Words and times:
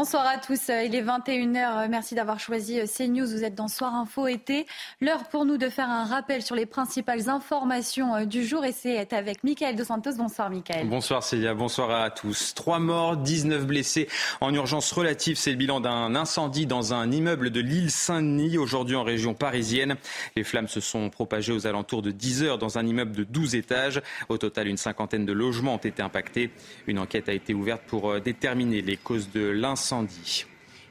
Bonsoir 0.00 0.28
à 0.28 0.38
tous, 0.38 0.68
il 0.68 0.94
est 0.94 1.02
21h. 1.02 1.88
Merci 1.88 2.14
d'avoir 2.14 2.38
choisi 2.38 2.78
CNews. 2.86 3.26
Vous 3.26 3.42
êtes 3.42 3.56
dans 3.56 3.66
Soir 3.66 3.96
Info 3.96 4.28
été. 4.28 4.64
L'heure 5.00 5.24
pour 5.24 5.44
nous 5.44 5.56
de 5.56 5.68
faire 5.68 5.90
un 5.90 6.04
rappel 6.04 6.40
sur 6.40 6.54
les 6.54 6.66
principales 6.66 7.28
informations 7.28 8.24
du 8.24 8.46
jour 8.46 8.64
et 8.64 8.70
c'est 8.70 9.12
avec 9.12 9.42
Mickaël 9.42 9.74
Dos 9.74 9.82
Santos. 9.82 10.12
Bonsoir 10.16 10.50
Mickaël. 10.50 10.88
Bonsoir 10.88 11.24
Célia, 11.24 11.52
bonsoir 11.52 11.90
à 11.90 12.10
tous. 12.10 12.54
Trois 12.54 12.78
morts, 12.78 13.16
19 13.16 13.66
blessés 13.66 14.06
en 14.40 14.54
urgence 14.54 14.92
relative. 14.92 15.36
C'est 15.36 15.50
le 15.50 15.56
bilan 15.56 15.80
d'un 15.80 16.14
incendie 16.14 16.66
dans 16.66 16.94
un 16.94 17.10
immeuble 17.10 17.50
de 17.50 17.58
l'île 17.58 17.90
Saint-Denis, 17.90 18.56
aujourd'hui 18.56 18.94
en 18.94 19.02
région 19.02 19.34
parisienne. 19.34 19.96
Les 20.36 20.44
flammes 20.44 20.68
se 20.68 20.78
sont 20.78 21.10
propagées 21.10 21.52
aux 21.52 21.66
alentours 21.66 22.02
de 22.02 22.12
10 22.12 22.44
heures 22.44 22.58
dans 22.58 22.78
un 22.78 22.86
immeuble 22.86 23.16
de 23.16 23.24
12 23.24 23.56
étages. 23.56 24.00
Au 24.28 24.38
total, 24.38 24.68
une 24.68 24.76
cinquantaine 24.76 25.26
de 25.26 25.32
logements 25.32 25.74
ont 25.74 25.78
été 25.78 26.02
impactés. 26.02 26.52
Une 26.86 27.00
enquête 27.00 27.28
a 27.28 27.32
été 27.32 27.52
ouverte 27.52 27.82
pour 27.88 28.20
déterminer 28.20 28.80
les 28.80 28.96
causes 28.96 29.32
de 29.32 29.40
l'incendie 29.40 29.87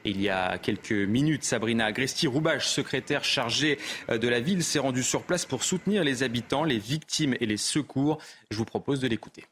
il 0.04 0.20
y 0.20 0.28
a 0.28 0.58
quelques 0.58 0.92
minutes, 0.92 1.44
Sabrina 1.44 1.86
Agresti-Roubache, 1.86 2.66
secrétaire 2.66 3.24
chargée 3.24 3.78
euh, 4.10 4.18
de 4.18 4.28
la 4.28 4.40
ville, 4.40 4.62
s'est 4.62 4.78
rendue 4.78 5.02
sur 5.02 5.22
place 5.22 5.44
pour 5.44 5.62
soutenir 5.64 6.04
les 6.04 6.22
habitants, 6.22 6.64
les 6.64 6.78
victimes 6.78 7.34
et 7.40 7.46
les 7.46 7.56
secours. 7.56 8.18
Je 8.50 8.56
vous 8.56 8.64
propose 8.64 9.00
de 9.00 9.08
l'écouter. 9.08 9.44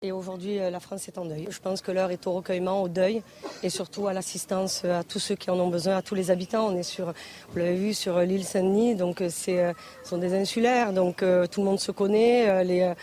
Et 0.00 0.12
aujourd'hui, 0.12 0.60
euh, 0.60 0.70
la 0.70 0.78
France 0.78 1.08
est 1.08 1.18
en 1.18 1.24
deuil. 1.24 1.48
Je 1.50 1.58
pense 1.58 1.82
que 1.82 1.90
l'heure 1.90 2.12
est 2.12 2.26
au 2.28 2.32
recueillement, 2.32 2.82
au 2.82 2.88
deuil 2.88 3.22
et 3.64 3.68
surtout 3.68 4.06
à 4.06 4.12
l'assistance 4.12 4.82
euh, 4.84 5.00
à 5.00 5.04
tous 5.04 5.18
ceux 5.18 5.34
qui 5.34 5.50
en 5.50 5.58
ont 5.58 5.68
besoin, 5.68 5.96
à 5.96 6.02
tous 6.02 6.14
les 6.14 6.30
habitants. 6.30 6.68
On 6.68 6.76
est 6.76 6.84
sur, 6.84 7.12
vous 7.50 7.58
l'avez 7.58 7.74
vu, 7.74 7.94
sur 7.94 8.20
l'île 8.20 8.44
Saint-Denis, 8.44 8.94
donc 8.94 9.18
ce 9.18 9.72
sont 10.04 10.18
des 10.18 10.34
insulaires, 10.34 10.92
donc 10.92 11.16
tout 11.16 11.60
le 11.60 11.64
monde 11.64 11.80
se 11.80 11.90
connaît. 11.90 12.94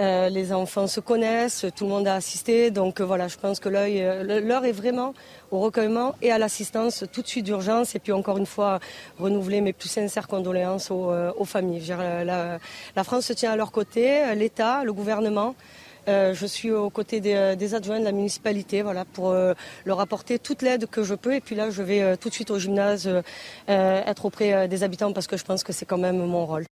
Euh, 0.00 0.30
les 0.30 0.52
enfants 0.52 0.86
se 0.86 0.98
connaissent, 0.98 1.66
tout 1.76 1.84
le 1.84 1.90
monde 1.90 2.08
a 2.08 2.14
assisté. 2.14 2.70
Donc 2.70 3.00
euh, 3.00 3.04
voilà, 3.04 3.28
je 3.28 3.36
pense 3.36 3.60
que 3.60 3.68
euh, 3.68 4.40
l'heure 4.40 4.64
est 4.64 4.72
vraiment 4.72 5.12
au 5.50 5.60
recueillement 5.60 6.14
et 6.22 6.32
à 6.32 6.38
l'assistance 6.38 7.04
tout 7.12 7.20
de 7.20 7.26
suite 7.26 7.44
d'urgence. 7.44 7.94
Et 7.94 7.98
puis 7.98 8.12
encore 8.12 8.38
une 8.38 8.46
fois, 8.46 8.80
renouveler 9.18 9.60
mes 9.60 9.74
plus 9.74 9.90
sincères 9.90 10.26
condoléances 10.26 10.90
aux, 10.90 11.44
familles. 11.44 11.94
la, 12.24 13.04
France 13.04 13.26
se 13.26 13.32
tient 13.34 13.52
à 13.52 13.56
leur 13.56 13.72
côté, 13.72 14.34
l'État, 14.34 14.84
le 14.84 14.92
gouvernement. 14.92 15.54
je 16.06 16.46
suis 16.46 16.70
aux 16.70 16.90
côtés 16.90 17.20
des, 17.20 17.74
adjoints 17.74 18.00
de 18.00 18.04
la 18.04 18.12
municipalité 18.12 18.82
voilà, 18.82 19.04
pour 19.04 19.34
leur 19.84 20.00
apporter 20.00 20.38
toute 20.38 20.62
l'aide 20.62 20.86
que 20.86 21.02
je 21.02 21.14
peux. 21.14 21.34
Et 21.34 21.40
puis 21.40 21.56
là, 21.56 21.70
je 21.70 21.82
vais 21.82 22.16
tout 22.16 22.28
de 22.28 22.34
suite 22.34 22.50
au 22.50 22.58
gymnase 22.58 23.10
être 23.68 24.24
auprès 24.24 24.68
des 24.68 24.82
habitants 24.82 25.12
parce 25.12 25.26
que 25.26 25.36
je 25.36 25.44
pense 25.44 25.64
que 25.64 25.72
c'est 25.72 25.86
quand 25.86 25.98
même 25.98 26.24
mon 26.24 26.46
rôle. 26.46 26.64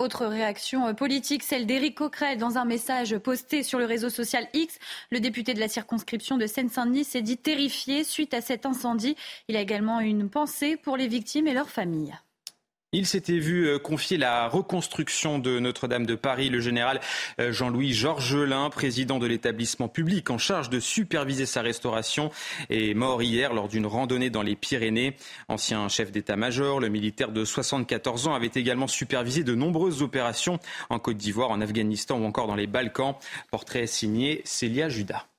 Autre 0.00 0.24
réaction 0.24 0.86
euh, 0.86 0.94
politique, 0.94 1.42
celle 1.42 1.66
d'Éric 1.66 1.98
Coquerel. 1.98 2.38
Dans 2.38 2.56
un 2.56 2.64
message 2.64 3.18
posté 3.18 3.62
sur 3.62 3.78
le 3.78 3.84
réseau 3.84 4.08
social 4.08 4.48
X, 4.54 4.78
le 5.10 5.20
député 5.20 5.52
de 5.52 5.60
la 5.60 5.68
circonscription 5.68 6.38
de 6.38 6.46
Seine-Saint-Denis 6.46 7.04
s'est 7.04 7.20
dit 7.20 7.36
terrifié 7.36 8.02
suite 8.02 8.32
à 8.32 8.40
cet 8.40 8.64
incendie. 8.64 9.14
Il 9.48 9.56
a 9.56 9.60
également 9.60 10.00
une 10.00 10.30
pensée 10.30 10.78
pour 10.78 10.96
les 10.96 11.06
victimes 11.06 11.46
et 11.48 11.52
leurs 11.52 11.68
familles. 11.68 12.18
Il 12.92 13.06
s'était 13.06 13.38
vu 13.38 13.68
euh, 13.68 13.78
confier 13.78 14.18
la 14.18 14.48
reconstruction 14.48 15.38
de 15.38 15.60
Notre-Dame 15.60 16.06
de 16.06 16.16
Paris. 16.16 16.48
Le 16.48 16.58
général 16.58 17.00
euh, 17.38 17.52
Jean-Louis 17.52 17.92
Georgelin, 17.92 18.68
président 18.68 19.20
de 19.20 19.28
l'établissement 19.28 19.86
public 19.86 20.28
en 20.28 20.38
charge 20.38 20.70
de 20.70 20.80
superviser 20.80 21.46
sa 21.46 21.62
restauration, 21.62 22.32
est 22.68 22.94
mort 22.94 23.22
hier 23.22 23.54
lors 23.54 23.68
d'une 23.68 23.86
randonnée 23.86 24.28
dans 24.28 24.42
les 24.42 24.56
Pyrénées. 24.56 25.14
Ancien 25.46 25.86
chef 25.88 26.10
d'état-major, 26.10 26.80
le 26.80 26.88
militaire 26.88 27.30
de 27.30 27.44
74 27.44 28.26
ans 28.26 28.34
avait 28.34 28.50
également 28.52 28.88
supervisé 28.88 29.44
de 29.44 29.54
nombreuses 29.54 30.02
opérations 30.02 30.58
en 30.88 30.98
Côte 30.98 31.16
d'Ivoire, 31.16 31.52
en 31.52 31.60
Afghanistan 31.60 32.18
ou 32.18 32.24
encore 32.24 32.48
dans 32.48 32.56
les 32.56 32.66
Balkans. 32.66 33.14
Portrait 33.52 33.86
signé 33.86 34.42
Célia 34.44 34.88
Judas. 34.88 35.29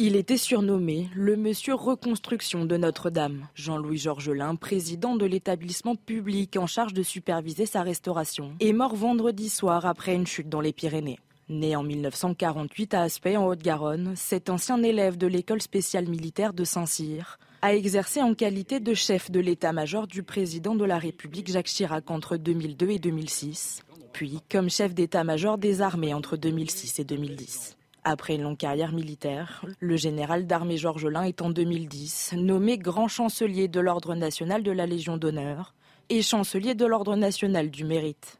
Il 0.00 0.14
était 0.14 0.36
surnommé 0.36 1.08
le 1.16 1.36
monsieur 1.36 1.74
reconstruction 1.74 2.64
de 2.64 2.76
Notre-Dame. 2.76 3.48
Jean-Louis 3.56 3.98
Georgelin, 3.98 4.54
président 4.54 5.16
de 5.16 5.26
l'établissement 5.26 5.96
public 5.96 6.56
en 6.56 6.68
charge 6.68 6.94
de 6.94 7.02
superviser 7.02 7.66
sa 7.66 7.82
restauration, 7.82 8.52
est 8.60 8.72
mort 8.72 8.94
vendredi 8.94 9.48
soir 9.48 9.86
après 9.86 10.14
une 10.14 10.24
chute 10.24 10.48
dans 10.48 10.60
les 10.60 10.72
Pyrénées. 10.72 11.18
Né 11.48 11.74
en 11.74 11.82
1948 11.82 12.94
à 12.94 13.02
Aspect 13.02 13.36
en 13.36 13.48
Haute-Garonne, 13.48 14.12
cet 14.14 14.50
ancien 14.50 14.80
élève 14.84 15.18
de 15.18 15.26
l'école 15.26 15.62
spéciale 15.62 16.06
militaire 16.06 16.52
de 16.52 16.62
Saint-Cyr 16.62 17.40
a 17.62 17.74
exercé 17.74 18.22
en 18.22 18.34
qualité 18.34 18.78
de 18.78 18.94
chef 18.94 19.32
de 19.32 19.40
l'état-major 19.40 20.06
du 20.06 20.22
président 20.22 20.76
de 20.76 20.84
la 20.84 20.98
République 20.98 21.50
Jacques 21.50 21.66
Chirac 21.66 22.08
entre 22.08 22.36
2002 22.36 22.90
et 22.90 22.98
2006, 23.00 23.82
puis 24.12 24.38
comme 24.48 24.70
chef 24.70 24.94
d'état-major 24.94 25.58
des 25.58 25.82
armées 25.82 26.14
entre 26.14 26.36
2006 26.36 27.00
et 27.00 27.04
2010. 27.04 27.77
Après 28.10 28.36
une 28.36 28.42
longue 28.44 28.56
carrière 28.56 28.92
militaire, 28.92 29.62
le 29.80 29.96
général 29.96 30.46
d'armée 30.46 30.78
Georgelin 30.78 31.24
est 31.24 31.42
en 31.42 31.50
2010 31.50 32.36
nommé 32.38 32.78
grand 32.78 33.06
chancelier 33.06 33.68
de 33.68 33.80
l'Ordre 33.80 34.14
national 34.14 34.62
de 34.62 34.70
la 34.70 34.86
Légion 34.86 35.18
d'honneur 35.18 35.74
et 36.08 36.22
chancelier 36.22 36.74
de 36.74 36.86
l'Ordre 36.86 37.16
national 37.16 37.68
du 37.68 37.84
mérite. 37.84 38.38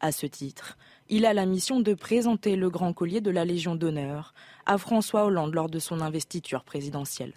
À 0.00 0.12
ce 0.12 0.26
titre, 0.26 0.76
il 1.08 1.24
a 1.24 1.32
la 1.32 1.46
mission 1.46 1.80
de 1.80 1.94
présenter 1.94 2.56
le 2.56 2.68
grand 2.68 2.92
collier 2.92 3.22
de 3.22 3.30
la 3.30 3.46
Légion 3.46 3.74
d'honneur 3.74 4.34
à 4.66 4.76
François 4.76 5.24
Hollande 5.24 5.54
lors 5.54 5.70
de 5.70 5.78
son 5.78 6.02
investiture 6.02 6.62
présidentielle. 6.62 7.32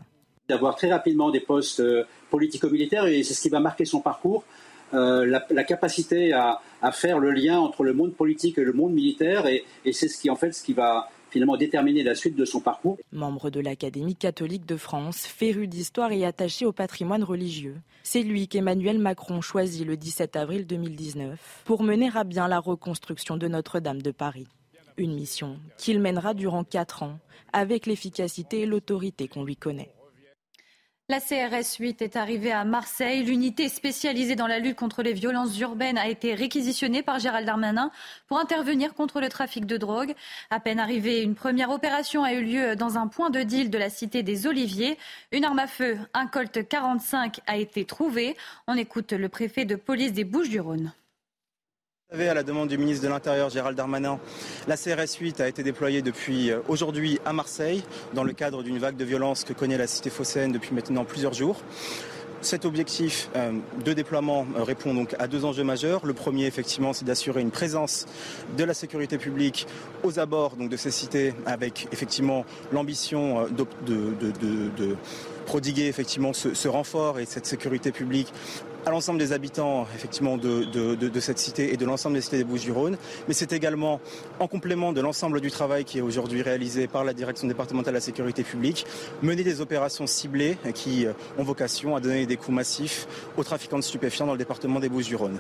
D'avoir 0.50 0.76
très 0.76 0.92
rapidement 0.92 1.32
des 1.32 1.40
postes 1.40 1.80
euh, 1.80 2.04
politico-militaires, 2.30 3.06
et 3.06 3.24
c'est 3.24 3.34
ce 3.34 3.42
qui 3.42 3.50
va 3.50 3.62
marquer 3.62 3.86
son 3.86 4.02
parcours, 4.02 4.44
euh, 4.94 5.26
la, 5.26 5.64
capacité 5.64 6.34
à, 6.34 6.60
faire 6.92 7.20
le 7.20 7.32
lien 7.32 7.58
entre 7.58 7.84
le 7.84 7.94
monde 7.94 8.16
politique 8.16 8.58
et 8.58 8.66
le 8.66 8.74
monde 8.74 8.92
militaire, 8.92 9.48
et, 9.48 9.64
et 9.86 9.94
c'est 9.94 10.10
ce 10.10 10.20
qui 10.20 10.30
en 10.30 10.36
fait 10.36 10.52
ce 10.52 10.62
qui 10.62 10.74
va 10.74 11.10
finalement 11.30 11.58
déterminer 11.58 12.04
la 12.04 12.16
suite 12.16 12.36
de 12.36 12.46
son 12.46 12.60
parcours. 12.60 12.98
Membre 13.12 13.50
de 13.50 13.60
l'Académie 13.60 14.16
catholique 14.16 14.66
de 14.66 14.78
France, 14.78 15.26
féru 15.26 15.68
d'histoire 15.68 16.12
et 16.12 16.26
attaché 16.26 16.66
au 16.66 16.72
patrimoine 16.72 17.24
religieux, 17.24 17.78
c'est 18.04 18.24
lui 18.24 18.48
qu'Emmanuel 18.48 19.00
Macron 19.00 19.42
choisit 19.42 19.86
le 19.86 19.98
17 19.98 20.36
avril 20.36 20.66
2019 20.66 21.64
pour 21.66 21.84
mener 21.84 22.10
à 22.16 22.24
bien 22.24 22.48
la 22.48 22.60
reconstruction 22.60 23.38
de 23.38 23.48
Notre-Dame 23.48 24.02
de 24.02 24.12
Paris. 24.12 24.48
Une 24.98 25.14
mission 25.14 25.58
qu'il 25.78 26.00
mènera 26.00 26.34
durant 26.34 26.64
quatre 26.64 27.04
ans 27.04 27.20
avec 27.54 27.86
l'efficacité 27.86 28.62
et 28.62 28.66
l'autorité 28.66 29.28
qu'on 29.28 29.44
lui 29.44 29.56
connaît. 29.56 29.92
La 31.12 31.20
CRS 31.20 31.78
8 31.80 32.04
est 32.04 32.16
arrivée 32.18 32.52
à 32.52 32.64
Marseille. 32.66 33.24
L'unité 33.24 33.68
spécialisée 33.68 34.36
dans 34.36 34.46
la 34.46 34.60
lutte 34.60 34.76
contre 34.76 35.02
les 35.02 35.14
violences 35.14 35.60
urbaines 35.60 35.98
a 35.98 36.08
été 36.08 36.36
réquisitionnée 36.36 37.02
par 37.02 37.18
Gérald 37.18 37.48
Darmanin 37.48 37.90
pour 38.28 38.38
intervenir 38.38 38.94
contre 38.94 39.20
le 39.20 39.28
trafic 39.28 39.66
de 39.66 39.78
drogue. 39.78 40.14
À 40.52 40.60
peine 40.60 40.78
arrivée, 40.78 41.24
une 41.24 41.34
première 41.34 41.72
opération 41.72 42.24
a 42.24 42.34
eu 42.34 42.44
lieu 42.44 42.76
dans 42.76 43.00
un 43.00 43.08
point 43.08 43.32
de 43.32 43.42
deal 43.42 43.72
de 43.72 43.78
la 43.80 43.90
cité 43.90 44.22
des 44.22 44.46
Oliviers. 44.46 45.00
Une 45.32 45.46
arme 45.46 45.58
à 45.58 45.66
feu, 45.66 45.98
un 46.14 46.28
Colt 46.28 46.68
45, 46.70 47.40
a 47.48 47.58
été 47.58 47.86
trouvée. 47.86 48.38
On 48.68 48.76
écoute 48.76 49.12
le 49.12 49.30
préfet 49.30 49.66
de 49.66 49.76
police 49.76 50.14
des 50.14 50.26
Bouches-du-Rhône. 50.26 50.94
Vous 52.12 52.18
savez, 52.18 52.30
à 52.30 52.34
la 52.34 52.42
demande 52.42 52.70
du 52.70 52.78
ministre 52.80 53.04
de 53.04 53.08
l'Intérieur, 53.08 53.52
Gérald 53.52 53.78
Darmanin, 53.78 54.18
la 54.68 54.78
CRS 54.78 55.20
8 55.22 55.42
a 55.42 55.48
été 55.48 55.62
déployée 55.62 56.02
depuis 56.02 56.50
euh, 56.50 56.58
aujourd'hui 56.68 57.20
à 57.24 57.34
Marseille, 57.34 57.84
dans 58.16 58.24
le 58.24 58.34
cadre 58.34 58.64
d'une 58.64 58.80
vague 58.80 58.98
de 58.98 59.06
violence 59.06 59.44
que 59.44 59.54
connaît 59.54 59.78
la 59.78 59.86
cité 59.86 60.10
phocéenne 60.10 60.52
depuis 60.52 60.74
maintenant 60.74 61.06
plusieurs 61.06 61.36
jours. 61.36 61.62
Cet 62.42 62.66
objectif 62.66 63.30
euh, 63.36 63.52
de 63.86 63.94
déploiement 63.94 64.48
euh, 64.58 64.64
répond 64.64 64.96
donc 64.96 65.16
à 65.20 65.28
deux 65.28 65.46
enjeux 65.46 65.64
majeurs. 65.64 66.04
Le 66.04 66.14
premier, 66.14 66.48
effectivement, 66.48 66.94
c'est 66.94 67.06
d'assurer 67.06 67.42
une 67.42 67.52
présence 67.52 68.08
de 68.58 68.64
la 68.64 68.74
sécurité 68.74 69.20
publique 69.20 69.68
aux 70.02 70.18
abords 70.18 70.56
de 70.56 70.78
ces 70.78 70.90
cités, 70.90 71.36
avec 71.46 71.90
effectivement 71.92 72.44
l'ambition 72.72 73.46
de, 73.52 73.68
prodiguer 75.46 75.86
effectivement 75.86 76.34
ce 76.34 76.68
renfort 76.68 77.20
et 77.20 77.26
cette 77.26 77.46
sécurité 77.46 77.92
publique 77.92 78.34
à 78.86 78.92
l'ensemble 78.92 79.20
des 79.20 79.34
habitants 79.34 79.88
effectivement 79.96 80.38
de, 80.38 81.20
cette 81.20 81.40
cité 81.40 81.74
et 81.74 81.78
de 81.78 81.86
l'ensemble 81.86 82.16
des 82.16 82.22
cités 82.22 82.38
des 82.38 82.44
Bouches-du-Rhône, 82.44 82.98
mais 83.28 83.34
c'est 83.34 83.54
également 83.54 84.00
en 84.40 84.48
complément 84.48 84.94
de 84.94 85.02
l'ensemble 85.02 85.42
du 85.42 85.52
travail 85.52 85.86
qui 85.86 85.98
est 85.98 86.02
aujourd'hui 86.02 86.42
réalisé 86.42 86.88
par 86.88 87.04
la 87.04 87.14
direction 87.14 87.48
départementale 87.48 87.94
de 87.94 87.98
la 87.98 88.02
sécurité 88.02 88.44
publique, 88.44 88.86
mener 89.22 89.44
des 89.44 89.62
opérations 89.62 90.08
ciblées 90.08 90.58
qui 90.74 91.06
ont 91.38 91.44
vocation 91.44 91.96
à 91.96 92.00
donner 92.00 92.26
des 92.26 92.38
coups 92.38 92.56
massifs 92.56 93.08
aux 93.38 93.44
trafiquants 93.44 93.80
de 93.80 93.84
stupéfiants 93.84 94.26
dans 94.26 94.34
le 94.34 94.38
département 94.38 94.80
des 94.80 94.90
Bouches-du-Rhône. 94.90 95.40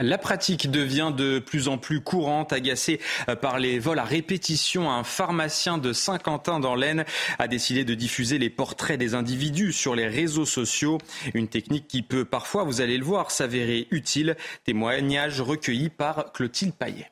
La 0.00 0.16
pratique 0.16 0.70
devient 0.70 1.12
de 1.16 1.40
plus 1.40 1.66
en 1.66 1.76
plus 1.76 2.00
courante, 2.00 2.52
agacée 2.52 3.00
euh, 3.28 3.34
par 3.34 3.58
les 3.58 3.80
vols 3.80 3.98
à 3.98 4.04
répétition. 4.04 4.92
Un 4.92 5.02
pharmacien 5.02 5.76
de 5.76 5.92
Saint-Quentin 5.92 6.60
dans 6.60 6.76
l'Aisne 6.76 7.04
a 7.40 7.48
décidé 7.48 7.84
de 7.84 7.94
diffuser 7.94 8.38
les 8.38 8.48
portraits 8.48 8.96
des 8.96 9.14
individus 9.14 9.72
sur 9.72 9.96
les 9.96 10.06
réseaux 10.06 10.46
sociaux. 10.46 10.98
Une 11.34 11.48
technique 11.48 11.88
qui 11.88 12.02
peut 12.02 12.24
parfois, 12.24 12.62
vous 12.62 12.80
allez 12.80 12.96
le 12.96 13.04
voir, 13.04 13.32
s'avérer 13.32 13.88
utile. 13.90 14.36
Témoignage 14.62 15.40
recueilli 15.40 15.88
par 15.88 16.32
Clotilde 16.32 16.74
Paillet. 16.74 17.10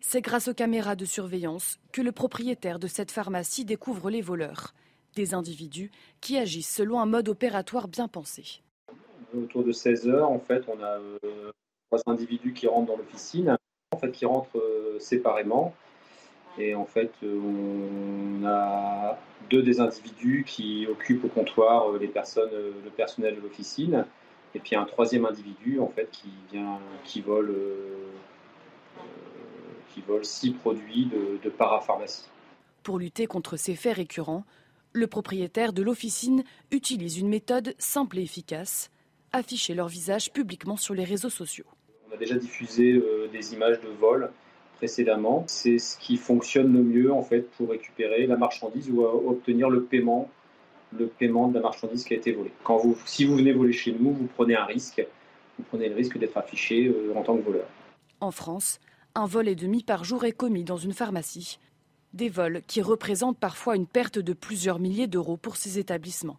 C'est 0.00 0.20
grâce 0.20 0.48
aux 0.48 0.54
caméras 0.54 0.96
de 0.96 1.04
surveillance 1.04 1.78
que 1.92 2.02
le 2.02 2.10
propriétaire 2.10 2.80
de 2.80 2.88
cette 2.88 3.12
pharmacie 3.12 3.64
découvre 3.64 4.10
les 4.10 4.20
voleurs. 4.20 4.74
Des 5.14 5.32
individus 5.32 5.92
qui 6.20 6.38
agissent 6.38 6.74
selon 6.74 6.98
un 6.98 7.06
mode 7.06 7.28
opératoire 7.28 7.86
bien 7.86 8.08
pensé 8.08 8.62
autour 9.36 9.64
de 9.64 9.72
16 9.72 10.08
heures, 10.08 10.30
en 10.30 10.38
fait, 10.38 10.64
on 10.68 10.82
a 10.82 10.98
euh, 10.98 11.52
trois 11.88 12.00
individus 12.06 12.52
qui 12.52 12.66
rentrent 12.66 12.88
dans 12.88 12.96
l'officine, 12.96 13.56
en 13.92 13.98
fait, 13.98 14.10
qui 14.12 14.26
rentrent 14.26 14.58
euh, 14.58 14.98
séparément. 14.98 15.74
Et 16.58 16.74
en 16.74 16.84
fait, 16.84 17.12
on 17.22 18.44
a 18.44 19.18
deux 19.50 19.62
des 19.62 19.80
individus 19.80 20.44
qui 20.46 20.86
occupent 20.90 21.24
au 21.24 21.28
comptoir 21.28 21.90
euh, 21.90 21.98
les 21.98 22.08
personnes, 22.08 22.50
le 22.52 22.90
personnel 22.90 23.36
de 23.36 23.40
l'officine, 23.40 24.04
et 24.54 24.58
puis 24.58 24.74
un 24.74 24.84
troisième 24.84 25.26
individu 25.26 25.78
en 25.78 25.86
fait 25.86 26.10
qui 26.10 26.28
vient, 26.52 26.80
qui 27.04 27.20
vole, 27.20 27.54
qui 29.94 30.00
vole 30.00 30.24
six 30.24 30.50
produits 30.50 31.06
de, 31.06 31.38
de 31.40 31.50
parapharmacie. 31.50 32.28
Pour 32.82 32.98
lutter 32.98 33.26
contre 33.26 33.56
ces 33.56 33.76
faits 33.76 33.96
récurrents, 33.96 34.44
le 34.92 35.06
propriétaire 35.06 35.72
de 35.72 35.82
l'officine 35.82 36.42
utilise 36.72 37.18
une 37.18 37.28
méthode 37.28 37.74
simple 37.78 38.18
et 38.18 38.22
efficace 38.22 38.90
afficher 39.32 39.74
leur 39.74 39.88
visage 39.88 40.32
publiquement 40.32 40.76
sur 40.76 40.94
les 40.94 41.04
réseaux 41.04 41.30
sociaux. 41.30 41.66
On 42.10 42.14
a 42.14 42.16
déjà 42.16 42.36
diffusé 42.36 42.92
euh, 42.92 43.28
des 43.32 43.54
images 43.54 43.80
de 43.80 43.88
vol 43.88 44.30
précédemment. 44.76 45.44
C'est 45.46 45.78
ce 45.78 45.98
qui 45.98 46.16
fonctionne 46.16 46.72
le 46.72 46.82
mieux 46.82 47.12
en 47.12 47.22
fait 47.22 47.50
pour 47.52 47.70
récupérer 47.70 48.26
la 48.26 48.36
marchandise 48.36 48.90
ou 48.90 49.02
obtenir 49.02 49.68
le 49.68 49.84
paiement, 49.84 50.30
le 50.98 51.06
paiement 51.06 51.48
de 51.48 51.54
la 51.54 51.60
marchandise 51.60 52.04
qui 52.04 52.14
a 52.14 52.16
été 52.16 52.32
volée. 52.32 52.52
Quand 52.64 52.78
vous, 52.78 52.96
si 53.04 53.24
vous 53.24 53.36
venez 53.36 53.52
voler 53.52 53.72
chez 53.72 53.92
nous, 53.92 54.12
vous 54.12 54.28
prenez 54.34 54.56
un 54.56 54.64
risque. 54.64 55.06
Vous 55.58 55.64
prenez 55.68 55.88
le 55.88 55.94
risque 55.94 56.18
d'être 56.18 56.36
affiché 56.38 56.86
euh, 56.86 57.12
en 57.14 57.22
tant 57.22 57.36
que 57.36 57.42
voleur. 57.42 57.66
En 58.20 58.30
France, 58.30 58.80
un 59.14 59.26
vol 59.26 59.48
et 59.48 59.54
demi 59.54 59.82
par 59.82 60.04
jour 60.04 60.24
est 60.24 60.32
commis 60.32 60.64
dans 60.64 60.76
une 60.76 60.92
pharmacie. 60.92 61.58
Des 62.12 62.28
vols 62.28 62.62
qui 62.66 62.80
représentent 62.82 63.38
parfois 63.38 63.76
une 63.76 63.86
perte 63.86 64.18
de 64.18 64.32
plusieurs 64.32 64.78
milliers 64.78 65.06
d'euros 65.06 65.36
pour 65.36 65.56
ces 65.56 65.78
établissements. 65.78 66.38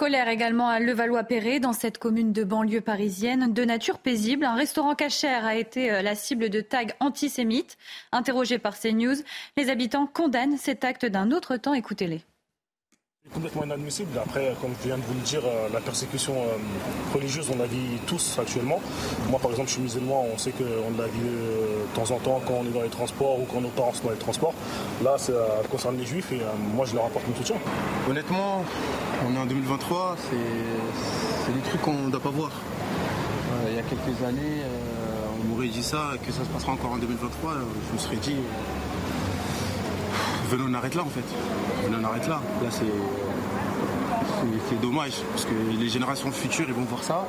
Colère 0.00 0.28
également 0.28 0.70
à 0.70 0.80
Levallois-Perret, 0.80 1.60
dans 1.60 1.74
cette 1.74 1.98
commune 1.98 2.32
de 2.32 2.42
banlieue 2.42 2.80
parisienne. 2.80 3.52
De 3.52 3.66
nature 3.66 3.98
paisible, 3.98 4.46
un 4.46 4.54
restaurant 4.54 4.94
cachère 4.94 5.44
a 5.44 5.56
été 5.56 5.90
euh, 5.90 6.00
la 6.00 6.14
cible 6.14 6.48
de 6.48 6.62
tags 6.62 6.86
antisémites. 7.00 7.76
Interrogés 8.10 8.58
par 8.58 8.80
CNews, 8.80 9.16
les 9.58 9.68
habitants 9.68 10.06
condamnent 10.06 10.56
cet 10.56 10.84
acte 10.84 11.04
d'un 11.04 11.30
autre 11.32 11.58
temps. 11.58 11.74
Écoutez-les. 11.74 12.22
Complètement 13.32 13.64
inadmissible. 13.64 14.18
Après, 14.18 14.56
comme 14.60 14.72
je 14.80 14.88
viens 14.88 14.96
de 14.96 15.02
vous 15.02 15.14
le 15.14 15.20
dire, 15.20 15.42
euh, 15.44 15.68
la 15.72 15.80
persécution 15.80 16.34
euh, 16.34 17.14
religieuse, 17.14 17.48
on 17.54 17.58
la 17.58 17.66
vit 17.66 17.98
tous 18.06 18.38
actuellement. 18.40 18.80
Moi, 19.28 19.38
par 19.38 19.52
exemple, 19.52 19.68
je 19.68 19.74
suis 19.74 19.82
musulman, 19.82 20.26
on 20.34 20.36
sait 20.36 20.50
qu'on 20.50 20.98
la 20.98 21.06
vit 21.06 21.28
euh, 21.28 21.84
de 21.84 21.94
temps 21.94 22.10
en 22.14 22.18
temps 22.18 22.42
quand 22.44 22.54
on 22.54 22.66
est 22.66 22.72
dans 22.72 22.82
les 22.82 22.88
transports 22.88 23.38
ou 23.38 23.44
quand 23.44 23.60
nos 23.60 23.68
parents 23.68 23.92
sont 23.92 24.04
dans 24.04 24.10
les 24.10 24.18
transports. 24.18 24.52
Là, 25.04 25.16
ça 25.16 25.32
concerne 25.70 25.96
les 25.96 26.06
juifs 26.06 26.32
et 26.32 26.40
moi, 26.74 26.86
je 26.86 26.94
leur 26.94 27.04
apporte 27.04 27.28
mon 27.28 27.36
soutien. 27.36 27.56
Honnêtement, 28.08 28.64
on 29.28 29.36
est 29.36 29.38
en 29.38 29.46
2023, 29.46 30.16
c'est 31.46 31.52
des 31.52 31.60
trucs 31.60 31.82
qu'on 31.82 31.94
ne 31.94 32.10
doit 32.10 32.20
pas 32.20 32.30
voir. 32.30 32.50
il 33.68 33.76
y 33.76 33.78
a 33.78 33.82
quelques 33.82 34.24
années, 34.24 34.62
on 35.40 35.48
m'aurait 35.48 35.68
dit 35.68 35.82
ça, 35.82 36.12
que 36.26 36.32
ça 36.32 36.42
se 36.42 36.48
passera 36.48 36.72
encore 36.72 36.92
en 36.92 36.98
2023, 36.98 37.52
je 37.88 37.92
me 37.94 37.98
serais 37.98 38.16
dit 38.16 38.36
venons 40.50 40.66
on 40.68 40.74
arrête 40.74 40.94
là 40.94 41.02
en 41.02 41.06
fait. 41.06 41.24
Venons 41.84 41.98
on 42.00 42.04
arrête 42.04 42.28
là. 42.28 42.40
Là 42.62 42.70
c'est 42.70 42.84
c'est 44.68 44.80
dommage 44.80 45.12
parce 45.30 45.44
que 45.44 45.52
les 45.78 45.88
générations 45.88 46.30
futures 46.32 46.66
ils 46.68 46.74
vont 46.74 46.84
voir 46.84 47.02
ça 47.02 47.26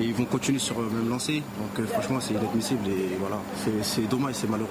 et 0.00 0.04
ils 0.04 0.14
vont 0.14 0.24
continuer 0.24 0.58
sur 0.58 0.80
le 0.80 0.88
même 0.88 1.08
lancé. 1.08 1.42
Donc 1.58 1.78
euh, 1.80 1.86
franchement 1.86 2.20
c'est 2.20 2.34
inadmissible 2.34 2.88
et 2.88 3.16
voilà, 3.18 3.38
c'est 3.82 4.08
dommage, 4.08 4.34
c'est 4.34 4.48
malheureux. 4.48 4.68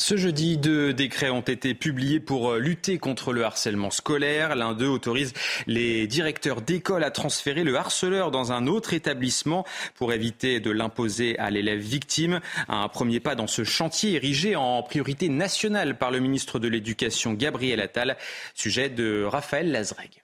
Ce 0.00 0.16
jeudi, 0.16 0.56
deux 0.56 0.94
décrets 0.94 1.28
ont 1.28 1.42
été 1.42 1.74
publiés 1.74 2.20
pour 2.20 2.52
euh, 2.52 2.58
lutter 2.58 2.98
contre 2.98 3.34
le 3.34 3.44
harcèlement 3.44 3.90
scolaire. 3.90 4.56
L'un 4.56 4.72
d'eux 4.72 4.88
autorise 4.88 5.34
les 5.66 6.06
directeurs 6.06 6.62
d'école 6.62 7.04
à 7.04 7.10
transférer 7.10 7.64
le 7.64 7.76
harceleur 7.76 8.30
dans 8.30 8.50
un 8.50 8.66
autre 8.66 8.94
établissement 8.94 9.66
pour 9.96 10.14
éviter 10.14 10.58
de 10.58 10.70
l'imposer 10.70 11.38
à 11.38 11.50
l'élève 11.50 11.80
victime. 11.80 12.40
Un 12.68 12.88
premier 12.88 13.20
pas 13.20 13.34
dans 13.34 13.46
ce 13.46 13.62
chantier 13.62 14.14
érigé 14.14 14.56
en 14.56 14.82
priorité 14.82 15.28
nationale 15.28 15.98
par 15.98 16.10
le 16.10 16.20
ministre 16.20 16.58
de 16.58 16.68
l'Éducation 16.68 17.34
Gabriel 17.34 17.78
Attal. 17.78 18.16
Sujet 18.54 18.88
de 18.88 19.24
Raphaël 19.24 19.70
Lazreg. 19.70 20.22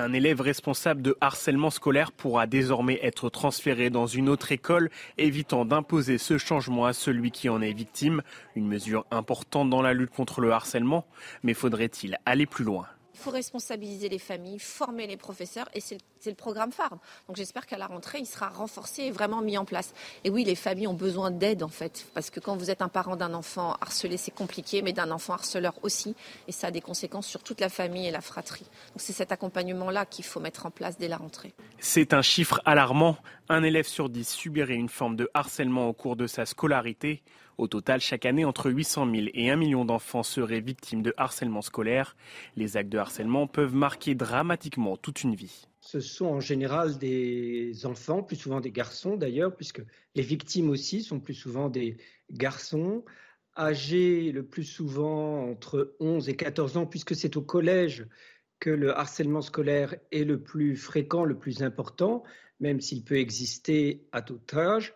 Un 0.00 0.12
élève 0.12 0.40
responsable 0.40 1.02
de 1.02 1.16
harcèlement 1.20 1.70
scolaire 1.70 2.12
pourra 2.12 2.46
désormais 2.46 3.00
être 3.02 3.30
transféré 3.30 3.90
dans 3.90 4.06
une 4.06 4.28
autre 4.28 4.52
école, 4.52 4.90
évitant 5.16 5.64
d'imposer 5.64 6.18
ce 6.18 6.38
changement 6.38 6.86
à 6.86 6.92
celui 6.92 7.32
qui 7.32 7.48
en 7.48 7.60
est 7.60 7.72
victime. 7.72 8.22
Une 8.54 8.68
mesure 8.68 9.06
importante 9.10 9.70
dans 9.70 9.82
la 9.82 9.94
lutte 9.94 10.12
contre 10.12 10.40
le 10.40 10.52
harcèlement, 10.52 11.04
mais 11.42 11.52
faudrait-il 11.52 12.16
aller 12.26 12.46
plus 12.46 12.64
loin? 12.64 12.86
Il 13.18 13.22
faut 13.22 13.30
responsabiliser 13.30 14.08
les 14.08 14.18
familles, 14.20 14.60
former 14.60 15.08
les 15.08 15.16
professeurs 15.16 15.68
et 15.74 15.80
c'est 15.80 15.98
le 16.26 16.34
programme 16.34 16.70
phare. 16.70 16.98
Donc 17.26 17.36
j'espère 17.36 17.66
qu'à 17.66 17.76
la 17.76 17.88
rentrée, 17.88 18.18
il 18.20 18.26
sera 18.26 18.48
renforcé 18.48 19.04
et 19.04 19.10
vraiment 19.10 19.40
mis 19.40 19.58
en 19.58 19.64
place. 19.64 19.92
Et 20.22 20.30
oui, 20.30 20.44
les 20.44 20.54
familles 20.54 20.86
ont 20.86 20.94
besoin 20.94 21.32
d'aide 21.32 21.64
en 21.64 21.68
fait, 21.68 22.06
parce 22.14 22.30
que 22.30 22.38
quand 22.38 22.56
vous 22.56 22.70
êtes 22.70 22.80
un 22.80 22.88
parent 22.88 23.16
d'un 23.16 23.34
enfant 23.34 23.74
harcelé, 23.80 24.16
c'est 24.16 24.34
compliqué, 24.34 24.82
mais 24.82 24.92
d'un 24.92 25.10
enfant 25.10 25.32
harceleur 25.32 25.74
aussi, 25.82 26.14
et 26.46 26.52
ça 26.52 26.68
a 26.68 26.70
des 26.70 26.80
conséquences 26.80 27.26
sur 27.26 27.42
toute 27.42 27.60
la 27.60 27.68
famille 27.68 28.06
et 28.06 28.12
la 28.12 28.20
fratrie. 28.20 28.66
Donc 28.92 28.98
c'est 28.98 29.12
cet 29.12 29.32
accompagnement-là 29.32 30.06
qu'il 30.06 30.24
faut 30.24 30.38
mettre 30.38 30.66
en 30.66 30.70
place 30.70 30.96
dès 30.96 31.08
la 31.08 31.16
rentrée. 31.16 31.54
C'est 31.80 32.14
un 32.14 32.22
chiffre 32.22 32.60
alarmant. 32.64 33.16
Un 33.48 33.64
élève 33.64 33.86
sur 33.86 34.10
dix 34.10 34.28
subirait 34.28 34.74
une 34.74 34.88
forme 34.88 35.16
de 35.16 35.28
harcèlement 35.34 35.88
au 35.88 35.92
cours 35.92 36.14
de 36.14 36.26
sa 36.26 36.46
scolarité. 36.46 37.22
Au 37.58 37.66
total, 37.66 38.00
chaque 38.00 38.24
année, 38.24 38.44
entre 38.44 38.70
800 38.70 39.10
000 39.12 39.26
et 39.34 39.50
1 39.50 39.56
million 39.56 39.84
d'enfants 39.84 40.22
seraient 40.22 40.60
victimes 40.60 41.02
de 41.02 41.12
harcèlement 41.16 41.60
scolaire. 41.60 42.16
Les 42.54 42.76
actes 42.76 42.88
de 42.88 42.98
harcèlement 42.98 43.48
peuvent 43.48 43.74
marquer 43.74 44.14
dramatiquement 44.14 44.96
toute 44.96 45.24
une 45.24 45.34
vie. 45.34 45.66
Ce 45.80 45.98
sont 45.98 46.26
en 46.26 46.38
général 46.38 46.98
des 46.98 47.84
enfants, 47.84 48.22
plus 48.22 48.36
souvent 48.36 48.60
des 48.60 48.70
garçons 48.70 49.16
d'ailleurs, 49.16 49.56
puisque 49.56 49.82
les 50.14 50.22
victimes 50.22 50.70
aussi 50.70 51.02
sont 51.02 51.18
plus 51.18 51.34
souvent 51.34 51.68
des 51.68 51.96
garçons, 52.30 53.04
âgés 53.56 54.30
le 54.30 54.46
plus 54.46 54.62
souvent 54.62 55.50
entre 55.50 55.96
11 55.98 56.28
et 56.28 56.36
14 56.36 56.76
ans, 56.76 56.86
puisque 56.86 57.16
c'est 57.16 57.36
au 57.36 57.42
collège 57.42 58.06
que 58.60 58.70
le 58.70 58.96
harcèlement 58.96 59.42
scolaire 59.42 59.96
est 60.12 60.24
le 60.24 60.40
plus 60.40 60.76
fréquent, 60.76 61.24
le 61.24 61.36
plus 61.36 61.64
important, 61.64 62.22
même 62.60 62.80
s'il 62.80 63.02
peut 63.02 63.18
exister 63.18 64.06
à 64.12 64.22
tout 64.22 64.40
âge. 64.54 64.94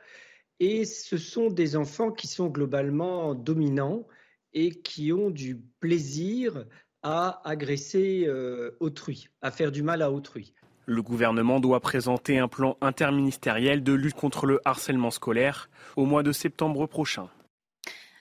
Et 0.60 0.84
ce 0.84 1.16
sont 1.16 1.48
des 1.48 1.76
enfants 1.76 2.12
qui 2.12 2.26
sont 2.26 2.48
globalement 2.48 3.34
dominants 3.34 4.06
et 4.52 4.70
qui 4.70 5.12
ont 5.12 5.30
du 5.30 5.60
plaisir 5.80 6.66
à 7.02 7.40
agresser 7.48 8.24
euh, 8.26 8.76
autrui, 8.80 9.28
à 9.40 9.50
faire 9.50 9.72
du 9.72 9.82
mal 9.82 10.02
à 10.02 10.10
autrui. 10.10 10.54
Le 10.86 11.02
gouvernement 11.02 11.60
doit 11.60 11.80
présenter 11.80 12.38
un 12.38 12.48
plan 12.48 12.76
interministériel 12.80 13.82
de 13.82 13.92
lutte 13.92 14.14
contre 14.14 14.46
le 14.46 14.60
harcèlement 14.64 15.10
scolaire 15.10 15.68
au 15.96 16.04
mois 16.04 16.22
de 16.22 16.32
septembre 16.32 16.86
prochain. 16.86 17.28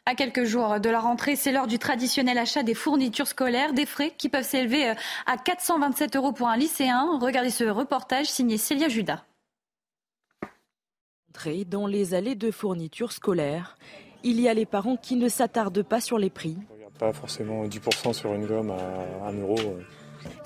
À 0.05 0.15
quelques 0.15 0.45
jours 0.45 0.79
de 0.79 0.89
la 0.89 0.99
rentrée, 0.99 1.35
c'est 1.35 1.51
l'heure 1.51 1.67
du 1.67 1.77
traditionnel 1.77 2.37
achat 2.37 2.63
des 2.63 2.73
fournitures 2.73 3.27
scolaires, 3.27 3.73
des 3.73 3.85
frais 3.85 4.13
qui 4.17 4.29
peuvent 4.29 4.43
s'élever 4.43 4.89
euh, 4.89 4.93
à 5.27 5.37
427 5.37 6.15
euros 6.15 6.31
pour 6.31 6.47
un 6.47 6.57
lycéen. 6.57 7.19
Regardez 7.19 7.51
ce 7.51 7.65
reportage 7.65 8.27
signé 8.27 8.57
Célia 8.57 8.89
Judas 8.89 9.23
dans 11.67 11.87
les 11.87 12.13
allées 12.13 12.35
de 12.35 12.51
fournitures 12.51 13.11
scolaires. 13.11 13.77
Il 14.23 14.39
y 14.39 14.47
a 14.47 14.53
les 14.53 14.65
parents 14.65 14.97
qui 14.97 15.15
ne 15.15 15.29
s'attardent 15.29 15.83
pas 15.83 16.01
sur 16.01 16.17
les 16.17 16.29
prix. 16.29 16.57
Pas 16.99 17.13
forcément 17.13 17.65
10% 17.65 18.13
sur 18.13 18.33
une 18.33 18.45
gomme 18.45 18.71
à 18.71 19.27
1 19.29 19.33
euro. 19.39 19.57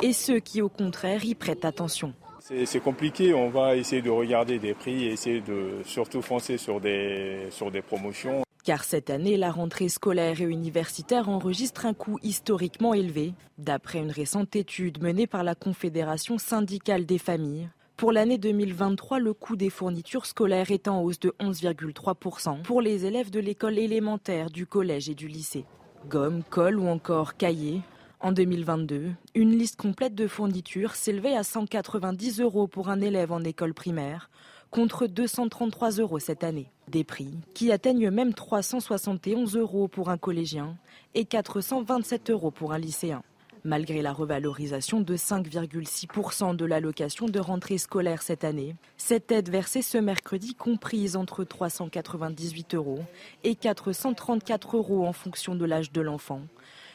Et 0.02 0.14
ceux 0.14 0.40
qui, 0.40 0.62
au 0.62 0.70
contraire, 0.70 1.26
y 1.26 1.36
prêtent 1.36 1.66
attention. 1.66 2.14
C'est 2.40 2.80
compliqué, 2.80 3.34
on 3.34 3.50
va 3.50 3.76
essayer 3.76 4.04
de 4.04 4.10
regarder 4.10 4.60
des 4.60 4.76
prix 4.76 5.06
et 5.06 5.12
essayer 5.12 5.42
de 5.42 5.82
surtout 5.84 6.22
foncer 6.22 6.58
sur 6.58 6.80
des, 6.80 7.48
sur 7.50 7.72
des 7.72 7.82
promotions. 7.82 8.44
Car 8.64 8.84
cette 8.84 9.10
année, 9.10 9.36
la 9.36 9.52
rentrée 9.52 9.90
scolaire 9.90 10.42
et 10.42 10.46
universitaire 10.46 11.28
enregistre 11.28 11.86
un 11.86 11.94
coût 11.94 12.20
historiquement 12.24 12.94
élevé. 12.94 13.34
D'après 13.58 14.00
une 14.00 14.12
récente 14.12 14.56
étude 14.56 15.02
menée 15.02 15.28
par 15.28 15.44
la 15.44 15.56
Confédération 15.56 16.38
syndicale 16.38 17.06
des 17.06 17.18
familles, 17.18 17.70
pour 17.98 18.12
l'année 18.12 18.38
2023, 18.38 19.20
le 19.20 19.34
coût 19.34 19.56
des 19.56 19.70
fournitures 19.70 20.26
scolaires 20.26 20.70
est 20.70 20.90
en 20.90 21.02
hausse 21.02 21.20
de 21.20 21.34
11,3% 21.40 22.62
pour 22.64 22.82
les 22.82 23.06
élèves 23.06 23.30
de 23.30 23.40
l'école 23.40 23.78
élémentaire, 23.78 24.50
du 24.50 24.66
collège 24.66 25.10
et 25.10 25.16
du 25.16 25.30
lycée. 25.30 25.64
Gomme, 26.10 26.44
colle 26.50 26.78
ou 26.78 26.88
encore 26.88 27.38
cahiers. 27.38 27.82
En 28.20 28.34
2022, 28.34 29.12
une 29.34 29.58
liste 29.58 29.78
complète 29.78 30.14
de 30.14 30.28
fournitures 30.28 30.94
s'élevait 30.94 31.38
à 31.38 31.44
190 31.44 32.42
euros 32.42 32.68
pour 32.68 32.90
un 32.90 33.00
élève 33.00 33.32
en 33.32 33.42
école 33.42 33.74
primaire, 33.74 34.30
contre 34.72 35.08
233 35.08 35.92
euros 35.92 36.20
cette 36.20 36.44
année. 36.44 36.72
Des 36.90 37.06
prix 37.06 37.34
qui 37.54 37.72
atteignent 37.72 38.12
même 38.12 38.34
371 38.34 39.56
euros 39.56 39.88
pour 39.88 40.10
un 40.10 40.18
collégien 40.18 40.76
et 41.14 41.24
427 41.24 42.30
euros 42.30 42.52
pour 42.52 42.74
un 42.74 42.78
lycéen. 42.78 43.24
Malgré 43.66 44.04
la 44.04 44.14
revalorisation 44.14 45.02
de 45.02 45.18
5,6% 45.18 46.56
de 46.56 46.66
l'allocation 46.66 47.26
de 47.26 47.40
rentrée 47.40 47.80
scolaire 47.80 48.22
cette 48.22 48.44
année, 48.44 48.76
cette 48.96 49.32
aide 49.32 49.50
versée 49.50 49.82
ce 49.82 49.98
mercredi 49.98 50.54
comprise 50.54 51.16
entre 51.16 51.44
398 51.44 52.76
euros 52.76 53.04
et 53.44 53.56
434 53.56 54.78
euros 54.78 55.08
en 55.08 55.14
fonction 55.14 55.56
de 55.56 55.66
l'âge 55.66 55.92
de 55.92 56.02
l'enfant 56.02 56.42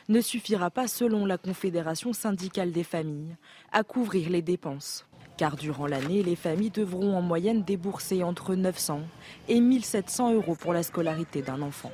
ne 0.08 0.20
suffira 0.20 0.70
pas, 0.70 0.88
selon 0.88 1.24
la 1.24 1.38
Confédération 1.38 2.12
syndicale 2.12 2.72
des 2.72 2.84
familles, 2.84 3.36
à 3.72 3.84
couvrir 3.84 4.28
les 4.28 4.42
dépenses. 4.42 5.06
Car 5.36 5.56
durant 5.56 5.86
l'année, 5.86 6.22
les 6.22 6.36
familles 6.36 6.70
devront 6.70 7.16
en 7.16 7.22
moyenne 7.22 7.62
débourser 7.62 8.22
entre 8.22 8.54
900 8.54 9.02
et 9.48 9.60
1700 9.60 10.34
euros 10.34 10.56
pour 10.56 10.72
la 10.72 10.82
scolarité 10.82 11.42
d'un 11.42 11.62
enfant. 11.62 11.92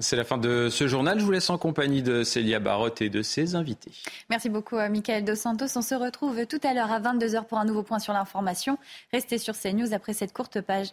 C'est 0.00 0.16
la 0.16 0.24
fin 0.24 0.38
de 0.38 0.68
ce 0.70 0.88
journal. 0.88 1.20
Je 1.20 1.24
vous 1.24 1.30
laisse 1.30 1.50
en 1.50 1.58
compagnie 1.58 2.02
de 2.02 2.24
Célia 2.24 2.60
Barotte 2.60 3.02
et 3.02 3.10
de 3.10 3.20
ses 3.20 3.54
invités. 3.54 3.92
Merci 4.30 4.48
beaucoup, 4.48 4.76
à 4.76 4.88
Michael 4.88 5.24
Dos 5.24 5.34
Santos. 5.34 5.66
On 5.76 5.82
se 5.82 5.94
retrouve 5.94 6.46
tout 6.46 6.60
à 6.62 6.72
l'heure 6.72 6.90
à 6.90 6.98
22h 6.98 7.44
pour 7.44 7.58
un 7.58 7.64
nouveau 7.66 7.82
point 7.82 7.98
sur 7.98 8.12
l'information. 8.14 8.78
Restez 9.12 9.36
sur 9.36 9.54
CNews 9.54 9.92
après 9.92 10.14
cette 10.14 10.32
courte 10.32 10.60
page 10.62 10.88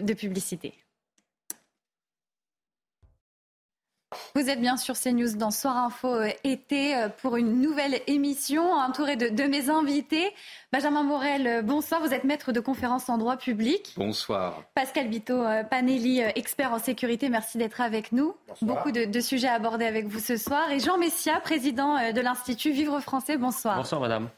de 0.00 0.14
publicité. 0.14 0.72
Vous 4.36 4.50
êtes 4.50 4.60
bien 4.60 4.76
sur 4.76 4.96
CNews 4.98 5.36
dans 5.36 5.52
Soir 5.52 5.76
Info 5.76 6.08
euh, 6.08 6.28
été 6.42 6.96
euh, 6.96 7.08
pour 7.08 7.36
une 7.36 7.60
nouvelle 7.60 8.00
émission 8.08 8.72
entourée 8.72 9.14
de, 9.14 9.28
de, 9.28 9.44
mes 9.44 9.70
invités. 9.70 10.28
Benjamin 10.72 11.04
Morel, 11.04 11.46
euh, 11.46 11.62
bonsoir. 11.62 12.00
Vous 12.00 12.12
êtes 12.12 12.24
maître 12.24 12.50
de 12.50 12.58
conférence 12.58 13.08
en 13.08 13.16
droit 13.16 13.36
public. 13.36 13.94
Bonsoir. 13.96 14.64
Pascal 14.74 15.06
Bito 15.06 15.44
Panelli, 15.70 16.18
expert 16.18 16.72
en 16.72 16.80
sécurité. 16.80 17.28
Merci 17.28 17.58
d'être 17.58 17.80
avec 17.80 18.10
nous. 18.10 18.34
Bonsoir. 18.48 18.74
Beaucoup 18.74 18.90
de, 18.90 19.04
de, 19.04 19.20
sujets 19.20 19.46
abordés 19.46 19.86
avec 19.86 20.08
vous 20.08 20.18
ce 20.18 20.36
soir. 20.36 20.68
Et 20.72 20.80
Jean 20.80 20.98
Messia, 20.98 21.38
président 21.38 22.12
de 22.12 22.20
l'Institut 22.20 22.72
Vivre 22.72 22.98
Français. 22.98 23.36
Bonsoir. 23.36 23.76
Bonsoir, 23.76 24.00
madame. 24.00 24.30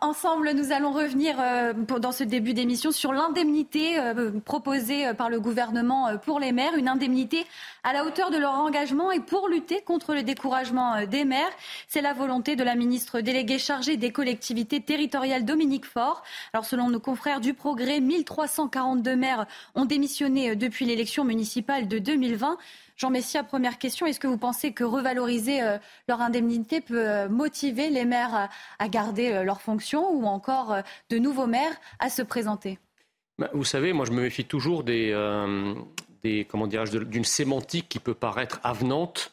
Ensemble, 0.00 0.52
nous 0.52 0.70
allons 0.70 0.92
revenir 0.92 1.34
euh, 1.40 1.72
dans 1.72 2.12
ce 2.12 2.22
début 2.22 2.54
d'émission 2.54 2.92
sur 2.92 3.12
l'indemnité 3.12 3.98
euh, 3.98 4.30
proposée 4.44 5.08
euh, 5.08 5.14
par 5.14 5.28
le 5.28 5.40
gouvernement 5.40 6.16
pour 6.18 6.38
les 6.38 6.52
maires, 6.52 6.76
une 6.76 6.86
indemnité 6.86 7.44
à 7.82 7.92
la 7.92 8.04
hauteur 8.04 8.30
de 8.30 8.38
leur 8.38 8.52
engagement 8.52 9.10
et 9.10 9.18
pour 9.18 9.48
lutter 9.48 9.82
contre 9.82 10.14
le 10.14 10.22
découragement 10.22 11.04
des 11.06 11.24
maires. 11.24 11.50
C'est 11.88 12.02
la 12.02 12.12
volonté 12.12 12.54
de 12.54 12.62
la 12.62 12.76
ministre 12.76 13.20
déléguée 13.20 13.58
chargée 13.58 13.96
des 13.96 14.12
collectivités 14.12 14.80
territoriales, 14.80 15.44
Dominique 15.44 15.86
Faure. 15.86 16.22
Alors, 16.52 16.64
selon 16.64 16.88
nos 16.88 17.00
confrères 17.00 17.40
du 17.40 17.52
Progrès, 17.52 17.98
1342 17.98 19.16
maires 19.16 19.46
ont 19.74 19.86
démissionné 19.86 20.54
depuis 20.54 20.84
l'élection 20.84 21.24
municipale 21.24 21.88
de 21.88 21.98
2020. 21.98 22.58
Jean 23.00 23.08
Messia, 23.08 23.42
première 23.42 23.78
question, 23.78 24.04
est-ce 24.04 24.20
que 24.20 24.26
vous 24.26 24.36
pensez 24.36 24.72
que 24.72 24.84
revaloriser 24.84 25.62
euh, 25.62 25.78
leur 26.06 26.20
indemnité 26.20 26.82
peut 26.82 27.08
euh, 27.08 27.28
motiver 27.30 27.88
les 27.88 28.04
maires 28.04 28.50
à, 28.78 28.88
garder 28.88 29.32
euh, 29.32 29.42
leurs 29.42 29.62
fonctions 29.62 30.10
ou 30.12 30.26
encore 30.26 30.76
de 31.08 31.16
nouveaux 31.16 31.46
maires 31.46 31.72
à 31.98 32.10
se 32.10 32.20
présenter? 32.20 32.78
Bah, 33.38 33.48
Vous 33.54 33.64
savez, 33.64 33.94
moi 33.94 34.04
je 34.04 34.12
me 34.12 34.20
méfie 34.20 34.44
toujours 34.44 34.84
des, 34.84 35.14
des 36.22 36.44
comment 36.44 36.66
d'une 36.66 37.24
sémantique 37.24 37.88
qui 37.88 38.00
peut 38.00 38.12
paraître 38.12 38.60
avenante, 38.64 39.32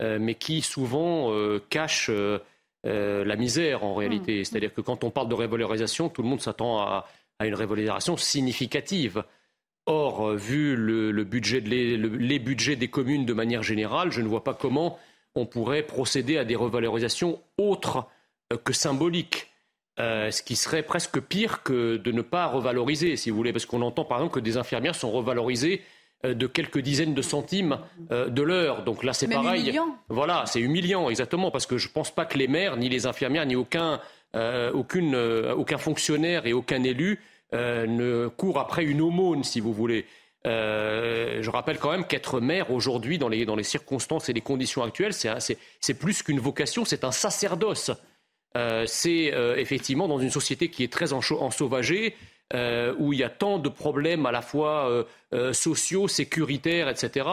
mais 0.00 0.36
qui 0.36 0.62
souvent 0.62 1.32
cache 1.68 2.12
la 2.84 3.36
misère 3.36 3.82
en 3.82 3.94
réalité. 3.94 4.40
Mmh. 4.40 4.44
C'est-à-dire 4.44 4.72
que 4.72 4.82
quand 4.82 5.02
on 5.02 5.10
parle 5.10 5.28
de 5.28 5.34
revalorisation, 5.34 6.10
tout 6.10 6.22
le 6.22 6.28
monde 6.28 6.40
s'attend 6.40 6.78
à, 6.78 7.08
à 7.40 7.46
une 7.46 7.56
revalorisation 7.56 8.16
significative. 8.16 9.24
Or, 9.90 10.28
euh, 10.28 10.36
vu 10.36 10.76
le, 10.76 11.24
budget 11.24 11.58
les 11.58 12.38
budgets 12.38 12.76
des 12.76 12.86
communes 12.86 13.26
de 13.26 13.32
manière 13.32 13.64
générale, 13.64 14.12
je 14.12 14.20
ne 14.20 14.28
vois 14.28 14.44
pas 14.44 14.54
comment 14.54 14.96
on 15.34 15.46
pourrait 15.46 15.82
procéder 15.82 16.38
à 16.38 16.44
des 16.44 16.54
revalorisations 16.54 17.40
autres 17.58 18.06
euh, 18.52 18.56
que 18.56 18.72
symboliques. 18.72 19.48
Euh, 19.98 20.30
ce 20.30 20.44
qui 20.44 20.54
serait 20.54 20.84
presque 20.84 21.18
pire 21.18 21.64
que 21.64 21.96
de 21.96 22.12
ne 22.12 22.22
pas 22.22 22.46
revaloriser, 22.46 23.16
si 23.16 23.30
vous 23.30 23.36
voulez, 23.36 23.52
parce 23.52 23.66
qu'on 23.66 23.82
entend 23.82 24.04
par 24.04 24.18
exemple 24.18 24.34
que 24.34 24.40
des 24.40 24.56
infirmières 24.56 24.94
sont 24.94 25.10
revalorisées 25.10 25.82
de 26.22 26.46
quelques 26.46 26.78
dizaines 26.78 27.14
de 27.14 27.22
centimes 27.22 27.78
de 28.10 28.42
l'heure. 28.42 28.84
Donc 28.84 29.02
là, 29.02 29.14
c'est 29.14 29.26
pareil. 29.26 29.62
Humiliant. 29.62 29.96
Voilà, 30.08 30.44
c'est 30.46 30.60
humiliant, 30.60 31.08
exactement, 31.08 31.50
parce 31.50 31.66
que 31.66 31.78
je 31.78 31.88
ne 31.88 31.92
pense 31.92 32.14
pas 32.14 32.26
que 32.26 32.36
les 32.36 32.46
maires, 32.46 32.76
ni 32.76 32.90
les 32.90 33.06
infirmières, 33.06 33.46
ni 33.46 33.56
aucun, 33.56 34.00
aucune, 34.74 35.16
aucun 35.16 35.78
fonctionnaire 35.78 36.46
et 36.46 36.52
aucun 36.52 36.82
élu 36.82 37.20
euh, 37.52 37.86
ne 37.86 38.28
court 38.28 38.58
après 38.60 38.84
une 38.84 39.00
aumône, 39.00 39.42
si 39.42 39.60
vous 39.60 39.72
voulez. 39.72 40.06
Euh, 40.46 41.42
je 41.42 41.50
rappelle 41.50 41.78
quand 41.78 41.90
même 41.90 42.06
qu'être 42.06 42.40
maire 42.40 42.70
aujourd'hui, 42.70 43.18
dans 43.18 43.28
les, 43.28 43.44
dans 43.44 43.56
les 43.56 43.64
circonstances 43.64 44.28
et 44.28 44.32
les 44.32 44.40
conditions 44.40 44.82
actuelles, 44.82 45.12
c'est 45.12 45.94
plus 45.94 46.22
qu'une 46.22 46.40
vocation, 46.40 46.84
c'est 46.84 47.04
un 47.04 47.12
sacerdoce. 47.12 47.90
Euh, 48.56 48.84
c'est 48.86 49.32
effectivement 49.56 50.08
dans 50.08 50.18
une 50.18 50.30
société 50.30 50.70
qui 50.70 50.82
est 50.84 50.92
très 50.92 51.12
ensauvagée, 51.12 52.14
où 52.98 53.12
il 53.12 53.18
y 53.18 53.24
a 53.24 53.28
tant 53.28 53.58
de 53.58 53.68
problèmes 53.68 54.26
à 54.26 54.32
la 54.32 54.42
fois 54.42 55.06
sociaux, 55.52 56.08
sécuritaires, 56.08 56.88
etc. 56.88 57.28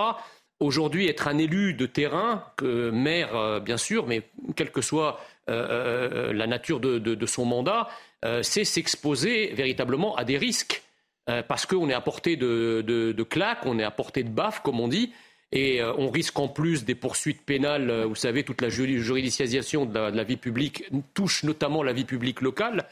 Aujourd'hui, 0.59 1.07
être 1.07 1.27
un 1.27 1.37
élu 1.37 1.73
de 1.73 1.85
terrain, 1.85 2.43
que 2.55 2.89
maire 2.89 3.61
bien 3.61 3.77
sûr, 3.77 4.05
mais 4.05 4.23
quelle 4.55 4.71
que 4.71 4.81
soit 4.81 5.19
la 5.47 6.47
nature 6.47 6.79
de, 6.79 6.99
de, 6.99 7.15
de 7.15 7.25
son 7.25 7.45
mandat, 7.45 7.87
euh, 8.25 8.41
c'est 8.41 8.63
s'exposer 8.63 9.53
véritablement 9.53 10.15
à 10.15 10.23
des 10.23 10.37
risques. 10.37 10.83
Euh, 11.29 11.43
parce 11.43 11.65
qu'on 11.65 11.89
est 11.89 11.93
à 11.93 12.01
portée 12.01 12.37
de, 12.37 12.81
de, 12.81 13.23
claques, 13.23 13.65
on 13.65 13.77
est 13.79 13.83
à 13.83 13.91
portée 13.91 14.23
de 14.23 14.29
baffes, 14.29 14.61
comme 14.61 14.79
on 14.79 14.87
dit, 14.87 15.11
et 15.51 15.81
euh, 15.81 15.93
on 15.97 16.09
risque 16.09 16.39
en 16.39 16.47
plus 16.47 16.85
des 16.85 16.95
poursuites 16.95 17.41
pénales. 17.41 18.05
vous 18.05 18.15
savez, 18.15 18.43
toute 18.43 18.61
la 18.61 18.69
juridicialisation 18.69 19.85
de 19.85 19.99
la, 19.99 20.23
vie 20.23 20.37
publique 20.37 20.85
touche 21.13 21.43
notamment 21.43 21.83
la 21.83 21.91
vie 21.91 22.05
publique 22.05 22.41
locale. 22.41 22.87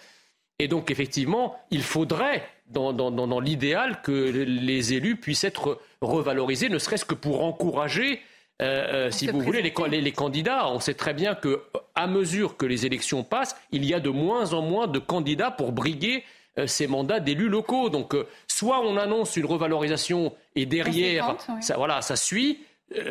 Et 0.60 0.68
donc, 0.68 0.92
effectivement, 0.92 1.58
il 1.72 1.82
faudrait, 1.82 2.46
dans, 2.68 3.40
l'idéal, 3.40 4.02
que 4.02 4.12
les 4.12 4.94
élus 4.94 5.16
puissent 5.16 5.44
être 5.46 5.80
revalorisés, 6.02 6.70
ne 6.70 6.78
serait-ce 6.78 7.06
que 7.06 7.16
pour 7.16 7.44
encourager 7.44 8.22
euh, 8.62 9.08
euh, 9.08 9.12
si 9.12 9.28
vous 9.28 9.42
voulez, 9.42 9.62
les, 9.62 10.12
candidats, 10.12 10.70
on 10.70 10.80
sait 10.80 10.94
très 10.94 11.14
bien 11.14 11.36
que, 11.36 11.64
à 11.94 12.08
mesure 12.08 12.56
que 12.56 12.66
les 12.66 12.86
élections 12.86 13.24
passent, 13.24 13.56
il 13.72 13.84
y 13.84 13.94
a 13.94 14.00
de 14.00 14.10
moins 14.10 14.54
en 14.54 14.62
moins 14.62 14.88
de 14.88 15.00
candidats 15.00 15.52
pour 15.52 15.74
briguer 15.74 16.24
euh, 16.58 16.66
ces 16.66 16.88
mandats 16.88 17.20
d'élus 17.20 17.50
locaux. 17.50 17.90
Donc, 17.90 18.16
soit 18.48 18.80
on 18.80 18.96
annonce 18.96 19.36
une 19.36 19.46
revalorisation 19.46 20.34
et 20.56 20.66
derrière, 20.66 21.36
ça, 21.60 21.76
voilà, 21.76 22.02
ça 22.02 22.16
suit, 22.16 22.60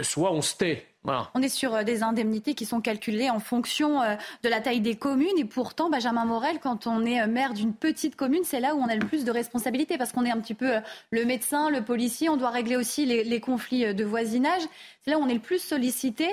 soit 0.03 0.33
on 0.33 0.41
se 0.41 0.57
tait. 0.57 0.87
On 1.07 1.43
est 1.43 1.49
sur 1.49 1.75
euh, 1.75 1.83
des 1.83 2.03
indemnités 2.03 2.55
qui 2.55 2.65
sont 2.65 2.81
calculées 2.81 3.29
en 3.29 3.41
fonction 3.41 4.03
euh, 4.03 4.15
de 4.43 4.49
la 4.49 4.61
taille 4.61 4.81
des 4.81 4.97
communes. 4.97 5.37
Et 5.39 5.45
pourtant, 5.45 5.91
Benjamin 5.91 6.25
Morel, 6.25 6.59
quand 6.61 6.87
on 6.87 7.05
est 7.05 7.21
euh, 7.21 7.27
maire 7.27 7.53
d'une 7.53 7.75
petite 7.75 8.17
commune, 8.17 8.43
c'est 8.45 8.61
là 8.61 8.75
où 8.75 8.79
on 8.81 8.89
a 8.89 8.97
le 8.97 9.07
plus 9.07 9.25
de 9.25 9.31
responsabilités 9.31 9.99
parce 9.99 10.13
qu'on 10.13 10.25
est 10.25 10.31
un 10.31 10.41
petit 10.41 10.55
peu 10.55 10.73
le 11.11 11.25
médecin, 11.25 11.69
le 11.69 11.83
policier. 11.83 12.29
On 12.31 12.37
doit 12.37 12.51
régler 12.51 12.77
aussi 12.77 13.05
les, 13.05 13.41
conflits 13.41 13.95
de 13.95 14.05
voisinage. 14.05 14.63
C'est 15.03 15.11
là 15.11 15.19
où 15.19 15.23
on 15.23 15.29
est 15.29 15.35
le 15.35 15.41
plus 15.41 15.59
sollicité. 15.59 16.29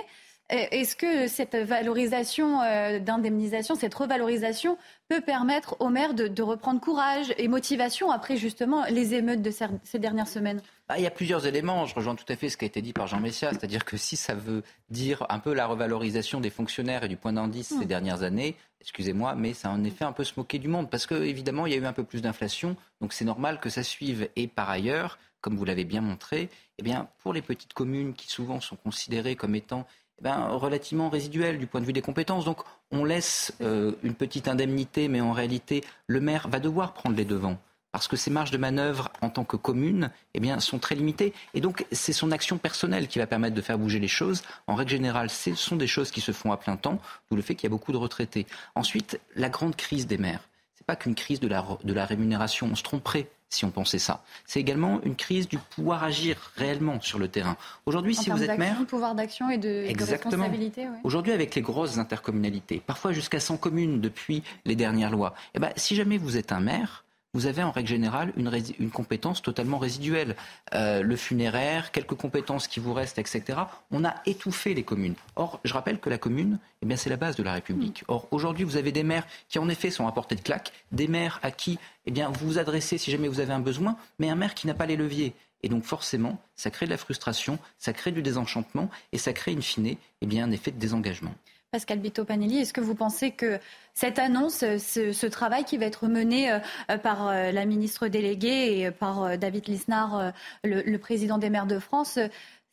Est-ce 0.49 0.95
que 0.95 1.27
cette 1.27 1.55
valorisation 1.55 2.59
d'indemnisation, 2.99 3.75
cette 3.75 3.93
revalorisation 3.93 4.77
peut 5.11 5.21
permettre 5.21 5.75
aux 5.81 5.89
maires 5.89 6.13
de, 6.13 6.41
reprendre 6.41 6.79
courage 6.79 7.33
et 7.37 7.49
motivation 7.49 8.11
après 8.11 8.37
justement 8.37 8.85
les 8.85 9.13
émeutes 9.13 9.41
de 9.41 9.51
ces 9.83 9.99
dernières 9.99 10.29
semaines 10.29 10.61
bah, 10.87 10.97
il 10.97 11.03
y 11.03 11.07
a 11.07 11.11
plusieurs 11.11 11.47
éléments. 11.47 11.85
Je 11.85 11.95
rejoins 11.95 12.15
tout 12.15 12.25
à 12.27 12.35
fait 12.35 12.49
ce 12.49 12.57
qui 12.57 12.65
a 12.65 12.67
été 12.67 12.81
dit 12.81 12.91
par 12.91 13.07
Jean 13.07 13.19
Messia, 13.19 13.51
c'est-à-dire 13.51 13.85
que 13.85 13.95
si 13.95 14.17
ça 14.17 14.33
veut 14.33 14.63
dire 14.89 15.25
un 15.29 15.39
peu 15.39 15.53
la 15.53 15.65
revalorisation 15.65 16.41
des 16.41 16.49
fonctionnaires 16.49 17.03
et 17.03 17.07
du 17.07 17.15
point 17.15 17.31
d'indice 17.31 17.69
ces 17.69 17.85
hmm. 17.85 17.85
dernières 17.85 18.23
années, 18.23 18.57
excusez-moi, 18.81 19.35
mais 19.35 19.53
ça 19.53 19.69
a 19.69 19.71
en 19.71 19.83
effet 19.85 20.03
un 20.03 20.11
peu 20.11 20.25
se 20.25 20.33
moquer 20.35 20.59
du 20.59 20.67
monde, 20.67 20.89
parce 20.89 21.07
qu'évidemment, 21.07 21.65
il 21.65 21.71
y 21.73 21.75
a 21.75 21.79
eu 21.79 21.85
un 21.85 21.93
peu 21.93 22.03
plus 22.03 22.21
d'inflation, 22.21 22.75
donc 22.99 23.13
c'est 23.13 23.23
normal 23.23 23.61
que 23.61 23.69
ça 23.69 23.83
suive. 23.83 24.27
Et 24.35 24.47
par 24.47 24.69
ailleurs, 24.69 25.17
comme 25.39 25.55
vous 25.55 25.65
l'avez 25.65 25.85
bien 25.85 26.01
montré, 26.01 26.49
eh 26.77 26.83
bien, 26.83 27.07
pour 27.19 27.33
les 27.33 27.41
petites 27.41 27.73
communes 27.73 28.13
qui 28.13 28.29
souvent 28.29 28.59
sont 28.59 28.75
considérées 28.75 29.37
comme 29.37 29.55
étant 29.55 29.87
bien, 30.21 30.47
relativement 30.47 31.09
résiduelles 31.09 31.57
du 31.57 31.67
point 31.67 31.81
de 31.81 31.85
vue 31.85 31.93
des 31.93 32.01
compétences. 32.01 32.45
Donc 32.45 32.59
on 32.91 33.03
laisse 33.03 33.53
euh, 33.61 33.93
une 34.03 34.13
petite 34.13 34.47
indemnité, 34.47 35.07
mais 35.07 35.21
en 35.21 35.31
réalité, 35.31 35.83
le 36.07 36.21
maire 36.21 36.47
va 36.47 36.59
devoir 36.59 36.93
prendre 36.93 37.15
les 37.15 37.25
devants 37.25 37.57
parce 37.91 38.07
que 38.07 38.15
ses 38.15 38.31
marges 38.31 38.51
de 38.51 38.57
manœuvre 38.57 39.11
en 39.21 39.29
tant 39.29 39.43
que 39.43 39.57
commune 39.57 40.11
eh 40.33 40.39
bien, 40.39 40.59
sont 40.59 40.79
très 40.79 40.95
limitées. 40.95 41.33
Et 41.53 41.61
donc, 41.61 41.85
c'est 41.91 42.13
son 42.13 42.31
action 42.31 42.57
personnelle 42.57 43.07
qui 43.07 43.19
va 43.19 43.27
permettre 43.27 43.55
de 43.55 43.61
faire 43.61 43.77
bouger 43.77 43.99
les 43.99 44.07
choses. 44.07 44.43
En 44.67 44.75
règle 44.75 44.91
générale, 44.91 45.29
ce 45.29 45.53
sont 45.55 45.75
des 45.75 45.87
choses 45.87 46.11
qui 46.11 46.21
se 46.21 46.31
font 46.31 46.51
à 46.51 46.57
plein 46.57 46.77
temps, 46.77 46.99
d'où 47.29 47.35
le 47.35 47.41
fait 47.41 47.55
qu'il 47.55 47.65
y 47.65 47.67
a 47.67 47.75
beaucoup 47.75 47.91
de 47.91 47.97
retraités. 47.97 48.47
Ensuite, 48.75 49.19
la 49.35 49.49
grande 49.49 49.75
crise 49.75 50.07
des 50.07 50.17
maires. 50.17 50.47
Ce 50.75 50.83
n'est 50.83 50.85
pas 50.85 50.95
qu'une 50.95 51.15
crise 51.15 51.39
de 51.39 51.47
la, 51.47 51.65
de 51.83 51.93
la 51.93 52.05
rémunération, 52.05 52.69
on 52.71 52.75
se 52.75 52.83
tromperait 52.83 53.29
si 53.51 53.65
on 53.65 53.69
pensait 53.69 53.99
ça. 53.99 54.23
C'est 54.47 54.59
également 54.59 55.01
une 55.03 55.15
crise 55.15 55.47
du 55.47 55.57
pouvoir 55.57 56.03
agir 56.03 56.51
réellement 56.55 56.99
sur 57.01 57.19
le 57.19 57.27
terrain. 57.27 57.57
Aujourd'hui, 57.85 58.15
si 58.15 58.29
vous 58.29 58.41
êtes 58.41 58.57
maire, 58.57 58.77
pouvoir 58.87 59.13
d'action 59.13 59.49
et 59.49 59.57
de, 59.57 59.85
responsabilité. 60.03 60.87
Aujourd'hui, 61.03 61.33
avec 61.33 61.53
les 61.53 61.61
grosses 61.61 61.97
intercommunalités, 61.97 62.81
parfois 62.85 63.11
jusqu'à 63.11 63.39
100 63.39 63.57
communes 63.57 64.01
depuis 64.01 64.41
les 64.65 64.75
dernières 64.75 65.11
lois, 65.11 65.35
eh 65.53 65.59
ben, 65.59 65.71
si 65.75 65.95
jamais 65.95 66.17
vous 66.17 66.37
êtes 66.37 66.51
un 66.51 66.61
maire, 66.61 67.03
vous 67.33 67.45
avez 67.45 67.63
en 67.63 67.71
règle 67.71 67.87
générale 67.87 68.33
une, 68.35 68.51
une 68.79 68.91
compétence 68.91 69.41
totalement 69.41 69.77
résiduelle. 69.77 70.35
Euh, 70.73 71.01
le 71.01 71.15
funéraire, 71.15 71.91
quelques 71.91 72.15
compétences 72.15 72.67
qui 72.67 72.79
vous 72.79 72.93
restent, 72.93 73.19
etc. 73.19 73.59
On 73.91 74.03
a 74.03 74.15
étouffé 74.25 74.73
les 74.73 74.83
communes. 74.83 75.15
Or, 75.35 75.59
je 75.63 75.73
rappelle 75.73 75.99
que 75.99 76.09
la 76.09 76.17
commune, 76.17 76.59
eh 76.81 76.85
bien, 76.85 76.97
c'est 76.97 77.09
la 77.09 77.17
base 77.17 77.35
de 77.35 77.43
la 77.43 77.53
République. 77.53 78.03
Or, 78.07 78.27
aujourd'hui, 78.31 78.65
vous 78.65 78.77
avez 78.77 78.91
des 78.91 79.03
maires 79.03 79.25
qui, 79.49 79.59
en 79.59 79.69
effet, 79.69 79.91
sont 79.91 80.07
à 80.07 80.11
portée 80.11 80.35
de 80.35 80.41
claque, 80.41 80.73
des 80.91 81.07
maires 81.07 81.39
à 81.41 81.51
qui 81.51 81.79
eh 82.05 82.11
bien, 82.11 82.29
vous 82.29 82.47
vous 82.47 82.57
adressez 82.57 82.97
si 82.97 83.11
jamais 83.11 83.27
vous 83.27 83.39
avez 83.39 83.53
un 83.53 83.59
besoin, 83.59 83.95
mais 84.19 84.29
un 84.29 84.35
maire 84.35 84.55
qui 84.55 84.67
n'a 84.67 84.73
pas 84.73 84.85
les 84.85 84.95
leviers. 84.95 85.33
Et 85.63 85.69
donc 85.69 85.83
forcément, 85.83 86.41
ça 86.55 86.71
crée 86.71 86.87
de 86.87 86.91
la 86.91 86.97
frustration, 86.97 87.59
ça 87.77 87.93
crée 87.93 88.11
du 88.11 88.21
désenchantement 88.21 88.89
et 89.11 89.17
ça 89.17 89.31
crée 89.31 89.53
in 89.53 89.61
fine 89.61 89.95
eh 90.21 90.25
bien, 90.25 90.45
un 90.45 90.51
effet 90.51 90.71
de 90.71 90.79
désengagement. 90.79 91.35
Pascal 91.71 91.99
Bito 91.99 92.25
Panelli, 92.25 92.57
est-ce 92.57 92.73
que 92.73 92.81
vous 92.81 92.95
pensez 92.95 93.31
que 93.31 93.57
cette 93.93 94.19
annonce, 94.19 94.57
ce, 94.57 95.25
travail 95.27 95.63
qui 95.63 95.77
va 95.77 95.85
être 95.85 96.05
mené 96.07 96.51
euh, 96.51 96.97
par 96.97 97.29
euh, 97.29 97.51
la 97.53 97.63
ministre 97.63 98.09
déléguée 98.09 98.81
et 98.81 98.91
par 98.91 99.23
euh, 99.23 99.37
David 99.37 99.69
Lisnard, 99.69 100.33
le, 100.65 100.97
président 100.97 101.37
des 101.37 101.49
maires 101.49 101.67
de 101.67 101.79
France, 101.79 102.19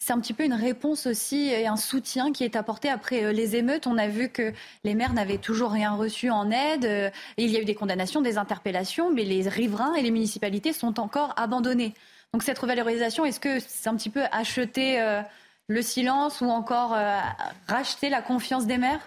c'est 0.01 0.13
un 0.13 0.19
petit 0.19 0.33
peu 0.33 0.45
une 0.45 0.53
réponse 0.53 1.07
aussi 1.07 1.49
et 1.49 1.69
un 1.69 1.77
soutien 1.77 2.33
qui 2.33 2.43
est 2.43 2.57
apporté 2.57 2.89
après 2.89 3.33
les 3.33 3.55
émeutes? 3.55 3.87
On 3.87 3.99
a 3.99 4.09
vu 4.09 4.31
que 4.31 4.53
les 4.83 4.97
maires 4.97 5.13
n'avaient 5.13 5.39
toujours 5.39 5.71
rien 5.71 5.93
reçu 5.93 6.31
en 6.31 6.51
aide. 6.51 7.13
Il 7.37 7.51
y 7.51 7.57
a 7.57 7.61
eu 7.61 7.65
des 7.65 7.77
condamnations, 7.77 8.21
des 8.21 8.37
interpellations, 8.37 9.13
mais 9.13 9.23
les 9.23 9.49
riverains 9.49 9.95
et 9.95 10.03
les 10.03 10.11
municipalités 10.11 10.73
sont 10.73 10.99
encore 10.99 11.35
abandonnés. 11.37 11.95
Donc 12.33 12.43
cette 12.43 12.59
revalorisation, 12.59 13.25
est-ce 13.25 13.39
que 13.39 13.61
c'est 13.61 13.89
un 13.89 13.95
petit 13.95 14.11
peu 14.11 14.23
acheté 14.33 15.01
le 15.69 15.83
silence 15.83 16.41
ou 16.41 16.47
encore 16.47 16.95
euh, 16.95 17.19
racheter 17.69 18.11
la 18.11 18.23
confiance 18.23 18.67
des 18.67 18.79
maires 18.79 19.07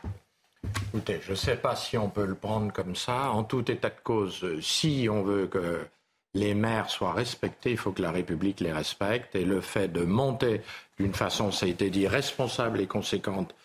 Écoutez, 0.93 1.19
je 1.23 1.31
ne 1.31 1.35
sais 1.35 1.55
pas 1.55 1.75
si 1.75 1.97
on 1.97 2.09
peut 2.09 2.25
le 2.25 2.35
prendre 2.35 2.71
comme 2.71 2.95
ça. 2.95 3.31
En 3.31 3.43
tout 3.43 3.69
état 3.71 3.89
de 3.89 4.01
cause, 4.03 4.45
si 4.61 5.07
on 5.09 5.23
veut 5.23 5.47
que 5.47 5.79
les 6.33 6.53
maires 6.53 6.89
soient 6.89 7.13
respectés, 7.13 7.71
il 7.71 7.77
faut 7.77 7.91
que 7.91 8.01
la 8.01 8.11
République 8.11 8.59
les 8.59 8.71
respecte. 8.71 9.35
Et 9.35 9.45
le 9.45 9.61
fait 9.61 9.87
de 9.87 10.03
monter 10.03 10.61
d'une 10.99 11.13
façon, 11.13 11.51
ça 11.51 11.65
a 11.65 11.69
été 11.69 11.89
dit, 11.89 12.07
responsable 12.07 12.79
et 12.81 12.87
conséquente, 12.87 13.55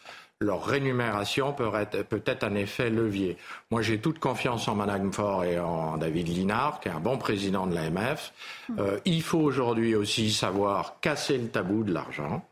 leur 0.40 0.64
rémunération 0.64 1.52
peut 1.52 1.70
être, 1.74 2.02
peut 2.02 2.22
être 2.26 2.44
un 2.44 2.54
effet 2.54 2.90
levier. 2.90 3.36
Moi, 3.70 3.82
j'ai 3.82 3.98
toute 3.98 4.18
confiance 4.18 4.68
en 4.68 4.74
Madame 4.74 5.12
Fort 5.12 5.44
et 5.44 5.58
en 5.58 5.96
David 5.96 6.28
Linard, 6.28 6.80
qui 6.80 6.88
est 6.88 6.92
un 6.92 7.00
bon 7.00 7.18
président 7.18 7.66
de 7.66 7.74
l'AMF. 7.74 8.32
Euh, 8.78 9.00
il 9.04 9.22
faut 9.22 9.40
aujourd'hui 9.40 9.94
aussi 9.94 10.30
savoir 10.30 11.00
casser 11.00 11.38
le 11.38 11.48
tabou 11.48 11.84
de 11.84 11.92
l'argent 11.92 12.44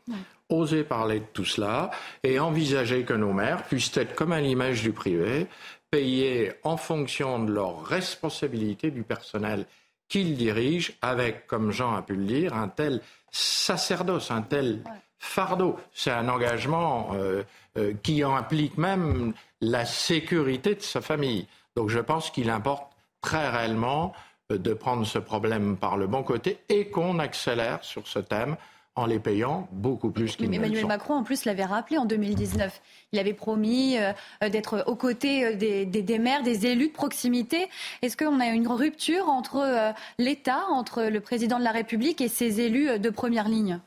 oser 0.55 0.85
parler 0.85 1.21
de 1.21 1.27
tout 1.33 1.45
cela 1.45 1.91
et 2.23 2.39
envisager 2.39 3.05
que 3.05 3.13
nos 3.13 3.33
maires 3.33 3.65
puissent 3.65 3.97
être, 3.97 4.15
comme 4.15 4.33
à 4.33 4.41
l'image 4.41 4.83
du 4.83 4.93
privé, 4.93 5.47
payés 5.91 6.53
en 6.65 6.77
fonction 6.77 7.39
de 7.39 7.53
leur 7.53 7.85
responsabilité 7.85 8.91
du 8.91 9.03
personnel 9.03 9.67
qu'ils 10.09 10.37
dirigent, 10.37 10.93
avec, 11.03 11.47
comme 11.47 11.71
Jean 11.71 11.95
a 11.95 12.03
pu 12.03 12.15
le 12.15 12.25
dire, 12.25 12.55
un 12.55 12.69
tel 12.69 13.01
sacerdoce, 13.31 14.31
un 14.31 14.43
tel 14.43 14.83
fardeau. 15.19 15.77
C'est 15.93 16.11
un 16.11 16.29
engagement 16.29 17.11
euh, 17.15 17.43
euh, 17.79 17.95
qui 18.03 18.23
implique 18.23 18.77
même 18.79 19.33
la 19.61 19.85
sécurité 19.85 20.75
de 20.75 20.83
sa 20.83 21.01
famille. 21.01 21.47
Donc 21.75 21.89
je 21.89 21.99
pense 21.99 22.31
qu'il 22.31 22.51
importe 22.51 22.93
très 23.21 23.49
réellement 23.51 24.13
euh, 24.53 24.59
de 24.59 24.75
prendre 24.75 25.07
ce 25.07 25.19
problème 25.19 25.77
par 25.77 25.97
le 25.97 26.07
bon 26.07 26.23
côté 26.23 26.59
et 26.69 26.89
qu'on 26.89 27.19
accélère 27.19 27.83
sur 27.83 28.07
ce 28.07 28.19
thème 28.19 28.57
en 28.97 29.07
les 29.07 29.19
payant 29.19 29.69
beaucoup 29.73 30.11
plus 30.11 30.37
qu'ils 30.37 30.53
Emmanuel 30.55 30.87
Macron, 30.87 31.15
en 31.15 31.25
plus, 31.25 31.45
l'avait 31.45 31.65
rappelé 31.65 31.99
en 31.99 32.05
2019. 32.05 32.81
Il 33.13 33.19
avait 33.19 33.33
promis 33.33 33.97
euh, 33.99 34.13
d'être 34.49 34.85
aux 34.87 34.95
côtés 34.95 35.45
euh, 35.45 35.55
des, 35.57 36.19
maires, 36.19 36.43
des 36.43 36.67
élus 36.67 36.89
de 36.89 36.93
proximité. 36.93 37.69
Est-ce 38.03 38.17
qu'on 38.17 38.39
a 38.41 38.47
une 38.47 38.69
rupture 38.69 39.29
entre 39.29 39.57
euh, 39.57 39.91
l'État, 40.19 40.65
entre 40.71 41.05
le 41.05 41.21
président 41.21 41.59
de 41.59 41.65
la 41.65 41.73
République 41.73 42.21
et 42.21 42.29
ses 42.29 42.61
élus 42.61 42.99
de 42.99 43.11
première 43.11 43.49
ligne? 43.49 43.81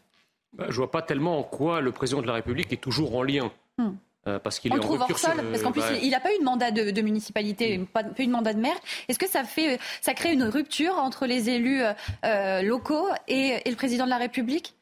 Bah, 0.54 0.66
Je 0.68 0.72
ne 0.72 0.78
vois 0.78 0.92
pas 0.92 1.02
tellement 1.02 1.40
en 1.40 1.44
quoi 1.44 1.80
le 1.80 1.92
président 1.92 2.22
de 2.22 2.28
la 2.28 2.34
République 2.34 2.74
est 2.74 2.82
toujours 2.82 3.16
en 3.16 3.24
lien. 3.24 3.52
Hmm. 3.80 4.40
parce 4.44 4.60
qu'il 4.60 4.74
est 4.74 4.76
en 4.76 4.80
trouve 4.80 4.98
rupture 4.98 5.20
sol, 5.20 5.36
parce 5.52 5.62
qu'en 5.62 5.72
plus, 5.72 5.84
il 6.02 6.10
n'a 6.10 6.20
pas 6.20 6.34
eu 6.34 6.40
de 6.40 6.44
mandat 6.44 6.72
de, 6.72 7.02
municipalité, 7.02 7.80
pas, 7.94 8.02
eu 8.18 8.26
de 8.26 8.32
mandat 8.32 8.54
de 8.54 8.60
maire. 8.60 8.76
Est-ce 9.08 9.20
que 9.20 9.30
ça, 9.30 9.44
fait, 9.44 9.80
ça 10.02 10.16
crée 10.16 10.34
une 10.34 10.44
rupture 10.44 10.96
entre 10.98 11.28
les 11.28 11.52
élus 11.52 11.82
locaux 12.64 13.08
et, 13.28 13.62
et 13.64 13.70
le 13.70 13.76
président 13.76 14.06
de 14.06 14.10
la 14.10 14.18
République? 14.18 14.77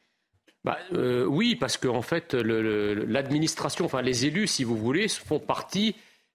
Bah, 0.66 0.78
euh, 0.94 1.24
oui, 1.24 1.54
parce 1.54 1.76
qu'en 1.76 1.94
en 1.94 2.02
fait, 2.02 2.34
l'administration, 2.34 3.84
enfin 3.84 4.02
les 4.02 4.26
élus, 4.26 4.48
si 4.48 4.64
vous 4.64 4.76
voulez, 4.76 5.06
font 5.06 5.38
partie 5.38 5.94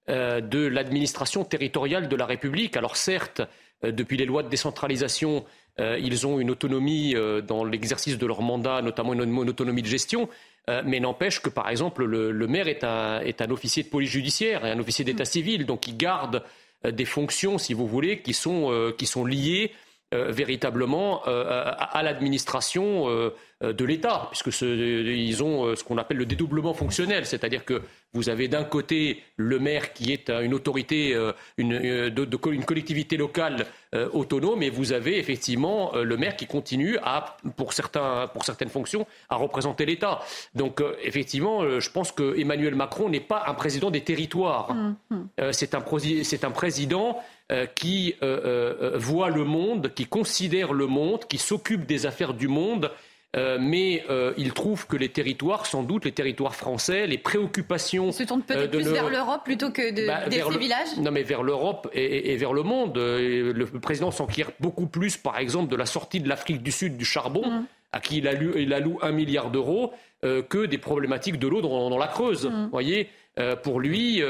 euh, 0.10 0.40
de 0.40 0.66
l'administration 0.66 1.44
territoriale 1.44 2.08
de 2.08 2.16
la 2.16 2.26
République. 2.26 2.78
Alors 2.78 2.96
certes, 2.96 3.42
euh, 3.84 3.92
depuis 3.92 4.16
les 4.16 4.24
lois 4.26 4.42
de 4.42 4.48
décentralisation, 4.48 5.46
ils 5.80 6.28
ont 6.28 6.40
une 6.40 6.52
autonomie 6.52 7.16
dans 7.48 7.64
l'exercice 7.64 8.18
de 8.18 8.26
leur 8.28 8.44
mandat, 8.44 8.84
notamment 8.84 9.14
une, 9.14 9.50
autonomie 9.50 9.82
de 9.82 9.88
gestion. 9.88 10.30
mais 10.68 11.00
n'empêche 11.00 11.42
que, 11.42 11.50
par 11.50 11.70
exemple, 11.70 12.04
le, 12.04 12.48
maire 12.48 12.68
est 12.68 12.84
un, 12.84 13.22
est 13.22 13.42
un, 13.42 13.50
officier 13.50 13.82
de 13.82 13.88
police 13.88 14.12
judiciaire 14.12 14.64
et 14.64 14.72
un 14.72 14.80
officier 14.80 15.06
d'état 15.06 15.26
civil, 15.26 15.66
donc 15.66 15.88
il 15.88 15.98
garde 15.98 16.44
des 16.86 17.06
fonctions, 17.06 17.58
si 17.58 17.74
vous 17.74 17.88
voulez, 17.88 18.22
qui 18.22 18.34
sont, 18.34 18.94
qui 18.96 19.08
sont 19.08 19.26
liées 19.26 19.72
véritablement 20.12 21.24
à 21.24 22.04
l'administration 22.04 23.32
euh, 23.64 23.74
de 23.74 23.86
l'État, 23.86 24.28
puisque 24.32 24.52
ce, 24.52 24.66
ils 24.66 25.44
ont 25.44 25.66
euh, 25.66 25.76
ce 25.76 25.84
qu'on 25.84 25.98
appelle 25.98 26.18
le 26.18 26.26
dédoublement 26.26 26.74
fonctionnel, 26.74 27.26
c'est-à-dire 27.26 27.64
que 27.64 27.82
vous 28.14 28.30
avez 28.30 28.48
d'un 28.48 28.64
côté 28.64 29.24
le 29.38 29.60
maire 29.60 29.94
qui 29.94 30.12
est 30.12 30.30
une 30.30 30.54
autorité, 30.54 31.14
euh, 31.14 31.32
une, 31.58 31.74
une 31.74 32.66
collectivité 32.66 33.18
locale 33.18 33.66
autonome, 34.14 34.64
et 34.64 34.70
vous 34.70 34.94
avez 34.94 35.20
effectivement 35.20 35.92
le 35.94 36.16
maire 36.16 36.38
qui 36.38 36.48
continue 36.48 36.98
à, 37.04 37.36
pour, 37.58 37.74
certains, 37.74 38.30
pour 38.34 38.46
certaines 38.46 38.70
fonctions, 38.70 39.06
à 39.28 39.36
représenter 39.36 39.86
l'État. 39.86 40.22
Donc 40.56 40.82
effectivement, 41.04 41.80
je 41.80 41.90
pense 41.90 42.14
que 42.14 42.40
Emmanuel 42.40 42.74
Macron 42.74 43.10
n'est 43.10 43.20
pas 43.20 43.44
un 43.48 43.54
président 43.54 43.92
des 43.92 44.00
territoires. 44.00 44.74
Mmh, 44.74 44.96
mmh. 45.10 45.52
c'est 45.52 45.76
un, 45.76 45.80
un, 45.80 46.52
président 46.52 47.20
qui 47.76 48.16
voit 48.96 49.30
le 49.30 49.44
monde, 49.44 49.94
qui 49.94 50.06
considère 50.06 50.74
le 50.74 50.88
monde, 50.88 51.26
qui 51.28 51.38
s'occupe 51.38 51.86
des 51.86 52.06
affaires 52.06 52.34
du 52.34 52.48
monde 52.48 52.92
euh, 53.38 53.58
mais 53.62 54.04
euh, 54.10 54.34
il 54.38 54.52
trouve 54.52 54.88
que 54.88 54.98
les 54.98 55.08
territoires, 55.08 55.66
sans 55.66 55.84
doute 55.84 56.04
les 56.04 56.12
territoires 56.12 56.54
français, 56.54 57.08
les 57.08 57.18
préoccupations. 57.18 58.12
se 58.12 58.24
tournent 58.24 58.42
peut-être 58.42 58.76
euh, 58.76 58.80
plus 58.80 58.90
vers 58.90 59.10
l'Europe 59.10 59.42
plutôt 59.46 59.72
que 59.72 59.90
de, 59.90 60.06
bah, 60.06 60.24
ces 60.30 60.58
villages? 60.58 60.98
Non, 60.98 61.12
mais 61.12 61.24
vers 61.24 61.42
l'Europe 61.42 61.90
et, 61.94 62.36
vers 62.36 62.52
le 62.52 62.64
monde. 62.64 62.98
Le 62.98 63.66
président 63.80 64.12
s'enquiert 64.12 64.52
beaucoup 64.60 64.86
plus, 64.86 65.16
par 65.16 65.38
exemple, 65.38 65.72
de 65.72 65.78
la 65.78 65.86
sortie 65.86 66.20
de 66.20 66.28
l'Afrique 66.28 66.62
du 66.62 66.72
Sud 66.72 66.98
du 66.98 67.06
charbon, 67.06 67.48
mmh. 67.48 67.66
à 67.94 68.00
qui 68.02 68.18
il, 68.18 68.28
alloue, 68.28 69.00
un 69.02 69.12
milliard 69.14 69.50
d'euros, 69.50 69.94
que 70.22 70.66
des 70.66 70.78
problématiques 70.78 71.40
de 71.40 71.48
l'eau 71.48 71.62
dans, 71.62 71.98
la 71.98 72.08
Creuse. 72.08 72.48
Mmh. 72.48 72.70
voyez 72.72 73.10
pour 73.64 73.80
lui, 73.80 74.22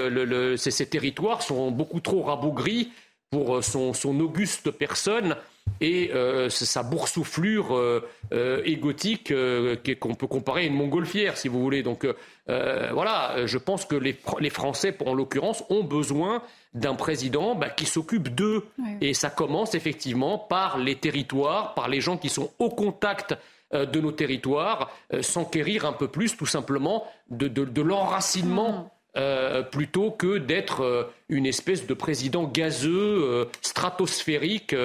ces, 0.58 0.86
territoires 0.86 1.42
sont 1.42 1.72
beaucoup 1.72 2.02
trop 2.02 2.22
rabougris 2.22 2.92
pour 3.32 3.64
son, 3.64 3.94
son 3.94 4.20
auguste 4.20 4.72
personne 4.72 5.36
et 5.80 6.12
euh, 6.14 6.50
sa 6.50 6.84
boursouflure 6.84 7.76
euh, 7.76 8.08
euh, 8.34 8.62
égotique 8.66 9.34
qu'on 10.00 10.16
peut 10.16 10.28
comparer 10.28 10.64
à 10.64 10.66
une 10.66 10.76
montgolfière, 10.76 11.38
si 11.38 11.48
vous 11.48 11.62
voulez. 11.62 11.84
Donc 11.84 12.06
voilà, 12.48 13.46
je 13.46 13.58
pense 13.58 13.86
que 13.86 13.96
les, 13.96 14.50
Français, 14.50 14.96
en 15.06 15.14
l'occurrence, 15.14 15.64
ont 15.70 15.84
besoin 15.84 16.44
d'un 16.74 16.96
président 16.96 17.56
bah, 17.56 17.70
qui 17.70 17.86
s'occupe 17.86 18.30
d'eux. 18.36 18.66
Et 19.00 19.14
ça 19.14 19.30
commence 19.30 19.74
effectivement 19.74 20.38
par 20.38 20.78
les 20.78 20.96
territoires, 20.96 21.74
par 21.74 21.88
les 21.88 22.02
gens 22.02 22.18
qui 22.18 22.30
sont 22.30 22.52
au 22.60 22.70
contact 22.70 23.36
de 23.74 24.02
nos 24.02 24.12
territoires, 24.12 24.92
s'enquérir 25.22 25.86
un 25.86 25.94
peu 25.94 26.10
plus 26.10 26.36
tout 26.36 26.46
simplement 26.46 27.08
de, 27.30 27.82
l'enracinement. 27.82 28.72
Mmh. 28.72 28.90
Plutôt 29.72 30.12
que 30.12 30.38
d'être 30.38 31.10
une 31.30 31.46
espèce 31.46 31.86
de 31.86 31.94
président 31.94 32.44
gazeux, 32.46 33.48
stratosphérique, 33.62 34.76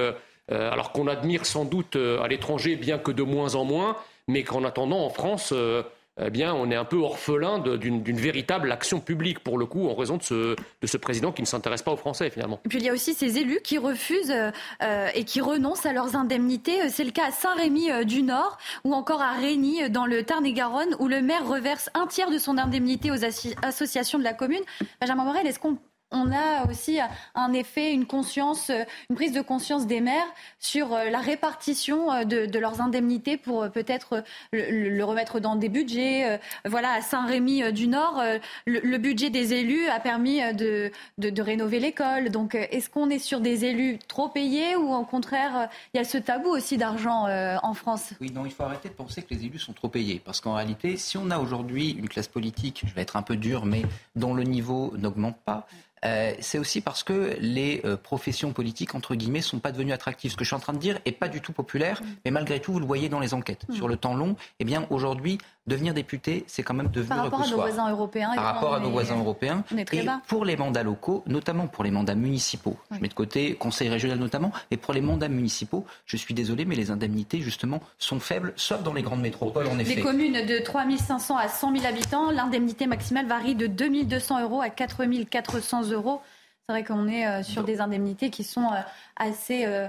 euh, 0.53 0.71
alors 0.71 0.93
qu'on 0.93 1.09
admire 1.09 1.45
sans 1.45 1.65
doute 1.65 1.97
euh, 1.97 2.23
à 2.23 2.29
l'étranger, 2.29 2.77
bien 2.77 2.99
que 2.99 3.11
de 3.11 3.25
moins 3.25 3.57
en 3.57 3.65
moins, 3.65 3.97
mais 4.29 4.45
qu'en 4.45 4.63
attendant, 4.63 5.05
en 5.05 5.11
France, 5.11 5.51
euh, 5.53 5.83
eh 6.21 6.31
bien, 6.31 6.55
on 6.55 6.71
est 6.71 6.77
un 6.77 6.85
peu 6.85 6.97
orphelin 6.97 7.59
d'une 7.59 8.17
véritable 8.17 8.73
action 8.73 9.01
publique, 9.01 9.41
pour 9.41 9.59
le 9.59 9.67
coup, 9.67 9.89
en 9.89 9.95
raison 9.95 10.17
de 10.17 10.23
ce, 10.23 10.97
président 10.97 11.33
qui 11.33 11.43
ne 11.43 11.47
s'intéresse 11.47 11.83
pas 11.83 11.93
aux 11.93 11.97
Français, 11.97 12.31
finalement. 12.31 12.61
Et 12.65 12.69
puis, 12.69 12.79
il 12.79 12.85
y 12.85 12.89
a 12.89 12.93
aussi 12.93 13.15
ces 13.15 13.39
élus 13.39 13.61
qui 13.63 13.79
refusent 13.79 14.35
et 15.15 15.25
qui 15.25 15.41
renoncent 15.41 15.87
à 15.87 15.93
leurs 15.93 16.17
indemnités. 16.17 16.89
C'est 16.89 17.05
le 17.05 17.11
cas 17.11 17.29
à 17.29 17.31
Saint-Rémy-du-Nord 17.33 18.59
ou 18.85 18.95
encore 18.95 19.21
à 19.21 19.33
Régny, 19.33 19.91
dans 19.91 20.07
le 20.07 20.23
Tarn-et-Garonne, 20.23 20.97
où 20.99 21.09
le 21.09 21.21
maire 21.21 21.47
reverse 21.47 21.91
un 21.95 22.07
tiers 22.07 22.31
de 22.31 22.39
son 22.39 22.59
indemnité 22.59 23.11
aux 23.11 23.25
associations 23.63 24.19
de 24.19 24.25
la 24.25 24.33
commune. 24.33 24.63
Benjamin 25.01 25.25
Morel, 25.25 25.47
est-ce 25.47 25.59
qu'on 25.59 25.79
on 26.11 26.31
a 26.33 26.69
aussi 26.69 26.99
un 27.35 27.53
effet, 27.53 27.93
une 27.93 28.07
prise 28.07 29.33
de 29.33 29.41
conscience 29.41 29.87
des 29.87 30.01
maires 30.01 30.33
sur 30.59 30.95
euh, 30.95 31.11
la 31.11 31.19
répartition 31.19 32.13
euh, 32.13 32.25
de, 32.25 32.59
leurs 32.59 32.81
indemnités 32.81 33.37
pour 33.37 33.65
euh, 33.65 33.69
peut-être 33.69 34.23
le, 34.53 35.03
remettre 35.03 35.41
dans 35.41 35.57
des 35.57 35.69
budgets. 35.69 36.41
Voilà, 36.65 36.93
à 36.93 37.01
Saint-Rémy 37.01 37.73
du 37.73 37.87
Nord, 37.87 38.23
le, 38.67 38.99
budget 38.99 39.31
des 39.31 39.53
élus 39.53 39.87
a 39.89 40.01
permis 40.01 40.41
de, 40.55 40.91
de, 41.19 41.43
rénover 41.43 41.79
l'école. 41.79 42.31
Donc, 42.31 42.55
est-ce 42.55 42.91
qu'on 42.91 43.11
est 43.11 43.19
sur 43.19 43.41
des 43.41 43.65
élus 43.65 43.99
trop 44.09 44.29
payés 44.29 44.75
ou 44.75 44.93
au 44.93 45.05
contraire, 45.05 45.69
il 45.95 45.99
y 45.99 46.01
a 46.01 46.05
ce 46.05 46.19
tabou 46.19 46.49
aussi 46.49 46.77
d'argent 46.77 47.27
en 47.63 47.75
France? 47.75 48.15
Oui, 48.21 48.33
non, 48.33 48.47
il 48.47 48.53
faut 48.53 48.65
arrêter 48.65 48.89
de 48.89 48.95
penser 48.95 49.23
que 49.23 49.33
les 49.35 49.45
élus 49.45 49.59
sont 49.59 49.75
trop 49.75 49.89
payés. 49.89 50.21
Parce 50.25 50.41
qu'en 50.41 50.55
réalité, 50.55 50.97
si 50.97 51.19
on 51.19 51.31
a 51.31 51.39
aujourd'hui 51.39 51.91
une 51.91 52.09
classe 52.09 52.29
politique, 52.29 52.83
je 52.87 52.95
vais 52.95 53.03
être 53.03 53.17
un 53.17 53.23
peu 53.23 53.37
dur, 53.37 53.65
mais 53.65 53.83
dont 54.17 54.35
le 54.35 54.43
niveau 54.43 54.93
n'augmente 54.97 55.37
pas, 55.45 55.67
euh, 56.07 56.33
c'est 56.41 56.59
aussi 56.59 56.81
parce 56.81 57.03
que 57.03 57.37
les 57.41 57.81
euh, 57.85 57.97
professions 57.97 58.53
politiques, 58.53 58.95
entre 58.95 59.15
guillemets, 59.15 59.41
sont 59.41 59.59
pas 59.59 59.73
devenues 59.73 59.93
attractives. 59.93 60.33
Ce 60.33 60.37
que 60.37 60.45
je 60.45 60.49
suis 60.49 60.57
en 60.57 60.61
train 60.61 60.73
de 60.73 60.79
dire 60.79 60.99
est 61.05 61.13
pas 61.13 61.29
du 61.29 61.41
tout 61.41 61.53
populaire, 61.53 62.03
mm. 62.03 62.07
mais 62.25 62.31
malgré 62.31 62.61
tout, 62.61 62.73
vous 62.73 62.81
le 62.81 62.87
voyez 62.87 63.09
dans 63.09 63.21
les 63.21 63.35
enquêtes. 63.35 63.69
Mm. 63.69 63.75
Sur 63.75 63.89
le 63.89 63.97
temps 63.97 64.15
long, 64.15 64.37
eh 64.61 64.65
bien, 64.65 64.87
aujourd'hui, 64.91 65.39
devenir 65.67 65.95
député, 65.95 66.45
c'est 66.47 66.63
quand 66.63 66.75
même 66.75 66.89
devenir 66.89 67.17
Par 67.17 67.25
rapport 67.25 67.43
à 67.43 67.49
nos 67.49 67.57
voisins 67.57 67.91
européens. 67.91 68.31
Par 68.35 68.45
rapport 68.45 68.75
à 68.75 68.81
nos 68.81 68.91
voisins 68.91 69.19
européens. 69.19 69.65
Et 69.93 70.07
pour 70.29 70.45
les 70.45 70.57
mandats 70.57 70.83
locaux, 70.83 71.25
notamment 71.27 71.67
pour 71.67 71.83
les 71.83 71.91
mandats 71.91 72.15
municipaux, 72.15 72.77
je 72.93 73.01
mets 73.01 73.09
de 73.09 73.15
côté 73.15 73.55
conseil 73.55 73.89
régional 73.89 74.19
notamment, 74.19 74.53
et 74.71 74.77
pour 74.77 74.95
les 74.95 75.01
mandats 75.01 75.29
municipaux, 75.29 75.85
je 76.07 76.17
suis 76.17 76.35
désolé, 76.35 76.65
mais 76.65 76.77
les 76.77 76.91
indemnités, 76.91 77.41
justement, 77.41 77.81
sont 77.99 78.21
faibles, 78.21 78.53
sauf 78.57 78.83
dans 78.83 78.93
les 78.93 79.03
grandes 79.03 79.23
métropoles, 79.23 79.67
en 79.67 79.79
effet. 79.79 79.97
Les 79.97 80.03
communes 80.03 80.47
de 80.47 80.63
3 80.63 80.85
500 80.97 81.37
à 81.37 81.49
100 81.49 81.77
000 81.77 81.87
habitants, 81.87 82.31
l'indemnité 82.31 82.87
maximale 82.87 83.27
varie 83.27 83.55
de 83.55 83.67
2 83.67 83.87
200 84.05 84.43
euros 84.43 84.61
à 84.61 84.69
4 84.69 85.05
400 85.31 85.83
euros. 85.97 86.21
C'est 86.69 86.73
vrai 86.73 86.85
qu'on 86.85 87.09
est 87.09 87.27
euh, 87.27 87.43
sur 87.43 87.65
des 87.65 87.81
indemnités 87.81 88.31
qui 88.31 88.43
sont 88.43 88.73
euh, 88.73 88.81
assez 89.17 89.67
euh, 89.67 89.87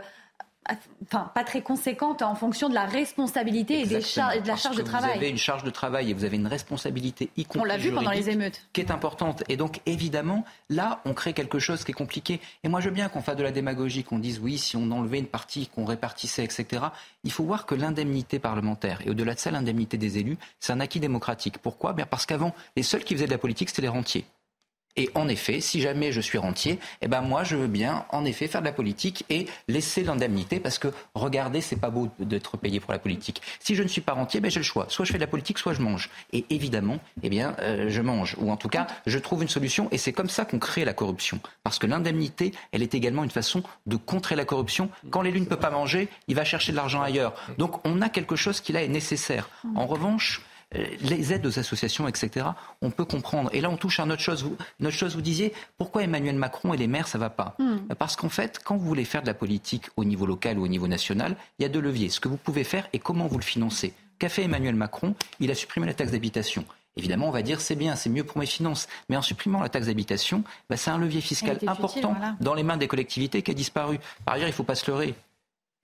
enfin 1.03 1.31
pas 1.33 1.43
très 1.43 1.61
conséquentes 1.61 2.21
en 2.21 2.35
fonction 2.35 2.69
de 2.69 2.73
la 2.73 2.85
responsabilité 2.85 3.81
et, 3.81 3.85
des 3.85 3.95
et, 3.95 4.41
de 4.41 4.47
la 4.47 4.55
charge 4.55 4.75
de 4.75 4.83
travail. 4.83 5.11
Vous 5.11 5.17
avez 5.17 5.29
une 5.29 5.37
charge 5.37 5.63
de 5.63 5.69
travail 5.69 6.11
et 6.11 6.13
vous 6.13 6.23
avez 6.23 6.35
une 6.35 6.47
responsabilité, 6.47 7.29
y 7.37 7.45
compris 7.45 7.61
On 7.61 7.63
l'a 7.63 7.77
vu 7.77 7.91
pendant 7.91 8.11
les 8.11 8.29
émeutes. 8.29 8.61
Qui 8.73 8.81
est 8.81 8.91
importante. 8.91 9.43
Et 9.49 9.57
donc, 9.57 9.81
évidemment, 9.85 10.43
là, 10.69 11.01
on 11.05 11.13
crée 11.13 11.33
quelque 11.33 11.59
chose 11.59 11.83
qui 11.83 11.91
est 11.91 11.95
compliqué. 11.95 12.39
Et 12.63 12.69
moi, 12.69 12.79
je 12.79 12.89
veux 12.89 12.95
bien 12.95 13.09
qu'on 13.09 13.21
fasse 13.21 13.37
de 13.37 13.43
la 13.43 13.51
démagogie, 13.51 14.03
qu'on 14.03 14.19
dise 14.19 14.39
oui, 14.39 14.57
si 14.57 14.75
on 14.75 14.91
enlevait 14.91 15.19
une 15.19 15.27
partie, 15.27 15.67
qu'on 15.67 15.85
répartissait, 15.85 16.43
etc. 16.43 16.85
Il 17.23 17.31
faut 17.31 17.43
voir 17.43 17.65
que 17.65 17.75
l'indemnité 17.75 18.39
parlementaire, 18.39 19.01
et 19.05 19.09
au-delà 19.09 19.33
de 19.33 19.39
ça, 19.39 19.51
l'indemnité 19.51 19.97
des 19.97 20.17
élus, 20.17 20.37
c'est 20.59 20.73
un 20.73 20.79
acquis 20.79 20.99
démocratique. 20.99 21.57
Pourquoi? 21.59 21.93
Bien 21.93 22.05
Parce 22.05 22.25
qu'avant, 22.25 22.53
les 22.75 22.83
seuls 22.83 23.03
qui 23.03 23.13
faisaient 23.15 23.25
de 23.25 23.31
la 23.31 23.37
politique, 23.37 23.69
c'était 23.69 23.83
les 23.83 23.87
rentiers. 23.87 24.25
Et 24.97 25.09
en 25.13 25.27
effet, 25.27 25.61
si 25.61 25.79
jamais 25.79 26.11
je 26.11 26.19
suis 26.19 26.39
rentier, 26.39 26.79
eh 27.01 27.07
ben 27.07 27.21
moi 27.21 27.43
je 27.43 27.55
veux 27.55 27.67
bien 27.67 28.05
en 28.09 28.25
effet 28.25 28.47
faire 28.47 28.61
de 28.61 28.65
la 28.65 28.73
politique 28.73 29.23
et 29.29 29.45
laisser 29.67 30.03
l'indemnité 30.03 30.59
parce 30.59 30.79
que 30.79 30.87
regardez, 31.13 31.61
c'est 31.61 31.75
pas 31.75 31.91
beau 31.91 32.09
d'être 32.19 32.57
payé 32.57 32.79
pour 32.79 32.91
la 32.91 32.99
politique. 32.99 33.41
Si 33.59 33.75
je 33.75 33.83
ne 33.83 33.87
suis 33.87 34.01
pas 34.01 34.13
rentier, 34.13 34.39
ben 34.39 34.49
j'ai 34.49 34.59
le 34.59 34.65
choix. 34.65 34.87
Soit 34.89 35.05
je 35.05 35.11
fais 35.11 35.19
de 35.19 35.23
la 35.23 35.27
politique, 35.27 35.59
soit 35.59 35.73
je 35.73 35.81
mange. 35.81 36.09
Et 36.33 36.45
évidemment, 36.49 36.97
eh 37.21 37.29
bien 37.29 37.55
euh, 37.59 37.89
je 37.89 38.01
mange 38.01 38.35
ou 38.39 38.51
en 38.51 38.57
tout 38.57 38.69
cas 38.69 38.87
je 39.05 39.19
trouve 39.19 39.43
une 39.43 39.49
solution 39.49 39.87
et 39.91 39.99
c'est 39.99 40.13
comme 40.13 40.29
ça 40.29 40.45
qu'on 40.45 40.59
crée 40.59 40.83
la 40.83 40.93
corruption 40.93 41.39
parce 41.63 41.77
que 41.77 41.85
l'indemnité, 41.85 42.51
elle 42.71 42.81
est 42.81 42.95
également 42.95 43.23
une 43.23 43.29
façon 43.29 43.61
de 43.85 43.97
contrer 43.97 44.35
la 44.35 44.45
corruption. 44.45 44.89
Quand 45.11 45.21
l'élu 45.21 45.39
ne 45.39 45.45
peut 45.45 45.57
pas 45.57 45.69
manger, 45.69 46.09
il 46.27 46.35
va 46.35 46.43
chercher 46.43 46.71
de 46.71 46.77
l'argent 46.77 47.01
ailleurs. 47.03 47.35
Donc 47.59 47.85
on 47.85 48.01
a 48.01 48.09
quelque 48.09 48.35
chose 48.35 48.61
qui 48.61 48.73
là 48.73 48.81
est 48.81 48.87
nécessaire. 48.87 49.49
En 49.75 49.85
revanche, 49.85 50.41
les 50.73 51.33
aides 51.33 51.45
aux 51.45 51.59
associations, 51.59 52.07
etc., 52.07 52.47
on 52.81 52.91
peut 52.91 53.05
comprendre. 53.05 53.49
Et 53.53 53.61
là, 53.61 53.69
on 53.69 53.77
touche 53.77 53.99
à 53.99 54.03
une 54.03 54.11
autre 54.11 54.21
chose. 54.21 54.43
Vous, 54.43 54.57
une 54.79 54.87
autre 54.87 54.95
chose, 54.95 55.15
vous 55.15 55.21
disiez, 55.21 55.53
pourquoi 55.77 56.03
Emmanuel 56.03 56.35
Macron 56.35 56.73
et 56.73 56.77
les 56.77 56.87
maires, 56.87 57.07
ça 57.07 57.17
va 57.17 57.29
pas 57.29 57.55
hmm. 57.59 57.93
Parce 57.97 58.15
qu'en 58.15 58.29
fait, 58.29 58.59
quand 58.63 58.75
vous 58.75 58.85
voulez 58.85 59.05
faire 59.05 59.21
de 59.21 59.27
la 59.27 59.33
politique 59.33 59.85
au 59.95 60.03
niveau 60.03 60.25
local 60.25 60.59
ou 60.59 60.65
au 60.65 60.67
niveau 60.67 60.87
national, 60.87 61.37
il 61.59 61.63
y 61.63 61.65
a 61.65 61.69
deux 61.69 61.79
leviers. 61.79 62.09
Ce 62.09 62.19
que 62.19 62.27
vous 62.27 62.37
pouvez 62.37 62.63
faire 62.63 62.87
et 62.93 62.99
comment 62.99 63.27
vous 63.27 63.37
le 63.37 63.43
financez. 63.43 63.93
Qu'a 64.19 64.29
fait 64.29 64.43
Emmanuel 64.43 64.75
Macron? 64.75 65.15
Il 65.39 65.51
a 65.51 65.55
supprimé 65.55 65.87
la 65.87 65.93
taxe 65.93 66.11
d'habitation. 66.11 66.65
Évidemment, 66.97 67.27
on 67.27 67.31
va 67.31 67.43
dire 67.43 67.61
c'est 67.61 67.75
bien, 67.75 67.95
c'est 67.95 68.09
mieux 68.09 68.23
pour 68.23 68.39
mes 68.39 68.47
finances. 68.47 68.87
Mais 69.07 69.15
en 69.15 69.21
supprimant 69.21 69.61
la 69.61 69.69
taxe 69.69 69.85
d'habitation, 69.85 70.43
bah, 70.69 70.75
c'est 70.75 70.89
un 70.89 70.97
levier 70.97 71.21
fiscal 71.21 71.59
important 71.67 72.15
dans 72.41 72.55
les 72.55 72.63
mains 72.63 72.77
des 72.77 72.87
collectivités 72.87 73.41
qui 73.43 73.51
a 73.51 73.53
disparu. 73.53 73.99
Par 74.25 74.33
ailleurs, 74.33 74.47
il 74.47 74.51
ne 74.51 74.55
faut 74.55 74.63
pas 74.63 74.75
se 74.75 74.89
leurrer. 74.89 75.13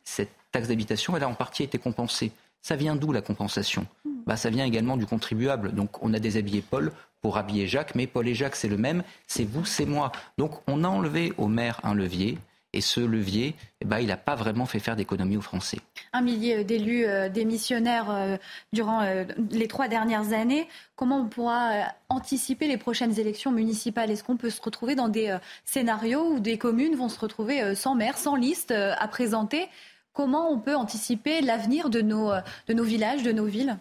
Cette 0.04 0.32
taxe 0.52 0.68
d'habitation, 0.68 1.16
elle 1.16 1.24
a 1.24 1.30
en 1.30 1.36
partie 1.36 1.64
été 1.64 1.78
compensée. 1.78 2.32
Ça 2.64 2.78
vient 2.78 2.96
d'où 2.96 3.12
la 3.12 3.22
compensation 3.22 3.86
bah, 4.26 4.38
Ça 4.38 4.50
vient 4.50 4.66
également 4.66 4.96
du 4.96 5.06
contribuable. 5.06 5.74
Donc 5.74 6.02
on 6.02 6.14
a 6.14 6.20
déshabillé 6.20 6.62
Paul 6.62 6.94
pour 7.22 7.38
habiller 7.38 7.68
Jacques, 7.68 7.94
mais 7.94 8.08
Paul 8.08 8.28
et 8.28 8.34
Jacques, 8.34 8.56
c'est 8.56 8.70
le 8.70 8.78
même, 8.78 9.04
c'est 9.28 9.44
vous, 9.44 9.66
c'est 9.66 9.86
moi. 9.86 10.14
Donc 10.38 10.62
on 10.68 10.86
a 10.86 10.88
enlevé 10.88 11.34
au 11.38 11.48
maire 11.48 11.80
un 11.84 11.94
levier. 11.94 12.38
Et 12.76 12.82
ce 12.82 13.00
levier, 13.00 13.54
eh 13.82 13.86
ben, 13.86 14.00
il 14.00 14.08
n'a 14.08 14.18
pas 14.18 14.34
vraiment 14.34 14.66
fait 14.66 14.80
faire 14.80 14.96
d'économie 14.96 15.38
aux 15.38 15.42
Français. 15.42 15.78
Un 16.12 16.22
millier 16.22 16.64
d'élus 16.64 17.06
euh, 17.06 17.30
démissionnaires 17.30 18.10
euh, 18.10 18.38
durant 18.72 19.04
euh, 19.04 19.26
les 19.52 19.68
trois 19.68 19.88
dernières 19.88 20.34
années. 20.34 20.68
Comment 20.96 21.20
on 21.20 21.28
pourra 21.28 21.84
anticiper 22.10 22.68
les 22.68 22.78
prochaines 22.78 23.20
élections 23.20 23.52
municipales? 23.52 24.10
Est-ce 24.10 24.24
qu'on 24.24 24.38
peut 24.38 24.50
se 24.50 24.60
retrouver 24.60 24.96
dans 24.96 25.08
des 25.08 25.38
scénarios 25.66 26.34
où 26.34 26.40
des 26.40 26.58
communes 26.58 26.96
vont 26.96 27.10
se 27.10 27.20
retrouver 27.20 27.76
sans 27.76 27.94
maire, 27.94 28.18
sans 28.18 28.36
liste 28.36 28.72
à 28.72 29.08
présenter? 29.08 29.70
Comment 30.14 30.52
on 30.52 30.60
peut 30.60 30.76
anticiper 30.76 31.42
l'avenir 31.42 31.90
de 31.90 32.02
nos, 32.02 32.32
de 32.68 32.74
nos 32.74 32.84
villages, 32.84 33.24
de 33.24 33.32
nos 33.32 33.46
villes? 33.46 33.78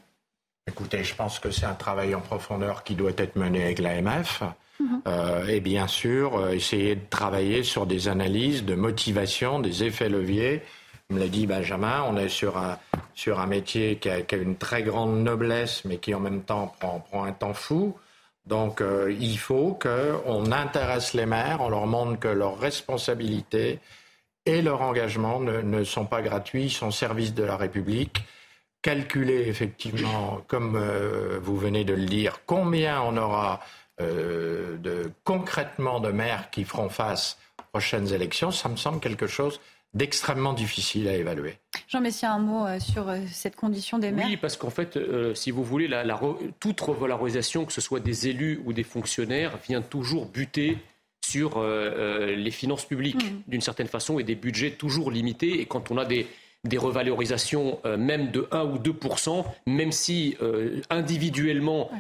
Écoutez, 0.67 1.03
je 1.05 1.15
pense 1.15 1.39
que 1.39 1.51
c'est 1.51 1.67
un 1.67 1.75
travail 1.75 2.15
en 2.15 2.21
profondeur 2.21 2.85
qui 2.85 2.95
doit 2.95 3.13
être 3.17 3.37
mené 3.37 3.65
avec 3.65 3.79
l'AMF. 3.81 4.43
Mhm. 4.81 5.03
Euh, 5.07 5.47
et 5.49 5.61
bien 5.61 5.87
sûr, 5.87 6.37
euh, 6.37 6.53
essayer 6.53 6.95
de 6.95 7.05
travailler 7.11 7.63
sur 7.63 7.87
des 7.87 8.09
analyses 8.09 8.65
de 8.65 8.75
motivation, 8.75 9.59
des 9.59 9.85
effets 9.85 10.09
leviers. 10.09 10.63
Comme 11.09 11.19
l'a 11.19 11.29
dit 11.29 11.47
Benjamin, 11.47 12.05
on 12.09 12.17
est 12.17 12.29
sur 12.29 12.57
un, 12.57 12.79
sur 13.15 13.41
un 13.41 13.47
métier 13.47 13.97
qui 13.97 14.09
a, 14.09 14.21
une 14.37 14.57
très 14.57 14.83
grande 14.83 15.23
noblesse, 15.23 15.85
mais 15.85 15.99
qui 15.99 16.15
en 16.15 16.21
même 16.21 16.43
temps 16.43 16.75
prend, 16.79 17.01
prend 17.01 17.25
un 17.25 17.33
temps 17.33 17.55
fou. 17.55 17.97
Donc 18.47 18.81
euh, 18.81 19.15
il 19.21 19.39
faut 19.39 19.79
qu'on 19.81 20.53
intéresse 20.53 21.13
les 21.13 21.27
maires, 21.27 21.59
on 21.61 21.69
leur 21.69 21.87
montre 21.87 22.19
que 22.19 22.29
leurs 22.29 22.59
responsabilités 22.59 23.79
et 24.47 24.63
leur 24.63 24.83
engagement 24.83 25.41
ne, 25.41 25.85
sont 25.85 26.07
pas 26.07 26.23
gratuits, 26.23 26.65
ils 26.65 26.71
sont 26.71 26.89
au 26.89 26.93
service 26.93 27.35
de 27.35 27.45
la 27.45 27.57
République. 27.57 28.25
Calculer 28.83 29.49
effectivement, 29.49 30.43
comme 30.49 30.75
euh, 30.75 31.39
vous 31.41 31.57
venez 31.57 31.85
de 31.85 31.95
le 31.95 32.05
dire, 32.05 32.41
combien 32.47 33.01
on 33.03 33.17
aura 33.17 33.61
euh, 34.01 34.77
de, 34.79 35.13
concrètement 35.23 36.01
de 36.01 36.11
maires 36.11 36.51
qui 36.51 36.65
feront 36.65 36.89
face 36.89 37.39
aux 37.61 37.65
prochaines 37.71 38.13
élections, 38.13 38.51
ça 38.51 38.69
me 38.69 38.77
semble 38.77 38.99
quelque 38.99 39.29
chose 39.29 39.61
d'extrêmement 39.95 40.55
difficile 40.55 41.07
à 41.07 41.15
évaluer. 41.15 41.59
Jean 41.87 42.01
Messia, 42.01 42.33
un 42.33 42.39
mot 42.39 42.67
euh, 42.67 42.81
sur 42.81 43.07
cette 43.31 43.55
condition 43.55 43.99
des 43.99 44.11
maires 44.11 44.27
Oui, 44.27 44.37
parce 44.37 44.57
qu'en 44.57 44.71
fait, 44.71 44.99
si 45.35 45.53
vous 45.53 45.63
voulez, 45.63 45.87
la, 45.87 46.19
toute 46.59 46.81
revalorisation, 46.81 47.65
que 47.65 47.73
ce 47.73 47.81
soit 47.81 48.01
des 48.01 48.27
élus 48.27 48.61
ou 48.65 48.73
des 48.73 48.85
fonctionnaires, 48.85 49.59
vient 49.69 49.83
toujours 49.83 50.27
buter 50.27 50.79
sur 51.25 51.57
euh, 51.57 51.63
euh, 51.65 52.37
les 52.37 52.51
finances 52.51 52.85
publiques 52.85 53.25
mm. 53.25 53.43
d'une 53.49 53.61
certaine 53.61 53.87
façon 53.87 54.19
et 54.19 54.25
des 54.25 54.35
budgets 54.35 54.73
toujours 54.73 55.11
limités. 55.11 55.61
Et 55.61 55.67
quand 55.67 55.91
on 55.91 55.97
a 55.97 56.05
des, 56.05 56.27
des 56.65 56.79
revalorisations 56.79 57.79
euh, 57.87 57.97
même 57.97 58.31
de 58.31 58.49
1 58.51 58.65
ou 58.65 58.79
2% 58.79 59.45
même 59.67 59.93
si 59.93 60.37
individuellement 60.91 61.91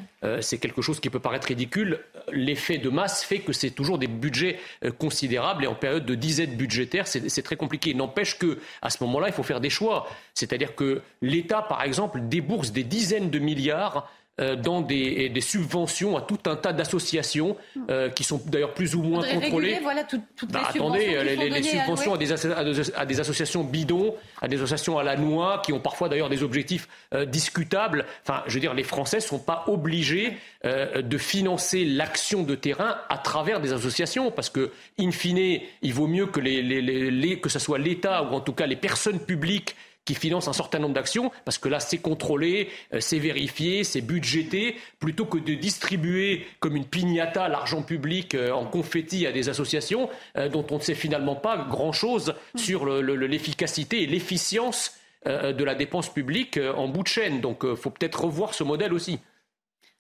c'est 0.40 0.58
quelque 0.58 0.82
chose 0.82 1.00
qui 1.00 1.10
peut 1.10 1.20
paraître 1.20 1.48
ridicule, 1.48 1.98
l'effet 2.30 2.78
de 2.78 2.88
masse 2.88 3.24
fait 3.24 3.40
que 3.40 3.52
c'est 3.52 3.70
toujours 3.70 3.98
des 3.98 4.06
budgets 4.06 4.58
considérables 4.98 5.64
et 5.64 5.66
en 5.66 5.74
période 5.74 6.06
de 6.06 6.14
disette 6.14 6.56
budgétaire, 6.56 7.06
c'est 7.06 7.42
très 7.42 7.56
compliqué. 7.56 7.94
N'empêche 7.94 8.38
que 8.38 8.58
à 8.82 8.90
ce 8.90 9.02
moment-là, 9.04 9.28
il 9.28 9.32
faut 9.32 9.42
faire 9.42 9.60
des 9.60 9.70
choix. 9.70 10.08
C'est-à-dire 10.34 10.74
que 10.74 11.02
l'État, 11.22 11.62
par 11.62 11.82
exemple, 11.82 12.20
débourse 12.22 12.70
des 12.72 12.84
dizaines 12.84 13.30
de 13.30 13.38
milliards 13.38 14.08
euh, 14.40 14.56
dans 14.56 14.80
des, 14.80 15.28
des, 15.28 15.40
subventions 15.42 16.16
à 16.16 16.22
tout 16.22 16.38
un 16.46 16.56
tas 16.56 16.72
d'associations 16.72 17.54
euh, 17.90 18.08
qui 18.08 18.24
sont 18.24 18.40
d'ailleurs 18.46 18.72
plus 18.72 18.94
ou 18.94 19.02
moins 19.02 19.22
contrôlées. 19.28 19.78
Voilà, 19.82 20.04
toutes 20.04 20.22
bah, 20.50 20.60
les 20.72 20.80
attendez, 20.80 21.22
les, 21.22 21.50
les, 21.50 21.62
subventions 21.62 22.14
à, 22.14 22.16
des, 22.16 22.32
à, 22.32 23.04
des, 23.04 23.20
associations 23.20 23.62
bidons, 23.62 24.14
à 24.40 24.48
des 24.48 24.56
associations 24.56 24.96
à 24.96 25.02
la 25.02 25.16
noix, 25.16 25.60
qui 25.62 25.74
ont 25.74 25.80
parfois 25.80 26.08
d'ailleurs 26.08 26.30
des 26.30 26.42
objectifs 26.42 26.88
euh, 27.12 27.26
discutables. 27.26 28.06
Enfin, 28.26 28.42
je 28.46 28.54
veux 28.54 28.60
dire, 28.60 28.72
les 28.72 28.84
Français 28.84 29.18
ne 29.18 29.22
sont 29.22 29.38
pas 29.38 29.64
obligés 29.66 30.38
de 30.64 31.18
financer 31.18 31.84
l'action 31.84 32.42
de 32.42 32.54
terrain 32.54 32.96
à 33.08 33.18
travers 33.18 33.60
des 33.60 33.74
associations, 33.74 34.30
parce 34.30 34.48
que, 34.48 34.70
in 34.98 35.10
fine, 35.10 35.60
il 35.82 35.92
vaut 35.92 36.06
mieux 36.06 36.26
que, 36.26 36.40
les, 36.40 37.38
que 37.40 37.50
ce 37.50 37.58
soit 37.58 37.78
l'État 37.78 38.22
ou 38.22 38.34
en 38.34 38.40
tout 38.40 38.52
cas 38.52 38.66
les 38.66 38.76
personnes 38.76 39.18
publiques 39.18 39.74
qui 40.04 40.14
finance 40.14 40.48
un 40.48 40.52
certain 40.52 40.78
nombre 40.78 40.94
d'actions, 40.94 41.30
parce 41.44 41.58
que 41.58 41.68
là, 41.68 41.80
c'est 41.80 41.98
contrôlé, 41.98 42.68
euh, 42.92 43.00
c'est 43.00 43.18
vérifié, 43.18 43.84
c'est 43.84 44.00
budgété, 44.00 44.76
plutôt 44.98 45.26
que 45.26 45.38
de 45.38 45.54
distribuer 45.54 46.46
comme 46.60 46.76
une 46.76 46.84
pignata 46.84 47.48
l'argent 47.48 47.82
public 47.82 48.34
euh, 48.34 48.50
en 48.50 48.64
confetti 48.64 49.26
à 49.26 49.32
des 49.32 49.48
associations 49.48 50.08
euh, 50.36 50.48
dont 50.48 50.66
on 50.70 50.76
ne 50.76 50.82
sait 50.82 50.94
finalement 50.94 51.36
pas 51.36 51.56
grand-chose 51.56 52.34
sur 52.56 52.86
l'efficacité 52.86 54.02
et 54.02 54.06
l'efficience 54.06 54.96
de 55.24 55.62
la 55.62 55.76
dépense 55.76 56.12
publique 56.12 56.58
en 56.76 56.88
bout 56.88 57.04
de 57.04 57.08
chaîne. 57.08 57.40
Donc, 57.40 57.60
il 57.62 57.76
faut 57.76 57.90
peut-être 57.90 58.24
revoir 58.24 58.54
ce 58.54 58.64
modèle 58.64 58.92
aussi. 58.92 59.20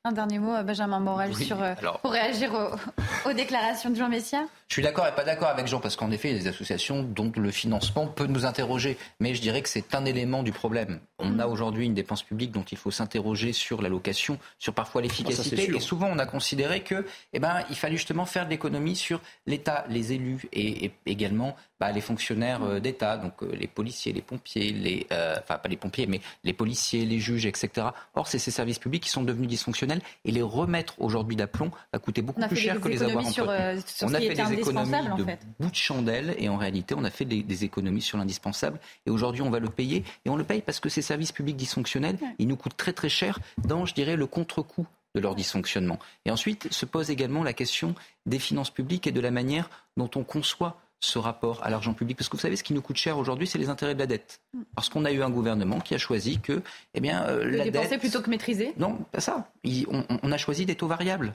Un 0.04 0.10
dernier 0.10 0.40
mot, 0.40 0.60
Benjamin 0.64 0.98
Morel, 0.98 1.32
sur, 1.36 1.58
pour 2.02 2.10
réagir 2.10 2.52
aux, 3.24 3.32
déclarations 3.32 3.88
de 3.88 3.94
Jean 3.94 4.08
Messia 4.08 4.48
Je 4.66 4.74
suis 4.74 4.82
d'accord 4.82 5.06
et 5.06 5.14
pas 5.14 5.22
d'accord 5.22 5.46
avec 5.46 5.68
Jean, 5.68 5.78
parce 5.78 5.94
qu'en 5.94 6.10
effet, 6.10 6.30
il 6.30 6.36
y 6.36 6.40
a 6.40 6.42
des 6.42 6.48
associations 6.48 7.04
dont 7.04 7.30
le 7.36 7.52
financement 7.52 8.08
peut 8.08 8.26
nous 8.26 8.44
interroger. 8.44 8.98
Mais 9.20 9.32
je 9.36 9.40
dirais 9.40 9.62
que 9.62 9.68
c'est 9.68 9.94
un 9.94 10.04
élément 10.04 10.42
du 10.42 10.50
problème. 10.50 10.98
On 11.20 11.38
a 11.38 11.46
aujourd'hui 11.46 11.86
une 11.86 11.94
dépense 11.94 12.24
publique 12.24 12.50
dont 12.50 12.64
il 12.64 12.76
faut 12.76 12.90
s'interroger 12.90 13.52
sur 13.52 13.80
l'allocation, 13.80 14.40
sur 14.58 14.74
parfois 14.74 15.02
l'efficacité. 15.02 15.72
et 15.72 15.78
souvent, 15.78 16.08
on 16.10 16.18
a 16.18 16.26
considéré 16.26 16.80
que, 16.80 17.06
eh 17.32 17.38
ben, 17.38 17.62
il 17.70 17.76
fallait 17.76 17.96
justement 17.96 18.26
faire 18.26 18.46
de 18.46 18.50
l'économie 18.50 18.96
sur 18.96 19.20
l'État, 19.46 19.84
les 19.88 20.12
élus 20.12 20.48
et, 20.52 20.90
également 21.06 21.54
bah, 21.78 21.92
les 21.92 22.00
fonctionnaires 22.00 22.62
euh, 22.64 22.80
d'État, 22.80 23.16
donc 23.18 23.42
euh, 23.42 23.52
les 23.54 23.66
policiers, 23.66 24.12
les 24.12 24.22
pompiers, 24.22 24.72
les, 24.72 25.06
euh, 25.12 25.36
enfin 25.38 25.58
pas 25.58 25.68
les 25.68 25.76
pompiers, 25.76 26.06
mais 26.06 26.20
les 26.42 26.52
policiers, 26.52 27.04
les 27.04 27.18
juges, 27.18 27.46
etc. 27.46 27.88
Or, 28.14 28.26
c'est 28.26 28.38
ces 28.38 28.50
services 28.50 28.78
publics 28.78 29.02
qui 29.04 29.10
sont 29.10 29.22
devenus 29.22 29.48
dysfonctionnels 29.48 29.91
et 30.24 30.30
les 30.30 30.42
remettre 30.42 30.94
aujourd'hui 30.98 31.36
d'aplomb 31.36 31.70
va 31.92 31.98
coûter 31.98 32.22
beaucoup 32.22 32.40
plus 32.40 32.56
cher 32.56 32.80
que 32.80 32.88
les 32.88 33.02
avoir 33.02 33.26
entretenus. 33.26 33.84
on 34.02 34.14
a 34.14 34.20
fait 34.20 34.34
des 34.34 34.52
économies 34.52 34.92
de 35.16 35.24
bout 35.60 35.70
de 35.70 35.74
chandelle 35.74 36.34
et 36.38 36.48
en 36.48 36.56
réalité, 36.56 36.94
on 36.96 37.04
a 37.04 37.10
fait 37.10 37.24
des, 37.24 37.42
des 37.42 37.64
économies 37.64 38.02
sur 38.02 38.18
l'indispensable. 38.18 38.78
Et 39.06 39.10
aujourd'hui, 39.10 39.42
on 39.42 39.50
va 39.50 39.58
le 39.58 39.68
payer 39.68 40.04
et 40.24 40.30
on 40.30 40.36
le 40.36 40.44
paye 40.44 40.62
parce 40.62 40.80
que 40.80 40.88
ces 40.88 41.02
services 41.02 41.32
publics 41.32 41.56
dysfonctionnels, 41.56 42.18
ils 42.38 42.48
nous 42.48 42.56
coûtent 42.56 42.76
très 42.76 42.92
très 42.92 43.08
cher 43.08 43.38
dans, 43.58 43.86
je 43.86 43.94
dirais, 43.94 44.16
le 44.16 44.26
contre-coup 44.26 44.86
de 45.14 45.20
leur 45.20 45.34
dysfonctionnement. 45.34 45.98
Et 46.24 46.30
ensuite 46.30 46.72
se 46.72 46.86
pose 46.86 47.10
également 47.10 47.42
la 47.42 47.52
question 47.52 47.94
des 48.26 48.38
finances 48.38 48.70
publiques 48.70 49.06
et 49.06 49.12
de 49.12 49.20
la 49.20 49.30
manière 49.30 49.68
dont 49.96 50.10
on 50.16 50.24
conçoit 50.24 50.80
ce 51.04 51.18
rapport 51.18 51.62
à 51.62 51.70
l'argent 51.70 51.94
public 51.94 52.16
Parce 52.16 52.28
que 52.28 52.36
vous 52.36 52.40
savez, 52.40 52.56
ce 52.56 52.62
qui 52.62 52.72
nous 52.72 52.80
coûte 52.80 52.96
cher 52.96 53.18
aujourd'hui, 53.18 53.46
c'est 53.46 53.58
les 53.58 53.68
intérêts 53.68 53.94
de 53.94 53.98
la 53.98 54.06
dette. 54.06 54.40
Parce 54.74 54.88
qu'on 54.88 55.04
a 55.04 55.12
eu 55.12 55.22
un 55.22 55.30
gouvernement 55.30 55.80
qui 55.80 55.94
a 55.94 55.98
choisi 55.98 56.38
que, 56.38 56.62
eh 56.94 57.00
bien, 57.00 57.24
euh, 57.24 57.44
la 57.50 57.70
dette... 57.70 57.98
plutôt 57.98 58.22
que 58.22 58.30
maîtriser 58.30 58.72
Non, 58.78 58.98
pas 59.10 59.20
ça. 59.20 59.48
on, 59.64 60.32
a 60.32 60.38
choisi 60.38 60.64
des 60.64 60.76
taux 60.76 60.86
variables. 60.86 61.34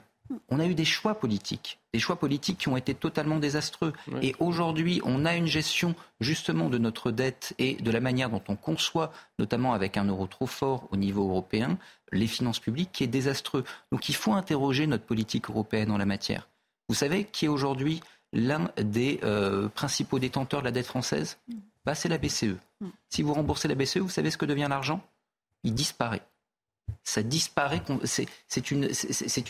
On 0.50 0.60
a 0.60 0.66
eu 0.66 0.74
des 0.74 0.84
choix 0.84 1.14
politiques, 1.14 1.78
des 1.94 2.00
choix 2.00 2.16
politiques 2.16 2.58
qui 2.58 2.68
ont 2.68 2.76
été 2.76 2.94
totalement 2.94 3.38
désastreux. 3.38 3.94
Et 4.20 4.34
aujourd'hui, 4.40 5.00
on 5.04 5.24
a 5.24 5.34
une 5.34 5.46
gestion 5.46 5.94
justement 6.20 6.68
de 6.68 6.76
notre 6.76 7.10
dette 7.10 7.54
et 7.58 7.74
de 7.74 7.90
la 7.90 8.00
manière 8.00 8.28
dont 8.28 8.42
on 8.48 8.56
conçoit, 8.56 9.10
notamment 9.38 9.72
avec 9.72 9.96
un 9.96 10.04
euro 10.04 10.26
trop 10.26 10.46
fort 10.46 10.86
au 10.90 10.96
niveau 10.96 11.28
européen, 11.28 11.78
les 12.12 12.26
finances 12.26 12.58
publiques 12.58 12.90
qui 12.92 13.04
est 13.04 13.08
désastreux. 13.08 13.64
Donc 13.90 14.10
il 14.10 14.14
faut 14.14 14.32
interroger 14.32 14.86
notre 14.86 15.04
politique 15.04 15.48
européenne 15.48 15.90
en 15.90 15.98
la 15.98 16.06
matière. 16.06 16.48
Vous 16.90 16.94
savez 16.94 17.24
qui 17.24 17.46
est 17.46 17.48
aujourd'hui 17.48 18.00
l'un 18.32 18.70
des 18.76 19.20
euh, 19.22 19.68
principaux 19.68 20.18
détenteurs 20.18 20.60
de 20.60 20.66
la 20.66 20.70
dette 20.72 20.86
française 20.86 21.38
bah, 21.84 21.94
C'est 21.94 22.08
la 22.08 22.18
BCE. 22.18 22.56
Mm. 22.80 22.88
Si 23.08 23.22
vous 23.22 23.34
remboursez 23.34 23.68
la 23.68 23.74
BCE, 23.74 23.98
vous 23.98 24.08
savez 24.08 24.30
ce 24.30 24.38
que 24.38 24.46
devient 24.46 24.66
l'argent? 24.68 25.00
Il 25.64 25.74
disparaît. 25.74 26.22
Ça 27.04 27.22
disparaît. 27.22 27.82
C'est 28.04 28.70
une, 28.70 28.90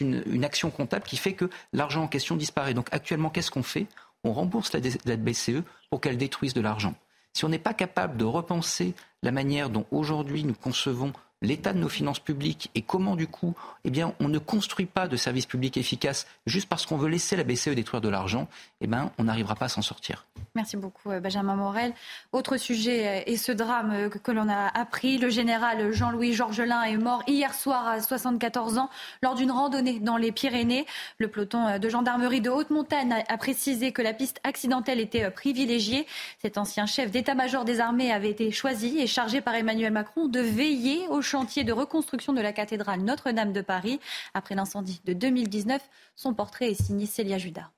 une, 0.01 0.45
action 0.45 0.71
comptable 0.71 1.05
qui 1.05 1.17
fait 1.17 1.35
que 1.35 1.51
l'argent 1.73 2.03
en 2.03 2.09
question 2.09 2.37
disparaît. 2.37 2.75
Donc 2.75 2.89
actuellement, 2.93 3.31
qu'est-ce 3.31 3.51
qu'on 3.51 3.63
fait? 3.63 3.87
On 4.25 4.33
rembourse 4.33 4.73
la, 4.73 4.81
la 5.05 5.17
BCE 5.17 5.63
pour 5.91 6.01
qu'elle 6.01 6.17
détruise 6.19 6.55
de 6.55 6.61
l'argent. 6.61 6.95
Si 7.35 7.45
on 7.45 7.49
n'est 7.49 7.59
pas 7.59 7.75
capable 7.75 8.17
de 8.17 8.25
repenser 8.25 8.95
la 9.23 9.31
manière 9.31 9.71
dont 9.71 9.87
aujourd'hui 9.91 10.45
nous 10.45 10.55
concevons 10.55 11.13
l'état 11.43 11.73
de 11.73 11.79
nos 11.79 11.89
finances 11.89 12.19
publiques 12.19 12.71
et 12.75 12.83
comment 12.83 13.17
du 13.17 13.27
coup, 13.27 13.55
eh 13.85 13.91
bien, 13.91 14.15
on 14.21 14.29
ne 14.29 14.39
construit 14.39 14.87
pas 14.87 15.09
de 15.09 15.17
services 15.17 15.47
publics 15.47 15.77
efficaces 15.77 16.27
juste 16.47 16.69
parce 16.69 16.87
qu'on 16.87 16.97
veut 16.97 17.09
laisser 17.09 17.37
la 17.37 17.45
BCE 17.45 17.71
détruire 17.71 18.01
de 18.01 18.09
l'argent, 18.09 18.49
eh 18.81 18.87
ben, 18.87 19.11
on 19.19 19.25
n'arrivera 19.25 19.55
pas 19.55 19.67
à 19.67 19.69
s'en 19.69 19.83
sortir. 19.83 20.27
Merci 20.55 20.77
beaucoup, 20.77 21.11
euh, 21.11 21.21
Benjamin 21.21 21.55
Morel. 21.55 21.93
Autre 22.33 22.57
sujet 22.57 23.25
et 23.27 23.35
euh, 23.35 23.37
ce 23.37 23.53
drame 23.53 23.93
euh, 23.93 24.09
que, 24.09 24.33
l'on 24.33 24.49
a 24.49 24.67
appris. 24.67 25.19
Le 25.19 25.29
général 25.29 25.93
Jean-Louis 25.93 26.33
Georgelin 26.33 26.83
est 26.83 26.97
mort 26.97 27.23
hier 27.27 27.55
soir 27.55 27.87
à 27.87 28.01
74 28.01 28.79
ans 28.79 28.91
lors 29.23 29.35
d'une 29.35 29.51
randonnée 29.51 30.01
dans 30.01 30.17
les 30.17 30.33
Pyrénées. 30.33 30.87
Le 31.19 31.29
peloton 31.29 31.79
de 31.79 31.89
gendarmerie 31.89 32.41
de 32.41 32.51
Haute-Montagne 32.51 33.25
a 33.29 33.39
précisé 33.39 33.93
que 33.93 34.03
la 34.03 34.13
piste 34.13 34.41
accidentelle 34.43 35.01
était 35.01 35.31
privilégiée. 35.31 36.07
Cet 36.41 36.59
ancien 36.59 36.87
chef 36.87 37.11
d'état-major 37.11 37.65
des 37.65 37.81
armées 37.81 38.13
avait 38.13 38.31
été 38.31 38.51
choisi 38.51 38.99
et 38.99 39.07
chargé 39.07 39.41
par 39.41 39.55
Emmanuel 39.55 39.93
Macron 39.93 40.29
de 40.29 40.41
veiller 40.41 41.07
au 41.09 41.21
chantier 41.29 41.63
de 41.63 41.73
reconstruction 41.73 42.33
de 42.33 42.41
la 42.41 42.55
cathédrale 42.55 43.03
Notre-Dame 43.03 43.53
de 43.53 43.61
Paris. 43.61 44.01
Après 44.33 44.55
l'incendie 44.55 45.01
de 45.05 45.13
2019, 45.13 45.83
son 46.17 46.33
portrait 46.33 46.71
est 46.71 46.83
signé 46.83 47.05
Célia 47.05 47.37
Judas. 47.37 47.71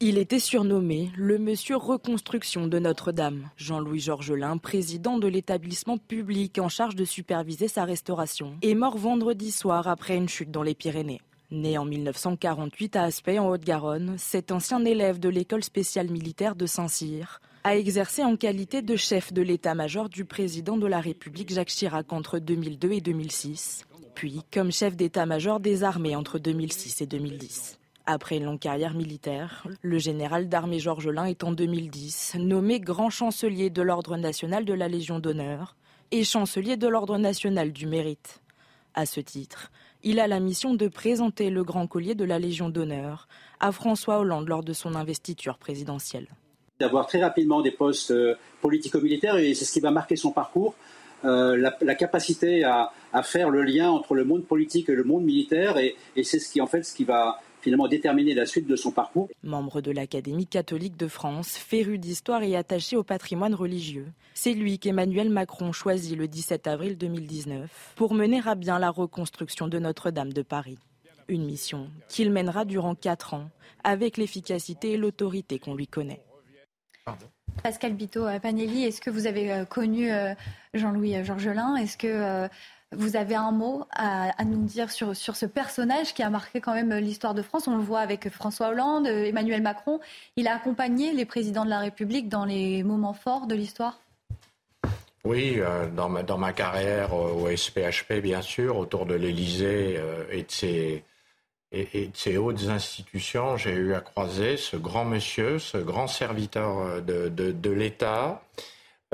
Il 0.00 0.18
était 0.18 0.40
surnommé 0.40 1.12
le 1.16 1.38
monsieur 1.38 1.76
reconstruction 1.76 2.66
de 2.66 2.78
Notre-Dame. 2.78 3.50
Jean-Louis 3.56 4.00
Georgelin, 4.00 4.56
président 4.56 5.18
de 5.18 5.28
l'établissement 5.28 5.98
public 5.98 6.58
en 6.58 6.68
charge 6.68 6.96
de 6.96 7.04
superviser 7.04 7.68
sa 7.68 7.84
restauration, 7.84 8.56
est 8.62 8.74
mort 8.74 8.96
vendredi 8.96 9.52
soir 9.52 9.86
après 9.86 10.16
une 10.16 10.28
chute 10.28 10.50
dans 10.50 10.62
les 10.62 10.74
Pyrénées. 10.74 11.20
Né 11.52 11.78
en 11.78 11.84
1948 11.84 12.96
à 12.96 13.04
Aspect 13.04 13.38
en 13.38 13.48
Haute-Garonne, 13.50 14.16
cet 14.18 14.50
ancien 14.50 14.84
élève 14.84 15.20
de 15.20 15.28
l'école 15.28 15.62
spéciale 15.62 16.08
militaire 16.08 16.56
de 16.56 16.66
Saint-Cyr 16.66 17.40
a 17.62 17.76
exercé 17.76 18.24
en 18.24 18.36
qualité 18.36 18.80
de 18.80 18.96
chef 18.96 19.32
de 19.32 19.42
l'état-major 19.42 20.08
du 20.08 20.24
président 20.24 20.78
de 20.78 20.86
la 20.86 21.00
République 21.00 21.52
Jacques 21.52 21.68
Chirac 21.68 22.10
entre 22.12 22.38
2002 22.38 22.92
et 22.92 23.00
2006, 23.02 23.84
puis 24.14 24.40
comme 24.50 24.72
chef 24.72 24.96
d'état-major 24.96 25.60
des 25.60 25.84
armées 25.84 26.16
entre 26.16 26.38
2006 26.38 27.02
et 27.02 27.06
2010. 27.06 27.78
Après 28.06 28.38
une 28.38 28.44
longue 28.44 28.58
carrière 28.58 28.94
militaire, 28.94 29.66
le 29.82 29.98
général 29.98 30.48
d'armée 30.48 30.78
Georges 30.78 31.08
Lin 31.08 31.26
est 31.26 31.44
en 31.44 31.52
2010 31.52 32.36
nommé 32.38 32.80
grand 32.80 33.10
chancelier 33.10 33.68
de 33.68 33.82
l'Ordre 33.82 34.16
national 34.16 34.64
de 34.64 34.72
la 34.72 34.88
Légion 34.88 35.18
d'honneur 35.18 35.76
et 36.12 36.24
chancelier 36.24 36.78
de 36.78 36.88
l'Ordre 36.88 37.18
national 37.18 37.72
du 37.72 37.86
mérite. 37.86 38.40
À 38.94 39.04
ce 39.04 39.20
titre, 39.20 39.70
il 40.02 40.18
a 40.18 40.26
la 40.26 40.40
mission 40.40 40.72
de 40.72 40.88
présenter 40.88 41.50
le 41.50 41.62
grand 41.62 41.86
collier 41.86 42.14
de 42.14 42.24
la 42.24 42.38
Légion 42.38 42.70
d'honneur 42.70 43.28
à 43.60 43.70
François 43.70 44.18
Hollande 44.18 44.48
lors 44.48 44.64
de 44.64 44.72
son 44.72 44.94
investiture 44.94 45.58
présidentielle 45.58 46.28
d'avoir 46.80 47.06
très 47.06 47.22
rapidement 47.22 47.60
des 47.60 47.70
postes 47.70 48.10
euh, 48.10 48.34
politico-militaires 48.60 49.36
et 49.36 49.54
c'est 49.54 49.64
ce 49.64 49.72
qui 49.72 49.80
va 49.80 49.90
marquer 49.90 50.16
son 50.16 50.32
parcours. 50.32 50.74
Euh, 51.24 51.70
la, 51.82 51.94
capacité 51.94 52.64
à, 52.64 52.90
faire 53.22 53.50
le 53.50 53.62
lien 53.62 53.90
entre 53.90 54.14
le 54.14 54.24
monde 54.24 54.44
politique 54.44 54.88
et 54.88 54.94
le 54.94 55.04
monde 55.04 55.22
militaire 55.22 55.76
et, 55.76 55.94
c'est 56.24 56.38
ce 56.38 56.50
qui 56.50 56.62
en 56.62 56.66
fait 56.66 56.82
ce 56.82 56.94
qui 56.94 57.04
va 57.04 57.38
finalement 57.60 57.88
déterminer 57.88 58.32
la 58.32 58.46
suite 58.46 58.66
de 58.66 58.74
son 58.74 58.90
parcours. 58.90 59.28
Membre 59.42 59.82
de 59.82 59.90
l'Académie 59.90 60.46
catholique 60.46 60.96
de 60.96 61.08
France, 61.08 61.58
féru 61.58 61.98
d'histoire 61.98 62.42
et 62.42 62.56
attaché 62.56 62.96
au 62.96 63.02
patrimoine 63.02 63.54
religieux, 63.54 64.06
c'est 64.32 64.54
lui 64.54 64.78
qu'Emmanuel 64.78 65.28
Macron 65.28 65.72
choisit 65.72 66.16
le 66.16 66.26
17 66.26 66.66
avril 66.66 66.96
2019 66.96 67.92
pour 67.96 68.14
mener 68.14 68.40
à 68.46 68.54
bien 68.54 68.78
la 68.78 68.88
reconstruction 68.88 69.68
de 69.68 69.78
Notre-Dame 69.78 70.32
de 70.32 70.40
Paris. 70.40 70.78
Une 71.28 71.44
mission 71.44 71.88
qu'il 72.08 72.30
mènera 72.30 72.64
durant 72.64 72.94
quatre 72.94 73.34
ans 73.34 73.50
avec 73.84 74.16
l'efficacité 74.16 74.92
et 74.92 74.96
l'autorité 74.96 75.58
qu'on 75.58 75.74
lui 75.74 75.86
connaît. 75.86 76.22
Pascal 77.62 77.92
Bito 77.92 78.26
euh, 78.26 78.38
Panelli, 78.38 78.84
est-ce 78.84 79.00
que 79.00 79.10
vous 79.10 79.26
avez 79.26 79.52
euh, 79.52 79.64
connu 79.64 80.12
euh, 80.12 80.34
Jean-Louis 80.74 81.24
Georgelin? 81.24 81.76
Est-ce 81.76 81.96
que 81.96 82.48
vous 82.92 83.16
avez 83.16 83.34
un 83.36 83.52
mot 83.52 83.86
à, 83.92 84.32
nous 84.44 84.64
dire 84.64 84.90
sur, 84.90 85.14
sur, 85.14 85.36
ce 85.36 85.46
personnage 85.46 86.12
qui 86.14 86.22
a 86.22 86.30
marqué 86.30 86.60
quand 86.60 86.74
même 86.74 86.92
l'histoire 86.94 87.34
de 87.34 87.42
France? 87.42 87.68
On 87.68 87.76
le 87.76 87.82
voit 87.82 88.00
avec 88.00 88.28
François 88.30 88.68
Hollande, 88.68 89.06
Emmanuel 89.06 89.62
Macron. 89.62 90.00
Il 90.36 90.48
a 90.48 90.54
accompagné 90.54 91.12
les 91.12 91.24
présidents 91.24 91.64
de 91.64 91.70
la 91.70 91.78
République 91.78 92.28
dans 92.28 92.44
les 92.44 92.82
moments 92.82 93.14
forts 93.14 93.46
de 93.46 93.54
l'histoire? 93.54 94.00
Oui, 95.22 95.60
dans, 95.94 96.08
ma, 96.08 96.22
dans 96.22 96.38
ma 96.38 96.52
carrière 96.52 97.14
au 97.14 97.48
SPHP, 97.54 98.14
bien 98.22 98.42
sûr, 98.42 98.76
autour 98.76 99.06
de 99.06 99.14
l'Élysée 99.14 100.00
et 100.32 100.42
de 100.42 100.50
ses 100.50 101.04
et, 101.72 102.06
de 102.06 102.16
ces 102.16 102.36
hautes 102.36 102.64
institutions, 102.68 103.56
j'ai 103.56 103.72
eu 103.72 103.94
à 103.94 104.00
croiser 104.00 104.56
ce 104.56 104.76
grand 104.76 105.04
monsieur, 105.04 105.58
ce 105.58 105.78
grand 105.78 106.08
serviteur 106.08 106.78
euh, 106.78 107.00
de, 107.00 107.70
l'État, 107.70 108.42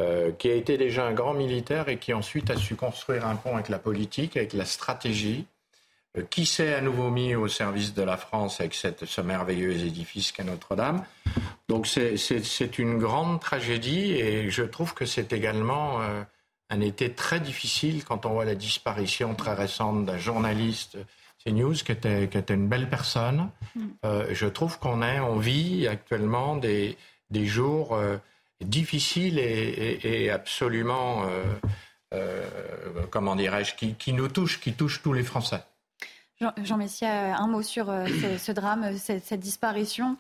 euh, 0.01 0.33
qui 0.33 0.51
a 0.51 0.55
été 0.55 0.79
déjà 0.79 1.07
un 1.07 1.12
grand 1.12 1.35
militaire 1.35 1.88
et 1.88 1.99
qui 1.99 2.14
ensuite 2.14 2.51
a 2.51 2.57
su 2.57 2.75
construire 2.75 3.27
un 3.27 3.37
pont 3.37 3.55
avec 3.55 3.69
la 3.69 3.79
politique, 3.79 4.37
avec 4.37 4.55
la 4.55 4.64
stratégie, 4.64 5.47
euh, 6.16 6.23
qui 6.31 6.47
s'est 6.47 6.75
à 6.75 6.81
nouveau 6.81 7.11
mis 7.11 7.35
au 7.35 7.49
service 7.49 7.92
de 7.92 8.03
la 8.03 8.16
France 8.16 8.61
avec 8.61 8.75
ce 8.75 9.21
merveilleux 9.21 9.73
édifice 9.73 10.33
qu'est 10.33 10.45
Notre-Dame. 10.45 11.05
Donc 11.69 11.87
c'est 11.87 12.79
une 12.79 12.99
grande 12.99 13.40
tragédie 13.40 14.12
et 14.12 14.51
je 14.51 14.62
trouve 14.62 14.95
que 14.95 15.05
c'est 15.05 15.33
également 15.33 16.01
un 16.71 16.81
été 16.81 17.11
très 17.11 17.40
difficile 17.40 18.05
quand 18.05 18.25
on 18.25 18.31
voit 18.31 18.45
la 18.45 18.55
disparition 18.55 19.35
très 19.35 19.53
récente 19.53 20.07
d'un 20.07 20.16
journaliste 20.16 20.97
News, 21.53 21.75
qui 21.75 21.93
était, 21.93 22.29
qui 22.29 22.39
était 22.39 22.55
une 22.55 22.69
belle 22.69 22.89
personne. 22.89 23.51
Mm. 23.75 23.81
Euh, 24.05 24.27
je 24.33 24.47
trouve 24.47 24.79
qu'on 24.79 25.03
on 25.03 25.39
vit 25.39 25.87
actuellement 25.87 26.57
des, 26.57 26.97
des 27.31 27.47
jours 27.47 27.95
euh, 27.95 28.17
difficiles 28.61 29.39
et, 29.39 29.99
et, 30.03 30.31
absolument, 30.31 31.25
euh, 32.15 32.47
comment 33.11 33.37
dirais-je, 33.37 33.75
qui, 33.75 33.95
qui, 33.95 34.13
nous 34.13 34.29
touchent, 34.29 34.61
qui 34.61 34.73
touchent 34.73 35.03
tous 35.03 35.13
les 35.13 35.23
Français. 35.23 35.63
Jean, 36.41 36.53
Jean 36.63 36.77
Messia, 36.77 37.37
un 37.37 37.47
mot 37.47 37.63
sur 37.63 37.87
ce, 37.87 38.53
drame, 38.53 38.97
cette, 38.99 39.41
disparition 39.41 40.17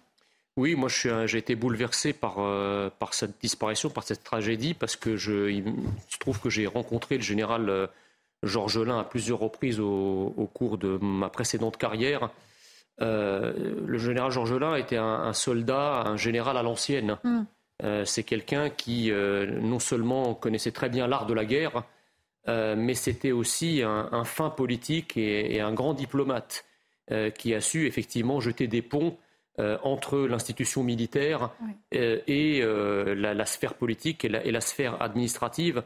oui, 0.58 0.74
moi 0.74 0.88
j'ai 0.88 1.36
été 1.36 1.54
bouleversé 1.54 2.14
par, 2.14 2.36
par 2.98 3.12
cette 3.12 3.38
disparition, 3.42 3.90
par 3.90 4.04
cette 4.04 4.24
tragédie, 4.24 4.72
parce 4.72 4.96
que 4.96 5.18
je, 5.18 5.50
il 5.50 5.64
se 6.08 6.16
trouve 6.16 6.40
que 6.40 6.48
j'ai 6.48 6.66
rencontré 6.66 7.18
le 7.18 7.22
général 7.22 7.90
Georges 8.42 8.78
Lain 8.78 9.00
à 9.00 9.04
plusieurs 9.04 9.38
reprises 9.38 9.80
au, 9.80 10.50
cours 10.54 10.78
de 10.78 10.98
ma 11.00 11.28
précédente 11.28 11.76
carrière. 11.76 12.30
le 12.98 13.98
général 13.98 14.30
Georges 14.30 14.54
Lain 14.54 14.76
était 14.76 14.96
un, 14.96 15.32
soldat, 15.32 16.02
un 16.06 16.16
général 16.16 16.56
à 16.56 16.62
l'ancienne. 16.62 17.18
Hmm. 17.24 17.44
c'est 18.04 18.24
quelqu'un 18.24 18.70
qui 18.70 19.10
non 19.10 19.78
seulement 19.78 20.34
connaissait 20.34 20.72
très 20.72 20.88
bien 20.88 21.06
l'art 21.06 21.26
de 21.26 21.34
la 21.34 21.44
guerre, 21.44 21.82
mais 22.46 22.94
c'était 22.94 23.32
aussi 23.32 23.82
un, 23.82 24.24
fin 24.24 24.50
politique 24.50 25.16
et, 25.16 25.60
un 25.60 25.72
grand 25.72 25.94
diplomate 25.94 26.64
qui 27.36 27.54
a 27.54 27.60
su 27.60 27.86
effectivement 27.86 28.40
jeter 28.40 28.68
des 28.68 28.82
ponts 28.82 29.16
euh, 29.58 29.78
entre 29.84 30.18
l'institution 30.18 30.82
militaire 30.82 31.48
euh, 31.94 32.20
et 32.26 32.60
euh, 32.60 33.14
la, 33.14 33.46
sphère 33.46 33.72
politique 33.72 34.22
et 34.22 34.28
la, 34.28 34.60
sphère 34.60 35.00
administrative. 35.00 35.82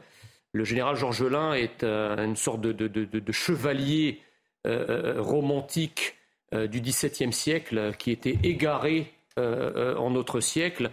Le 0.53 0.63
général 0.63 0.95
Georges 0.95 1.23
Lain 1.23 1.53
est 1.53 1.83
une 1.83 2.35
sorte 2.35 2.61
de, 2.61 3.31
chevalier 3.31 4.19
romantique 4.65 6.15
du 6.53 6.81
XVIIe 6.81 7.31
siècle 7.31 7.93
qui 7.97 8.11
était 8.11 8.37
égaré 8.43 9.13
en 9.37 10.09
notre 10.09 10.41
siècle. 10.41 10.91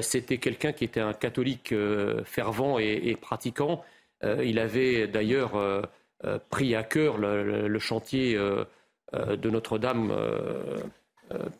C'était 0.00 0.38
quelqu'un 0.38 0.72
qui 0.72 0.84
était 0.84 1.00
un 1.00 1.12
catholique 1.12 1.72
fervent 2.24 2.78
et, 2.80 3.16
pratiquant. 3.20 3.84
il 4.24 4.58
avait 4.58 5.06
d'ailleurs 5.06 5.52
pris 6.50 6.74
à 6.74 6.82
cœur 6.82 7.18
le 7.18 7.78
chantier 7.78 8.36
de 9.12 9.50
Notre-Dame 9.50 10.10
euh, 10.10 10.76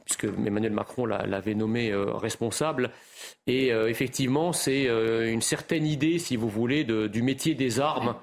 puisque 0.05 0.25
Emmanuel 0.25 0.73
Macron 0.73 1.07
l'avait 1.07 1.55
nommé 1.55 1.91
euh, 1.91 2.13
responsable. 2.13 2.91
Et 3.47 3.73
euh, 3.73 3.89
effectivement, 3.89 4.53
c'est 4.53 4.87
une 4.87 5.43
certaine 5.43 5.87
idée, 5.87 6.19
si 6.19 6.37
vous 6.37 6.49
voulez, 6.49 6.85
du 6.85 7.23
métier 7.23 7.55
des 7.55 7.81
armes 7.81 8.15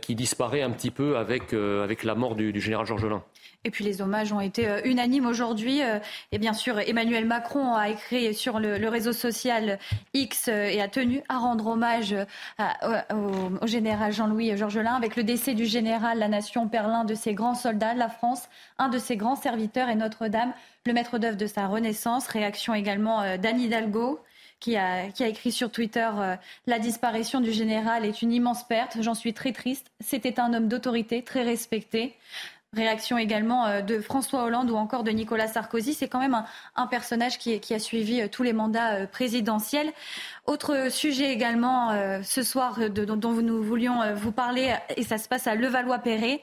qui 0.00 0.14
disparaît 0.14 0.62
un 0.62 0.70
petit 0.70 0.90
peu 0.90 1.16
avec, 1.16 1.52
avec 1.52 2.04
la 2.04 2.14
mort 2.14 2.34
du, 2.34 2.52
du 2.52 2.60
général 2.60 2.86
Georges 2.86 3.06
Lain. 3.06 3.22
Et 3.64 3.70
puis 3.70 3.84
les 3.84 4.02
hommages 4.02 4.32
ont 4.32 4.40
été 4.40 4.66
euh, 4.66 4.80
unanimes 4.84 5.26
aujourd'hui. 5.26 5.82
Euh, 5.82 5.98
et 6.32 6.38
bien 6.38 6.52
sûr, 6.52 6.80
Emmanuel 6.80 7.26
Macron 7.26 7.74
a 7.74 7.90
écrit 7.90 8.34
sur 8.34 8.58
le, 8.58 8.88
réseau 8.88 9.12
social 9.12 9.78
X 10.14 10.48
euh, 10.48 10.66
et 10.66 10.80
a 10.80 10.88
tenu 10.88 11.22
à 11.28 11.38
rendre 11.38 11.68
hommage 11.68 12.14
au, 12.60 13.66
général 13.66 14.12
Jean-Louis 14.12 14.56
Georgelin. 14.56 14.94
Avec 14.94 15.16
le 15.16 15.22
décès 15.22 15.54
du 15.54 15.64
général, 15.64 16.18
la 16.18 16.28
nation 16.28 16.68
perd 16.68 16.88
l'un 16.88 17.04
de 17.04 17.14
ses 17.14 17.34
grands 17.34 17.54
soldats, 17.54 17.94
la 17.94 18.08
France, 18.08 18.48
un 18.78 18.88
de 18.88 18.98
ses 18.98 19.16
grands 19.16 19.36
serviteurs 19.36 19.88
et 19.88 19.94
Notre-Dame, 19.94 20.52
le 20.84 20.92
maître 20.92 21.18
d'œuvre 21.18 21.36
de 21.36 21.46
sa 21.46 21.68
renaissance. 21.68 22.26
Réaction 22.26 22.74
également 22.74 23.36
d'Anne 23.38 23.60
Hidalgo. 23.60 24.20
Qui 24.62 24.76
a, 24.76 25.08
écrit 25.18 25.50
sur 25.50 25.72
Twitter 25.72 26.08
La 26.68 26.78
disparition 26.78 27.40
du 27.40 27.50
général 27.50 28.04
est 28.04 28.22
une 28.22 28.32
immense 28.32 28.62
perte. 28.62 28.96
J'en 29.00 29.14
suis 29.14 29.34
très 29.34 29.52
triste. 29.52 29.88
C'était 29.98 30.38
un 30.38 30.54
homme 30.54 30.68
d'autorité, 30.68 31.22
très 31.22 31.42
respecté. 31.42 32.14
Réaction 32.74 33.18
également 33.18 33.66
euh, 33.66 33.82
de 33.82 34.00
François 34.00 34.44
Hollande 34.44 34.70
ou 34.70 34.76
encore 34.76 35.02
de 35.02 35.10
Nicolas 35.10 35.46
Sarkozy. 35.46 35.92
C'est 35.92 36.08
quand 36.08 36.20
même 36.20 36.42
un, 36.74 36.86
personnage 36.86 37.38
qui, 37.38 37.74
a 37.74 37.78
suivi 37.78 38.22
euh, 38.22 38.28
tous 38.28 38.42
les 38.42 38.54
mandats 38.54 38.94
euh, 38.94 39.06
présidentiels. 39.06 39.92
Autre 40.46 40.90
sujet 40.90 41.32
également 41.32 41.90
ce 42.22 42.42
soir 42.42 42.78
dont 42.90 43.32
nous 43.32 43.62
voulions 43.62 44.14
vous 44.14 44.32
parler, 44.32 44.74
et 44.96 45.04
ça 45.04 45.18
se 45.18 45.28
passe 45.28 45.46
à 45.46 45.54
Levallois-Perret. 45.54 46.40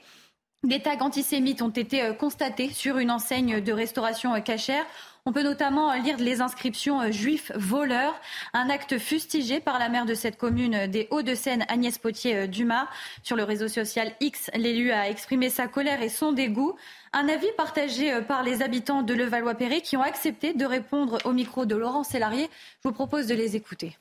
Des 0.64 0.82
tags 0.82 1.00
antisémites 1.02 1.62
ont 1.62 1.70
été 1.70 2.14
constatés 2.18 2.70
sur 2.70 2.98
une 2.98 3.12
enseigne 3.12 3.60
de 3.60 3.74
restauration 3.74 4.40
cachère. 4.42 4.86
On 5.26 5.34
peut 5.34 5.44
notamment 5.44 5.94
lire 5.94 6.18
les 6.18 6.42
inscriptions 6.42 7.02
euh, 7.02 7.12
juifs 7.12 7.52
voleurs, 7.56 8.20
un 8.54 8.70
acte 8.70 8.98
fustigé 8.98 9.60
par 9.60 9.78
la 9.78 9.90
maire 9.90 10.06
de 10.06 10.14
cette 10.14 10.38
commune 10.38 10.76
euh, 10.76 10.88
des 10.88 11.08
Hauts-de-Seine, 11.12 11.66
Agnès 11.68 11.98
Potier-Dumas. 11.98 12.88
Sur 13.24 13.36
le 13.36 13.44
réseau 13.44 13.68
social 13.68 14.14
X, 14.22 14.50
l'élu 14.56 14.92
a 14.92 15.10
exprimé 15.10 15.50
sa 15.50 15.68
colère 15.68 16.02
et 16.02 16.10
son 16.10 16.32
dégoût. 16.32 16.76
Un 17.14 17.28
avis 17.28 17.52
partagé 17.58 18.14
euh, 18.14 18.22
par 18.22 18.44
les 18.44 18.62
habitants 18.62 19.02
de 19.02 19.14
Levallois-Perret 19.14 19.82
qui 19.82 19.98
ont 19.98 20.04
accepté 20.04 20.54
de 20.54 20.66
répondre 20.66 21.20
au 21.26 21.34
micro 21.34 21.66
de 21.66 21.76
Laurent 21.76 22.04
Sélarié. 22.04 22.50
Je 22.84 22.88
vous 22.88 22.94
propose 22.94 23.28
de 23.28 23.36
les 23.36 23.56
écouter. 23.56 23.98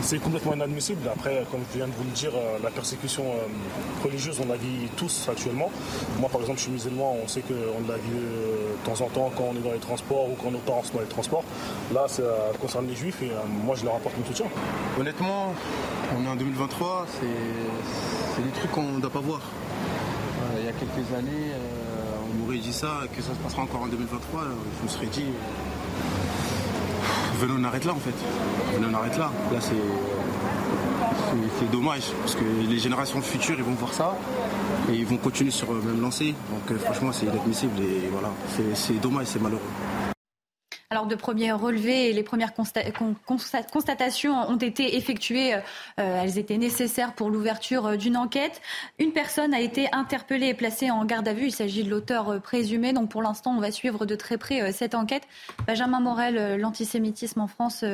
C'est 0.00 0.18
complètement 0.18 0.54
inadmissible. 0.54 1.08
Après, 1.08 1.44
comme 1.50 1.60
je 1.70 1.78
viens 1.78 1.86
de 1.86 1.92
vous 1.92 2.04
le 2.04 2.10
dire, 2.10 2.30
euh, 2.34 2.58
la 2.62 2.70
persécution 2.70 3.24
euh, 3.24 4.02
religieuse, 4.02 4.40
on 4.42 4.48
la 4.48 4.56
vit 4.56 4.88
tous 4.96 5.28
actuellement. 5.28 5.70
Moi, 6.18 6.28
par 6.30 6.40
exemple, 6.40 6.58
je 6.58 6.64
suis 6.64 6.72
musulman, 6.72 7.16
on 7.22 7.28
sait 7.28 7.42
qu'on 7.42 7.86
la 7.88 7.96
vit 7.96 8.16
euh, 8.16 8.72
de 8.72 8.86
temps 8.86 9.04
en 9.04 9.08
temps 9.08 9.30
quand 9.36 9.44
on 9.52 9.56
est 9.56 9.62
dans 9.62 9.72
les 9.72 9.78
transports 9.78 10.30
ou 10.30 10.36
quand 10.42 10.50
nos 10.50 10.58
parents 10.58 10.82
sont 10.82 10.94
dans 10.94 11.00
les 11.02 11.08
transports. 11.08 11.44
Là, 11.92 12.06
ça 12.08 12.22
concerne 12.60 12.86
les 12.86 12.94
juifs 12.94 13.22
et 13.22 13.30
moi, 13.64 13.74
je 13.76 13.84
leur 13.84 13.96
apporte 13.96 14.16
mon 14.16 14.24
soutien. 14.24 14.46
Honnêtement, 14.98 15.52
on 16.16 16.24
est 16.24 16.28
en 16.28 16.36
2023, 16.36 17.06
c'est 17.20 18.42
des 18.42 18.50
trucs 18.50 18.70
qu'on 18.70 18.92
ne 18.92 19.00
doit 19.00 19.10
pas 19.10 19.20
voir. 19.20 19.40
il 20.58 20.64
y 20.64 20.68
a 20.68 20.72
quelques 20.72 21.12
années, 21.14 21.52
on 22.30 22.34
m'aurait 22.44 22.58
dit 22.58 22.72
ça, 22.72 23.00
que 23.14 23.22
ça 23.22 23.30
se 23.30 23.38
passera 23.38 23.62
encore 23.62 23.82
en 23.82 23.88
2023. 23.88 24.42
Je 24.78 24.84
me 24.84 24.88
serais 24.88 25.06
dit, 25.06 25.26
venez 27.38 27.52
on 27.58 27.64
arrête 27.64 27.84
là 27.84 27.92
en 27.92 27.98
fait. 27.98 28.14
Venez 28.74 28.86
on 28.90 28.94
arrête 28.94 29.18
là. 29.18 29.30
Là 29.52 29.58
c'est 29.60 29.76
dommage 31.70 32.02
parce 32.20 32.34
que 32.34 32.44
les 32.68 32.78
générations 32.78 33.20
futures 33.20 33.56
ils 33.58 33.64
vont 33.64 33.72
voir 33.72 33.92
ça 33.92 34.16
et 34.90 34.94
ils 34.94 35.06
vont 35.06 35.18
continuer 35.18 35.50
sur 35.50 35.72
le 35.72 35.80
même 35.80 36.00
lancée. 36.00 36.34
Donc 36.50 36.70
euh, 36.70 36.78
franchement 36.78 37.12
c'est 37.12 37.26
inadmissible 37.26 37.80
et 37.80 38.08
voilà 38.10 38.30
c'est 38.74 39.00
dommage, 39.00 39.26
c'est 39.26 39.42
malheureux. 39.42 39.60
Alors 40.90 41.06
de 41.06 41.16
premiers 41.16 41.52
relevés 41.52 42.14
les 42.14 42.22
premières 42.22 42.54
constatations 42.54 44.34
ont 44.48 44.56
été 44.56 44.96
effectuées. 44.96 45.54
Euh, 45.54 45.60
elles 45.98 46.38
étaient 46.38 46.56
nécessaires 46.56 47.12
pour 47.12 47.28
l'ouverture 47.28 47.88
euh, 47.88 47.96
d'une 47.96 48.16
enquête. 48.16 48.62
Une 48.98 49.12
personne 49.12 49.52
a 49.52 49.60
été 49.60 49.88
interpellée 49.92 50.46
et 50.46 50.54
placée 50.54 50.90
en 50.90 51.04
garde 51.04 51.28
à 51.28 51.34
vue. 51.34 51.48
Il 51.48 51.52
s'agit 51.52 51.84
de 51.84 51.90
l'auteur 51.90 52.30
euh, 52.30 52.38
présumé. 52.38 52.94
Donc 52.94 53.10
pour 53.10 53.20
l'instant, 53.20 53.54
on 53.54 53.60
va 53.60 53.70
suivre 53.70 54.06
de 54.06 54.14
très 54.14 54.38
près 54.38 54.72
cette 54.72 54.94
enquête. 54.94 55.24
Benjamin 55.66 56.00
Morel, 56.00 56.56
l'antisémitisme 56.56 57.42
en 57.42 57.48
France 57.48 57.84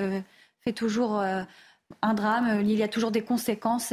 fait 0.60 0.72
toujours 0.72 1.20
un 1.20 2.14
drame. 2.14 2.60
Il 2.60 2.72
y 2.72 2.82
a 2.84 2.88
toujours 2.88 3.10
des 3.10 3.22
conséquences. 3.22 3.92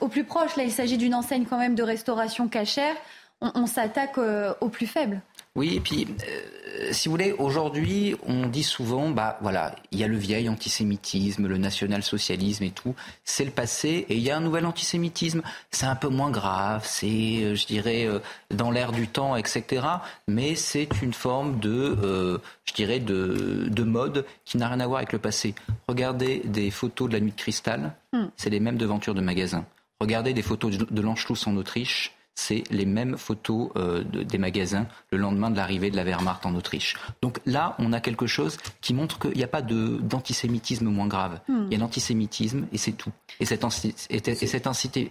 au 0.00 0.08
plus 0.08 0.24
proche, 0.24 0.54
là, 0.54 0.62
il 0.62 0.70
s'agit 0.70 0.98
d'une 0.98 1.16
enseigne 1.16 1.46
quand 1.46 1.58
même 1.58 1.74
de 1.74 1.82
restauration 1.82 2.46
cachère. 2.46 2.94
on 3.40 3.66
s'attaque 3.66 4.18
aux 4.60 4.68
plus 4.68 4.86
faibles. 4.86 5.20
Oui, 5.56 5.74
et 5.74 5.80
puis, 5.80 6.06
euh, 6.06 6.92
si 6.92 7.08
vous 7.08 7.12
voulez, 7.12 7.32
aujourd'hui, 7.32 8.14
on 8.26 8.46
dit 8.46 8.62
souvent, 8.62 9.10
bah 9.10 9.38
voilà, 9.40 9.74
il 9.90 9.98
y 9.98 10.04
a 10.04 10.06
le 10.06 10.16
vieil 10.16 10.48
antisémitisme, 10.48 11.46
le 11.46 11.58
national-socialisme 11.58 12.64
et 12.64 12.70
tout, 12.70 12.94
c'est 13.24 13.44
le 13.44 13.50
passé, 13.50 14.06
et 14.08 14.16
il 14.16 14.22
y 14.22 14.30
a 14.30 14.36
un 14.36 14.40
nouvel 14.40 14.66
antisémitisme. 14.66 15.42
C'est 15.70 15.86
un 15.86 15.96
peu 15.96 16.08
moins 16.08 16.30
grave, 16.30 16.84
c'est, 16.86 17.42
euh, 17.42 17.54
je 17.54 17.66
dirais, 17.66 18.06
euh, 18.06 18.20
dans 18.50 18.70
l'air 18.70 18.92
du 18.92 19.08
temps, 19.08 19.36
etc. 19.36 19.86
Mais 20.28 20.54
c'est 20.54 20.88
une 21.02 21.12
forme 21.12 21.58
de, 21.58 22.40
je 22.64 22.72
dirais, 22.74 23.00
de, 23.00 23.66
de 23.68 23.82
mode 23.82 24.24
qui 24.44 24.58
n'a 24.58 24.68
rien 24.68 24.80
à 24.80 24.86
voir 24.86 24.98
avec 24.98 25.12
le 25.12 25.18
passé. 25.18 25.54
Regardez 25.88 26.42
des 26.44 26.70
photos 26.70 27.08
de 27.08 27.14
la 27.14 27.20
nuit 27.20 27.32
de 27.32 27.36
cristal, 27.36 27.94
hmm. 28.12 28.26
c'est 28.36 28.50
les 28.50 28.60
mêmes 28.60 28.78
devantures 28.78 29.14
de 29.14 29.20
magasins. 29.20 29.64
Regardez 30.00 30.32
des 30.32 30.42
photos 30.42 30.78
de 30.78 31.00
l'Anschluss 31.00 31.46
en 31.46 31.56
Autriche, 31.56 32.17
c'est 32.38 32.62
les 32.70 32.86
mêmes 32.86 33.18
photos 33.18 33.70
euh, 33.74 34.04
des 34.04 34.38
magasins 34.38 34.86
le 35.10 35.18
lendemain 35.18 35.50
de 35.50 35.56
l'arrivée 35.56 35.90
de 35.90 35.96
la 35.96 36.04
Wehrmacht 36.04 36.46
en 36.46 36.54
Autriche. 36.54 36.94
Donc 37.20 37.40
là, 37.46 37.74
on 37.80 37.92
a 37.92 38.00
quelque 38.00 38.28
chose 38.28 38.58
qui 38.80 38.94
montre 38.94 39.18
qu'il 39.18 39.36
n'y 39.36 39.42
a 39.42 39.48
pas 39.48 39.60
d'antisémitisme 39.60 40.86
moins 40.86 41.08
grave. 41.08 41.40
Hmm. 41.48 41.64
Il 41.66 41.72
y 41.72 41.74
a 41.74 41.78
l'antisémitisme 41.78 42.68
et 42.72 42.78
c'est 42.78 42.92
tout. 42.92 43.10
Et 43.40 43.44
cet, 43.44 43.64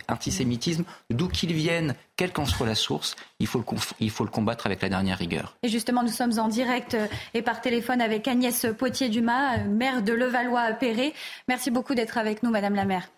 antisémitisme, 0.08 0.86
d'où 1.10 1.28
qu'il 1.28 1.52
vienne, 1.52 1.96
quelle 2.16 2.32
qu'en 2.32 2.46
soit 2.46 2.66
la 2.66 2.76
source, 2.76 3.18
il 3.40 3.48
faut, 3.48 3.60
le, 3.60 3.66
il 4.00 4.10
faut 4.10 4.24
le 4.24 4.32
combattre 4.32 4.66
avec 4.66 4.82
la 4.82 4.88
dernière 4.88 5.18
rigueur. 5.18 5.58
Et 5.63 5.68
justement, 5.68 6.04
nous 6.04 6.10
sommes 6.10 6.40
en 6.40 6.48
direct 6.48 6.94
euh, 6.94 7.08
et 7.34 7.42
par 7.42 7.60
téléphone 7.60 8.00
avec 8.00 8.26
Agnès 8.30 8.68
Potier-Dumas, 8.78 9.58
euh, 9.58 9.66
maire 9.66 10.02
de 10.02 10.13
Levallois-Perret. 10.13 11.13
Merci 11.50 11.72
beaucoup 11.72 11.94
d'être 11.94 12.18
avec 12.18 12.42
nous, 12.42 12.52
Madame 12.52 12.76
la 12.76 12.86
maire. 12.86 13.10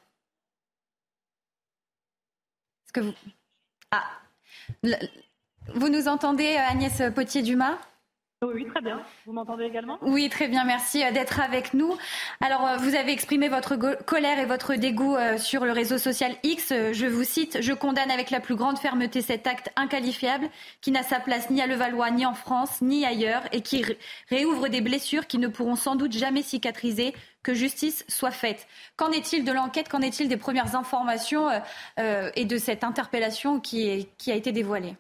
Est-ce 2.86 2.94
que 2.94 3.02
vous... 3.02 3.14
Ah, 3.92 4.04
vous 5.74 5.90
nous 5.90 6.08
entendez, 6.08 6.56
euh, 6.58 6.72
Agnès 6.72 7.02
Potier-Dumas? 7.14 7.78
Oui, 8.42 8.66
très 8.68 8.82
bien. 8.82 9.02
Vous 9.26 9.34
m'entendez 9.34 9.66
également? 9.66 9.98
Oui, 10.02 10.30
très 10.30 10.48
bien. 10.48 10.64
Merci 10.64 11.04
euh, 11.04 11.12
d'être 11.12 11.42
avec 11.42 11.74
nous. 11.74 11.98
Alors, 12.40 12.66
euh, 12.66 12.78
vous 12.78 12.96
avez 12.96 13.12
exprimé 13.12 13.50
votre 13.50 13.76
colère 14.06 14.40
et 14.40 14.46
votre 14.46 14.76
dégoût 14.76 15.18
sur 15.38 15.66
le 15.66 15.72
réseau 15.72 15.98
social 15.98 16.36
X. 16.44 16.70
Je 16.70 17.06
vous 17.06 17.24
cite 17.24 17.62
Je 17.62 17.74
condamne 17.74 18.12
avec 18.12 18.30
la 18.30 18.40
plus 18.40 18.56
grande 18.56 18.78
fermeté 18.78 19.22
cet 19.22 19.48
acte 19.48 19.72
inqualifiable 19.76 20.50
qui 20.82 20.92
n'a 20.92 21.04
sa 21.04 21.20
place 21.20 21.50
ni 21.50 21.62
à 21.62 21.68
Levallois, 21.68 22.12
ni 22.12 22.26
en 22.26 22.34
France, 22.34 22.82
ni 22.82 23.06
ailleurs 23.06 23.44
et 23.52 23.62
qui 23.62 23.84
réouvre 24.30 24.70
des 24.70 24.82
blessures 24.82 25.28
qui 25.28 25.38
ne 25.40 25.48
pourront 25.48 25.76
sans 25.76 25.96
doute 25.96 26.14
jamais 26.14 26.44
cicatriser 26.44 27.14
que 27.44 27.54
justice 27.54 28.06
soit 28.08 28.32
faite. 28.32 28.68
Qu'en 28.98 29.12
est-il 29.12 29.46
de 29.46 29.52
l'enquête? 29.52 29.90
Qu'en 29.90 30.02
est-il 30.02 30.28
des 30.28 30.38
premières 30.38 30.76
informations 30.76 31.50
euh, 31.50 31.60
euh, 32.00 32.30
et 32.36 32.46
de 32.46 32.58
cette 32.58 32.84
interpellation 32.84 33.60
qui, 33.60 34.08
a 34.28 34.36
été 34.36 34.52
dévoilée? 34.52 34.96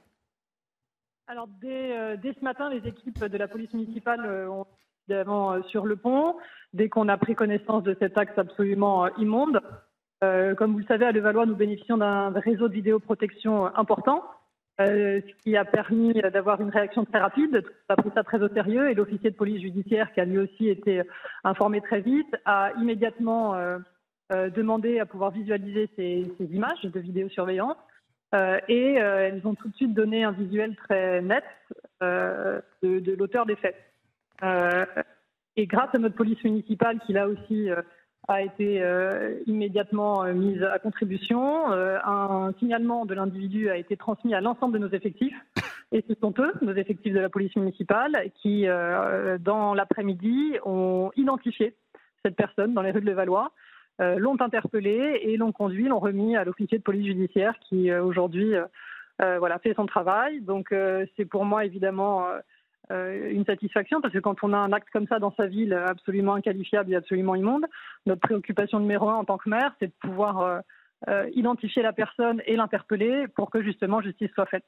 Alors, 1.27 1.47
dès, 1.61 1.97
euh, 1.97 2.17
dès, 2.17 2.33
ce 2.33 2.43
matin, 2.43 2.69
les 2.69 2.87
équipes 2.87 3.23
de 3.25 3.37
la 3.37 3.47
police 3.47 3.73
municipale 3.73 4.25
ont 4.49 4.65
évidemment 5.07 5.61
sur 5.63 5.85
le 5.85 5.95
pont. 5.95 6.35
Dès 6.73 6.89
qu'on 6.89 7.07
a 7.07 7.17
pris 7.17 7.35
connaissance 7.35 7.83
de 7.83 7.95
cet 7.99 8.17
acte 8.17 8.37
absolument 8.37 9.07
immonde, 9.17 9.61
comme 10.21 10.73
vous 10.73 10.79
le 10.79 10.85
savez, 10.85 11.05
à 11.05 11.11
Levallois, 11.11 11.45
nous 11.45 11.55
bénéficions 11.55 11.97
d'un 11.97 12.29
réseau 12.31 12.67
de 12.67 12.73
vidéoprotection 12.73 13.65
important. 13.75 14.23
Ce 14.79 15.33
qui 15.43 15.57
a 15.57 15.65
permis 15.65 16.13
d'avoir 16.33 16.61
une 16.61 16.69
réaction 16.69 17.05
très 17.05 17.19
rapide. 17.19 17.63
On 17.89 17.93
a 17.93 17.97
pris 17.97 18.11
ça 18.15 18.23
très 18.23 18.41
au 18.41 18.49
sérieux 18.49 18.89
et 18.89 18.93
l'officier 18.93 19.29
de 19.29 19.35
police 19.35 19.61
judiciaire, 19.61 20.11
qui 20.13 20.21
a 20.21 20.25
lui 20.25 20.39
aussi 20.39 20.69
été 20.69 21.01
informé 21.43 21.81
très 21.81 22.01
vite, 22.01 22.35
a 22.45 22.71
immédiatement 22.79 23.55
demandé 24.29 24.99
à 24.99 25.05
pouvoir 25.05 25.31
visualiser 25.31 25.89
ces, 25.95 26.25
ces 26.37 26.45
images 26.45 26.81
de 26.83 26.99
vidéosurveillance. 26.99 27.77
Euh, 28.35 28.59
et 28.67 29.01
euh, 29.01 29.27
elles 29.27 29.47
ont 29.47 29.55
tout 29.55 29.69
de 29.69 29.75
suite 29.75 29.93
donné 29.93 30.23
un 30.23 30.31
visuel 30.31 30.75
très 30.75 31.21
net 31.21 31.43
euh, 32.03 32.61
de, 32.83 32.99
de 32.99 33.13
l'auteur 33.13 33.45
des 33.45 33.55
faits. 33.55 33.75
et 35.55 35.65
grâce 35.65 35.93
à 35.93 35.97
notre 35.97 36.15
police 36.15 36.43
municipale, 36.43 36.99
qui 37.05 37.13
là 37.13 37.27
aussi 37.27 37.69
a 38.29 38.41
été 38.41 38.81
immédiatement 39.47 40.23
mise 40.33 40.63
à 40.63 40.79
contribution, 40.79 41.71
un 41.71 42.53
signalement 42.59 43.05
de 43.05 43.13
l'individu 43.13 43.69
a 43.69 43.77
été 43.77 43.97
transmis 43.97 44.33
à 44.33 44.41
l'ensemble 44.41 44.73
de 44.73 44.85
nos 44.85 44.89
effectifs. 44.89 45.35
Et 45.91 46.05
ce 46.07 46.13
sont 46.21 46.33
eux, 46.37 46.53
nos 46.61 46.73
effectifs 46.73 47.13
de 47.13 47.19
la 47.19 47.29
police 47.29 47.55
municipale, 47.55 48.31
qui, 48.41 48.67
dans 49.39 49.73
l'après-midi, 49.73 50.53
ont 50.63 51.11
identifié 51.15 51.73
cette 52.23 52.35
personne 52.35 52.73
dans 52.73 52.81
les 52.81 52.91
rues 52.91 53.01
de 53.01 53.07
Levallois 53.07 53.51
euh, 54.01 54.17
l'ont 54.17 54.39
interpellé 54.39 55.19
et 55.23 55.35
l'ont 55.35 55.51
conduit, 55.51 55.89
l'ont 55.89 55.99
remis 55.99 56.37
à 56.37 56.45
l'officier 56.45 56.77
de 56.77 56.83
police 56.83 57.05
judiciaire 57.05 57.53
qui 57.59 57.91
euh, 57.91 58.01
aujourd'hui 58.01 58.55
euh, 58.55 59.39
voilà, 59.39 59.59
fait 59.59 59.73
son 59.73 59.85
travail. 59.85 60.39
Donc 60.39 60.73
c'est 61.17 61.25
pour 61.25 61.43
moi 61.43 61.65
évidemment 61.65 62.23
une 62.89 63.45
satisfaction 63.45 64.01
parce 64.01 64.13
que 64.13 64.19
quand 64.19 64.43
on 64.43 64.53
a 64.53 64.57
un 64.57 64.73
acte 64.73 64.89
comme 64.91 65.07
ça 65.07 65.19
dans 65.19 65.33
sa 65.35 65.45
ville 65.45 65.73
absolument 65.73 66.33
inqualifiable 66.33 66.91
et 66.91 66.95
absolument 66.95 67.35
immonde, 67.35 67.65
notre 68.05 68.21
préoccupation 68.21 68.79
numéro 68.79 69.09
un 69.09 69.15
en 69.15 69.25
tant 69.25 69.37
que 69.37 69.49
maire, 69.49 69.73
c'est 69.79 69.87
de 69.87 69.93
pouvoir 70.01 70.61
identifier 71.33 71.83
la 71.83 71.93
personne 71.93 72.41
et 72.45 72.55
l'interpeller 72.55 73.27
pour 73.27 73.51
que 73.51 73.61
justement 73.61 74.01
justice 74.01 74.31
soit 74.33 74.47
faite. 74.47 74.65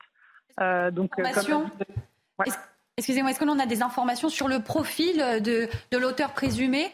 donc, 0.94 1.12
Excusez-moi, 2.98 3.32
est-ce 3.32 3.40
que 3.40 3.46
l'on 3.46 3.58
a 3.58 3.66
des 3.66 3.82
informations 3.82 4.30
sur 4.30 4.48
le 4.48 4.60
profil 4.60 5.18
de, 5.42 5.68
de 5.92 5.98
l'auteur 5.98 6.34
présumé? 6.34 6.92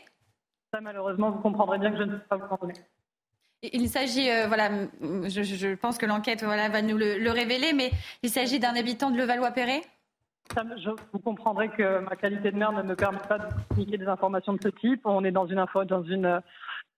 Ça, 0.74 0.82
malheureusement, 0.82 1.32
vous 1.32 1.40
comprendrez 1.40 1.80
bien 1.80 1.92
que 1.92 1.98
je 1.98 2.04
ne 2.04 2.12
peux 2.12 2.28
pas 2.30 2.38
vous 2.38 2.54
en 2.54 2.58
donner. 2.58 2.74
Il 3.64 3.90
s'agit, 3.90 4.30
euh, 4.30 4.48
voilà, 4.48 4.70
je, 5.02 5.76
pense 5.76 5.98
que 5.98 6.06
l'enquête 6.06 6.44
voilà, 6.44 6.70
va 6.70 6.82
nous 6.82 6.98
le, 6.98 7.30
révéler, 7.32 7.74
mais 7.74 7.92
il 8.22 8.30
s'agit 8.30 8.60
d'un 8.60 8.76
habitant 8.76 9.10
de 9.10 9.18
Levallois-Perret? 9.18 9.82
Vous 11.14 11.20
comprendrez 11.20 11.70
que 11.70 12.00
ma 12.00 12.16
qualité 12.16 12.52
de 12.52 12.58
maire 12.58 12.72
ne 12.72 12.82
me 12.82 12.96
permet 12.96 13.20
pas 13.28 13.38
de 13.40 13.46
communiquer 13.70 13.98
des 13.98 14.08
informations 14.08 14.54
de 14.54 14.62
ce 14.62 14.70
type. 14.70 15.02
On 15.06 15.24
est 15.24 15.32
dans 15.32 15.46
une, 15.46 15.60
info, 15.60 15.84
dans 15.84 16.04
une, 16.04 16.42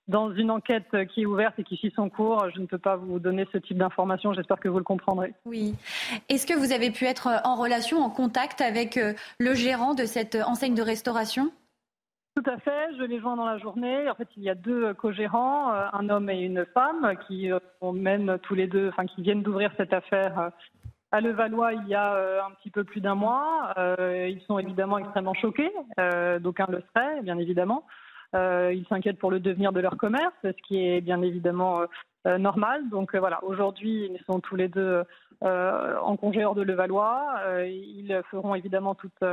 dans 0.07 0.33
une 0.33 0.51
enquête 0.51 0.95
qui 1.13 1.21
est 1.21 1.25
ouverte 1.25 1.57
et 1.59 1.63
qui 1.63 1.77
suit 1.77 1.93
son 1.95 2.09
cours. 2.09 2.49
Je 2.53 2.59
ne 2.59 2.65
peux 2.65 2.77
pas 2.77 2.95
vous 2.95 3.19
donner 3.19 3.47
ce 3.51 3.57
type 3.57 3.77
d'informations. 3.77 4.33
J'espère 4.33 4.59
que 4.59 4.69
vous 4.69 4.77
le 4.77 4.83
comprendrez. 4.83 5.33
Oui. 5.45 5.75
Est-ce 6.29 6.47
que 6.47 6.53
vous 6.53 6.71
avez 6.71 6.91
pu 6.91 7.05
être 7.05 7.29
en 7.43 7.55
relation, 7.55 7.99
en 7.99 8.09
contact 8.09 8.61
avec 8.61 8.97
euh, 8.97 9.13
le 9.39 9.53
gérant 9.53 9.93
de 9.93 10.05
cette 10.05 10.35
enseigne 10.35 10.75
de 10.75 10.81
restauration? 10.81 11.51
Tout 12.35 12.49
à 12.49 12.57
fait, 12.57 12.95
je 12.97 13.03
les 13.03 13.19
joins 13.19 13.35
dans 13.35 13.45
la 13.45 13.57
journée. 13.57 14.09
En 14.09 14.15
fait, 14.15 14.27
il 14.37 14.43
y 14.43 14.49
a 14.49 14.55
deux 14.55 14.93
co-gérants, 14.93 15.73
euh, 15.73 15.87
un 15.91 16.09
homme 16.09 16.29
et 16.29 16.39
une 16.39 16.65
femme, 16.73 17.15
qui 17.27 17.51
euh, 17.51 17.59
mènent 17.81 18.37
tous 18.43 18.55
les 18.55 18.67
deux, 18.67 18.89
enfin, 18.89 19.05
qui 19.05 19.21
viennent 19.21 19.43
d'ouvrir 19.43 19.71
cette 19.75 19.91
affaire 19.91 20.51
à 21.11 21.21
Levallois 21.21 21.73
il 21.73 21.87
y 21.87 21.95
a 21.95 22.45
un 22.45 22.51
petit 22.51 22.69
peu 22.69 22.83
plus 22.83 23.01
d'un 23.01 23.15
mois. 23.15 23.73
Ils 23.77 24.41
sont 24.47 24.59
évidemment 24.59 24.97
extrêmement 24.97 25.33
choqués, 25.33 25.71
d'aucuns 26.39 26.67
le 26.69 26.83
seraient, 26.93 27.21
bien 27.21 27.37
évidemment. 27.37 27.85
Ils 28.33 28.85
s'inquiètent 28.89 29.19
pour 29.19 29.31
le 29.31 29.39
devenir 29.39 29.71
de 29.71 29.79
leur 29.79 29.97
commerce, 29.97 30.33
ce 30.43 30.61
qui 30.67 30.85
est 30.85 31.01
bien 31.01 31.21
évidemment 31.21 31.81
normal. 32.25 32.87
Donc 32.89 33.15
voilà, 33.15 33.43
aujourd'hui, 33.43 34.09
ils 34.11 34.23
sont 34.25 34.39
tous 34.39 34.55
les 34.55 34.67
deux 34.67 35.03
en 35.41 36.15
congé 36.17 36.45
hors 36.45 36.55
de 36.55 36.61
Levallois. 36.61 37.41
Ils 37.65 38.21
feront 38.29 38.55
évidemment 38.55 38.93
toute 38.95 39.23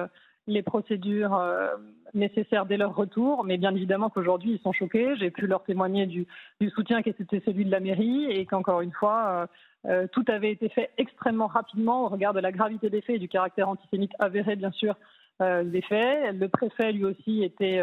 les 0.47 0.63
procédures 0.63 1.35
euh, 1.35 1.69
nécessaires 2.15 2.67
dès 2.67 2.77
leur 2.77 2.95
retour, 2.95 3.45
mais 3.45 3.59
bien 3.59 3.75
évidemment 3.75 4.11
qu'aujourd'hui 4.11 4.53
ils 4.53 4.61
sont 4.61 4.73
choqués. 4.73 5.17
J'ai 5.17 5.31
pu 5.31 5.47
leur 5.47 5.65
témoigner 5.65 6.07
du, 6.07 6.27
soutien 6.75 7.03
qui 7.03 7.11
était 7.11 7.43
celui 7.45 7.65
de 7.65 7.71
la 7.71 7.81
mairie 7.81 8.27
et 8.31 8.47
qu'encore 8.47 8.81
une 8.81 8.93
fois, 8.93 9.49
euh, 9.87 9.91
euh, 9.91 10.07
tout 10.13 10.25
avait 10.29 10.51
été 10.51 10.69
fait 10.69 10.91
extrêmement 10.99 11.47
rapidement 11.47 12.05
au 12.05 12.09
regard 12.09 12.35
de 12.35 12.41
la 12.41 12.53
gravité 12.53 12.91
des 12.91 13.01
faits 13.01 13.17
et 13.17 13.21
du 13.21 13.29
caractère 13.29 13.69
antisémite 13.69 14.13
avéré 14.19 14.57
bien 14.57 14.73
sûr 14.73 14.97
des 15.41 15.83
faits. 15.83 16.35
Le 16.35 16.49
préfet 16.49 16.93
lui 16.93 17.05
aussi 17.05 17.43
était 17.43 17.83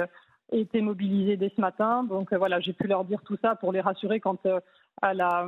était 0.51 0.81
mobilisé 0.81 1.37
dès 1.37 1.51
ce 1.55 1.61
matin. 1.61 2.03
Donc 2.03 2.33
voilà, 2.33 2.59
j'ai 2.59 2.73
pu 2.73 2.87
leur 2.87 3.05
dire 3.05 3.21
tout 3.23 3.37
ça 3.43 3.55
pour 3.55 3.71
les 3.71 3.79
rassurer 3.79 4.19
quant 4.19 4.39
à 5.03 5.13
la 5.13 5.45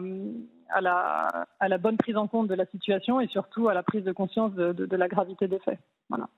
bonne 1.80 1.98
prise 1.98 2.16
en 2.16 2.28
compte 2.28 2.48
de 2.48 2.54
la 2.54 2.68
situation 2.68 3.20
et 3.22 3.28
surtout 3.28 3.70
à 3.70 3.74
la 3.74 3.82
prise 3.82 4.04
de 4.04 4.12
conscience 4.12 4.54
de, 4.54 4.72
de 4.72 4.96
la 4.96 5.08
gravité 5.08 5.48
des 5.48 5.60
faits. 5.60 5.80
Voilà. 6.10 6.30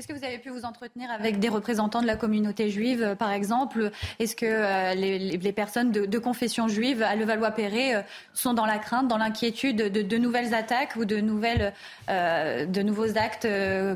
Est-ce 0.00 0.08
que 0.08 0.14
vous 0.14 0.24
avez 0.24 0.38
pu 0.38 0.48
vous 0.48 0.64
entretenir 0.64 1.10
avec 1.10 1.40
des 1.40 1.50
représentants 1.50 2.00
de 2.00 2.06
la 2.06 2.16
communauté 2.16 2.70
juive, 2.70 3.02
euh, 3.02 3.14
par 3.14 3.32
exemple? 3.32 3.90
Est-ce 4.18 4.34
que 4.34 4.46
euh, 4.46 4.94
les, 4.94 5.52
personnes 5.52 5.92
de, 5.92 6.18
confession 6.18 6.68
juive 6.68 7.02
à 7.02 7.14
Levallois-Perret 7.16 7.96
euh, 7.96 8.02
sont 8.32 8.54
dans 8.54 8.64
la 8.64 8.78
crainte, 8.78 9.08
dans 9.08 9.18
l'inquiétude 9.18 9.92
de, 9.92 10.16
nouvelles 10.16 10.54
attaques 10.54 10.96
ou 10.96 11.04
de, 11.04 11.16
nouvelles, 11.18 11.74
de 12.08 12.82
nouveaux 12.82 13.18
actes 13.18 13.46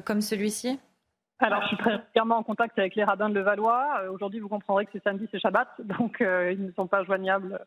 comme 0.05 0.21
celui-ci? 0.21 0.79
Alors, 1.39 1.63
je 1.63 1.69
suis 1.69 1.79
très 1.79 1.93
régulièrement 1.93 2.37
en 2.37 2.43
contact 2.43 2.79
avec 2.79 2.97
les 2.97 3.05
rabbins 3.05 3.31
de 3.31 3.35
Levallois. 3.35 4.03
Aujourd'hui, 4.13 4.41
vous 4.41 4.49
comprendrez 4.51 4.85
que 4.85 4.91
c'est 4.93 5.03
samedi, 5.05 5.27
c'est 5.33 5.41
Shabbat, 5.41 5.69
donc 5.79 6.19
ils 6.21 6.67
ne 6.67 6.73
sont 6.73 6.87
pas 6.87 7.03
joignables 7.05 7.59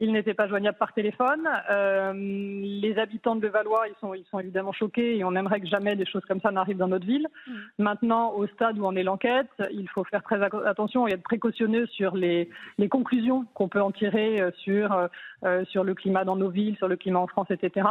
ils 0.00 0.12
n'étaient 0.12 0.34
pas 0.34 0.48
joignables 0.48 0.78
par 0.78 0.94
téléphone. 0.94 1.46
Euh, 1.70 2.12
les 2.14 2.98
habitants 2.98 3.36
de 3.36 3.42
Levallois, 3.42 3.86
ils 3.88 3.94
sont, 4.00 4.14
ils 4.14 4.24
sont 4.30 4.38
évidemment 4.38 4.72
choqués 4.72 5.18
et 5.18 5.24
on 5.24 5.34
aimerait 5.36 5.60
que 5.60 5.66
jamais 5.66 5.94
des 5.94 6.06
choses 6.06 6.24
comme 6.26 6.40
ça 6.40 6.50
n'arrivent 6.50 6.78
dans 6.78 6.88
notre 6.88 7.06
ville. 7.06 7.28
Mm. 7.46 7.52
Maintenant, 7.78 8.32
au 8.32 8.46
stade 8.46 8.78
où 8.78 8.86
on 8.86 8.96
est 8.96 9.02
l'enquête, 9.02 9.50
il 9.72 9.88
faut 9.90 10.04
faire 10.04 10.22
très 10.22 10.42
attention 10.42 11.06
et 11.06 11.12
être 11.12 11.22
précautionneux 11.22 11.86
sur 11.86 12.16
les, 12.16 12.48
les 12.78 12.88
conclusions 12.88 13.44
qu'on 13.54 13.68
peut 13.68 13.82
en 13.82 13.92
tirer 13.92 14.40
euh, 14.40 14.50
sur, 14.56 15.08
euh, 15.44 15.64
sur 15.66 15.84
le 15.84 15.94
climat 15.94 16.24
dans 16.24 16.36
nos 16.36 16.48
villes, 16.48 16.76
sur 16.76 16.88
le 16.88 16.96
climat 16.96 17.20
en 17.20 17.26
France, 17.26 17.50
etc. 17.50 17.86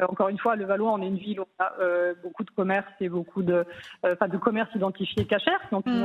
encore 0.00 0.28
une 0.28 0.38
fois, 0.38 0.56
Levallois, 0.56 0.92
on 0.92 1.00
est 1.00 1.06
une 1.06 1.16
ville 1.16 1.40
où 1.40 1.44
on 1.58 1.64
a 1.64 1.72
beaucoup 2.22 2.44
de 2.44 2.50
commerces 2.50 2.92
et 3.00 3.08
beaucoup 3.08 3.42
de, 3.42 3.64
enfin, 4.04 4.28
de 4.28 4.36
commerces 4.36 4.74
identifiés 4.74 5.24
cachers 5.24 5.52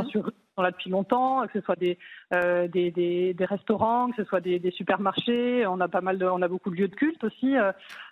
sur 0.09 0.31
sont 0.55 0.61
là 0.61 0.71
depuis 0.71 0.89
longtemps, 0.89 1.45
que 1.47 1.59
ce 1.59 1.61
soit 1.61 1.75
des, 1.75 1.97
euh, 2.33 2.67
des, 2.67 2.91
des, 2.91 3.45
restaurants, 3.45 4.09
que 4.09 4.17
ce 4.17 4.23
soit 4.25 4.41
des, 4.41 4.71
supermarchés. 4.71 5.65
On 5.67 5.79
a 5.79 5.87
pas 5.87 6.01
mal 6.01 6.21
on 6.23 6.41
a 6.41 6.47
beaucoup 6.47 6.69
de 6.69 6.75
lieux 6.75 6.87
de 6.87 6.95
culte 6.95 7.23
aussi 7.23 7.57
euh, 7.57 7.71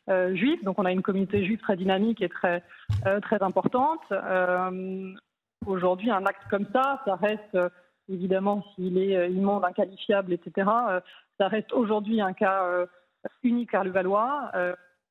euh 0.10 0.36
juifs. 0.36 0.64
Donc 0.64 0.80
on 0.80 0.86
a 0.86 0.92
une 0.92 1.02
communauté 1.02 1.44
juive 1.46 1.60
très 1.60 1.76
dynamique 1.76 2.22
et 2.22 2.30
très 2.30 2.64
très 3.22 3.42
importante. 3.42 4.02
Aujourd'hui, 5.66 6.10
un 6.10 6.26
acte 6.26 6.44
comme 6.50 6.68
ça, 6.74 7.02
ça 7.06 7.16
reste 7.16 7.58
évidemment 8.08 8.64
s'il 8.76 8.98
est 8.98 9.30
immonde, 9.30 9.66
inqualifiable, 9.66 10.34
etc. 10.34 10.70
ça 11.38 11.48
reste 11.48 11.74
aujourd'hui 11.74 12.22
un 12.22 12.34
cas 12.34 12.86
unique 13.44 13.74
à 13.74 13.84
Levallois. 13.84 14.52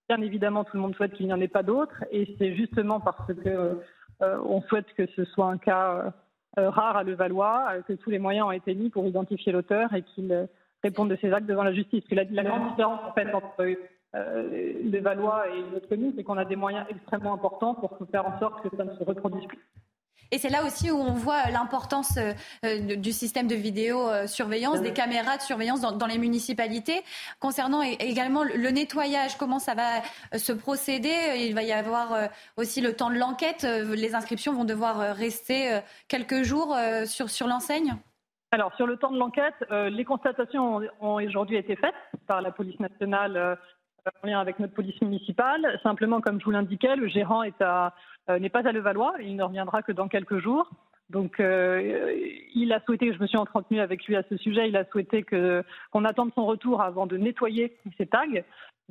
bien 0.09 0.21
évidemment, 0.23 0.65
tout 0.65 0.77
le 0.77 0.83
monde 0.83 0.97
souhaite 0.97 1.13
qu'il 1.13 1.27
n'y 1.27 1.33
en 1.33 1.41
ait 1.41 1.49
pas 1.49 1.63
d'autres, 1.63 2.05
et 2.11 2.35
c'est 2.39 2.57
justement 2.57 2.99
parce 3.01 3.33
que 3.45 3.79
on 4.21 4.63
souhaite 4.63 4.93
que 4.97 5.07
ce 5.15 5.25
soit 5.27 5.47
un 5.47 5.59
cas 5.59 6.13
rare 6.67 6.97
à 6.97 7.05
Levallois, 7.05 7.69
euh, 7.73 7.83
que 7.83 7.93
tous 7.93 8.11
les 8.11 8.19
moyens 8.19 8.47
ont 8.47 8.53
été 8.53 8.75
mis 8.75 8.91
pour 8.91 9.07
identifier 9.07 9.53
l'auteur 9.53 9.93
et 9.95 10.03
qu'il 10.03 10.33
euh, 10.33 10.47
réponde 10.83 11.11
de 11.11 11.17
ses 11.17 11.33
actes 11.33 11.47
devant 11.47 11.63
la 11.63 11.73
justice. 11.73 12.05
la, 12.11 12.25
grande 12.25 12.69
différence 12.71 13.01
en 13.05 13.13
fait 13.13 13.33
entre 13.33 13.77
Levallois 14.15 15.49
et 15.49 15.63
notre 15.73 15.89
commune, 15.89 16.13
c'est 16.17 16.25
qu'on 16.25 16.39
a 16.39 16.45
des 16.45 16.57
moyens 16.57 16.87
extrêmement 16.89 17.35
importants 17.35 17.75
pour 17.75 17.97
faire 18.11 18.27
en 18.27 18.39
sorte 18.39 18.63
que 18.63 18.77
ça 18.77 18.85
ne 18.85 18.95
se 18.95 19.05
reproduise 19.05 19.47
plus. 19.47 19.59
Et 20.31 20.39
c'est 20.39 20.51
là 20.51 20.65
aussi 20.65 20.91
où 20.91 20.99
on 20.99 21.13
voit 21.13 21.51
l'importance 21.51 22.19
euh, 22.19 22.97
du 22.97 23.13
système 23.13 23.47
de 23.47 23.55
vidéosurveillance, 23.55 24.83
des 24.83 24.93
caméras 24.93 25.37
de 25.37 25.43
surveillance 25.43 25.81
dans, 25.81 26.07
les 26.07 26.19
municipalités. 26.19 27.03
Concernant 27.41 27.83
également 27.83 28.45
le 28.45 28.71
nettoyage, 28.71 29.37
comment 29.39 29.59
ça 29.59 29.75
va 29.75 29.99
euh, 30.35 30.39
se 30.39 30.53
procéder 30.53 31.15
Il 31.39 31.55
va 31.55 31.63
y 31.63 31.73
avoir 31.73 32.13
euh, 32.13 32.27
aussi 32.57 32.81
le 32.81 32.95
temps 32.95 33.11
de 33.11 33.17
l'enquête. 33.17 33.65
Les 33.65 34.15
inscriptions 34.15 34.53
vont 34.53 34.65
devoir 34.65 35.15
rester 35.15 35.81
quelques 36.09 36.43
jours 36.43 36.77
sur, 37.07 37.31
sur 37.31 37.47
l'enseigne 37.47 37.97
alors, 38.51 38.75
sur 38.77 38.87
le 38.87 38.97
temps 38.97 39.11
de 39.11 39.19
l'enquête, 39.19 39.63
les 39.71 40.07
constatations 40.07 40.81
ont, 41.03 41.23
aujourd'hui 41.23 41.59
été 41.59 41.77
faites 41.77 41.95
par 42.27 42.41
la 42.41 42.51
police 42.51 42.81
nationale 42.81 43.59
en 44.23 44.27
lien 44.27 44.41
avec 44.41 44.59
notre 44.59 44.75
police 44.75 45.01
municipale. 45.01 45.79
Simplement, 45.83 46.21
comme 46.21 46.41
je 46.41 46.45
vous 46.45 46.51
l'indiquais, 46.51 46.97
le 46.97 47.09
gérant 47.09 47.43
euh, 47.43 48.39
n'est 48.39 48.49
pas 48.49 48.67
à 48.67 48.73
Levallois. 48.73 49.15
Il 49.21 49.37
ne 49.37 49.43
reviendra 49.43 49.83
que 49.83 49.93
dans 49.93 50.09
quelques 50.09 50.39
jours. 50.39 50.71
Donc, 51.11 51.41
euh, 51.41 52.15
il 52.55 52.73
a 52.73 52.81
souhaité, 52.81 53.13
je 53.15 53.19
me 53.19 53.27
suis 53.27 53.39
entretenue 53.39 53.81
avec 53.81 54.05
lui 54.05 54.15
à 54.15 54.23
ce 54.29 54.37
sujet, 54.37 54.69
il 54.69 54.77
a 54.77 54.85
souhaité 54.85 55.23
qu'on 55.23 56.05
attende 56.05 56.33
son 56.35 56.45
retour 56.45 56.83
avant 56.83 57.07
de 57.07 57.17
nettoyer 57.17 57.79
ces 57.97 58.07
tags. 58.07 58.27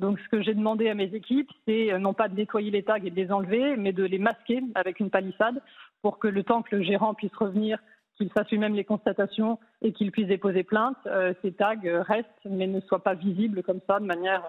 Donc, 0.00 0.18
ce 0.18 0.28
que 0.28 0.42
j'ai 0.42 0.54
demandé 0.54 0.88
à 0.88 0.94
mes 0.94 1.14
équipes, 1.14 1.50
c'est 1.66 1.92
euh, 1.92 1.98
non 1.98 2.14
pas 2.14 2.28
de 2.28 2.34
nettoyer 2.34 2.72
les 2.72 2.82
tags 2.82 2.96
et 2.96 3.10
de 3.10 3.14
les 3.14 3.30
enlever, 3.30 3.76
mais 3.76 3.92
de 3.92 4.02
les 4.02 4.18
masquer 4.18 4.62
avec 4.74 4.98
une 4.98 5.10
palissade 5.10 5.62
pour 6.02 6.18
que 6.18 6.26
le 6.26 6.42
temps 6.42 6.62
que 6.62 6.74
le 6.74 6.82
gérant 6.82 7.14
puisse 7.14 7.34
revenir 7.36 7.78
qu'il 8.16 8.30
fasse 8.32 8.50
lui-même 8.50 8.74
les 8.74 8.84
constatations 8.84 9.60
et 9.80 9.92
qu'il 9.92 10.10
puisse 10.10 10.26
déposer 10.26 10.64
plainte. 10.64 10.96
ces 11.40 11.52
tags 11.52 11.76
restent, 11.84 12.26
mais 12.44 12.66
ne 12.66 12.80
soient 12.80 13.02
pas 13.04 13.14
visibles 13.14 13.62
comme 13.62 13.80
ça 13.86 14.00
de 14.00 14.06
manière 14.06 14.42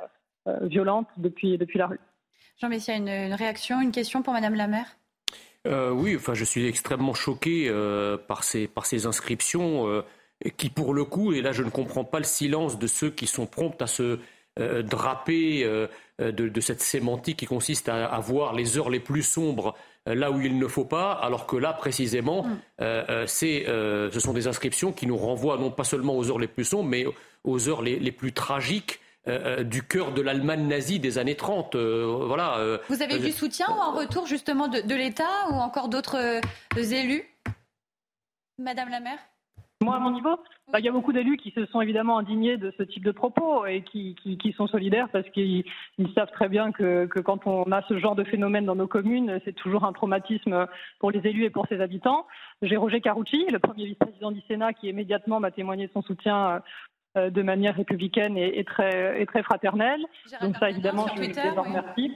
violente 0.62 1.08
depuis, 1.18 1.58
depuis 1.58 1.80
la 1.80 1.88
rue. 1.88 2.00
Jean 2.60 2.70
Messia, 2.70 2.96
une, 2.96 3.08
une 3.08 3.34
réaction, 3.34 3.82
une 3.82 3.92
question 3.92 4.22
pour 4.22 4.34
Madame 4.34 4.56
la 4.56 4.68
maire 4.68 4.96
oui, 5.66 6.16
enfin, 6.16 6.34
je 6.34 6.46
suis 6.46 6.66
extrêmement 6.66 7.14
choqué 7.14 7.70
par, 8.28 8.44
ces, 8.44 8.68
par 8.68 8.88
ces 8.88 9.06
inscriptions 9.06 10.04
qui, 10.58 10.70
pour 10.70 10.94
le 10.94 11.04
coup, 11.04 11.34
et 11.34 11.42
là 11.42 11.52
je 11.52 11.62
ne 11.62 11.70
comprends 11.70 12.06
pas 12.06 12.18
le 12.18 12.24
silence 12.24 12.80
de 12.80 12.88
ceux 12.88 13.12
qui 13.12 13.28
sont 13.28 13.46
prompts 13.46 13.80
à 13.82 13.88
se 13.88 14.20
euh, 14.60 14.82
draper 14.82 15.64
euh, 15.64 15.88
de, 16.20 16.60
cette 16.60 16.82
sémantique 16.82 17.38
qui 17.38 17.46
consiste 17.46 17.88
à, 17.88 18.20
voir 18.20 18.54
les 18.54 18.78
heures 18.78 18.90
les 18.90 19.00
plus 19.00 19.24
sombres 19.24 19.74
euh, 20.08 20.16
là 20.16 20.32
où 20.32 20.42
il 20.42 20.58
ne 20.58 20.68
faut 20.68 20.84
pas, 20.84 21.14
alors 21.14 21.46
que 21.46 21.56
là, 21.56 21.72
précisément, 21.72 22.44
mm. 22.44 23.28
ce 23.28 24.20
sont 24.20 24.34
des 24.34 24.48
inscriptions 24.48 24.92
qui 24.92 25.08
nous 25.08 25.16
renvoient 25.16 25.58
non 25.58 25.72
pas 25.72 25.86
seulement 25.86 26.18
aux 26.18 26.30
heures 26.30 26.40
les 26.40 26.48
plus 26.48 26.66
sombres, 26.66 26.90
mais 26.90 27.06
aux 27.46 27.70
heures 27.70 27.82
les, 27.82 28.12
plus 28.12 28.34
tragiques 28.34 29.00
du 29.64 29.84
cœur 29.84 30.12
de 30.14 30.22
l'Allemagne 30.22 30.68
nazie 30.68 31.00
des 31.00 31.18
années 31.18 31.36
30. 31.36 31.76
voilà, 31.76 32.80
Vous 32.90 33.02
avez 33.02 33.20
du 33.20 33.32
soutien 33.32 33.68
ou 33.70 33.80
en 33.80 33.92
retour 33.94 34.28
justement 34.28 34.68
de, 34.68 34.82
de 34.82 34.96
l'État 34.96 35.50
ou 35.52 35.56
encore 35.56 35.90
d'autres 35.90 36.42
élus? 36.78 37.24
Madame 38.58 38.90
la 38.90 39.00
maire? 39.00 39.20
Moi, 39.82 39.96
à 39.96 40.00
mon 40.00 40.12
niveau, 40.12 40.36
bah, 40.74 40.80
il 40.80 40.86
y 40.86 40.90
a 40.90 40.92
beaucoup 40.92 41.14
d'élus 41.14 41.38
qui 41.38 41.52
se 41.52 41.66
sont 41.68 41.80
évidemment 41.80 42.18
indignés 42.18 42.58
de 42.58 42.74
ce 42.78 42.84
type 42.84 43.06
de 43.06 43.12
propos 43.12 43.66
et 43.66 43.82
qui, 43.82 44.14
qui, 44.16 44.52
sont 44.52 44.68
solidaires 44.68 45.08
parce 45.14 45.28
qu'ils 45.30 45.64
savent 46.14 46.32
très 46.34 46.50
bien 46.50 46.74
que, 46.74 47.06
que, 47.06 47.22
quand 47.22 47.48
on 47.48 47.72
a 47.72 47.82
ce 47.88 47.98
genre 47.98 48.14
de 48.14 48.26
phénomène 48.26 48.66
dans 48.66 48.76
nos 48.76 48.88
communes, 48.88 49.40
c'est 49.46 49.56
toujours 49.56 49.86
un 49.86 49.94
traumatisme 49.94 50.68
pour 51.00 51.12
les 51.12 51.26
élus 51.26 51.46
et 51.46 51.50
pour 51.50 51.66
ses 51.68 51.80
habitants. 51.80 52.28
J'ai 52.62 52.76
Roger 52.76 53.00
Carucci, 53.00 53.46
le 53.50 53.60
premier 53.60 53.86
vice-président 53.86 54.32
du 54.32 54.42
Sénat, 54.50 54.74
qui 54.74 54.90
immédiatement 54.90 55.40
m'a 55.40 55.50
témoigné 55.50 55.88
de 55.88 55.94
son 55.94 56.02
soutien 56.02 56.50
euh, 56.50 56.60
de 57.16 57.42
manière 57.42 57.76
républicaine 57.76 58.38
et, 58.38 58.64
très, 58.64 59.22
et 59.22 59.26
très 59.26 59.44
fraternelle. 59.44 60.02
Donc 60.42 60.56
ça, 60.58 60.70
évidemment, 60.70 61.08
je 61.16 61.22
les 61.22 61.58
en 61.58 61.64
remercie. 61.64 62.14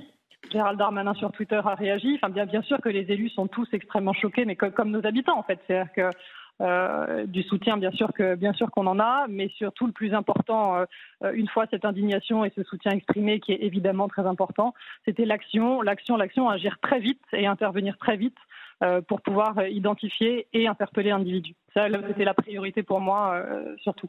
Gérald 0.51 0.77
Darmanin 0.77 1.13
sur 1.15 1.31
Twitter 1.31 1.59
a 1.63 1.75
réagi. 1.75 2.15
Enfin, 2.15 2.29
bien, 2.29 2.45
bien 2.45 2.61
sûr 2.61 2.79
que 2.79 2.89
les 2.89 3.11
élus 3.11 3.29
sont 3.29 3.47
tous 3.47 3.67
extrêmement 3.73 4.13
choqués, 4.13 4.45
mais 4.45 4.55
comme, 4.55 4.71
comme 4.71 4.91
nos 4.91 5.05
habitants, 5.05 5.37
en 5.37 5.43
fait. 5.43 5.59
C'est-à-dire 5.65 5.91
que 5.93 6.09
euh, 6.61 7.25
du 7.25 7.41
soutien, 7.43 7.77
bien 7.77 7.91
sûr 7.91 8.13
que 8.13 8.35
bien 8.35 8.53
sûr 8.53 8.69
qu'on 8.69 8.85
en 8.85 8.99
a, 8.99 9.25
mais 9.27 9.49
surtout 9.57 9.87
le 9.87 9.91
plus 9.91 10.13
important, 10.13 10.77
euh, 11.23 11.31
une 11.33 11.47
fois 11.47 11.65
cette 11.71 11.83
indignation 11.83 12.45
et 12.45 12.51
ce 12.55 12.63
soutien 12.63 12.91
exprimé, 12.91 13.39
qui 13.39 13.53
est 13.53 13.63
évidemment 13.63 14.07
très 14.07 14.25
important, 14.27 14.73
c'était 15.03 15.25
l'action, 15.25 15.81
l'action, 15.81 16.15
l'action, 16.15 16.49
agir 16.49 16.77
très 16.81 16.99
vite 16.99 17.21
et 17.33 17.47
intervenir 17.47 17.97
très 17.97 18.17
vite 18.17 18.37
euh, 18.83 19.01
pour 19.01 19.21
pouvoir 19.21 19.67
identifier 19.67 20.47
et 20.53 20.67
interpeller 20.67 21.09
l'individu. 21.09 21.55
Ça, 21.73 21.87
c'était 22.07 22.25
la 22.25 22.35
priorité 22.35 22.83
pour 22.83 23.01
moi, 23.01 23.43
surtout. 23.81 24.07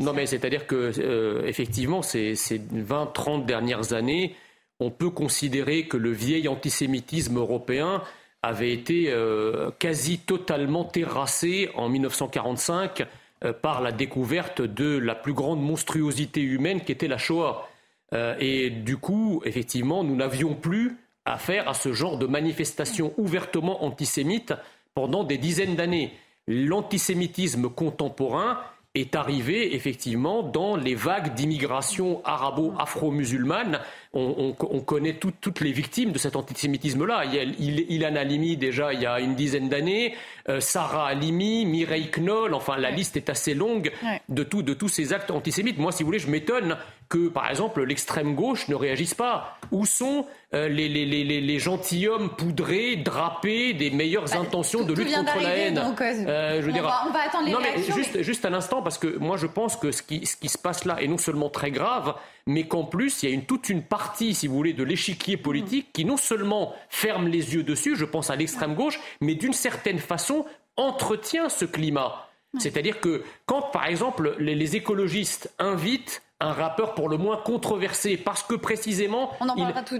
Non, 0.00 0.12
mais 0.12 0.26
c'est-à-dire 0.26 0.66
que 0.66 1.44
effectivement, 1.46 2.02
ces, 2.02 2.34
ces 2.34 2.58
20-30 2.58 3.44
dernières 3.44 3.92
années, 3.92 4.34
on 4.80 4.90
peut 4.90 5.10
considérer 5.10 5.86
que 5.86 5.96
le 5.96 6.10
vieil 6.10 6.48
antisémitisme 6.48 7.38
européen 7.38 8.02
avait 8.42 8.72
été 8.72 9.06
euh, 9.08 9.70
quasi 9.78 10.18
totalement 10.18 10.84
terrassé 10.84 11.70
en 11.74 11.88
1945 11.88 13.06
euh, 13.44 13.52
par 13.52 13.80
la 13.80 13.92
découverte 13.92 14.60
de 14.60 14.98
la 14.98 15.14
plus 15.14 15.32
grande 15.32 15.62
monstruosité 15.62 16.40
humaine 16.40 16.82
qui 16.82 16.92
était 16.92 17.08
la 17.08 17.18
Shoah. 17.18 17.68
Euh, 18.12 18.36
et 18.38 18.70
du 18.70 18.96
coup, 18.96 19.40
effectivement, 19.44 20.04
nous 20.04 20.16
n'avions 20.16 20.54
plus 20.54 20.98
affaire 21.24 21.68
à 21.68 21.74
ce 21.74 21.92
genre 21.92 22.18
de 22.18 22.26
manifestation 22.26 23.14
ouvertement 23.16 23.82
antisémite 23.84 24.52
pendant 24.94 25.24
des 25.24 25.38
dizaines 25.38 25.74
d'années. 25.74 26.12
L'antisémitisme 26.46 27.70
contemporain 27.70 28.58
est 28.94 29.16
arrivé 29.16 29.74
effectivement 29.74 30.42
dans 30.44 30.76
les 30.76 30.94
vagues 30.94 31.34
d'immigration 31.34 32.22
arabo-afro-musulmane 32.24 33.80
on, 34.14 34.80
connaît 34.80 35.14
toutes 35.14 35.60
les 35.60 35.72
victimes 35.72 36.12
de 36.12 36.18
cet 36.18 36.36
antisémitisme-là. 36.36 37.24
Il, 37.26 37.54
il, 37.58 37.92
Ilan 37.92 38.16
Halimi, 38.16 38.56
déjà, 38.56 38.92
il 38.92 39.02
y 39.02 39.06
a 39.06 39.20
une 39.20 39.34
dizaine 39.34 39.68
d'années, 39.68 40.14
euh, 40.48 40.60
Sarah 40.60 41.08
Halimi, 41.08 41.66
Mireille 41.66 42.10
Knoll, 42.10 42.54
enfin, 42.54 42.76
la 42.76 42.90
liste 42.90 43.16
est 43.16 43.28
assez 43.28 43.54
longue 43.54 43.92
de, 44.28 44.42
de 44.42 44.74
tous 44.74 44.88
ces 44.88 45.12
actes 45.12 45.30
antisémites. 45.30 45.78
Moi, 45.78 45.92
si 45.92 46.02
vous 46.02 46.08
voulez, 46.08 46.18
je 46.18 46.30
m'étonne 46.30 46.76
que, 47.08 47.28
par 47.28 47.48
exemple, 47.50 47.82
l'extrême 47.84 48.34
gauche 48.34 48.68
ne 48.68 48.74
réagisse 48.74 49.14
pas. 49.14 49.58
Où 49.70 49.86
sont 49.86 50.26
euh, 50.54 50.68
les, 50.68 50.88
les, 50.88 51.04
les, 51.04 51.40
les, 51.40 51.58
gentilshommes 51.58 52.30
poudrés, 52.30 52.96
drapés 52.96 53.72
des 53.72 53.90
meilleures 53.90 54.24
bah, 54.24 54.38
intentions 54.38 54.84
de 54.84 54.94
lutte 54.94 55.14
contre 55.14 55.40
la 55.42 55.56
haine? 55.56 55.78
euh, 55.78 56.60
je 56.60 56.62
veux 56.62 56.70
on, 56.70 56.72
dire, 56.72 56.82
va, 56.82 57.04
on, 57.06 57.12
va, 57.12 57.20
attendre 57.20 57.46
les 57.46 57.52
non, 57.52 57.58
mais 57.60 57.82
juste, 57.82 58.22
juste 58.22 58.44
un 58.44 58.54
instant, 58.54 58.82
parce 58.82 58.98
que 58.98 59.18
moi, 59.18 59.36
je 59.36 59.46
pense 59.46 59.76
que 59.76 59.90
ce 59.90 60.02
qui, 60.02 60.24
ce 60.26 60.36
qui 60.36 60.48
se 60.48 60.58
passe 60.58 60.84
là 60.84 61.00
est 61.02 61.08
non 61.08 61.18
seulement 61.18 61.50
très 61.50 61.70
grave, 61.70 62.14
mais 62.46 62.66
qu'en 62.68 62.84
plus, 62.84 63.22
il 63.22 63.28
y 63.28 63.32
a 63.32 63.34
une, 63.34 63.44
toute 63.44 63.68
une 63.68 63.82
partie, 63.82 64.34
si 64.34 64.46
vous 64.46 64.54
voulez, 64.54 64.72
de 64.72 64.84
l'échiquier 64.84 65.36
politique 65.36 65.88
qui 65.92 66.04
non 66.04 66.16
seulement 66.16 66.74
ferme 66.88 67.28
les 67.28 67.54
yeux 67.54 67.62
dessus, 67.62 67.96
je 67.96 68.04
pense 68.04 68.30
à 68.30 68.36
l'extrême 68.36 68.74
gauche, 68.74 69.00
mais 69.20 69.34
d'une 69.34 69.52
certaine 69.52 69.98
façon 69.98 70.44
entretient 70.76 71.48
ce 71.48 71.64
climat. 71.64 72.28
C'est-à-dire 72.58 73.00
que 73.00 73.24
quand, 73.46 73.62
par 73.62 73.86
exemple, 73.86 74.36
les 74.38 74.76
écologistes 74.76 75.52
invitent 75.58 76.22
un 76.40 76.52
rappeur 76.52 76.94
pour 76.94 77.08
le 77.08 77.16
moins 77.16 77.36
controversé 77.36 78.16
parce 78.16 78.42
que 78.42 78.54
précisément 78.54 79.30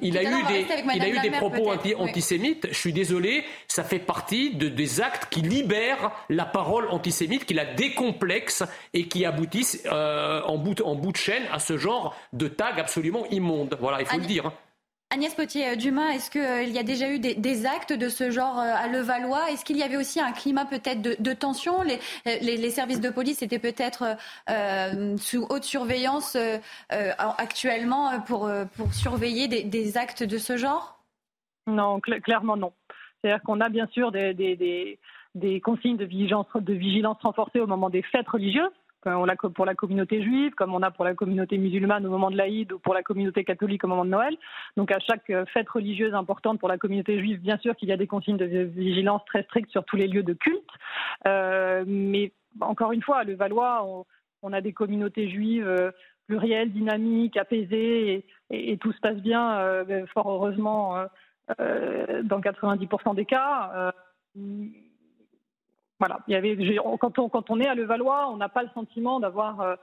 il, 0.02 0.18
a 0.18 0.22
eu 0.22 0.42
des, 0.46 0.66
il 0.94 1.02
a 1.02 1.08
eu 1.08 1.20
des 1.20 1.30
propos 1.30 1.70
antisémites. 1.98 2.66
Je 2.70 2.78
suis 2.78 2.92
désolé, 2.92 3.44
ça 3.68 3.84
fait 3.84 4.00
partie 4.00 4.54
de, 4.54 4.68
des 4.68 5.00
actes 5.00 5.28
qui 5.30 5.42
libèrent 5.42 6.10
la 6.28 6.44
parole 6.44 6.88
antisémite, 6.90 7.44
qui 7.44 7.54
la 7.54 7.64
décomplexent 7.64 8.64
et 8.92 9.06
qui 9.06 9.24
aboutissent 9.24 9.82
euh, 9.86 10.42
en, 10.42 10.58
bout, 10.58 10.80
en 10.82 10.96
bout 10.96 11.12
de 11.12 11.16
chaîne 11.16 11.44
à 11.52 11.60
ce 11.60 11.78
genre 11.78 12.16
de 12.32 12.48
tag 12.48 12.80
absolument 12.80 13.26
immonde. 13.26 13.76
Voilà, 13.80 14.00
il 14.00 14.06
faut 14.06 14.18
le 14.18 14.26
dire. 14.26 14.50
Agnès 15.14 15.32
Potier-Dumas, 15.32 16.08
est-ce 16.14 16.28
qu'il 16.28 16.40
euh, 16.40 16.64
y 16.64 16.78
a 16.78 16.82
déjà 16.82 17.08
eu 17.08 17.20
des, 17.20 17.66
actes 17.66 17.92
de 17.92 18.08
ce 18.08 18.32
genre 18.32 18.58
euh, 18.58 18.74
à 18.74 18.88
Levallois? 18.88 19.48
Est-ce 19.48 19.64
qu'il 19.64 19.76
y 19.76 19.84
avait 19.84 19.96
aussi 19.96 20.20
un 20.20 20.32
climat 20.32 20.64
peut-être 20.64 21.02
de, 21.02 21.32
tension? 21.32 21.82
Les, 22.24 22.70
services 22.70 23.00
de 23.00 23.10
police 23.10 23.40
étaient 23.40 23.60
peut-être 23.60 24.16
euh, 24.50 25.16
sous 25.16 25.46
haute 25.50 25.62
surveillance 25.62 26.36
actuellement 26.90 28.10
pour, 28.26 28.50
surveiller 28.90 29.46
des, 29.46 29.96
actes 29.96 30.24
de 30.24 30.36
ce 30.36 30.56
genre? 30.56 30.98
Non, 31.68 32.00
clairement 32.00 32.56
non. 32.56 32.72
C'est-à-dire 33.22 33.42
qu'on 33.44 33.60
a 33.60 33.68
bien 33.68 33.86
sûr 33.92 34.10
des, 34.10 34.98
consignes 35.62 35.96
de 35.96 36.04
vigilance, 36.04 36.46
de 36.56 37.60
au 37.60 37.66
moment 37.68 37.88
des 37.88 38.02
fêtes 38.02 38.28
religieuses 38.28 38.72
on 39.06 39.24
l'a 39.24 39.36
pour 39.36 39.66
la 39.66 39.74
communauté 39.74 40.22
juive, 40.22 40.54
comme 40.54 40.74
on 40.74 40.82
a 40.82 40.90
pour 40.90 41.04
la 41.04 41.14
communauté 41.14 41.58
musulmane 41.58 42.06
au 42.06 42.10
moment 42.10 42.30
de 42.30 42.36
l'Aïd 42.36 42.72
ou 42.72 42.78
pour 42.78 42.94
la 42.94 43.02
communauté 43.02 43.44
catholique 43.44 43.84
au 43.84 43.88
moment 43.88 44.04
de 44.04 44.10
Noël. 44.10 44.36
Donc 44.76 44.90
à 44.92 44.98
chaque 45.00 45.28
euh, 45.30 45.44
fête 45.46 45.68
religieuse 45.68 46.14
importante 46.14 46.58
pour 46.58 46.68
la 46.68 46.78
communauté 46.78 47.18
juive, 47.18 47.40
bien 47.40 47.58
sûr 47.58 47.76
qu'il 47.76 47.88
y 47.88 47.92
a 47.92 47.96
des 47.96 48.06
consignes 48.06 48.36
de 48.36 48.44
vigilance 48.44 49.22
très 49.26 49.42
strictes 49.44 49.70
sur 49.70 49.84
tous 49.84 49.96
les 49.96 50.06
lieux 50.06 50.22
de 50.22 50.32
culte. 50.32 50.68
Euh, 51.26 51.84
mais 51.86 52.32
encore 52.60 52.92
une 52.92 53.02
fois, 53.02 53.18
à 53.18 53.24
Levallois, 53.24 53.84
on, 53.84 54.04
on 54.42 54.52
a 54.52 54.60
des 54.60 54.72
communautés 54.72 55.28
juives 55.28 55.66
euh, 55.66 55.90
plurielles, 56.26 56.72
dynamiques, 56.72 57.36
apaisées, 57.36 58.24
et, 58.50 58.78
tout 58.78 58.92
se 58.92 59.00
passe 59.00 59.16
bien, 59.16 59.84
fort 60.14 60.30
heureusement, 60.30 60.96
dans 61.58 62.40
90% 62.40 63.14
des 63.14 63.26
cas 63.26 63.92
voilà, 65.98 66.20
il 66.26 66.32
y 66.32 66.36
avait, 66.36 66.56
quand, 66.98 67.18
on, 67.18 67.28
quand 67.28 67.50
on 67.50 67.60
est 67.60 67.68
à 67.68 67.74
Levallois, 67.74 68.28
on 68.30 68.36
n'a 68.36 68.48
pas 68.48 68.62
le 68.62 68.68
sentiment 68.74 69.20
d'avoir 69.20 69.60
euh, 69.60 69.76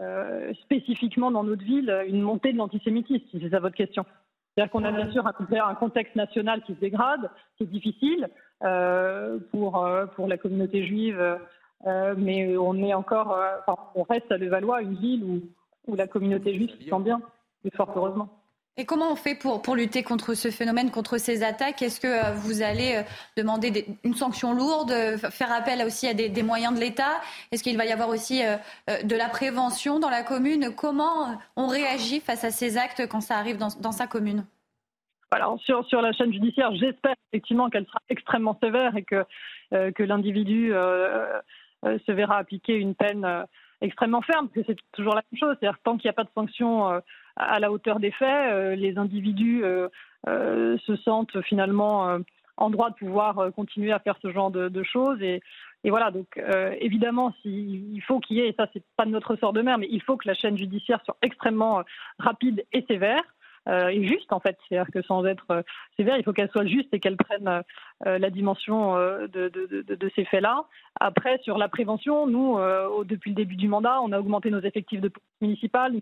euh, 0.00 0.54
spécifiquement 0.62 1.30
dans 1.30 1.44
notre 1.44 1.64
ville 1.64 2.04
une 2.06 2.22
montée 2.22 2.52
de 2.52 2.58
l'antisémitisme, 2.58 3.24
si 3.30 3.40
c'est 3.40 3.50
ça 3.50 3.58
votre 3.58 3.74
question. 3.74 4.04
C'est-à-dire 4.54 4.70
qu'on 4.70 4.84
a 4.84 4.92
bien 4.92 5.10
sûr 5.10 5.26
un, 5.26 5.74
contexte 5.74 6.16
national 6.16 6.62
qui 6.62 6.74
se 6.74 6.80
dégrade, 6.80 7.30
qui 7.56 7.64
est 7.64 7.66
difficile 7.66 8.28
euh, 8.62 9.38
pour, 9.50 9.86
pour 10.14 10.28
la 10.28 10.38
communauté 10.38 10.86
juive, 10.86 11.38
mais 11.84 12.56
on 12.56 12.74
est 12.82 12.94
encore, 12.94 13.38
on 13.94 14.02
reste 14.04 14.32
à 14.32 14.38
Levallois, 14.38 14.80
une 14.80 14.94
ville 14.94 15.24
où, 15.24 15.42
où 15.92 15.96
la 15.96 16.06
communauté 16.06 16.54
juive 16.54 16.70
se 16.70 16.88
sent 16.88 17.00
bien, 17.00 17.20
et 17.64 17.70
fort 17.70 17.92
heureusement. 17.94 18.30
Et 18.78 18.84
comment 18.84 19.10
on 19.10 19.16
fait 19.16 19.34
pour, 19.34 19.62
pour 19.62 19.74
lutter 19.74 20.02
contre 20.02 20.34
ce 20.34 20.50
phénomène, 20.50 20.90
contre 20.90 21.16
ces 21.16 21.42
attaques? 21.42 21.80
Est-ce 21.80 21.98
que 21.98 22.06
euh, 22.06 22.32
vous 22.34 22.60
allez 22.60 22.96
euh, 22.96 23.02
demander 23.38 23.86
une 24.04 24.12
sanction 24.12 24.52
lourde, 24.52 24.90
euh, 24.90 25.16
faire 25.16 25.50
appel 25.50 25.82
aussi 25.82 26.06
à 26.06 26.12
des, 26.12 26.42
moyens 26.42 26.74
de 26.74 26.80
l'État? 26.80 27.22
Est-ce 27.50 27.62
qu'il 27.62 27.78
va 27.78 27.86
y 27.86 27.92
avoir 27.92 28.10
aussi 28.10 28.42
de 28.42 29.16
la 29.16 29.28
prévention 29.30 29.98
dans 29.98 30.10
la 30.10 30.22
commune? 30.22 30.74
Comment 30.76 31.38
on 31.56 31.68
réagit 31.68 32.20
face 32.20 32.44
à 32.44 32.50
ces 32.50 32.76
actes 32.76 33.06
quand 33.08 33.22
ça 33.22 33.38
arrive 33.38 33.56
dans, 33.56 33.92
sa 33.92 34.06
commune? 34.06 34.44
Alors 35.30 35.58
sur, 35.60 35.86
sur 35.86 36.02
la 36.02 36.12
chaîne 36.12 36.32
judiciaire, 36.32 36.74
j'espère 36.76 37.14
effectivement 37.32 37.70
qu'elle 37.70 37.86
sera 37.86 38.00
extrêmement 38.10 38.58
sévère 38.62 38.94
et 38.96 39.04
que, 39.04 39.24
que 39.70 40.02
l'individu 40.02 40.70
se 40.70 42.12
verra 42.12 42.36
appliquer 42.36 42.74
une 42.74 42.94
peine 42.94 43.46
extrêmement 43.80 44.22
ferme, 44.22 44.48
parce 44.48 44.66
que 44.66 44.72
c'est 44.72 44.78
toujours 44.92 45.14
la 45.14 45.22
même 45.30 45.38
chose. 45.38 45.56
C'est-à-dire 45.60 45.78
tant 45.84 45.96
qu'il 45.96 46.08
n'y 46.08 46.10
a 46.10 46.14
pas 46.14 46.24
de 46.24 46.30
sanction 46.34 47.00
à 47.36 47.60
la 47.60 47.70
hauteur 47.70 48.00
des 48.00 48.10
faits. 48.10 48.52
Euh, 48.52 48.74
les 48.74 48.98
individus 48.98 49.62
euh, 49.62 49.88
euh, 50.28 50.76
se 50.78 50.96
sentent 50.96 51.40
finalement 51.42 52.18
en 52.56 52.70
droit 52.70 52.90
de 52.90 52.94
pouvoir 52.94 53.52
continuer 53.54 53.92
à 53.92 53.98
faire 53.98 54.16
ce 54.22 54.32
genre 54.32 54.50
de, 54.50 54.82
choses. 54.82 55.22
Et, 55.22 55.42
et 55.84 55.90
voilà, 55.90 56.10
donc 56.10 56.40
évidemment, 56.80 57.34
il 57.44 58.00
faut 58.06 58.18
qu'il 58.18 58.38
y 58.38 58.40
ait, 58.40 58.48
et 58.48 58.54
ça 58.54 58.66
c'est 58.72 58.82
pas 58.96 59.04
de 59.04 59.10
notre 59.10 59.36
sort 59.36 59.52
de 59.52 59.60
mer, 59.60 59.76
mais 59.76 59.88
il 59.90 60.00
faut 60.00 60.16
que 60.16 60.26
la 60.26 60.34
chaîne 60.34 60.56
judiciaire 60.56 61.00
soit 61.04 61.18
extrêmement 61.20 61.82
rapide 62.18 62.64
et 62.72 62.82
sévère. 62.88 63.22
Euh, 63.68 63.88
et 63.88 64.06
juste 64.06 64.32
en 64.32 64.40
fait. 64.40 64.56
C'est-à-dire 64.68 64.92
que 64.92 65.02
sans 65.02 65.24
être 65.24 65.46
euh, 65.50 65.62
sévère, 65.96 66.16
il 66.18 66.24
faut 66.24 66.32
qu'elle 66.32 66.50
soit 66.50 66.66
juste 66.66 66.88
et 66.92 67.00
qu'elle 67.00 67.16
prenne 67.16 67.62
euh, 68.06 68.18
la 68.18 68.30
dimension 68.30 68.94
de, 68.96 70.10
ces 70.14 70.24
faits-là. 70.24 70.64
Après, 71.00 71.38
sur 71.42 71.58
la 71.58 71.68
prévention, 71.68 72.26
nous, 72.26 72.58
depuis 73.04 73.30
le 73.30 73.36
début 73.36 73.56
du 73.56 73.68
mandat, 73.68 74.00
on 74.02 74.12
a 74.12 74.18
augmenté 74.18 74.50
nos 74.50 74.60
effectifs 74.60 75.00
de 75.00 75.08
police 75.08 75.22
municipale, 75.40 75.98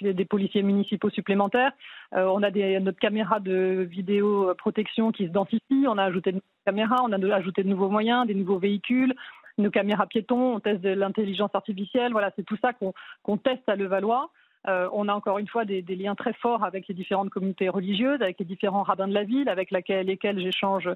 des 0.00 0.24
policiers, 0.24 0.62
municipaux 0.62 1.10
supplémentaires. 1.10 1.72
on 2.12 2.42
a 2.42 2.50
notre 2.80 2.98
caméra 2.98 3.40
de 3.40 3.86
vidéo 3.88 4.54
protection 4.56 5.12
qui 5.12 5.26
se 5.26 5.32
densifie. 5.32 5.86
On 5.86 5.98
a 5.98 6.04
ajouté 6.04 6.32
de 6.32 6.42
caméras, 6.66 6.96
on 7.04 7.12
a 7.12 7.34
ajouté 7.34 7.62
de 7.62 7.68
nouveaux 7.68 7.90
moyens, 7.90 8.26
des 8.26 8.34
nouveaux 8.34 8.58
véhicules 8.58 9.14
nos 9.58 9.70
caméras 9.70 10.06
piétons, 10.06 10.54
on 10.54 10.60
teste 10.60 10.80
de 10.80 10.90
l'intelligence 10.90 11.50
artificielle. 11.54 12.12
Voilà, 12.12 12.32
c'est 12.36 12.44
tout 12.44 12.56
ça 12.62 12.72
qu'on 12.72 13.36
teste 13.36 13.68
à 13.68 13.76
Levallois. 13.76 14.30
Euh, 14.68 14.88
on 14.92 15.08
a 15.08 15.14
encore 15.14 15.38
une 15.38 15.48
fois 15.48 15.64
des, 15.64 15.82
liens 15.82 16.14
très 16.14 16.34
forts 16.34 16.64
avec 16.64 16.86
les 16.88 16.94
différentes 16.94 17.30
communautés 17.30 17.68
religieuses, 17.68 18.20
avec 18.20 18.38
les 18.38 18.44
différents 18.44 18.82
rabbins 18.82 19.08
de 19.08 19.14
la 19.14 19.24
ville, 19.24 19.48
avec 19.48 19.70
lesquels 19.70 20.40
j'échange 20.40 20.88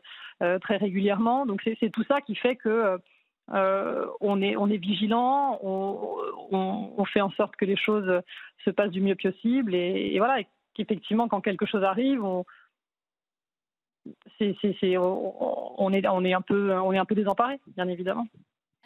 euh, 0.43 0.59
très 0.59 0.77
régulièrement. 0.77 1.47
Donc 1.47 1.63
c'est 1.81 1.91
tout 1.91 2.05
ça 2.05 2.21
qui 2.21 2.35
fait 2.35 2.57
que 2.57 2.99
euh, 3.53 4.07
on, 4.21 4.41
est, 4.43 4.77
vigilant, 4.77 5.59
on, 5.63 7.05
fait 7.07 7.21
en 7.21 7.31
sorte 7.31 7.57
que 7.57 7.65
les 7.65 7.77
choses 7.77 8.21
se 8.65 8.71
passent 8.71 8.91
du 8.91 9.01
mieux 9.01 9.17
possible 9.17 9.75
et, 9.75 10.19
voilà, 10.19 10.43
qu'effectivement 10.75 11.29
quand 11.29 11.41
quelque 11.41 11.67
chose 11.67 11.85
arrive, 11.85 12.23
on, 12.23 12.45
on, 14.41 15.93
est 15.93 16.35
un 16.35 16.41
peu, 16.43 16.73
on 16.73 16.93
est 16.93 16.99
un 16.99 17.05
peu 17.05 17.15
désemparé, 17.15 17.61
bien 17.69 17.89
évidemment. 17.89 18.27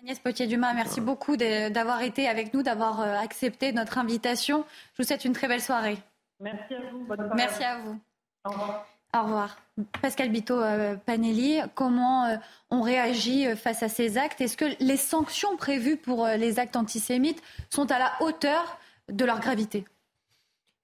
Agnès 0.00 0.18
Potier-Dumas, 0.20 0.74
merci 0.74 1.00
beaucoup 1.00 1.36
d'avoir 1.36 2.02
été 2.02 2.28
avec 2.28 2.54
nous, 2.54 2.62
d'avoir 2.62 3.00
euh, 3.00 3.16
accepté 3.16 3.72
notre 3.72 3.98
invitation. 3.98 4.64
Je 4.94 5.02
vous 5.02 5.06
souhaite 5.06 5.24
une 5.24 5.32
très 5.32 5.48
belle 5.48 5.60
soirée. 5.60 5.98
Merci 6.38 6.74
à 6.74 6.80
vous. 6.92 7.06
merci 7.34 7.64
à 7.64 7.78
vous. 7.78 7.98
Au 8.44 8.50
revoir. 8.50 8.86
Au 9.16 9.22
revoir. 9.22 9.56
Pascal 10.00 10.30
Bito 10.30 10.60
euh, 10.60 10.94
Panelli, 10.94 11.60
comment 11.74 12.26
euh, 12.26 12.36
on 12.70 12.82
réagit 12.82 13.56
face 13.56 13.82
à 13.82 13.88
ces 13.88 14.18
actes? 14.18 14.40
Est-ce 14.40 14.56
que 14.56 14.66
les 14.78 14.96
sanctions 14.96 15.56
prévues 15.56 15.96
pour 15.96 16.28
les 16.28 16.60
actes 16.60 16.76
antisémites 16.76 17.42
sont 17.68 17.90
à 17.90 17.98
la 17.98 18.12
hauteur 18.20 18.78
de 19.08 19.24
leur 19.24 19.40
gravité? 19.40 19.84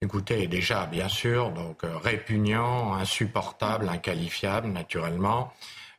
Écoutez, 0.01 0.47
déjà, 0.47 0.87
bien 0.87 1.07
sûr, 1.07 1.51
donc 1.51 1.79
répugnant, 1.83 2.93
insupportable, 2.93 3.87
inqualifiable, 3.87 4.67
naturellement. 4.67 5.53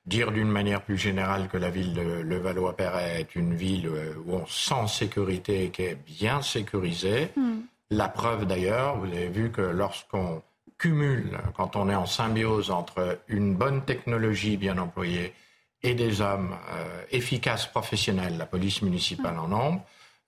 Dire 0.06 0.30
d'une 0.30 0.50
manière 0.50 0.82
plus 0.82 0.96
générale 0.96 1.48
que 1.48 1.56
la 1.56 1.68
ville 1.68 1.92
de 1.92 2.20
Levallois-Perret 2.20 3.20
est 3.20 3.34
une 3.34 3.54
ville 3.54 3.88
euh, 3.88 4.14
où 4.24 4.34
on 4.34 4.46
sent 4.46 4.86
sécurité 4.86 5.64
et 5.64 5.70
qui 5.70 5.82
est 5.82 5.98
bien 6.06 6.42
sécurisée. 6.42 7.30
Hmm. 7.36 7.62
La 7.90 8.08
preuve 8.08 8.46
d'ailleurs, 8.46 8.98
vous 8.98 9.06
avez 9.06 9.28
vu 9.28 9.50
que 9.50 9.62
lorsqu'on 9.62 10.42
cumule, 10.78 11.38
quand 11.56 11.76
on 11.76 11.88
est 11.88 11.94
en 11.94 12.06
symbiose 12.06 12.70
entre 12.70 13.18
une 13.28 13.54
bonne 13.54 13.84
technologie 13.84 14.56
bien 14.56 14.78
employée 14.78 15.32
et 15.82 15.94
des 15.94 16.20
hommes 16.20 16.54
euh, 16.70 17.02
efficaces 17.10 17.66
professionnels, 17.66 18.36
la 18.38 18.46
police 18.46 18.82
municipale 18.82 19.38
en 19.38 19.48
nombre, 19.48 19.82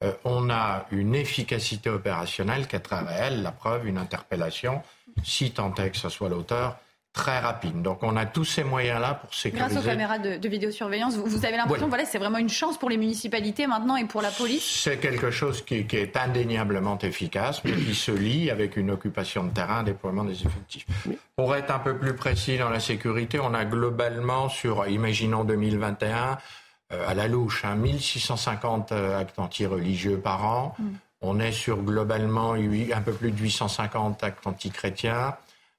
euh, 0.05 0.13
on 0.25 0.51
a 0.51 0.87
une 0.91 1.15
efficacité 1.15 1.91
opérationnelle 1.91 2.69
qui 2.69 2.77
est 2.77 2.81
très 2.81 3.01
réelle. 3.01 3.43
La 3.43 3.53
preuve, 3.53 3.87
une 3.87 3.99
interpellation, 3.99 4.83
si 5.23 5.51
tant 5.51 5.75
est 5.75 5.91
que 5.91 5.97
ce 5.97 6.09
soit 6.09 6.29
l'auteur, 6.29 6.77
très 7.19 7.41
rapide. 7.41 7.83
Donc 7.83 7.99
on 8.03 8.17
a 8.17 8.27
tous 8.27 8.45
ces 8.45 8.63
moyens-là 8.63 9.15
pour 9.15 9.35
sécuriser. 9.35 9.75
Grâce 9.75 9.85
aux 9.85 9.87
caméras 9.87 10.19
de, 10.19 10.49
vidéosurveillance, 10.49 11.17
vous, 11.17 11.45
avez 11.45 11.57
l'impression 11.57 11.87
que 11.87 11.91
voilà, 11.91 12.05
c'est 12.05 12.19
vraiment 12.19 12.39
une 12.39 12.49
chance 12.49 12.79
pour 12.79 12.89
les 12.89 12.97
municipalités 12.97 13.67
maintenant 13.67 13.97
et 13.97 14.05
pour 14.05 14.23
la 14.23 14.31
police? 14.31 14.65
C'est 14.65 14.99
quelque 14.99 15.33
chose 15.33 15.63
qui, 15.63 15.75
est 15.75 16.17
indéniablement 16.17 16.97
efficace, 17.01 17.63
mais 17.65 17.73
qui 17.73 17.95
se 17.95 18.13
lie 18.13 18.51
avec 18.51 18.77
une 18.77 18.93
occupation 18.93 19.43
de 19.43 19.51
terrain, 19.51 19.79
un 19.79 19.83
déploiement 19.83 20.25
des 20.25 20.41
effectifs. 20.47 20.87
Pour 21.35 21.57
être 21.57 21.75
un 21.75 21.81
peu 21.81 21.99
plus 21.99 22.15
précis 22.15 22.57
dans 22.57 22.71
la 22.71 22.81
sécurité, 22.81 23.41
on 23.41 23.53
a 23.53 23.65
globalement 23.65 24.49
sur, 24.49 24.87
imaginons 24.87 25.43
2021, 25.43 26.39
euh, 26.93 27.09
à 27.09 27.15
la 27.15 27.27
louche, 27.27 27.65
1650 27.65 28.93
hein, 28.93 28.95
euh, 28.95 29.21
actes 29.21 29.39
anti-religieux 29.39 30.19
par 30.19 30.45
an. 30.45 30.75
Mm. 30.79 30.85
On 31.21 31.41
est 31.41 31.53
sur 31.53 31.79
globalement 31.83 32.53
un 32.53 33.01
peu 33.01 33.13
plus 33.13 33.33
de 33.33 33.39
850 33.39 34.23
actes 34.23 34.47
anti-chrétiens 34.47 35.35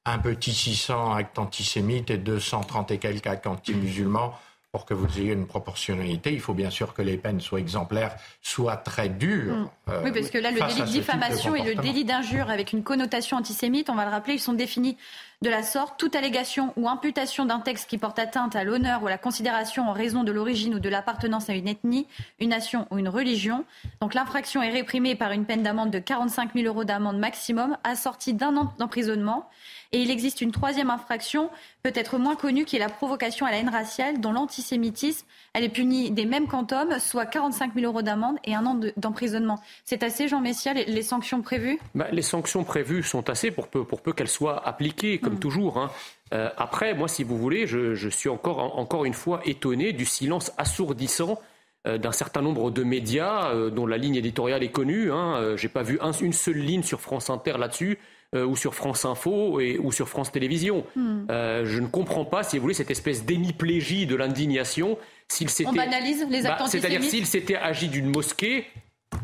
un 0.10 0.20
petit 0.20 0.54
600 0.54 1.14
actes 1.14 1.40
antisémites 1.40 2.10
et 2.10 2.18
230 2.18 2.92
et 2.92 2.98
quelques 2.98 3.28
actes 3.28 3.48
anti-musulmans 3.48 4.34
pour 4.72 4.86
que 4.86 4.94
vous 4.94 5.20
ayez 5.20 5.34
une 5.34 5.48
proportionnalité, 5.48 6.32
il 6.32 6.40
faut 6.40 6.54
bien 6.54 6.70
sûr 6.70 6.94
que 6.94 7.02
les 7.02 7.18
peines 7.18 7.42
soient 7.42 7.60
exemplaires, 7.60 8.16
soient 8.44 8.78
très 8.78 9.10
dures. 9.10 9.56
Mm. 9.56 9.70
Euh, 9.90 10.02
oui, 10.04 10.12
parce 10.12 10.30
que 10.30 10.38
là, 10.38 10.52
le 10.52 10.60
délit 10.60 10.82
de 10.82 10.86
diffamation 10.86 11.56
et 11.56 11.64
le 11.64 11.82
délit 11.82 12.06
d'injure 12.06 12.52
avec 12.52 12.72
une 12.72 12.84
connotation 12.84 13.38
antisémite, 13.38 13.90
on 13.90 13.96
va 13.96 14.06
le 14.06 14.12
rappeler, 14.12 14.36
ils 14.36 14.40
sont 14.40 14.54
définis 14.54 14.96
de 15.42 15.50
la 15.50 15.64
sorte. 15.64 16.00
Toute 16.00 16.16
allégation 16.16 16.72
ou 16.76 16.88
imputation 16.88 17.46
d'un 17.46 17.62
texte 17.62 17.90
qui 17.90 17.98
porte 17.98 18.20
atteinte 18.20 18.56
à 18.56 18.64
l'honneur 18.64 19.02
ou 19.02 19.08
à 19.08 19.10
la 19.10 19.18
considération 19.18 19.90
en 19.90 19.94
raison 19.94 20.24
de 20.24 20.32
l'origine 20.32 20.76
ou 20.76 20.80
de 20.80 20.90
l'appartenance 20.90 21.50
à 21.50 21.54
une 21.54 21.68
ethnie, 21.68 22.06
une 22.40 22.50
nation 22.50 22.86
ou 22.92 23.00
une 23.00 23.10
religion. 23.10 23.66
Donc 24.02 24.14
l'infraction 24.14 24.62
est 24.62 24.70
réprimée 24.70 25.16
par 25.16 25.32
une 25.32 25.46
peine 25.46 25.64
d'amende 25.64 25.90
de 25.90 26.00
45 26.00 26.52
000 26.54 26.68
euros 26.68 26.84
d'amende 26.84 27.18
maximum, 27.18 27.76
assortie 27.84 28.36
d'un 28.36 28.56
an 28.56 28.74
d'emprisonnement. 28.78 29.50
Et 29.92 30.04
il 30.04 30.12
existe 30.12 30.42
une 30.42 30.52
troisième 30.52 30.92
infraction, 30.92 31.50
peut-être 31.82 32.20
moins 32.20 32.36
connue, 32.36 32.64
qui 32.64 32.76
est 32.76 32.80
la 32.80 32.90
provocation 32.90 33.48
à 33.48 33.52
la 33.52 33.58
haine 33.58 33.70
raciale, 33.70 34.22
dont 34.22 34.32
l'antisémitisme, 34.32 35.26
elle 35.54 35.64
est 35.64 35.70
punie 35.70 36.12
des 36.12 36.26
mêmes 36.26 36.48
quantums, 36.48 37.00
soit 37.00 37.26
45 37.26 37.74
000 37.74 37.88
euros 37.88 38.04
d'amende 38.04 38.38
et 38.44 38.54
un 38.54 38.68
an 38.68 38.80
d'emprisonnement. 38.98 39.60
C'est 39.86 40.04
assez, 40.04 40.28
Jean 40.28 40.42
Messia, 40.42 40.74
les, 40.74 41.02
sanctions 41.02 41.42
prévues? 41.42 41.80
Bah, 41.96 42.08
Les 42.12 42.22
sanctions 42.22 42.64
prévues 42.64 43.02
sont 43.02 43.32
assez 43.32 43.50
pour 43.50 43.68
peu, 43.68 43.84
pour 43.84 44.02
peu 44.02 44.14
qu'elles 44.14 44.28
soient 44.28 44.68
appliquées, 44.68 45.18
comme 45.18 45.36
hmm. 45.36 45.40
toujours. 45.40 45.80
Hein. 45.80 45.90
Euh, 46.34 46.50
après, 46.58 46.94
moi, 46.94 47.08
si 47.08 47.24
vous 47.24 47.38
voulez, 47.38 47.66
je, 47.66 48.10
suis 48.10 48.30
encore, 48.30 48.78
encore 48.78 49.06
une 49.06 49.14
fois 49.16 49.42
étonné 49.46 49.94
du 49.94 50.06
silence 50.06 50.52
assourdissant 50.58 51.40
euh, 51.88 51.98
d'un 51.98 52.12
certain 52.12 52.42
nombre 52.42 52.70
de 52.70 52.84
médias 52.84 53.52
euh, 53.54 53.72
dont 53.72 53.88
la 53.88 53.98
ligne 53.98 54.16
éditoriale 54.16 54.62
est 54.62 54.72
connue. 54.72 55.12
Hein. 55.12 55.56
Je 55.56 55.66
n'ai 55.66 55.74
pas 55.74 55.82
vu 55.82 56.00
une 56.22 56.34
seule 56.34 56.58
ligne 56.58 56.84
sur 56.84 57.02
France 57.02 57.32
Inter 57.32 57.56
là-dessus. 57.58 57.98
Euh, 58.36 58.46
ou 58.46 58.56
sur 58.56 58.76
France 58.76 59.06
Info 59.06 59.60
et, 59.60 59.80
ou 59.80 59.92
sur 59.92 60.08
France 60.08 60.32
Télévisions. 60.32 60.86
Hmm. 60.96 61.22
Euh, 61.32 61.66
je 61.66 61.80
ne 61.80 61.88
comprends 61.88 62.26
pas, 62.26 62.44
si 62.44 62.58
vous 62.58 62.62
voulez, 62.62 62.76
cette 62.76 62.92
espèce 62.92 63.26
d'hémiplégie 63.26 64.06
de 64.06 64.16
l'indignation. 64.16 65.00
S'il 65.28 65.48
On 65.66 65.74
banalise 65.74 66.28
les 66.30 66.44
bah, 66.44 66.60
C'est-à-dire 66.68 67.02
s'il 67.02 67.26
s'était 67.26 67.56
agi 67.56 67.88
d'une 67.88 68.06
mosquée, 68.06 68.68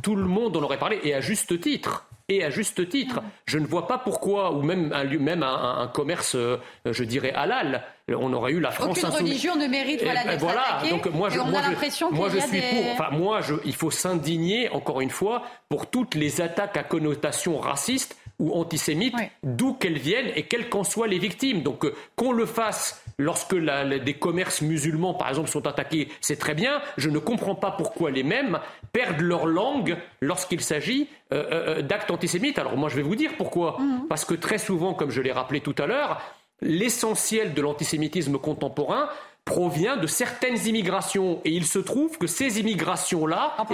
tout 0.01 0.15
le 0.15 0.25
monde 0.25 0.57
en 0.57 0.63
aurait 0.63 0.79
parlé, 0.79 0.99
et 1.03 1.13
à 1.13 1.21
juste 1.21 1.61
titre. 1.61 2.07
Et 2.29 2.43
à 2.43 2.49
juste 2.49 2.89
titre, 2.89 3.21
hmm. 3.21 3.25
je 3.45 3.59
ne 3.59 3.67
vois 3.67 3.85
pas 3.85 3.99
pourquoi, 3.99 4.51
ou 4.51 4.63
même 4.63 4.91
un, 4.91 5.03
même 5.03 5.43
un, 5.43 5.87
commerce, 5.93 6.33
euh, 6.33 6.57
je 6.83 7.03
dirais 7.03 7.31
halal, 7.31 7.83
on 8.09 8.33
aurait 8.33 8.53
eu 8.53 8.59
la 8.59 8.71
France 8.71 8.97
Aucune 8.97 9.09
religion 9.09 9.55
ne 9.55 9.67
mérite 9.67 10.01
voilà, 10.01 10.23
d'être 10.23 10.39
voilà, 10.39 10.81
donc 10.89 11.05
moi 11.13 11.29
je, 11.29 11.37
moi, 11.37 11.61
je, 11.61 12.15
moi 12.15 12.29
je 12.29 12.39
suis 12.39 12.59
pour. 12.59 12.91
Enfin, 12.93 13.09
moi, 13.11 13.41
je, 13.41 13.53
il 13.65 13.75
faut 13.75 13.91
s'indigner 13.91 14.67
encore 14.69 15.01
une 15.01 15.11
fois 15.11 15.43
pour 15.69 15.91
toutes 15.91 16.15
les 16.15 16.41
attaques 16.41 16.77
à 16.77 16.83
connotation 16.83 17.59
raciste 17.59 18.17
ou 18.39 18.53
antisémites, 18.53 19.15
d'où 19.43 19.73
qu'elles 19.73 19.97
viennent 19.97 20.31
et 20.35 20.43
quelles 20.43 20.69
qu'en 20.69 20.83
soient 20.83 21.07
les 21.07 21.19
victimes. 21.19 21.61
Donc 21.61 21.85
euh, 21.85 21.93
qu'on 22.15 22.31
le 22.31 22.45
fasse 22.45 23.03
lorsque 23.17 23.53
la, 23.53 23.99
des 23.99 24.13
commerces 24.13 24.61
musulmans, 24.61 25.13
par 25.13 25.29
exemple, 25.29 25.49
sont 25.49 25.65
attaqués, 25.67 26.09
c'est 26.21 26.37
très 26.37 26.53
bien. 26.53 26.81
Je 26.97 27.09
ne 27.09 27.19
comprends 27.19 27.55
pas 27.55 27.71
pourquoi 27.71 28.11
les 28.11 28.23
mêmes 28.23 28.59
perdent 28.91 29.21
leur 29.21 29.45
langue 29.45 29.97
lorsqu'il 30.21 30.61
s'agit 30.61 31.07
euh, 31.33 31.45
euh, 31.51 31.81
d'actes 31.81 32.11
antisémites. 32.11 32.59
Alors 32.59 32.77
moi, 32.77 32.89
je 32.89 32.95
vais 32.95 33.01
vous 33.01 33.15
dire 33.15 33.31
pourquoi. 33.37 33.77
Mhm. 33.79 34.07
Parce 34.09 34.25
que 34.25 34.33
très 34.33 34.57
souvent, 34.57 34.93
comme 34.93 35.11
je 35.11 35.21
l'ai 35.21 35.31
rappelé 35.31 35.61
tout 35.61 35.75
à 35.77 35.85
l'heure, 35.85 36.21
l'essentiel 36.61 37.53
de 37.53 37.61
l'antisémitisme 37.61 38.37
contemporain, 38.37 39.09
provient 39.45 39.95
de 39.95 40.07
certaines 40.07 40.57
immigrations. 40.67 41.39
Et 41.45 41.51
il 41.51 41.65
se 41.65 41.77
trouve 41.77 42.17
que 42.17 42.25
ces 42.25 42.59
immigrations-là... 42.59 43.53
Ah, 43.57 43.65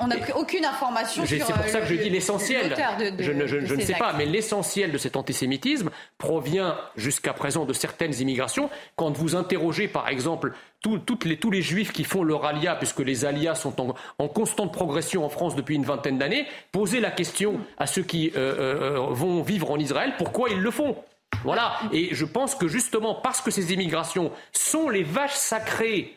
on 0.00 0.08
n'a 0.08 0.16
pris 0.16 0.32
aucune 0.32 0.64
information 0.64 1.24
sur... 1.24 1.46
C'est 1.46 1.52
pour 1.52 1.68
ça 1.68 1.80
que 1.80 1.86
je 1.86 1.94
dis 1.94 2.10
l'essentiel. 2.10 2.76
Je, 3.18 3.30
ne, 3.30 3.46
je, 3.46 3.74
ne 3.74 3.80
sais 3.80 3.94
pas, 3.94 4.12
mais 4.12 4.26
l'essentiel 4.26 4.90
de 4.90 4.98
cet 4.98 5.16
antisémitisme 5.16 5.90
provient 6.18 6.76
jusqu'à 6.96 7.32
présent 7.32 7.64
de 7.64 7.72
certaines 7.72 8.14
immigrations. 8.20 8.70
Quand 8.96 9.16
vous 9.16 9.36
interrogez, 9.36 9.86
par 9.86 10.08
exemple, 10.08 10.52
toutes 10.80 11.24
les, 11.24 11.36
tous 11.36 11.50
les 11.50 11.62
juifs 11.62 11.92
qui 11.92 12.04
font 12.04 12.24
leur 12.24 12.44
alia, 12.44 12.74
puisque 12.74 13.00
les 13.00 13.24
alias 13.24 13.54
sont 13.54 13.94
en, 14.18 14.28
constante 14.28 14.72
progression 14.72 15.24
en 15.24 15.28
France 15.28 15.54
depuis 15.54 15.76
une 15.76 15.84
vingtaine 15.84 16.18
d'années, 16.18 16.46
posez 16.72 17.00
la 17.00 17.10
question 17.10 17.60
à 17.78 17.86
ceux 17.86 18.02
qui 18.02 18.32
euh, 18.34 18.38
euh, 18.38 18.96
euh, 18.96 19.06
vont 19.10 19.42
vivre 19.42 19.70
en 19.70 19.78
Israël, 19.78 20.14
pourquoi 20.18 20.48
ils 20.50 20.60
le 20.60 20.70
font? 20.70 20.96
Voilà. 21.44 21.78
Et 21.92 22.14
je 22.14 22.24
pense 22.24 22.54
que 22.54 22.68
justement 22.68 23.14
parce 23.14 23.40
que 23.40 23.50
ces 23.50 23.72
immigrations 23.72 24.32
sont 24.52 24.88
les 24.88 25.02
vaches 25.02 25.34
sacrées 25.34 26.16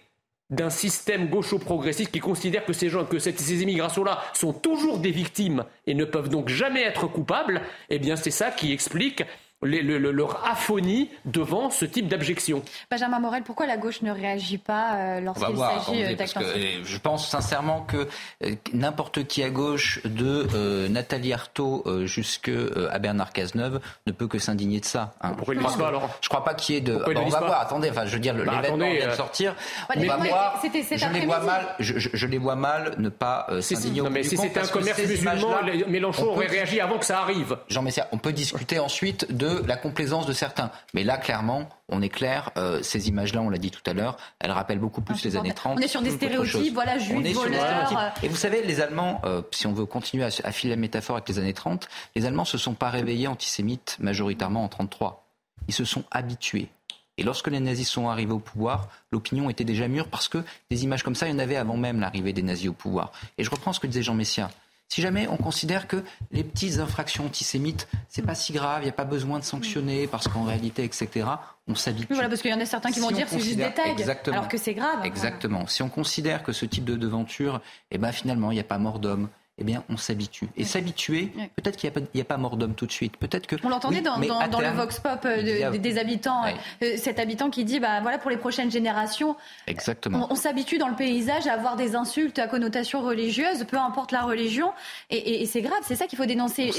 d'un 0.50 0.70
système 0.70 1.30
gaucho-progressiste 1.30 2.12
qui 2.12 2.20
considère 2.20 2.66
que 2.66 2.74
ces 2.74 2.90
gens, 2.90 3.06
que 3.06 3.20
ces 3.20 3.64
immigrations-là 3.64 4.22
sont 4.34 4.54
toujours 4.54 5.00
des 5.00 5.12
victimes 5.12 5.66
et 5.88 5.94
ne 5.94 6.06
peuvent 6.06 6.30
donc 6.30 6.50
jamais 6.50 6.84
être 6.84 7.08
coupables, 7.08 7.62
eh 7.90 7.98
bien 7.98 8.16
c'est 8.16 8.32
ça 8.32 8.52
qui 8.52 8.72
explique 8.72 9.24
leur 9.64 10.46
aphonie 10.46 11.10
devant 11.26 11.70
ce 11.70 11.86
type 11.86 12.08
d'abjection. 12.08 12.64
Benjamin 12.90 13.20
Morel, 13.20 13.44
pourquoi 13.44 13.66
la 13.66 13.78
gauche 13.78 14.02
ne 14.02 14.12
réagit 14.12 14.58
pas 14.58 14.96
euh, 14.96 15.22
lorsqu'il 15.22 15.58
s'agit 15.58 16.04
euh, 16.04 16.16
d'actes 16.16 16.38
Je 16.84 16.98
pense 16.98 17.30
sincèrement 17.30 17.82
que 17.82 18.08
euh, 18.44 18.56
n'importe 18.74 19.26
qui 19.28 19.44
à 19.44 19.50
gauche, 19.50 20.02
de 20.06 20.88
Nathalie 20.88 21.34
Arthaud 21.34 21.84
jusqu'à 22.06 23.00
Bernard 23.00 23.34
Cazeneuve, 23.34 23.80
ne 24.08 24.12
peut 24.12 24.28
que 24.28 24.40
s'indigner 24.40 24.80
de 24.80 24.86
ça. 24.86 25.14
Hein. 25.22 25.34
Pourquoi 25.38 25.56
ils 25.56 25.62
ne 25.62 25.66
disent 25.66 25.76
pas 25.76 25.88
alors 25.88 26.10
Je 26.22 26.28
ne 26.28 26.30
crois 26.30 26.44
pas 26.44 26.54
qu'il 26.54 26.76
y 26.76 26.78
ait 26.78 26.82
de. 26.82 26.96
on 26.96 27.30
va 27.30 27.40
voir, 27.40 27.62
attendez, 27.62 27.90
enfin, 27.90 28.06
je 28.06 28.14
veux 28.14 28.20
dire, 28.20 28.36
bah, 28.36 28.62
l'événement 28.62 28.92
vient 28.92 29.08
de 29.08 29.14
sortir. 29.14 29.56
on 29.96 30.00
va 30.00 30.18
voir. 30.18 30.62
Je 30.64 31.08
les, 31.08 31.26
vois 31.26 31.40
mal, 31.40 31.76
je, 31.80 32.28
les 32.28 32.38
vois 32.38 32.56
mal 32.56 32.96
ne 32.98 33.10
pas 33.10 33.48
s'indigner 33.62 34.02
au 34.02 34.10
mais 34.10 34.24
si 34.24 34.38
c'était 34.38 34.60
un 34.60 34.68
commerce 34.68 35.00
musulman, 35.00 35.64
Mélenchon 35.88 36.28
aurait 36.28 36.48
réagi 36.48 36.80
avant 36.80 36.98
que 36.98 37.06
ça 37.06 37.20
arrive. 37.20 37.58
Jean 37.68 37.82
Messia, 37.82 38.08
on 38.12 38.18
peut 38.18 38.34
discuter 38.34 38.80
ensuite 38.80 39.32
de 39.36 39.53
la 39.56 39.78
complaisance 39.78 40.26
de 40.26 40.34
certains. 40.34 40.72
Mais 40.94 41.04
là, 41.04 41.18
clairement, 41.18 41.70
on 41.90 42.02
est 42.02 42.10
clair, 42.10 42.52
euh, 42.58 42.82
ces 42.82 43.10
images-là, 43.10 43.42
on 43.42 43.50
l'a 43.50 43.58
dit 43.58 43.72
tout 43.72 43.82
à 43.86 43.94
l'heure, 43.94 44.18
elles 44.40 44.52
rappellent 44.52 44.80
beaucoup 44.80 45.02
plus 45.02 45.16
ah, 45.18 45.22
les 45.24 45.36
années 45.36 45.54
30. 45.54 45.78
On 45.78 45.82
est 45.82 45.88
sur 45.88 46.02
des 46.02 46.12
stéréotypes, 46.12 46.74
voilà, 46.74 46.98
juifs, 46.98 47.34
voleurs. 47.34 48.14
Et 48.24 48.28
vous 48.28 48.36
savez, 48.36 48.64
les 48.64 48.82
Allemands, 48.82 49.22
euh, 49.26 49.42
si 49.52 49.68
on 49.68 49.74
veut 49.74 49.86
continuer 49.86 50.26
à, 50.26 50.52
filer 50.52 50.76
la 50.76 50.80
métaphore 50.80 51.18
avec 51.18 51.30
les 51.30 51.40
années 51.40 51.54
30, 51.54 51.88
les 52.16 52.26
Allemands 52.26 52.46
se 52.46 52.58
sont 52.58 52.74
pas 52.74 52.90
réveillés 52.90 53.28
antisémites 53.28 53.98
majoritairement 54.00 54.64
en 54.64 54.68
33. 54.68 55.26
Ils 55.68 55.74
se 55.74 55.86
sont 55.86 56.04
habitués. 56.12 56.70
Et 57.18 57.24
lorsque 57.24 57.48
les 57.48 57.60
nazis 57.60 57.88
sont 57.88 58.10
arrivés 58.10 58.34
au 58.34 58.40
pouvoir, 58.40 58.90
l'opinion 59.12 59.50
était 59.50 59.64
déjà 59.64 59.88
mûre 59.88 60.08
parce 60.08 60.28
que 60.28 60.40
des 60.72 60.84
images 60.84 61.04
comme 61.04 61.14
ça, 61.14 61.28
il 61.28 61.32
y 61.32 61.36
en 61.36 61.40
avait 61.40 61.58
avant 61.58 61.78
même 61.78 62.00
l'arrivée 62.00 62.34
des 62.34 62.42
nazis 62.42 62.70
au 62.70 62.74
pouvoir. 62.74 63.12
Et 63.38 63.44
je 63.44 63.52
reprends 63.52 63.72
ce 63.72 63.80
que 63.80 63.88
disait 63.88 64.02
Jean 64.02 64.16
Messia. 64.16 64.50
Si 64.90 65.02
jamais 65.02 65.28
on 65.28 65.38
considère 65.38 65.88
que 65.88 66.04
les 66.32 66.44
petites 66.44 66.80
infractions 66.80 67.26
antisémites, 67.26 67.88
c'est 68.10 68.22
pas 68.22 68.36
si 68.36 68.54
grave, 68.54 68.82
il 68.82 68.86
n'y 68.86 68.90
a 68.90 68.94
pas 68.94 69.06
besoin 69.06 69.40
de 69.40 69.44
sanctionner 69.44 70.08
parce 70.08 70.28
qu'en 70.28 70.44
réalité, 70.44 70.84
etc., 70.84 71.28
on 71.68 71.76
s'habitue. 71.76 72.14
voilà, 72.14 72.30
parce 72.30 72.42
qu'il 72.42 72.52
y 72.52 72.54
en 72.54 72.60
a 72.60 72.66
certains 72.66 72.92
qui 72.92 73.00
vont 73.00 73.10
dire 73.10 73.28
c'est 73.28 73.40
juste 73.40 73.58
des 73.58 73.74
tags, 73.74 73.96
alors 74.32 74.48
que 74.48 74.58
c'est 74.58 74.74
grave. 74.74 75.04
Exactement. 75.04 75.66
Si 75.68 75.82
on 75.82 75.90
considère 75.90 76.44
que 76.44 76.52
ce 76.52 76.66
type 76.66 76.86
de 76.86 76.96
devanture, 76.96 77.62
eh 77.90 77.98
ben 77.98 78.12
finalement, 78.12 78.52
il 78.52 78.56
n'y 78.56 78.62
a 78.62 78.66
pas 78.66 78.78
mort 78.78 79.00
d'homme, 79.00 79.30
eh 79.60 79.64
bien, 79.64 79.84
on 79.88 79.98
s'habitue. 79.98 80.48
Et 80.58 80.64
s'habituer, 80.64 81.32
peut-être 81.56 81.78
qu'il 81.78 81.92
n'y 82.16 82.22
a, 82.22 82.26
pas 82.26 82.38
mort 82.38 82.58
d'homme 82.58 82.74
tout 82.74 82.88
de 82.88 82.92
suite. 82.92 83.18
Peut-être 83.18 83.46
que. 83.46 83.56
On 83.64 83.70
l'entendait 83.70 84.02
dans, 84.02 84.18
le 84.18 84.76
vox 84.76 85.00
pop 85.00 85.20
euh, 85.26 85.78
des 85.78 85.98
habitants, 86.00 86.44
euh, 86.82 86.98
cet 86.98 87.20
habitant 87.20 87.52
qui 87.52 87.64
dit, 87.64 87.80
bah 87.80 88.02
voilà, 88.02 88.18
pour 88.18 88.32
les 88.32 88.38
prochaines 88.38 88.72
générations, 88.72 89.36
Exactement. 89.68 90.28
on, 90.32 90.36
s'habitue 90.36 90.80
dans 90.80 90.88
le 90.88 90.96
paysage 90.96 91.46
à 91.46 91.54
avoir 91.54 91.76
des 91.76 91.96
insultes 91.96 92.40
à 92.40 92.48
connotation 92.48 93.04
religieuse, 93.04 93.66
peu 93.66 93.78
importe 93.78 94.12
la 94.12 94.24
religion, 94.24 94.72
et, 95.12 95.46
c'est 95.46 95.62
grave. 95.62 95.80
C'est 95.84 95.96
ça 95.96 96.08
qu'il 96.08 96.18
faut 96.18 96.26
dénoncer. 96.26 96.72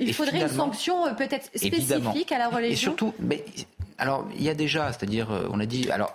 Il, 0.00 0.12
faudrait 0.12 0.40
une 0.40 0.48
sanction 0.48 1.06
euh, 1.06 1.12
peut-être 1.12 1.46
spécifique 1.54 2.32
à 2.32 2.38
la 2.38 2.48
religion. 2.48 2.72
Et 2.72 2.76
surtout, 2.76 3.14
mais, 3.20 3.44
alors 3.98 4.26
il 4.34 4.42
y 4.42 4.48
a 4.48 4.54
déjà, 4.54 4.92
c'est-à-dire, 4.92 5.28
on 5.52 5.60
a 5.60 5.66
dit, 5.66 5.88
alors 5.92 6.12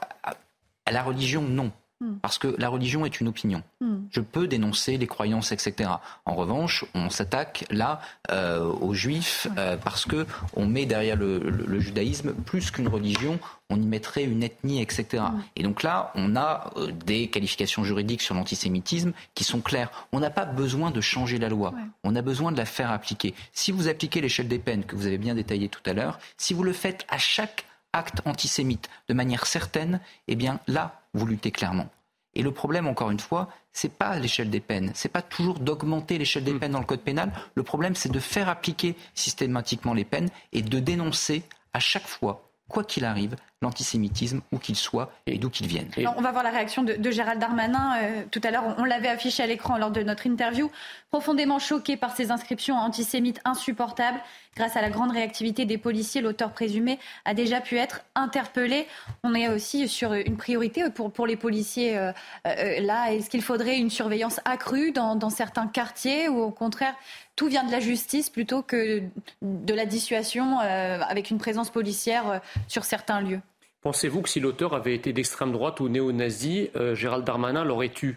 à 0.86 0.92
la 0.92 1.04
religion, 1.04 1.42
non. 1.42 1.72
Hmm. 2.02 2.16
Parce 2.22 2.38
que 2.38 2.54
la 2.58 2.68
religion 2.68 3.06
est 3.06 3.22
une 3.22 3.30
opinion. 3.30 3.64
Hmm. 3.80 4.00
Je 4.12 4.20
peux 4.20 4.48
dénoncer 4.48 4.98
les 4.98 5.08
croyances, 5.08 5.54
etc. 5.54 5.90
En 6.26 6.36
revanche, 6.36 6.84
on 6.94 7.10
s'attaque 7.10 7.64
là 7.70 8.02
euh, 8.32 8.66
aux 8.66 8.94
juifs 8.94 9.48
euh, 9.58 9.78
parce 9.78 10.06
que 10.06 10.26
on 10.58 10.66
met 10.66 10.86
derrière 10.86 11.16
le, 11.16 11.80
judaïsme 11.80 12.34
plus 12.34 12.70
qu'une 12.70 12.90
religion, 12.90 13.40
on 13.70 13.82
y 13.82 13.86
mettrait 13.86 14.26
une 14.26 14.44
ethnie, 14.44 14.82
etc. 14.82 15.24
Et 15.56 15.64
donc 15.64 15.84
là, 15.84 16.12
on 16.16 16.36
a 16.36 16.74
euh, 16.76 16.92
des 16.92 17.28
qualifications 17.30 17.86
juridiques 17.86 18.22
sur 18.22 18.36
l'antisémitisme 18.36 19.14
qui 19.34 19.46
sont 19.46 19.62
claires. 19.62 19.90
On 20.12 20.20
n'a 20.20 20.30
pas 20.30 20.46
besoin 20.46 20.92
de 20.92 21.00
changer 21.00 21.38
la 21.38 21.48
loi. 21.48 21.74
On 22.04 22.14
a 22.18 22.22
besoin 22.22 22.52
de 22.52 22.58
la 22.58 22.66
faire 22.66 22.92
appliquer. 22.92 23.34
Si 23.54 23.72
vous 23.72 23.88
appliquez 23.88 24.20
l'échelle 24.20 24.50
des 24.50 24.60
peines 24.60 24.84
que 24.84 24.98
vous 24.98 25.08
avez 25.08 25.18
bien 25.18 25.34
détaillé 25.34 25.70
tout 25.70 25.82
à 25.86 25.94
l'heure, 25.94 26.20
si 26.38 26.54
vous 26.54 26.64
le 26.64 26.74
faites 26.74 27.06
à 27.08 27.18
chaque 27.18 27.66
acte 27.96 28.22
antisémite 28.26 28.90
de 29.08 29.14
manière 29.14 29.46
certaine, 29.46 30.00
eh 30.28 30.36
bien 30.36 30.60
là, 30.68 31.02
vous 31.14 31.26
luttez 31.26 31.52
clairement. 31.52 31.90
Et 32.36 32.44
le 32.44 32.52
problème, 32.52 32.88
encore 32.88 33.12
une 33.12 33.20
fois, 33.20 33.50
c'est 33.72 33.98
pas 33.98 34.20
l'échelle 34.20 34.50
des 34.50 34.60
peines, 34.60 34.92
c'est 34.94 35.10
pas 35.10 35.22
toujours 35.22 35.60
d'augmenter 35.60 36.18
l'échelle 36.18 36.44
des 36.44 36.54
hmm. 36.54 36.60
peines 36.60 36.72
dans 36.74 36.80
le 36.80 36.86
code 36.86 37.02
pénal. 37.02 37.32
Le 37.56 37.64
problème, 37.64 37.96
c'est 37.96 38.12
de 38.12 38.20
faire 38.20 38.50
appliquer 38.50 38.96
systématiquement 39.14 39.94
les 39.94 40.04
peines 40.04 40.30
et 40.52 40.62
de 40.62 40.80
dénoncer 40.80 41.44
à 41.74 41.80
chaque 41.80 42.08
fois 42.08 42.50
quoi 42.68 42.84
qu'il 42.84 43.06
arrive, 43.06 43.36
l'antisémitisme, 43.62 44.42
où 44.52 44.58
qu'il 44.58 44.76
soit 44.76 45.12
et 45.28 45.38
d'où 45.38 45.50
qu'il 45.50 45.68
vienne. 45.68 45.88
on 46.18 46.22
va 46.22 46.32
voir 46.32 46.44
la 46.44 46.50
réaction 46.50 46.84
de, 46.84 47.12
Gérald 47.12 47.40
Darmanin. 47.40 47.98
Euh, 48.02 48.24
tout 48.32 48.42
à 48.44 48.52
l'heure, 48.52 48.76
on, 48.78 48.84
l'avait 48.84 49.08
affiché 49.08 49.44
à 49.44 49.48
l'écran 49.48 49.78
lors 49.78 49.92
de 49.92 50.02
notre 50.02 50.26
interview. 50.26 50.72
Profondément 51.12 51.60
choqué 51.60 51.96
par 51.96 52.16
ces 52.16 52.32
inscriptions 52.32 52.76
antisémites 52.76 53.40
insupportables, 53.46 54.20
grâce 54.56 54.76
à 54.76 54.82
la 54.82 54.90
grande 54.90 55.12
réactivité 55.12 55.66
des 55.66 55.78
policiers, 55.78 56.22
l'auteur 56.22 56.52
présumé 56.52 57.00
a 57.24 57.34
déjà 57.34 57.62
pu 57.62 57.78
être 57.78 58.02
interpellé. 58.16 58.88
On 59.24 59.36
est 59.36 59.48
aussi 59.48 59.88
sur 59.88 60.14
une 60.14 60.38
priorité 60.38 60.90
pour, 60.90 61.12
pour 61.12 61.28
les 61.28 61.38
policiers 61.38 61.98
euh, 61.98 62.12
euh, 62.48 62.80
là. 62.82 63.14
Est-ce 63.14 63.30
qu'il 63.30 63.44
faudrait 63.44 63.78
une 63.78 63.90
surveillance 63.92 64.40
accrue 64.46 64.92
dans, 64.92 65.16
dans 65.16 65.30
certains 65.30 65.68
quartiers 65.68 66.30
ou 66.30 66.40
au 66.40 66.52
contraire 66.52 66.96
tout 67.36 67.48
vient 67.48 67.66
de 67.66 67.72
la 67.72 67.80
justice 67.80 68.30
plutôt 68.30 68.62
que 68.62 69.02
de 69.42 69.74
la 69.74 69.86
dissuasion 69.86 70.60
avec 70.60 71.30
une 71.30 71.38
présence 71.38 71.70
policière 71.70 72.42
sur 72.68 72.86
certains 72.86 73.22
lieux 73.22 73.42
Pensez-vous 73.86 74.24
que 74.24 74.30
si 74.30 74.40
l'auteur 74.40 74.74
avait 74.74 74.96
été 74.96 75.14
d'extrême 75.14 75.52
droite 75.52 75.80
ou 75.80 75.90
néo-nazi, 75.90 76.72
euh, 76.76 76.96
Gérald 76.96 77.24
Darmanin 77.24 77.64
l'aurait 77.64 77.90
tué? 77.90 78.16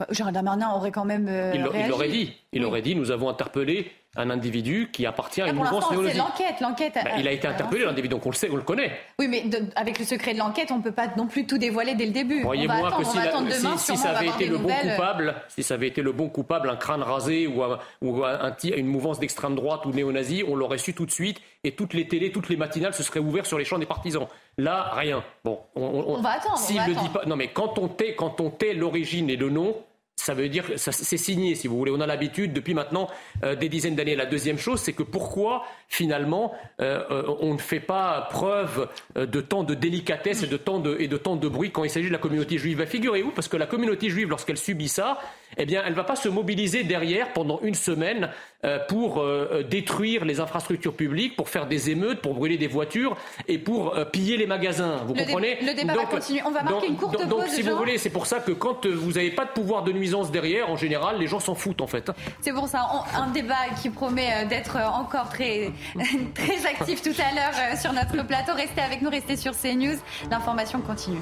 Bah, 0.00 0.06
Gérald 0.08 0.32
Darmanin 0.32 0.70
aurait 0.70 0.92
quand 0.92 1.04
même. 1.04 1.28
Euh, 1.28 1.52
il 1.54 1.60
l'aurait 1.88 2.08
dit. 2.08 2.34
Il 2.52 2.64
aurait 2.64 2.80
dit 2.80 2.94
nous 2.94 3.10
avons 3.10 3.28
interpellé 3.28 3.92
un 4.18 4.30
individu 4.30 4.90
qui 4.92 5.06
appartient 5.06 5.40
à 5.40 5.48
une 5.48 5.54
mouvance 5.54 5.84
c'est 5.88 6.14
l'enquête, 6.14 6.60
l'enquête. 6.60 6.94
Bah, 6.94 7.10
il 7.18 7.28
a 7.28 7.32
été 7.32 7.46
interpellé, 7.46 7.84
l'individu, 7.84 8.08
donc 8.08 8.26
on 8.26 8.30
le 8.30 8.34
sait, 8.34 8.48
on 8.50 8.56
le 8.56 8.62
connaît. 8.62 8.90
Oui, 9.20 9.28
mais 9.28 9.44
avec 9.76 9.98
le 9.98 10.04
secret 10.04 10.34
de 10.34 10.38
l'enquête, 10.38 10.70
on 10.72 10.78
ne 10.78 10.82
peut 10.82 10.92
pas 10.92 11.08
non 11.16 11.28
plus 11.28 11.46
tout 11.46 11.56
dévoiler 11.56 11.94
dès 11.94 12.06
le 12.06 12.12
début. 12.12 12.40
Croyez-moi 12.40 12.90
que 12.98 13.04
si, 13.78 13.96
ça 13.96 14.10
avait 14.10 14.26
été 14.26 14.46
le 14.46 14.58
bon 14.58 14.68
coupable, 14.68 15.34
si 15.48 15.62
ça 15.62 15.74
avait 15.74 15.88
été 15.88 16.02
le 16.02 16.12
bon 16.12 16.28
coupable, 16.28 16.68
un 16.68 16.76
crâne 16.76 17.02
rasé 17.02 17.46
ou, 17.46 17.62
ou 18.02 18.24
un, 18.24 18.56
une 18.64 18.86
mouvance 18.86 19.20
d'extrême 19.20 19.54
droite 19.54 19.86
ou 19.86 19.92
néo-nazi, 19.92 20.42
on 20.46 20.56
l'aurait 20.56 20.78
su 20.78 20.94
tout 20.94 21.06
de 21.06 21.12
suite 21.12 21.40
et 21.62 21.72
toutes 21.72 21.94
les 21.94 22.08
télés, 22.08 22.32
toutes 22.32 22.48
les 22.48 22.56
matinales 22.56 22.94
se 22.94 23.04
seraient 23.04 23.20
ouvertes 23.20 23.46
sur 23.46 23.58
les 23.58 23.64
champs 23.64 23.78
des 23.78 23.86
partisans. 23.86 24.26
Là, 24.56 24.90
rien. 24.94 25.22
Bon, 25.44 25.60
on, 25.76 26.20
va 26.20 26.30
attendre. 26.30 26.58
S'il 26.58 26.84
le 26.84 26.94
dit 26.94 27.08
pas, 27.10 27.24
non, 27.26 27.36
mais 27.36 27.48
quand 27.48 27.78
on 27.78 27.86
tait, 27.86 28.14
quand 28.16 28.40
on 28.40 28.50
tait 28.50 28.74
l'origine 28.74 29.30
et 29.30 29.36
le 29.36 29.50
nom, 29.50 29.76
ça 30.18 30.34
veut 30.34 30.48
dire 30.48 30.64
c'est 30.76 31.16
signé, 31.16 31.54
si 31.54 31.68
vous 31.68 31.78
voulez. 31.78 31.92
On 31.94 32.00
a 32.00 32.06
l'habitude 32.06 32.52
depuis 32.52 32.74
maintenant 32.74 33.08
euh, 33.44 33.54
des 33.54 33.68
dizaines 33.68 33.94
d'années. 33.94 34.16
La 34.16 34.26
deuxième 34.26 34.58
chose, 34.58 34.80
c'est 34.80 34.92
que 34.92 35.04
pourquoi 35.04 35.64
finalement 35.88 36.52
euh, 36.80 37.02
euh, 37.10 37.34
on 37.40 37.54
ne 37.54 37.58
fait 37.58 37.80
pas 37.80 38.26
preuve 38.30 38.88
de 39.14 39.40
tant 39.40 39.62
de 39.62 39.74
délicatesse 39.74 40.42
et 40.42 40.46
de 40.46 40.56
tant 40.56 40.80
de, 40.80 40.96
et 40.98 41.08
de, 41.08 41.48
bruit 41.48 41.70
quand 41.70 41.84
il 41.84 41.90
s'agit 41.90 42.08
de 42.08 42.12
la 42.12 42.18
communauté 42.18 42.58
juive? 42.58 42.78
Bah, 42.78 42.86
Figurez-vous, 42.86 43.30
parce 43.30 43.48
que 43.48 43.56
la 43.56 43.66
communauté 43.66 44.10
juive, 44.10 44.28
lorsqu'elle 44.28 44.58
subit 44.58 44.88
ça, 44.88 45.18
eh 45.56 45.66
bien, 45.66 45.82
elle 45.84 45.92
ne 45.92 45.96
va 45.96 46.04
pas 46.04 46.16
se 46.16 46.28
mobiliser 46.28 46.82
derrière 46.82 47.32
pendant 47.32 47.60
une 47.62 47.74
semaine 47.74 48.30
pour 48.88 49.18
euh, 49.18 49.48
euh, 49.52 49.62
détruire 49.62 50.24
les 50.24 50.40
infrastructures 50.40 50.94
publiques, 50.94 51.36
pour 51.36 51.48
faire 51.48 51.68
des 51.68 51.90
émeutes, 51.90 52.20
pour 52.20 52.34
brûler 52.34 52.58
des 52.58 52.66
voitures 52.66 53.16
et 53.46 53.56
pour 53.56 53.94
piller 54.12 54.36
les 54.36 54.46
magasins. 54.46 54.96
Vous 55.06 55.14
comprenez 55.14 55.58
Le 55.62 55.74
débat 55.74 55.94
va 55.94 56.06
continuer. 56.06 56.42
On 56.44 56.50
va 56.50 56.62
marquer 56.64 56.88
une 56.88 56.96
courte 56.96 57.16
pause. 57.16 57.28
Donc, 57.28 57.46
si 57.48 57.62
vous 57.62 57.76
voulez, 57.76 57.98
c'est 57.98 58.10
pour 58.10 58.26
ça 58.26 58.40
que 58.40 58.50
quand 58.50 58.86
vous 58.86 59.12
n'avez 59.12 59.30
pas 59.30 59.44
de 59.44 59.50
pouvoir 59.50 59.84
de 59.84 59.92
nuisance 59.92 60.32
derrière, 60.32 60.70
en 60.70 60.76
général, 60.76 61.18
les 61.18 61.28
gens 61.28 61.40
s'en 61.40 61.54
foutent 61.54 61.80
en 61.80 61.86
fait. 61.86 62.10
C'est 62.40 62.52
pour 62.52 62.66
ça, 62.66 62.88
un 63.14 63.30
débat 63.30 63.54
qui 63.80 63.90
promet 63.90 64.46
d'être 64.46 64.76
encore 64.76 65.28
très, 65.28 65.72
très 66.34 66.66
actif 66.66 67.02
tout 67.02 67.14
à 67.18 67.34
l'heure 67.34 67.78
sur 67.78 67.92
notre 67.92 68.26
plateau. 68.26 68.54
Restez 68.54 68.80
avec 68.80 69.02
nous, 69.02 69.10
restez 69.10 69.36
sur 69.36 69.52
CNews. 69.56 69.98
L'information 70.30 70.80
continue. 70.80 71.20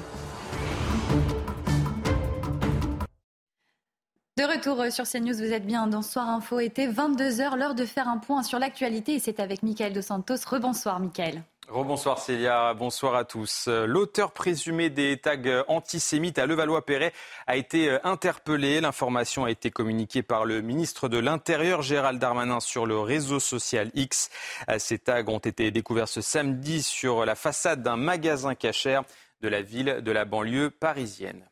De 4.37 4.43
retour 4.43 4.79
euh, 4.79 4.91
sur 4.91 5.05
CNews, 5.05 5.33
vous 5.33 5.51
êtes 5.51 5.65
bien 5.65 5.87
dans 5.87 6.03
Soir 6.03 6.29
Info 6.29 6.59
été, 6.59 6.87
22h, 6.87 7.57
l'heure 7.57 7.73
de 7.73 7.85
faire 7.85 8.07
un 8.07 8.19
point 8.19 8.43
sur 8.43 8.59
l'actualité 8.59 9.15
et 9.15 9.19
c'est 9.19 9.39
avec 9.39 9.63
Mickaël 9.63 9.93
Dos 9.93 10.03
Santos. 10.03 10.35
Rebonsoir 10.45 10.99
Mickaël. 10.99 11.41
Rebonsoir 11.67 12.19
Célia, 12.19 12.75
bonsoir 12.75 13.15
à 13.15 13.25
tous. 13.25 13.67
L'auteur 13.67 14.33
présumé 14.33 14.91
des 14.91 15.17
tags 15.17 15.63
antisémites 15.67 16.37
à 16.37 16.45
Levallois-Perret 16.45 17.13
a 17.47 17.55
été 17.55 17.89
euh, 17.89 17.97
interpellé. 18.03 18.79
L'information 18.79 19.45
a 19.45 19.49
été 19.49 19.71
communiquée 19.71 20.21
par 20.21 20.45
le 20.45 20.61
ministre 20.61 21.09
de 21.09 21.17
l'Intérieur 21.17 21.81
Gérald 21.81 22.19
Darmanin 22.19 22.59
sur 22.59 22.85
le 22.85 22.99
réseau 22.99 23.39
social 23.39 23.89
X. 23.95 24.29
Euh, 24.69 24.77
ces 24.77 24.99
tags 24.99 25.25
ont 25.29 25.39
été 25.39 25.71
découverts 25.71 26.09
ce 26.09 26.21
samedi 26.21 26.83
sur 26.83 27.25
la 27.25 27.33
façade 27.33 27.81
d'un 27.81 27.97
magasin 27.97 28.53
cachère 28.53 29.01
de 29.41 29.47
la 29.47 29.63
ville 29.63 30.01
de 30.03 30.11
la 30.11 30.25
banlieue 30.25 30.69
parisienne. 30.69 31.43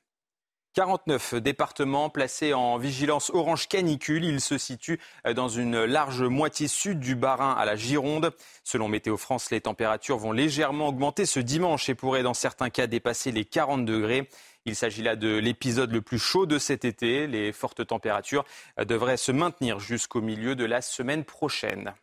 49 0.75 1.35
départements 1.35 2.09
placés 2.09 2.53
en 2.53 2.77
vigilance 2.77 3.31
orange 3.33 3.69
canicule. 3.69 4.25
Ils 4.25 4.41
se 4.41 4.57
situent 4.57 4.99
dans 5.33 5.47
une 5.47 5.85
large 5.85 6.21
moitié 6.21 6.67
sud 6.67 6.99
du 6.99 7.15
Bas-Rhin 7.15 7.53
à 7.53 7.63
la 7.63 7.77
Gironde. 7.77 8.31
Selon 8.65 8.89
Météo 8.89 9.15
France, 9.15 9.51
les 9.51 9.61
températures 9.61 10.17
vont 10.17 10.33
légèrement 10.33 10.89
augmenter 10.89 11.25
ce 11.25 11.39
dimanche 11.39 11.87
et 11.87 11.95
pourraient 11.95 12.23
dans 12.23 12.33
certains 12.33 12.69
cas 12.69 12.87
dépasser 12.87 13.31
les 13.31 13.45
40 13.45 13.85
degrés. 13.85 14.27
Il 14.65 14.75
s'agit 14.75 15.01
là 15.01 15.15
de 15.15 15.37
l'épisode 15.37 15.93
le 15.93 16.01
plus 16.01 16.19
chaud 16.19 16.45
de 16.45 16.59
cet 16.59 16.83
été. 16.83 17.25
Les 17.25 17.53
fortes 17.53 17.87
températures 17.87 18.43
devraient 18.77 19.15
se 19.15 19.31
maintenir 19.31 19.79
jusqu'au 19.79 20.19
milieu 20.19 20.57
de 20.57 20.65
la 20.65 20.81
semaine 20.81 21.23
prochaine. 21.23 21.93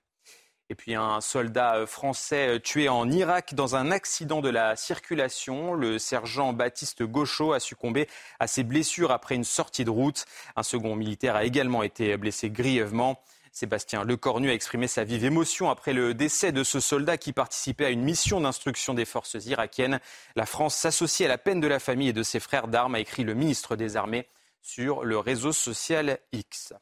Et 0.71 0.75
puis 0.75 0.95
un 0.95 1.21
soldat 1.21 1.77
euh, 1.77 1.87
français 1.87 2.57
euh, 2.57 2.59
tué 2.59 2.89
en 2.89 3.11
Irak 3.11 3.55
dans 3.55 3.77
un 3.77 3.91
accident 3.91 4.41
de 4.41 4.49
la 4.49 4.77
circulation. 4.77 5.75
Le 5.75 5.99
sergent 5.99 6.53
Baptiste 6.53 7.03
Gauchot 7.03 7.53
a 7.53 7.61
succombé 7.61 8.09
à 8.41 8.47
ses 8.47 8.63
blessures 8.63 9.11
après 9.11 9.35
une 9.35 9.45
sortie 9.45 9.85
de 9.85 9.91
route. 9.91 10.25
Un 10.57 10.63
second 10.63 10.97
militaire 10.97 11.37
a 11.37 11.45
également 11.45 11.83
été 11.83 12.17
blessé 12.17 12.51
grièvement. 12.51 13.21
Sébastien 13.53 14.03
Lecornu 14.05 14.49
a 14.49 14.55
exprimé 14.55 14.89
sa 14.89 15.05
vive 15.05 15.27
émotion 15.27 15.69
après 15.69 15.93
le 15.93 16.15
décès 16.15 16.53
de 16.53 16.65
ce 16.65 16.81
soldat 16.81 17.19
qui 17.19 17.35
participait 17.35 17.85
à 17.85 17.91
une 17.91 18.03
mission 18.03 18.41
d'instruction 18.41 18.95
des 18.95 19.05
forces 19.05 19.37
irakiennes. 19.45 20.01
La 20.37 20.47
France 20.47 20.75
s'associe 20.75 21.27
à 21.27 21.29
la 21.29 21.37
peine 21.37 21.61
de 21.61 21.67
la 21.67 21.79
famille 21.79 22.09
et 22.09 22.15
de 22.15 22.23
ses 22.23 22.41
frères 22.41 22.67
d'armes, 22.67 22.95
a 22.95 23.01
écrit 23.01 23.25
le 23.25 23.35
ministre 23.35 23.77
des 23.77 23.97
Armées 23.97 24.27
sur 24.63 25.05
le 25.05 25.19
réseau 25.19 25.53
social 25.53 26.19
X. 26.33 26.73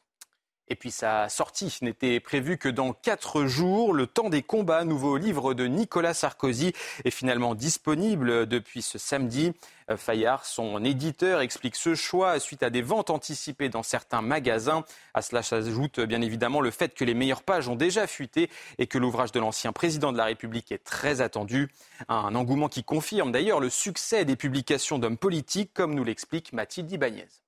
Et 0.71 0.75
puis 0.75 0.89
sa 0.89 1.27
sortie 1.27 1.77
n'était 1.81 2.21
prévue 2.21 2.57
que 2.57 2.69
dans 2.69 2.93
quatre 2.93 3.43
jours. 3.43 3.91
Le 3.91 4.07
temps 4.07 4.29
des 4.29 4.41
combats, 4.41 4.85
nouveau 4.85 5.17
livre 5.17 5.53
de 5.53 5.65
Nicolas 5.65 6.13
Sarkozy, 6.13 6.71
est 7.03 7.11
finalement 7.11 7.55
disponible 7.55 8.45
depuis 8.45 8.81
ce 8.81 8.97
samedi. 8.97 9.51
Euh, 9.89 9.97
Fayard, 9.97 10.45
son 10.45 10.81
éditeur, 10.85 11.41
explique 11.41 11.75
ce 11.75 11.93
choix 11.93 12.39
suite 12.39 12.63
à 12.63 12.69
des 12.69 12.81
ventes 12.81 13.09
anticipées 13.09 13.67
dans 13.67 13.83
certains 13.83 14.21
magasins. 14.21 14.85
À 15.13 15.21
cela 15.21 15.43
s'ajoute 15.43 15.99
bien 15.99 16.21
évidemment 16.21 16.61
le 16.61 16.71
fait 16.71 16.93
que 16.93 17.03
les 17.03 17.15
meilleures 17.15 17.43
pages 17.43 17.67
ont 17.67 17.75
déjà 17.75 18.07
fuité 18.07 18.49
et 18.77 18.87
que 18.87 18.97
l'ouvrage 18.97 19.33
de 19.33 19.41
l'ancien 19.41 19.73
président 19.73 20.13
de 20.13 20.17
la 20.17 20.23
République 20.23 20.71
est 20.71 20.85
très 20.85 21.19
attendu. 21.19 21.67
Un 22.07 22.33
engouement 22.33 22.69
qui 22.69 22.85
confirme 22.85 23.33
d'ailleurs 23.33 23.59
le 23.59 23.69
succès 23.69 24.23
des 24.23 24.37
publications 24.37 24.99
d'hommes 24.99 25.17
politiques, 25.17 25.73
comme 25.73 25.95
nous 25.95 26.05
l'explique 26.05 26.53
Mathilde 26.53 26.89
Ibanez. 26.93 27.40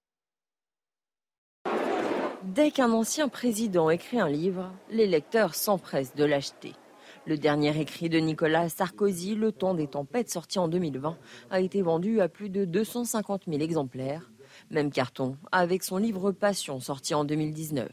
Dès 2.44 2.72
qu'un 2.72 2.92
ancien 2.92 3.30
président 3.30 3.90
écrit 3.90 4.20
un 4.20 4.28
livre, 4.28 4.70
les 4.92 5.08
lecteurs 5.08 5.56
s'empressent 5.56 6.14
de 6.14 6.26
l'acheter. 6.26 6.74
Le 7.26 7.38
dernier 7.38 7.80
écrit 7.80 8.10
de 8.10 8.20
Nicolas 8.20 8.68
Sarkozy, 8.68 9.36
Le 9.36 9.54
temps 9.54 9.74
des 9.74 9.88
tempêtes, 9.88 10.30
sorti 10.30 10.60
en 10.60 10.68
2020, 10.68 11.18
a 11.52 11.62
été 11.62 11.82
vendu 11.82 12.20
à 12.20 12.28
plus 12.28 12.50
de 12.50 12.66
250 12.66 13.44
000 13.48 13.62
exemplaires. 13.62 14.30
Même 14.72 14.92
carton 14.92 15.38
avec 15.54 15.84
son 15.84 15.96
livre 15.96 16.34
Passion, 16.34 16.82
sorti 16.82 17.14
en 17.14 17.24
2019. 17.24 17.90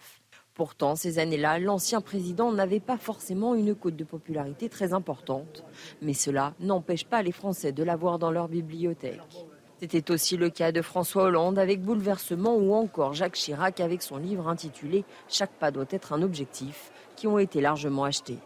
Pourtant, 0.55 0.97
ces 0.97 1.21
années-là, 1.21 1.61
l'ancien 1.61 2.01
président 2.01 2.51
n'avait 2.51 2.81
pas 2.81 2.99
forcément 2.99 3.55
une 3.55 3.77
cote 3.77 3.95
de 3.95 4.05
popularité 4.05 4.69
très 4.69 4.93
importante. 4.93 5.65
Mais 6.03 6.13
cela 6.13 6.55
n'empêche 6.59 7.05
pas 7.05 7.23
les 7.23 7.33
Français 7.33 7.71
de 7.71 7.85
l'avoir 7.85 8.19
dans 8.19 8.33
leur 8.33 8.49
bibliothèque. 8.49 9.47
C'était 9.81 10.11
aussi 10.11 10.37
le 10.37 10.51
cas 10.51 10.73
de 10.73 10.83
François 10.83 11.23
Hollande 11.23 11.59
avec 11.59 11.81
Bouleversement 11.81 12.55
ou 12.55 12.75
encore 12.75 13.15
Jacques 13.15 13.33
Chirac 13.33 13.81
avec 13.81 14.03
son 14.03 14.19
livre 14.19 14.47
intitulé 14.47 15.07
Chaque 15.27 15.53
pas 15.53 15.71
doit 15.71 15.87
être 15.89 16.13
un 16.13 16.21
objectif, 16.21 16.93
qui 17.17 17.27
ont 17.27 17.39
été 17.39 17.63
largement 17.63 18.05
achetés. 18.05 18.37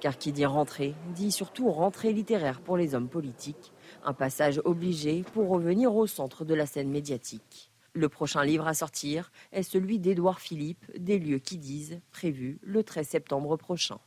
Car 0.00 0.18
qui 0.18 0.32
dit 0.32 0.44
rentrée, 0.44 0.96
dit 1.14 1.30
surtout 1.30 1.70
rentrée 1.70 2.12
littéraire 2.12 2.60
pour 2.60 2.76
les 2.76 2.96
hommes 2.96 3.08
politiques, 3.08 3.72
un 4.04 4.12
passage 4.12 4.60
obligé 4.64 5.22
pour 5.34 5.48
revenir 5.48 5.94
au 5.94 6.08
centre 6.08 6.44
de 6.44 6.54
la 6.54 6.66
scène 6.66 6.90
médiatique. 6.90 7.70
Le 7.92 8.08
prochain 8.08 8.42
livre 8.42 8.66
à 8.66 8.74
sortir 8.74 9.30
est 9.52 9.62
celui 9.62 10.00
d'Édouard 10.00 10.40
Philippe, 10.40 10.84
Des 10.98 11.20
lieux 11.20 11.38
qui 11.38 11.58
disent, 11.58 12.00
prévu 12.10 12.58
le 12.62 12.82
13 12.82 13.06
septembre 13.06 13.56
prochain. 13.56 14.00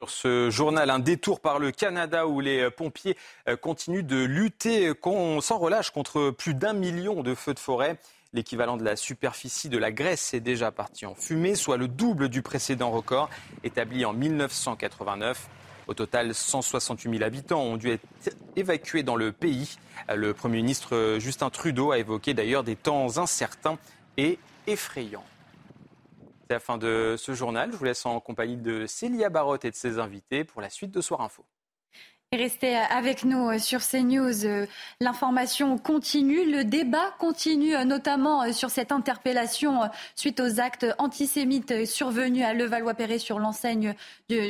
Sur 0.00 0.10
ce 0.10 0.48
journal, 0.48 0.90
un 0.90 1.00
détour 1.00 1.40
par 1.40 1.58
le 1.58 1.72
Canada 1.72 2.28
où 2.28 2.38
les 2.38 2.70
pompiers 2.70 3.16
euh, 3.48 3.56
continuent 3.56 4.04
de 4.04 4.22
lutter 4.22 4.92
sans 5.40 5.58
relâche 5.58 5.90
contre 5.90 6.30
plus 6.30 6.54
d'un 6.54 6.72
million 6.72 7.24
de 7.24 7.34
feux 7.34 7.52
de 7.52 7.58
forêt. 7.58 7.98
L'équivalent 8.32 8.76
de 8.76 8.84
la 8.84 8.94
superficie 8.94 9.68
de 9.68 9.76
la 9.76 9.90
Grèce 9.90 10.34
est 10.34 10.40
déjà 10.40 10.70
parti 10.70 11.04
en 11.04 11.16
fumée, 11.16 11.56
soit 11.56 11.76
le 11.76 11.88
double 11.88 12.28
du 12.28 12.42
précédent 12.42 12.92
record 12.92 13.28
établi 13.64 14.04
en 14.04 14.12
1989. 14.12 15.48
Au 15.88 15.94
total, 15.94 16.32
168 16.32 17.18
000 17.18 17.24
habitants 17.24 17.62
ont 17.62 17.76
dû 17.76 17.90
être 17.90 18.06
évacués 18.54 19.02
dans 19.02 19.16
le 19.16 19.32
pays. 19.32 19.78
Le 20.14 20.32
Premier 20.32 20.58
ministre 20.58 21.16
Justin 21.18 21.50
Trudeau 21.50 21.90
a 21.90 21.98
évoqué 21.98 22.34
d'ailleurs 22.34 22.62
des 22.62 22.76
temps 22.76 23.18
incertains 23.18 23.78
et 24.16 24.38
effrayants. 24.68 25.24
C'est 26.48 26.54
la 26.54 26.60
fin 26.60 26.78
de 26.78 27.16
ce 27.18 27.34
journal. 27.34 27.72
Je 27.72 27.76
vous 27.76 27.84
laisse 27.84 28.06
en 28.06 28.20
compagnie 28.20 28.56
de 28.56 28.86
Célia 28.86 29.28
Barotte 29.28 29.66
et 29.66 29.70
de 29.70 29.76
ses 29.76 29.98
invités 29.98 30.44
pour 30.44 30.62
la 30.62 30.70
suite 30.70 30.90
de 30.90 31.02
Soir 31.02 31.20
Info. 31.20 31.44
restez 32.32 32.74
avec 32.74 33.24
nous 33.26 33.50
euh, 33.50 33.58
sur 33.58 33.80
CNews. 33.86 34.46
Euh, 34.46 34.66
l'information 35.02 35.76
continue, 35.76 36.50
le 36.50 36.64
débat 36.64 37.10
continue, 37.18 37.76
euh, 37.76 37.84
notamment 37.84 38.50
sur 38.54 38.70
cette 38.70 38.92
interpellation 38.92 39.90
suite 40.16 40.40
aux 40.40 40.58
actes 40.58 40.86
antisémites 40.96 41.84
survenus 41.84 42.46
à 42.46 42.54
Levallois-Perret 42.54 43.18
sur, 43.18 43.38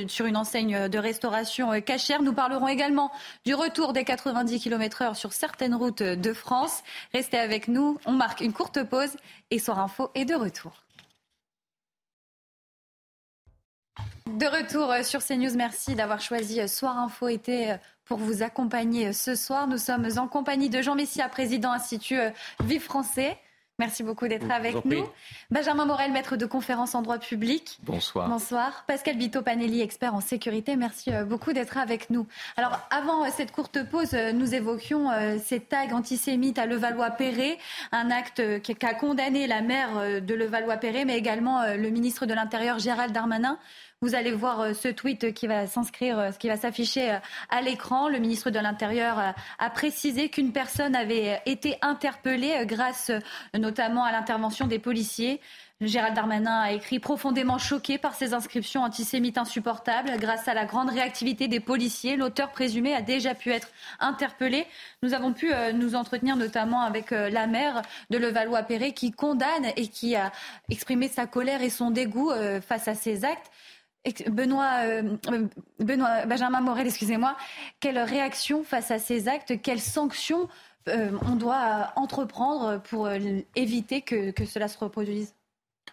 sur 0.06 0.26
une 0.26 0.36
enseigne 0.36 0.88
de 0.88 0.98
restauration 1.00 1.80
cachère. 1.80 2.22
Nous 2.22 2.32
parlerons 2.32 2.68
également 2.68 3.10
du 3.44 3.56
retour 3.56 3.92
des 3.92 4.04
90 4.04 4.60
km/h 4.60 5.14
sur 5.16 5.32
certaines 5.32 5.74
routes 5.74 6.04
de 6.04 6.32
France. 6.32 6.84
Restez 7.12 7.38
avec 7.38 7.66
nous. 7.66 7.98
On 8.06 8.12
marque 8.12 8.40
une 8.40 8.52
courte 8.52 8.84
pause 8.84 9.16
et 9.50 9.58
Soir 9.58 9.80
Info 9.80 10.12
est 10.14 10.26
de 10.26 10.36
retour. 10.36 10.84
De 14.38 14.46
retour 14.46 14.92
euh, 14.92 15.02
sur 15.02 15.24
CNews, 15.24 15.56
merci 15.56 15.94
d'avoir 15.94 16.20
choisi 16.20 16.60
euh, 16.60 16.66
Soir 16.66 16.98
Info 16.98 17.28
été 17.28 17.72
euh, 17.72 17.76
pour 18.04 18.18
vous 18.18 18.42
accompagner 18.42 19.12
ce 19.12 19.34
soir. 19.34 19.66
Nous 19.66 19.78
sommes 19.78 20.06
en 20.16 20.28
compagnie 20.28 20.68
de 20.68 20.82
Jean 20.82 20.94
Messia, 20.94 21.28
président 21.28 21.72
Institut 21.72 22.18
Vive 22.62 22.82
Français. 22.82 23.38
Merci 23.78 24.02
beaucoup 24.02 24.26
d'être 24.26 24.50
avec 24.50 24.84
nous. 24.84 25.04
Benjamin 25.50 25.84
Morel, 25.86 26.10
maître 26.10 26.36
de 26.36 26.46
conférence 26.46 26.94
en 26.94 27.02
droit 27.02 27.18
public. 27.18 27.78
Bonsoir. 27.84 28.28
Bonsoir. 28.28 28.84
Pascal 28.88 29.16
Bito 29.16 29.40
Panelli, 29.42 29.82
expert 29.82 30.14
en 30.14 30.20
sécurité. 30.20 30.74
Merci 30.74 31.12
beaucoup 31.26 31.52
d'être 31.52 31.78
avec 31.78 32.10
nous. 32.10 32.26
Alors, 32.56 32.80
avant 32.90 33.30
cette 33.30 33.52
courte 33.52 33.88
pause, 33.88 34.14
nous 34.34 34.52
évoquions 34.52 35.10
ces 35.38 35.60
tags 35.60 35.94
antisémites 35.94 36.58
à 36.58 36.66
Levallois-Perret, 36.66 37.58
un 37.92 38.10
acte 38.10 38.60
qui 38.62 38.74
a 38.84 38.94
condamné 38.94 39.46
la 39.46 39.62
maire 39.62 40.22
de 40.22 40.34
Levallois-Perret, 40.34 41.04
mais 41.04 41.16
également 41.16 41.62
le 41.76 41.90
ministre 41.90 42.26
de 42.26 42.34
l'Intérieur 42.34 42.80
Gérald 42.80 43.12
Darmanin. 43.12 43.60
Vous 44.00 44.14
allez 44.14 44.30
voir 44.30 44.60
euh, 44.60 44.74
ce 44.74 44.86
tweet 44.86 45.34
qui 45.34 45.48
va 45.48 45.66
s'inscrire, 45.66 46.20
euh, 46.20 46.30
ce 46.30 46.38
qui 46.38 46.46
va 46.46 46.56
s'afficher 46.56 47.10
euh, 47.10 47.18
à 47.50 47.60
l'écran. 47.60 48.08
Le 48.08 48.20
ministre 48.20 48.48
de 48.48 48.60
l'Intérieur 48.60 49.34
a 49.58 49.70
précisé 49.70 50.28
qu'une 50.28 50.52
personne 50.52 50.94
avait 50.94 51.42
été 51.46 51.78
interpellée 51.82 52.64
grâce 52.64 53.10
notamment 53.54 54.04
à 54.04 54.12
l'intervention 54.12 54.68
des 54.68 54.78
policiers. 54.78 55.40
Gérald 55.80 56.14
Darmanin 56.14 56.60
a 56.60 56.72
écrit 56.72 57.00
profondément 57.00 57.58
choqué 57.58 57.98
par 57.98 58.14
ces 58.14 58.34
inscriptions 58.34 58.82
antisémites 58.82 59.36
insupportables. 59.36 60.10
Grâce 60.18 60.46
à 60.46 60.54
la 60.54 60.64
grande 60.64 60.90
réactivité 60.90 61.48
des 61.48 61.60
policiers, 61.60 62.16
l'auteur 62.16 62.52
présumé 62.52 62.94
a 62.94 63.02
déjà 63.02 63.34
pu 63.34 63.50
être 63.50 63.68
interpellé. 63.98 64.66
Nous 65.02 65.12
avons 65.12 65.32
pu 65.32 65.50
nous 65.74 65.96
entretenir 65.96 66.36
notamment 66.36 66.82
avec 66.82 67.10
la 67.10 67.46
maire 67.46 67.82
de 68.10 68.18
Levallois-Perret 68.18 68.92
qui 68.92 69.10
condamne 69.10 69.66
et 69.76 69.88
qui 69.88 70.14
a 70.14 70.32
exprimé 70.68 71.08
sa 71.08 71.26
colère 71.26 71.62
et 71.62 71.70
son 71.70 71.90
dégoût 71.90 72.32
face 72.60 72.88
à 72.88 72.94
ces 72.94 73.24
actes. 73.24 73.50
Benoît, 74.30 74.84
euh, 74.84 75.16
Benoît, 75.80 76.26
Benjamin 76.26 76.60
Morel, 76.60 76.86
excusez-moi, 76.86 77.36
quelle 77.80 77.98
réaction 77.98 78.64
face 78.64 78.90
à 78.90 78.98
ces 78.98 79.28
actes, 79.28 79.60
quelles 79.62 79.80
sanctions 79.80 80.48
euh, 80.88 81.10
on 81.26 81.36
doit 81.36 81.92
entreprendre 81.96 82.80
pour 82.82 83.06
euh, 83.06 83.18
éviter 83.56 84.02
que, 84.02 84.32
cela 84.44 84.68
se 84.68 84.78
reproduise? 84.78 85.34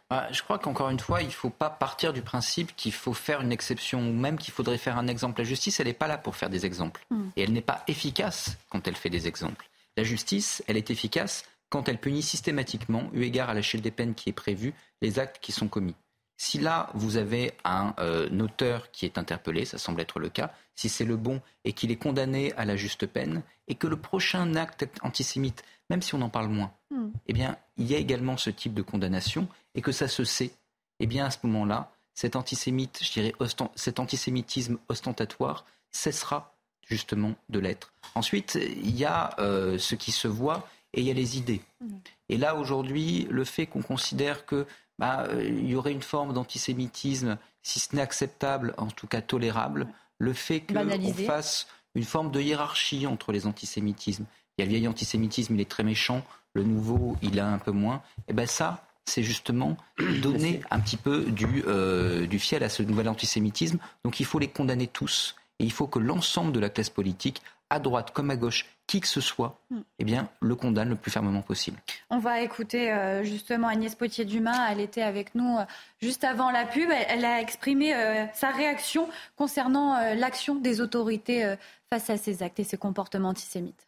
Bah, 0.10 0.28
je 0.32 0.44
crois 0.44 0.60
qu'encore 0.60 0.90
une 0.90 1.00
fois, 1.00 1.22
il 1.22 1.28
ne 1.28 1.32
faut 1.32 1.50
pas 1.50 1.70
partir 1.70 2.14
du 2.14 2.22
principe 2.22 2.76
qu'il 2.76 2.94
faut 2.94 3.14
faire 3.14 3.42
une 3.42 3.52
exception 3.52 4.00
ou 4.00 4.14
même 4.14 4.38
qu'il 4.38 4.54
faudrait 4.54 4.78
faire 4.78 4.98
un 4.98 5.08
exemple. 5.08 5.40
La 5.40 5.46
justice, 5.46 5.80
elle 5.80 5.88
n'est 5.88 5.94
pas 5.94 6.08
là 6.08 6.18
pour 6.18 6.36
faire 6.36 6.50
des 6.50 6.66
exemples. 6.66 7.06
Hmm. 7.10 7.30
Et 7.36 7.44
elle 7.44 7.54
n'est 7.54 7.62
pas 7.62 7.84
efficace 7.88 8.58
quand 8.70 8.88
elle 8.88 8.96
fait 8.96 9.10
des 9.10 9.28
exemples. 9.28 9.68
La 9.98 10.04
justice, 10.04 10.64
elle 10.68 10.78
est 10.78 10.92
efficace 10.92 11.44
quand 11.70 11.90
elle 11.90 11.98
punit 11.98 12.22
systématiquement, 12.22 13.10
eu 13.14 13.24
égard 13.24 13.50
à 13.50 13.54
l'échelle 13.54 13.82
des 13.82 13.92
peines 13.92 14.14
qui 14.14 14.30
est 14.30 14.34
prévue, 14.34 14.74
les 15.02 15.20
actes 15.20 15.40
qui 15.42 15.52
sont 15.52 15.68
commis. 15.68 15.96
Si 16.38 16.60
là, 16.60 16.90
vous 16.94 17.18
avez 17.18 17.54
un 17.64 17.94
euh, 18.00 18.30
auteur 18.40 18.92
qui 18.92 19.06
est 19.06 19.18
interpellé, 19.18 19.64
ça 19.64 19.78
semble 19.78 20.02
être 20.02 20.20
le 20.20 20.30
cas, 20.30 20.52
si 20.76 20.90
c'est 20.90 21.06
le 21.06 21.16
bon 21.16 21.42
et 21.64 21.74
qu'il 21.74 21.92
est 21.92 21.96
condamné 21.96 22.54
à 22.54 22.66
la 22.66 22.76
juste 22.76 23.06
peine, 23.06 23.42
et 23.68 23.76
que 23.76 23.88
le 23.88 23.96
prochain 23.96 24.56
acte 24.56 24.88
antisémite, 25.02 25.64
même 25.90 26.02
si 26.02 26.14
on 26.14 26.22
en 26.22 26.30
parle 26.30 26.50
moins, 26.50 26.74
hmm. 26.92 27.10
eh 27.28 27.34
bien, 27.34 27.58
il 27.78 27.88
y 27.90 27.96
a 27.96 27.98
également 27.98 28.38
ce 28.38 28.50
type 28.50 28.74
de 28.74 28.82
condamnation, 28.82 29.48
et 29.76 29.82
que 29.82 29.92
ça 29.92 30.08
se 30.08 30.24
sait, 30.24 30.52
eh 31.00 31.08
bien, 31.08 31.26
à 31.26 31.32
ce 31.32 31.40
moment-là, 31.44 31.92
cet 32.14 32.36
antisémite, 32.36 33.00
je 33.02 33.12
dirais, 33.12 33.34
cet 33.76 34.00
antisémitisme 34.00 34.78
ostentatoire 34.90 35.66
cessera 35.92 36.56
justement 36.88 37.36
de 37.50 37.60
l'être. 37.60 37.94
Ensuite, 38.14 38.56
il 38.56 38.96
y 38.96 39.06
a 39.06 39.36
euh, 39.40 39.78
ce 39.78 39.96
qui 39.96 40.12
se 40.12 40.28
voit 40.28 40.68
et 40.94 41.02
il 41.02 41.08
y 41.08 41.12
a 41.12 41.14
les 41.14 41.38
idées. 41.38 41.62
Hmm. 41.82 41.98
Et 42.30 42.38
là, 42.38 42.56
aujourd'hui, 42.56 43.28
le 43.30 43.44
fait 43.44 43.66
qu'on 43.66 43.82
considère 43.82 44.46
que 44.46 44.66
bah, 45.00 45.26
euh, 45.30 45.44
il 45.44 45.70
y 45.70 45.76
aurait 45.76 45.92
une 45.92 46.02
forme 46.02 46.34
d'antisémitisme, 46.34 47.38
si 47.62 47.80
ce 47.80 47.96
n'est 47.96 48.02
acceptable, 48.02 48.74
en 48.78 48.88
tout 48.88 49.08
cas 49.08 49.22
tolérable, 49.22 49.88
le 50.18 50.34
fait 50.34 50.62
qu'on 50.62 51.14
fasse 51.26 51.68
une 51.96 52.04
forme 52.04 52.32
de 52.32 52.42
hiérarchie 52.42 53.08
entre 53.08 53.32
les 53.32 53.48
antisémitismes. 53.48 54.26
Il 54.58 54.62
y 54.62 54.64
a 54.64 54.66
le 54.66 54.72
vieil 54.72 54.88
antisémitisme, 54.88 55.56
il 55.56 55.62
est 55.62 55.70
très 55.70 55.84
méchant, 55.84 56.24
le 56.54 56.64
nouveau, 56.64 57.18
il 57.22 57.40
a 57.40 57.48
un 57.48 57.58
peu 57.58 57.72
moins. 57.72 58.02
Et 58.20 58.24
eh 58.30 58.34
ben 58.34 58.48
ça, 58.48 58.86
c'est 59.06 59.24
justement 59.24 59.78
donner 60.22 60.62
un 60.72 60.80
petit 60.80 60.98
peu 60.98 61.26
du, 61.26 61.64
euh, 61.68 62.26
du 62.28 62.40
fiel 62.40 62.64
à 62.64 62.70
ce 62.70 62.84
nouvel 62.84 63.10
antisémitisme. 63.10 63.78
Donc 64.04 64.20
il 64.20 64.26
faut 64.26 64.40
les 64.40 64.48
condamner 64.48 64.88
tous. 64.88 65.36
Et 65.60 65.66
il 65.66 65.72
faut 65.72 65.88
que 65.88 66.00
l'ensemble 66.00 66.52
de 66.52 66.60
la 66.60 66.70
classe 66.70 66.90
politique, 66.90 67.42
à 67.70 67.80
droite 67.80 68.12
comme 68.14 68.30
à 68.30 68.36
gauche, 68.36 68.66
qui 68.88 69.02
que 69.02 69.08
ce 69.08 69.22
soit, 69.22 69.60
hmm. 69.70 69.82
eh 70.00 70.04
bien, 70.04 70.30
le 70.42 70.56
condamne 70.56 70.90
le 70.90 70.96
plus 70.96 71.12
fermement 71.12 71.42
possible. 71.42 71.78
On 72.10 72.20
va 72.20 72.42
écouter 72.42 72.92
euh, 72.92 73.24
justement 73.24 73.68
Agnès 73.68 73.96
Potier-Dumas. 73.96 74.72
Elle 74.72 74.80
était 74.80 75.02
avec 75.02 75.34
nous 75.36 75.58
euh, 75.58 75.66
juste 76.02 76.24
avant 76.24 76.52
la 76.52 76.66
pub. 76.66 76.90
Elle, 77.10 77.26
a 77.26 77.42
exprimé 77.42 77.94
sa 78.34 78.52
réaction 78.52 79.10
concernant 79.36 79.98
l'action 80.16 80.56
des 80.56 80.82
autorités 80.82 81.56
face 81.90 82.10
à 82.10 82.18
ces 82.18 82.44
actes 82.44 82.60
et 82.60 82.64
ces 82.64 82.78
comportements 82.78 83.30
antisémites. 83.30 83.88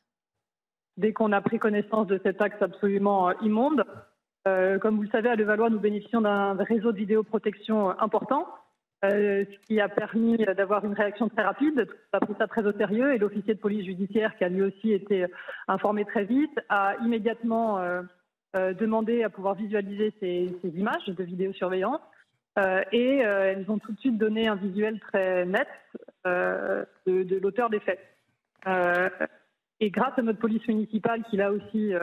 Dès 0.98 1.14
qu'on 1.14 1.32
a 1.32 1.42
pris 1.42 1.60
connaissance 1.60 2.08
de 2.08 2.20
cet 2.24 2.42
acte 2.42 2.62
absolument 2.64 3.32
immonde, 3.42 3.84
euh, 4.48 4.80
comme 4.80 4.96
vous 4.96 5.04
le 5.04 5.10
savez, 5.10 5.30
à 5.30 5.36
Levallois, 5.36 5.70
nous 5.70 5.80
bénéficions 5.80 6.22
d'un 6.22 6.54
réseau 6.54 6.92
de 6.92 6.98
vidéoprotection 6.98 8.00
important, 8.00 8.48
euh, 9.06 9.46
ce 9.46 9.68
qui 9.68 9.80
a 9.80 9.90
permis 9.90 10.38
d'avoir 10.38 10.84
une 10.84 10.94
réaction 10.94 11.30
très 11.30 11.44
rapide. 11.44 11.88
A 12.14 12.20
pris 12.20 12.34
ça 12.38 12.48
très 12.48 12.66
au 12.66 12.72
sérieux 12.74 13.14
et 13.14 13.18
l'officier 13.18 13.54
de 13.54 13.60
police 13.60 13.86
judiciaire, 13.86 14.36
qui 14.38 14.44
a 14.44 14.50
lui 14.50 14.64
aussi 14.64 14.92
été 14.92 15.26
informé 15.68 16.06
très 16.06 16.26
vite, 16.26 16.60
a 16.70 16.96
immédiatement 17.04 17.80
euh, 17.80 18.02
demandé 18.74 19.24
à 19.24 19.30
pouvoir 19.30 19.56
visualiser 19.56 20.14
ces, 20.20 20.50
images 20.64 21.06
de 21.06 21.24
vidéosurveillance. 21.24 22.02
et 22.92 23.18
elles 23.18 23.70
ont 23.70 23.78
tout 23.78 23.92
de 23.92 24.00
suite 24.00 24.18
donné 24.18 24.48
un 24.48 24.56
visuel 24.56 25.00
très 25.00 25.46
net 25.46 25.68
de, 26.26 26.86
de 27.06 27.40
l'auteur 27.40 27.70
des 27.70 27.80
faits. 27.82 28.00
et 29.80 29.92
grâce 29.92 30.18
à 30.18 30.24
notre 30.24 30.40
police 30.40 30.68
municipale, 30.68 31.24
qui 31.30 31.38
là 31.38 31.52
aussi 31.52 31.94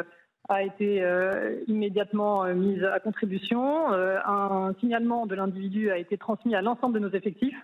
a 0.49 0.62
été 0.62 1.03
euh, 1.03 1.61
immédiatement 1.68 2.45
euh, 2.45 2.55
mise 2.55 2.84
à 2.84 3.01
contribution. 3.01 3.92
Euh, 3.92 4.18
un 4.24 4.74
signalement 4.80 5.26
de 5.26 5.34
l'individu 5.34 5.90
a 5.90 5.99
été 5.99 6.18
transmis 6.18 6.55
à 6.55 6.62
l'ensemble 6.62 6.95
de 6.95 6.99
nos 7.01 7.11
effectifs. 7.11 7.57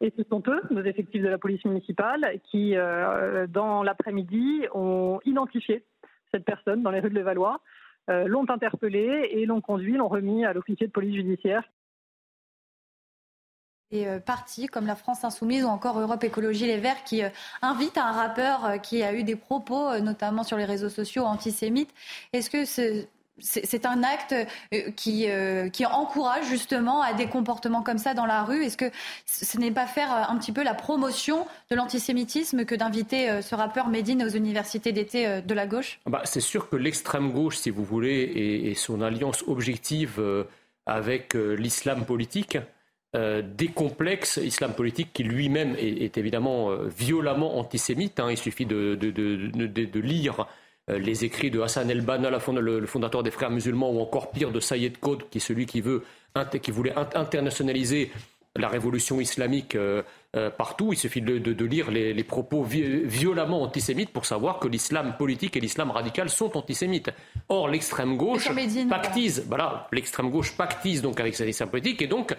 Et 0.00 0.12
ce 0.16 0.24
sont 0.24 0.42
eux, 0.48 0.60
nos 0.70 0.82
effectifs 0.82 1.22
de 1.22 1.28
la 1.28 1.38
police 1.38 1.64
municipale, 1.64 2.40
qui, 2.50 2.74
dans 3.50 3.84
l'après-midi, 3.84 4.66
ont 4.74 5.20
identifié 5.24 5.84
cette 6.32 6.44
personne 6.44 6.82
dans 6.82 6.90
les 6.90 6.98
rues 6.98 7.10
de 7.10 7.14
Levallois, 7.14 7.60
l'ont 8.08 8.50
interpellé 8.50 9.28
et 9.30 9.46
l'ont 9.46 9.60
conduit, 9.60 9.96
l'ont 9.96 10.08
remis 10.08 10.44
à 10.44 10.54
l'officier 10.54 10.88
de 10.88 10.92
police 10.92 11.14
judiciaire 11.14 11.62
des 13.92 14.06
euh, 14.06 14.18
partis 14.18 14.66
comme 14.66 14.86
la 14.86 14.96
France 14.96 15.22
Insoumise 15.22 15.62
ou 15.62 15.68
encore 15.68 16.00
Europe 16.00 16.24
Écologie 16.24 16.66
Les 16.66 16.78
Verts 16.78 17.04
qui 17.04 17.22
euh, 17.22 17.28
invitent 17.60 17.98
un 17.98 18.10
rappeur 18.10 18.64
euh, 18.64 18.76
qui 18.78 19.02
a 19.02 19.14
eu 19.14 19.22
des 19.22 19.36
propos, 19.36 19.98
notamment 19.98 20.42
sur 20.42 20.56
les 20.56 20.64
réseaux 20.64 20.88
sociaux, 20.88 21.24
antisémites. 21.24 21.90
Est-ce 22.32 22.50
que 22.50 22.64
c'est 22.64 23.86
un 23.86 24.02
acte 24.02 24.34
qui, 24.96 25.28
encourage 25.84 26.46
justement 26.46 27.02
à 27.02 27.12
des 27.12 27.26
comportements 27.26 27.82
comme 27.82 27.98
ça 27.98 28.14
dans 28.14 28.26
la 28.26 28.42
rue? 28.44 28.64
Est-ce 28.64 28.76
que 28.76 28.90
ce 29.26 29.58
n'est 29.58 29.70
pas 29.70 29.86
faire 29.86 30.30
un 30.30 30.36
petit 30.38 30.52
peu 30.52 30.62
la 30.62 30.74
promotion 30.74 31.46
de 31.70 31.76
l'antisémitisme 31.76 32.64
que 32.64 32.74
d'inviter 32.74 33.42
ce 33.42 33.54
rappeur 33.54 33.88
Médine 33.88 34.22
aux 34.24 34.28
universités 34.28 34.92
d'été 34.92 35.42
de 35.42 35.54
la 35.54 35.66
gauche? 35.66 36.00
Bah, 36.06 36.22
C'est 36.24 36.40
sûr 36.40 36.68
que 36.68 36.76
l'extrême 36.76 37.32
gauche, 37.32 37.58
si 37.58 37.70
vous 37.70 37.84
voulez, 37.84 38.22
et 38.64 38.74
son 38.74 39.02
alliance 39.02 39.44
objective 39.46 40.20
avec 40.86 41.34
l'islam 41.34 42.04
politique, 42.04 42.58
euh, 43.14 43.42
des 43.42 43.68
complexes 43.68 44.40
islam 44.42 44.72
politique 44.72 45.12
qui 45.12 45.22
lui-même 45.22 45.76
est, 45.78 46.16
évidemment 46.16 46.70
euh, 46.70 46.88
violemment 46.88 47.58
antisémite. 47.58 48.18
Hein. 48.18 48.28
Il 48.30 48.38
suffit 48.38 48.64
de, 48.64 48.98
lire 50.00 50.46
euh, 50.88 50.98
les 50.98 51.22
écrits 51.22 51.50
de 51.50 51.60
Hassan 51.60 51.90
el-Banna, 51.90 52.30
le 52.30 52.86
fondateur 52.86 53.22
des 53.22 53.30
frères 53.30 53.50
musulmans, 53.50 53.90
ou 53.90 54.00
encore 54.00 54.30
pire 54.30 54.50
de 54.50 54.60
Sayed 54.60 54.98
Qutb, 54.98 55.28
qui 55.30 55.38
est 55.38 55.42
celui 55.42 55.66
qui, 55.66 55.82
veut, 55.82 56.04
qui 56.62 56.70
voulait 56.70 56.94
internationaliser 57.14 58.10
la 58.56 58.68
révolution 58.68 59.20
islamique 59.20 59.76
partout. 60.56 60.94
Il 60.94 60.98
suffit 60.98 61.20
de, 61.20 61.64
lire 61.64 61.90
les, 61.90 62.24
propos 62.24 62.62
violemment 62.62 63.62
antisémites 63.62 64.10
pour 64.10 64.24
savoir 64.24 64.58
que 64.58 64.68
l'islam 64.68 65.16
politique 65.18 65.54
et 65.56 65.60
l'islam 65.60 65.90
radical 65.90 66.30
sont 66.30 66.56
antisémites. 66.56 67.10
Or, 67.50 67.68
l'extrême 67.68 68.16
gauche 68.16 68.48
pactise, 68.88 69.44
voilà, 69.48 69.86
l'extrême 69.92 70.30
gauche 70.30 70.56
pactise 70.56 71.02
donc 71.02 71.20
avec 71.20 71.34
cet 71.34 71.48
islam 71.48 71.68
politique 71.68 72.00
et 72.00 72.06
donc 72.06 72.34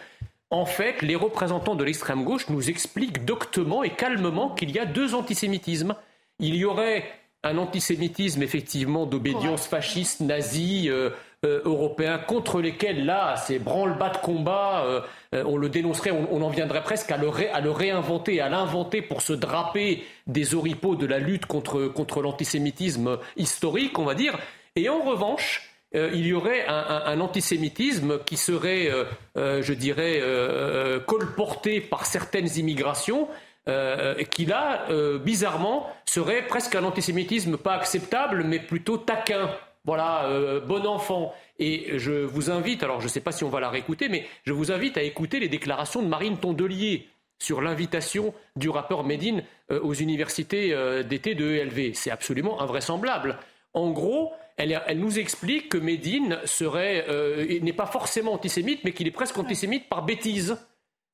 en 0.53 0.65
fait, 0.65 1.01
les 1.01 1.15
représentants 1.15 1.73
de 1.73 1.83
l'extrême 1.83 2.23
gauche 2.23 2.47
nous 2.47 2.69
expliquent 2.69 3.25
doctement 3.25 3.83
et 3.83 3.89
calmement 3.89 4.51
qu'il 4.51 4.69
y 4.69 4.77
a 4.77 4.85
deux 4.85 5.15
antisémitismes. 5.15 5.95
Il 6.37 6.55
y 6.55 6.63
aurait 6.63 7.05
un 7.43 7.57
antisémitisme 7.57 8.43
effectivement 8.43 9.07
d'obédience 9.07 9.65
fasciste, 9.65 10.21
nazie, 10.21 10.89
euh, 10.89 11.09
euh, 11.43 11.61
européen, 11.65 12.19
contre 12.19 12.61
lesquels 12.61 13.03
là, 13.03 13.35
c'est 13.35 13.57
branle-bas 13.57 14.11
de 14.11 14.17
combat, 14.17 14.85
euh, 14.85 15.43
on 15.43 15.57
le 15.57 15.69
dénoncerait, 15.69 16.11
on, 16.11 16.41
en 16.43 16.49
viendrait 16.49 16.83
presque 16.83 17.09
à 17.11 17.17
le, 17.17 17.29
à 17.51 17.59
le 17.59 17.71
réinventer, 17.71 18.39
à 18.39 18.47
l'inventer 18.47 19.01
pour 19.01 19.23
se 19.23 19.33
draper 19.33 20.03
des 20.27 20.53
oripeaux 20.53 20.95
de 20.95 21.07
la 21.07 21.17
lutte 21.17 21.47
contre, 21.47 21.87
contre 21.87 22.21
l'antisémitisme 22.21 23.17
historique, 23.37 23.97
on 23.97 24.05
va 24.05 24.13
dire. 24.13 24.37
Et 24.75 24.87
en 24.87 25.01
revanche, 25.01 25.72
euh, 25.95 26.09
il 26.13 26.25
y 26.25 26.33
aurait 26.33 26.65
un, 26.67 27.19
antisémitisme 27.19 28.19
qui 28.25 28.37
serait, 28.37 28.89
euh, 28.89 29.05
euh, 29.37 29.61
je 29.61 29.73
dirais, 29.73 30.21
colporté 31.05 31.81
par 31.81 32.05
certaines 32.05 32.49
immigrations, 32.57 33.27
qui 34.29 34.45
là, 34.45 34.87
bizarrement, 35.23 35.89
serait 36.05 36.45
presque 36.47 36.75
un 36.75 36.83
antisémitisme 36.83 37.57
pas 37.57 37.73
acceptable, 37.73 38.43
mais 38.43 38.59
plutôt 38.59 38.97
taquin. 38.97 39.49
Voilà, 39.85 40.59
bon 40.65 40.85
enfant. 40.85 41.33
Et 41.59 41.97
je 41.97 42.11
vous 42.11 42.51
invite, 42.51 42.83
alors 42.83 42.99
je 42.99 43.05
ne 43.05 43.09
sais 43.09 43.21
pas 43.21 43.31
si 43.31 43.45
on 43.45 43.49
va 43.49 43.61
la 43.61 43.69
réécouter, 43.69 44.09
mais 44.09 44.25
je 44.43 44.51
vous 44.51 44.71
invite 44.71 44.97
à 44.97 45.03
écouter 45.03 45.39
les 45.39 45.47
déclarations 45.47 46.01
de 46.01 46.07
Marine 46.07 46.37
Tondelier 46.37 47.07
sur 47.39 47.61
l'invitation 47.61 48.33
du 48.57 48.69
rappeur 48.69 49.05
Médine 49.05 49.43
aux 49.69 49.93
universités 49.93 50.75
d'été 51.05 51.33
de 51.33 51.49
ELV. 51.49 51.93
C'est 51.93 52.11
absolument 52.11 52.61
invraisemblable. 52.61 53.37
En 53.73 53.91
gros, 53.91 54.33
elle, 54.57 54.99
nous 54.99 55.19
explique 55.19 55.69
que 55.69 55.77
Médine 55.77 56.39
serait, 56.45 57.05
euh, 57.09 57.59
n'est 57.61 57.73
pas 57.73 57.85
forcément 57.85 58.33
antisémite, 58.33 58.83
mais 58.83 58.91
qu'il 58.91 59.07
est 59.07 59.11
presque 59.11 59.37
antisémite 59.37 59.89
par 59.89 60.03
bêtise. 60.03 60.57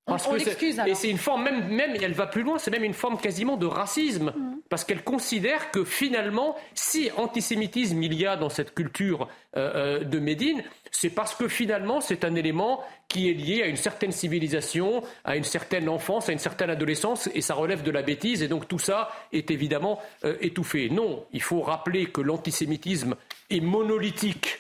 Parce 0.10 0.28
on, 0.28 0.36
et 0.36 0.96
c'est 0.96 1.10
une 1.10 1.18
forme 1.18 1.44
même, 1.44 1.68
même, 1.68 1.96
et 1.96 2.00
elle 2.02 2.14
va 2.14 2.26
plus 2.26 2.44
loin, 2.44 2.58
c'est 2.58 2.72
même 2.72 2.84
une 2.84 2.94
forme 2.94 3.18
quasiment 3.18 3.58
de 3.58 3.66
racisme, 3.66 4.34
mm. 4.36 4.62
parce 4.68 4.84
qu'elle 4.84 5.04
considère 5.04 5.72
que 5.72 5.84
finalement, 5.84 6.56
si 6.74 7.12
antisémitisme 7.16 8.02
il 8.02 8.14
y 8.14 8.26
a 8.26 8.36
dans 8.36 8.50
cette 8.50 8.74
culture 8.74 9.28
euh, 9.56 10.00
euh, 10.00 10.04
de 10.04 10.20
Médine, 10.20 10.64
c'est 10.92 11.10
parce 11.10 11.36
que 11.36 11.48
finalement 11.48 12.02
c'est 12.02 12.26
un 12.26 12.36
élément 12.36 12.84
qui 13.08 13.30
est 13.30 13.34
lié 13.34 13.64
à 13.64 13.68
une 13.68 13.76
certaine 13.76 14.12
civilisation, 14.12 15.04
à 15.24 15.36
une 15.36 15.44
certaine 15.44 15.88
enfance, 15.90 16.30
à 16.30 16.32
une 16.32 16.40
certaine 16.40 16.70
adolescence, 16.70 17.30
et 17.34 17.42
ça 17.42 17.54
relève 17.54 17.84
de 17.84 17.92
la 17.92 18.02
bêtise, 18.02 18.42
et 18.42 18.48
donc 18.48 18.68
tout 18.68 18.80
ça 18.80 19.12
est 19.32 19.52
évidemment 19.52 20.00
euh, 20.26 20.36
étouffé. 20.42 20.90
Non, 20.90 21.26
il 21.34 21.42
faut 21.42 21.62
rappeler 21.62 22.08
que 22.08 22.22
l'antisémitisme 22.22 23.16
est 23.50 23.62
monolithique. 23.62 24.60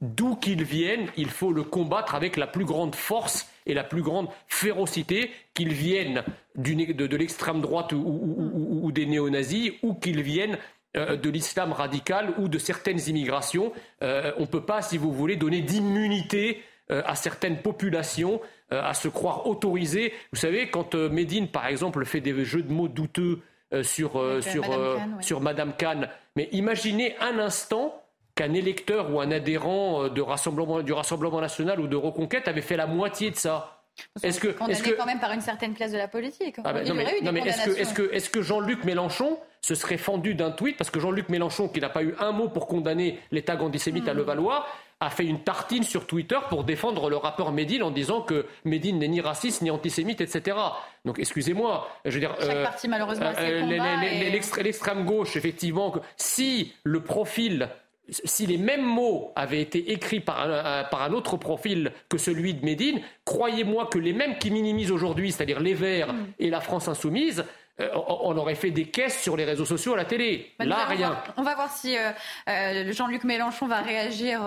D'où 0.00 0.34
qu'il 0.34 0.64
vienne, 0.64 1.08
il 1.16 1.28
faut 1.28 1.52
le 1.52 1.62
combattre 1.62 2.14
avec 2.14 2.38
la 2.38 2.46
plus 2.46 2.64
grande 2.64 2.94
force 2.94 3.50
et 3.66 3.74
la 3.74 3.84
plus 3.84 4.02
grande 4.02 4.28
férocité, 4.48 5.30
qu'il 5.52 5.74
vienne 5.74 6.24
de, 6.56 7.16
l'extrême 7.16 7.60
droite 7.60 7.92
ou, 7.92 8.90
des 8.92 9.04
néo-nazis, 9.04 9.72
ou 9.82 9.94
qu'ils 9.94 10.22
viennent 10.22 10.56
euh, 10.96 11.16
de 11.16 11.28
l'islam 11.28 11.72
radical 11.72 12.34
ou 12.38 12.48
de 12.48 12.58
certaines 12.58 13.00
immigrations. 13.08 13.72
Euh, 14.02 14.32
on 14.38 14.42
ne 14.42 14.46
peut 14.46 14.64
pas, 14.64 14.80
si 14.80 14.96
vous 14.96 15.12
voulez, 15.12 15.36
donner 15.36 15.60
d'immunité 15.60 16.62
euh, 16.90 17.02
à 17.04 17.14
certaines 17.14 17.58
populations 17.58 18.40
à 18.72 18.94
se 18.94 19.08
croire 19.08 19.48
autorisées. 19.48 20.12
Vous 20.32 20.38
savez, 20.38 20.70
quand 20.70 20.94
Médine, 20.94 21.48
par 21.48 21.66
exemple, 21.66 22.04
fait 22.04 22.20
des 22.20 22.44
jeux 22.44 22.62
de 22.62 22.72
mots 22.72 22.86
douteux 22.86 23.40
sur, 23.82 24.12
sur, 24.40 24.68
Madame 24.68 25.20
sur 25.20 25.40
Madame 25.40 25.72
Khan, 25.76 26.02
mais 26.36 26.48
imaginez 26.52 27.16
un 27.18 27.40
instant 27.40 27.99
qu'un 28.40 28.54
électeur 28.54 29.12
ou 29.12 29.20
un 29.20 29.30
adhérent 29.30 30.08
du 30.08 30.22
Rassemblement 30.22 31.40
national 31.42 31.78
ou 31.78 31.86
de 31.86 31.96
Reconquête 31.96 32.48
avait 32.48 32.62
fait 32.62 32.76
la 32.76 32.86
moitié 32.86 33.30
de 33.30 33.36
ça. 33.36 33.82
Est-ce 34.22 34.40
que, 34.40 34.48
est 34.48 34.82
que... 34.82 34.96
quand 34.96 35.04
même 35.04 35.20
par 35.20 35.32
une 35.32 35.42
certaine 35.42 35.74
classe 35.74 35.92
de 35.92 35.98
la 35.98 36.08
politique. 36.08 36.56
Ah 36.64 36.72
non, 36.72 36.94
mais, 36.94 37.42
est-ce 37.42 38.30
que, 38.30 38.40
Jean-Luc 38.40 38.84
Mélenchon 38.84 39.38
se 39.60 39.74
serait 39.74 39.98
fendu 39.98 40.34
d'un 40.34 40.52
tweet 40.52 40.78
parce 40.78 40.88
que 40.88 41.00
Jean-Luc 41.00 41.28
Mélenchon, 41.28 41.68
qui 41.68 41.80
n'a 41.80 41.90
pas 41.90 42.02
eu 42.02 42.14
un 42.18 42.32
mot 42.32 42.48
pour 42.48 42.66
condamner 42.66 43.18
les 43.30 43.42
tags 43.42 43.60
antisémites 43.60 44.08
à 44.08 44.14
hmm. 44.14 44.18
Levallois, 44.18 44.66
a 45.00 45.10
fait 45.10 45.26
une 45.26 45.42
tartine 45.42 45.82
sur 45.82 46.06
Twitter 46.06 46.38
pour 46.48 46.64
défendre 46.64 47.10
le 47.10 47.18
rappeur 47.18 47.52
Médine 47.52 47.82
en 47.82 47.90
disant 47.90 48.22
que 48.22 48.46
Médine 48.64 48.98
n'est 48.98 49.08
ni 49.08 49.20
raciste 49.20 49.60
ni 49.60 49.70
antisémite, 49.70 50.22
etc. 50.22 50.56
Donc 51.04 51.18
excusez-moi, 51.18 51.86
je 52.06 52.12
veux 52.12 52.20
dire, 52.20 52.34
chaque 52.40 52.56
euh, 52.56 52.62
parti 52.64 52.88
malheureusement 52.88 53.32
euh, 53.38 54.60
l'extrême 54.62 55.04
gauche, 55.04 55.36
effectivement, 55.36 55.92
si 56.16 56.72
le 56.84 57.02
profil 57.02 57.68
si 58.10 58.46
les 58.46 58.58
mêmes 58.58 58.84
mots 58.84 59.32
avaient 59.36 59.60
été 59.60 59.92
écrits 59.92 60.20
par 60.20 60.40
un, 60.40 60.84
par 60.84 61.02
un, 61.02 61.12
autre 61.12 61.36
profil 61.36 61.92
que 62.08 62.18
celui 62.18 62.54
de 62.54 62.64
Médine, 62.64 63.00
croyez-moi 63.24 63.86
que 63.86 63.98
les 63.98 64.12
mêmes 64.12 64.38
qui 64.38 64.50
minimisent 64.50 64.90
aujourd'hui, 64.90 65.32
c'est-à-dire 65.32 65.60
les 65.60 65.74
Verts 65.74 66.12
hmm. 66.12 66.26
et 66.38 66.50
la 66.50 66.60
France 66.60 66.88
insoumise, 66.88 67.44
euh, 67.80 67.88
on 67.94 68.36
aurait 68.36 68.54
fait 68.54 68.70
des 68.70 68.86
caisses 68.86 69.20
sur 69.22 69.36
les 69.36 69.44
réseaux 69.44 69.64
sociaux, 69.64 69.94
à 69.94 69.96
la 69.96 70.04
télé. 70.04 70.52
Bah, 70.58 70.64
Là, 70.64 70.84
rien. 70.86 71.22
on 71.36 71.42
va 71.42 71.54
voir 71.54 71.70
si 71.72 71.96
euh, 71.96 72.10
euh, 72.48 72.92
Jean-Luc 72.92 73.24
Mélenchon 73.24 73.66
va 73.66 73.80
réagir 73.80 74.40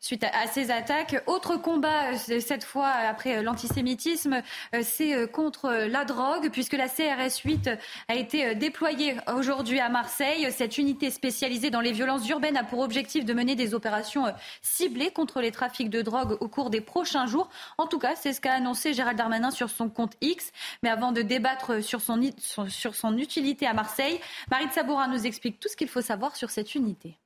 suite 0.00 0.24
à, 0.24 0.46
ces 0.46 0.70
attaques. 0.70 1.22
Autre 1.26 1.56
combat, 1.56 2.16
cette 2.16 2.64
fois 2.64 2.88
après 2.88 3.42
l'antisémitisme, 3.42 4.42
c'est 4.82 5.30
contre 5.30 5.70
la 5.70 6.04
drogue, 6.04 6.50
puisque 6.50 6.74
la 6.74 6.88
CRS 6.88 7.40
8 7.44 7.70
a 8.08 8.14
été 8.14 8.54
déployée 8.54 9.16
aujourd'hui 9.34 9.80
à 9.80 9.88
Marseille. 9.88 10.46
Cette 10.50 10.78
unité 10.78 11.10
spécialisée 11.10 11.70
dans 11.70 11.80
les 11.80 11.92
violences 11.92 12.28
urbaines 12.28 12.56
a 12.56 12.64
pour 12.64 12.80
objectif 12.80 13.24
de 13.24 13.32
mener 13.34 13.54
des 13.54 13.74
opérations 13.74 14.24
ciblées 14.62 15.10
contre 15.10 15.40
les 15.40 15.50
trafics 15.50 15.90
de 15.90 16.02
drogue 16.02 16.36
au 16.40 16.48
cours 16.48 16.70
des 16.70 16.80
prochains 16.80 17.26
jours. 17.26 17.48
En 17.78 17.86
tout 17.86 17.98
cas, 17.98 18.14
c'est 18.16 18.32
ce 18.32 18.40
qu'a 18.40 18.54
annoncé 18.54 18.92
Gérald 18.92 19.18
Darmanin 19.18 19.50
sur 19.50 19.70
son 19.70 19.88
compte 19.88 20.14
X. 20.20 20.52
Mais 20.82 20.88
avant 20.88 21.12
de 21.12 21.22
débattre 21.22 21.82
sur 21.82 22.00
son, 22.00 22.20
sur 22.68 22.79
son 22.94 23.16
utilité 23.18 23.66
à 23.66 23.74
Marseille. 23.74 24.20
Marie 24.50 24.66
de 24.66 24.72
Sabourin 24.72 25.08
nous 25.08 25.26
explique 25.26 25.60
tout 25.60 25.68
ce 25.68 25.76
qu'il 25.76 25.88
faut 25.88 26.00
savoir 26.00 26.36
sur 26.36 26.50
cette 26.50 26.74
unité. 26.74 27.18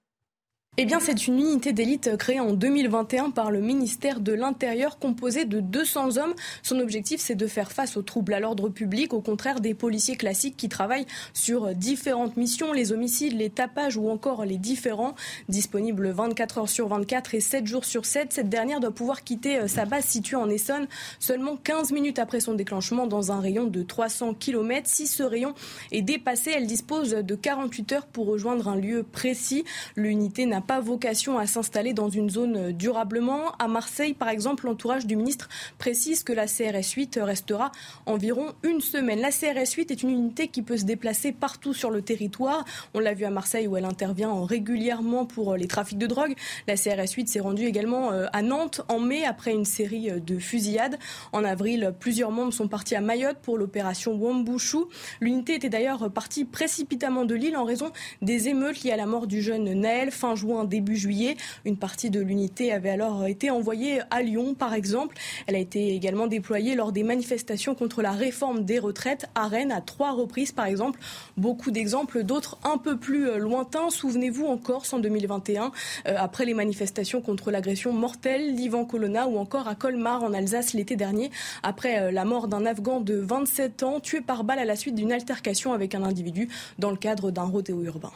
Eh 0.76 0.86
bien, 0.86 0.98
c'est 0.98 1.28
une 1.28 1.38
unité 1.38 1.72
d'élite 1.72 2.16
créée 2.16 2.40
en 2.40 2.52
2021 2.52 3.30
par 3.30 3.52
le 3.52 3.60
ministère 3.60 4.18
de 4.18 4.32
l'Intérieur 4.32 4.98
composée 4.98 5.44
de 5.44 5.60
200 5.60 6.16
hommes. 6.16 6.34
Son 6.64 6.80
objectif, 6.80 7.20
c'est 7.20 7.36
de 7.36 7.46
faire 7.46 7.70
face 7.70 7.96
aux 7.96 8.02
troubles 8.02 8.34
à 8.34 8.40
l'ordre 8.40 8.68
public, 8.68 9.14
au 9.14 9.20
contraire 9.20 9.60
des 9.60 9.72
policiers 9.72 10.16
classiques 10.16 10.56
qui 10.56 10.68
travaillent 10.68 11.06
sur 11.32 11.76
différentes 11.76 12.36
missions, 12.36 12.72
les 12.72 12.90
homicides, 12.90 13.38
les 13.38 13.50
tapages 13.50 13.96
ou 13.96 14.10
encore 14.10 14.44
les 14.44 14.58
différents. 14.58 15.14
Disponible 15.48 16.10
24 16.10 16.58
heures 16.58 16.68
sur 16.68 16.88
24 16.88 17.36
et 17.36 17.40
7 17.40 17.68
jours 17.68 17.84
sur 17.84 18.04
7, 18.04 18.32
cette 18.32 18.48
dernière 18.48 18.80
doit 18.80 18.90
pouvoir 18.90 19.22
quitter 19.22 19.58
euh, 19.58 19.68
sa 19.68 19.84
base 19.84 20.06
située 20.06 20.36
en 20.36 20.48
Essonne 20.48 20.88
seulement 21.20 21.56
15 21.56 21.92
minutes 21.92 22.18
après 22.18 22.40
son 22.40 22.54
déclenchement 22.54 23.06
dans 23.06 23.30
un 23.30 23.38
rayon 23.38 23.68
de 23.68 23.82
300 23.84 24.34
km. 24.34 24.88
Si 24.90 25.06
ce 25.06 25.22
rayon 25.22 25.54
est 25.92 26.02
dépassé, 26.02 26.50
elle 26.52 26.66
dispose 26.66 27.10
de 27.10 27.34
48 27.36 27.92
heures 27.92 28.06
pour 28.06 28.26
rejoindre 28.26 28.66
un 28.66 28.76
lieu 28.76 29.04
précis. 29.04 29.62
L'unité 29.94 30.46
n'a 30.46 30.63
pas 30.66 30.80
vocation 30.80 31.38
à 31.38 31.46
s'installer 31.46 31.92
dans 31.92 32.08
une 32.08 32.30
zone 32.30 32.72
durablement. 32.72 33.52
À 33.58 33.68
Marseille, 33.68 34.14
par 34.14 34.28
exemple, 34.28 34.66
l'entourage 34.66 35.06
du 35.06 35.16
ministre 35.16 35.48
précise 35.78 36.24
que 36.24 36.32
la 36.32 36.46
CRS 36.46 36.92
8 36.96 37.20
restera 37.22 37.72
environ 38.06 38.54
une 38.62 38.80
semaine. 38.80 39.20
La 39.20 39.30
CRS 39.30 39.72
8 39.76 39.90
est 39.90 40.02
une 40.02 40.10
unité 40.10 40.48
qui 40.48 40.62
peut 40.62 40.76
se 40.76 40.84
déplacer 40.84 41.32
partout 41.32 41.74
sur 41.74 41.90
le 41.90 42.02
territoire. 42.02 42.64
On 42.94 42.98
l'a 43.00 43.14
vu 43.14 43.24
à 43.24 43.30
Marseille 43.30 43.66
où 43.66 43.76
elle 43.76 43.84
intervient 43.84 44.44
régulièrement 44.44 45.26
pour 45.26 45.56
les 45.56 45.66
trafics 45.66 45.98
de 45.98 46.06
drogue. 46.06 46.34
La 46.66 46.76
CRS 46.76 47.12
8 47.16 47.28
s'est 47.28 47.40
rendue 47.40 47.66
également 47.66 48.12
euh, 48.12 48.26
à 48.32 48.42
Nantes 48.42 48.80
en 48.88 49.00
mai 49.00 49.24
après 49.24 49.52
une 49.52 49.64
série 49.64 50.10
euh, 50.10 50.20
de 50.20 50.38
fusillades. 50.38 50.98
En 51.32 51.44
avril, 51.44 51.94
plusieurs 51.98 52.30
membres 52.30 52.52
sont 52.52 52.68
partis 52.68 52.94
à 52.94 53.00
Mayotte 53.00 53.38
pour 53.42 53.58
l'opération 53.58 54.14
Wambouchou. 54.14 54.88
L'unité 55.20 55.54
était 55.54 55.68
d'ailleurs 55.68 56.10
partie 56.10 56.44
précipitamment 56.44 57.24
de 57.24 57.34
l'île 57.34 57.56
en 57.56 57.64
raison 57.64 57.92
des 58.22 58.48
émeutes 58.48 58.82
liées 58.82 58.92
à 58.92 58.96
la 58.96 59.06
mort 59.06 59.26
du 59.26 59.42
jeune 59.42 59.72
Naël 59.72 60.10
fin 60.10 60.34
juin 60.34 60.53
début 60.62 60.94
juillet. 60.94 61.36
Une 61.64 61.76
partie 61.76 62.10
de 62.10 62.20
l'unité 62.20 62.72
avait 62.72 62.90
alors 62.90 63.26
été 63.26 63.50
envoyée 63.50 64.00
à 64.12 64.22
Lyon, 64.22 64.54
par 64.54 64.74
exemple. 64.74 65.16
Elle 65.48 65.56
a 65.56 65.58
été 65.58 65.96
également 65.96 66.28
déployée 66.28 66.76
lors 66.76 66.92
des 66.92 67.02
manifestations 67.02 67.74
contre 67.74 68.00
la 68.00 68.12
réforme 68.12 68.64
des 68.64 68.78
retraites 68.78 69.26
à 69.34 69.48
Rennes 69.48 69.72
à 69.72 69.80
trois 69.80 70.12
reprises, 70.12 70.52
par 70.52 70.66
exemple. 70.66 71.00
Beaucoup 71.36 71.72
d'exemples, 71.72 72.22
d'autres 72.22 72.58
un 72.62 72.78
peu 72.78 72.96
plus 72.96 73.38
lointains. 73.38 73.90
Souvenez-vous 73.90 74.46
en 74.46 74.58
Corse 74.58 74.92
en 74.92 75.00
2021, 75.00 75.72
euh, 76.06 76.14
après 76.16 76.44
les 76.44 76.54
manifestations 76.54 77.20
contre 77.20 77.50
l'agression 77.50 77.92
mortelle 77.92 78.54
d'Ivan 78.54 78.84
Colonna 78.84 79.26
ou 79.26 79.38
encore 79.38 79.68
à 79.68 79.74
Colmar 79.74 80.22
en 80.22 80.32
Alsace 80.32 80.74
l'été 80.74 80.96
dernier, 80.96 81.30
après 81.62 82.00
euh, 82.00 82.10
la 82.10 82.24
mort 82.24 82.48
d'un 82.48 82.66
Afghan 82.66 83.00
de 83.00 83.16
27 83.16 83.82
ans 83.82 84.00
tué 84.00 84.20
par 84.20 84.44
balle 84.44 84.58
à 84.58 84.64
la 84.64 84.76
suite 84.76 84.94
d'une 84.94 85.12
altercation 85.12 85.72
avec 85.72 85.94
un 85.94 86.02
individu 86.02 86.48
dans 86.78 86.90
le 86.90 86.96
cadre 86.96 87.30
d'un 87.30 87.44
rodéo 87.44 87.82
urbain. 87.82 88.12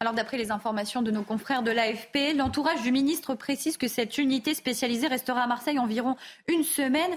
Alors 0.00 0.12
d'après 0.12 0.36
les 0.36 0.50
informations 0.50 1.00
de 1.00 1.10
nos 1.10 1.22
confrères 1.22 1.62
de 1.62 1.70
l'AFP, 1.70 2.36
l'entourage 2.36 2.82
du 2.82 2.92
ministre 2.92 3.34
précise 3.34 3.78
que 3.78 3.88
cette 3.88 4.18
unité 4.18 4.52
spécialisée 4.52 5.06
restera 5.06 5.40
à 5.40 5.46
Marseille 5.46 5.78
environ 5.78 6.16
une 6.48 6.64
semaine. 6.64 7.10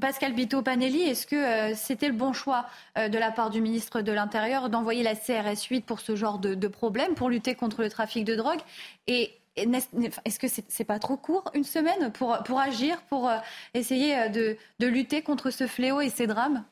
Pascal 0.00 0.32
Bito 0.32 0.62
Panelli, 0.62 1.02
est-ce 1.02 1.26
que 1.26 1.36
euh, 1.36 1.74
c'était 1.74 2.08
le 2.08 2.14
bon 2.14 2.32
choix 2.32 2.64
euh, 2.96 3.10
de 3.10 3.18
la 3.18 3.30
part 3.30 3.50
du 3.50 3.60
ministre 3.60 4.00
de 4.00 4.10
l'Intérieur 4.10 4.70
d'envoyer 4.70 5.02
la 5.02 5.14
CRS 5.14 5.64
8 5.68 5.84
pour 5.84 6.00
ce 6.00 6.16
genre 6.16 6.38
de, 6.38 6.66
problème, 6.66 7.14
pour 7.14 7.28
lutter 7.28 7.54
contre 7.54 7.82
le 7.82 7.90
trafic 7.90 8.24
de 8.24 8.34
drogue? 8.34 8.60
Et 9.06 9.34
est-ce 9.56 10.38
que 10.38 10.46
c'est 10.48 10.84
pas 10.84 10.98
trop 10.98 11.18
court, 11.18 11.50
une 11.52 11.62
semaine, 11.62 12.10
pour, 12.10 12.58
agir, 12.58 13.02
pour 13.02 13.28
euh, 13.28 13.36
essayer 13.74 14.30
de 14.30 14.86
lutter 14.86 15.20
contre 15.20 15.50
ce 15.50 15.66
fléau 15.66 16.00
et 16.00 16.08
ces 16.08 16.26
drames? 16.26 16.64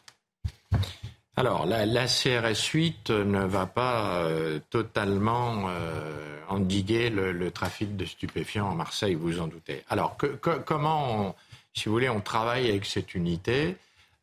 Alors, 1.35 1.65
la, 1.65 2.07
CRS 2.07 2.73
8 2.73 3.11
ne 3.11 3.45
va 3.45 3.65
pas 3.65 4.25
euh, 4.25 4.59
totalement 4.69 5.65
euh, 5.69 6.39
endiguer 6.49 7.09
le, 7.09 7.51
trafic 7.51 7.97
de 7.97 8.05
stupéfiants 8.05 8.71
à 8.71 8.75
Marseille, 8.75 9.15
vous 9.15 9.29
vous 9.29 9.41
en 9.41 9.47
doutez. 9.47 9.83
Alors, 9.89 10.19
comment, 10.67 11.35
si 11.73 11.89
vous 11.89 11.93
voulez, 11.93 12.11
on 12.11 12.21
travaille 12.21 12.69
avec 12.69 12.85
cette 12.85 13.15
unité? 13.15 13.77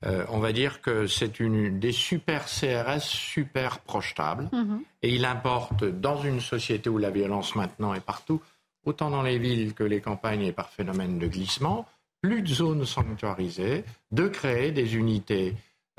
Euh, 0.05 0.24
On 0.30 0.38
va 0.38 0.53
dire 0.53 0.82
que 0.82 1.07
c'est 1.07 1.39
une 1.39 1.80
des 1.80 1.91
super 1.91 2.45
CRS 2.45 3.01
super 3.01 3.80
projetables. 3.80 4.47
Mm-hmm. 4.53 4.80
Et 5.01 5.16
il 5.16 5.26
importe, 5.26 5.84
dans 5.84 6.22
une 6.22 6.39
société 6.39 6.91
où 6.91 6.99
la 6.99 7.10
violence 7.10 7.55
maintenant 7.55 7.95
est 7.95 8.05
partout, 8.05 8.39
autant 8.86 9.10
dans 9.10 9.24
les 9.24 9.39
villes 9.39 9.74
que 9.74 9.84
les 9.84 9.99
campagnes 9.99 10.43
et 10.43 10.51
par 10.51 10.70
phénomène 10.70 11.18
de 11.18 11.28
glissement, 11.28 11.88
plus 12.22 12.43
de 12.43 12.47
zones 12.47 12.86
sanctuarisées, 12.86 13.84
de 14.12 14.28
créer 14.28 14.72
des 14.72 14.95
unités 14.95 15.55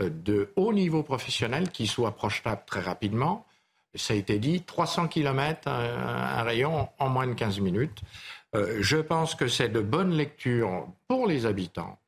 de 0.09 0.53
haut 0.57 0.73
niveau 0.73 1.03
professionnel 1.03 1.71
qui 1.71 1.87
soit 1.87 2.13
projetables 2.13 2.63
très 2.67 2.81
rapidement. 2.81 3.47
Ça 3.95 4.15
a 4.15 4.17
été 4.17 4.39
dit, 4.39 4.63
300 4.63 5.09
km, 5.09 5.69
un, 5.69 6.43
rayon 6.43 6.89
en 6.99 7.09
moins 7.09 7.27
de 7.27 7.35
15 7.35 7.61
minutes. 7.61 8.01
Euh, 8.55 8.79
je 8.81 8.97
pense 8.97 9.35
que 9.35 9.49
c'est 9.49 9.69
de 9.69 9.81
bonne 9.81 10.13
lecture 10.13 10.87
pour 11.09 11.27
les 11.27 11.47
habitants 11.47 11.99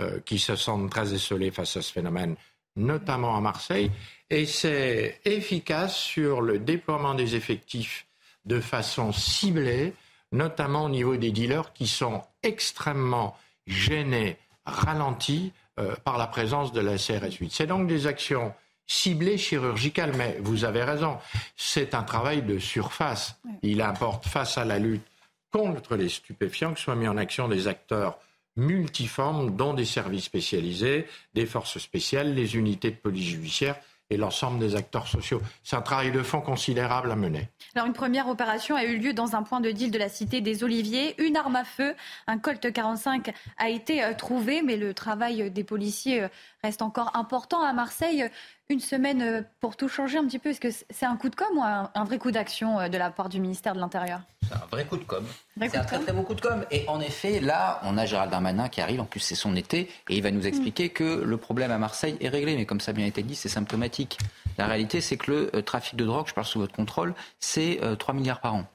euh, 0.00 0.20
qui 0.20 0.38
se 0.38 0.56
sentent 0.56 0.90
très 0.90 1.12
esselés 1.14 1.50
face 1.50 1.76
à 1.76 1.82
ce 1.82 1.92
phénomène, 1.92 2.36
notamment 2.76 3.36
à 3.36 3.40
Marseille, 3.40 3.90
et 4.30 4.46
c'est 4.46 5.20
efficace 5.24 5.96
sur 5.96 6.40
le 6.40 6.58
déploiement 6.58 7.14
des 7.14 7.34
effectifs 7.34 8.06
de 8.44 8.60
façon 8.60 9.12
ciblée, 9.12 9.92
notamment 10.32 10.84
au 10.84 10.88
niveau 10.88 11.16
des 11.16 11.32
dealers 11.32 11.72
qui 11.72 11.86
sont 11.86 12.22
extrêmement 12.42 13.36
gênés, 13.66 14.36
ralentis 14.64 15.52
euh, 15.80 15.94
par 16.04 16.18
la 16.18 16.26
présence 16.26 16.72
de 16.72 16.80
la 16.80 16.96
CRS 16.96 17.36
8. 17.40 17.50
C'est 17.52 17.66
donc 17.66 17.86
des 17.86 18.06
actions 18.06 18.52
ciblées 18.86 19.38
chirurgicales, 19.38 20.12
mais 20.16 20.36
vous 20.40 20.64
avez 20.64 20.82
raison, 20.82 21.16
c'est 21.56 21.94
un 21.94 22.02
travail 22.02 22.42
de 22.42 22.58
surface. 22.58 23.36
Il 23.62 23.80
importe, 23.82 24.26
face 24.26 24.58
à 24.58 24.64
la 24.64 24.78
lutte 24.78 25.06
contre 25.52 25.96
les 25.96 26.08
stupéfiants, 26.08 26.74
que 26.74 26.80
soient 26.80 26.96
mis 26.96 27.08
en 27.08 27.16
action 27.16 27.48
des 27.48 27.68
acteurs 27.68 28.18
multiformes, 28.56 29.56
dont 29.56 29.74
des 29.74 29.84
services 29.84 30.24
spécialisés, 30.24 31.06
des 31.34 31.46
forces 31.46 31.78
spéciales, 31.78 32.34
les 32.34 32.56
unités 32.56 32.90
de 32.90 32.96
police 32.96 33.28
judiciaire 33.28 33.76
et 34.10 34.16
l'ensemble 34.16 34.58
des 34.58 34.74
acteurs 34.74 35.06
sociaux. 35.06 35.40
C'est 35.62 35.76
un 35.76 35.82
travail 35.82 36.10
de 36.10 36.22
fond 36.22 36.40
considérable 36.40 37.10
à 37.10 37.16
mener. 37.16 37.48
Alors 37.74 37.86
une 37.86 37.92
première 37.92 38.28
opération 38.28 38.76
a 38.76 38.84
eu 38.84 38.98
lieu 38.98 39.12
dans 39.12 39.36
un 39.36 39.42
point 39.42 39.60
de 39.60 39.70
deal 39.70 39.90
de 39.90 39.98
la 39.98 40.08
cité 40.08 40.40
des 40.40 40.64
Oliviers. 40.64 41.14
Une 41.22 41.36
arme 41.36 41.56
à 41.56 41.64
feu, 41.64 41.94
un 42.26 42.38
Colt 42.38 42.72
45 42.72 43.32
a 43.58 43.68
été 43.68 44.02
euh, 44.02 44.14
trouvé, 44.14 44.62
mais 44.62 44.76
le 44.76 44.92
travail 44.92 45.50
des 45.50 45.64
policiers 45.64 46.22
euh, 46.22 46.28
reste 46.62 46.82
encore 46.82 47.16
important 47.16 47.62
à 47.62 47.72
Marseille. 47.72 48.28
Une 48.70 48.78
semaine 48.78 49.20
euh, 49.20 49.42
pour 49.58 49.76
tout 49.76 49.88
changer 49.88 50.16
un 50.16 50.24
petit 50.24 50.38
peu. 50.38 50.50
Est-ce 50.50 50.60
que 50.60 50.70
c'est 50.70 51.04
un 51.04 51.16
coup 51.16 51.28
de 51.28 51.34
com 51.34 51.48
ou 51.56 51.60
un, 51.60 52.04
vrai 52.04 52.18
coup 52.18 52.30
d'action 52.30 52.78
euh, 52.78 52.88
de 52.88 52.96
la 52.96 53.10
part 53.10 53.28
du 53.28 53.40
ministère 53.40 53.74
de 53.74 53.80
l'Intérieur? 53.80 54.20
C'est 54.46 54.54
un 54.54 54.66
vrai 54.70 54.84
coup 54.84 54.96
de 54.96 55.02
com. 55.02 55.26
C'est 55.58 55.76
un 55.76 55.82
très 55.82 55.98
très 55.98 56.12
beau 56.12 56.22
coup 56.22 56.34
de 56.34 56.40
com. 56.40 56.64
Et 56.70 56.84
en 56.86 57.00
effet, 57.00 57.40
là, 57.40 57.80
on 57.82 57.98
a 57.98 58.06
Gérald 58.06 58.30
Darmanin 58.30 58.68
qui 58.68 58.80
arrive. 58.80 59.00
En 59.00 59.06
plus, 59.06 59.18
c'est 59.18 59.34
son 59.34 59.56
été. 59.56 59.90
Et 60.08 60.16
il 60.16 60.22
va 60.22 60.30
nous 60.30 60.46
expliquer 60.46 60.86
mm. 60.86 60.90
que 60.90 61.20
le 61.24 61.36
problème 61.36 61.72
à 61.72 61.78
Marseille 61.78 62.16
est 62.20 62.28
réglé. 62.28 62.54
Mais 62.54 62.64
comme 62.64 62.80
ça 62.80 62.92
a 62.92 62.94
bien 62.94 63.06
été 63.06 63.24
dit, 63.24 63.34
c'est 63.34 63.48
symptomatique. 63.48 64.18
La 64.56 64.68
réalité, 64.68 65.00
c'est 65.00 65.16
que 65.16 65.32
le 65.32 65.50
euh, 65.56 65.62
trafic 65.62 65.96
de 65.96 66.04
drogue, 66.04 66.28
je 66.28 66.34
parle 66.34 66.46
sous 66.46 66.60
votre 66.60 66.74
contrôle, 66.74 67.14
c'est 67.40 67.80
3 67.98 68.14
milliards 68.14 68.40
par 68.40 68.54
an. 68.54 68.66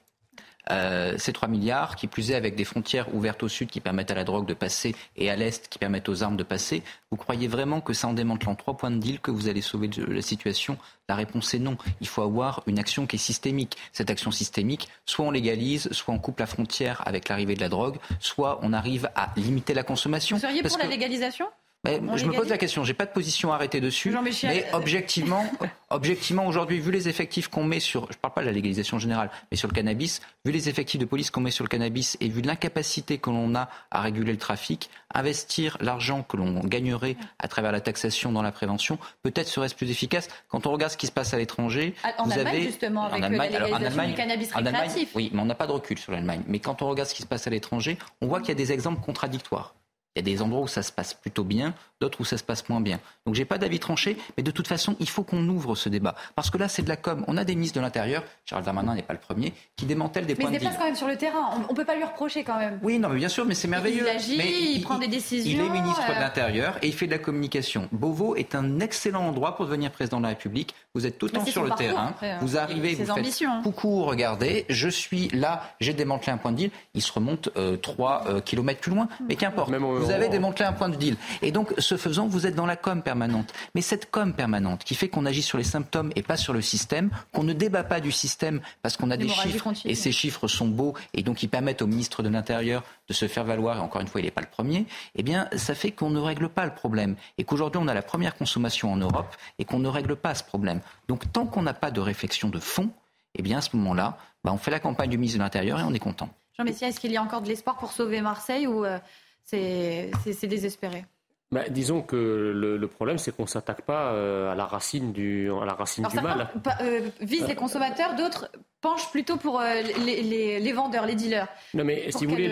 Euh, 0.72 1.16
ces 1.18 1.34
3 1.34 1.48
milliards, 1.48 1.96
qui 1.96 2.08
plus 2.08 2.32
est 2.32 2.36
avec 2.36 2.56
des 2.56 2.64
frontières 2.64 3.14
ouvertes 3.14 3.44
au 3.44 3.48
sud 3.48 3.70
qui 3.70 3.82
permettent 3.82 4.12
à 4.12 4.16
la 4.16 4.24
drogue 4.24 4.46
de 4.46 4.54
passer 4.54 4.96
et 5.16 5.30
à 5.30 5.36
l'est 5.36 5.68
qui 5.68 5.80
permettent 5.80 6.10
aux 6.10 6.24
armes 6.24 6.38
de 6.38 6.44
passer, 6.44 6.84
vous 7.12 7.18
croyez 7.18 7.48
vraiment 7.48 7.82
que 7.82 7.94
c'est 7.94 8.08
en 8.08 8.14
démantelant 8.14 8.56
trois 8.56 8.76
points 8.76 8.92
de 8.92 8.98
deal 8.98 9.20
que 9.20 9.32
vous 9.32 9.48
allez 9.48 9.62
sauver 9.62 9.90
la 10.08 10.22
situation? 10.22 10.78
La 11.08 11.16
réponse 11.16 11.54
est 11.54 11.60
non. 11.60 11.78
Il 12.02 12.08
faut 12.08 12.24
avoir 12.24 12.64
une 12.68 12.80
action 12.80 13.06
qui 13.06 13.18
est 13.18 13.20
systémique. 13.20 13.78
Cette 13.94 14.10
action 14.10 14.32
systémique, 14.32 14.90
soit 15.06 15.26
on 15.26 15.32
légalise, 15.32 15.92
soit 15.92 16.14
on 16.14 16.20
coupe 16.20 16.40
la 16.40 16.48
frontière 16.48 17.04
avec 17.06 17.30
l'arrivée 17.30 17.56
de 17.56 17.62
la 17.62 17.70
drogue, 17.70 17.98
soit 18.20 18.60
on 18.64 18.74
arrive 18.74 19.10
à 19.16 19.32
limiter 19.36 19.74
la 19.74 19.84
consommation. 19.84 20.38
Vous 20.38 20.42
seriez 20.42 20.64
pour 20.64 20.78
la 20.78 20.88
légalisation? 20.88 21.46
Je 21.86 22.26
me 22.26 22.34
pose 22.34 22.50
la 22.50 22.58
question, 22.58 22.84
j'ai 22.84 22.94
pas 22.94 23.06
de 23.06 23.12
position 23.12 23.54
arrêtée 23.54 23.82
dessus, 23.82 24.16
mais 24.24 24.32
euh, 24.44 24.62
objectivement, 24.74 25.46
objectivement 25.90 26.48
aujourd'hui, 26.48 26.80
vu 26.80 26.92
les 26.92 27.08
effectifs 27.10 27.48
qu'on 27.48 27.64
met 27.64 27.80
sur, 27.80 28.12
je 28.12 28.18
parle 28.18 28.34
pas 28.34 28.42
de 28.42 28.48
la 28.48 28.52
légalisation 28.52 29.00
générale, 29.00 29.30
mais 29.52 29.58
sur 29.58 29.68
le 29.68 29.74
cannabis, 29.74 30.22
vu 30.46 30.52
les 30.52 30.70
effectifs 30.70 31.00
de 31.00 31.06
police 31.06 31.32
qu'on 31.32 31.42
met 31.42 31.52
sur 31.52 31.64
le 31.64 31.70
cannabis 31.70 32.18
et 32.22 32.30
vu 32.30 32.42
l'incapacité 32.42 33.18
que 33.18 33.30
l'on 33.30 33.56
a 33.56 33.70
à 33.92 34.02
réguler 34.02 34.32
le 34.32 34.38
trafic, 34.38 34.90
investir 35.14 35.78
l'argent 35.82 36.24
que 36.24 36.38
l'on 36.38 36.60
gagnerait 36.62 37.18
à 37.40 37.48
travers 37.48 37.72
la 37.72 37.82
taxation 37.82 38.32
dans 38.32 38.42
la 38.42 38.52
prévention, 38.52 38.98
peut-être 39.24 39.48
serait-ce 39.48 39.76
plus 39.76 39.90
efficace. 39.90 40.28
Quand 40.50 40.68
on 40.68 40.72
regarde 40.72 40.92
ce 40.92 40.98
qui 40.98 41.08
se 41.08 41.12
passe 41.12 41.34
à 41.34 41.38
l'étranger, 41.38 41.94
ah, 42.04 42.14
vous 42.24 42.32
Allemagne, 42.32 42.48
avez 42.48 42.62
justement 42.64 43.06
avec 43.06 43.20
en 43.20 43.24
Allemagne, 43.24 43.52
la 43.52 43.60
légalisation 43.66 44.08
du 44.08 44.14
cannabis 44.14 44.54
récréatif. 44.54 45.10
oui, 45.16 45.30
mais 45.34 45.42
on 45.42 45.46
n'a 45.46 45.56
pas 45.56 45.68
de 45.68 45.72
recul 45.72 45.98
sur 45.98 46.12
l'Allemagne. 46.12 46.42
Mais 46.48 46.60
quand 46.60 46.82
on 46.82 46.90
regarde 46.90 47.10
ce 47.10 47.16
qui 47.16 47.22
se 47.22 47.28
passe 47.28 47.48
à 47.48 47.50
l'étranger, 47.50 47.98
on 48.22 48.28
voit 48.28 48.40
qu'il 48.40 48.50
y 48.50 48.52
a 48.52 48.56
des 48.56 48.72
exemples 48.72 49.02
contradictoires. 49.02 49.74
Il 50.16 50.20
y 50.20 50.22
a 50.22 50.24
des 50.24 50.42
endroits 50.42 50.62
où 50.62 50.68
ça 50.68 50.82
se 50.82 50.92
passe 50.92 51.14
plutôt 51.14 51.44
bien, 51.44 51.74
d'autres 52.02 52.22
où 52.22 52.26
ça 52.26 52.38
se 52.38 52.44
passe 52.44 52.68
moins 52.70 52.82
bien. 52.82 53.00
Donc 53.26 53.36
j'ai 53.36 53.46
pas 53.46 53.58
d'avis 53.58 53.80
tranché, 53.80 54.18
mais 54.38 54.44
de 54.44 54.52
toute 54.52 54.68
façon, 54.68 54.96
il 55.00 55.10
faut 55.10 55.24
qu'on 55.24 55.48
ouvre 55.48 55.76
ce 55.76 55.90
débat. 55.90 56.16
Parce 56.36 56.50
que 56.50 56.58
là, 56.58 56.68
c'est 56.68 56.82
de 56.82 56.90
la 56.90 56.98
com. 56.98 57.24
On 57.28 57.38
a 57.38 57.44
des 57.44 57.56
ministres 57.56 57.78
de 57.78 57.82
l'Intérieur, 57.82 58.24
Charles 58.46 58.64
Darmanin 58.64 58.96
n'est 58.96 59.02
pas 59.02 59.14
le 59.14 59.20
premier, 59.20 59.54
qui 59.76 59.86
démantèlent 59.86 60.26
des 60.26 60.36
points 60.36 60.46
de 60.46 60.52
Mais 60.52 60.58
il 60.58 60.60
dépasse 60.60 60.78
quand 60.78 60.86
même 60.86 60.96
sur 60.96 61.08
le 61.08 61.18
terrain. 61.18 61.50
On, 61.56 61.72
ne 61.72 61.76
peut 61.76 61.86
pas 61.86 61.96
lui 61.96 62.04
reprocher 62.04 62.44
quand 62.44 62.60
même. 62.60 62.80
Oui, 62.84 63.00
non, 63.00 63.10
mais 63.10 63.18
bien 63.18 63.30
sûr, 63.30 63.46
mais 63.46 63.56
c'est 63.56 63.68
merveilleux. 63.68 64.04
Il 64.04 64.10
agit, 64.10 64.76
il, 64.76 64.82
prend 64.82 64.98
des 64.98 65.08
décisions. 65.08 65.60
Il 65.60 65.66
est 65.66 65.70
ministre 65.70 66.06
de 66.08 66.14
euh. 66.14 66.20
l'Intérieur 66.20 66.78
et 66.82 66.88
il 66.88 66.94
fait 66.94 67.08
de 67.08 67.12
la 67.12 67.18
communication. 67.18 67.88
Beauvau 67.92 68.36
est 68.36 68.56
un 68.56 68.80
excellent 68.80 69.28
endroit 69.28 69.56
pour 69.56 69.66
devenir 69.66 69.92
président 69.92 70.18
de 70.18 70.24
la 70.24 70.30
République. 70.30 70.76
Vous 70.94 71.06
êtes 71.06 71.18
tout 71.18 71.26
le 71.26 71.32
temps 71.32 71.46
sur 71.46 71.64
le 71.64 71.72
terrain. 71.72 72.14
Hein. 72.22 72.38
Vous 72.42 72.58
arrivez, 72.58 72.96
vous 72.96 73.14
faites 73.14 73.42
hein. 73.44 73.62
coucou, 73.64 74.04
regardez, 74.04 74.66
je 74.70 74.90
suis 74.90 75.30
là, 75.30 75.64
j'ai 75.80 75.94
démantelé 75.94 76.32
un 76.32 76.38
point 76.38 76.52
de 76.52 76.58
deal. 76.58 76.72
Il 76.94 77.02
se 77.02 77.12
remonte 77.12 77.50
3 77.82 78.24
euh, 78.28 78.36
euh, 78.36 78.42
kilomètres 78.42 78.82
plus 78.82 78.92
loin. 78.92 79.08
Mais 79.28 79.36
qu'importe. 79.36 79.74
Vous 79.74 80.12
avez 80.12 80.30
démantelé 80.30 80.66
un 80.66 80.74
point 80.74 80.90
de 80.90 80.96
deal. 80.96 81.18
Et 81.42 81.52
donc, 81.52 81.74
ce 81.86 81.98
faisant, 81.98 82.28
vous 82.28 82.48
êtes 82.48 82.56
dans 82.56 82.66
la 82.66 82.76
com 82.76 83.02
permanente. 83.02 83.54
Mais 83.74 83.82
cette 83.82 84.12
com 84.12 84.34
permanente 84.34 84.84
qui 84.84 84.96
fait 84.96 85.08
qu'on 85.08 85.26
agit 85.26 85.42
sur 85.42 85.58
les 85.58 85.64
symptômes 85.64 86.12
et 86.16 86.24
pas 86.24 86.38
sur 86.38 86.54
le 86.54 86.62
système, 86.62 87.10
qu'on 87.32 87.44
ne 87.44 87.54
débat 87.54 87.84
pas 87.84 88.00
du 88.00 88.12
système 88.12 88.62
parce 88.82 88.98
qu'on 88.98 89.12
a 89.12 89.18
des 89.18 89.30
chiffres 89.30 89.72
et 89.86 89.96
ces 89.96 90.12
chiffres 90.12 90.48
sont 90.48 90.68
beaux 90.68 90.94
et 91.14 91.24
donc 91.24 91.44
ils 91.44 91.50
permettent 91.50 91.82
au 91.82 91.88
ministre 91.88 92.24
de 92.24 92.30
l'Intérieur 92.30 92.84
de 93.08 93.14
se 93.14 93.28
faire 93.28 93.44
valoir, 93.44 93.78
et 93.78 93.80
encore 93.80 94.02
une 94.02 94.08
fois, 94.08 94.22
il 94.22 94.24
n'est 94.24 94.32
pas 94.32 94.42
le 94.42 94.48
premier, 94.48 94.86
eh 95.16 95.24
bien, 95.24 95.48
ça 95.56 95.76
fait 95.76 95.92
qu'on 95.92 96.10
ne 96.10 96.20
règle 96.20 96.50
pas 96.50 96.66
le 96.66 96.74
problème. 96.74 97.16
Et 97.38 97.44
qu'aujourd'hui, 97.44 97.80
on 97.84 97.88
a 97.88 97.94
la 97.94 98.02
première 98.02 98.36
consommation 98.36 98.92
en 98.92 98.98
Europe 98.98 99.36
et 99.60 99.66
qu'on 99.66 99.80
ne 99.80 99.88
règle 99.88 100.16
pas 100.16 100.34
ce 100.34 100.44
problème. 100.44 100.82
Donc, 101.08 101.32
tant 101.32 101.46
qu'on 101.46 101.62
n'a 101.62 101.74
pas 101.74 101.92
de 101.92 102.02
réflexion 102.02 102.50
de 102.50 102.60
fond, 102.60 102.90
eh 103.36 103.42
bien, 103.42 103.60
à 103.60 103.62
ce 103.62 103.76
moment-là, 103.76 104.18
bah, 104.44 104.52
on 104.54 104.58
fait 104.58 104.72
la 104.72 104.80
campagne 104.80 105.10
du 105.10 105.18
ministre 105.18 105.38
de 105.38 105.44
l'Intérieur 105.44 105.80
et 105.80 105.84
on 105.84 105.94
est 105.94 106.00
content. 106.00 106.30
Jean 106.58 106.64
Messia, 106.64 106.88
est-ce 106.88 107.00
qu'il 107.00 107.12
y 107.12 107.18
a 107.18 107.22
encore 107.22 107.42
de 107.42 107.48
l'espoir 107.48 107.78
pour 107.78 107.92
sauver 107.92 108.22
Marseille 108.22 108.66
ou 108.66 108.86
euh, 108.86 108.98
c'est 109.44 110.48
désespéré? 110.48 111.06
Bah, 111.52 111.64
disons 111.70 112.02
que 112.02 112.16
le, 112.16 112.88
problème, 112.88 113.18
c'est 113.18 113.36
qu'on 113.36 113.44
ne 113.44 113.48
s'attaque 113.48 113.84
pas 113.84 114.12
euh, 114.12 114.52
à 114.52 114.56
la 114.56 114.66
racine 114.66 115.14
du, 115.14 115.52
à 115.52 115.66
la 115.66 115.74
racine 115.74 116.06
du 116.08 116.20
mal. 116.20 116.50
Euh, 116.82 117.02
vise 117.22 117.48
les 117.48 117.56
consommateurs, 117.56 118.16
d'autres 118.16 118.50
penchent 118.82 119.10
plutôt 119.12 119.38
pour 119.38 119.62
euh, 119.62 119.82
les, 120.06 120.74
vendeurs, 120.74 121.06
les 121.06 121.16
dealers. 121.16 121.48
Non, 121.74 121.84
mais 121.84 122.12
si 122.12 122.26
vous 122.26 122.32
voulez, 122.32 122.48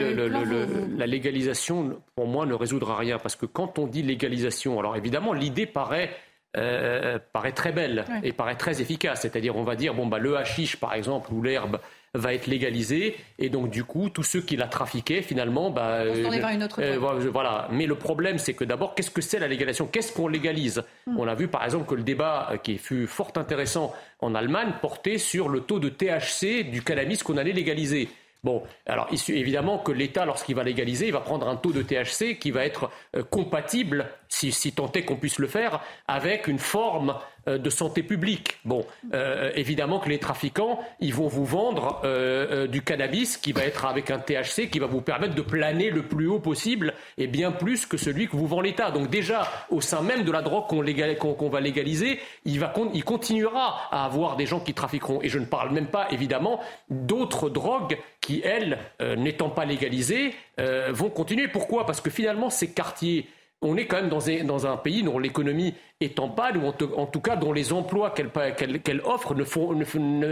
la 0.97 1.07
légalisation, 1.07 2.01
pour 2.15 2.27
moi, 2.27 2.45
ne 2.45 2.53
résoudra 2.53 2.95
rien. 2.95 3.17
Parce 3.17 3.35
que 3.35 3.45
quand 3.45 3.79
on 3.79 3.87
dit 3.87 4.03
légalisation, 4.03 4.79
alors 4.79 4.95
évidemment, 4.95 5.33
l'idée 5.33 5.65
paraît. 5.65 6.11
paraît 6.53 7.51
très 7.51 7.71
belle 7.71 8.05
et 8.21 8.31
paraît 8.31 8.57
très 8.57 8.79
efficace. 8.79 9.21
C'est-à-dire, 9.21 9.55
on 9.55 9.63
va 9.63 9.75
dire, 9.75 9.95
bon, 9.95 10.05
bah, 10.05 10.19
le 10.19 10.37
hashish, 10.37 10.75
par 10.77 10.93
exemple, 10.93 11.33
ou 11.33 11.41
l'herbe, 11.41 11.79
va 12.13 12.33
être 12.33 12.47
légalisé. 12.47 13.15
Et 13.39 13.49
donc 13.49 13.69
du 13.69 13.83
coup 13.83 14.09
tous 14.09 14.23
ceux 14.23 14.41
qui 14.41 14.55
la 14.55 14.67
trafiquaient 14.67 15.21
finalement 15.21 15.69
bah, 15.69 16.01
euh, 16.01 16.15
une 16.53 16.63
autre 16.63 16.81
euh, 16.81 16.97
voilà 17.31 17.67
mais 17.71 17.85
le 17.85 17.95
problème 17.95 18.37
c'est 18.37 18.53
que 18.53 18.63
d'abord 18.63 18.95
qu'est-ce 18.95 19.11
que 19.11 19.21
c'est 19.21 19.39
la 19.39 19.47
légalisation? 19.47 19.87
Qu'est-ce 19.87 20.13
qu'on 20.13 20.27
légalise? 20.27 20.83
Hmm. 21.07 21.19
on 21.19 21.27
a 21.27 21.35
vu 21.35 21.47
par 21.47 21.63
exemple 21.63 21.87
que 21.87 21.95
le 21.95 22.03
débat 22.03 22.49
euh, 22.51 22.57
qui 22.57 22.77
fut 22.77 23.07
fort 23.07 23.31
intéressant 23.35 23.93
en 24.19 24.35
Allemagne 24.35 24.73
portait 24.81 25.17
sur 25.17 25.49
le 25.49 25.61
taux 25.61 25.79
de 25.79 25.89
THC 25.89 26.69
du 26.69 26.81
cannabis 26.83 27.23
qu'on 27.23 27.37
allait 27.37 27.51
légaliser. 27.51 28.09
Bon, 28.43 28.61
alors 28.85 29.07
évidemment 29.29 29.77
que 29.77 29.93
l'État, 29.93 30.25
lorsqu'il 30.25 30.55
va 30.55 30.63
légaliser, 30.63 31.07
il 31.07 31.13
va 31.13 31.21
prendre 31.21 31.47
un 31.47 31.55
taux 31.55 31.71
de 31.71 31.81
THC 31.81 32.37
qui 32.37 32.51
va 32.51 32.65
être 32.65 32.91
compatible, 33.29 34.05
si, 34.27 34.51
si 34.51 34.73
tant 34.73 34.91
est 34.91 35.03
qu'on 35.03 35.15
puisse 35.15 35.39
le 35.39 35.47
faire, 35.47 35.79
avec 36.09 36.47
une 36.47 36.59
forme 36.59 37.11
euh, 37.11 37.13
de 37.47 37.69
santé 37.69 38.03
publique. 38.03 38.59
Bon, 38.63 38.85
euh, 39.13 39.51
évidemment 39.55 39.99
que 39.99 40.07
les 40.07 40.19
trafiquants, 40.19 40.79
ils 41.01 41.13
vont 41.13 41.27
vous 41.27 41.43
vendre 41.43 41.99
euh, 42.05 42.67
du 42.67 42.81
cannabis 42.81 43.35
qui 43.35 43.51
va 43.51 43.63
être 43.63 43.85
avec 43.85 44.11
un 44.11 44.19
THC 44.19 44.69
qui 44.69 44.79
va 44.79 44.87
vous 44.87 45.01
permettre 45.01 45.35
de 45.35 45.41
planer 45.41 45.89
le 45.89 46.03
plus 46.03 46.27
haut 46.27 46.39
possible 46.39 46.93
et 47.17 47.27
bien 47.27 47.51
plus 47.51 47.85
que 47.85 47.97
celui 47.97 48.27
que 48.27 48.37
vous 48.37 48.47
vend 48.47 48.61
l'État. 48.61 48.91
Donc 48.91 49.09
déjà, 49.09 49.47
au 49.69 49.81
sein 49.81 50.01
même 50.01 50.23
de 50.23 50.31
la 50.31 50.41
drogue 50.41 50.67
qu'on 50.67 51.49
va 51.49 51.59
légaliser, 51.59 52.19
il, 52.45 52.59
va, 52.59 52.73
il 52.93 53.03
continuera 53.03 53.89
à 53.91 54.05
avoir 54.05 54.37
des 54.37 54.45
gens 54.45 54.61
qui 54.61 54.73
trafiqueront. 54.73 55.21
Et 55.21 55.27
je 55.27 55.39
ne 55.39 55.45
parle 55.45 55.71
même 55.71 55.87
pas, 55.87 56.07
évidemment, 56.11 56.61
d'autres 56.89 57.49
drogues 57.49 57.97
qui, 58.21 58.41
elles, 58.45 58.79
n'étant 59.17 59.49
pas 59.49 59.65
légalisées, 59.65 60.33
vont 60.57 61.09
continuer. 61.09 61.49
Pourquoi? 61.49 61.85
Parce 61.85 61.99
que 61.99 62.09
finalement, 62.09 62.49
ces 62.49 62.71
quartiers 62.71 63.27
on 63.63 63.77
est 63.77 63.85
quand 63.85 64.01
même 64.01 64.09
dans 64.09 64.67
un, 64.67 64.77
pays 64.77 65.03
dont 65.03 65.17
l'économie 65.17 65.73
est 66.03 66.19
en 66.19 66.29
panne, 66.29 66.57
ou 66.57 66.67
en, 66.67 67.05
tout 67.05 67.21
cas 67.21 67.35
dont 67.35 67.53
les 67.53 67.73
emplois 67.73 68.11
qu'elle 68.11 69.01
offre, 69.03 69.35
ne 69.35 69.43
font, 69.43 69.77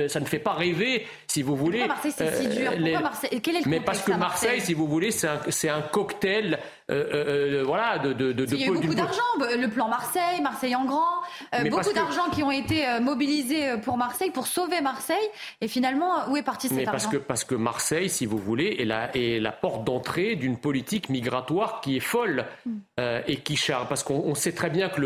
ça 0.07 0.19
ne 0.19 0.25
fait 0.25 0.39
pas 0.39 0.53
rêver, 0.53 1.05
si 1.27 1.41
vous 1.41 1.55
voulez. 1.55 1.79
Pourquoi 1.79 1.95
Marseille, 1.95 2.13
c'est 2.15 2.35
si 2.35 2.47
dur 2.47 2.71
euh, 2.71 2.99
Marseille 2.99 3.41
Quel 3.41 3.55
est 3.55 3.65
le 3.65 3.69
Mais 3.69 3.79
parce 3.79 4.01
que 4.01 4.11
Marseille, 4.11 4.61
si 4.61 4.73
vous 4.73 4.87
voulez, 4.87 5.11
c'est 5.11 5.69
un, 5.69 5.81
cocktail 5.81 6.59
euh, 6.89 7.59
euh, 7.59 7.63
voilà, 7.65 7.99
de, 7.99 8.13
de, 8.13 8.45
Il 8.51 8.59
y 8.59 8.63
a 8.63 8.67
eu 8.67 8.71
beaucoup 8.71 8.93
d'argent, 8.93 9.21
le 9.39 9.67
plan 9.67 9.87
Marseille, 9.87 10.41
Marseille 10.41 10.75
en 10.75 10.85
grand, 10.85 11.21
beaucoup 11.69 11.93
d'argent 11.93 12.29
qui 12.33 12.43
ont 12.43 12.51
été 12.51 12.85
mobilisés 13.01 13.77
pour 13.83 13.97
Marseille, 13.97 14.31
pour 14.31 14.47
sauver 14.47 14.81
Marseille, 14.81 15.17
et 15.61 15.67
finalement, 15.67 16.29
où 16.29 16.37
est 16.37 16.43
parti 16.43 16.67
cet 16.67 16.77
Mais 16.77 16.83
parce 16.83 17.07
Que, 17.07 17.17
parce 17.17 17.43
que 17.43 17.55
Marseille, 17.55 18.09
si 18.09 18.25
vous 18.25 18.37
voulez, 18.37 18.77
est 18.79 18.85
la, 18.85 19.15
est 19.15 19.39
la 19.39 19.51
porte 19.51 19.83
d'entrée 19.83 20.35
d'une 20.35 20.57
politique 20.57 21.09
migratoire 21.09 21.81
qui 21.81 21.97
est 21.97 22.01
folle. 22.01 22.45
Hmm 22.65 22.79
et 23.27 23.37
qui 23.37 23.55
charge, 23.55 23.87
parce 23.87 24.03
qu'on 24.03 24.35
sait 24.35 24.51
très 24.51 24.69
bien 24.69 24.89
que 24.89 25.01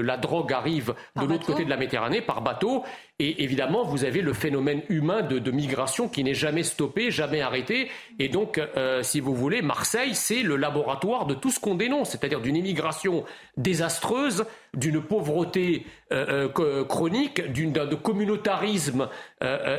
la 0.00 0.16
drogue 0.16 0.52
arrive 0.52 0.94
de 1.16 1.24
l'autre 1.24 1.46
côté 1.46 1.64
de 1.64 1.70
la 1.70 1.76
Méditerranée 1.76 2.20
par 2.20 2.42
bateau, 2.42 2.84
et 3.18 3.44
évidemment, 3.44 3.82
vous 3.82 4.04
avez 4.04 4.20
le 4.20 4.34
phénomène 4.34 4.82
humain 4.90 5.22
de, 5.22 5.50
migration 5.50 6.06
qui 6.06 6.22
n'est 6.22 6.34
jamais 6.34 6.62
stoppé, 6.62 7.10
jamais 7.10 7.40
arrêté. 7.40 7.90
Et 8.18 8.28
donc, 8.28 8.58
euh, 8.58 9.02
si 9.02 9.20
vous 9.20 9.34
voulez, 9.34 9.62
Marseille, 9.62 10.14
c'est 10.14 10.42
le 10.42 10.56
laboratoire 10.56 11.24
de 11.24 11.32
tout 11.32 11.50
ce 11.50 11.58
qu'on 11.58 11.76
dénonce, 11.76 12.10
c'est-à-dire 12.10 12.42
d'une 12.42 12.56
immigration 12.56 13.24
désastreuse, 13.56 14.44
d'une 14.74 15.00
pauvreté 15.00 15.86
euh, 16.12 16.50
euh, 16.58 16.84
chronique, 16.84 17.40
d'un 17.40 17.86
communautarisme 17.96 19.08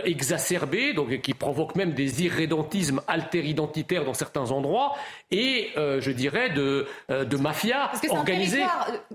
exacerbé, 0.04 0.94
donc 0.94 1.22
qui 1.22 1.36
provoque 1.36 1.76
même 1.76 1.94
des 1.94 2.24
irrédentismes 2.26 3.02
alter-identitaires 3.08 4.04
dans 4.04 4.16
certains 4.16 4.52
endroits, 4.52 4.96
et 5.30 5.70
je 5.76 6.12
dirais 6.12 6.50
de, 6.50 6.88
de 7.10 7.38
mafia 7.38 7.90
Parce 7.92 8.02
que 8.02 8.10
organisée. 8.10 8.64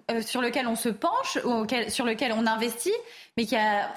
Un 0.08 0.20
sur 0.20 0.40
lequel 0.40 0.66
on 0.66 0.76
se 0.76 0.88
penche, 0.88 1.38
sur 1.88 2.04
lequel 2.04 2.32
on 2.32 2.46
investit, 2.46 2.92
mais 3.36 3.46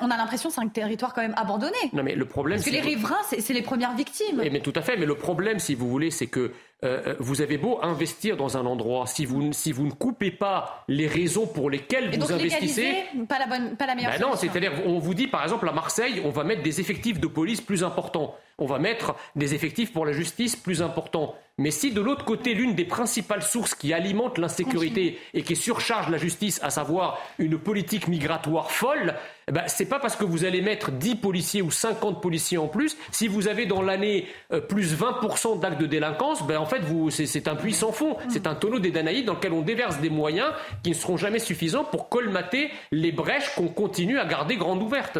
on 0.01 0.09
a 0.09 0.17
l'impression 0.17 0.49
que 0.49 0.55
c'est 0.55 0.61
un 0.61 0.69
territoire 0.69 1.13
quand 1.13 1.21
même 1.21 1.35
abandonné. 1.35 1.75
Non, 1.91 2.03
mais 2.03 2.15
le 2.15 2.25
problème, 2.25 2.57
Parce 2.57 2.69
que 2.69 2.73
les 2.73 2.81
riverains, 2.81 3.21
c'est 3.27 3.53
les 3.53 3.61
premières 3.61 3.95
victimes. 3.95 4.37
mais 4.37 4.61
tout 4.61 4.73
à 4.75 4.81
fait. 4.81 4.95
Mais 4.95 5.05
le 5.05 5.15
problème, 5.15 5.59
si 5.59 5.75
vous 5.75 5.89
voulez, 5.89 6.09
c'est 6.09 6.27
que 6.27 6.51
euh, 6.83 7.01
euh, 7.07 7.15
vous 7.19 7.41
avez 7.41 7.57
beau 7.57 7.79
investir 7.81 8.37
dans 8.37 8.57
un 8.57 8.65
endroit, 8.65 9.07
si 9.07 9.25
vous, 9.25 9.51
si 9.51 9.71
vous 9.71 9.85
ne 9.85 9.91
coupez 9.91 10.31
pas 10.31 10.85
les 10.87 11.07
raisons 11.07 11.47
pour 11.47 11.69
lesquelles 11.69 12.13
Et 12.13 12.17
vous 12.17 12.27
donc 12.27 12.31
investissez. 12.31 13.05
Pas 13.27 13.39
la, 13.39 13.47
bonne, 13.47 13.75
pas 13.75 13.87
la 13.87 13.95
meilleure 13.95 14.11
ben 14.11 14.21
Non, 14.21 14.35
c'est-à-dire, 14.35 14.71
on 14.85 14.99
vous 14.99 15.13
dit 15.13 15.27
par 15.27 15.43
exemple 15.43 15.67
à 15.67 15.71
Marseille, 15.73 16.21
on 16.23 16.29
va 16.29 16.43
mettre 16.43 16.63
des 16.63 16.79
effectifs 16.79 17.19
de 17.19 17.27
police 17.27 17.59
plus 17.59 17.83
importants. 17.83 18.35
On 18.57 18.65
va 18.65 18.79
mettre 18.79 19.15
des 19.35 19.53
effectifs 19.53 19.91
pour 19.91 20.05
la 20.05 20.13
justice 20.13 20.55
plus 20.55 20.81
importants. 20.81 21.35
Mais 21.57 21.71
si 21.71 21.91
de 21.91 22.01
l'autre 22.01 22.25
côté, 22.25 22.53
l'une 22.53 22.75
des 22.75 22.83
principales 22.83 23.41
sources 23.41 23.75
qui 23.75 23.93
alimente 23.93 24.37
l'insécurité 24.37 25.17
et 25.33 25.41
qui 25.41 25.55
surcharge 25.55 26.09
la 26.09 26.17
justice, 26.17 26.59
à 26.61 26.69
savoir 26.69 27.17
une 27.37 27.57
politique 27.57 28.09
migratoire 28.09 28.71
folle, 28.71 29.15
eh 29.47 29.53
ben, 29.53 29.63
c'est 29.67 29.85
pas 29.85 29.99
parce 29.99 30.17
que 30.17 30.25
vous 30.25 30.43
allez 30.43 30.61
mettre 30.61 30.91
10 30.91 31.15
policiers 31.15 31.61
ou 31.61 31.71
50 31.71 32.21
policiers 32.21 32.57
en 32.57 32.67
plus, 32.67 32.97
si 33.11 33.29
vous 33.29 33.47
avez 33.47 33.65
dans 33.65 33.81
l'année 33.81 34.27
euh, 34.51 34.59
plus 34.59 34.95
20% 34.95 35.59
d'actes 35.59 35.79
de 35.79 35.85
délinquance, 35.85 36.45
ben, 36.45 36.57
en 36.57 36.65
fait, 36.65 36.79
vous, 36.79 37.09
c'est, 37.09 37.47
un 37.47 37.55
puits 37.55 37.73
sans 37.73 37.93
fond. 37.93 38.17
C'est 38.27 38.47
un 38.47 38.55
tonneau 38.55 38.79
des 38.79 38.91
Danaïdes 38.91 39.25
dans 39.25 39.35
lequel 39.35 39.53
on 39.53 39.61
déverse 39.61 39.99
des 39.99 40.09
moyens 40.09 40.51
qui 40.83 40.89
ne 40.89 40.95
seront 40.95 41.15
jamais 41.15 41.39
suffisants 41.39 41.85
pour 41.85 42.09
colmater 42.09 42.69
les 42.91 43.13
brèches 43.13 43.55
qu'on 43.55 43.67
continue 43.67 44.19
à 44.19 44.25
garder 44.25 44.57
grandes 44.57 44.81
ouvertes. 44.81 45.19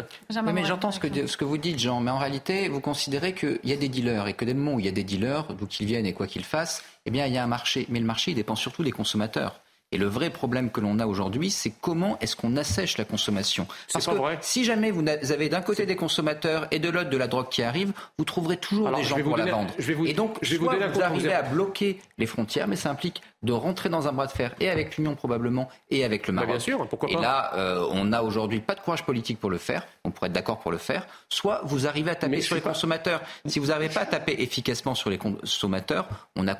mais 0.52 0.64
j'entends 0.64 0.90
ce 0.90 1.00
que, 1.00 1.26
ce 1.26 1.36
que 1.38 1.44
vous 1.44 1.56
dites, 1.56 1.78
Jean, 1.78 2.00
mais 2.00 2.10
en 2.10 2.18
réalité, 2.18 2.68
vous 2.68 2.80
considérez 2.80 3.25
qu'il 3.32 3.60
y 3.64 3.72
a 3.72 3.76
des 3.76 3.88
dealers 3.88 4.26
et 4.28 4.34
que 4.34 4.44
dès 4.44 4.52
le 4.52 4.58
moment 4.58 4.76
où 4.76 4.80
il 4.80 4.86
y 4.86 4.88
a 4.88 4.92
des 4.92 5.04
dealers, 5.04 5.54
d'où 5.54 5.66
qu'ils 5.66 5.86
viennent 5.86 6.06
et 6.06 6.12
quoi 6.12 6.26
qu'ils 6.26 6.44
fassent, 6.44 6.82
eh 7.04 7.10
bien, 7.10 7.26
il 7.26 7.32
y 7.32 7.38
a 7.38 7.44
un 7.44 7.48
marché. 7.48 7.86
Mais 7.88 8.00
le 8.00 8.06
marché, 8.06 8.32
il 8.32 8.34
dépend 8.34 8.56
surtout 8.56 8.82
des 8.82 8.92
consommateurs. 8.92 9.60
Et 9.92 9.98
le 9.98 10.06
vrai 10.06 10.30
problème 10.30 10.70
que 10.70 10.80
l'on 10.80 10.98
a 10.98 11.06
aujourd'hui, 11.06 11.50
c'est 11.50 11.72
comment 11.80 12.18
est-ce 12.18 12.34
qu'on 12.34 12.56
assèche 12.56 12.98
la 12.98 13.04
consommation? 13.04 13.68
Parce 13.92 14.06
que 14.06 14.12
si 14.40 14.64
jamais 14.64 14.90
vous 14.90 15.04
avez 15.08 15.48
d'un 15.48 15.62
côté 15.62 15.86
des 15.86 15.94
consommateurs 15.94 16.66
et 16.72 16.80
de 16.80 16.88
l'autre 16.88 17.08
de 17.08 17.16
la 17.16 17.28
drogue 17.28 17.48
qui 17.48 17.62
arrive, 17.62 17.92
vous 18.18 18.24
trouverez 18.24 18.56
toujours 18.56 18.90
des 18.90 19.04
gens 19.04 19.20
pour 19.22 19.36
la 19.36 19.46
vendre. 19.46 19.72
et 19.78 20.12
donc, 20.12 20.38
je 20.42 20.52
vais 20.52 20.58
vous, 20.58 20.68
vous 20.92 21.02
arrivez 21.02 21.32
à 21.32 21.42
bloquer 21.42 22.00
les 22.18 22.26
frontières, 22.26 22.66
mais 22.66 22.74
ça 22.74 22.90
implique 22.90 23.22
de 23.42 23.52
rentrer 23.52 23.88
dans 23.88 24.08
un 24.08 24.12
bras 24.12 24.26
de 24.26 24.32
fer 24.32 24.54
et 24.60 24.68
avec 24.70 24.96
l'Union 24.96 25.14
probablement 25.14 25.68
et 25.90 26.04
avec 26.04 26.26
le 26.26 26.32
Bah, 26.32 26.40
Maroc. 26.42 26.50
bien 26.56 26.58
sûr, 26.60 26.88
pourquoi 26.88 27.10
et 27.10 27.14
pas. 27.14 27.20
là, 27.20 27.54
euh, 27.54 27.86
on 27.90 28.04
n'a 28.06 28.22
aujourd'hui 28.24 28.60
pas 28.60 28.74
de 28.74 28.80
courage 28.80 29.04
politique 29.04 29.38
pour 29.38 29.50
le 29.50 29.58
faire. 29.58 29.86
On 30.04 30.10
pourrait 30.10 30.28
être 30.28 30.32
d'accord 30.32 30.58
pour 30.60 30.72
le 30.72 30.78
faire. 30.78 31.06
Soit 31.28 31.60
vous 31.64 31.86
arrivez 31.86 32.10
à 32.10 32.14
taper 32.14 32.36
Mais 32.36 32.40
sur 32.40 32.54
les 32.54 32.60
pas- 32.60 32.70
consommateurs. 32.70 33.20
Si 33.46 33.58
vous 33.58 33.66
n'arrivez 33.66 33.92
pas 33.92 34.00
à 34.00 34.06
taper 34.06 34.32
efficacement 34.38 34.94
sur 34.94 35.10
les 35.10 35.18
consommateurs, 35.18 36.06
on 36.34 36.48
a 36.48 36.56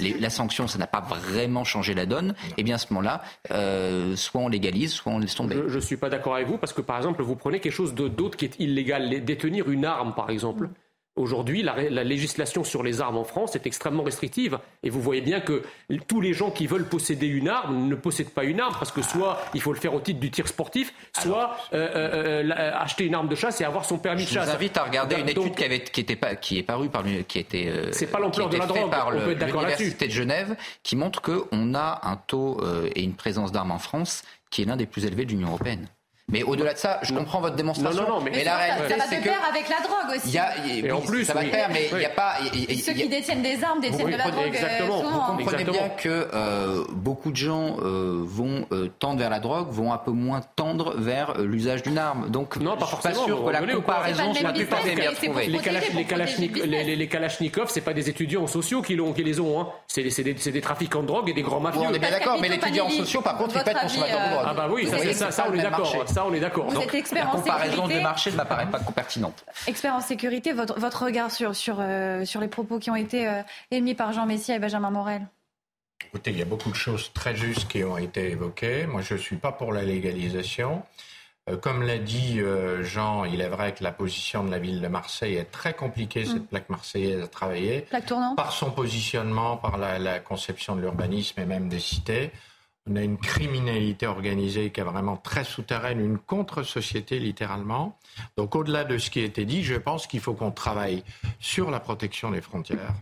les- 0.00 0.14
la 0.18 0.30
sanction, 0.30 0.66
ça 0.66 0.78
n'a 0.78 0.86
pas 0.86 1.00
vraiment 1.00 1.64
changé 1.64 1.94
la 1.94 2.06
donne. 2.06 2.34
Et 2.56 2.62
bien 2.62 2.76
à 2.76 2.78
ce 2.78 2.92
moment-là, 2.92 3.22
euh, 3.50 4.16
soit 4.16 4.40
on 4.40 4.48
légalise, 4.48 4.92
soit 4.92 5.12
on 5.12 5.18
laisse 5.18 5.34
tomber. 5.34 5.56
Je 5.68 5.74
ne 5.76 5.80
suis 5.80 5.96
pas 5.96 6.08
d'accord 6.08 6.34
avec 6.34 6.48
vous 6.48 6.58
parce 6.58 6.72
que, 6.72 6.80
par 6.80 6.96
exemple, 6.96 7.22
vous 7.22 7.36
prenez 7.36 7.60
quelque 7.60 7.72
chose 7.72 7.94
de- 7.94 8.08
d'autre 8.08 8.36
qui 8.36 8.46
est 8.46 8.58
illégal, 8.58 9.08
les- 9.08 9.20
détenir 9.20 9.68
une 9.70 9.84
arme, 9.84 10.14
par 10.14 10.30
exemple. 10.30 10.68
Aujourd'hui, 11.16 11.62
la, 11.62 12.02
législation 12.02 12.64
sur 12.64 12.82
les 12.82 13.00
armes 13.00 13.16
en 13.18 13.24
France 13.24 13.54
est 13.54 13.66
extrêmement 13.66 14.02
restrictive. 14.02 14.58
Et 14.82 14.90
vous 14.90 15.00
voyez 15.00 15.20
bien 15.20 15.40
que 15.40 15.62
tous 16.08 16.20
les 16.20 16.32
gens 16.32 16.50
qui 16.50 16.66
veulent 16.66 16.88
posséder 16.88 17.28
une 17.28 17.48
arme 17.48 17.86
ne 17.86 17.94
possèdent 17.94 18.30
pas 18.30 18.42
une 18.42 18.58
arme 18.58 18.74
parce 18.76 18.90
que 18.90 19.00
soit 19.00 19.40
il 19.54 19.60
faut 19.60 19.72
le 19.72 19.78
faire 19.78 19.94
au 19.94 20.00
titre 20.00 20.18
du 20.18 20.32
tir 20.32 20.48
sportif, 20.48 20.92
soit 21.16 21.56
euh, 21.72 21.88
euh, 21.94 22.50
euh, 22.50 22.72
acheter 22.74 23.04
une 23.04 23.14
arme 23.14 23.28
de 23.28 23.36
chasse 23.36 23.60
et 23.60 23.64
avoir 23.64 23.84
son 23.84 23.98
permis 23.98 24.24
de 24.24 24.28
Je 24.28 24.38
vous 24.38 24.44
chasse. 24.44 24.54
invite 24.54 24.76
à 24.76 24.82
regarder 24.82 25.16
une 25.16 25.26
Donc, 25.26 25.46
étude 25.46 25.54
qui, 25.54 25.64
avait, 25.64 25.84
qui, 25.84 26.00
était 26.00 26.16
pas, 26.16 26.34
qui 26.34 26.58
est 26.58 26.62
parue 26.64 26.88
par 26.88 27.04
qui 27.28 27.38
était 27.38 27.68
euh, 27.68 27.92
C'est 27.92 28.06
pas 28.06 28.18
l'ampleur 28.18 28.48
de 28.48 28.56
la 28.56 28.66
drogue, 28.66 28.90
par 28.90 29.10
l'université 29.10 30.06
de 30.06 30.12
Genève 30.12 30.56
qui 30.82 30.96
montre 30.96 31.22
qu'on 31.22 31.74
a 31.74 32.00
un 32.02 32.16
taux 32.16 32.60
euh, 32.62 32.88
et 32.94 33.02
une 33.02 33.14
présence 33.14 33.52
d'armes 33.52 33.70
en 33.70 33.78
France 33.78 34.24
qui 34.50 34.62
est 34.62 34.64
l'un 34.64 34.76
des 34.76 34.86
plus 34.86 35.04
élevés 35.04 35.24
de 35.24 35.30
l'Union 35.30 35.48
européenne. 35.48 35.86
Mais 36.32 36.42
au-delà 36.42 36.72
de 36.72 36.78
ça, 36.78 37.00
je 37.02 37.12
comprends 37.12 37.40
votre 37.42 37.54
démonstration. 37.54 38.02
Non, 38.02 38.08
non, 38.08 38.14
non, 38.16 38.20
mais- 38.24 38.30
mais 38.30 38.44
la 38.44 38.52
ça, 38.52 38.56
réalité, 38.56 38.88
ça 38.88 38.96
va 38.96 39.04
de 39.16 39.20
que 39.20 39.28
pair 39.28 39.40
avec 39.48 39.68
la 39.68 39.76
drogue 39.86 40.16
aussi. 40.16 40.30
y 40.30 40.38
a, 40.38 40.52
Et 40.66 40.90
en 40.90 41.00
oui, 41.00 41.06
plus, 41.06 41.24
ça 41.26 41.34
va 41.34 41.40
oui. 41.40 41.46
de 41.46 41.50
pair, 41.50 41.68
mais 41.70 41.88
il 41.92 41.98
n'y 41.98 42.04
a 42.04 42.08
Oui. 42.08 42.14
pas. 42.16 42.34
Ceux 42.40 42.92
y 42.92 43.00
a- 43.00 43.02
qui 43.02 43.08
détiennent 43.10 43.42
des 43.42 43.62
armes 43.62 43.80
détiennent 43.82 44.10
de 44.10 44.16
la 44.16 44.30
drogue. 44.30 44.44
euh, 44.44 44.46
exactement. 44.46 45.02
souvent, 45.02 45.10
vous 45.10 45.18
comprenez 45.36 45.60
Exactement. 45.60 45.72
bien 45.86 45.88
que 45.96 46.28
euh, 46.32 46.84
beaucoup 46.92 47.30
de 47.30 47.36
gens 47.36 47.76
euh, 47.82 48.22
vont 48.24 48.66
euh, 48.72 48.88
tendre 48.98 49.18
vers 49.18 49.28
la 49.28 49.38
drogue, 49.38 49.68
vont 49.70 49.92
un 49.92 49.98
peu 49.98 50.12
moins 50.12 50.40
tendre 50.56 50.94
vers 50.96 51.34
euh, 51.38 51.44
l'usage 51.44 51.82
d'une 51.82 51.98
arme. 51.98 52.30
Donc, 52.30 52.56
Non, 52.56 52.74
pas 52.76 52.80
je 52.80 52.86
suis 52.86 52.96
pas 52.96 53.02
forcément. 53.02 53.26
sûr 53.26 53.44
que 53.44 53.50
la 53.50 53.60
comparaison 53.60 54.34
soit 54.34 54.52
pour 54.52 54.52
trouvée. 54.52 54.58
Les, 54.58 54.64
protéger, 54.64 54.96
Kalash- 54.96 55.14
pour 55.26 55.40
les, 55.40 55.48
protéger 55.58 56.04
Kalachnik- 56.06 56.40
le 56.40 56.46
business. 56.54 56.66
les- 56.70 56.84
les- 56.84 56.96
les 56.96 57.06
Kalachnikovs, 57.08 57.68
c'est 57.70 57.80
pas 57.82 57.92
des 57.92 58.08
étudiants 58.08 58.46
sociaux 58.46 58.80
qui, 58.80 58.96
les 58.96 59.40
ont. 59.40 59.60
Hein. 59.60 59.68
C'est, 59.88 60.02
des, 60.02 60.32
des 60.52 60.60
trafiquants 60.62 61.02
de 61.02 61.06
drogue 61.06 61.28
et 61.28 61.34
des 61.34 61.42
grands 61.42 61.60
mafieux. 61.60 61.82
On 61.84 61.92
est 61.92 61.98
bien 61.98 62.10
d'accord, 62.10 62.38
mais 62.40 62.48
en 62.48 62.58
Panelli, 62.88 62.96
sociaux, 62.96 63.20
par 63.20 63.36
contre, 63.36 63.50
il 63.50 63.52
peut 63.52 63.58
votre 63.58 63.70
être 63.70 63.76
avis, 63.84 63.88
consommateur 63.88 64.20
de 64.28 64.32
drogue. 64.34 64.44
Ah 64.48 64.54
bah 64.54 64.68
oui, 64.72 64.86
ça, 64.86 64.96
on 65.50 65.54
est 65.54 65.62
d'accord. 65.62 65.94
Ça, 66.14 66.24
on 66.24 66.32
est 66.32 66.38
d'accord. 66.38 66.66
Vous 66.68 66.74
Donc, 66.74 66.84
êtes 66.84 66.94
expert 66.94 67.24
La 67.24 67.30
en 67.32 67.36
comparaison 67.40 67.72
sécurité. 67.72 67.96
de 67.98 68.02
marché 68.02 68.30
ne 68.30 68.36
m'apparaît 68.36 68.70
pas 68.70 68.78
pertinente. 68.78 69.44
Expert 69.66 69.94
en 69.94 70.00
sécurité, 70.00 70.52
votre, 70.52 70.78
votre 70.78 71.04
regard 71.04 71.32
sur, 71.32 71.56
sur, 71.56 71.78
euh, 71.80 72.24
sur 72.24 72.40
les 72.40 72.46
propos 72.46 72.78
qui 72.78 72.88
ont 72.90 72.94
été 72.94 73.26
euh, 73.26 73.42
émis 73.72 73.96
par 73.96 74.12
Jean 74.12 74.24
Messia 74.24 74.54
et 74.54 74.58
Benjamin 74.60 74.90
Morel 74.90 75.26
Écoutez, 76.06 76.30
il 76.30 76.38
y 76.38 76.42
a 76.42 76.44
beaucoup 76.44 76.70
de 76.70 76.76
choses 76.76 77.10
très 77.14 77.34
justes 77.34 77.66
qui 77.66 77.82
ont 77.82 77.98
été 77.98 78.30
évoquées. 78.30 78.86
Moi, 78.86 79.00
je 79.02 79.14
ne 79.14 79.18
suis 79.18 79.36
pas 79.36 79.50
pour 79.50 79.72
la 79.72 79.82
légalisation. 79.82 80.84
Euh, 81.50 81.56
comme 81.56 81.82
l'a 81.82 81.98
dit 81.98 82.40
Jean, 82.82 83.24
il 83.24 83.40
est 83.40 83.48
vrai 83.48 83.74
que 83.74 83.82
la 83.82 83.90
position 83.90 84.44
de 84.44 84.52
la 84.52 84.60
ville 84.60 84.80
de 84.80 84.86
Marseille 84.88 85.34
est 85.34 85.50
très 85.50 85.74
compliquée, 85.74 86.24
cette 86.26 86.46
plaque 86.48 86.68
marseillaise 86.70 87.24
à 87.24 87.26
travailler. 87.26 87.80
Plaque 87.90 88.06
tournante 88.06 88.36
Par 88.36 88.52
son 88.52 88.70
positionnement, 88.70 89.56
par 89.56 89.78
la, 89.78 89.98
la 89.98 90.20
conception 90.20 90.76
de 90.76 90.80
l'urbanisme 90.82 91.40
et 91.40 91.44
même 91.44 91.68
des 91.68 91.80
cités. 91.80 92.30
On 92.90 92.96
a 92.96 93.02
une 93.02 93.16
criminalité 93.16 94.06
organisée 94.06 94.70
qui 94.70 94.80
est 94.80 94.84
vraiment 94.84 95.16
très 95.16 95.44
souterraine, 95.44 96.00
une 96.00 96.18
contre-société 96.18 97.18
littéralement. 97.18 97.98
Donc 98.36 98.54
au-delà 98.54 98.84
de 98.84 98.98
ce 98.98 99.08
qui 99.10 99.20
a 99.20 99.24
été 99.24 99.46
dit, 99.46 99.62
je 99.64 99.74
pense 99.74 100.06
qu'il 100.06 100.20
faut 100.20 100.34
qu'on 100.34 100.50
travaille 100.50 101.02
sur 101.40 101.70
la 101.70 101.80
protection 101.80 102.30
des 102.30 102.42
frontières, 102.42 102.92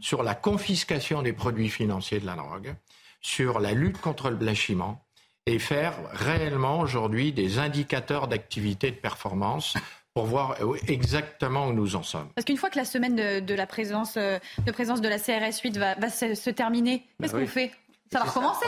sur 0.00 0.22
la 0.22 0.36
confiscation 0.36 1.22
des 1.22 1.32
produits 1.32 1.68
financiers 1.70 2.20
de 2.20 2.26
la 2.26 2.36
drogue, 2.36 2.74
sur 3.20 3.58
la 3.58 3.72
lutte 3.72 4.00
contre 4.00 4.30
le 4.30 4.36
blanchiment 4.36 5.04
et 5.46 5.58
faire 5.58 5.94
réellement 6.12 6.78
aujourd'hui 6.78 7.32
des 7.32 7.58
indicateurs 7.58 8.28
d'activité 8.28 8.92
de 8.92 8.96
performance 8.96 9.74
pour 10.14 10.26
voir 10.26 10.56
exactement 10.86 11.66
où 11.66 11.72
nous 11.72 11.96
en 11.96 12.04
sommes. 12.04 12.28
Parce 12.36 12.44
qu'une 12.44 12.58
fois 12.58 12.70
que 12.70 12.78
la 12.78 12.84
semaine 12.84 13.16
de, 13.16 13.40
de 13.40 13.54
la 13.54 13.66
présence, 13.66 14.14
euh, 14.16 14.38
de 14.64 14.70
présence 14.70 15.00
de 15.00 15.08
la 15.08 15.18
CRS 15.18 15.58
8 15.64 15.78
va, 15.78 15.94
va 15.96 16.10
se, 16.10 16.34
se 16.36 16.50
terminer, 16.50 17.04
qu'est-ce 17.20 17.32
Bah 17.32 17.38
oui. 17.38 17.44
qu'on 17.46 17.50
fait 17.50 17.72
Ça 18.12 18.18
va 18.20 18.26
recommencer. 18.26 18.66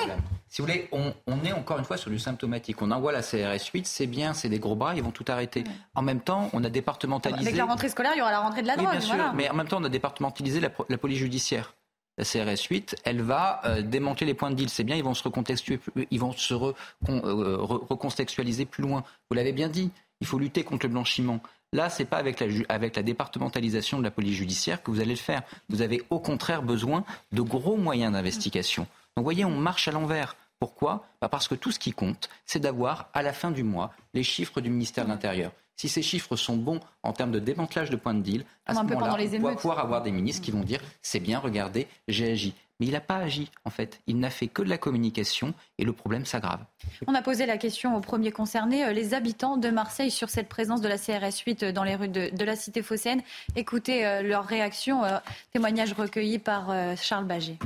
Si 0.55 0.63
vous 0.63 0.69
voulez, 0.69 0.87
on, 0.93 1.13
on 1.27 1.43
est 1.45 1.51
encore 1.51 1.81
une 1.81 1.85
fois 1.85 1.97
sur 1.97 2.13
du 2.13 2.19
symptomatique. 2.21 2.81
On 2.81 2.93
envoie 2.93 3.11
la 3.11 3.23
CRS 3.23 3.71
8, 3.75 3.89
c'est 3.89 4.07
bien, 4.07 4.35
c'est 4.35 4.49
des 4.49 4.61
gros 4.61 4.77
bras, 4.77 4.95
ils 4.95 5.03
vont 5.03 5.11
tout 5.11 5.25
arrêter. 5.27 5.65
En 5.97 6.03
même 6.03 6.21
temps, 6.21 6.49
on 6.53 6.63
a 6.63 6.69
départementalisé. 6.71 7.43
Avec 7.49 7.57
la 7.57 7.65
rentrée 7.65 7.89
scolaire, 7.89 8.13
il 8.15 8.19
y 8.19 8.23
aura 8.23 8.31
la 8.31 8.39
rentrée 8.39 8.63
de 8.63 8.69
la 8.69 8.77
Oui, 8.79 8.85
drogue. 8.85 9.01
sûr, 9.01 9.17
voilà. 9.17 9.33
mais 9.33 9.51
en 9.51 9.55
même 9.55 9.67
temps, 9.67 9.79
on 9.81 9.85
a 9.85 9.89
départementalisé 9.89 10.61
la, 10.61 10.71
la 10.89 10.97
police 10.97 11.19
judiciaire. 11.19 11.75
La 12.19 12.25
CRS 12.25 12.63
8, 12.71 12.95
elle 13.03 13.21
va 13.23 13.63
euh, 13.65 13.83
démanteler 13.83 14.29
les 14.29 14.35
points 14.35 14.53
de 14.53 14.55
deal. 14.55 14.69
C'est 14.71 14.85
bien, 14.85 14.95
ils 14.95 15.03
vont 15.03 15.15
se 15.15 15.29
plus- 15.29 15.81
ils 16.13 16.21
vont 16.21 16.31
se 16.31 16.55
euh, 16.55 16.73
re- 17.09 17.87
recontextualiser 17.89 18.65
plus 18.65 18.85
loin. 18.85 19.03
Vous 19.29 19.35
l'avez 19.35 19.51
bien 19.53 19.67
dit, 19.69 19.91
il 20.21 20.27
faut 20.29 20.39
lutter 20.39 20.63
contre 20.63 20.87
le 20.87 20.93
blanchiment. 20.93 21.41
Là, 21.73 21.91
c'est 21.91 22.05
pas 22.05 22.19
avec 22.19 22.39
la, 22.39 22.49
ju- 22.49 22.65
avec 22.69 22.95
la 22.95 23.03
départementalisation 23.03 23.99
de 23.99 24.05
la 24.05 24.13
police 24.13 24.37
judiciaire 24.37 24.81
que 24.85 24.93
vous 24.93 25.01
allez 25.01 25.11
le 25.15 25.17
faire. 25.17 25.43
Vous 25.69 25.83
avez 25.83 26.01
au 26.11 26.21
contraire 26.21 26.63
besoin 26.63 27.03
de 27.33 27.43
gros 27.43 27.77
moyens 27.77 28.13
d'investigation. 28.13 28.83
Donc, 29.17 29.23
vous 29.23 29.25
voyez, 29.25 29.45
on 29.45 29.51
marche 29.57 29.89
à 29.89 29.91
l'envers. 29.91 30.37
Pourquoi 30.59 31.07
Bah, 31.21 31.29
Parce 31.29 31.49
que 31.49 31.55
tout 31.55 31.71
ce 31.71 31.79
qui 31.79 31.93
compte, 31.93 32.29
c'est 32.47 32.61
d'avoir 32.61 33.09
à 33.13 33.23
la 33.23 33.33
fin 33.33 33.51
du 33.51 33.63
mois 33.63 33.93
les 34.15 34.23
chiffres 34.23 34.61
du 34.61 34.71
ministère 34.71 35.05
de 35.05 35.11
l'Intérieur. 35.11 35.53
Si 35.77 35.89
ces 35.89 36.03
chiffres 36.03 36.37
sont 36.37 36.57
bons 36.57 36.81
en 37.03 37.13
termes 37.13 37.33
de 37.33 37.41
démantelage 37.41 37.91
de 37.91 37.97
points 37.97 38.15
de 38.15 38.23
deal, 38.23 38.45
à 38.67 38.75
Comme 38.75 38.89
ce 38.89 38.95
moment-là, 38.95 39.17
on 39.39 39.43
va 39.43 39.57
pouvoir 39.57 39.81
avoir 39.81 40.03
des 40.03 40.13
ministres 40.13 40.43
qui 40.43 40.53
vont 40.53 40.63
dire 40.63 40.81
c'est 41.03 41.21
bien, 41.21 41.39
regardez, 41.41 41.89
j'ai 42.07 42.31
agi. 42.31 42.55
Mais 42.81 42.87
il 42.87 42.93
n'a 42.93 43.01
pas 43.01 43.19
agi, 43.19 43.51
en 43.65 43.71
fait. 43.71 44.01
Il 44.09 44.19
n'a 44.19 44.31
fait 44.31 44.49
que 44.49 44.61
de 44.63 44.69
la 44.69 44.79
communication 44.79 45.55
et 45.79 45.85
le 45.85 45.93
problème 45.93 46.25
s'aggrave. 46.25 46.65
On 47.07 47.15
a 47.15 47.23
posé 47.23 47.47
la 47.47 47.57
question 47.57 47.97
aux 47.97 48.01
premiers 48.01 48.33
concernés, 48.33 48.85
euh, 48.85 48.93
les 48.93 49.15
habitants 49.15 49.57
de 49.57 49.69
Marseille, 49.71 50.11
sur 50.11 50.29
cette 50.29 50.49
présence 50.49 50.81
de 50.81 50.89
la 50.89 50.99
CRS 50.99 51.39
8 51.47 51.65
dans 51.67 51.85
les 51.85 51.95
rues 51.95 52.09
de, 52.09 52.31
de 52.35 52.45
la 52.45 52.57
cité 52.57 52.83
phocéenne. 52.83 53.23
Écoutez 53.55 54.05
euh, 54.05 54.23
leur 54.23 54.45
réaction, 54.45 55.05
euh, 55.05 55.19
témoignage 55.53 55.93
recueilli 55.93 56.41
par 56.41 56.71
euh, 56.71 56.97
Charles 56.97 57.27
Baget. 57.27 57.59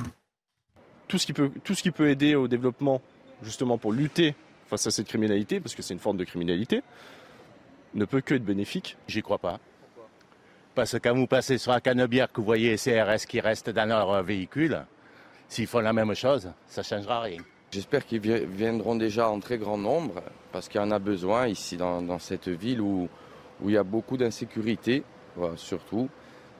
Tout 1.09 1.19
ce 1.19 1.27
qui 1.27 1.33
peut, 1.33 1.51
tout 1.65 1.75
ce 1.75 1.83
qui 1.83 1.91
peut 1.91 2.09
aider 2.11 2.35
au 2.35 2.47
développement, 2.49 3.01
justement 3.43 3.79
pour 3.79 3.93
lutter 3.93 4.35
face 4.69 4.87
à 4.87 4.91
cette 4.91 5.09
criminalité, 5.09 5.61
parce 5.61 5.75
que 5.75 5.83
c'est 5.83 5.95
une 5.95 6.01
forme 6.01 6.19
de 6.19 6.25
criminalité, 6.25 6.83
ne 7.95 8.05
peut 8.05 8.21
que 8.21 8.35
être 8.35 8.45
bénéfique. 8.45 8.97
J'y 9.09 9.23
crois 9.23 9.39
pas. 9.39 9.59
Parce 10.75 10.93
que 10.93 10.99
quand 10.99 11.15
vous 11.15 11.27
passez 11.27 11.59
sur 11.59 11.73
un 11.73 11.81
canebière 11.81 12.31
que 12.31 12.41
vous 12.41 12.47
voyez 12.47 12.77
CRS 12.77 13.27
qui 13.27 13.41
restent 13.41 13.71
dans 13.71 13.87
leur 13.87 14.23
véhicule, 14.23 14.85
s'ils 15.49 15.67
font 15.67 15.81
la 15.81 15.93
même 15.93 16.15
chose, 16.15 16.53
ça 16.67 16.83
ne 16.83 16.85
changera 16.85 17.23
rien. 17.23 17.39
J'espère 17.71 18.07
qu'ils 18.07 18.21
vi- 18.21 18.45
viendront 18.47 18.95
déjà 18.95 19.29
en 19.29 19.41
très 19.41 19.59
grand 19.59 19.79
nombre, 19.79 20.23
parce 20.53 20.69
qu'il 20.69 20.81
y 20.81 20.85
en 20.85 20.91
a 20.91 20.99
besoin 20.99 21.49
ici 21.49 21.77
dans, 21.77 22.01
dans 22.03 22.19
cette 22.19 22.49
ville 22.49 22.81
où, 22.81 23.09
où 23.63 23.69
il 23.71 23.75
y 23.75 23.79
a 23.79 23.83
beaucoup 23.83 24.17
d'insécurité, 24.17 25.03
voilà, 25.37 25.57
surtout. 25.57 26.09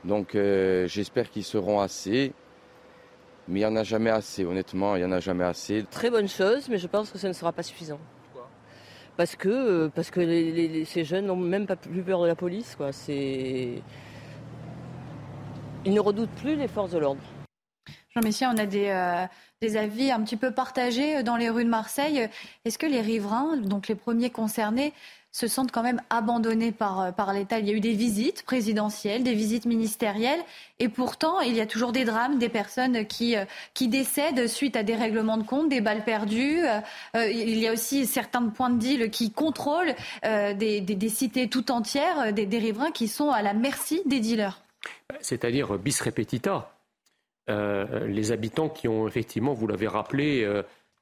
Donc 0.03 0.35
euh, 0.35 0.87
j'espère 0.87 1.29
qu'ils 1.29 1.43
seront 1.43 1.79
assez, 1.79 2.33
mais 3.49 3.59
il 3.61 3.63
n'y 3.63 3.65
en 3.65 3.75
a 3.75 3.83
jamais 3.83 4.11
assez, 4.11 4.45
honnêtement, 4.45 4.95
il 4.95 4.99
n'y 4.99 5.05
en 5.05 5.11
a 5.11 5.19
jamais 5.19 5.43
assez. 5.43 5.83
Très 5.89 6.09
bonne 6.09 6.29
chose, 6.29 6.69
mais 6.69 6.77
je 6.77 6.87
pense 6.87 7.09
que 7.09 7.17
ce 7.17 7.27
ne 7.27 7.33
sera 7.33 7.51
pas 7.51 7.63
suffisant. 7.63 7.99
Parce 9.17 9.35
que, 9.35 9.49
euh, 9.49 9.89
parce 9.93 10.11
que 10.11 10.21
les- 10.21 10.51
les- 10.51 10.67
les- 10.69 10.85
ces 10.85 11.03
jeunes 11.03 11.25
n'ont 11.25 11.35
même 11.35 11.65
pas 11.67 11.75
plus 11.75 12.03
peur 12.03 12.21
de 12.21 12.27
la 12.27 12.35
police. 12.35 12.75
Quoi. 12.77 12.93
C'est... 12.93 13.81
Ils 15.83 15.93
ne 15.93 15.99
redoutent 15.99 16.29
plus 16.41 16.55
les 16.55 16.67
forces 16.69 16.91
de 16.91 16.99
l'ordre. 16.99 17.21
Jean 18.15 18.21
Messia, 18.23 18.49
on 18.53 18.57
a 18.57 18.65
des, 18.65 18.87
euh, 18.87 19.25
des 19.61 19.75
avis 19.77 20.11
un 20.11 20.21
petit 20.23 20.37
peu 20.37 20.51
partagés 20.51 21.17
euh, 21.17 21.23
dans 21.23 21.35
les 21.35 21.49
rues 21.49 21.65
de 21.65 21.69
Marseille. 21.69 22.29
Est-ce 22.65 22.77
que 22.77 22.85
les 22.85 23.01
riverains, 23.01 23.57
donc 23.57 23.87
les 23.87 23.95
premiers 23.95 24.29
concernés, 24.29 24.93
se 25.39 25.47
sentent 25.47 25.71
quand 25.71 25.83
même 25.83 26.01
abandonnés 26.09 26.73
par, 26.73 26.99
euh, 26.99 27.11
par 27.11 27.31
l'État 27.33 27.59
Il 27.59 27.67
y 27.67 27.71
a 27.71 27.73
eu 27.73 27.79
des 27.79 27.93
visites 27.93 28.43
présidentielles, 28.43 29.23
des 29.23 29.33
visites 29.33 29.65
ministérielles, 29.65 30.41
et 30.79 30.89
pourtant, 30.89 31.39
il 31.39 31.55
y 31.55 31.61
a 31.61 31.65
toujours 31.65 31.93
des 31.93 32.03
drames, 32.03 32.37
des 32.39 32.49
personnes 32.49 33.05
qui, 33.07 33.37
euh, 33.37 33.45
décèdent 33.79 34.47
suite 34.47 34.75
à 34.75 34.83
des 34.83 34.95
règlements 34.95 35.37
de 35.37 35.43
compte, 35.43 35.69
des 35.69 35.79
balles 35.79 36.03
perdues. 36.03 36.59
Euh, 37.15 37.29
il 37.31 37.57
y 37.57 37.67
a 37.67 37.71
aussi 37.71 38.05
certains 38.05 38.43
points 38.49 38.69
de 38.69 38.77
deal 38.77 39.09
qui 39.09 39.31
contrôlent 39.31 39.95
des, 40.23 40.81
des- 40.81 41.09
cités 41.09 41.47
tout 41.47 41.71
entières, 41.71 42.33
des, 42.33 42.45
des 42.45 42.57
riverains 42.59 42.91
qui 42.91 43.07
sont 43.07 43.31
à 43.31 43.41
la 43.41 43.53
merci 43.53 44.01
des 44.05 44.19
dealers. 44.19 44.61
c'est-à-dire 45.21 45.77
bis 45.77 45.99
repetita. 46.01 46.75
Les 47.47 48.31
habitants 48.31 48.69
qui 48.69 48.87
ont 48.87 49.07
effectivement, 49.07 49.53
vous 49.53 49.65
l'avez 49.67 49.87
rappelé, 49.87 50.47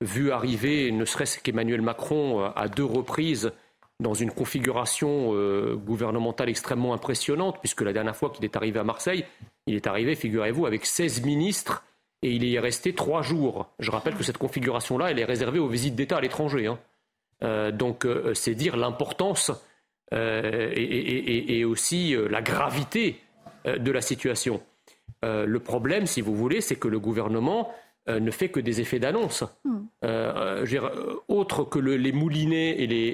vu 0.02 0.32
arriver, 0.32 0.92
ne 0.92 1.04
serait-ce 1.06 1.40
qu'Emmanuel 1.40 1.82
Macron 1.82 2.46
à 2.56 2.68
deux 2.68 2.86
reprises 2.86 3.52
dans 4.00 4.14
une 4.14 4.32
configuration 4.32 5.34
euh, 5.34 5.76
gouvernementale 5.76 6.50
extrêmement 6.50 6.94
impressionnante, 6.94 7.58
puisque 7.60 7.82
la 7.82 7.94
dernière 7.94 8.16
fois 8.16 8.30
qu'il 8.30 8.46
est 8.46 8.56
arrivé 8.56 8.80
à 8.80 8.84
Marseille, 8.84 9.26
il 9.66 9.76
est 9.76 9.88
arrivé, 9.88 10.16
figurez-vous, 10.16 10.66
avec 10.66 10.86
16 10.86 11.24
ministres 11.24 11.84
et 12.22 12.32
il 12.32 12.44
y 12.44 12.56
est 12.56 12.60
resté 12.60 12.94
trois 12.94 13.22
jours. 13.22 13.70
Je 13.80 13.92
rappelle 13.92 14.16
que 14.16 14.24
cette 14.24 14.38
configuration-là, 14.38 15.12
elle 15.12 15.20
est 15.20 15.26
réservée 15.26 15.60
aux 15.60 15.68
visites 15.68 15.96
d'État 15.96 16.18
à 16.18 16.22
l'étranger. 16.22 16.68
hein. 16.68 16.80
Euh, 17.44 17.72
donc 17.72 18.06
euh, 18.06 18.34
c'est 18.34 18.56
dire 18.56 18.78
l'importance 18.78 19.52
et, 20.12 21.66
aussi 21.66 22.16
la 22.30 22.42
gravité 22.42 23.20
de 23.66 23.92
la 23.92 24.00
situation. 24.00 24.64
Le 25.22 25.58
problème, 25.58 26.06
si 26.06 26.22
vous 26.22 26.34
voulez, 26.34 26.62
c'est 26.62 26.78
que 26.78 26.88
le 26.88 26.98
gouvernement 26.98 27.70
ne 28.08 28.32
fait 28.32 28.50
que 28.50 28.60
des 28.60 28.82
effets 28.82 29.00
d'annonce. 29.00 29.44
autre 31.28 31.64
que 31.64 31.80
les 31.80 32.12
moulinets 32.12 32.82
et 32.82 32.88
les, 32.88 33.08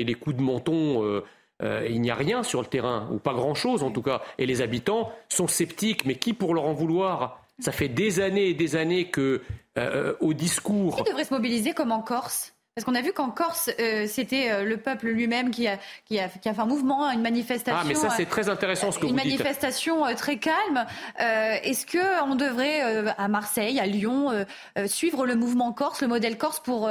et 0.00 0.04
les, 0.04 0.14
coups 0.14 0.36
de 0.36 0.42
menton 0.42 1.22
euh, 1.62 1.86
il 1.88 2.00
n'y 2.00 2.10
a 2.10 2.14
rien 2.14 2.42
sur 2.42 2.60
le 2.60 2.66
terrain, 2.66 3.08
ou 3.10 3.18
pas 3.18 3.32
grand-chose 3.32 3.82
en 3.82 3.90
tout 3.90 4.02
cas. 4.02 4.22
Et 4.38 4.46
les 4.46 4.60
habitants 4.60 5.12
sont 5.28 5.46
sceptiques, 5.46 6.04
mais 6.04 6.16
qui 6.16 6.32
pour 6.34 6.54
leur 6.54 6.66
en 6.66 6.74
vouloir 6.74 7.42
Ça 7.58 7.72
fait 7.72 7.88
des 7.88 8.20
années 8.20 8.48
et 8.48 8.54
des 8.54 8.76
années 8.76 9.10
que, 9.10 9.40
euh, 9.78 10.14
au 10.20 10.34
discours... 10.34 10.96
Qui 10.96 11.04
devrait 11.04 11.24
se 11.24 11.32
mobiliser 11.32 11.72
comme 11.72 11.92
en 11.92 12.02
Corse? 12.02 12.52
Parce 12.76 12.84
qu'on 12.84 12.94
a 12.94 13.00
vu 13.00 13.14
qu'en 13.14 13.30
Corse, 13.30 13.70
euh, 13.80 14.06
c'était 14.06 14.50
euh, 14.50 14.64
le 14.64 14.76
peuple 14.76 15.06
lui-même 15.06 15.50
qui 15.50 15.66
a, 15.66 15.78
qui, 16.04 16.20
a, 16.20 16.28
qui 16.28 16.46
a 16.46 16.52
fait 16.52 16.60
un 16.60 16.66
mouvement, 16.66 17.10
une 17.10 17.22
manifestation. 17.22 17.80
Ah, 17.82 17.88
mais 17.88 17.94
ça, 17.94 18.10
c'est 18.10 18.26
très 18.26 18.50
intéressant 18.50 18.92
ce 18.92 18.98
que 18.98 19.06
vous 19.06 19.14
dites. 19.14 19.24
Une 19.24 19.30
manifestation 19.30 20.02
très 20.14 20.36
calme. 20.36 20.84
Est-ce 21.18 21.86
qu'on 21.86 22.34
devrait, 22.34 22.82
à 23.16 23.28
Marseille, 23.28 23.80
à 23.80 23.86
Lyon, 23.86 24.44
suivre 24.84 25.24
le 25.24 25.36
mouvement 25.36 25.72
corse, 25.72 26.02
le 26.02 26.08
modèle 26.08 26.36
corse 26.36 26.60
pour 26.60 26.90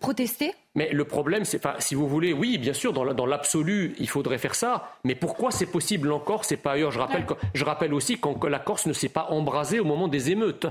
protester? 0.00 0.54
Mais 0.76 0.90
le 0.92 1.04
problème, 1.04 1.44
c'est, 1.44 1.60
si 1.80 1.96
vous 1.96 2.06
voulez, 2.06 2.32
oui, 2.32 2.56
bien 2.56 2.72
sûr, 2.72 2.92
dans 2.92 3.26
l'absolu, 3.26 3.96
il 3.98 4.08
faudrait 4.08 4.38
faire 4.38 4.54
ça. 4.54 4.92
Mais 5.02 5.16
pourquoi 5.16 5.50
c'est 5.50 5.66
possible 5.66 6.12
en 6.12 6.20
Corse 6.20 6.52
et 6.52 6.56
pas 6.56 6.72
ailleurs? 6.72 6.92
Je 6.92 7.00
rappelle, 7.00 7.26
je 7.54 7.64
rappelle 7.64 7.92
aussi 7.92 8.20
que 8.20 8.46
la 8.46 8.60
Corse 8.60 8.86
ne 8.86 8.92
s'est 8.92 9.08
pas 9.08 9.26
embrasée 9.30 9.80
au 9.80 9.84
moment 9.84 10.06
des 10.06 10.30
émeutes. 10.30 10.68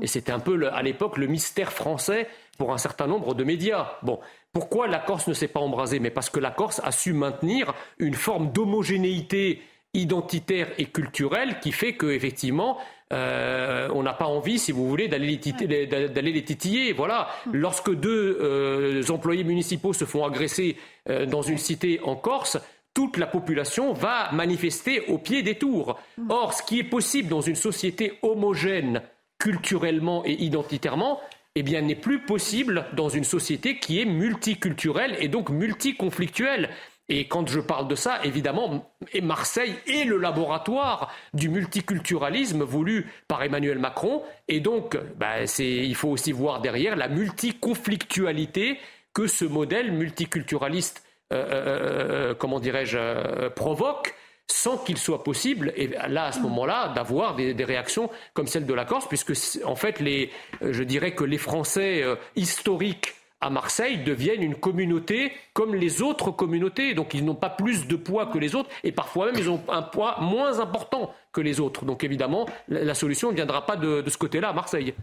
Et 0.00 0.06
c'était 0.06 0.32
un 0.32 0.38
peu, 0.38 0.68
à 0.72 0.82
l'époque, 0.82 1.18
le 1.18 1.26
mystère 1.26 1.72
français 1.72 2.28
pour 2.58 2.72
un 2.72 2.78
certain 2.78 3.06
nombre 3.06 3.34
de 3.34 3.44
médias. 3.44 3.98
Bon, 4.02 4.20
pourquoi 4.52 4.86
la 4.86 4.98
Corse 4.98 5.26
ne 5.28 5.34
s'est 5.34 5.48
pas 5.48 5.60
embrasée? 5.60 5.98
Mais 6.00 6.10
parce 6.10 6.30
que 6.30 6.40
la 6.40 6.50
Corse 6.50 6.80
a 6.84 6.92
su 6.92 7.12
maintenir 7.12 7.74
une 7.98 8.14
forme 8.14 8.52
d'homogénéité 8.52 9.62
identitaire 9.94 10.68
et 10.78 10.86
culturelle 10.86 11.60
qui 11.60 11.72
fait 11.72 11.96
qu'effectivement, 11.96 12.78
euh, 13.12 13.88
on 13.94 14.02
n'a 14.02 14.14
pas 14.14 14.26
envie, 14.26 14.58
si 14.58 14.72
vous 14.72 14.88
voulez, 14.88 15.08
d'aller 15.08 15.26
les, 15.26 16.44
titiller. 16.44 16.92
Voilà. 16.92 17.28
Lorsque 17.52 17.94
deux 17.94 18.38
euh, 18.40 19.02
employés 19.10 19.44
municipaux 19.44 19.92
se 19.92 20.04
font 20.04 20.24
agresser 20.24 20.76
euh, 21.10 21.26
dans 21.26 21.42
une 21.42 21.58
cité 21.58 22.00
en 22.04 22.16
Corse, 22.16 22.58
toute 22.94 23.16
la 23.16 23.26
population 23.26 23.92
va 23.92 24.30
manifester 24.32 25.06
au 25.08 25.18
pied 25.18 25.42
des 25.42 25.56
tours. 25.56 25.98
Or, 26.28 26.52
ce 26.54 26.62
qui 26.62 26.78
est 26.78 26.84
possible 26.84 27.28
dans 27.28 27.40
une 27.40 27.56
société 27.56 28.18
homogène 28.22 29.02
culturellement 29.38 30.22
et 30.24 30.32
identitairement, 30.32 31.20
eh 31.54 31.62
bien, 31.62 31.82
n'est 31.82 31.94
plus 31.94 32.20
possible 32.20 32.86
dans 32.94 33.08
une 33.08 33.24
société 33.24 33.78
qui 33.78 34.00
est 34.00 34.04
multiculturelle 34.04 35.16
et 35.20 35.28
donc 35.28 35.50
multiconflictuelle. 35.50 36.70
Et 37.08 37.26
quand 37.26 37.46
je 37.48 37.60
parle 37.60 37.88
de 37.88 37.94
ça, 37.94 38.20
évidemment, 38.24 38.90
Marseille 39.22 39.74
est 39.86 40.04
le 40.04 40.16
laboratoire 40.16 41.12
du 41.34 41.48
multiculturalisme 41.48 42.62
voulu 42.62 43.06
par 43.28 43.42
Emmanuel 43.42 43.78
Macron. 43.78 44.22
Et 44.48 44.60
donc, 44.60 44.96
bah, 45.18 45.42
il 45.58 45.94
faut 45.94 46.08
aussi 46.08 46.32
voir 46.32 46.60
derrière 46.62 46.96
la 46.96 47.08
multiconflictualité 47.08 48.78
que 49.12 49.26
ce 49.26 49.44
modèle 49.44 49.92
multiculturaliste, 49.92 51.04
euh, 51.32 51.36
euh, 51.36 52.30
euh, 52.30 52.34
comment 52.34 52.60
dirais-je, 52.60 53.48
provoque 53.50 54.14
sans 54.52 54.78
qu'il 54.78 54.98
soit 54.98 55.24
possible, 55.24 55.72
et 55.76 55.88
là, 56.08 56.26
à 56.26 56.32
ce 56.32 56.40
moment-là, 56.40 56.92
d'avoir 56.94 57.34
des, 57.34 57.64
réactions 57.64 58.10
comme 58.34 58.46
celle 58.46 58.66
de 58.66 58.74
la 58.74 58.84
Corse, 58.84 59.06
puisque, 59.08 59.32
en 59.64 59.76
fait, 59.76 60.00
les, 60.00 60.30
je 60.60 60.82
dirais 60.82 61.14
que 61.14 61.24
les 61.24 61.38
Français 61.38 62.04
historiques 62.36 63.14
à 63.42 63.50
Marseille 63.50 63.98
deviennent 63.98 64.42
une 64.42 64.54
communauté 64.54 65.32
comme 65.52 65.74
les 65.74 66.00
autres 66.00 66.30
communautés. 66.30 66.94
Donc 66.94 67.12
ils 67.12 67.24
n'ont 67.24 67.34
pas 67.34 67.50
plus 67.50 67.86
de 67.86 67.96
poids 67.96 68.26
que 68.26 68.38
les 68.38 68.54
autres 68.54 68.70
et 68.84 68.92
parfois 68.92 69.26
même 69.26 69.34
ils 69.36 69.50
ont 69.50 69.60
un 69.68 69.82
poids 69.82 70.16
moins 70.20 70.60
important 70.60 71.12
que 71.32 71.40
les 71.40 71.60
autres. 71.60 71.84
Donc 71.84 72.04
évidemment, 72.04 72.46
la 72.68 72.94
solution 72.94 73.30
ne 73.30 73.36
viendra 73.36 73.64
pas 73.64 73.76
de, 73.76 74.04
ce 74.06 74.18
côté-là 74.18 74.50
à 74.50 74.52
Marseille. 74.52 74.94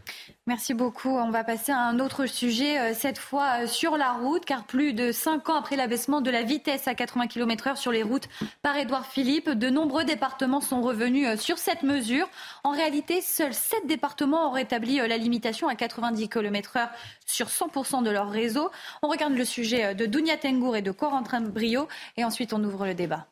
Merci 0.45 0.73
beaucoup. 0.73 1.10
On 1.10 1.31
va 1.31 1.43
passer 1.43 1.72
à 1.72 1.80
un 1.80 1.99
autre 1.99 2.26
sujet, 2.27 2.80
euh, 2.80 2.93
cette 2.93 3.18
fois 3.18 3.64
euh, 3.64 3.68
sur 3.68 3.97
la 3.97 4.14
route, 4.14 4.45
car 4.45 4.65
plus 4.65 4.93
de 4.93 5.11
cinq 5.11 5.49
ans 5.49 5.56
après 5.56 5.76
l'abaissement 5.76 6.22
de 6.22 6.30
la 6.30 6.43
vitesse 6.43 6.88
à 6.88 6.93
80 6.93 7.27
km/h 7.27 7.76
sur 7.76 7.91
les 7.91 8.03
routes 8.03 8.30
par 8.61 8.77
Édouard 8.77 9.06
Philippe, 9.06 9.49
de 9.49 9.69
nombreux 9.69 10.03
départements 10.03 10.61
sont 10.61 10.81
revenus 10.81 11.27
euh, 11.27 11.38
sur 11.38 11.57
cette 11.57 11.84
mesure. 11.84 12.30
En 12.64 12.72
réalité, 12.72 13.22
seuls 13.22 13.53
sept 13.53 13.88
départements 13.88 14.49
ont 14.49 14.51
rétabli 14.51 14.97
la 14.97 15.18
limitation 15.18 15.68
à 15.68 15.76
90 15.76 16.30
km/h 16.30 16.89
sur 17.26 17.47
100% 17.47 18.03
de 18.03 18.10
leur 18.10 18.30
réseau. 18.30 18.69
On 19.01 19.07
regarde 19.07 19.34
le 19.34 19.45
sujet 19.45 19.95
de 19.95 20.06
Dounia 20.06 20.38
Tengour 20.38 20.76
et 20.76 20.81
de 20.81 20.91
Corentin 20.91 21.41
Brio 21.41 21.88
et 22.18 22.23
ensuite 22.23 22.53
on 22.53 22.64
ouvre 22.64 22.85
le 22.85 22.93
débat. 22.93 23.27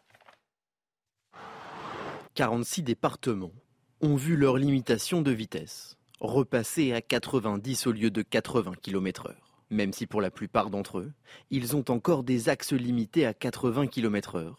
46 2.37 2.83
départements 2.83 3.51
ont 3.99 4.15
vu 4.15 4.37
leur 4.37 4.57
limitation 4.57 5.23
de 5.23 5.31
vitesse 5.31 5.97
repasser 6.19 6.93
à 6.93 7.01
90 7.01 7.87
au 7.87 7.91
lieu 7.91 8.11
de 8.11 8.21
80 8.21 8.73
km/h. 8.79 9.33
Même 9.71 9.91
si 9.91 10.05
pour 10.05 10.21
la 10.21 10.29
plupart 10.29 10.69
d'entre 10.69 10.99
eux, 10.99 11.11
ils 11.49 11.75
ont 11.75 11.83
encore 11.89 12.21
des 12.21 12.47
axes 12.47 12.73
limités 12.73 13.25
à 13.25 13.33
80 13.33 13.87
km/h. 13.87 14.53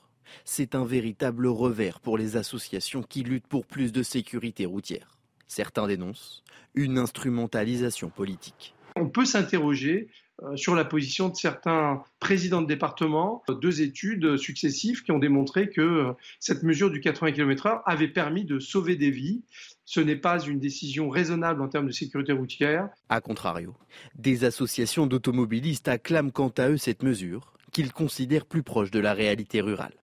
C'est 0.45 0.75
un 0.75 0.85
véritable 0.85 1.47
revers 1.47 2.01
pour 2.01 2.19
les 2.19 2.37
associations 2.37 3.05
qui 3.05 3.23
luttent 3.23 3.47
pour 3.47 3.65
plus 3.65 3.93
de 3.93 4.03
sécurité 4.03 4.67
routière. 4.67 5.17
Certains 5.47 5.87
dénoncent 5.87 6.43
une 6.75 6.99
instrumentalisation 6.99 8.09
politique. 8.09 8.75
On 8.97 9.09
peut 9.09 9.25
s'interroger 9.25 10.09
sur 10.55 10.75
la 10.75 10.85
position 10.85 11.29
de 11.29 11.37
certains 11.37 12.03
présidents 12.21 12.63
de 12.63 12.67
département, 12.67 13.43
deux 13.61 13.83
études 13.83 14.37
successives 14.37 15.03
qui 15.03 15.11
ont 15.11 15.19
démontré 15.19 15.69
que 15.69 15.81
euh, 15.81 16.13
cette 16.39 16.63
mesure 16.63 16.91
du 16.91 17.01
80 17.01 17.33
km/h 17.33 17.83
avait 17.87 18.09
permis 18.09 18.45
de 18.45 18.59
sauver 18.59 18.97
des 18.97 19.11
vies. 19.11 19.43
Ce 19.85 20.01
n'est 20.01 20.17
pas 20.17 20.41
une 20.41 20.61
décision 20.61 21.09
raisonnable 21.09 21.63
en 21.63 21.69
termes 21.69 21.87
de 21.87 21.93
sécurité 21.93 22.33
routière. 22.33 22.89
A 23.09 23.21
contrario, 23.21 23.75
des 24.15 24.45
associations 24.45 25.07
d'automobilistes 25.07 25.89
acclament 25.89 26.31
quant 26.31 26.53
à 26.57 26.69
eux 26.69 26.77
cette 26.77 27.03
mesure, 27.03 27.55
qu'ils 27.73 27.93
considèrent 27.93 28.47
plus 28.47 28.63
proche 28.63 28.91
de 28.91 29.01
la 29.01 29.15
réalité 29.15 29.61
rurale. 29.61 29.95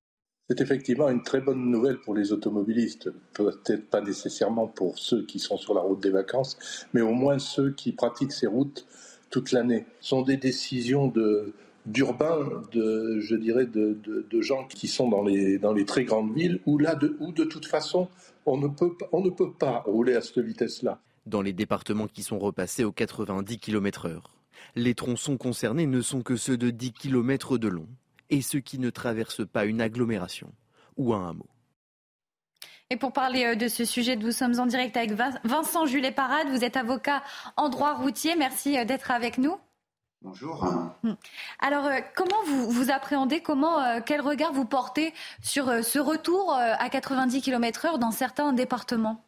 C'est 0.49 0.62
effectivement 0.62 1.10
une 1.10 1.24
très 1.24 1.41
bonne 1.41 1.72
nouvelle 1.72 1.99
pour 2.02 2.14
les 2.14 2.32
automobilistes, 2.32 3.10
peut-être 3.34 3.90
pas 3.90 4.02
nécessairement 4.02 4.68
pour 4.68 4.99
ceux 4.99 5.26
qui 5.26 5.40
sont 5.40 5.57
sur 5.57 5.74
la 5.74 5.82
route 5.82 6.03
des 6.03 6.12
vacances, 6.12 6.86
mais 6.94 7.02
au 7.02 7.14
moins 7.14 7.40
ceux 7.40 7.72
qui 7.72 7.94
pratiquent 7.94 8.32
ces 8.32 8.45
routes 8.45 8.86
toute 9.30 9.52
l'année. 9.52 9.85
Ce 10.02 10.10
sont 10.10 10.22
des 10.22 10.38
décisions 10.38 11.11
d'urbains, 11.85 12.64
de, 12.72 13.19
je 13.19 13.35
dirais, 13.35 13.65
de, 13.65 14.41
gens 14.41 14.65
qui 14.68 14.88
sont 14.88 15.10
dans 15.10 15.23
les, 15.23 15.57
dans 15.57 15.73
les 15.73 15.85
très 15.85 16.03
grandes 16.03 16.34
villes, 16.34 16.60
où 16.65 16.77
là, 16.77 16.95
de, 16.95 17.18
de 17.19 17.43
toute 17.43 17.65
façon, 17.65 18.10
on 18.45 18.57
ne 18.57 18.68
peut, 18.68 18.91
on 19.11 19.22
ne 19.22 19.30
peut 19.30 19.52
pas 19.52 19.84
rouler 19.85 20.15
à 20.15 20.22
cette 20.22 20.39
vitesse-là. 20.39 20.99
Dans 21.26 21.41
les 21.41 21.53
départements 21.53 22.07
qui 22.07 22.22
sont 22.22 22.38
repassés 22.38 22.84
aux 22.84 22.91
90 22.91 23.57
km/h, 23.57 24.19
les 24.76 24.93
tronçons 24.93 25.38
concernés 25.38 25.88
ne 25.88 26.02
sont 26.02 26.22
que 26.22 26.35
ceux 26.35 26.57
de 26.57 26.69
10 26.69 26.91
km 26.93 27.57
de 27.57 27.68
long 27.68 27.88
et 28.30 28.41
ceux 28.41 28.60
qui 28.60 28.80
ne 28.80 28.89
traversent 28.89 29.47
pas 29.47 29.65
une 29.65 29.81
agglomération 29.81 30.52
ou 30.97 31.14
un 31.14 31.30
hameau. 31.30 31.47
Et 32.91 32.98
pour 32.98 33.14
parler 33.14 33.45
euh, 33.45 33.56
de 33.56 33.68
ce 33.68 33.84
sujet, 33.84 34.16
nous 34.16 34.32
sommes 34.32 34.60
en 34.60 34.68
direct 34.68 34.95
avec 34.95 35.12
Vincent 35.44 35.86
Julet-Parade. 35.88 36.49
Vous 36.49 36.64
êtes 36.64 36.78
avocat 36.78 37.24
en 37.57 37.70
droit 37.70 37.95
routier. 37.95 38.36
Merci 38.36 38.78
euh, 38.78 38.86
d'être 38.86 39.10
avec 39.10 39.40
nous. 39.40 39.57
Bonjour. 40.22 40.64
Hmm. 41.02 41.16
Alors, 41.60 41.86
euh, 41.86 41.99
comment 42.16 42.44
vous, 42.45 42.70
vous 42.70 42.91
appréhendez, 42.91 43.41
comment, 43.41 44.02
quel 44.02 44.22
regard 44.22 44.53
vous 44.53 44.66
portez 44.66 45.14
sur 45.41 45.84
ce 45.84 45.99
retour 45.99 46.53
à 46.56 46.90
90 46.90 47.41
km/h 47.41 47.99
dans 47.99 48.12
certains 48.12 48.53
départements? 48.53 49.24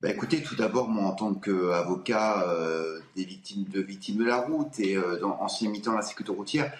Bah, 0.00 0.10
écoutez, 0.10 0.42
tout 0.42 0.56
d'abord, 0.56 0.88
moi, 0.88 1.04
en 1.04 1.12
tant 1.12 1.34
qu'avocat 1.34 2.44
des 3.14 3.24
victimes 3.24 3.64
de 3.64 3.80
victimes 3.80 4.18
de 4.18 4.24
la 4.24 4.38
route 4.38 4.78
et 4.80 4.98
ancien 5.22 5.70
militant 5.70 5.92
de 5.92 5.96
la 5.96 6.02
sécurité 6.02 6.32
routière, 6.32 6.72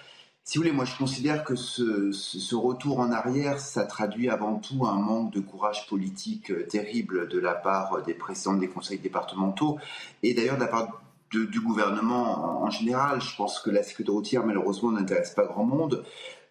si 0.47 0.59
vous 0.59 0.63
voulez, 0.63 0.73
moi 0.73 0.85
je 0.85 0.97
considère 0.97 1.43
que 1.43 1.57
ce, 1.57 2.55
retour 2.55 3.01
en 3.01 3.11
arrière, 3.11 3.59
ça 3.59 3.85
traduit 3.85 4.31
avant 4.31 4.61
tout 4.61 4.87
un 4.87 4.95
manque 4.95 5.33
de 5.33 5.41
courage 5.41 5.89
politique 5.89 6.53
euh, 6.53 6.65
terrible 6.65 7.27
de 7.27 7.41
la 7.41 7.55
part 7.55 8.01
des 8.05 8.15
présidents 8.15 8.55
des 8.55 8.69
conseils 8.69 9.01
départementaux 9.01 9.77
et 10.23 10.35
d'ailleurs 10.35 10.55
de 10.55 10.61
la 10.61 10.69
part 10.69 11.03
du 11.33 11.61
gouvernement 11.61 12.63
en, 12.63 12.71
général. 12.71 13.21
Je 13.21 13.35
pense 13.35 13.59
que 13.59 13.71
la 13.71 13.83
sécurité 13.83 14.13
routière, 14.13 14.47
malheureusement, 14.47 14.93
n'intéresse 14.93 15.33
pas 15.33 15.45
grand 15.45 15.65
monde 15.65 16.05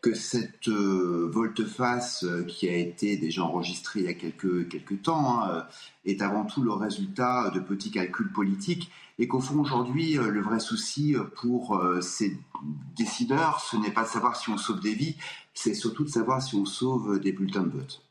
que 0.06 0.14
cette 0.14 0.68
euh, 0.68 1.28
volte-face 1.34 2.24
euh, 2.26 2.44
qui 2.44 2.70
a 2.70 2.78
été 2.78 3.18
déjà 3.18 3.44
enregistrée 3.44 4.02
il 4.02 4.06
y 4.06 4.10
a 4.10 4.14
quelques, 4.14 5.02
temps 5.02 5.44
hein, 5.44 5.66
est 6.06 6.22
avant 6.22 6.46
tout 6.46 6.62
le 6.62 6.72
résultat 6.72 7.50
de 7.50 7.60
petits 7.60 7.90
calculs 7.90 8.32
politiques 8.32 8.92
et 9.18 9.28
qu'au 9.28 9.40
fond 9.40 9.60
aujourd'hui 9.60 10.18
euh, 10.18 10.30
le 10.30 10.42
vrai 10.42 10.60
souci 10.60 11.16
euh, 11.16 11.24
pour 11.24 11.76
euh, 11.76 12.02
ces 12.02 12.38
décideurs 12.96 13.62
ce 13.62 13.78
n'est 13.78 13.92
pas 13.92 14.04
de 14.04 14.10
savoir 14.10 14.36
si 14.36 14.50
on 14.50 14.58
sauve 14.58 14.80
des 14.80 14.94
vies, 14.94 15.16
c'est 15.54 15.74
surtout 15.74 16.04
de 16.04 16.10
savoir 16.10 16.42
si 16.42 16.56
on 16.56 16.66
sauve 16.66 17.20
des 17.20 17.32
bulletins 17.32 17.64
de 17.64 17.70
vote. 17.70 18.05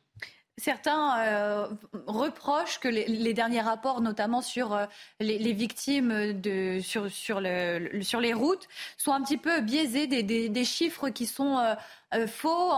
Certains 0.56 1.68
reprochent 2.06 2.78
que 2.78 2.86
les, 2.86 3.35
derniers 3.35 3.60
rapports, 3.60 4.01
notamment 4.01 4.40
sur 4.40 4.78
les, 5.18 5.52
victimes 5.52 6.40
sur, 6.81 7.10
sur, 7.10 7.40
le, 7.40 8.02
sur, 8.02 8.20
les 8.20 8.32
routes, 8.32 8.68
soient 8.97 9.16
un 9.16 9.22
petit 9.22 9.36
peu 9.36 9.60
biaisés 9.60 10.06
des, 10.06 10.64
chiffres 10.64 11.09
qui 11.09 11.26
sont 11.26 11.59
faux, 12.28 12.70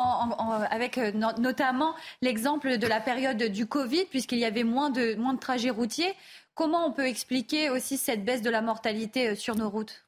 avec 0.71 0.97
notamment 0.97 1.95
l'exemple 2.23 2.79
de 2.79 2.87
la 2.87 3.01
période 3.01 3.43
du 3.43 3.67
Covid, 3.67 4.07
puisqu'il 4.07 4.39
y 4.39 4.47
avait 4.47 4.65
moins 4.65 4.89
de, 4.89 5.15
moins 5.17 5.35
de 5.35 5.41
trajets 5.41 5.71
routiers. 5.71 6.15
Comment 6.55 6.87
on 6.87 6.93
peut 6.93 7.07
expliquer 7.07 7.69
aussi 7.69 7.99
cette 7.99 8.25
baisse 8.25 8.41
de 8.41 8.49
la 8.49 8.63
mortalité 8.63 9.37
sur 9.37 9.55
nos 9.55 9.69
routes? 9.69 10.07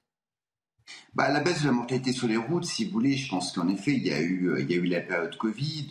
Bah, 1.14 1.30
la 1.30 1.40
baisse 1.40 1.60
de 1.60 1.66
la 1.66 1.72
mortalité 1.72 2.12
sur 2.12 2.26
les 2.26 2.38
routes, 2.38 2.64
si 2.64 2.86
vous 2.86 2.92
voulez, 2.92 3.16
je 3.16 3.28
pense 3.28 3.52
qu'en 3.52 3.68
effet, 3.68 3.92
il 3.92 4.06
y 4.06 4.12
a 4.12 4.20
eu, 4.20 4.56
il 4.58 4.70
y 4.70 4.74
a 4.74 4.76
eu 4.76 4.84
la 4.84 5.00
période 5.00 5.36
Covid. 5.36 5.88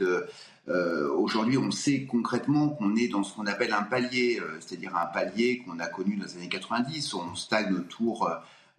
Euh, 0.69 1.09
Aujourd'hui, 1.13 1.57
on 1.57 1.71
sait 1.71 2.03
concrètement 2.05 2.69
qu'on 2.69 2.95
est 2.95 3.07
dans 3.07 3.23
ce 3.23 3.35
qu'on 3.35 3.45
appelle 3.45 3.73
un 3.73 3.83
palier, 3.83 4.41
c'est-à-dire 4.59 4.95
un 4.95 5.05
palier 5.05 5.59
qu'on 5.59 5.79
a 5.79 5.87
connu 5.87 6.15
dans 6.15 6.25
les 6.25 6.37
années 6.37 6.49
90, 6.49 7.13
où 7.13 7.19
on 7.19 7.35
stagne 7.35 7.73
autour 7.73 8.29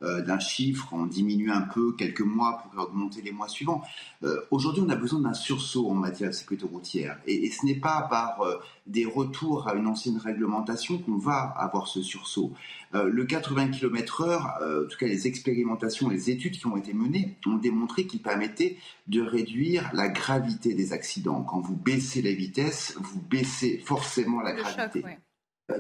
euh, 0.02 0.22
d'un 0.22 0.38
chiffre, 0.38 0.88
on 0.92 1.06
diminue 1.06 1.50
un 1.50 1.62
peu 1.62 1.92
quelques 1.92 2.20
mois 2.20 2.62
pour 2.62 2.84
augmenter 2.84 3.20
les 3.20 3.32
mois 3.32 3.48
suivants. 3.48 3.82
Euh, 4.22 4.40
aujourd'hui, 4.52 4.80
on 4.86 4.88
a 4.90 4.94
besoin 4.94 5.18
d'un 5.18 5.34
sursaut 5.34 5.90
en 5.90 5.94
matière 5.94 6.30
de 6.30 6.34
sécurité 6.34 6.66
routière. 6.66 7.18
Et, 7.26 7.50
ce 7.50 7.66
n'est 7.66 7.80
pas 7.80 8.02
par 8.02 8.40
euh, 8.42 8.58
des 8.86 9.04
retours 9.04 9.66
à 9.66 9.74
une 9.74 9.88
ancienne 9.88 10.16
réglementation 10.16 10.98
qu'on 10.98 11.16
va 11.16 11.52
avoir 11.56 11.88
ce 11.88 12.00
sursaut. 12.00 12.52
le 12.92 13.24
80 13.24 13.68
km/h, 13.68 14.84
en 14.84 14.88
tout 14.88 14.96
cas 14.98 15.06
les 15.06 15.26
expérimentations, 15.26 16.08
les 16.08 16.30
études 16.30 16.58
qui 16.58 16.66
ont 16.66 16.76
été 16.76 16.92
menées, 16.92 17.36
ont 17.46 17.56
démontré 17.56 18.06
qu'il 18.06 18.22
permettait 18.22 18.78
de 19.08 19.20
réduire 19.20 19.90
la 19.92 20.08
gravité 20.08 20.74
des 20.74 20.92
accidents. 20.92 21.42
Quand 21.42 21.60
vous 21.60 21.76
baissez 21.76 22.22
la 22.22 22.32
vitesse, 22.32 22.96
vous 23.00 23.20
baissez 23.20 23.78
forcément 23.84 24.40
la 24.40 24.52
gravité. 24.52 25.04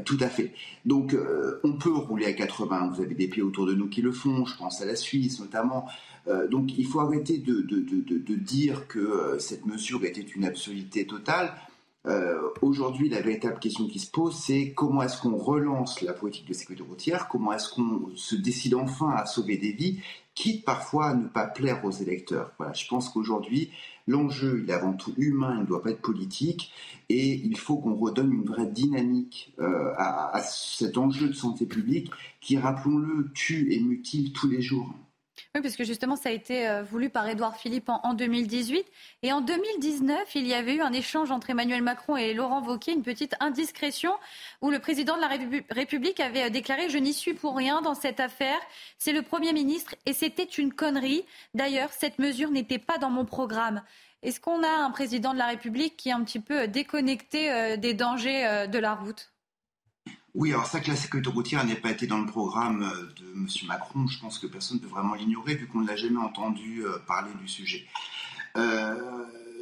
Tout 0.04 0.18
à 0.20 0.28
fait. 0.28 0.52
Donc, 0.84 1.14
euh, 1.14 1.60
on 1.64 1.72
peut 1.72 1.94
rouler 1.94 2.26
à 2.26 2.32
80. 2.32 2.92
Vous 2.94 3.02
avez 3.02 3.14
des 3.14 3.28
pays 3.28 3.42
autour 3.42 3.66
de 3.66 3.72
nous 3.72 3.88
qui 3.88 4.02
le 4.02 4.12
font. 4.12 4.44
Je 4.44 4.56
pense 4.56 4.82
à 4.82 4.86
la 4.86 4.96
Suisse 4.96 5.40
notamment. 5.40 5.88
Euh, 6.26 6.46
donc, 6.46 6.76
il 6.76 6.86
faut 6.86 7.00
arrêter 7.00 7.38
de, 7.38 7.62
de, 7.62 8.34
dire 8.34 8.86
que 8.86 9.36
cette 9.38 9.66
mesure 9.66 10.04
était 10.04 10.20
une 10.20 10.44
absurdité 10.44 11.06
totale. 11.06 11.54
Aujourd'hui, 12.62 13.10
la 13.10 13.20
véritable 13.20 13.58
question 13.58 13.86
qui 13.86 13.98
se 13.98 14.10
pose, 14.10 14.34
c'est 14.34 14.72
comment 14.72 15.02
est-ce 15.02 15.20
qu'on 15.20 15.36
relance 15.36 16.00
la 16.00 16.14
politique 16.14 16.48
de 16.48 16.54
sécurité 16.54 16.82
routière? 16.82 17.28
Comment 17.28 17.52
est-ce 17.52 17.68
qu'on 17.68 18.10
se 18.14 18.34
décide 18.34 18.74
enfin 18.74 19.10
à 19.10 19.26
sauver 19.26 19.58
des 19.58 19.72
vies, 19.72 20.00
quitte 20.34 20.64
parfois 20.64 21.08
à 21.08 21.14
ne 21.14 21.28
pas 21.28 21.46
plaire 21.46 21.84
aux 21.84 21.90
électeurs? 21.90 22.52
Voilà, 22.56 22.72
je 22.72 22.86
pense 22.86 23.10
qu'aujourd'hui, 23.10 23.70
L'enjeu, 24.08 24.64
est 24.66 24.72
avant 24.72 24.94
tout 24.94 25.12
humain, 25.18 25.56
il 25.56 25.60
ne 25.60 25.66
doit 25.66 25.82
pas 25.82 25.90
être 25.90 26.00
politique, 26.00 26.72
et 27.10 27.34
il 27.34 27.58
faut 27.58 27.76
qu'on 27.76 27.94
redonne 27.94 28.32
une 28.32 28.44
vraie 28.44 28.66
dynamique 28.66 29.52
euh, 29.60 29.92
à, 29.98 30.40
cet 30.42 30.96
enjeu 30.96 31.28
de 31.28 31.34
santé 31.34 31.66
publique 31.66 32.10
qui, 32.40 32.56
rappelons-le, 32.56 33.30
tue 33.34 33.72
et 33.72 33.80
mutile 33.80 34.32
tous 34.32 34.48
les 34.48 34.62
jours. 34.62 34.92
Oui, 35.58 35.62
parce 35.62 35.74
que 35.74 35.82
justement, 35.82 36.14
ça 36.14 36.28
a 36.28 36.32
été 36.32 36.68
euh, 36.68 36.84
voulu 36.84 37.10
par 37.10 37.28
Édouard 37.28 37.56
Philippe 37.56 37.88
en, 37.88 38.14
2018. 38.14 38.86
Et 39.24 39.32
en 39.32 39.40
2019, 39.40 40.36
il 40.36 40.46
y 40.46 40.54
avait 40.54 40.76
eu 40.76 40.82
un 40.82 40.92
échange 40.92 41.32
entre 41.32 41.50
Emmanuel 41.50 41.82
Macron 41.82 42.16
et 42.16 42.32
Laurent 42.32 42.62
Wauquiez, 42.62 42.92
une 42.92 43.02
petite 43.02 43.34
indiscrétion, 43.40 44.12
où 44.62 44.70
le 44.70 44.78
président 44.78 45.16
de 45.16 45.20
la 45.20 45.28
République 45.74 46.20
avait 46.20 46.44
euh, 46.44 46.50
déclaré 46.50 46.88
Je 46.90 46.98
n'y 46.98 47.12
suis 47.12 47.34
pour 47.34 47.56
rien 47.56 47.82
dans 47.82 47.96
cette 47.96 48.20
affaire. 48.20 48.60
C'est 48.98 49.12
le 49.12 49.22
Premier 49.22 49.52
ministre 49.52 49.96
et 50.06 50.12
c'était 50.12 50.44
une 50.44 50.72
connerie. 50.72 51.24
D'ailleurs, 51.54 51.90
cette 51.90 52.20
mesure 52.20 52.52
n'était 52.52 52.78
pas 52.78 52.98
dans 52.98 53.10
mon 53.10 53.24
programme. 53.24 53.82
Est-ce 54.22 54.38
qu'on 54.38 54.62
a 54.62 54.84
un 54.84 54.92
président 54.92 55.32
de 55.32 55.38
la 55.38 55.46
République 55.48 55.96
qui 55.96 56.10
est 56.10 56.12
un 56.12 56.22
petit 56.22 56.40
peu 56.40 56.68
déconnecté 56.68 57.50
euh, 57.50 57.76
des 57.76 57.94
dangers 57.94 58.68
de 58.68 58.78
la 58.78 58.94
route? 58.94 59.32
Oui, 60.38 60.52
alors 60.52 60.66
ça 60.66 60.78
que 60.78 60.86
la 60.86 60.94
sécurité 60.94 61.30
routière 61.30 61.64
n'ait 61.64 61.74
pas 61.74 61.90
été 61.90 62.06
dans 62.06 62.20
le 62.20 62.26
programme 62.26 62.84
euh, 62.84 63.12
de 63.20 63.26
M. 63.34 63.48
Macron, 63.66 64.06
je 64.06 64.20
pense 64.20 64.38
que 64.38 64.46
personne 64.46 64.76
ne 64.76 64.82
peut 64.82 64.88
vraiment 64.88 65.14
l'ignorer 65.14 65.56
vu 65.56 65.66
qu'on 65.66 65.80
ne 65.80 65.86
l'a 65.88 65.96
jamais 65.96 66.20
entendu 66.20 66.84
euh, 66.84 66.96
parler 67.08 67.32
du 67.40 67.48
sujet. 67.48 67.84
Euh, 68.56 68.94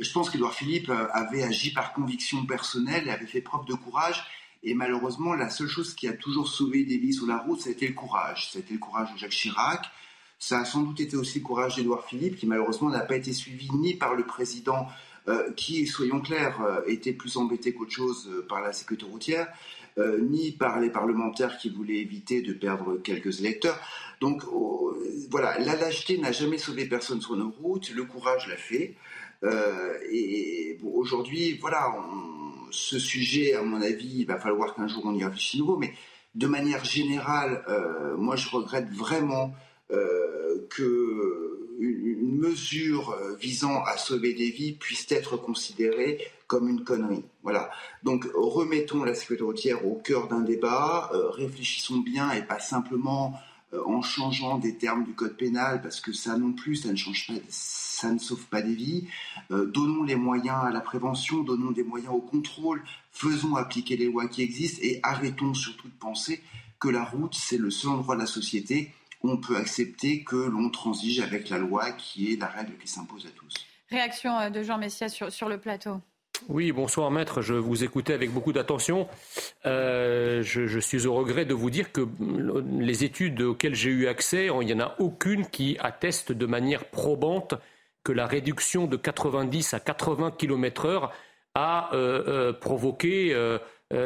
je 0.03 0.13
pense 0.13 0.29
qu'Edouard 0.29 0.53
Philippe 0.53 0.93
avait 1.15 1.43
agi 1.45 1.73
par 1.73 1.95
conviction 1.95 2.45
personnelle 2.45 3.09
et 3.09 3.11
avait 3.11 3.25
fait 3.25 3.41
preuve 3.41 3.65
de 3.65 3.73
courage. 3.73 4.23
Et 4.65 4.75
malheureusement, 4.75 5.33
la 5.33 5.49
seule 5.49 5.69
chose 5.69 5.95
qui 5.95 6.09
a 6.09 6.13
toujours 6.13 6.47
sauvé 6.47 6.85
des 6.85 6.99
vies 6.99 7.15
sur 7.15 7.27
la 7.27 7.39
route, 7.39 7.59
ça 7.59 7.71
a 7.71 7.73
été 7.73 7.89
le 7.89 7.95
courage. 7.95 8.51
Ça 8.51 8.59
a 8.59 8.61
été 8.61 8.75
le 8.75 8.79
courage 8.79 9.11
de 9.15 9.19
Jacques 9.19 9.31
Chirac. 9.31 9.87
Ça 10.39 10.59
a 10.59 10.65
sans 10.67 10.83
doute 10.83 11.01
été 11.01 11.17
aussi 11.17 11.39
le 11.39 11.45
courage 11.45 11.77
d'Edouard 11.77 12.05
Philippe, 12.05 12.37
qui 12.37 12.47
malheureusement 12.47 12.91
n'a 12.91 13.01
pas 13.01 13.17
été 13.17 13.33
suivi 13.33 13.71
ni 13.73 13.95
par 13.95 14.15
le 14.15 14.27
président, 14.27 14.89
qui, 15.57 15.87
soyons 15.87 16.21
clairs, 16.21 16.61
était 16.87 17.15
plus 17.15 17.39
embêté 17.39 17.73
qu'autre 17.73 17.91
chose 17.91 18.31
par 18.49 18.61
la 18.61 18.73
sécurité 18.73 19.07
routière, 19.07 19.49
euh, 19.99 20.19
ni 20.21 20.53
par 20.53 20.79
les 20.79 20.91
parlementaires 20.91 21.57
qui 21.57 21.71
voulaient 21.71 21.97
éviter 21.97 22.43
de 22.43 22.53
perdre 22.53 22.99
quelques 22.99 23.41
électeurs. 23.41 23.81
Donc 24.21 24.43
oh, 24.53 24.95
voilà, 25.31 25.59
la 25.59 25.75
lâcheté 25.75 26.19
n'a 26.19 26.33
jamais 26.33 26.59
sauvé 26.59 26.85
personne 26.85 27.23
sur 27.23 27.35
nos 27.35 27.49
routes, 27.49 27.91
le 27.95 28.05
courage 28.05 28.47
l'a 28.47 28.59
fait. 28.59 28.95
Euh, 29.43 29.95
et 30.11 30.79
aujourd'hui, 30.85 31.57
voilà, 31.59 31.97
ce 32.71 32.99
sujet, 32.99 33.55
à 33.55 33.63
mon 33.63 33.81
avis, 33.81 34.19
il 34.19 34.27
va 34.27 34.39
falloir 34.39 34.75
qu'un 34.75 34.87
jour 34.87 35.03
on 35.07 35.15
y 35.15 35.25
réfléchisse 35.25 35.61
nouveau, 35.61 35.79
mais 35.79 35.95
de 36.35 36.47
manière 36.47 36.85
générale, 36.85 37.65
euh, 37.69 38.19
moi 38.19 38.37
je 38.37 38.51
regrette 38.51 38.91
vraiment 38.91 39.55
que 39.89 41.79
une 41.79 42.39
mesure 42.39 43.17
visant 43.41 43.85
à 43.85 43.97
sauver 43.97 44.35
des 44.35 44.51
vies 44.51 44.73
puisse 44.73 45.07
être 45.13 45.37
considérée 45.37 46.19
comme 46.47 46.69
une 46.69 46.85
connerie. 46.85 47.25
Voilà. 47.43 47.71
Donc 48.03 48.27
remettons 48.35 49.05
la 49.05 49.15
sécurité 49.15 49.45
routière 49.45 49.87
au 49.87 49.97
cœur 49.97 50.29
d'un 50.29 50.41
débat, 50.41 51.11
euh, 51.13 51.31
réfléchissons 51.31 51.99
bien 51.99 52.31
et 52.33 52.43
pas 52.43 52.59
simplement 52.59 53.35
euh, 53.73 53.83
en 53.85 54.01
changeant 54.01 54.59
des 54.59 54.77
termes 54.77 55.05
du 55.05 55.13
code 55.13 55.37
pénal 55.37 55.83
parce 55.83 56.01
que 56.01 56.13
ça 56.13 56.37
non 56.37 56.53
plus, 56.53 56.77
ça 56.77 56.91
ne 56.91 56.97
change 56.97 57.27
pas, 57.27 57.35
ça 57.49 58.13
ne 58.13 58.19
sauve 58.19 58.47
pas 58.47 58.63
des 58.63 58.75
vies. 58.75 59.09
Euh, 59.51 59.67
donnons 59.67 60.05
les 60.05 60.15
moyens 60.15 60.65
à 60.65 60.71
la 60.71 60.81
prévention, 60.81 61.43
donnons 61.43 61.73
des 61.73 61.83
moyens 61.83 62.13
au 62.15 62.21
contrôle, 62.21 62.83
faisons 63.11 63.57
appliquer 63.57 63.97
les 63.97 64.07
lois 64.07 64.29
qui 64.29 64.43
existent 64.43 64.81
et 64.83 65.01
arrêtons 65.03 65.55
surtout 65.55 65.89
de 65.89 65.95
penser 65.95 66.43
que 66.79 66.89
la 66.89 67.05
route 67.05 67.35
c'est 67.35 67.59
le 67.59 67.71
seul 67.71 67.91
endroit 67.93 68.15
de 68.15 68.21
la 68.21 68.27
société 68.27 68.93
où 69.23 69.31
on 69.31 69.39
peut 69.39 69.57
accepter 69.57 70.23
que 70.23 70.37
l'on 70.37 70.71
transige 70.71 71.21
avec 71.21 71.49
la 71.49 71.59
loi 71.59 71.91
qui 71.91 72.33
est 72.33 72.37
la 72.37 72.47
règle 72.47 72.77
qui 72.77 72.87
s'impose 72.87 73.27
à 73.27 73.31
tous. 73.31 73.55
Réaction 73.91 74.51
de 74.51 74.63
Jean 74.63 74.79
Messia 74.79 75.09
sur 75.09 75.49
le 75.49 75.59
plateau. 75.59 76.01
Oui, 76.49 76.73
bonsoir 76.73 77.11
maître, 77.11 77.43
je 77.43 77.55
vous 77.55 77.85
écoutais 77.85 78.13
avec 78.13 78.31
beaucoup 78.31 78.53
d'attention. 78.53 79.09
Euh, 79.65 80.43
je, 80.43 80.79
suis 80.79 81.07
au 81.07 81.15
regret 81.15 81.45
de 81.45 81.55
vous 81.55 81.71
dire 81.71 81.93
que 81.93 82.07
les 82.79 83.05
études 83.05 83.41
auxquelles 83.43 83.75
j'ai 83.75 83.91
eu 83.91 84.07
accès, 84.07 84.47
il 84.47 84.67
n'y 84.67 84.75
en 84.75 84.81
a 84.81 84.95
aucune 84.99 85.47
qui 85.47 85.77
atteste 85.81 86.33
de 86.33 86.47
manière 86.47 86.85
probante 86.85 87.55
que 88.05 88.13
la 88.13 88.27
réduction 88.27 88.87
de 88.87 88.97
90 88.97 89.75
à 89.75 89.81
80 89.81 90.33
km 90.33 90.87
heure 90.87 91.13
a 91.55 91.95
euh, 91.95 92.23
euh, 92.29 92.53
provoqué 92.53 93.35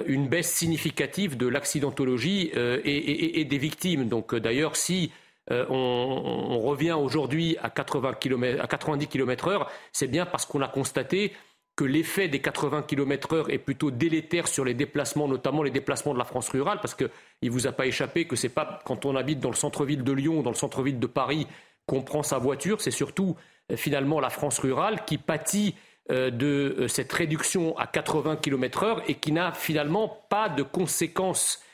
une 0.07 0.28
baisse 0.28 0.52
significative 0.52 1.36
de 1.36 1.47
l'accidentologie 1.47 2.51
et, 2.55 3.44
des 3.44 3.59
victimes. 3.59 4.09
Donc 4.09 4.35
d'ailleurs, 4.35 4.77
si 4.77 5.11
on, 5.51 6.61
revient 6.61 6.93
aujourd'hui 6.93 7.57
à, 7.62 7.70
80 7.70 8.12
à 8.61 8.66
90 8.66 9.07
km 9.09 9.48
heure, 9.48 9.70
c'est 9.93 10.07
bien 10.07 10.27
parce 10.27 10.47
qu'on 10.47 10.61
a 10.61 10.69
constaté 10.69 11.32
que 11.81 11.85
l'effet 11.86 12.28
des 12.28 12.40
80 12.40 12.82
km/h 12.82 13.48
est 13.48 13.57
plutôt 13.57 13.90
délétère 13.90 14.48
sur 14.48 14.66
les 14.66 14.74
déplacements, 14.74 15.27
notamment 15.27 15.62
les 15.62 15.70
déplacements 15.70 16.12
de 16.12 16.19
la 16.19 16.27
France 16.27 16.51
rurale, 16.51 16.78
parce 16.82 16.94
qu'il 16.94 17.09
ne 17.43 17.48
vous 17.48 17.66
a 17.66 17.73
pas 17.73 17.86
échappé 17.86 18.27
que 18.27 18.36
ce 18.36 18.47
n'est 18.47 18.52
pas 18.52 18.81
quand 18.85 19.07
on 19.07 19.16
habite 19.16 19.40
dans 19.40 19.48
le 19.48 19.57
centre-ville 19.57 20.05
de 20.05 20.12
Lyon, 20.12 20.43
dans 20.43 20.51
le 20.51 20.57
centre-ville 20.57 20.98
de 20.98 21.07
Paris, 21.07 21.47
qu'on 21.86 22.02
prend 22.02 22.23
sa 22.23 22.36
voiture, 22.36 22.82
c'est 22.82 22.90
surtout 22.90 23.35
euh, 23.73 23.77
finalement 23.78 24.20
la 24.20 24.28
France 24.28 24.59
rurale 24.59 25.07
qui 25.07 25.16
pâtit 25.16 25.74
euh, 26.11 26.31
de 26.31 26.77
euh, 26.81 26.89
cette 26.89 27.11
réduction 27.15 27.74
à 27.78 27.86
80 27.86 28.36
km/h 28.36 29.01
et 29.09 29.15
qui 29.15 29.32
n'a 29.32 29.52
finalement 29.52 30.23
pas 30.28 30.51
de 30.51 30.62
conséquences 30.62 31.65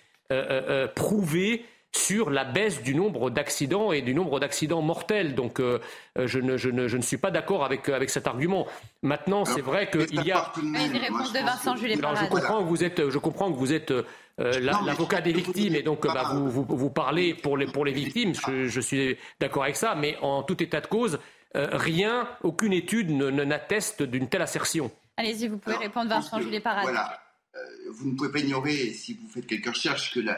prouvées 0.94 1.64
sur 1.96 2.30
la 2.30 2.44
baisse 2.44 2.82
du 2.82 2.94
nombre 2.94 3.30
d'accidents 3.30 3.92
et 3.92 4.02
du 4.02 4.14
nombre 4.14 4.38
d'accidents 4.38 4.82
mortels. 4.82 5.34
Donc 5.34 5.60
euh, 5.60 5.78
euh, 6.18 6.26
je, 6.26 6.38
ne, 6.38 6.56
je, 6.56 6.68
ne, 6.68 6.88
je, 6.88 6.96
ne, 6.96 7.02
suis 7.02 7.16
pas 7.16 7.30
d'accord 7.30 7.64
avec, 7.64 7.88
avec 7.88 8.10
cet 8.10 8.26
argument. 8.26 8.66
Maintenant, 9.02 9.44
c'est 9.44 9.62
vrai 9.62 9.90
qu'il 9.90 10.24
y 10.24 10.32
a... 10.32 10.52
Une 10.62 10.76
réponse 10.76 11.32
de 11.32 11.38
Vincent 11.40 11.76
Jules 11.76 11.96
je 11.96 12.28
comprends 12.28 12.62
que 12.62 12.68
vous 12.68 12.84
êtes, 12.84 13.10
je 13.10 13.18
comprends 13.18 13.50
que 13.50 13.56
vous 13.56 13.72
êtes 13.72 13.90
euh, 13.90 14.04
l'avocat 14.38 15.20
des 15.20 15.32
victimes 15.32 15.74
et 15.74 15.82
donc 15.82 16.06
bah, 16.06 16.30
vous, 16.32 16.50
vous, 16.50 16.66
vous, 16.68 16.90
parlez 16.90 17.34
pour 17.34 17.56
les, 17.56 17.66
pour 17.66 17.84
les 17.84 17.92
victimes. 17.92 18.34
Je, 18.34 18.66
je 18.66 18.80
suis 18.80 19.16
d'accord 19.40 19.64
avec 19.64 19.76
ça, 19.76 19.94
mais 19.94 20.16
en 20.20 20.42
tout 20.42 20.62
état 20.62 20.80
de 20.80 20.86
cause, 20.86 21.18
rien, 21.54 22.28
aucune 22.42 22.74
étude 22.74 23.10
n'atteste 23.10 24.02
d'une 24.02 24.28
telle 24.28 24.42
assertion. 24.42 24.90
Allez-y, 25.16 25.48
vous 25.48 25.56
pouvez 25.56 25.76
répondre, 25.76 26.10
Vincent 26.10 26.38
Jules 26.40 26.60
Parade. 26.60 26.82
Voilà. 26.82 27.25
Euh, 27.56 27.90
vous 27.90 28.10
ne 28.10 28.14
pouvez 28.14 28.30
pas 28.30 28.40
ignorer, 28.40 28.92
si 28.92 29.14
vous 29.14 29.28
faites 29.28 29.46
quelques 29.46 29.68
recherches, 29.68 30.12
que 30.12 30.20
la, 30.20 30.36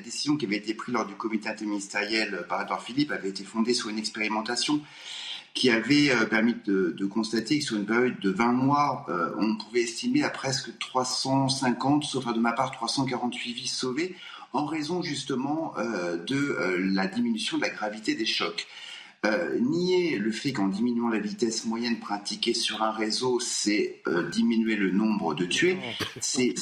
décision 0.00 0.36
qui 0.36 0.46
avait 0.46 0.56
été 0.56 0.74
prise 0.74 0.94
lors 0.94 1.06
du 1.06 1.14
comité 1.14 1.48
interministériel 1.48 2.44
par 2.48 2.62
Edouard 2.62 2.82
Philippe 2.82 3.10
avait 3.10 3.28
été 3.28 3.44
fondée 3.44 3.74
sur 3.74 3.88
une 3.88 3.98
expérimentation 3.98 4.80
qui 5.52 5.70
avait 5.70 6.10
euh, 6.10 6.26
permis 6.26 6.54
de, 6.64 7.06
constater 7.06 7.58
que 7.58 7.64
sur 7.64 7.76
une 7.76 7.86
période 7.86 8.18
de 8.20 8.30
20 8.30 8.52
mois, 8.52 9.06
euh, 9.08 9.30
on 9.38 9.56
pouvait 9.56 9.82
estimer 9.82 10.22
à 10.22 10.30
presque 10.30 10.78
350, 10.78 12.04
sauf 12.04 12.32
de 12.32 12.38
ma 12.38 12.52
part 12.52 12.70
348 12.70 13.52
vies 13.52 13.66
sauvées, 13.66 14.14
en 14.52 14.66
raison 14.66 15.00
justement 15.00 15.74
de 16.26 16.56
la 16.92 17.06
diminution 17.06 17.56
de 17.56 17.62
la 17.62 17.68
gravité 17.68 18.16
des 18.16 18.26
chocs. 18.26 18.66
Euh, 19.26 19.58
nier 19.58 20.16
le 20.16 20.32
fait 20.32 20.54
qu'en 20.54 20.68
diminuant 20.68 21.10
la 21.10 21.18
vitesse 21.18 21.66
moyenne 21.66 21.98
pratiquée 21.98 22.54
sur 22.54 22.82
un 22.82 22.90
réseau, 22.90 23.38
c'est 23.38 24.00
euh, 24.06 24.26
diminuer 24.30 24.76
le 24.76 24.90
nombre 24.90 25.34
de 25.34 25.44
tués, 25.44 25.76
c'est 26.20 26.54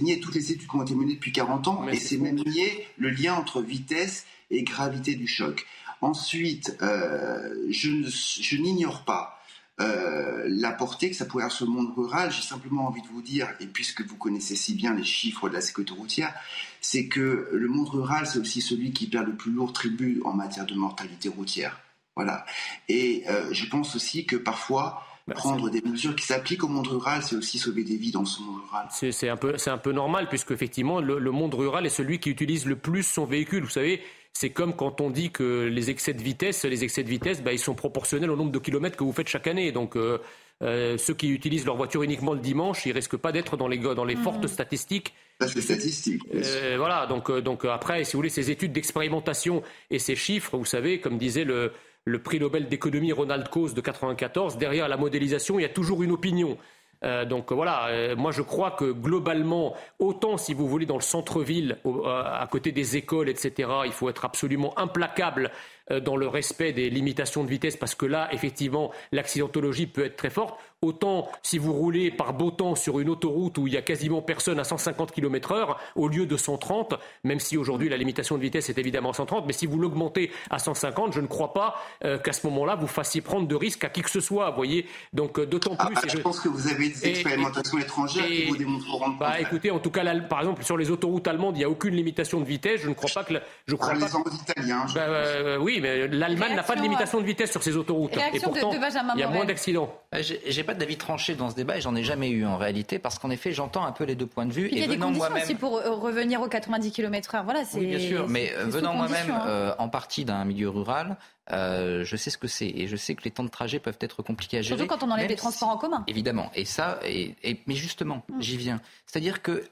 nier 0.00 0.20
toutes 0.20 0.36
les 0.36 0.52
études 0.52 0.68
qui 0.68 0.76
ont 0.76 0.82
été 0.82 0.94
menées 0.94 1.14
depuis 1.14 1.32
40 1.32 1.66
ans, 1.66 1.88
et 1.88 1.96
c'est 1.96 2.18
même 2.18 2.36
nier 2.36 2.86
le 2.98 3.10
lien 3.10 3.34
entre 3.34 3.62
vitesse 3.62 4.26
et 4.50 4.62
gravité 4.62 5.16
du 5.16 5.26
choc. 5.26 5.66
Ensuite, 6.02 6.76
euh, 6.82 7.52
je, 7.68 7.90
je 8.08 8.56
n'ignore 8.58 9.04
pas 9.04 9.42
euh, 9.80 10.44
la 10.46 10.70
portée 10.70 11.10
que 11.10 11.16
ça 11.16 11.24
pourrait 11.24 11.44
avoir 11.44 11.56
sur 11.56 11.66
le 11.66 11.72
monde 11.72 11.92
rural, 11.96 12.30
j'ai 12.30 12.42
simplement 12.42 12.86
envie 12.86 13.02
de 13.02 13.08
vous 13.08 13.22
dire, 13.22 13.48
et 13.58 13.66
puisque 13.66 14.02
vous 14.02 14.16
connaissez 14.16 14.54
si 14.54 14.74
bien 14.74 14.94
les 14.94 15.04
chiffres 15.04 15.48
de 15.48 15.54
la 15.54 15.60
sécurité 15.60 15.94
routière, 15.94 16.34
c'est 16.82 17.06
que 17.06 17.48
le 17.52 17.68
monde 17.68 17.88
rural, 17.88 18.26
c'est 18.26 18.40
aussi 18.40 18.60
celui 18.60 18.92
qui 18.92 19.06
perd 19.06 19.26
le 19.26 19.36
plus 19.36 19.52
lourd 19.52 19.72
tribut 19.72 20.20
en 20.24 20.34
matière 20.34 20.66
de 20.66 20.74
mortalité 20.74 21.28
routière. 21.28 21.80
Voilà. 22.16 22.44
Et 22.88 23.24
euh, 23.30 23.48
je 23.52 23.66
pense 23.66 23.96
aussi 23.96 24.26
que 24.26 24.36
parfois, 24.36 25.02
prendre 25.28 25.70
des 25.70 25.80
mesures 25.80 26.16
qui 26.16 26.26
s'appliquent 26.26 26.64
au 26.64 26.68
monde 26.68 26.88
rural, 26.88 27.22
c'est 27.22 27.36
aussi 27.36 27.58
sauver 27.58 27.84
des 27.84 27.96
vies 27.96 28.10
dans 28.10 28.24
ce 28.24 28.42
monde 28.42 28.60
rural. 28.64 28.88
C'est 28.90 29.28
un 29.28 29.36
peu, 29.36 29.54
un 29.64 29.78
peu 29.78 29.92
normal 29.92 30.28
puisque 30.28 30.50
effectivement 30.50 31.00
le, 31.00 31.18
le, 31.18 31.30
monde 31.30 31.54
rural 31.54 31.86
est 31.86 31.90
celui 31.90 32.18
qui 32.18 32.30
utilise 32.30 32.66
le 32.66 32.76
plus 32.76 33.04
son 33.04 33.24
véhicule. 33.24 33.62
Vous 33.62 33.70
savez, 33.70 34.02
c'est 34.32 34.50
comme 34.50 34.74
quand 34.74 35.00
on 35.00 35.10
dit 35.10 35.30
que 35.30 35.68
les 35.72 35.90
excès 35.90 36.14
de 36.14 36.22
vitesse, 36.22 36.64
les 36.64 36.82
excès 36.82 37.04
de 37.04 37.08
vitesse, 37.08 37.42
bah, 37.42 37.52
ils 37.52 37.58
sont 37.58 37.74
proportionnels 37.74 38.30
au 38.30 38.36
nombre 38.36 38.50
de 38.50 38.58
kilomètres 38.58 38.96
que 38.96 39.04
vous 39.04 39.12
faites 39.12 39.28
chaque 39.28 39.46
année. 39.46 39.70
Donc 39.70 39.96
euh, 39.96 40.18
euh, 40.62 40.96
ceux 40.96 41.14
qui 41.14 41.28
utilisent 41.30 41.66
leur 41.66 41.76
voiture 41.76 42.02
uniquement 42.02 42.34
le 42.34 42.40
dimanche, 42.40 42.86
ils 42.86 42.92
risquent 42.92 43.16
pas 43.16 43.32
d'être 43.32 43.56
dans 43.56 43.68
les, 43.68 43.78
dans 43.78 44.04
les 44.04 44.16
mmh. 44.16 44.22
fortes 44.22 44.46
statistiques. 44.46 45.14
Les 45.40 45.60
statistiques. 45.60 46.22
Euh, 46.34 46.76
voilà. 46.78 47.06
Donc, 47.06 47.30
donc 47.40 47.64
après, 47.64 48.04
si 48.04 48.12
vous 48.12 48.18
voulez, 48.18 48.28
ces 48.28 48.50
études 48.50 48.72
d'expérimentation 48.72 49.62
et 49.90 49.98
ces 49.98 50.14
chiffres, 50.14 50.56
vous 50.56 50.64
savez, 50.64 51.00
comme 51.00 51.18
disait 51.18 51.44
le, 51.44 51.72
le 52.04 52.22
prix 52.22 52.40
Nobel 52.40 52.68
d'économie 52.68 53.12
Ronald 53.12 53.48
Coase 53.48 53.74
de 53.74 53.80
94, 53.80 54.56
derrière 54.56 54.88
la 54.88 54.96
modélisation, 54.96 55.58
il 55.58 55.62
y 55.62 55.66
a 55.66 55.70
toujours 55.70 56.02
une 56.02 56.12
opinion. 56.12 56.58
Euh, 57.04 57.24
donc 57.24 57.52
voilà, 57.52 57.88
euh, 57.88 58.16
moi 58.16 58.30
je 58.30 58.42
crois 58.42 58.70
que 58.70 58.92
globalement, 58.92 59.74
autant 59.98 60.36
si 60.36 60.54
vous 60.54 60.68
voulez 60.68 60.86
dans 60.86 60.96
le 60.96 61.02
centre-ville, 61.02 61.78
à 62.06 62.46
côté 62.50 62.72
des 62.72 62.96
écoles, 62.96 63.28
etc., 63.28 63.68
il 63.84 63.92
faut 63.92 64.08
être 64.08 64.24
absolument 64.24 64.78
implacable 64.78 65.50
euh, 65.90 66.00
dans 66.00 66.16
le 66.16 66.28
respect 66.28 66.72
des 66.72 66.90
limitations 66.90 67.44
de 67.44 67.48
vitesse 67.48 67.76
parce 67.76 67.94
que 67.94 68.06
là, 68.06 68.28
effectivement, 68.32 68.92
l'accidentologie 69.10 69.86
peut 69.86 70.04
être 70.04 70.16
très 70.16 70.30
forte. 70.30 70.58
Autant 70.82 71.28
si 71.42 71.58
vous 71.58 71.72
roulez 71.72 72.10
par 72.10 72.34
beau 72.34 72.50
temps 72.50 72.74
sur 72.74 72.98
une 72.98 73.08
autoroute 73.08 73.56
où 73.58 73.68
il 73.68 73.72
y 73.72 73.76
a 73.76 73.82
quasiment 73.82 74.20
personne 74.20 74.58
à 74.58 74.64
150 74.64 75.12
km 75.12 75.52
heure 75.52 75.78
au 75.94 76.08
lieu 76.08 76.26
de 76.26 76.36
130, 76.36 76.94
même 77.22 77.38
si 77.38 77.56
aujourd'hui 77.56 77.88
la 77.88 77.96
limitation 77.96 78.36
de 78.36 78.42
vitesse 78.42 78.68
est 78.68 78.78
évidemment 78.78 79.12
130, 79.12 79.46
mais 79.46 79.52
si 79.52 79.66
vous 79.66 79.78
l'augmentez 79.78 80.32
à 80.50 80.58
150, 80.58 81.12
je 81.12 81.20
ne 81.20 81.28
crois 81.28 81.52
pas 81.52 81.76
euh, 82.04 82.18
qu'à 82.18 82.32
ce 82.32 82.44
moment-là 82.48 82.74
vous 82.74 82.88
fassiez 82.88 83.20
prendre 83.20 83.46
de 83.46 83.54
risques 83.54 83.84
à 83.84 83.90
qui 83.90 84.02
que 84.02 84.10
ce 84.10 84.18
soit. 84.18 84.50
Vous 84.50 84.56
voyez, 84.56 84.86
donc 85.12 85.38
euh, 85.38 85.46
d'autant 85.46 85.76
plus. 85.76 85.94
Ah, 85.96 86.00
je, 86.08 86.18
pense 86.18 86.40
que 86.40 86.48
vous 86.48 86.66
avez 86.66 86.88
des 86.88 87.06
expérimentations 87.06 87.78
étrangères 87.78 88.26
qui 88.26 88.46
vous 88.46 88.56
démontreront. 88.56 89.10
Bah, 89.10 89.40
écoutez, 89.40 89.70
en 89.70 89.78
tout 89.78 89.92
cas, 89.92 90.02
par 90.22 90.40
exemple 90.40 90.64
sur 90.64 90.76
les 90.76 90.90
autoroutes 90.90 91.28
allemandes, 91.28 91.56
il 91.56 91.60
n'y 91.60 91.64
a 91.64 91.70
aucune 91.70 91.94
limitation 91.94 92.40
de 92.40 92.44
vitesse. 92.44 92.80
Je 92.80 92.88
ne 92.88 92.94
crois 92.94 93.10
pas 93.14 93.22
que. 93.22 93.34
je 93.66 93.76
crois 93.76 93.94
pas. 93.94 94.08
Italiens. 94.50 94.86
Bah, 94.94 95.58
oui, 95.60 95.78
mais 95.80 96.08
l'Allemagne 96.08 96.56
n'a 96.56 96.64
pas 96.64 96.74
de 96.74 96.82
limitation 96.82 97.20
de 97.20 97.26
vitesse 97.26 97.52
sur 97.52 97.62
ses 97.62 97.76
autoroutes. 97.76 98.16
Et 98.34 98.40
pourtant, 98.40 98.72
il 98.72 99.20
y 99.20 99.22
a 99.22 99.28
moins 99.28 99.44
d'accidents. 99.44 99.94
J'ai 100.20 100.64
pas 100.64 100.71
d'avis 100.74 100.96
tranché 100.96 101.34
dans 101.34 101.50
ce 101.50 101.54
débat 101.54 101.76
et 101.76 101.80
j'en 101.80 101.94
ai 101.94 102.04
jamais 102.04 102.30
eu 102.30 102.44
en 102.44 102.56
réalité 102.56 102.98
parce 102.98 103.18
qu'en 103.18 103.30
effet, 103.30 103.52
j'entends 103.52 103.84
un 103.84 103.92
peu 103.92 104.04
les 104.04 104.14
deux 104.14 104.26
points 104.26 104.46
de 104.46 104.52
vue. 104.52 104.68
il 104.70 104.78
y 104.78 104.82
a 104.82 104.86
des 104.86 104.98
conditions 104.98 105.34
aussi 105.34 105.54
pour 105.54 105.76
euh, 105.76 105.94
revenir 105.94 106.40
aux 106.40 106.48
90 106.48 106.92
km/h. 106.92 107.44
Voilà, 107.44 107.62
oui, 107.74 107.86
bien 107.86 107.98
sûr. 107.98 108.28
Mais 108.28 108.52
euh, 108.56 108.64
venant 108.64 108.94
moi-même 108.94 109.30
hein. 109.30 109.44
euh, 109.46 109.74
en 109.78 109.88
partie 109.88 110.24
d'un 110.24 110.44
milieu 110.44 110.68
rural, 110.68 111.16
je 111.50 112.16
sais 112.16 112.30
ce 112.30 112.38
que 112.38 112.48
c'est 112.48 112.68
et 112.68 112.86
je 112.86 112.96
sais 112.96 113.14
que 113.14 113.24
les 113.24 113.30
temps 113.30 113.44
de 113.44 113.48
trajet 113.48 113.78
peuvent 113.78 113.98
être 114.00 114.22
compliqués 114.22 114.58
à 114.58 114.62
gérer. 114.62 114.78
Surtout 114.78 114.94
quand 114.98 115.06
on 115.06 115.10
enlève 115.10 115.28
les 115.28 115.36
transports 115.36 115.68
en 115.68 115.76
commun. 115.76 116.04
Évidemment. 116.06 116.50
Et 116.54 116.64
ça, 116.64 116.98
et, 117.04 117.34
mais 117.66 117.74
justement, 117.74 118.22
mm. 118.28 118.40
j'y 118.40 118.56
viens. 118.56 118.80
C'est-à-dire 119.06 119.42
que 119.42 119.64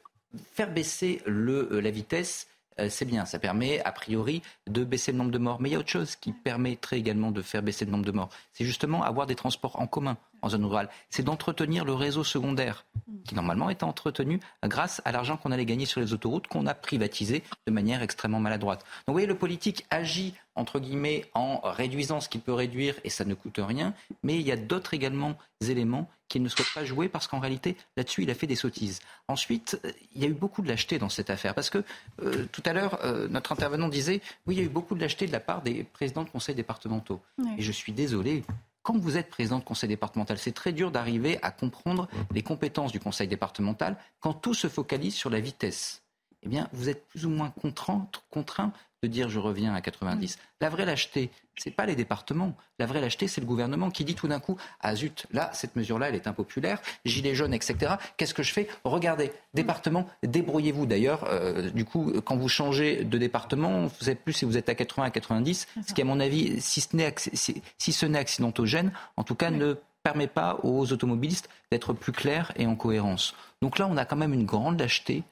faire 0.54 0.70
baisser 0.70 1.22
le, 1.26 1.80
la 1.80 1.90
vitesse, 1.90 2.46
c'est 2.88 3.04
bien. 3.04 3.26
Ça 3.26 3.38
permet, 3.38 3.82
a 3.84 3.92
priori, 3.92 4.42
de 4.66 4.84
baisser 4.84 5.12
le 5.12 5.18
nombre 5.18 5.32
de 5.32 5.38
morts. 5.38 5.60
Mais 5.60 5.68
il 5.68 5.72
y 5.72 5.76
a 5.76 5.78
autre 5.78 5.90
chose 5.90 6.16
qui 6.16 6.32
permettrait 6.32 6.98
également 6.98 7.30
de 7.30 7.42
faire 7.42 7.62
baisser 7.62 7.84
le 7.84 7.90
nombre 7.90 8.06
de 8.06 8.12
morts. 8.12 8.30
C'est 8.52 8.64
justement 8.64 9.02
avoir 9.02 9.26
des 9.26 9.34
transports 9.34 9.78
en 9.80 9.86
commun 9.86 10.16
en 10.42 10.48
zone 10.48 10.64
rurale. 10.64 10.88
C'est 11.10 11.22
d'entretenir 11.22 11.84
le 11.84 11.94
réseau 11.94 12.24
secondaire, 12.24 12.84
qui 13.24 13.34
normalement 13.34 13.70
est 13.70 13.82
entretenu 13.82 14.40
grâce 14.64 15.02
à 15.04 15.12
l'argent 15.12 15.36
qu'on 15.36 15.52
allait 15.52 15.64
gagner 15.64 15.86
sur 15.86 16.00
les 16.00 16.12
autoroutes, 16.12 16.46
qu'on 16.46 16.66
a 16.66 16.74
privatisé 16.74 17.42
de 17.66 17.72
manière 17.72 18.02
extrêmement 18.02 18.40
maladroite. 18.40 18.80
Donc 18.80 19.08
vous 19.08 19.12
voyez, 19.14 19.26
le 19.26 19.36
politique 19.36 19.86
agit 19.90 20.34
entre 20.54 20.80
guillemets 20.80 21.24
en 21.34 21.60
réduisant 21.62 22.20
ce 22.20 22.28
qu'il 22.28 22.40
peut 22.40 22.52
réduire 22.52 22.94
et 23.04 23.10
ça 23.10 23.24
ne 23.24 23.34
coûte 23.34 23.58
rien, 23.58 23.94
mais 24.22 24.34
il 24.34 24.42
y 24.42 24.52
a 24.52 24.56
d'autres 24.56 24.94
également 24.94 25.36
éléments 25.62 26.08
qu'il 26.28 26.42
ne 26.42 26.48
souhaite 26.48 26.72
pas 26.72 26.84
jouer 26.84 27.08
parce 27.08 27.26
qu'en 27.26 27.40
réalité, 27.40 27.76
là-dessus, 27.96 28.22
il 28.22 28.30
a 28.30 28.34
fait 28.34 28.46
des 28.46 28.56
sottises. 28.56 29.00
Ensuite, 29.28 29.80
il 30.14 30.22
y 30.22 30.24
a 30.24 30.28
eu 30.28 30.32
beaucoup 30.32 30.62
de 30.62 30.68
lâcheté 30.68 30.98
dans 30.98 31.08
cette 31.08 31.28
affaire 31.28 31.54
parce 31.54 31.70
que 31.70 31.82
euh, 32.22 32.46
tout 32.52 32.62
à 32.64 32.72
l'heure, 32.72 33.00
euh, 33.04 33.28
notre 33.28 33.52
intervenant 33.52 33.88
disait 33.88 34.20
oui, 34.46 34.54
il 34.54 34.58
y 34.58 34.62
a 34.62 34.64
eu 34.64 34.70
beaucoup 34.70 34.94
de 34.94 35.00
lâcheté 35.00 35.26
de 35.26 35.32
la 35.32 35.40
part 35.40 35.62
des 35.62 35.82
présidents 35.84 36.24
de 36.24 36.30
conseils 36.30 36.54
départementaux. 36.54 37.20
Et 37.58 37.62
je 37.62 37.72
suis 37.72 37.92
désolé. 37.92 38.44
Quand 38.82 38.96
vous 38.96 39.16
êtes 39.16 39.28
président 39.28 39.58
de 39.58 39.64
conseil 39.64 39.88
départemental, 39.88 40.38
c'est 40.38 40.52
très 40.52 40.72
dur 40.72 40.90
d'arriver 40.90 41.38
à 41.42 41.50
comprendre 41.50 42.08
les 42.32 42.42
compétences 42.42 42.92
du 42.92 43.00
conseil 43.00 43.28
départemental 43.28 43.98
quand 44.20 44.32
tout 44.32 44.54
se 44.54 44.68
focalise 44.68 45.14
sur 45.14 45.28
la 45.28 45.40
vitesse. 45.40 46.02
Eh 46.42 46.48
bien, 46.48 46.68
vous 46.72 46.88
êtes 46.88 47.06
plus 47.06 47.26
ou 47.26 47.30
moins 47.30 47.50
contraint, 47.50 48.08
contraint 48.30 48.72
de 49.02 49.08
dire 49.08 49.28
je 49.28 49.38
reviens 49.38 49.74
à 49.74 49.80
90. 49.80 50.38
La 50.60 50.68
vraie 50.68 50.84
lâcheté, 50.84 51.30
c'est 51.56 51.70
pas 51.70 51.86
les 51.86 51.96
départements. 51.96 52.54
La 52.78 52.86
vraie 52.86 53.00
lâcheté, 53.00 53.28
c'est 53.28 53.40
le 53.40 53.46
gouvernement 53.46 53.90
qui 53.90 54.04
dit 54.04 54.14
tout 54.14 54.28
d'un 54.28 54.40
coup 54.40 54.56
ah 54.80 54.94
zut, 54.94 55.26
là 55.30 55.50
cette 55.52 55.76
mesure-là, 55.76 56.08
elle 56.08 56.14
est 56.14 56.26
impopulaire, 56.26 56.80
gilets 57.04 57.34
jaunes, 57.34 57.54
etc. 57.54 57.94
Qu'est-ce 58.16 58.34
que 58.34 58.42
je 58.42 58.52
fais? 58.52 58.68
Regardez, 58.84 59.32
département, 59.54 60.06
débrouillez-vous. 60.22 60.86
D'ailleurs, 60.86 61.24
euh, 61.28 61.70
du 61.70 61.84
coup, 61.84 62.12
quand 62.24 62.36
vous 62.36 62.48
changez 62.48 63.04
de 63.04 63.18
département, 63.18 63.86
vous 63.86 64.04
savez 64.04 64.16
plus 64.16 64.32
si 64.32 64.44
vous 64.44 64.56
êtes 64.56 64.68
à 64.68 64.74
80 64.74 65.06
à 65.06 65.10
90, 65.10 65.66
ce 65.86 65.94
qui 65.94 66.02
à 66.02 66.04
mon 66.04 66.20
avis, 66.20 66.60
si 66.60 66.80
ce 66.80 66.94
n'est 66.96 67.14
si 67.16 67.92
ce 67.92 68.06
n'est 68.06 68.18
accidentogène, 68.18 68.92
en 69.16 69.24
tout 69.24 69.34
cas 69.34 69.50
ne 69.50 69.76
permet 70.02 70.26
pas 70.26 70.58
aux 70.62 70.92
automobilistes 70.92 71.48
d'être 71.70 71.92
plus 71.92 72.12
clairs 72.12 72.52
et 72.56 72.66
en 72.66 72.76
cohérence. 72.76 73.34
Donc 73.62 73.78
là, 73.78 73.86
on 73.90 73.96
a 73.96 74.04
quand 74.04 74.16
même 74.16 74.32
une 74.32 74.46
grande 74.46 74.80
lâcheté. 74.80 75.24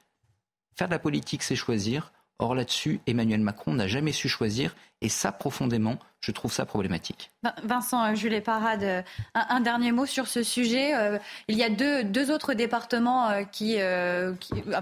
Faire 0.75 0.87
de 0.87 0.93
la 0.93 0.99
politique, 0.99 1.43
c'est 1.43 1.55
choisir. 1.55 2.11
Or 2.39 2.55
là-dessus, 2.55 3.01
Emmanuel 3.05 3.41
Macron 3.41 3.73
n'a 3.73 3.87
jamais 3.87 4.13
su 4.13 4.29
choisir 4.29 4.73
et 5.01 5.07
ça, 5.07 5.31
profondément, 5.31 5.97
je 6.19 6.31
trouve 6.31 6.51
ça 6.51 6.65
problématique. 6.65 7.31
Vincent 7.63 8.03
euh, 8.03 8.15
Jules 8.15 8.41
Parade, 8.41 8.83
euh, 8.83 9.01
un, 9.33 9.61
dernier 9.61 9.93
mot 9.93 10.05
sur 10.05 10.27
ce 10.27 10.43
sujet. 10.43 10.93
Euh, 10.93 11.17
il 11.47 11.57
y 11.57 11.63
a 11.63 11.69
deux, 11.69 12.03
deux 12.03 12.31
autres 12.31 12.53
départements 12.53 13.29
qui, 13.51 13.77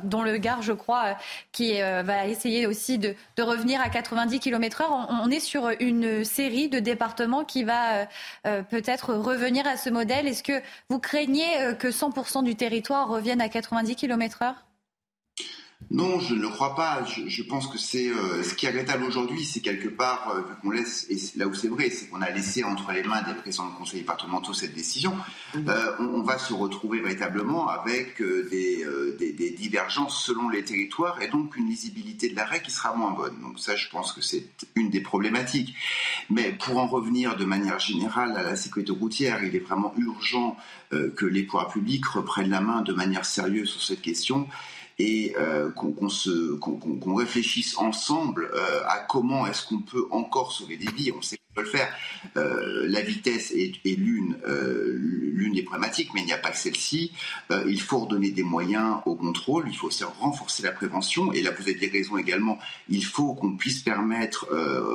dont 0.03 0.23
le 0.23 0.37
Gard, 0.37 0.63
je 0.63 0.73
crois, 0.73 1.17
qui 1.51 1.79
va 1.79 2.27
essayer 2.27 2.65
aussi 2.65 2.97
de, 2.97 3.15
revenir 3.39 3.79
à 3.81 3.89
90 3.89 4.39
km/h. 4.39 4.85
On, 5.23 5.29
est 5.29 5.39
sur 5.39 5.69
une 5.79 6.23
série 6.23 6.69
de 6.69 6.79
départements 6.79 7.43
qui 7.43 7.63
va 7.63 8.07
peut-être 8.43 9.13
revenir 9.13 9.67
à 9.67 9.77
ce 9.77 9.89
modèle. 9.89 10.27
Est-ce 10.27 10.43
que 10.43 10.61
vous 10.89 10.99
craignez 10.99 11.75
que 11.79 11.89
100% 11.89 12.43
du 12.43 12.55
territoire 12.55 13.07
revienne 13.07 13.41
à 13.41 13.49
90 13.49 13.95
km/h 13.95 14.55
non, 15.89 16.19
je 16.19 16.33
ne 16.33 16.41
le 16.41 16.49
crois 16.49 16.75
pas. 16.75 17.05
Je, 17.05 17.43
pense 17.43 17.67
que 17.67 17.77
c'est 17.77 18.09
euh, 18.09 18.43
ce 18.43 18.53
qui 18.55 18.65
est 18.65 18.69
regrettable 18.69 19.05
aujourd'hui, 19.05 19.45
c'est 19.45 19.61
quelque 19.61 19.87
part 19.87 20.33
euh, 20.35 20.41
qu'on 20.61 20.71
laisse, 20.71 21.07
et 21.09 21.17
là 21.37 21.47
où 21.47 21.53
c'est 21.53 21.69
vrai, 21.69 21.89
c'est 21.89 22.07
qu'on 22.07 22.21
a 22.21 22.29
laissé 22.29 22.65
entre 22.65 22.91
les 22.91 23.03
mains 23.03 23.21
des 23.21 23.33
présidents 23.33 23.69
de 23.69 23.75
conseils 23.75 24.01
départementaux 24.01 24.53
cette 24.53 24.73
décision. 24.73 25.15
Euh, 25.55 25.91
on, 25.99 26.23
va 26.23 26.37
se 26.39 26.53
retrouver 26.53 26.99
véritablement 26.99 27.69
avec 27.69 28.21
des, 28.21 28.85
des, 29.17 29.51
divergences 29.51 30.25
selon 30.25 30.49
les 30.49 30.65
territoires 30.65 31.21
et 31.21 31.29
donc 31.29 31.55
une 31.55 31.67
lisibilité 31.67 32.27
de 32.27 32.35
l'arrêt 32.35 32.61
qui 32.61 32.71
sera 32.71 32.93
moins 32.93 33.11
bonne. 33.11 33.39
Donc 33.41 33.57
ça, 33.57 33.77
je 33.77 33.87
pense 33.87 34.11
que 34.11 34.19
c'est 34.19 34.49
une 34.75 34.89
des 34.89 34.99
problématiques. 34.99 35.73
Mais 36.29 36.51
pour 36.51 36.77
en 36.79 36.87
revenir 36.87 37.37
de 37.37 37.45
manière 37.45 37.79
générale 37.79 38.35
à 38.35 38.43
la 38.43 38.57
sécurité 38.57 38.91
routière, 38.91 39.41
il 39.41 39.55
est 39.55 39.59
vraiment 39.59 39.93
urgent 39.97 40.57
que 40.89 41.25
les 41.25 41.43
pouvoirs 41.43 41.69
publics 41.69 42.05
reprennent 42.05 42.49
la 42.49 42.61
main 42.61 42.81
de 42.81 42.93
manière 42.93 43.25
sérieuse 43.25 43.69
sur 43.69 43.83
cette 43.83 44.01
question 44.01 44.47
et 44.99 45.35
euh, 45.37 45.71
qu'on 45.71 47.15
réfléchisse 47.15 47.77
ensemble 47.77 48.49
euh, 48.53 48.83
à 48.87 48.99
comment 48.99 49.45
est-ce 49.45 49.65
qu'on 49.67 49.81
peut 49.81 50.07
encore 50.11 50.51
sauver 50.51 50.77
des 50.77 50.91
vies. 50.91 51.11
On 51.15 51.21
sait 51.21 51.39
peut 51.57 51.63
le 51.63 51.69
faire. 51.69 51.91
Euh, 52.37 52.85
la 52.87 53.01
vitesse 53.01 53.51
est, 53.51 53.73
est 53.83 53.97
l'une 53.97 54.37
des 55.53 55.63
problématiques, 55.63 56.09
mais 56.13 56.21
il 56.21 56.25
n'y 56.25 56.33
a 56.33 56.37
pas 56.37 56.51
que 56.51 56.57
celle-ci. 56.57 57.13
il 57.65 57.81
faut 57.81 57.99
redonner 57.99 58.31
des 58.31 58.43
moyens 58.43 58.97
au 59.05 59.15
contrôle, 59.15 59.65
il 59.67 59.75
faut 59.75 59.89
renforcer 60.19 60.61
la 60.61 60.71
prévention. 60.71 61.31
Et 61.33 61.41
là, 61.41 61.51
vous 61.57 61.67
avez 61.67 61.87
raison 61.87 62.17
également. 62.17 62.59
Il 62.89 63.03
faut 63.03 63.33
qu'on 63.33 63.55
puisse 63.55 63.81
permettre 63.81 64.47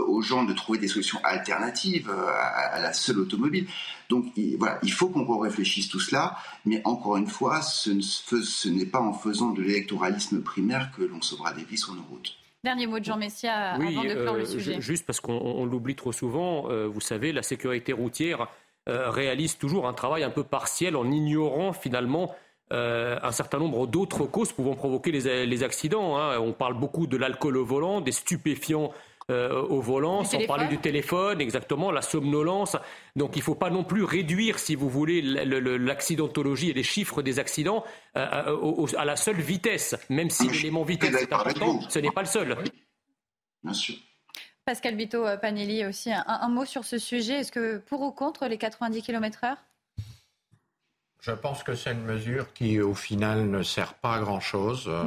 aux 0.09 0.23
gens 0.23 0.45
de 0.45 0.53
trouver 0.53 0.79
des 0.79 0.89
solutions 0.89 1.19
alternatives 1.25 2.11
à, 2.11 2.81
la 2.81 2.93
seule 2.93 3.19
automobile. 3.19 3.67
Donc 4.09 4.27
voilà, 4.59 4.79
il 4.83 4.93
faut 4.93 5.09
qu'on 5.09 5.25
réfléchisse 5.39 5.89
tout 5.89 6.01
cela, 6.01 6.37
mais 6.65 6.81
encore 6.85 7.17
une 7.17 7.27
fois, 7.27 7.63
ce, 7.63 8.69
n'est 8.69 8.87
pas 8.87 9.01
en 9.01 9.13
faisant 9.13 9.51
de 9.51 9.63
l'électoralisme 9.63 10.43
primaire 10.43 10.91
que 10.97 11.03
l'on 11.03 11.23
sauvera 11.23 11.53
des 11.53 11.65
vies 11.65 11.79
sur 11.79 11.95
nos 11.95 12.03
routes. 12.03 12.37
Dernier 12.65 12.87
mot 12.87 13.01
de 13.01 13.05
Jean 13.05 13.17
Messia 13.17 13.77
oui, 13.81 13.89
avant 13.89 14.05
de 14.05 14.15
clore 14.15 14.37
le 14.37 14.43
euh, 14.43 14.47
sujet. 14.47 14.81
Juste 14.81 15.05
parce 15.05 15.21
qu'on 15.21 15.65
l'oublie 15.65 15.97
trop 15.97 16.13
souvent, 16.13 16.71
euh, 16.71 16.87
vous 16.87 17.01
savez, 17.01 17.33
la 17.33 17.43
sécurité 17.43 17.93
routière 17.93 18.47
euh, 18.89 19.11
réalise 19.11 19.59
toujours 19.59 19.89
un 19.89 19.93
travail 19.93 20.23
un 20.23 20.31
peu 20.31 20.45
partiel 20.45 20.95
en 20.95 21.11
ignorant 21.11 21.73
finalement 21.73 22.33
euh, 22.73 23.19
un 23.23 23.33
certain 23.33 23.59
nombre 23.59 23.87
d'autres 23.89 24.27
causes 24.27 24.53
pouvant 24.53 24.75
provoquer 24.75 25.11
les, 25.11 25.45
les 25.45 25.63
accidents. 25.65 26.17
hein. 26.19 26.39
On 26.39 26.53
parle 26.53 26.75
beaucoup 26.75 27.09
de 27.09 27.17
l'alcool 27.17 27.57
au 27.57 27.65
volant, 27.65 28.01
des 28.01 28.13
stupéfiants 28.13 28.93
euh, 29.31 29.63
au 29.63 29.81
volant, 29.81 30.23
Du 30.23 30.29
sans 30.29 30.47
parler 30.47 30.67
du 30.69 30.79
téléphone, 30.79 31.41
exactement, 31.41 31.91
la 31.91 32.03
somnolence. 32.03 32.77
Donc 33.17 33.37
il 33.37 33.39
ne 33.39 33.45
faut 33.45 33.55
pas 33.55 33.71
non 33.71 33.85
plus 33.85 34.05
réduire, 34.05 34.59
si 34.59 34.75
vous 34.75 34.89
voulez, 34.91 35.23
l'accidentologie 35.23 36.71
et 36.71 36.75
les 36.75 36.83
chiffres 36.83 37.23
des 37.23 37.39
accidents 37.39 37.85
euh, 38.17 38.27
euh, 38.49 38.53
au- 38.57 38.85
au- 38.85 38.97
à 38.97 39.05
la 39.05 39.17
seule 39.17 39.41
vitesse. 39.41 39.97
Même 40.09 40.31
si 40.31 40.49
l'élément 40.49 40.83
vitesse 40.83 41.15
est 41.23 41.33
important, 41.33 41.81
ce 41.89 41.99
n'est 41.99 42.11
pas 42.11 42.23
le 42.23 42.27
seul. 42.29 42.57
Bien 43.63 43.75
sûr. 43.75 43.95
Pascal 44.65 44.97
Bito 44.97 45.25
Panelli 45.41 45.85
aussi, 45.85 46.13
un, 46.13 46.25
un 46.27 46.49
mot 46.49 46.65
sur 46.65 46.85
ce 46.85 46.99
sujet. 46.99 47.41
Est-ce 47.41 47.53
que 47.53 47.79
pour 47.79 48.01
ou 48.03 48.13
contre 48.13 48.47
les 48.47 48.59
90 48.59 49.03
km/h 49.03 49.57
Je 51.23 51.31
pense 51.31 51.63
que 51.63 51.77
c'est 51.77 51.93
une 51.93 52.03
mesure 52.03 52.53
qui, 52.53 52.81
au 52.81 52.95
final, 52.95 53.49
ne 53.49 53.63
sert 53.63 53.95
pas 53.95 54.15
à 54.15 54.19
grand-chose. 54.19 54.87
euh. 54.89 55.05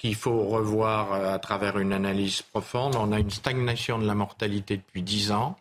Qu'il 0.00 0.16
faut 0.16 0.42
revoir 0.44 1.12
euh, 1.12 1.32
à 1.34 1.38
travers 1.38 1.78
une 1.78 1.92
analyse 1.92 2.42
profonde. 2.42 2.96
On 2.96 3.12
a 3.12 3.20
une 3.20 3.30
stagnation 3.30 3.98
de 4.00 4.04
la 4.06 4.16
mortalité 4.16 4.76
depuis 4.76 5.02
10 5.02 5.30
ans. 5.30 5.56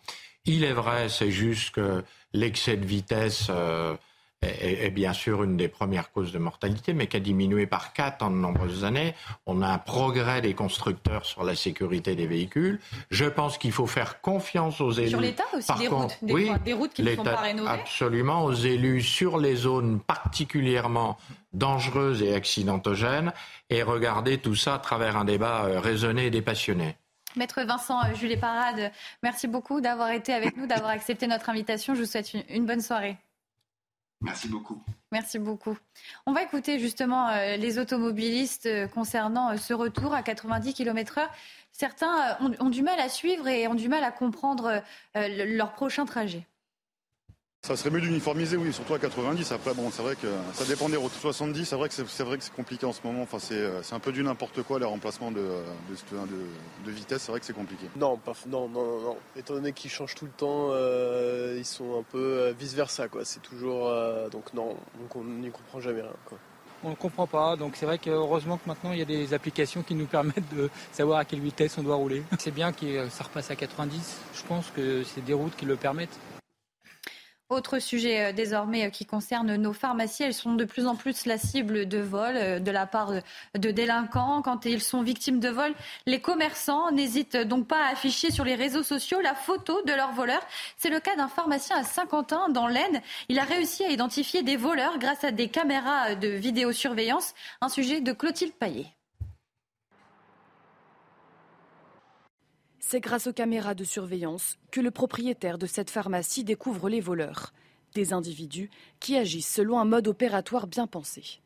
Il 0.46 0.64
est 0.64 0.74
vrai, 0.74 1.08
c'est 1.08 1.30
juste 1.30 1.76
que 1.76 2.04
l'excès 2.34 2.78
de 2.78 2.86
vitesse 2.86 3.48
euh, 3.52 3.96
est, 4.42 4.86
est 4.86 4.90
bien 4.90 5.14
sûr 5.14 5.44
une 5.44 5.58
des 5.58 5.68
premières 5.68 6.12
causes 6.12 6.32
de 6.32 6.40
mortalité, 6.40 6.94
mais 6.94 7.08
qui 7.08 7.18
a 7.18 7.20
diminué 7.20 7.68
par 7.68 7.94
4 7.94 8.24
en 8.24 8.32
de 8.32 8.36
nombreuses 8.36 8.84
années. 8.84 9.14
On 9.46 9.62
a 9.62 9.68
un 9.68 9.78
progrès 9.78 10.42
des 10.42 10.54
constructeurs 10.54 11.26
sur 11.26 11.44
la 11.44 11.56
sécurité 11.56 12.16
des 12.16 12.28
véhicules. 12.28 12.80
Je 13.10 13.26
pense 13.26 13.58
qu'il 13.58 13.72
faut 13.72 13.88
faire 13.88 14.22
confiance 14.22 14.82
aux 14.82 14.92
élus. 14.92 15.10
Sur 15.10 15.22
l'état 15.22 15.44
aussi 15.54 15.68
Par 15.68 15.78
des 15.78 15.88
contre, 15.88 16.16
routes, 16.20 16.28
des, 16.28 16.34
oui, 16.34 16.52
des 16.66 16.74
routes 16.74 16.94
qui 16.94 17.04
ne 17.04 17.16
sont 17.16 17.24
pas 17.24 17.36
rénovées. 17.36 17.70
Absolument, 17.70 18.46
aux 18.46 18.54
élus 18.54 19.02
sur 19.02 19.38
les 19.38 19.56
zones 19.56 20.00
particulièrement 20.00 21.18
dangereuses 21.54 22.22
et 22.22 22.34
accidentogènes, 22.34 23.34
et 23.70 23.84
regarder 23.84 24.38
tout 24.38 24.56
ça 24.56 24.76
à 24.76 24.80
travers 24.80 25.18
un 25.18 25.26
débat 25.26 25.66
euh, 25.66 25.80
raisonné 25.80 26.28
et 26.28 26.30
dépassionné. 26.30 26.96
Maître 27.36 27.62
Vincent 27.64 28.00
euh, 28.00 28.16
Jules 28.16 28.40
Parade, 28.40 28.92
merci 29.24 29.48
beaucoup 29.48 29.82
d'avoir 29.82 30.12
été 30.12 30.34
avec 30.34 30.58
nous, 30.58 30.68
d'avoir 30.68 30.92
accepté 30.92 31.28
notre 31.28 31.50
invitation. 31.50 31.94
Je 31.96 32.02
vous 32.02 32.06
souhaite 32.06 32.34
une 32.50 32.66
bonne 32.66 32.82
soirée. 32.82 33.18
Merci 34.22 34.48
beaucoup. 34.48 34.82
Merci 35.12 35.40
beaucoup. 35.40 35.78
On 36.26 36.32
va 36.32 36.44
écouter 36.44 36.80
justement 36.80 37.28
euh, 37.30 37.58
les 37.58 37.80
automobilistes 37.80 38.68
euh, 38.68 38.88
concernant 38.88 39.52
euh, 39.52 39.58
ce 39.58 39.74
retour 39.74 40.14
à 40.14 40.22
90 40.24 40.74
km/h. 40.74 41.28
Certains 41.72 42.38
ont, 42.60 42.70
du 42.70 42.82
mal 42.84 43.00
à 43.00 43.10
suivre 43.10 43.48
et 43.48 43.68
ont 43.68 43.74
du 43.74 43.90
mal 43.90 44.04
à 44.04 44.12
comprendre 44.12 44.82
le- 45.16 45.56
leur 45.58 45.72
prochain 45.74 46.06
trajet. 46.06 46.46
Ça 47.64 47.78
serait 47.78 47.92
mieux 47.92 48.02
d'uniformiser, 48.02 48.58
oui, 48.58 48.74
surtout 48.74 48.96
à 48.96 49.00
90. 49.00 49.52
Après, 49.52 49.76
bon, 49.76 49.92
c'est 49.92 50.02
vrai 50.02 50.16
que 50.16 50.26
ça 50.54 50.66
dépend 50.66 50.90
des 50.90 50.98
routes. 50.98 51.12
70, 51.14 51.64
c'est 51.64 51.76
vrai 51.76 51.90
que 51.90 51.94
c'est 51.94 52.24
vrai 52.24 52.40
que 52.40 52.44
c'est 52.44 52.56
compliqué 52.56 52.88
en 52.88 52.92
ce 52.92 53.02
moment. 53.04 53.22
Enfin, 53.22 53.38
c'est 53.38 53.54
euh, 53.54 53.84
c'est 53.84 53.94
un 53.94 54.00
peu 54.00 54.12
du 54.12 54.24
n'importe 54.24 54.64
quoi 54.64 54.80
les 54.80 54.86
remplacements 54.86 55.30
de, 55.30 55.42
de, 55.42 56.26
de- 56.26 56.86
de 56.86 56.92
vitesse. 56.92 57.22
C'est 57.22 57.32
vrai 57.32 57.40
que 57.40 57.46
c'est 57.46 57.54
compliqué. 57.54 57.86
Non, 57.98 58.18
pas, 58.18 58.34
non, 58.48 58.68
non, 58.68 58.84
non, 58.84 59.02
non. 59.02 59.18
Étant 59.38 59.54
donné 59.54 59.74
qu'ils 59.74 59.92
changent 59.92 60.16
tout 60.16 60.26
le 60.26 60.32
temps, 60.32 60.70
euh, 60.72 61.54
ils 61.56 61.64
sont 61.66 62.00
un 62.00 62.04
peu 62.04 62.52
vice 62.60 62.74
versa, 62.74 63.08
quoi. 63.08 63.26
C'est 63.26 63.44
toujours, 63.44 63.90
euh, 63.90 64.28
donc 64.30 64.56
non, 64.56 64.70
donc 65.00 65.16
on 65.16 65.24
n'y 65.24 65.52
comprend 65.52 65.80
jamais 65.80 66.02
rien, 66.02 66.10
quoi. 66.26 66.40
On 66.84 66.90
ne 66.90 66.96
comprend 66.96 67.28
pas, 67.28 67.58
donc 67.58 67.76
c'est 67.76 67.86
vrai 67.86 68.00
que 68.00 68.10
heureusement 68.10 68.58
que 68.58 68.68
maintenant 68.68 68.92
il 68.92 68.98
y 68.98 69.04
a 69.04 69.06
des 69.06 69.36
applications 69.36 69.84
qui 69.84 69.94
nous 69.94 70.08
permettent 70.08 70.52
de 70.56 70.68
savoir 70.92 71.20
à 71.20 71.26
quelle 71.26 71.42
vitesse 71.42 71.78
on 71.78 71.84
doit 71.84 71.96
rouler. 71.96 72.24
C'est 72.40 72.50
bien 72.50 72.74
que 72.74 73.08
ça 73.10 73.24
repasse 73.26 73.52
à 73.52 73.56
90, 73.56 74.18
je 74.34 74.42
pense 74.48 74.66
que 74.76 75.04
c'est 75.04 75.24
des 75.24 75.34
routes 75.36 75.56
qui 75.56 75.66
le 75.66 75.76
permettent. 75.76 76.18
Autre 77.52 77.80
sujet 77.80 78.28
euh, 78.28 78.32
désormais 78.32 78.86
euh, 78.86 78.90
qui 78.90 79.06
concerne 79.06 79.58
nos 79.58 79.74
pharmacies, 79.74 80.24
elles 80.24 80.34
sont 80.34 80.54
de 80.54 80.64
plus 80.64 80.88
en 80.88 80.96
plus 80.96 81.26
la 81.26 81.38
cible 81.38 81.86
de 81.86 81.98
vols 81.98 82.38
euh, 82.38 82.60
de 82.60 82.72
la 82.72 82.86
part 82.86 83.12
de, 83.12 83.72
délinquants. 83.72 84.42
Quand 84.42 84.64
ils 84.64 84.80
sont 84.80 85.02
victimes 85.02 85.42
de 85.42 85.50
vols, 85.50 85.74
les 86.06 86.22
commerçants 86.22 86.92
n'hésitent 86.92 87.36
donc 87.36 87.68
pas 87.68 87.84
à 87.84 87.92
afficher 87.92 88.32
sur 88.32 88.46
les 88.46 88.56
réseaux 88.56 88.84
sociaux 88.84 89.20
la 89.20 89.36
photo 89.36 89.82
de 89.86 89.92
leurs 89.92 90.14
voleurs. 90.14 90.48
C'est 90.78 90.90
le 90.90 91.02
cas 91.02 91.18
d'un 91.18 91.28
pharmacien 91.28 91.76
à 91.76 91.84
Saint-Quentin 91.84 92.48
dans 92.48 92.68
l'Aisne. 92.68 93.02
Il 93.28 93.38
a 93.38 93.44
réussi 93.44 93.84
à 93.84 93.90
identifier 93.90 94.44
des 94.44 94.56
voleurs 94.56 94.98
grâce 94.98 95.26
à 95.26 95.32
des 95.32 95.50
caméras 95.50 96.16
de 96.16 96.30
vidéosurveillance. 96.30 97.34
Un 97.60 97.68
sujet 97.68 98.00
de 98.00 98.14
Clotilde 98.14 98.54
Paillet. 98.54 98.88
C'est 102.92 103.00
grâce 103.00 103.28
aux 103.28 103.32
caméras 103.32 103.74
de 103.74 103.86
surveillance 103.86 104.58
que 104.70 104.82
le 104.82 104.92
propriétaire 104.92 105.58
de 105.58 105.66
cette 105.66 105.90
pharmacie 105.90 106.44
découvre 106.44 106.90
les 106.90 107.00
voleurs. 107.00 107.54
Des 107.96 108.12
individus 108.12 108.70
qui 109.00 109.16
agissent 109.16 109.48
selon 109.48 109.80
un 109.80 109.86
mode 109.86 110.10
opératoire 110.10 110.68
bien 110.68 110.88
pensé. 110.88 111.40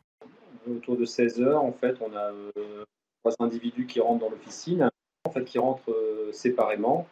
autour 0.67 0.97
de 0.97 1.05
16 1.05 1.41
heures, 1.41 1.63
en 1.63 1.71
fait, 1.71 1.97
on 2.01 2.15
a 2.15 2.31
euh, 2.31 2.83
trois 3.21 3.35
individus 3.45 3.85
qui 3.85 3.99
rentrent 3.99 4.21
dans 4.21 4.31
l'officine, 4.31 4.89
en 5.23 5.29
fait, 5.29 5.45
qui 5.45 5.59
rentrent 5.59 5.91
euh, 5.91 6.31
séparément. 6.31 7.07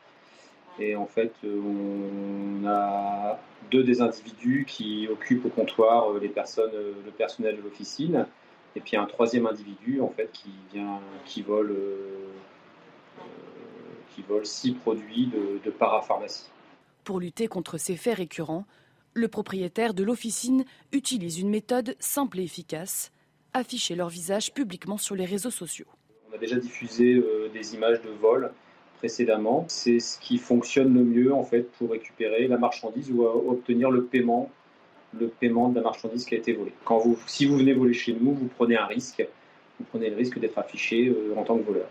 Et 0.80 0.95
en 0.95 1.05
fait, 1.05 1.34
on 1.43 2.65
a 2.65 3.39
deux 3.69 3.84
des 3.84 4.01
individus 4.01 4.65
qui 4.68 5.07
occupent 5.11 5.45
au 5.45 5.49
comptoir 5.49 6.10
euh, 6.10 6.19
les 6.19 6.30
personnes, 6.30 6.72
le 6.73 7.11
personnel 7.11 7.57
de 7.57 7.61
l'officine, 7.61 8.26
et 8.76 8.80
puis 8.80 8.97
un 8.97 9.05
troisième 9.05 9.45
individu, 9.45 10.01
en 10.01 10.10
fait, 10.10 10.31
qui 10.31 10.49
vient, 10.73 11.01
qui 11.23 11.43
vole, 11.43 11.77
qui 14.15 14.22
vole 14.22 14.45
six 14.45 14.73
produits 14.73 15.27
de, 15.27 15.60
de 15.64 15.72
parapharmacie. 15.72 16.49
Pour 17.03 17.19
lutter 17.19 17.48
contre 17.48 17.77
ces 17.77 17.95
faits 17.95 18.18
récurrents, 18.18 18.65
le 19.14 19.27
propriétaire 19.27 19.94
de 19.94 20.03
l'officine 20.03 20.65
utilise 20.91 21.40
une 21.40 21.49
méthode 21.49 21.95
simple 21.99 22.40
et 22.40 22.44
efficace 22.44 23.11
afficher 23.53 23.95
leur 23.95 24.10
visage 24.10 24.53
publiquement 24.53 24.98
sur 24.98 25.15
les 25.15 25.26
réseaux 25.26 25.52
sociaux. 25.52 25.85
On 26.31 26.35
a 26.35 26.40
déjà 26.40 26.57
diffusé 26.57 27.14
euh, 27.14 27.49
des 27.53 27.76
images 27.76 28.02
de 28.02 28.10
vol 28.10 28.52
précédemment. 28.98 29.65
C'est 29.68 29.99
ce 29.99 30.19
qui 30.19 30.38
fonctionne 30.38 30.94
le 30.94 31.03
mieux 31.03 31.34
en 31.34 31.44
fait 31.44 31.72
pour 31.73 31.91
récupérer 31.91 32.48
la 32.48 32.57
marchandise 32.57 33.11
ou 33.11 33.23
euh, 33.23 33.52
obtenir 33.52 33.91
le 33.91 34.06
paiement, 34.06 34.49
le 35.19 35.27
paiement 35.27 35.69
de 35.69 35.76
la 35.76 35.81
marchandise 35.81 36.26
qui 36.26 36.35
a 36.35 36.38
été 36.38 36.53
volée. 36.53 36.73
Quand 36.85 36.98
vous, 36.98 37.18
si 37.27 37.45
vous 37.45 37.57
venez 37.57 37.73
voler 37.73 37.94
chez 37.94 38.14
nous, 38.14 38.34
vous 38.34 38.48
prenez 38.48 38.77
un 38.77 38.85
risque. 38.85 39.26
Vous 39.80 39.85
prenez 39.85 40.10
le 40.10 40.15
risque 40.15 40.40
d'être 40.40 40.57
affiché 40.57 41.07
euh, 41.07 41.35
en 41.38 41.44
tant 41.44 41.57
que 41.57 41.64
voleur. 41.64 41.88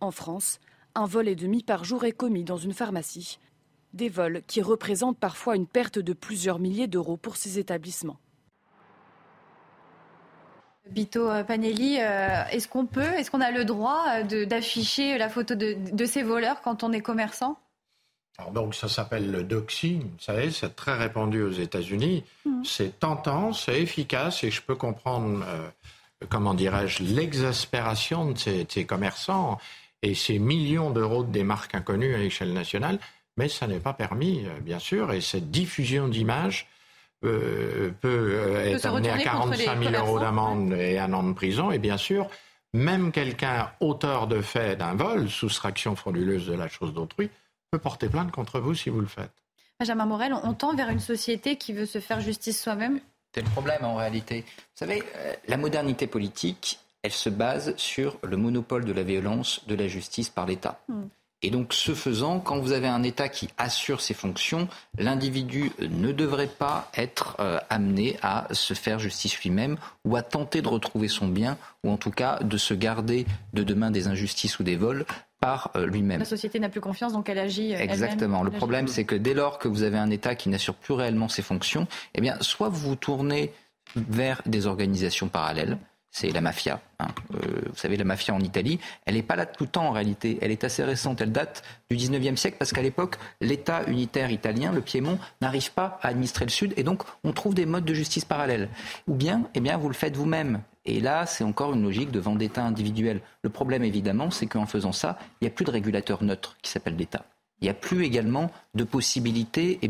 En 0.00 0.10
France, 0.10 0.60
un 0.94 1.06
vol 1.06 1.28
et 1.28 1.36
demi 1.36 1.62
par 1.62 1.84
jour 1.84 2.04
est 2.04 2.12
commis 2.12 2.44
dans 2.44 2.56
une 2.56 2.72
pharmacie. 2.72 3.38
Des 3.92 4.08
vols 4.08 4.42
qui 4.46 4.62
représentent 4.62 5.18
parfois 5.18 5.56
une 5.56 5.66
perte 5.66 5.98
de 5.98 6.12
plusieurs 6.12 6.58
milliers 6.58 6.86
d'euros 6.86 7.16
pour 7.16 7.36
ces 7.36 7.58
établissements. 7.58 8.18
Bito 10.90 11.28
euh, 11.28 11.44
Panelli, 11.44 11.98
euh, 12.00 12.44
est-ce 12.50 12.68
qu'on 12.68 12.86
peut, 12.86 13.00
est-ce 13.02 13.30
qu'on 13.30 13.40
a 13.40 13.50
le 13.50 13.64
droit 13.64 14.04
euh, 14.08 14.22
de- 14.24 14.44
d'afficher 14.44 15.16
la 15.16 15.28
photo 15.28 15.54
de, 15.54 15.76
de 15.92 16.04
ces 16.06 16.22
voleurs 16.22 16.60
quand 16.60 16.82
on 16.82 16.92
est 16.92 17.00
commerçant? 17.00 17.58
Alors 18.38 18.50
donc 18.50 18.74
ça 18.74 18.88
s'appelle 18.88 19.30
le 19.30 19.44
doxing, 19.44 20.02
vous 20.02 20.18
savez, 20.18 20.50
c'est 20.50 20.74
très 20.74 20.96
répandu 20.96 21.42
aux 21.42 21.52
États-Unis. 21.52 22.24
C'est 22.64 22.98
tentant, 22.98 23.52
c'est 23.52 23.80
efficace 23.80 24.42
et 24.42 24.50
je 24.50 24.62
peux 24.62 24.74
comprendre, 24.74 25.44
euh, 25.46 25.68
comment 26.28 26.54
dirais-je, 26.54 27.02
l'exaspération 27.04 28.32
de 28.32 28.38
ces, 28.38 28.64
de 28.64 28.72
ces 28.72 28.86
commerçants 28.86 29.58
et 30.02 30.14
ces 30.14 30.38
millions 30.38 30.90
d'euros 30.90 31.22
de 31.22 31.30
démarques 31.30 31.74
inconnues 31.74 32.14
à 32.14 32.18
l'échelle 32.18 32.52
nationale, 32.52 32.98
mais 33.36 33.48
ça 33.48 33.66
n'est 33.66 33.80
pas 33.80 33.94
permis, 33.94 34.44
euh, 34.46 34.60
bien 34.60 34.78
sûr, 34.78 35.12
et 35.12 35.20
cette 35.20 35.50
diffusion 35.50 36.08
d'images 36.08 36.68
euh, 37.24 37.90
peut 38.00 38.08
euh, 38.08 38.70
Peut 38.70 38.76
être 38.76 38.86
amenée 38.86 39.10
à 39.10 39.14
retourner 39.14 39.40
contre 39.40 39.58
les 39.58 39.64
45 39.64 39.90
000 39.90 40.06
euros 40.06 40.18
d'amende 40.18 40.72
et 40.72 40.98
un 40.98 41.12
an 41.12 41.22
de 41.22 41.32
prison, 41.32 41.70
et 41.70 41.78
bien 41.78 41.96
sûr, 41.96 42.28
même 42.74 43.12
quelqu'un 43.12 43.70
auteur 43.80 44.26
de 44.26 44.40
fait 44.40 44.76
d'un 44.76 44.94
vol, 44.94 45.28
soustraction 45.28 45.94
frauduleuse 45.94 46.46
de 46.46 46.54
la 46.54 46.68
chose 46.68 46.92
d'autrui, 46.92 47.30
peut 47.70 47.78
porter 47.78 48.08
plainte 48.08 48.32
contre 48.32 48.60
vous 48.60 48.74
si 48.74 48.90
vous 48.90 49.00
le 49.00 49.06
faites. 49.06 49.32
Benjamin 49.78 50.06
Morel, 50.06 50.34
on 50.42 50.54
tend 50.54 50.74
vers 50.74 50.90
une 50.90 51.00
société 51.00 51.56
qui 51.56 51.72
veut 51.72 51.86
se 51.86 52.00
faire 52.00 52.20
justice 52.20 52.62
soi-même? 52.62 53.00
C'est 53.34 53.42
le 53.42 53.50
problème 53.50 53.84
en 53.84 53.96
réalité. 53.96 54.44
Vous 54.46 54.76
savez, 54.76 55.02
euh, 55.16 55.34
la 55.48 55.56
modernité 55.56 56.06
politique, 56.06 56.78
elle 57.02 57.12
se 57.12 57.28
base 57.28 57.74
sur 57.76 58.18
le 58.22 58.36
monopole 58.36 58.84
de 58.84 58.92
la 58.92 59.02
violence 59.02 59.62
de 59.66 59.74
la 59.74 59.88
justice 59.88 60.28
par 60.28 60.46
l'État. 60.46 60.80
Hmm. 60.88 61.04
Et 61.44 61.50
donc, 61.50 61.72
ce 61.72 61.92
faisant, 61.92 62.38
quand 62.38 62.60
vous 62.60 62.70
avez 62.70 62.86
un 62.86 63.02
État 63.02 63.28
qui 63.28 63.48
assure 63.58 64.00
ses 64.00 64.14
fonctions, 64.14 64.68
l'individu 64.96 65.72
ne 65.80 66.12
devrait 66.12 66.46
pas 66.46 66.88
être 66.96 67.36
euh, 67.40 67.58
amené 67.68 68.16
à 68.22 68.46
se 68.52 68.74
faire 68.74 69.00
justice 69.00 69.36
lui-même 69.42 69.76
ou 70.04 70.14
à 70.14 70.22
tenter 70.22 70.62
de 70.62 70.68
retrouver 70.68 71.08
son 71.08 71.26
bien, 71.26 71.58
ou 71.82 71.90
en 71.90 71.96
tout 71.96 72.12
cas 72.12 72.38
de 72.38 72.56
se 72.56 72.74
garder 72.74 73.26
de 73.54 73.64
demain 73.64 73.90
des 73.90 74.06
injustices 74.06 74.60
ou 74.60 74.62
des 74.62 74.76
vols 74.76 75.04
par 75.40 75.72
euh, 75.74 75.84
lui-même. 75.84 76.20
La 76.20 76.24
société 76.24 76.60
n'a 76.60 76.68
plus 76.68 76.80
confiance, 76.80 77.12
donc 77.12 77.28
elle 77.28 77.40
agit. 77.40 77.74
euh. 77.74 77.78
Exactement. 77.78 78.44
Le 78.44 78.52
Elle 78.52 78.58
problème, 78.58 78.86
c'est 78.86 79.04
que 79.04 79.16
dès 79.16 79.34
lors 79.34 79.58
que 79.58 79.66
vous 79.66 79.82
avez 79.82 79.98
un 79.98 80.10
État 80.10 80.36
qui 80.36 80.48
n'assure 80.48 80.76
plus 80.76 80.94
réellement 80.94 81.28
ses 81.28 81.42
fonctions, 81.42 81.88
eh 82.14 82.20
bien, 82.20 82.36
soit 82.40 82.68
vous 82.68 82.90
vous 82.90 82.96
tournez 82.96 83.52
vers 83.96 84.42
des 84.46 84.68
organisations 84.68 85.26
parallèles, 85.26 85.76
c'est 86.12 86.30
la 86.30 86.42
mafia. 86.42 86.80
Hein. 87.00 87.08
Euh, 87.34 87.62
vous 87.66 87.76
savez, 87.76 87.96
la 87.96 88.04
mafia 88.04 88.34
en 88.34 88.40
Italie, 88.40 88.78
elle 89.06 89.14
n'est 89.14 89.22
pas 89.22 89.34
là 89.34 89.46
tout 89.46 89.64
le 89.64 89.70
temps 89.70 89.86
en 89.86 89.92
réalité. 89.92 90.38
Elle 90.42 90.50
est 90.50 90.62
assez 90.62 90.84
récente. 90.84 91.22
Elle 91.22 91.32
date 91.32 91.64
du 91.90 91.96
19e 91.96 92.36
siècle 92.36 92.58
parce 92.58 92.72
qu'à 92.72 92.82
l'époque, 92.82 93.16
l'État 93.40 93.82
unitaire 93.88 94.30
italien, 94.30 94.72
le 94.72 94.82
Piémont, 94.82 95.18
n'arrive 95.40 95.72
pas 95.72 95.98
à 96.02 96.08
administrer 96.08 96.44
le 96.44 96.50
Sud 96.50 96.74
et 96.76 96.84
donc 96.84 97.02
on 97.24 97.32
trouve 97.32 97.54
des 97.54 97.64
modes 97.64 97.86
de 97.86 97.94
justice 97.94 98.26
parallèles. 98.26 98.68
Ou 99.08 99.14
bien, 99.14 99.48
eh 99.54 99.60
bien, 99.60 99.78
vous 99.78 99.88
le 99.88 99.94
faites 99.94 100.16
vous-même. 100.16 100.60
Et 100.84 101.00
là, 101.00 101.24
c'est 101.24 101.44
encore 101.44 101.72
une 101.72 101.82
logique 101.82 102.10
de 102.10 102.20
vendetta 102.20 102.62
individuelle. 102.62 103.22
Le 103.42 103.48
problème, 103.48 103.82
évidemment, 103.82 104.30
c'est 104.30 104.46
qu'en 104.46 104.66
faisant 104.66 104.92
ça, 104.92 105.18
il 105.40 105.44
n'y 105.44 105.48
a 105.48 105.54
plus 105.54 105.64
de 105.64 105.70
régulateur 105.70 106.22
neutre 106.22 106.56
qui 106.60 106.70
s'appelle 106.70 106.96
l'État. 106.96 107.24
Il 107.62 107.66
n'y 107.66 107.70
a 107.70 107.74
plus 107.74 108.04
également 108.04 108.50
de 108.74 108.82
possibilité 108.82 109.78
eh 109.82 109.88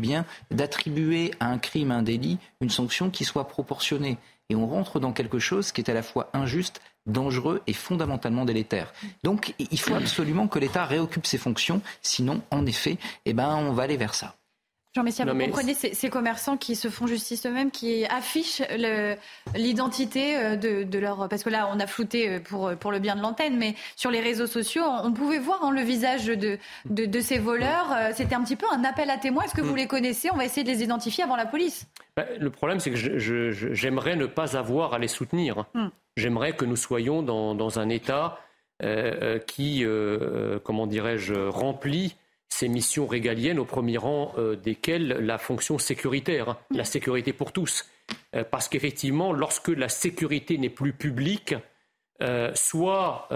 d'attribuer 0.51 1.31
à 1.39 1.47
un 1.47 1.57
crime, 1.57 1.89
un 1.89 2.03
délit, 2.03 2.37
une 2.61 2.69
sanction 2.69 3.09
qui 3.09 3.25
soit 3.25 3.47
proportionnée 3.47 4.19
et 4.53 4.55
on 4.55 4.67
rentre 4.67 4.99
dans 4.99 5.11
quelque 5.11 5.39
chose 5.39 5.71
qui 5.71 5.81
est 5.81 5.89
à 5.89 5.93
la 5.93 6.03
fois 6.03 6.29
injuste, 6.33 6.79
dangereux 7.07 7.61
et 7.65 7.73
fondamentalement 7.73 8.45
délétère. 8.45 8.93
Donc 9.23 9.55
il 9.57 9.79
faut 9.79 9.95
absolument 9.95 10.47
que 10.47 10.59
l'État 10.59 10.85
réoccupe 10.85 11.25
ses 11.25 11.39
fonctions, 11.39 11.81
sinon 12.03 12.41
en 12.51 12.65
effet, 12.67 12.97
eh 13.25 13.33
ben, 13.33 13.55
on 13.55 13.73
va 13.73 13.83
aller 13.83 13.97
vers 13.97 14.13
ça. 14.13 14.35
Jean 14.95 15.01
Messia, 15.01 15.25
vous 15.25 15.35
comprenez 15.35 15.73
ces, 15.73 16.09
commerçants 16.11 16.55
qui 16.55 16.75
se 16.75 16.87
font 16.87 17.07
justice 17.07 17.47
eux-mêmes, 17.47 17.71
qui 17.71 18.05
affichent 18.05 18.61
l'identité 19.55 20.37
euh, 20.37 20.55
de, 20.55 20.99
leur... 20.99 21.27
Parce 21.29 21.43
que 21.43 21.49
là, 21.49 21.67
on 21.73 21.79
a 21.79 21.87
flouté 21.87 22.29
euh, 22.29 22.39
pour, 22.39 22.71
pour 22.75 22.91
le 22.91 22.99
bien 22.99 23.15
de 23.15 23.21
l'antenne, 23.21 23.57
mais 23.57 23.73
sur 23.95 24.11
les 24.11 24.19
réseaux 24.19 24.45
sociaux, 24.45 24.83
on 24.85 25.11
pouvait 25.11 25.39
voir 25.39 25.63
hein, 25.63 25.71
le 25.71 25.81
visage 25.81 26.27
de, 26.27 26.59
de, 26.85 27.19
ces 27.21 27.39
voleurs. 27.39 27.91
Euh, 27.91 28.11
c'était 28.13 28.35
un 28.35 28.43
petit 28.43 28.55
peu 28.55 28.67
un 28.71 28.83
appel 28.83 29.09
à 29.09 29.17
témoins. 29.17 29.45
Est-ce 29.45 29.55
que 29.55 29.61
vous 29.61 29.73
mm. 29.73 29.77
les 29.77 29.87
connaissez? 29.87 30.29
On 30.31 30.37
va 30.37 30.45
essayer 30.45 30.63
de 30.63 30.69
les 30.69 30.83
identifier 30.83 31.23
avant 31.23 31.37
la 31.37 31.47
police. 31.47 31.87
Bah, 32.15 32.25
le 32.39 32.51
problème, 32.51 32.79
c'est 32.79 32.91
que 32.91 32.97
j'aimerais 33.73 34.15
ne 34.15 34.27
pas 34.27 34.55
avoir 34.55 34.93
à 34.93 34.99
les 34.99 35.07
soutenir. 35.07 35.65
Mm. 35.73 35.87
J'aimerais 36.17 36.55
que 36.55 36.65
nous 36.65 36.75
soyons 36.75 37.23
dans, 37.23 37.55
dans 37.55 37.79
un 37.79 37.89
État 37.89 38.39
qui, 39.47 39.85
comment 40.63 40.87
dirais-je, 40.87 41.33
remplit 41.33 42.15
ces 42.53 42.67
missions 42.67 43.07
régaliennes, 43.07 43.59
au 43.59 43.65
premier 43.65 43.97
rang 43.97 44.33
euh, 44.37 44.55
desquelles 44.55 45.07
la 45.07 45.37
fonction 45.37 45.79
sécuritaire, 45.79 46.49
hein, 46.49 46.57
la 46.71 46.85
sécurité 46.85 47.33
pour 47.33 47.51
tous. 47.51 47.85
Euh, 48.35 48.43
parce 48.49 48.69
qu'effectivement, 48.69 49.33
lorsque 49.33 49.69
la 49.69 49.89
sécurité 49.89 50.57
n'est 50.57 50.69
plus 50.69 50.93
publique, 50.93 51.55
euh, 52.21 52.51
soit 52.53 53.27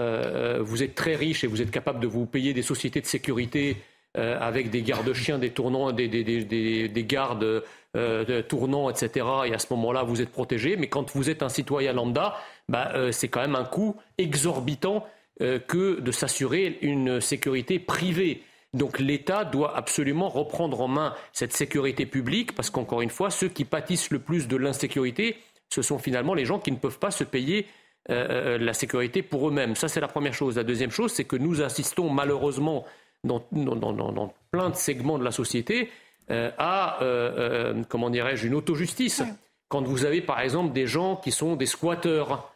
vous 0.60 0.82
êtes 0.82 0.94
très 0.94 1.16
riche 1.16 1.42
et 1.44 1.46
vous 1.46 1.60
êtes 1.60 1.70
capable 1.70 2.00
de 2.00 2.06
vous 2.06 2.26
payer 2.26 2.54
des 2.54 2.62
sociétés 2.62 3.00
de 3.00 3.06
sécurité 3.06 3.76
avec 4.14 4.70
des 4.70 4.82
gardes-chiens, 4.82 5.38
des 5.38 5.50
tournants, 5.50 5.92
des, 5.92 6.08
des, 6.08 7.04
gardes 7.04 7.62
tournants, 8.48 8.88
etc. 8.88 9.26
Et 9.46 9.54
à 9.54 9.58
ce 9.58 9.66
moment-là, 9.74 10.04
vous 10.04 10.22
êtes 10.22 10.30
protégé. 10.30 10.76
Mais 10.76 10.88
quand 10.88 11.14
vous 11.14 11.28
êtes 11.28 11.42
un 11.42 11.48
citoyen 11.48 11.92
lambda, 11.92 12.36
bah, 12.68 13.12
c'est 13.12 13.28
quand 13.28 13.40
même 13.40 13.56
un 13.56 13.64
coût 13.64 13.96
exorbitant 14.16 15.06
que 15.38 16.00
de 16.00 16.10
s'assurer 16.10 16.78
une 16.80 17.20
sécurité 17.20 17.78
privée. 17.78 18.42
Donc 18.74 18.98
l'État 18.98 19.44
doit 19.44 19.76
absolument 19.76 20.28
reprendre 20.28 20.80
en 20.80 20.88
main 20.88 21.14
cette 21.32 21.52
sécurité 21.52 22.04
publique 22.04 22.54
parce 22.54 22.70
qu'encore 22.70 23.00
une 23.00 23.10
fois, 23.10 23.30
ceux 23.30 23.48
qui 23.48 23.64
pâtissent 23.64 24.10
le 24.10 24.18
plus 24.18 24.46
de 24.46 24.56
l'insécurité, 24.56 25.38
ce 25.70 25.82
sont 25.82 25.98
finalement 25.98 26.34
les 26.34 26.44
gens 26.44 26.58
qui 26.58 26.70
ne 26.72 26.76
peuvent 26.76 26.98
pas 26.98 27.10
se 27.10 27.24
payer 27.24 27.66
euh, 28.10 28.56
euh, 28.56 28.58
la 28.58 28.72
sécurité 28.72 29.22
pour 29.22 29.48
eux-mêmes. 29.48 29.74
Ça, 29.74 29.88
c'est 29.88 30.00
la 30.00 30.08
première 30.08 30.34
chose. 30.34 30.56
La 30.56 30.64
deuxième 30.64 30.90
chose, 30.90 31.12
c'est 31.12 31.24
que 31.24 31.36
nous 31.36 31.62
assistons 31.62 32.10
malheureusement 32.10 32.84
dans, 33.24 33.40
plein 34.50 34.70
de 34.70 34.76
segments 34.76 35.18
de 35.18 35.24
la 35.24 35.30
société 35.30 35.90
euh, 36.30 36.50
à, 36.58 37.00
comment 37.88 38.10
dirais-je, 38.10 38.46
une 38.46 38.54
auto-justice. 38.54 39.22
Quand 39.68 39.82
vous 39.82 40.04
avez 40.04 40.20
par 40.20 40.40
exemple 40.40 40.72
des 40.72 40.86
gens 40.86 41.16
qui 41.16 41.32
sont 41.32 41.56
des 41.56 41.66
squatteurs, 41.66 42.52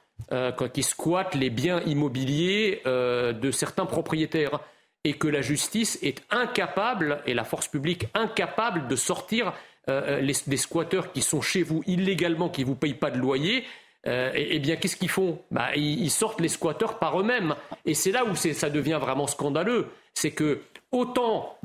qui 0.73 0.83
squattent 0.83 1.35
les 1.35 1.51
biens 1.51 1.83
immobiliers 1.83 2.81
de 2.87 3.51
certains 3.51 3.87
propriétaires 3.87 4.61
et 5.05 5.15
que 5.15 5.29
la 5.29 5.43
justice 5.43 5.99
est 6.03 6.23
incapable, 6.31 7.23
et 7.27 7.35
la 7.35 7.45
force 7.45 7.69
publique 7.69 8.07
incapable 8.15 8.87
de 8.89 8.97
sortir 8.97 9.53
euh, 9.89 10.03
euh, 10.07 10.21
les, 10.21 10.35
des 10.47 10.57
squatteurs 10.57 11.13
qui 11.13 11.23
sont 11.23 11.41
chez 11.41 11.63
vous 11.63 11.83
illégalement, 11.87 12.49
qui 12.49 12.61
ne 12.63 12.67
vous 12.67 12.77
payent 12.77 12.95
pas 12.95 13.11
de 13.11 13.19
loyer, 13.19 13.65
euh, 14.07 14.31
eh 14.35 14.59
bien, 14.59 14.77
qu'est-ce 14.77 14.97
qu'ils 14.97 15.09
font? 15.09 15.41
Bah, 15.51 15.75
ils, 15.75 16.11
sortent 16.11 16.41
les 16.41 16.49
squatteurs 16.49 16.99
par 16.99 17.21
eux-mêmes. 17.21 17.55
Et 17.85 17.95
c'est 17.95 18.13
là 18.13 18.25
où 18.25 18.35
ça 18.35 18.71
devient 18.71 18.99
vraiment 19.01 19.27
scandaleux. 19.27 19.89
C'est 20.15 20.33
que 20.33 20.63
autant 20.91 21.57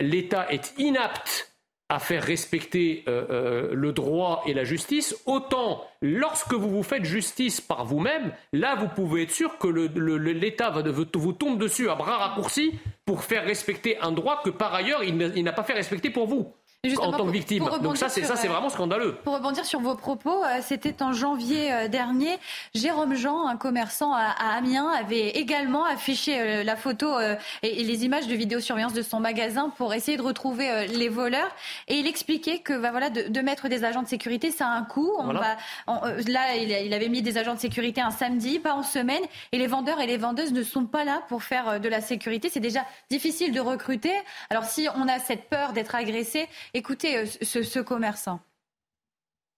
l'État 0.00 0.46
est 0.50 0.74
inapte 0.78 1.55
à 1.88 1.98
faire 2.00 2.22
respecter 2.22 3.04
euh, 3.06 3.26
euh, 3.30 3.74
le 3.74 3.92
droit 3.92 4.42
et 4.46 4.54
la 4.54 4.64
justice, 4.64 5.16
autant 5.24 5.84
lorsque 6.02 6.52
vous 6.52 6.68
vous 6.68 6.82
faites 6.82 7.04
justice 7.04 7.60
par 7.60 7.84
vous-même, 7.84 8.32
là 8.52 8.74
vous 8.74 8.88
pouvez 8.88 9.22
être 9.22 9.30
sûr 9.30 9.56
que 9.58 9.68
l'État 9.68 10.70
va 10.70 10.82
vous 10.82 11.32
tombe 11.32 11.58
dessus 11.58 11.88
à 11.88 11.94
bras 11.94 12.16
raccourcis 12.16 12.74
pour 13.04 13.22
faire 13.22 13.44
respecter 13.44 13.98
un 13.98 14.10
droit 14.10 14.42
que 14.44 14.50
par 14.50 14.74
ailleurs 14.74 15.04
il 15.04 15.44
n'a 15.44 15.52
pas 15.52 15.62
fait 15.62 15.74
respecter 15.74 16.10
pour 16.10 16.26
vous 16.26 16.52
en 16.98 17.12
tant 17.12 17.26
que 17.26 17.30
victime. 17.30 17.68
Donc 17.82 17.96
ça, 17.96 18.08
c'est 18.08 18.24
ça, 18.24 18.36
c'est 18.36 18.48
vraiment 18.48 18.68
scandaleux. 18.68 19.16
Pour 19.24 19.34
rebondir 19.34 19.64
sur 19.64 19.80
vos 19.80 19.94
propos, 19.94 20.44
euh, 20.44 20.58
c'était 20.62 21.02
en 21.02 21.12
janvier 21.12 21.72
euh, 21.72 21.88
dernier, 21.88 22.38
Jérôme 22.74 23.14
Jean, 23.14 23.46
un 23.46 23.56
commerçant 23.56 24.12
à, 24.14 24.56
Amiens, 24.56 24.88
avait 24.88 25.30
également 25.30 25.84
affiché 25.84 26.38
euh, 26.38 26.64
la 26.64 26.76
photo 26.76 27.18
et, 27.62 27.84
les 27.86 28.04
images 28.04 28.26
de 28.26 28.34
vidéosurveillance 28.34 28.92
de 28.92 29.02
son 29.02 29.20
magasin 29.20 29.70
pour 29.76 29.94
essayer 29.94 30.16
de 30.16 30.22
retrouver 30.22 30.86
les 30.88 31.08
voleurs. 31.08 31.50
Et 31.88 31.94
il 31.94 32.06
expliquait 32.06 32.58
que 32.58 32.76
bah, 32.78 32.90
voilà, 32.90 33.10
de, 33.10 33.40
mettre 33.40 33.68
des 33.68 33.84
agents 33.84 34.02
de 34.02 34.08
sécurité, 34.08 34.50
ça 34.50 34.66
a 34.66 34.70
un 34.70 34.82
coût. 34.82 35.12
On 35.18 35.32
va, 35.32 35.56
là, 35.86 36.56
il, 36.56 36.92
avait 36.92 37.08
mis 37.08 37.22
des 37.22 37.38
agents 37.38 37.54
de 37.54 37.60
sécurité 37.60 38.00
un 38.00 38.10
samedi, 38.10 38.58
pas 38.58 38.74
en 38.74 38.82
semaine, 38.82 39.22
et 39.52 39.58
les 39.58 39.66
vendeurs 39.66 40.00
et 40.00 40.06
les 40.06 40.16
vendeuses 40.16 40.52
ne 40.52 40.62
sont 40.62 40.86
pas 40.86 41.04
là 41.04 41.22
pour 41.28 41.42
faire 41.42 41.80
de 41.80 41.88
la 41.88 42.00
sécurité. 42.00 42.48
C'est 42.48 42.60
déjà 42.60 42.84
difficile 43.10 43.52
de 43.52 43.60
recruter. 43.60 44.12
Alors 44.50 44.64
si 44.64 44.88
on 44.96 45.08
a 45.08 45.18
cette 45.18 45.48
peur 45.48 45.72
d'être 45.72 45.94
agressé, 45.94 46.48
Écoutez 46.76 47.16
euh, 47.16 47.24
ce, 47.24 47.78
commerçant. 47.80 48.38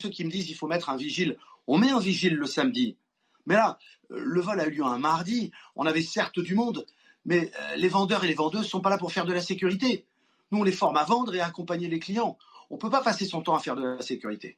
Ceux 0.01 0.09
qui 0.09 0.25
me 0.25 0.31
disent 0.31 0.47
qu'il 0.47 0.55
faut 0.55 0.69
mettre 0.69 0.89
un 0.89 0.97
vigile, 0.97 1.37
on 1.67 1.77
met 1.77 1.91
un 1.91 1.99
vigile 1.99 2.37
le 2.37 2.47
samedi. 2.47 2.97
Mais 3.45 3.57
là, 3.57 3.77
euh, 4.13 4.21
le 4.25 4.41
vol 4.41 4.61
a 4.61 4.69
eu 4.69 4.71
lieu 4.71 4.85
un 4.85 4.99
mardi, 4.99 5.51
on 5.75 5.85
avait 5.85 6.03
certes 6.03 6.39
du 6.39 6.55
monde, 6.55 6.87
mais 7.25 7.51
euh, 7.59 7.75
les 7.75 7.89
vendeurs 7.89 8.23
et 8.23 8.29
les 8.29 8.35
vendeuses 8.35 8.63
ne 8.63 8.69
sont 8.69 8.81
pas 8.81 8.91
là 8.91 8.99
pour 8.99 9.11
faire 9.11 9.25
de 9.25 9.33
la 9.33 9.41
sécurité. 9.41 10.07
Nous, 10.53 10.61
on 10.61 10.63
les 10.63 10.71
forme 10.71 10.97
à 10.97 11.03
vendre 11.03 11.35
et 11.35 11.41
à 11.41 11.47
accompagner 11.47 11.89
les 11.89 11.99
clients. 11.99 12.39
On 12.71 12.77
ne 12.77 12.81
peut 12.81 12.89
pas 12.89 13.03
passer 13.03 13.25
son 13.25 13.43
temps 13.43 13.57
à 13.57 13.59
faire 13.59 13.75
de 13.75 13.83
la 13.83 14.01
sécurité. 14.01 14.57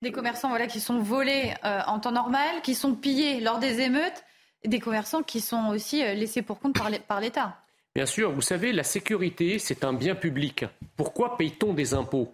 Des 0.00 0.10
commerçants 0.10 0.48
voilà, 0.48 0.66
qui 0.66 0.80
sont 0.80 1.00
volés 1.00 1.52
en 1.62 2.00
temps 2.00 2.12
normal, 2.12 2.62
qui 2.62 2.74
sont 2.74 2.94
pillés 2.94 3.40
lors 3.40 3.58
des 3.58 3.80
émeutes, 3.80 4.24
des 4.64 4.78
commerçants 4.78 5.22
qui 5.22 5.40
sont 5.42 5.66
aussi 5.66 5.98
laissés 5.98 6.40
pour 6.40 6.58
compte 6.58 6.74
par 7.06 7.20
l'État. 7.20 7.58
Bien 7.98 8.06
sûr, 8.06 8.30
vous 8.30 8.42
savez, 8.42 8.70
la 8.72 8.84
sécurité, 8.84 9.58
c'est 9.58 9.82
un 9.82 9.92
bien 9.92 10.14
public. 10.14 10.64
Pourquoi 10.96 11.36
paye-t-on 11.36 11.74
des 11.74 11.94
impôts? 11.94 12.32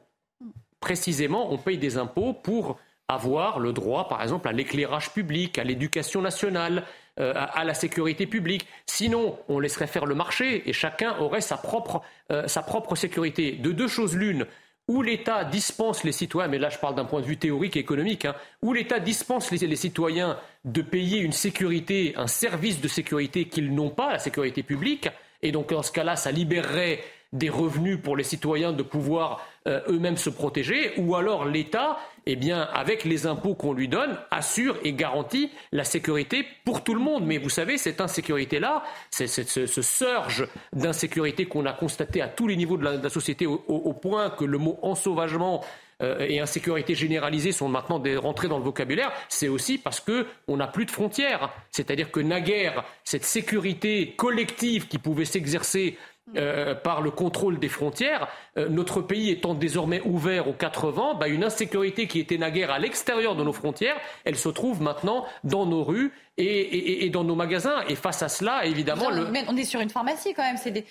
Précisément, 0.78 1.50
on 1.50 1.56
paye 1.56 1.78
des 1.78 1.96
impôts 1.96 2.34
pour 2.34 2.78
avoir 3.08 3.58
le 3.58 3.72
droit, 3.72 4.06
par 4.06 4.20
exemple, 4.20 4.46
à 4.46 4.52
l'éclairage 4.52 5.14
public, 5.14 5.58
à 5.58 5.64
l'éducation 5.64 6.20
nationale, 6.20 6.84
euh, 7.18 7.32
à, 7.34 7.64
la 7.64 7.72
sécurité 7.72 8.26
publique. 8.26 8.66
Sinon, 8.84 9.38
on 9.48 9.58
laisserait 9.58 9.86
faire 9.86 10.04
le 10.04 10.14
marché 10.14 10.68
et 10.68 10.74
chacun 10.74 11.16
aurait 11.18 11.40
sa 11.40 11.56
propre, 11.56 12.02
euh, 12.30 12.46
sa 12.46 12.60
propre 12.60 12.94
sécurité. 12.94 13.52
De 13.52 13.72
deux 13.72 13.88
choses 13.88 14.14
l'une, 14.14 14.46
où 14.86 15.00
l'État 15.00 15.44
dispense 15.44 16.04
les 16.04 16.12
citoyens, 16.12 16.50
mais 16.50 16.58
là 16.58 16.68
je 16.68 16.76
parle 16.76 16.94
d'un 16.94 17.06
point 17.06 17.22
de 17.22 17.26
vue 17.26 17.38
théorique 17.38 17.78
et 17.78 17.80
économique, 17.80 18.26
hein, 18.26 18.34
où 18.60 18.74
l'État 18.74 19.00
dispense 19.00 19.50
les, 19.50 19.76
citoyens 19.76 20.38
de 20.66 20.82
payer 20.82 21.20
une 21.20 21.32
sécurité, 21.32 22.12
un 22.16 22.26
service 22.26 22.82
de 22.82 22.88
sécurité 22.88 23.46
qu'ils 23.46 23.74
n'ont 23.74 23.88
pas, 23.88 24.12
la 24.12 24.18
sécurité 24.18 24.62
publique, 24.62 25.08
et 25.44 25.52
donc, 25.52 25.68
dans 25.68 25.82
ce 25.82 25.92
cas-là, 25.92 26.16
ça 26.16 26.32
libérerait 26.32 27.00
des 27.34 27.50
revenus 27.50 27.98
pour 28.02 28.16
les 28.16 28.24
citoyens 28.24 28.72
de 28.72 28.82
pouvoir 28.82 29.46
euh, 29.68 29.80
eux-mêmes 29.88 30.16
se 30.16 30.30
protéger, 30.30 30.92
ou 30.96 31.16
alors 31.16 31.44
l'État, 31.44 31.98
eh 32.26 32.36
bien, 32.36 32.62
avec 32.72 33.04
les 33.04 33.26
impôts 33.26 33.54
qu'on 33.54 33.72
lui 33.74 33.88
donne, 33.88 34.16
assure 34.30 34.76
et 34.84 34.94
garantit 34.94 35.50
la 35.70 35.84
sécurité 35.84 36.46
pour 36.64 36.82
tout 36.82 36.94
le 36.94 37.00
monde. 37.00 37.26
Mais 37.26 37.36
vous 37.36 37.50
savez, 37.50 37.76
cette 37.76 38.00
insécurité-là, 38.00 38.84
c'est 39.10 39.26
ce, 39.26 39.82
surge 39.82 40.46
d'insécurité 40.72 41.44
qu'on 41.44 41.66
a 41.66 41.72
constaté 41.72 42.22
à 42.22 42.28
tous 42.28 42.46
les 42.48 42.56
niveaux 42.56 42.78
de 42.78 42.84
la, 42.84 43.10
société, 43.10 43.46
au, 43.46 43.92
point 43.92 44.30
que 44.30 44.44
le 44.44 44.56
mot 44.56 44.78
ensauvagement 44.80 45.62
et 46.00 46.40
insécurité 46.40 46.94
généralisée 46.94 47.52
sont 47.52 47.68
maintenant 47.68 48.02
rentrés 48.20 48.48
dans 48.48 48.58
le 48.58 48.64
vocabulaire, 48.64 49.12
c'est 49.28 49.48
aussi 49.48 49.78
parce 49.78 50.00
qu'on 50.00 50.56
n'a 50.56 50.66
plus 50.66 50.86
de 50.86 50.90
frontières. 50.90 51.50
C'est-à-dire 51.70 52.10
que 52.10 52.20
naguère, 52.20 52.84
cette 53.04 53.24
sécurité 53.24 54.14
collective 54.16 54.88
qui 54.88 54.98
pouvait 54.98 55.24
s'exercer 55.24 55.96
euh, 56.38 56.74
par 56.74 57.02
le 57.02 57.10
contrôle 57.10 57.58
des 57.58 57.68
frontières, 57.68 58.28
euh, 58.56 58.70
notre 58.70 59.02
pays 59.02 59.30
étant 59.30 59.52
désormais 59.52 60.00
ouvert 60.06 60.48
aux 60.48 60.54
quatre 60.54 60.90
vents, 60.90 61.14
bah, 61.14 61.28
une 61.28 61.44
insécurité 61.44 62.06
qui 62.06 62.18
était 62.18 62.38
naguère 62.38 62.70
à 62.70 62.78
l'extérieur 62.78 63.36
de 63.36 63.44
nos 63.44 63.52
frontières, 63.52 63.96
elle 64.24 64.36
se 64.36 64.48
trouve 64.48 64.80
maintenant 64.80 65.26
dans 65.44 65.66
nos 65.66 65.84
rues 65.84 66.12
et, 66.38 67.10
dans 67.10 67.24
nos 67.24 67.34
magasins. 67.34 67.84
Et 67.88 67.94
face 67.94 68.22
à 68.22 68.30
cela, 68.30 68.64
évidemment... 68.64 69.10
On 69.46 69.56
est 69.56 69.64
sur 69.64 69.80
une 69.80 69.90
pharmacie 69.90 70.32
quand 70.32 70.42
même, 70.42 70.56
c'est 70.56 70.70
des 70.70 70.86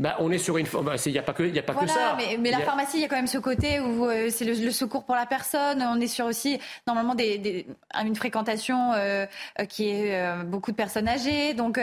bah, 0.00 0.16
on 0.18 0.30
est 0.30 0.38
sur 0.38 0.56
une. 0.58 0.66
Bah, 0.82 0.94
il 1.04 1.12
n'y 1.12 1.18
a 1.18 1.22
pas 1.22 1.32
que, 1.32 1.42
y 1.42 1.58
a 1.58 1.62
pas 1.62 1.74
que 1.74 1.86
ça. 1.86 2.16
Mais, 2.16 2.36
mais 2.38 2.50
la 2.50 2.60
pharmacie, 2.60 2.98
il 2.98 3.02
y 3.02 3.04
a 3.04 3.08
quand 3.08 3.16
même 3.16 3.26
ce 3.26 3.38
côté 3.38 3.80
où 3.80 4.06
euh, 4.06 4.28
c'est 4.30 4.44
le, 4.44 4.70
secours 4.70 5.04
pour 5.04 5.14
la 5.14 5.26
personne. 5.26 5.82
On 5.82 6.00
est 6.00 6.06
sur 6.06 6.26
aussi, 6.26 6.58
normalement, 6.86 7.14
des, 7.14 7.66
une 8.04 8.16
fréquentation 8.16 8.92
euh, 8.92 9.26
euh, 9.60 9.64
qui 9.64 9.88
est 9.90 10.44
beaucoup 10.44 10.70
de 10.70 10.76
personnes 10.76 11.08
âgées. 11.08 11.54
Donc, 11.54 11.80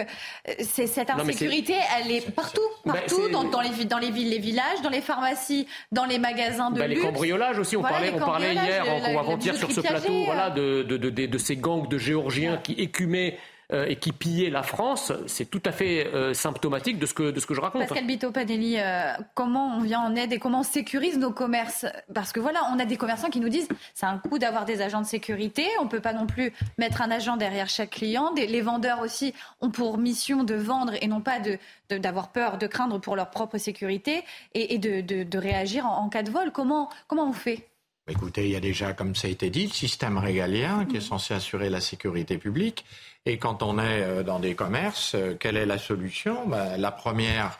c'est 0.59 0.87
cette 0.87 1.09
insécurité, 1.09 1.75
elle 1.99 2.11
est 2.11 2.31
partout. 2.31 2.61
Bah, 2.85 2.93
partout, 2.93 3.29
dans, 3.29 3.43
dans, 3.43 3.61
les, 3.61 3.85
dans 3.85 3.97
les 3.97 4.11
villes, 4.11 4.29
les 4.29 4.39
villages, 4.39 4.81
dans 4.83 4.89
les 4.89 5.01
pharmacies, 5.01 5.67
dans 5.91 6.05
les 6.05 6.19
magasins 6.19 6.71
de 6.71 6.79
bah, 6.79 6.87
luxe. 6.87 7.01
Les 7.01 7.07
cambriolages 7.07 7.59
aussi. 7.59 7.77
On 7.77 7.81
parlait, 7.81 8.11
on 8.13 8.19
parlait 8.19 8.53
hier 8.53 8.85
ou 9.13 9.19
avant-hier 9.19 9.55
sur 9.55 9.71
ce 9.71 9.81
plateau 9.81 10.23
voilà, 10.25 10.49
de, 10.49 10.83
de, 10.83 10.97
de, 10.97 11.09
de, 11.09 11.37
ces 11.37 11.55
gangs 11.55 11.87
de 11.87 11.97
Géorgiens 11.97 12.57
qui 12.57 12.73
écumaient 12.73 13.37
euh, 13.73 13.85
et 13.87 13.95
qui 13.95 14.11
pillait 14.11 14.49
la 14.49 14.63
France, 14.63 15.13
c'est 15.27 15.49
tout 15.49 15.61
à 15.65 15.71
fait 15.71 16.07
euh, 16.07 16.33
symptomatique 16.33 16.99
de 16.99 17.05
ce, 17.05 17.13
que, 17.13 17.31
de 17.31 17.39
ce 17.39 17.45
que 17.45 17.53
je 17.53 17.61
raconte. 17.61 17.87
Pascal 17.87 18.05
Bito 18.05 18.31
Panelli, 18.31 18.75
euh, 18.77 19.13
comment 19.33 19.77
on 19.77 19.81
vient 19.81 20.01
en 20.01 20.15
aide 20.15 20.33
et 20.33 20.39
comment 20.39 20.59
on 20.59 20.63
sécurise 20.63 21.17
nos 21.17 21.31
commerces? 21.31 21.85
Parce 22.13 22.33
que 22.33 22.39
voilà, 22.41 22.59
on 22.73 22.79
a 22.79 22.85
des 22.85 22.97
commerçants 22.97 23.29
qui 23.29 23.39
nous 23.39 23.49
disent 23.49 23.69
c'est 23.93 24.05
un 24.05 24.17
coup 24.17 24.39
d'avoir 24.39 24.65
des 24.65 24.81
agents 24.81 25.01
de 25.01 25.05
sécurité, 25.05 25.65
on 25.79 25.85
ne 25.85 25.89
peut 25.89 26.01
pas 26.01 26.13
non 26.13 26.27
plus 26.27 26.51
mettre 26.77 27.01
un 27.01 27.11
agent 27.11 27.37
derrière 27.37 27.69
chaque 27.69 27.91
client. 27.91 28.33
les 28.35 28.61
vendeurs 28.61 28.99
aussi 28.99 29.33
ont 29.61 29.69
pour 29.69 29.97
mission 29.97 30.43
de 30.43 30.55
vendre 30.55 30.93
et 31.01 31.07
non 31.07 31.21
pas 31.21 31.39
de, 31.39 31.57
d'avoir 31.97 32.33
peur, 32.33 32.57
de 32.57 32.67
craindre 32.67 32.99
pour 32.99 33.15
leur 33.15 33.29
propre 33.29 33.57
sécurité 33.57 34.23
et, 34.53 34.77
de, 34.79 35.01
de, 35.01 35.37
réagir 35.37 35.85
en, 35.85 36.05
en, 36.05 36.09
cas 36.09 36.23
de 36.23 36.31
vol. 36.31 36.51
Comment, 36.51 36.89
comment 37.07 37.29
on 37.29 37.33
fait? 37.33 37.69
Écoutez, 38.09 38.45
il 38.45 38.51
y 38.51 38.55
a 38.55 38.59
déjà, 38.59 38.93
comme 38.93 39.15
ça 39.15 39.27
a 39.27 39.31
été 39.31 39.49
dit, 39.49 39.67
le 39.67 39.71
système 39.71 40.17
régalien 40.17 40.85
qui 40.85 40.97
est 40.97 41.01
censé 41.01 41.33
assurer 41.33 41.69
la 41.69 41.79
sécurité 41.79 42.37
publique. 42.37 42.83
Et 43.25 43.37
quand 43.37 43.61
on 43.61 43.77
est 43.77 44.03
euh, 44.03 44.23
dans 44.23 44.39
des 44.39 44.55
commerces, 44.55 45.13
euh, 45.15 45.35
quelle 45.39 45.57
est 45.57 45.65
la 45.65 45.77
solution? 45.77 46.47
Ben, 46.47 46.77
La 46.77 46.91
première, 46.91 47.59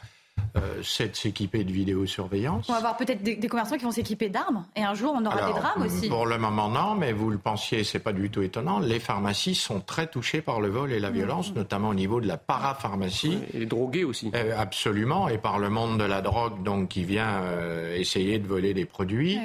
euh, 0.57 0.81
c'est 0.83 1.09
de 1.09 1.15
s'équiper 1.15 1.63
de 1.63 1.71
vidéosurveillance. 1.71 2.67
On 2.67 2.71
va 2.71 2.79
avoir 2.79 2.97
peut-être 2.97 3.21
des, 3.21 3.37
commerçants 3.47 3.77
qui 3.77 3.83
vont 3.83 3.91
s'équiper 3.91 4.29
d'armes. 4.29 4.65
Et 4.75 4.83
un 4.83 4.95
jour, 4.95 5.13
on 5.15 5.23
aura 5.23 5.47
des 5.47 5.59
drames 5.59 5.83
aussi. 5.83 6.09
Pour 6.09 6.25
le 6.25 6.39
moment, 6.39 6.67
non, 6.69 6.95
mais 6.95 7.13
vous 7.13 7.29
le 7.29 7.37
pensiez, 7.37 7.83
c'est 7.83 7.99
pas 7.99 8.11
du 8.11 8.31
tout 8.31 8.41
étonnant. 8.41 8.79
Les 8.79 8.99
pharmacies 8.99 9.53
sont 9.53 9.81
très 9.81 10.07
touchées 10.07 10.41
par 10.41 10.61
le 10.61 10.69
vol 10.69 10.91
et 10.91 10.99
la 10.99 11.11
violence, 11.11 11.53
notamment 11.53 11.89
au 11.89 11.93
niveau 11.93 12.19
de 12.21 12.27
la 12.27 12.37
parapharmacie. 12.37 13.37
Et 13.53 13.59
les 13.59 13.65
drogués 13.67 14.03
aussi. 14.03 14.31
absolument. 14.57 15.27
Et 15.27 15.37
par 15.37 15.59
le 15.59 15.69
monde 15.69 15.99
de 15.99 16.05
la 16.05 16.21
drogue, 16.21 16.63
donc, 16.63 16.89
qui 16.89 17.03
vient 17.03 17.43
essayer 17.95 18.39
de 18.39 18.47
voler 18.47 18.73
des 18.73 18.85
produits. 18.85 19.39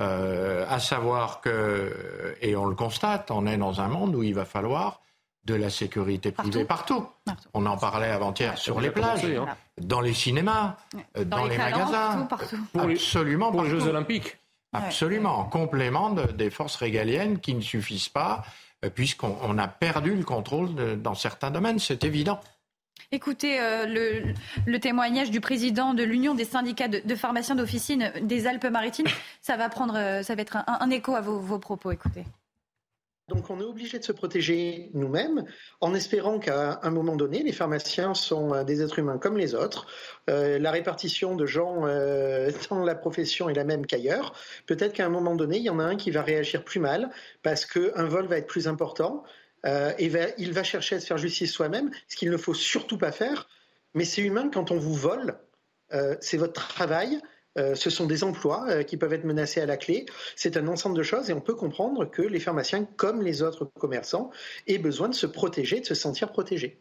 Euh, 0.00 0.66
à 0.68 0.80
savoir 0.80 1.40
que, 1.40 2.36
et 2.40 2.56
on 2.56 2.66
le 2.66 2.74
constate, 2.74 3.30
on 3.30 3.46
est 3.46 3.56
dans 3.56 3.80
un 3.80 3.86
monde 3.86 4.16
où 4.16 4.24
il 4.24 4.34
va 4.34 4.44
falloir 4.44 5.00
de 5.44 5.54
la 5.54 5.70
sécurité 5.70 6.32
privée 6.32 6.64
partout. 6.64 7.06
On 7.52 7.66
en 7.66 7.76
parlait 7.76 8.10
avant-hier 8.10 8.56
sur 8.58 8.80
les 8.80 8.90
plages, 8.90 9.24
hein. 9.24 9.46
dans 9.80 10.00
les 10.00 10.14
cinémas, 10.14 10.76
euh, 11.16 11.24
dans, 11.24 11.44
les, 11.44 11.58
magasins, 11.58 12.26
partout, 12.28 12.56
absolument 12.78 13.50
pour 13.52 13.62
les 13.64 13.70
Jeux 13.70 13.86
Olympiques. 13.86 14.38
Absolument, 14.72 15.38
en 15.38 15.44
complément 15.44 16.10
des 16.10 16.50
forces 16.50 16.74
régaliennes 16.74 17.38
qui 17.38 17.54
ne 17.54 17.60
suffisent 17.60 18.08
pas, 18.08 18.44
euh, 18.84 18.90
puisqu'on 18.90 19.56
a 19.56 19.68
perdu 19.68 20.16
le 20.16 20.24
contrôle 20.24 21.00
dans 21.00 21.14
certains 21.14 21.52
domaines, 21.52 21.78
c'est 21.78 22.02
évident. 22.02 22.40
Écoutez 23.12 23.60
euh, 23.60 24.34
le, 24.66 24.78
témoignage 24.80 25.30
du 25.30 25.40
président 25.40 25.94
de 25.94 26.02
l'Union 26.02 26.34
des 26.34 26.44
syndicats 26.44 26.88
de, 26.88 27.14
pharmaciens 27.14 27.54
d'officine 27.54 28.12
des 28.22 28.48
Alpes-Maritimes. 28.48 29.06
Ça 29.40 29.56
va 29.56 29.68
prendre, 29.68 30.22
ça 30.22 30.34
va 30.34 30.42
être 30.42 30.56
un, 30.66 30.90
écho 30.90 31.14
à 31.14 31.20
vos, 31.20 31.58
propos. 31.58 31.92
Écoutez. 31.92 32.24
Donc 33.28 33.48
on 33.48 33.58
est 33.60 33.64
obligé 33.64 33.98
de 33.98 34.04
se 34.04 34.12
protéger 34.12 34.90
nous-mêmes 34.92 35.44
en 35.80 35.94
espérant 35.94 36.38
qu'à 36.38 36.78
un 36.82 36.90
moment 36.90 37.16
donné, 37.16 37.42
les 37.42 37.52
pharmaciens 37.52 38.12
sont 38.12 38.52
euh, 38.52 38.64
des 38.64 38.82
êtres 38.82 38.98
humains 38.98 39.18
comme 39.18 39.38
les 39.38 39.54
autres. 39.54 39.86
la 40.26 40.70
répartition 40.70 41.34
de 41.34 41.46
gens 41.46 41.82
dans 42.70 42.84
la 42.84 42.94
profession 42.94 43.48
est 43.48 43.54
la 43.54 43.64
même 43.64 43.86
qu'ailleurs. 43.86 44.34
Peut-être 44.66 44.92
qu'à 44.92 45.06
un 45.06 45.10
moment 45.10 45.34
donné, 45.34 45.56
il 45.56 45.64
y 45.64 45.70
en 45.70 45.78
a 45.78 45.84
un 45.84 45.96
qui 45.96 46.10
va 46.10 46.22
réagir 46.22 46.64
plus 46.64 46.80
mal 46.80 47.10
parce 47.42 47.64
qu'un 47.64 48.04
vol 48.04 48.26
va 48.26 48.36
être 48.38 48.46
plus 48.46 48.68
important 48.68 49.24
euh, 49.64 49.92
et 49.98 50.10
il 50.38 50.52
va 50.52 50.62
chercher 50.62 50.96
à 50.96 51.00
se 51.00 51.06
faire 51.06 51.18
justice 51.18 51.52
soi-même, 51.52 51.90
ce 52.08 52.16
qu'il 52.16 52.30
ne 52.30 52.36
faut 52.36 52.54
surtout 52.54 52.98
pas 52.98 53.12
faire. 53.12 53.48
Mais 53.94 54.04
c'est 54.04 54.22
humain 54.22 54.50
quand 54.52 54.70
on 54.70 54.78
vous 54.78 54.94
vole, 54.94 55.38
euh, 55.92 56.16
c'est 56.20 56.36
votre 56.36 56.68
travail. 56.68 57.20
Euh, 57.56 57.74
ce 57.74 57.90
sont 57.90 58.06
des 58.06 58.24
emplois 58.24 58.84
qui 58.84 58.96
peuvent 58.96 59.12
être 59.12 59.24
menacés 59.24 59.60
à 59.60 59.66
la 59.66 59.76
clé. 59.76 60.06
C'est 60.36 60.56
un 60.56 60.68
ensemble 60.68 60.96
de 60.96 61.02
choses 61.02 61.30
et 61.30 61.32
on 61.32 61.40
peut 61.40 61.54
comprendre 61.54 62.04
que 62.04 62.22
les 62.22 62.40
pharmaciens, 62.40 62.84
comme 62.96 63.22
les 63.22 63.42
autres 63.42 63.64
commerçants, 63.64 64.30
aient 64.66 64.78
besoin 64.78 65.08
de 65.08 65.14
se 65.14 65.26
protéger, 65.26 65.80
de 65.80 65.86
se 65.86 65.94
sentir 65.94 66.30
protégés. 66.32 66.80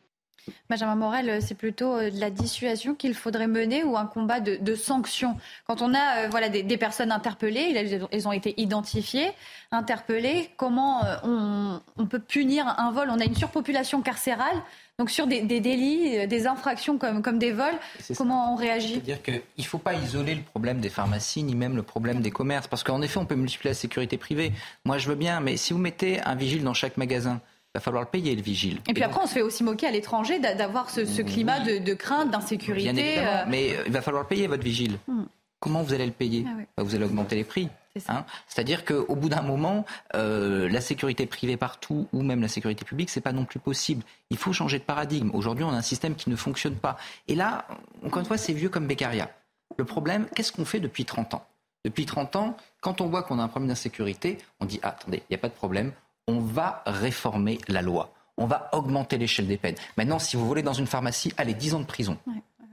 Benjamin 0.69 0.95
Morel, 0.95 1.41
c'est 1.41 1.55
plutôt 1.55 1.99
de 1.99 2.19
la 2.19 2.29
dissuasion 2.29 2.95
qu'il 2.95 3.13
faudrait 3.13 3.47
mener 3.47 3.83
ou 3.83 3.95
un 3.95 4.05
combat 4.05 4.39
de, 4.41 4.75
sanctions 4.75 5.37
Quand 5.67 5.81
on 5.81 5.93
a 5.93 6.27
voilà, 6.27 6.49
des, 6.49 6.77
personnes 6.77 7.11
interpellées, 7.11 8.07
elles 8.11 8.27
ont 8.27 8.31
été 8.31 8.59
identifiées, 8.59 9.31
interpellées, 9.71 10.49
comment 10.57 11.01
on, 11.23 12.05
peut 12.07 12.19
punir 12.19 12.67
un 12.77 12.91
vol? 12.91 13.09
On 13.09 13.19
a 13.19 13.25
une 13.25 13.35
surpopulation 13.35 14.01
carcérale, 14.01 14.61
donc 14.99 15.09
sur 15.09 15.25
des, 15.25 15.41
des 15.41 15.59
délits, 15.59 16.27
des 16.27 16.47
infractions 16.47 16.97
comme, 16.97 17.21
comme 17.21 17.39
des 17.39 17.51
vols, 17.51 17.73
comment 18.15 18.53
on 18.53 18.55
réagit 18.55 18.93
C'est-à-dire 18.93 19.21
qu'il 19.23 19.41
ne 19.57 19.63
faut 19.63 19.79
pas 19.79 19.95
isoler 19.95 20.35
le 20.35 20.41
problème 20.41 20.79
des 20.79 20.89
pharmacies, 20.89 21.43
ni 21.43 21.55
même 21.55 21.75
le 21.75 21.83
problème 21.83 22.21
des 22.21 22.31
commerces, 22.31 22.67
parce 22.67 22.83
qu'en 22.83 23.01
effet, 23.01 23.17
on 23.17 23.25
peut 23.25 23.35
multiplier 23.35 23.71
la 23.71 23.75
sécurité 23.75 24.17
privée. 24.17 24.51
Moi, 24.85 24.99
je 24.99 25.09
veux 25.09 25.15
bien, 25.15 25.39
mais 25.39 25.57
si 25.57 25.73
vous 25.73 25.79
mettez 25.79 26.21
un 26.21 26.35
vigile 26.35 26.63
dans 26.63 26.75
chaque 26.75 26.97
magasin, 26.97 27.41
il 27.73 27.79
va 27.79 27.81
falloir 27.81 28.03
le 28.03 28.09
payer, 28.09 28.35
le 28.35 28.43
vigile. 28.43 28.81
Et 28.87 28.93
puis 28.93 29.03
après, 29.03 29.19
on 29.23 29.25
se 29.25 29.33
fait 29.33 29.41
aussi 29.41 29.63
moquer 29.63 29.87
à 29.87 29.91
l'étranger 29.91 30.37
d'avoir 30.37 30.91
ce, 30.91 31.21
climat 31.23 31.59
de, 31.59 31.93
crainte, 31.95 32.29
d'insécurité. 32.29 32.93
Bien 32.93 33.03
évidemment, 33.03 33.31
euh. 33.31 33.45
mais 33.49 33.71
euh, 33.71 33.83
il 33.87 33.91
va 33.91 34.01
falloir 34.01 34.23
le 34.23 34.29
payer, 34.29 34.45
votre 34.45 34.63
vigile. 34.63 34.99
Hmm. 35.07 35.23
Comment 35.59 35.81
vous 35.81 35.93
allez 35.93 36.05
le 36.05 36.11
payer? 36.11 36.45
Ah 36.47 36.51
bah, 36.77 36.83
Vous 36.83 36.93
allez 36.93 37.05
augmenter 37.05 37.35
les 37.35 37.43
prix. 37.43 37.69
Hein 38.07 38.25
C'est-à-dire 38.47 38.85
qu'au 38.85 39.15
bout 39.15 39.29
d'un 39.29 39.43
moment, 39.43 39.85
euh, 40.15 40.67
la 40.67 40.81
sécurité 40.81 41.27
privée 41.27 41.57
partout 41.57 42.07
ou 42.11 42.23
même 42.23 42.41
la 42.41 42.47
sécurité 42.47 42.83
publique, 42.85 43.11
c'est 43.11 43.21
pas 43.21 43.33
non 43.33 43.45
plus 43.45 43.59
possible. 43.59 44.03
Il 44.31 44.37
faut 44.37 44.51
changer 44.51 44.79
de 44.79 44.83
paradigme. 44.83 45.29
Aujourd'hui, 45.33 45.63
on 45.63 45.69
a 45.69 45.77
un 45.77 45.83
système 45.83 46.15
qui 46.15 46.31
ne 46.31 46.35
fonctionne 46.35 46.75
pas. 46.75 46.97
Et 47.27 47.35
là, 47.35 47.67
encore 48.03 48.19
une 48.19 48.25
fois, 48.25 48.37
c'est 48.37 48.53
vieux 48.53 48.69
comme 48.69 48.87
Beccaria. 48.87 49.29
Le 49.77 49.85
problème, 49.85 50.27
qu'est-ce 50.35 50.51
qu'on 50.51 50.65
fait 50.65 50.79
depuis 50.79 51.05
30 51.05 51.35
ans? 51.35 51.45
Depuis 51.85 52.05
30 52.05 52.35
ans, 52.35 52.57
quand 52.81 52.99
on 52.99 53.07
voit 53.07 53.21
qu'on 53.21 53.37
a 53.37 53.43
un 53.43 53.47
problème 53.47 53.69
d'insécurité, 53.69 54.39
on 54.59 54.65
dit 54.65 54.79
ah, 54.81 54.89
attendez, 54.89 55.17
il 55.29 55.31
n'y 55.31 55.35
a 55.35 55.39
pas 55.39 55.49
de 55.49 55.53
problème, 55.53 55.91
on 56.27 56.39
va 56.39 56.81
réformer 56.87 57.59
la 57.67 57.83
loi. 57.83 58.11
On 58.37 58.47
va 58.47 58.69
augmenter 58.71 59.19
l'échelle 59.19 59.47
des 59.47 59.57
peines. 59.57 59.75
Maintenant, 59.97 60.17
si 60.17 60.35
vous 60.35 60.47
voulez 60.47 60.63
dans 60.63 60.73
une 60.73 60.87
pharmacie, 60.87 61.31
allez, 61.37 61.53
10 61.53 61.75
ans 61.75 61.79
de 61.79 61.85
prison. 61.85 62.17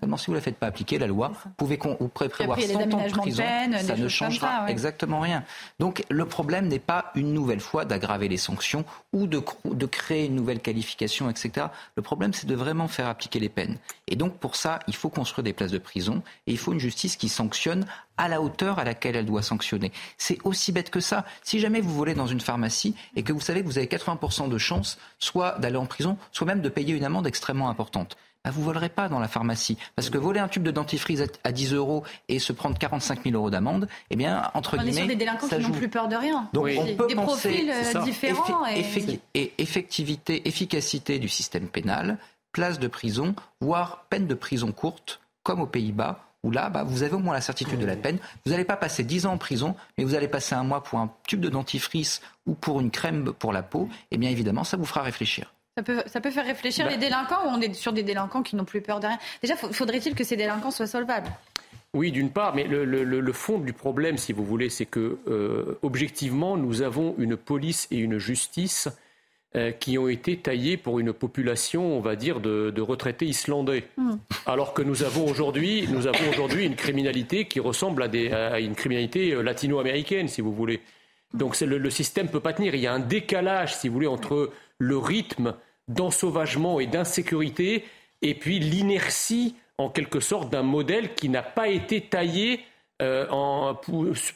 Seulement, 0.01 0.17
si 0.17 0.27
vous 0.27 0.33
ne 0.33 0.39
la 0.39 0.43
faites 0.43 0.57
pas 0.57 0.67
appliquer, 0.67 0.99
la 0.99 1.07
loi, 1.07 1.33
vous 1.45 1.51
pouvez, 1.57 1.79
vous 2.01 2.09
prévoir 2.09 2.59
100 2.59 2.95
ans 2.95 3.07
de 3.07 3.13
prison, 3.13 3.45
ça 3.81 3.97
ne 3.97 4.09
changera 4.09 4.71
exactement 4.71 5.21
rien. 5.21 5.45
Donc, 5.79 6.05
le 6.09 6.25
problème 6.25 6.69
n'est 6.69 6.79
pas 6.79 7.13
une 7.15 7.35
nouvelle 7.35 7.61
fois 7.61 7.85
d'aggraver 7.85 8.29
les 8.29 8.39
sanctions 8.39 8.85
ou 9.13 9.27
de, 9.27 9.43
de, 9.65 9.87
créer 9.87 10.27
une 10.27 10.35
nouvelle 10.35 10.61
qualification, 10.61 11.29
etc. 11.29 11.67
Le 11.97 12.03
problème, 12.03 12.33
c'est 12.33 12.47
de 12.47 12.55
vraiment 12.55 12.89
faire 12.89 13.09
appliquer 13.09 13.41
les 13.41 13.51
peines. 13.51 13.77
Et 14.09 14.17
donc, 14.17 14.39
pour 14.39 14.57
ça, 14.57 14.79
il 14.89 14.97
faut 14.97 15.11
construire 15.11 15.45
des 15.45 15.53
places 15.53 15.73
de 15.73 15.79
prison 15.79 16.23
et 16.47 16.53
il 16.53 16.59
faut 16.59 16.73
une 16.73 16.81
justice 16.81 17.17
qui 17.17 17.29
sanctionne 17.29 17.85
à 18.17 18.29
la 18.29 18.43
hauteur 18.43 18.79
à 18.79 18.85
laquelle 18.85 19.17
elle 19.17 19.27
doit 19.27 19.43
sanctionner. 19.43 19.93
C'est 20.19 20.39
aussi 20.45 20.73
bête 20.73 20.91
que 20.91 21.01
ça. 21.01 21.25
Si 21.43 21.59
jamais 21.59 21.81
vous 21.81 21.95
volez 21.95 22.15
dans 22.15 22.27
une 22.27 22.41
pharmacie 22.41 22.95
et 23.17 23.23
que 23.23 23.33
vous 23.33 23.41
savez 23.41 23.63
que 23.63 23.67
vous 23.67 23.79
avez 23.79 23.87
80% 23.87 24.49
de 24.49 24.59
chances 24.59 24.99
soit 25.19 25.59
d'aller 25.59 25.77
en 25.77 25.87
prison, 25.87 26.19
soit 26.33 26.47
même 26.47 26.61
de 26.61 26.69
payer 26.69 26.95
une 26.95 27.05
amende 27.05 27.27
extrêmement 27.27 27.71
importante, 27.71 28.19
bah, 28.45 28.51
vous 28.51 28.62
volerez 28.62 28.89
pas 28.89 29.09
dans 29.09 29.19
la 29.19 29.29
pharmacie. 29.29 29.77
Parce 29.97 30.09
que 30.09 30.19
voler 30.19 30.41
un 30.41 30.49
tube 30.49 30.62
de 30.62 30.71
dentifrice 30.71 31.23
à 31.45 31.53
10 31.53 31.75
euros 31.75 32.05
et 32.29 32.39
se 32.39 32.53
prendre 32.53 32.79
45 32.79 33.25
000 33.25 33.37
euros 33.37 33.51
d'amende, 33.51 33.89
eh 34.11 34.17
bien, 34.17 34.51
entre 34.55 34.79
on 34.79 34.83
guillemets. 34.83 34.93
On 34.93 34.95
est 34.95 34.99
sur 35.01 35.09
des 35.09 35.17
délinquants 35.17 35.49
qui 35.49 35.59
n'ont 35.59 35.71
plus 35.71 35.89
peur 35.89 36.09
de 36.09 36.17
rien. 36.17 36.49
Donc, 36.53 36.69
on 36.79 36.97
peut 36.97 37.07
des 37.07 37.15
profils 37.15 37.71
euh, 37.71 38.03
différents. 38.03 38.67
et... 39.35 39.53
effectivité, 39.59 40.49
efficacité 40.49 41.19
du 41.19 41.29
système 41.29 41.69
pénal, 41.69 42.19
place 42.53 42.79
de 42.79 42.89
prison, 42.89 43.35
voire 43.61 44.07
peine 44.09 44.27
de 44.27 44.35
prison 44.35 44.73
courte, 44.73 45.21
comme 45.43 45.61
aux 45.61 45.67
Pays-Bas, 45.67 46.25
où 46.43 46.51
là, 46.51 46.71
bah, 46.71 46.85
vous 46.85 47.03
avez 47.03 47.15
au 47.15 47.19
moins 47.19 47.35
la 47.35 47.43
certitude 47.43 47.79
de 47.79 47.87
la 47.87 47.97
peine. 47.97 48.19
Vous 48.45 48.53
n'allez 48.53 48.65
pas 48.65 48.77
passer 48.77 49.05
10 49.05 49.27
ans 49.27 49.33
en 49.33 49.39
prison, 49.39 49.77
mais 49.99 50.05
vous 50.05 50.15
allez 50.15 50.29
passer 50.29 50.55
un 50.55 50.65
mois 50.65 50.83
pour 50.83 50.99
un 50.99 51.12
tube 51.27 51.41
de 51.41 51.51
dentifrice 51.51 52.23
ou 52.47 52.55
pour 52.55 52.81
une 52.81 52.91
crème 52.91 53.33
pour 53.33 53.53
la 53.53 53.62
peau. 53.62 53.89
Et 54.11 54.15
eh 54.15 54.19
bien 54.19 54.31
évidemment, 54.31 54.65
ça 54.65 54.79
vous 54.79 54.87
fera 54.87 55.03
réfléchir. 55.03 55.53
Ça 56.07 56.20
peut, 56.20 56.31
faire 56.31 56.47
réfléchir 56.47 56.85
bah. 56.85 56.93
les 56.93 56.98
délinquants 56.98 57.44
ou 57.44 57.48
on 57.48 57.61
est 57.61 57.73
sur 57.74 57.93
des 57.93 58.02
délinquants 58.02 58.43
qui 58.43 58.57
n'ont 58.57 58.65
plus 58.65 58.81
peur 58.81 59.01
de 59.01 59.07
rien? 59.07 59.19
Déjà, 59.43 59.57
faudrait-il 59.57 60.15
que 60.15 60.24
ces 60.24 60.36
délinquants 60.36 60.70
soient 60.70 60.86
solvables? 60.86 61.31
Oui, 61.93 62.12
d'une 62.12 62.31
part, 62.31 62.55
mais 62.55 62.65
le, 62.65 63.32
fond 63.32 63.59
du 63.59 63.73
problème, 63.73 64.16
si 64.16 64.32
vous 64.32 64.44
voulez, 64.44 64.70
c'est 64.70 64.86
que, 64.86 65.19
euh, 65.28 65.77
objectivement, 65.82 66.57
nous 66.57 66.82
avons 66.82 67.16
une 67.19 67.36
police 67.36 67.89
et 67.90 67.98
une 67.98 68.19
justice 68.19 68.89
euh, 69.57 69.73
qui 69.73 69.98
ont 69.98 70.07
été 70.07 70.36
taillées 70.36 70.77
pour 70.77 71.01
une 71.01 71.12
population, 71.12 71.97
on 71.97 72.01
va 72.01 72.15
dire, 72.15 72.39
de, 72.39 72.81
retraités 72.81 73.27
islandais. 73.27 73.89
Hmm. 73.97 74.12
Alors 74.47 74.73
que 74.73 74.82
nous 74.82 75.02
avons 75.02 75.27
aujourd'hui, 75.27 75.89
nous 75.89 76.07
avons 76.07 76.31
aujourd'hui 76.31 76.65
une 76.65 76.77
criminalité 76.77 77.47
qui 77.47 77.59
ressemble 77.59 78.05
à, 78.05 78.09
des, 78.09 78.31
à 78.31 78.61
une 78.61 78.77
criminalité 78.77 79.32
euh, 79.32 79.43
latino-américaine, 79.43 80.28
si 80.28 80.40
vous 80.40 80.55
voulez. 80.55 80.81
Donc 81.35 81.59
le, 81.59 81.78
le 81.78 81.90
système 81.90 82.27
ne 82.27 82.31
peut 82.31 82.39
pas 82.39 82.52
tenir. 82.52 82.77
Il 82.77 82.81
y 82.81 82.86
a 82.86 82.93
un 82.93 83.01
décalage, 83.01 83.74
si 83.74 83.89
vous 83.89 83.94
voulez, 83.94 84.07
entre 84.07 84.52
le 84.78 84.97
rythme 84.97 85.55
d'ensauvagement 85.95 86.81
et 86.81 86.87
d'insécurité, 86.87 87.85
et 88.23 88.35
puis 88.35 88.59
l'inertie 88.59 89.57
en 89.79 89.89
quelque 89.89 90.21
sorte 90.21 90.51
d'un 90.51 90.62
modèle 90.62 91.15
qui 91.15 91.29
n'a 91.29 91.43
pas 91.43 91.69
été 91.69 92.01
taillé 92.01 92.61
euh, 93.01 93.73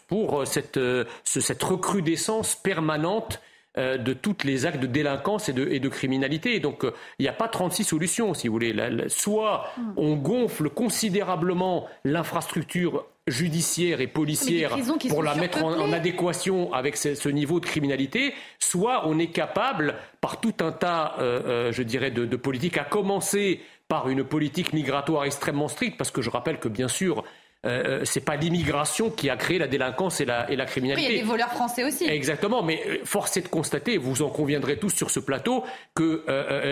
pour, 0.08 0.46
cette, 0.46 0.80
cette 1.24 1.62
recrudescence 1.62 2.54
permanente 2.54 3.40
euh, 3.76 3.98
de 3.98 4.12
tous 4.12 4.36
les 4.44 4.66
actes 4.66 4.78
de 4.78 4.86
délinquance 4.86 5.48
et 5.48 5.52
de, 5.52 5.88
criminalité. 5.88 6.60
Donc 6.60 6.84
euh, 6.84 6.94
il 7.18 7.24
n'y 7.24 7.28
a 7.28 7.32
pas 7.32 7.48
36 7.48 7.82
solutions, 7.82 8.32
si 8.32 8.46
vous 8.46 8.54
voulez. 8.54 8.72
soit 9.08 9.68
hmm. 9.76 9.92
on 9.96 10.14
gonfle 10.14 10.70
considérablement 10.70 11.88
l'infrastructure 12.04 13.04
judiciaire 13.26 14.00
et 14.00 14.06
policière 14.06 14.76
pour 15.08 15.22
la 15.22 15.34
mettre 15.34 15.64
en, 15.64 15.92
adéquation 15.92 16.72
avec 16.72 16.96
ce, 16.96 17.28
niveau 17.28 17.60
de 17.60 17.66
criminalité, 17.66 18.34
soit 18.58 19.06
on 19.06 19.18
est 19.18 19.32
capable, 19.32 19.94
par 20.20 20.40
tout 20.40 20.54
un 20.60 20.72
tas, 20.72 21.14
euh, 21.18 21.72
je 21.72 21.82
dirais, 21.82 22.10
de, 22.10 22.26
de 22.26 22.36
politiques, 22.36 22.76
à 22.76 22.84
commencer 22.84 23.60
par 23.88 24.08
une 24.08 24.24
politique 24.24 24.72
migratoire 24.72 25.24
extrêmement 25.24 25.68
stricte, 25.68 25.96
parce 25.96 26.10
que 26.10 26.22
je 26.22 26.30
rappelle 26.30 26.58
que 26.58 26.68
bien 26.68 26.88
sûr, 26.88 27.24
euh, 27.64 28.00
euh, 28.00 28.00
c'est 28.04 28.20
pas 28.20 28.36
l'immigration 28.36 29.10
qui 29.10 29.30
a 29.30 29.36
créé 29.36 29.58
la 29.58 29.66
délinquance 29.66 30.20
et 30.20 30.26
la, 30.26 30.50
et 30.50 30.56
la 30.56 30.66
criminalité. 30.66 31.08
il 31.08 31.16
y 31.16 31.18
a 31.18 31.22
des 31.22 31.26
voleurs 31.26 31.52
français 31.52 31.84
aussi. 31.84 32.04
Exactement, 32.04 32.62
mais 32.62 32.82
euh, 32.86 32.98
force 33.04 33.36
est 33.38 33.42
de 33.42 33.48
constater, 33.48 33.96
vous 33.96 34.22
en 34.22 34.28
conviendrez 34.28 34.78
tous 34.78 34.90
sur 34.90 35.10
ce 35.10 35.20
plateau, 35.20 35.64
que 35.94 36.24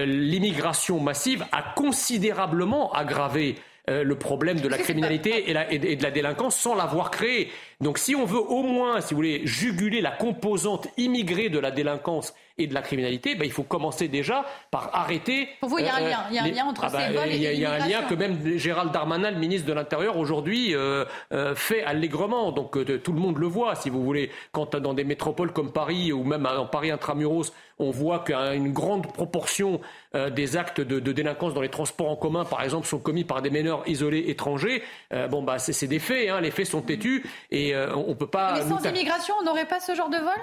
l'immigration 0.04 1.00
massive 1.00 1.46
a 1.52 1.62
considérablement 1.74 2.92
aggravé 2.92 3.56
le 3.88 4.14
problème 4.14 4.60
de 4.60 4.68
la 4.68 4.78
criminalité 4.78 5.50
et, 5.50 5.74
et, 5.74 5.96
de 5.96 6.02
la 6.02 6.10
délinquance 6.10 6.56
sans 6.56 6.74
l'avoir 6.74 7.10
créé. 7.10 7.50
Donc 7.80 7.98
si 7.98 8.14
on 8.14 8.24
veut 8.24 8.40
au 8.40 8.62
moins, 8.62 9.00
si 9.00 9.12
vous 9.12 9.18
voulez, 9.18 9.42
juguler 9.44 10.00
la 10.00 10.12
composante 10.12 10.86
immigrée 10.96 11.48
de 11.48 11.58
la 11.58 11.72
délinquance 11.72 12.32
et 12.58 12.66
de 12.66 12.74
la 12.74 12.82
criminalité, 12.82 13.34
ben, 13.34 13.44
il 13.44 13.52
faut 13.52 13.62
commencer 13.62 14.08
déjà 14.08 14.44
par 14.70 14.90
arrêter. 14.92 15.48
Pour 15.60 15.70
vous, 15.70 15.78
il 15.78 15.86
y 15.86 15.88
a 15.88 15.96
un 15.96 16.02
euh, 16.02 16.08
lien. 16.08 16.24
Il 16.30 16.36
y 16.36 16.38
a 16.38 16.42
un 16.44 16.48
lien 16.48 16.64
entre 16.66 16.84
ah 16.84 16.90
ces 16.90 16.96
ben, 16.96 17.12
vols 17.12 17.28
et 17.28 17.36
Il 17.36 17.60
y 17.60 17.64
a 17.64 17.72
un 17.72 17.86
lien 17.86 18.02
que 18.02 18.14
même 18.14 18.58
Gérald 18.58 18.92
Darmanin, 18.92 19.30
le 19.30 19.38
ministre 19.38 19.66
de 19.66 19.72
l'Intérieur, 19.72 20.16
aujourd'hui 20.16 20.74
euh, 20.74 21.04
euh, 21.32 21.54
fait 21.54 21.82
allègrement. 21.84 22.52
Donc 22.52 22.72
tout 23.02 23.12
le 23.12 23.20
monde 23.20 23.38
le 23.38 23.46
voit, 23.46 23.74
si 23.74 23.90
vous 23.90 24.02
voulez. 24.02 24.30
Quand 24.52 24.76
dans 24.76 24.94
des 24.94 25.04
métropoles 25.04 25.52
comme 25.52 25.72
Paris 25.72 26.12
ou 26.12 26.24
même 26.24 26.46
en 26.46 26.66
Paris 26.66 26.90
intramuros, 26.90 27.52
on 27.78 27.90
voit 27.90 28.20
qu'une 28.20 28.72
grande 28.72 29.12
proportion 29.12 29.80
des 30.14 30.56
actes 30.56 30.80
de, 30.80 31.00
délinquance 31.12 31.54
dans 31.54 31.60
les 31.60 31.70
transports 31.70 32.10
en 32.10 32.16
commun, 32.16 32.44
par 32.44 32.62
exemple, 32.62 32.86
sont 32.86 32.98
commis 32.98 33.24
par 33.24 33.42
des 33.42 33.50
meneurs 33.50 33.82
isolés 33.86 34.24
étrangers. 34.28 34.82
bon, 35.30 35.42
bah, 35.42 35.58
c'est 35.58 35.86
des 35.86 35.98
faits. 35.98 36.28
Hein, 36.28 36.40
les 36.40 36.50
faits 36.50 36.66
sont 36.66 36.82
têtus 36.82 37.24
et 37.50 37.74
on 37.76 38.14
peut 38.14 38.26
pas. 38.26 38.54
Mais 38.54 38.68
sans 38.68 38.84
immigration, 38.84 39.34
on 39.40 39.44
n'aurait 39.44 39.66
pas 39.66 39.80
ce 39.80 39.94
genre 39.94 40.10
de 40.10 40.18
vol? 40.18 40.38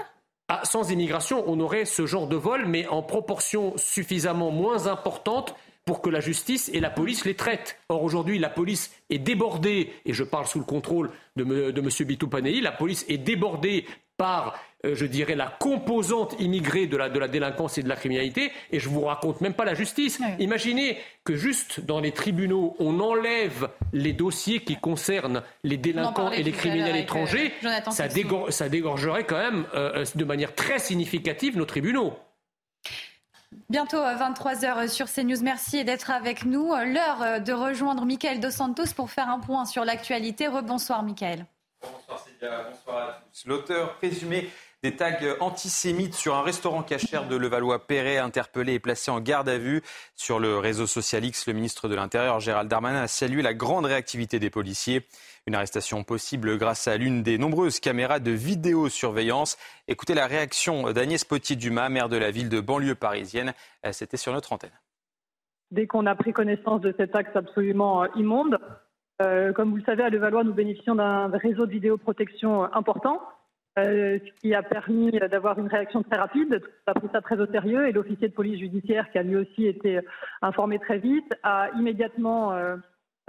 Ah, 0.50 0.62
sans 0.64 0.90
immigration, 0.92 1.44
on 1.48 1.60
aurait 1.60 1.86
ce 1.86 2.08
genre 2.08 2.28
de 2.28 2.36
vol, 2.36 2.66
mais 2.66 2.88
en 2.88 3.04
proportion 3.04 3.78
suffisamment 3.78 4.50
moins 4.50 4.88
importante 4.88 5.56
pour 5.86 6.02
que 6.02 6.10
la 6.10 6.20
justice 6.20 6.70
et 6.74 6.80
la 6.80 6.90
police 6.90 7.24
les 7.24 7.36
traitent. 7.36 7.80
Or, 7.88 8.04
aujourd'hui, 8.04 8.40
la 8.40 8.50
police 8.50 8.92
est 9.12 9.20
débordée, 9.20 9.94
et 10.06 10.14
je 10.14 10.24
parle 10.24 10.48
sous 10.48 10.60
le 10.60 10.66
contrôle 10.66 11.12
de, 11.36 11.44
de 11.44 11.82
M. 11.82 12.08
Bitou 12.08 12.28
Panei, 12.28 12.62
la 12.62 12.72
police 12.72 13.06
est 13.08 13.20
débordée 13.20 13.86
par 14.18 14.56
je 14.84 15.06
dirais, 15.06 15.36
la 15.36 15.48
composante 15.48 16.36
immigrée 16.40 16.88
de 16.88 16.96
la, 16.96 17.10
de 17.10 17.20
la 17.20 17.28
délinquance 17.28 17.78
et 17.78 17.84
de 17.84 17.90
la 17.90 17.96
criminalité. 17.96 18.52
Et 18.72 18.80
je 18.80 18.88
vous 18.90 19.02
raconte 19.02 19.42
même 19.42 19.54
pas 19.54 19.66
la 19.66 19.74
justice. 19.74 20.20
Imaginez 20.40 20.98
que 21.24 21.36
juste 21.36 21.82
dans 21.82 22.00
les 22.00 22.12
tribunaux, 22.12 22.76
on 22.80 23.00
enlève 23.00 23.70
les 23.94 24.14
dossiers 24.14 24.62
qui 24.62 24.78
concernent 24.78 25.44
les 25.64 25.78
délinquants 25.78 26.32
et 26.32 26.44
les 26.44 26.52
criminels 26.52 26.96
euh, 26.96 27.02
étrangers. 27.02 27.54
ça, 27.92 28.08
ça, 28.50 28.70
dégorgerait 28.70 29.26
quand 29.26 29.38
même 29.38 29.66
euh, 29.74 30.06
de 30.16 30.24
manière 30.24 30.56
très 30.56 30.80
significative 30.80 31.58
nos 31.58 31.66
tribunaux. 31.66 32.18
Bientôt 33.70 33.98
à 33.98 34.16
23h 34.16 34.88
sur 34.90 35.08
CNews. 35.12 35.42
Merci 35.44 35.84
d'être 35.84 36.12
avec 36.12 36.46
nous. 36.46 36.74
L'heure 36.86 37.42
de 37.42 37.52
rejoindre 37.52 38.06
Michael 38.06 38.40
Dos 38.40 38.52
Santos 38.52 38.94
pour 38.96 39.10
faire 39.10 39.28
un 39.28 39.40
point 39.40 39.66
sur 39.66 39.86
l'actualité. 39.86 40.48
Rebonsoir, 40.48 41.04
Michael. 41.04 41.46
Bonsoir, 41.82 42.20
Célia. 42.20 42.64
Bonsoir 42.70 42.98
à 42.98 43.22
tous. 43.32 43.46
L'auteur 43.46 43.96
présumé 43.96 44.50
des 44.82 44.96
tags 44.96 45.18
antisémites 45.42 46.14
sur 46.14 46.36
un 46.36 46.42
restaurant 46.42 46.84
cachère 46.84 47.28
de 47.28 47.36
Levallois-Perret, 47.36 48.18
interpellé 48.18 48.76
et 48.76 48.80
placé 48.80 49.12
en 49.12 49.20
garde 49.20 49.50
à 49.50 49.58
vue. 49.58 49.82
Sur 50.16 50.40
le 50.40 50.58
réseau 50.58 50.88
social 50.88 51.26
X, 51.26 51.48
le 51.48 51.54
ministre 51.54 51.90
de 51.90 51.96
l'Intérieur, 51.96 52.40
Gérald 52.40 52.70
Darmanin, 52.70 53.02
a 53.02 53.08
salué 53.08 53.42
la 53.42 53.54
grande 53.54 53.86
réactivité 53.86 54.40
des 54.40 54.50
policiers. 54.50 55.06
Une 55.48 55.56
arrestation 55.56 56.04
possible 56.04 56.58
grâce 56.58 56.88
à 56.88 56.96
l'une 56.96 57.24
des 57.24 57.38
nombreuses 57.38 57.82
caméras 57.82 58.20
de 58.20 58.32
vidéosurveillance. 58.32 59.58
Écoutez 59.90 60.14
la 60.14 60.28
réaction 60.28 60.94
d'Agnès 60.94 61.26
Potier-Dumas, 61.26 61.90
maire 61.90 62.08
de 62.08 62.18
la 62.18 62.32
ville 62.32 62.50
de 62.50 62.62
banlieue 62.62 62.96
parisienne. 62.96 63.54
Euh, 63.86 63.92
c'était 63.92 64.18
sur 64.18 64.32
notre 64.32 64.54
antenne. 64.54 64.72
Dès 65.72 65.88
qu'on 65.88 66.06
a 66.06 66.16
pris 66.16 66.32
connaissance 66.32 66.80
de 66.82 66.94
cet 66.98 67.16
axe 67.16 67.36
absolument 67.36 68.04
euh, 68.04 68.08
immonde, 68.16 68.58
euh, 69.22 69.52
comme 69.52 69.72
vous 69.72 69.78
le 69.78 69.84
savez, 69.84 70.04
à 70.04 70.10
Levallois, 70.10 70.46
nous 70.46 70.54
bénéficions 70.54 70.96
d'un 70.96 71.28
réseau 71.28 71.66
de 71.66 71.72
vidéoprotection 71.72 72.74
important. 72.74 73.22
Euh, 73.88 74.20
ce 74.26 74.42
qui 74.42 74.54
a 74.54 74.64
permis 74.64 75.12
d'avoir 75.12 75.58
une 75.60 75.68
réaction 75.68 76.04
très 76.04 76.18
rapide. 76.18 76.62
On 76.88 76.92
a 76.92 76.94
pris 76.94 77.08
ça 77.12 77.22
très 77.22 77.40
au 77.40 77.46
sérieux 77.48 77.88
et 77.88 77.92
l'officier 77.92 78.28
de 78.28 78.34
police 78.34 78.60
judiciaire, 78.60 79.10
qui 79.12 79.18
a 79.18 79.24
lui 79.24 79.36
aussi 79.36 79.68
été 79.68 80.00
informé 80.42 80.80
très 80.80 80.98
vite, 80.98 81.34
a 81.44 81.70
immédiatement 81.78 82.54
euh, 82.54 82.76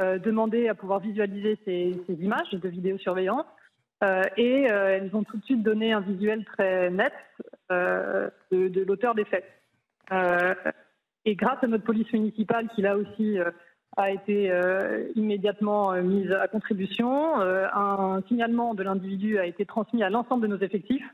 euh, 0.00 0.18
demandé 0.18 0.68
à 0.68 0.74
pouvoir 0.74 1.00
visualiser 1.00 1.58
ces, 1.64 1.94
images 2.08 2.50
de 2.52 2.68
vidéosurveillance. 2.68 3.46
et 4.36 4.62
elles 4.62 5.14
ont 5.14 5.24
tout 5.24 5.36
de 5.36 5.44
suite 5.44 5.62
donné 5.62 5.92
un 5.92 6.00
visuel 6.00 6.44
très 6.44 6.90
net 6.90 7.12
de, 7.70 8.84
l'auteur 8.86 9.14
des 9.14 9.26
faits. 9.26 9.44
et 11.26 11.34
grâce 11.36 11.62
à 11.62 11.66
notre 11.66 11.84
police 11.84 12.10
municipale, 12.12 12.68
qui 12.74 12.82
là 12.82 12.96
aussi 12.96 13.38
a 13.96 14.10
été 14.10 14.50
euh, 14.50 15.08
immédiatement 15.16 15.92
euh, 15.92 16.02
mise 16.02 16.30
à 16.32 16.48
contribution. 16.48 17.40
Euh, 17.40 17.66
un 17.72 18.22
signalement 18.28 18.74
de 18.74 18.82
l'individu 18.82 19.38
a 19.38 19.46
été 19.46 19.66
transmis 19.66 20.02
à 20.02 20.10
l'ensemble 20.10 20.42
de 20.42 20.54
nos 20.54 20.60
effectifs. 20.60 21.04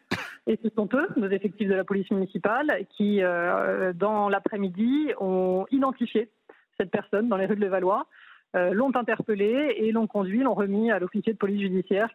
Et 0.47 0.59
ce 0.63 0.69
sont 0.71 0.89
eux, 0.95 1.09
nos 1.17 1.29
effectifs 1.29 1.69
de 1.69 1.75
la 1.75 1.85
police 1.85 2.11
municipale, 2.13 2.87
qui, 2.97 3.21
dans 3.97 4.29
l'après-midi, 4.29 5.09
ont 5.19 5.67
identifié 5.73 6.31
cette 6.79 6.93
personne 6.93 7.29
dans 7.29 7.37
les 7.37 7.47
rues 7.47 7.57
de 7.57 7.61
Levallois, 7.63 8.07
l'ont 8.55 8.95
interpellé 8.95 9.75
et 9.77 9.91
l'ont 9.91 10.07
conduit, 10.07 10.45
l'ont 10.45 10.55
remis 10.55 10.93
à 10.93 11.01
l'officier 11.01 11.33
de 11.33 11.39
police 11.39 11.63
judiciaire 11.63 12.11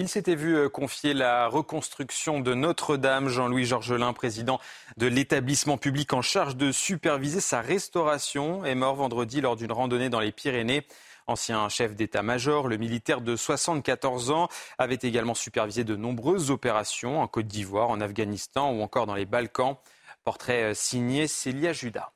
il 0.00 0.08
s'était 0.08 0.34
vu 0.34 0.56
euh, 0.56 0.70
confier 0.70 1.12
la 1.12 1.46
reconstruction 1.46 2.40
de 2.40 2.54
Notre-Dame. 2.54 3.28
Jean-Louis 3.28 3.66
Georgelin, 3.66 4.14
président 4.14 4.58
de 4.96 5.06
l'établissement 5.06 5.76
public 5.76 6.14
en 6.14 6.22
charge 6.22 6.56
de 6.56 6.72
superviser 6.72 7.42
sa 7.42 7.60
restauration, 7.60 8.64
est 8.64 8.74
mort 8.74 8.94
vendredi 8.94 9.42
lors 9.42 9.56
d'une 9.56 9.72
randonnée 9.72 10.08
dans 10.08 10.20
les 10.20 10.32
Pyrénées. 10.32 10.86
Ancien 11.26 11.68
chef 11.68 11.94
d'état-major, 11.94 12.66
le 12.66 12.78
militaire 12.78 13.20
de 13.20 13.36
74 13.36 14.30
ans 14.30 14.48
avait 14.78 14.98
également 15.02 15.34
supervisé 15.34 15.84
de 15.84 15.96
nombreuses 15.96 16.50
opérations 16.50 17.20
en 17.20 17.28
Côte 17.28 17.46
d'Ivoire, 17.46 17.90
en 17.90 18.00
Afghanistan 18.00 18.72
ou 18.72 18.80
encore 18.80 19.04
dans 19.04 19.14
les 19.14 19.26
Balkans. 19.26 19.76
Portrait 20.24 20.70
euh, 20.70 20.74
signé 20.74 21.26
Célia 21.26 21.74
Judas. 21.74 22.10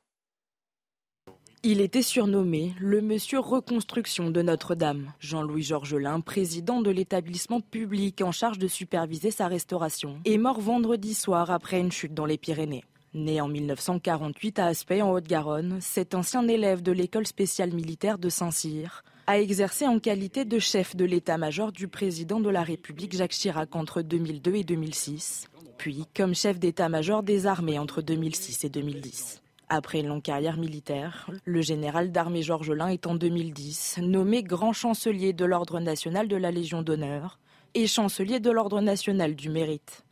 Il 1.67 1.81
était 1.81 2.03
surnommé 2.03 2.75
le 2.79 3.01
monsieur 3.01 3.39
reconstruction 3.39 4.29
de 4.29 4.43
Notre-Dame. 4.43 5.11
Jean-Louis 5.19 5.63
Georgelin, 5.63 6.19
président 6.19 6.79
de 6.79 6.91
l'établissement 6.91 7.59
public 7.59 8.21
en 8.21 8.31
charge 8.31 8.59
de 8.59 8.67
superviser 8.67 9.31
sa 9.31 9.47
restauration, 9.47 10.19
est 10.25 10.37
mort 10.37 10.61
vendredi 10.61 11.15
soir 11.15 11.49
après 11.49 11.79
une 11.79 11.91
chute 11.91 12.13
dans 12.13 12.27
les 12.27 12.37
Pyrénées. 12.37 12.83
Né 13.15 13.41
en 13.41 13.47
1948 13.47 14.59
à 14.59 14.67
Aspect 14.67 15.01
en 15.01 15.11
Haute-Garonne, 15.11 15.79
cet 15.81 16.13
ancien 16.13 16.47
élève 16.47 16.83
de 16.83 16.91
l'école 16.91 17.25
spéciale 17.25 17.73
militaire 17.73 18.19
de 18.19 18.29
Saint-Cyr 18.29 19.03
a 19.25 19.39
exercé 19.39 19.87
en 19.87 19.97
qualité 19.97 20.45
de 20.45 20.59
chef 20.59 20.95
de 20.95 21.05
l'état-major 21.05 21.71
du 21.71 21.87
président 21.87 22.39
de 22.39 22.51
la 22.51 22.61
République 22.61 23.17
Jacques 23.17 23.31
Chirac 23.31 23.75
entre 23.75 24.03
2002 24.03 24.53
et 24.53 24.63
2006, 24.63 25.47
puis 25.79 26.05
comme 26.15 26.35
chef 26.35 26.59
d'état-major 26.59 27.23
des 27.23 27.47
armées 27.47 27.79
entre 27.79 28.03
2006 28.03 28.65
et 28.65 28.69
2010. 28.69 29.41
Après 29.67 29.99
une 29.99 30.07
longue 30.07 30.21
carrière 30.21 30.57
militaire, 30.57 31.27
le 31.43 31.61
général 31.61 32.11
d'armée 32.11 32.43
Georges 32.43 32.69
Lin 32.71 32.89
est 32.89 33.07
en 33.07 33.15
2010 33.15 33.99
nommé 34.03 34.43
grand 34.43 34.73
chancelier 34.73 35.33
de 35.33 35.43
l'Ordre 35.43 35.79
national 35.79 36.27
de 36.27 36.35
la 36.35 36.51
Légion 36.51 36.83
d'honneur 36.83 37.39
et 37.73 37.87
chancelier 37.87 38.39
de 38.39 38.51
l'Ordre 38.51 38.79
national 38.81 39.33
du 39.33 39.49
mérite. 39.49 40.03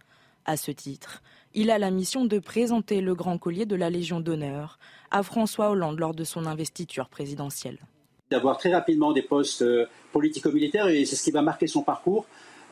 À 0.45 0.57
ce 0.57 0.71
titre, 0.71 1.21
il 1.53 1.69
a 1.69 1.77
la 1.77 1.91
mission 1.91 2.25
de 2.25 2.39
présenter 2.39 2.99
le 2.99 3.13
grand 3.13 3.37
collier 3.37 3.67
de 3.67 3.75
la 3.75 3.91
Légion 3.91 4.19
d'honneur 4.19 4.79
à 5.11 5.21
François 5.21 5.69
Hollande 5.69 5.99
lors 5.99 6.15
de 6.15 6.23
son 6.23 6.47
investiture 6.47 7.07
présidentielle. 7.07 7.77
D'avoir 8.31 8.57
très 8.57 8.73
rapidement 8.73 9.13
des 9.13 9.21
postes 9.21 9.61
euh, 9.61 9.85
politico-militaires, 10.11 10.87
et 10.87 11.05
c'est 11.05 11.15
ce 11.15 11.23
qui 11.23 11.31
va 11.31 11.43
marquer 11.43 11.67
son 11.67 11.83
parcours, 11.83 12.25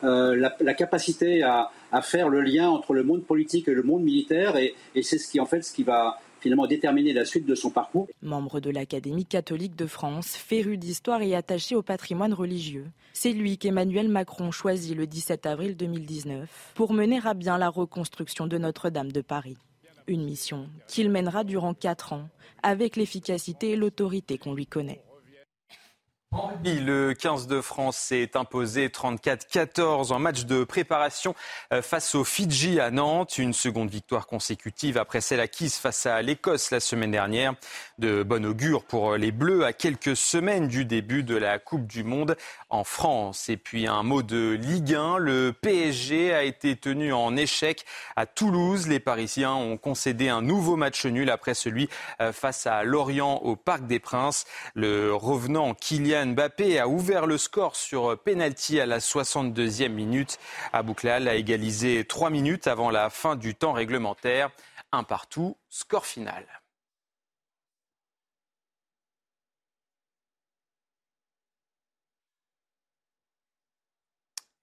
euh, 0.04 0.36
la, 0.36 0.74
capacité 0.74 1.44
à, 1.44 1.70
faire 2.02 2.28
le 2.28 2.42
lien 2.42 2.70
entre 2.70 2.94
le 2.96 3.04
monde 3.04 3.24
politique 3.24 3.68
et 3.68 3.74
le 3.76 3.84
monde 3.84 4.02
militaire, 4.02 4.58
et, 4.58 4.74
et 4.96 5.04
c'est 5.04 5.20
ce 5.20 5.30
qui 5.30 5.40
en 5.40 5.46
fait 5.46 5.62
ce 5.62 5.72
qui 5.72 5.84
va 5.84 6.20
finalement 6.42 6.68
déterminer 6.68 7.14
la 7.14 7.24
suite 7.24 7.46
de 7.46 7.56
son 7.56 7.70
parcours. 7.70 8.08
Membre 8.22 8.60
de 8.60 8.70
l'Académie 8.70 9.26
catholique 9.26 9.76
de 9.76 9.86
France, 9.86 10.36
féru 10.36 10.78
d'histoire 10.78 11.22
et 11.22 11.36
attaché 11.36 11.76
au 11.76 11.84
patrimoine 11.84 12.34
religieux, 12.34 12.88
c'est 13.14 13.32
lui 13.32 13.58
qu'Emmanuel 13.58 14.10
Macron 14.10 14.52
choisit 14.52 14.96
le 14.96 15.08
17 15.08 15.46
avril 15.46 15.78
2019 15.78 16.74
pour 16.76 16.94
mener 16.94 17.20
à 17.24 17.34
bien 17.34 17.58
la 17.58 17.70
reconstruction 17.70 18.48
de 18.48 18.58
Notre-Dame 18.58 19.12
de 19.12 19.22
Paris. 19.22 19.58
Une 20.08 20.26
mission 20.26 20.68
qu'il 20.88 21.12
mènera 21.12 21.44
durant 21.44 21.74
quatre 21.74 22.14
ans 22.14 22.28
avec 22.64 22.96
l'efficacité 22.96 23.72
et 23.72 23.76
l'autorité 23.76 24.38
qu'on 24.38 24.54
lui 24.54 24.66
connaît. 24.66 25.02
Le 26.64 27.12
15 27.12 27.48
de 27.48 27.60
France 27.60 27.98
s'est 27.98 28.38
imposé 28.38 28.88
34-14 28.88 30.14
en 30.14 30.20
match 30.20 30.46
de 30.46 30.64
préparation 30.64 31.36
euh, 31.74 31.82
face 31.82 32.16
aux 32.16 32.24
Fidji 32.24 32.80
à 32.80 32.90
Nantes. 32.90 33.38
Une 33.38 33.52
seconde 33.52 33.90
victoire 33.90 34.28
consécutive 34.28 34.98
après 34.98 35.20
celle 35.20 35.42
acquise 35.42 35.76
face 35.76 36.06
à 36.06 36.22
l'Écosse 36.22 36.72
la 36.72 36.80
semaine 36.80 37.12
dernière. 37.12 37.56
De 37.98 38.24
bon 38.24 38.46
augure 38.46 38.86
pour 38.86 39.18
les 39.18 39.34
Bleus 39.34 39.66
à 39.66 39.74
quelques 39.74 40.16
semaines 40.16 40.70
du 40.70 40.86
début 40.86 41.24
de 41.24 41.36
la 41.36 41.60
Coupe 41.60 41.86
du 41.86 42.06
Monde 42.06 42.38
en 42.70 42.86
France. 42.86 43.50
Et 43.50 43.58
puis 43.58 43.88
un 43.88 44.04
mot 44.04 44.22
de 44.22 44.52
Ligue 44.52 44.96
1. 44.96 45.18
Le 45.18 45.52
PSG 45.52 46.34
a 46.34 46.44
été 46.44 46.78
tenu 46.78 47.12
en 47.12 47.36
échec 47.36 47.86
à 48.16 48.26
Toulouse. 48.26 48.88
Les 48.88 49.02
Parisiens 49.02 49.54
ont 49.54 49.76
concédé 49.76 50.30
un 50.30 50.42
nouveau 50.42 50.78
match 50.78 51.06
nul 51.06 51.30
après 51.30 51.56
celui 51.56 51.90
euh, 52.22 52.32
face 52.32 52.68
à 52.68 52.84
Lorient 52.84 53.42
au 53.44 53.58
Parc 53.58 53.86
des 53.86 54.00
Princes. 54.00 54.46
Le 54.76 55.14
revenant 55.14 55.74
Kylian 55.74 56.21
Mbappé 56.26 56.80
a 56.80 56.88
ouvert 56.88 57.26
le 57.26 57.38
score 57.38 57.76
sur 57.76 58.18
penalty 58.20 58.80
à 58.80 58.86
la 58.86 59.00
62e 59.00 59.90
minute. 59.90 60.40
Abouklal 60.74 61.28
a 61.28 61.36
égalisé 61.36 62.06
trois 62.06 62.30
minutes 62.30 62.68
avant 62.68 62.90
la 62.90 63.10
fin 63.10 63.36
du 63.36 63.56
temps 63.56 63.74
réglementaire. 63.74 64.50
Un 64.92 65.04
partout, 65.04 65.58
score 65.70 66.06
final. 66.06 66.46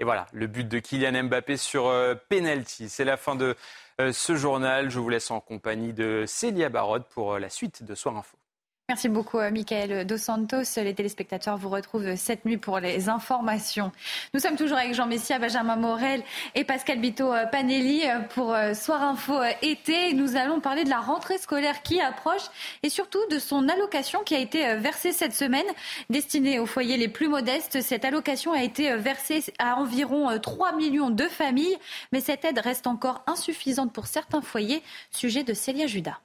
Et 0.01 0.05
voilà, 0.05 0.27
le 0.33 0.47
but 0.47 0.69
de 0.69 0.79
Kylian 0.79 1.25
Mbappé 1.25 1.57
sur 1.57 1.89
euh, 1.89 2.15
penalty. 2.29 2.89
C'est 2.89 3.05
la 3.05 3.17
fin 3.17 3.35
de 3.35 3.57
euh, 4.01 4.13
ce 4.13 4.37
journal. 4.37 4.91
Je 4.91 4.99
vous 5.01 5.09
laisse 5.09 5.31
en 5.31 5.41
compagnie 5.41 5.93
de 5.93 6.25
Célia 6.27 6.69
Barod 6.69 7.05
pour 7.05 7.35
euh, 7.35 7.39
la 7.41 7.51
suite 7.51 7.83
de 7.83 7.95
Soir 7.97 8.17
Info. 8.17 8.39
Merci 8.91 9.11
beaucoup, 9.11 9.37
euh, 9.39 9.51
Michael 9.51 10.07
Dos 10.07 10.17
Santos. 10.17 10.63
Les 10.79 10.95
téléspectateurs 10.95 11.59
vous 11.59 11.69
retrouvent 11.69 12.17
cette 12.17 12.47
nuit 12.47 12.57
pour 12.57 12.81
les 12.81 13.11
informations. 13.11 13.93
Nous 14.33 14.41
sommes 14.41 14.57
toujours 14.57 14.79
avec 14.79 14.95
Jean 14.95 15.05
Messia, 15.05 15.39
Benjamin 15.39 15.77
Morel 15.77 16.23
et 16.55 16.65
Pascal 16.65 16.99
Bito 16.99 17.31
euh, 17.31 17.45
Panelli 17.45 18.05
euh, 18.07 18.21
pour 18.21 18.57
Soir 18.75 19.03
Info 19.03 19.43
été. 19.61 20.15
Nous 20.15 20.37
allons 20.37 20.61
parler 20.61 20.85
de 20.85 20.89
la 20.89 21.01
rentrée 21.01 21.37
scolaire 21.37 21.83
qui 21.83 22.01
approche 22.01 22.47
et 22.83 22.89
surtout 22.89 23.19
de 23.31 23.39
son 23.39 23.69
allocation 23.69 24.21
qui 24.25 24.35
a 24.35 24.39
été 24.39 24.77
versée 24.77 25.13
cette 25.13 25.35
semaine, 25.35 25.67
destinée 26.09 26.59
aux 26.59 26.65
foyers 26.65 26.97
les 26.97 27.09
plus 27.09 27.29
modestes. 27.29 27.83
Cette 27.83 28.07
allocation 28.07 28.55
a 28.55 28.63
été 28.63 28.97
versée 28.97 29.45
à 29.59 29.77
environ 29.77 30.39
3 30.39 30.77
millions 30.77 31.11
de 31.11 31.25
familles, 31.25 31.77
mais 32.11 32.23
cette 32.23 32.43
aide 32.47 32.61
reste 32.61 32.87
encore 32.87 33.23
insuffisante 33.27 33.93
pour 33.93 34.07
certains 34.07 34.41
foyers. 34.41 34.83
Sujet 35.11 35.45
de 35.45 35.53
Célia 35.53 35.87
Judas. 35.87 36.21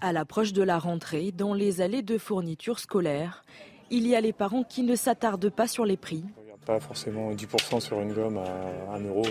À 0.00 0.12
l'approche 0.12 0.52
de 0.52 0.62
la 0.62 0.78
rentrée, 0.78 1.32
dans 1.32 1.54
les 1.54 1.80
allées 1.80 2.02
de 2.02 2.18
fournitures 2.18 2.78
scolaires, 2.78 3.44
il 3.90 4.06
y 4.06 4.14
a 4.14 4.20
les 4.20 4.32
parents 4.32 4.64
qui 4.64 4.82
ne 4.82 4.94
s'attardent 4.94 5.50
pas 5.50 5.66
sur 5.66 5.84
les 5.84 5.96
prix. 5.96 6.24
Pas 6.66 6.80
forcément 6.80 7.32
10% 7.32 7.80
sur 7.80 8.00
une 8.00 8.12
gomme 8.12 8.38
à 8.38 8.94
1 8.94 9.00
euro. 9.04 9.24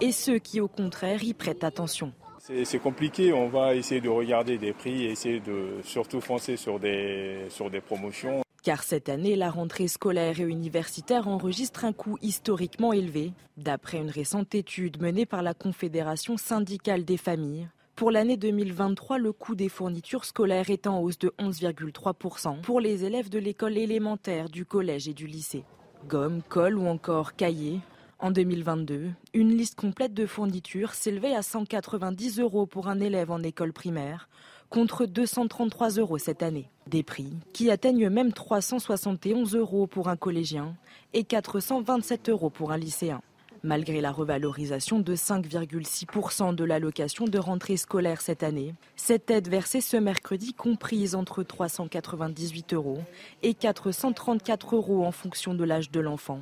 Et 0.00 0.12
ceux 0.12 0.38
qui, 0.38 0.60
au 0.60 0.68
contraire, 0.68 1.22
y 1.22 1.34
prêtent 1.34 1.64
attention. 1.64 2.12
C'est 2.38 2.78
compliqué, 2.78 3.32
on 3.32 3.48
va 3.48 3.74
essayer 3.74 4.02
de 4.02 4.08
regarder 4.10 4.58
des 4.58 4.74
prix 4.74 5.04
et 5.04 5.10
essayer 5.10 5.40
de 5.40 5.80
surtout 5.82 6.20
foncer 6.20 6.56
sur 6.56 6.78
des, 6.78 7.46
sur 7.48 7.70
des 7.70 7.80
promotions. 7.80 8.42
Car 8.62 8.82
cette 8.82 9.08
année, 9.08 9.34
la 9.34 9.50
rentrée 9.50 9.88
scolaire 9.88 10.40
et 10.40 10.44
universitaire 10.44 11.26
enregistre 11.26 11.84
un 11.84 11.92
coût 11.92 12.18
historiquement 12.22 12.92
élevé. 12.92 13.32
D'après 13.56 13.98
une 13.98 14.10
récente 14.10 14.54
étude 14.54 15.00
menée 15.00 15.26
par 15.26 15.42
la 15.42 15.54
Confédération 15.54 16.36
syndicale 16.36 17.04
des 17.04 17.16
familles, 17.16 17.68
pour 17.96 18.10
l'année 18.10 18.36
2023, 18.36 19.18
le 19.18 19.32
coût 19.32 19.54
des 19.54 19.68
fournitures 19.68 20.24
scolaires 20.24 20.68
est 20.68 20.88
en 20.88 21.00
hausse 21.00 21.18
de 21.18 21.32
11,3% 21.38 22.60
pour 22.62 22.80
les 22.80 23.04
élèves 23.04 23.28
de 23.28 23.38
l'école 23.38 23.78
élémentaire, 23.78 24.48
du 24.48 24.64
collège 24.64 25.06
et 25.06 25.14
du 25.14 25.28
lycée. 25.28 25.64
Gomme, 26.08 26.42
colle 26.48 26.76
ou 26.76 26.88
encore 26.88 27.36
cahiers. 27.36 27.78
En 28.18 28.32
2022, 28.32 29.10
une 29.32 29.56
liste 29.56 29.76
complète 29.76 30.12
de 30.12 30.26
fournitures 30.26 30.92
s'élevait 30.92 31.36
à 31.36 31.42
190 31.42 32.40
euros 32.40 32.66
pour 32.66 32.88
un 32.88 32.98
élève 32.98 33.30
en 33.30 33.40
école 33.44 33.72
primaire, 33.72 34.28
contre 34.70 35.06
233 35.06 35.90
euros 35.90 36.18
cette 36.18 36.42
année. 36.42 36.68
Des 36.88 37.04
prix 37.04 37.32
qui 37.52 37.70
atteignent 37.70 38.08
même 38.08 38.32
371 38.32 39.54
euros 39.54 39.86
pour 39.86 40.08
un 40.08 40.16
collégien 40.16 40.74
et 41.12 41.22
427 41.22 42.28
euros 42.28 42.50
pour 42.50 42.72
un 42.72 42.76
lycéen. 42.76 43.22
Malgré 43.64 44.02
la 44.02 44.12
revalorisation 44.12 45.00
de 45.00 45.16
5,6% 45.16 46.54
de 46.54 46.64
l'allocation 46.64 47.24
de 47.24 47.38
rentrée 47.38 47.78
scolaire 47.78 48.20
cette 48.20 48.42
année, 48.42 48.74
cette 48.94 49.30
aide 49.30 49.48
versée 49.48 49.80
ce 49.80 49.96
mercredi 49.96 50.52
comprise 50.52 51.14
entre 51.14 51.42
398 51.42 52.74
euros 52.74 53.00
et 53.42 53.54
434 53.54 54.76
euros 54.76 55.06
en 55.06 55.12
fonction 55.12 55.54
de 55.54 55.64
l'âge 55.64 55.90
de 55.90 56.00
l'enfant 56.00 56.40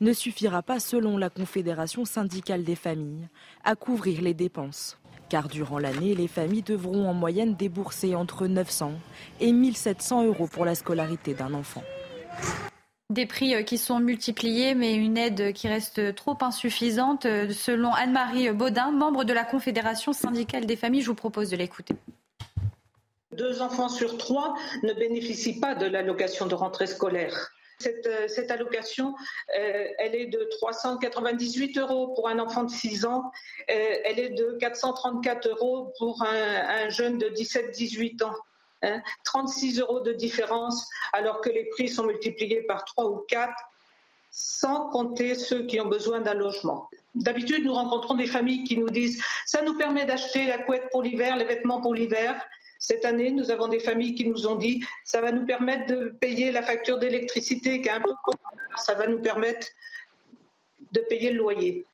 ne 0.00 0.12
suffira 0.12 0.62
pas, 0.62 0.80
selon 0.80 1.16
la 1.16 1.30
Confédération 1.30 2.04
syndicale 2.04 2.64
des 2.64 2.74
familles, 2.74 3.28
à 3.64 3.76
couvrir 3.76 4.20
les 4.20 4.34
dépenses. 4.34 4.98
Car 5.28 5.48
durant 5.48 5.78
l'année, 5.78 6.14
les 6.14 6.28
familles 6.28 6.62
devront 6.62 7.08
en 7.08 7.14
moyenne 7.14 7.54
débourser 7.54 8.14
entre 8.14 8.46
900 8.46 8.92
et 9.40 9.52
1700 9.52 10.26
euros 10.26 10.46
pour 10.46 10.64
la 10.64 10.74
scolarité 10.74 11.34
d'un 11.34 11.54
enfant. 11.54 11.84
Des 13.12 13.26
prix 13.26 13.54
euh, 13.54 13.62
qui 13.62 13.76
sont 13.76 14.00
multipliés, 14.00 14.74
mais 14.74 14.94
une 14.94 15.18
aide 15.18 15.52
qui 15.52 15.68
reste 15.68 16.14
trop 16.14 16.38
insuffisante. 16.40 17.26
Euh, 17.26 17.50
selon 17.50 17.92
Anne-Marie 17.92 18.50
Baudin, 18.52 18.90
membre 18.90 19.24
de 19.24 19.34
la 19.34 19.44
Confédération 19.44 20.14
syndicale 20.14 20.64
des 20.64 20.76
familles, 20.76 21.02
je 21.02 21.08
vous 21.08 21.14
propose 21.14 21.50
de 21.50 21.56
l'écouter. 21.56 21.94
Deux 23.36 23.60
enfants 23.60 23.90
sur 23.90 24.16
trois 24.16 24.54
ne 24.82 24.94
bénéficient 24.94 25.60
pas 25.60 25.74
de 25.74 25.84
l'allocation 25.84 26.46
de 26.46 26.54
rentrée 26.54 26.86
scolaire. 26.86 27.50
Cette, 27.80 28.06
euh, 28.06 28.48
allocation, 28.48 29.14
elle 29.54 30.14
est 30.14 30.26
de 30.28 30.48
398 30.50 31.76
euros 31.76 32.14
pour 32.14 32.30
un 32.30 32.38
enfant 32.38 32.64
de 32.64 32.70
6 32.70 33.04
ans, 33.04 33.30
elle 33.68 34.20
est 34.20 34.30
de 34.30 34.56
434 34.58 35.48
euros 35.48 35.92
pour 35.98 36.22
un 36.22 36.88
jeune 36.88 37.18
de 37.18 37.28
17-18 37.28 38.24
ans. 38.24 38.36
36 39.24 39.78
hein, 39.78 39.82
euros 39.82 40.00
de 40.00 40.12
différence 40.12 40.88
alors 41.12 41.40
que 41.40 41.50
les 41.50 41.64
prix 41.64 41.88
sont 41.88 42.04
multipliés 42.04 42.62
par 42.62 42.84
3 42.84 43.10
ou 43.10 43.24
4 43.28 43.52
sans 44.30 44.88
compter 44.88 45.34
ceux 45.34 45.66
qui 45.66 45.78
ont 45.80 45.88
besoin 45.88 46.20
d'un 46.20 46.34
logement. 46.34 46.88
D'habitude, 47.14 47.64
nous 47.64 47.74
rencontrons 47.74 48.14
des 48.14 48.26
familles 48.26 48.64
qui 48.64 48.78
nous 48.78 48.88
disent 48.88 49.22
ça 49.44 49.62
nous 49.62 49.76
permet 49.76 50.06
d'acheter 50.06 50.46
la 50.46 50.58
couette 50.58 50.88
pour 50.90 51.02
l'hiver, 51.02 51.36
les 51.36 51.44
vêtements 51.44 51.82
pour 51.82 51.94
l'hiver. 51.94 52.42
Cette 52.78 53.04
année, 53.04 53.30
nous 53.30 53.50
avons 53.50 53.68
des 53.68 53.78
familles 53.78 54.14
qui 54.14 54.26
nous 54.26 54.46
ont 54.46 54.56
dit 54.56 54.82
ça 55.04 55.20
va 55.20 55.30
nous 55.30 55.44
permettre 55.44 55.86
de 55.86 56.08
payer 56.20 56.50
la 56.50 56.62
facture 56.62 56.98
d'électricité 56.98 57.82
qui 57.82 57.88
est 57.88 57.92
un 57.92 58.00
peu 58.00 58.12
ça 58.76 58.94
va 58.94 59.06
nous 59.06 59.20
permettre 59.20 59.66
de 60.92 61.00
payer 61.00 61.30
le 61.30 61.38
loyer. 61.38 61.86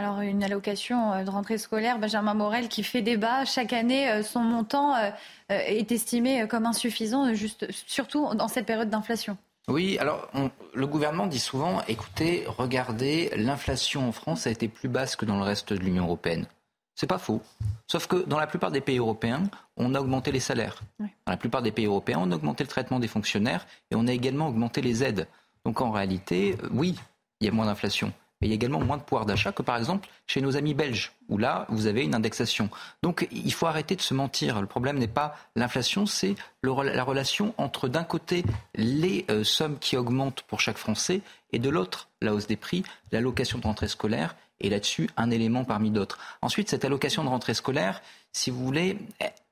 Alors 0.00 0.20
une 0.20 0.44
allocation 0.44 1.12
euh, 1.12 1.24
de 1.24 1.30
rentrée 1.30 1.58
scolaire, 1.58 1.98
Benjamin 1.98 2.32
Morel, 2.32 2.68
qui 2.68 2.84
fait 2.84 3.02
débat 3.02 3.44
chaque 3.44 3.72
année, 3.72 4.08
euh, 4.08 4.22
son 4.22 4.40
montant 4.40 4.94
euh, 4.94 5.10
est 5.48 5.90
estimé 5.90 6.46
comme 6.46 6.66
insuffisant, 6.66 7.34
juste, 7.34 7.66
surtout 7.72 8.32
dans 8.34 8.46
cette 8.46 8.64
période 8.64 8.88
d'inflation. 8.88 9.36
Oui, 9.66 9.98
alors 9.98 10.30
le 10.72 10.86
gouvernement 10.86 11.26
dit 11.26 11.40
souvent, 11.40 11.82
écoutez, 11.88 12.44
regardez, 12.46 13.30
l'inflation 13.36 14.08
en 14.08 14.12
France 14.12 14.46
a 14.46 14.50
été 14.50 14.68
plus 14.68 14.88
basse 14.88 15.14
que 15.14 15.26
dans 15.26 15.36
le 15.36 15.42
reste 15.42 15.72
de 15.74 15.78
l'Union 15.78 16.04
européenne. 16.04 16.46
C'est 16.94 17.08
pas 17.08 17.18
faux. 17.18 17.42
Sauf 17.86 18.06
que 18.06 18.16
dans 18.16 18.38
la 18.38 18.46
plupart 18.46 18.70
des 18.70 18.80
pays 18.80 18.98
européens, 18.98 19.42
on 19.76 19.94
a 19.94 20.00
augmenté 20.00 20.32
les 20.32 20.40
salaires. 20.40 20.80
Dans 20.98 21.32
la 21.32 21.36
plupart 21.36 21.60
des 21.60 21.70
pays 21.70 21.84
européens, 21.84 22.18
on 22.22 22.32
a 22.32 22.36
augmenté 22.36 22.64
le 22.64 22.68
traitement 22.68 22.98
des 22.98 23.08
fonctionnaires 23.08 23.66
et 23.90 23.94
on 23.94 24.06
a 24.06 24.12
également 24.12 24.48
augmenté 24.48 24.80
les 24.80 25.04
aides. 25.04 25.28
Donc 25.66 25.82
en 25.82 25.90
réalité, 25.90 26.56
oui, 26.70 26.96
il 27.40 27.46
y 27.46 27.48
a 27.50 27.52
moins 27.52 27.66
d'inflation 27.66 28.12
il 28.40 28.48
y 28.48 28.52
a 28.52 28.54
également 28.54 28.80
moins 28.80 28.96
de 28.96 29.02
pouvoir 29.02 29.26
d'achat 29.26 29.52
que 29.52 29.62
par 29.62 29.76
exemple 29.76 30.08
chez 30.26 30.40
nos 30.40 30.56
amis 30.56 30.74
belges, 30.74 31.12
où 31.28 31.38
là, 31.38 31.66
vous 31.70 31.86
avez 31.86 32.04
une 32.04 32.14
indexation. 32.14 32.70
Donc 33.02 33.26
il 33.32 33.52
faut 33.52 33.66
arrêter 33.66 33.96
de 33.96 34.00
se 34.00 34.14
mentir. 34.14 34.60
Le 34.60 34.66
problème 34.66 34.98
n'est 34.98 35.08
pas 35.08 35.36
l'inflation, 35.56 36.06
c'est 36.06 36.36
la 36.62 37.04
relation 37.04 37.54
entre 37.58 37.88
d'un 37.88 38.04
côté 38.04 38.44
les 38.74 39.24
euh, 39.30 39.44
sommes 39.44 39.78
qui 39.78 39.96
augmentent 39.96 40.42
pour 40.42 40.60
chaque 40.60 40.78
Français 40.78 41.20
et 41.52 41.58
de 41.58 41.68
l'autre 41.68 42.08
la 42.20 42.34
hausse 42.34 42.46
des 42.46 42.56
prix, 42.56 42.84
l'allocation 43.12 43.58
de 43.58 43.64
rentrée 43.64 43.88
scolaire 43.88 44.36
et 44.60 44.70
là-dessus 44.70 45.08
un 45.16 45.30
élément 45.30 45.64
parmi 45.64 45.90
d'autres. 45.90 46.18
Ensuite, 46.42 46.68
cette 46.68 46.84
allocation 46.84 47.24
de 47.24 47.28
rentrée 47.28 47.54
scolaire, 47.54 48.02
si 48.32 48.50
vous 48.50 48.64
voulez, 48.64 48.98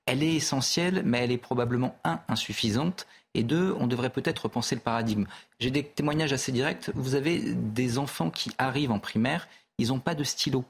elle 0.07 0.23
est 0.23 0.35
essentielle, 0.35 1.03
mais 1.05 1.19
elle 1.19 1.33
est 1.33 1.39
probablement, 1.39 1.97
insuffisante, 2.29 3.07
et 3.37 3.43
deux, 3.43 3.77
on 3.79 3.87
devrait 3.87 4.11
peut-être 4.11 4.41
repenser 4.41 4.75
le 4.75 4.81
paradigme. 4.81 5.27
J'ai 5.61 5.71
des 5.71 5.85
témoignages 5.85 6.33
assez 6.33 6.53
directs. 6.53 6.91
Vous 6.95 7.15
avez 7.15 7.39
des 7.55 7.99
enfants 7.99 8.31
qui 8.31 8.51
arrivent 8.59 8.93
en 8.93 8.99
primaire, 8.99 9.47
ils 9.79 9.89
n'ont 9.89 10.01
pas 10.01 10.15
de 10.15 10.25
stylo, 10.25 10.65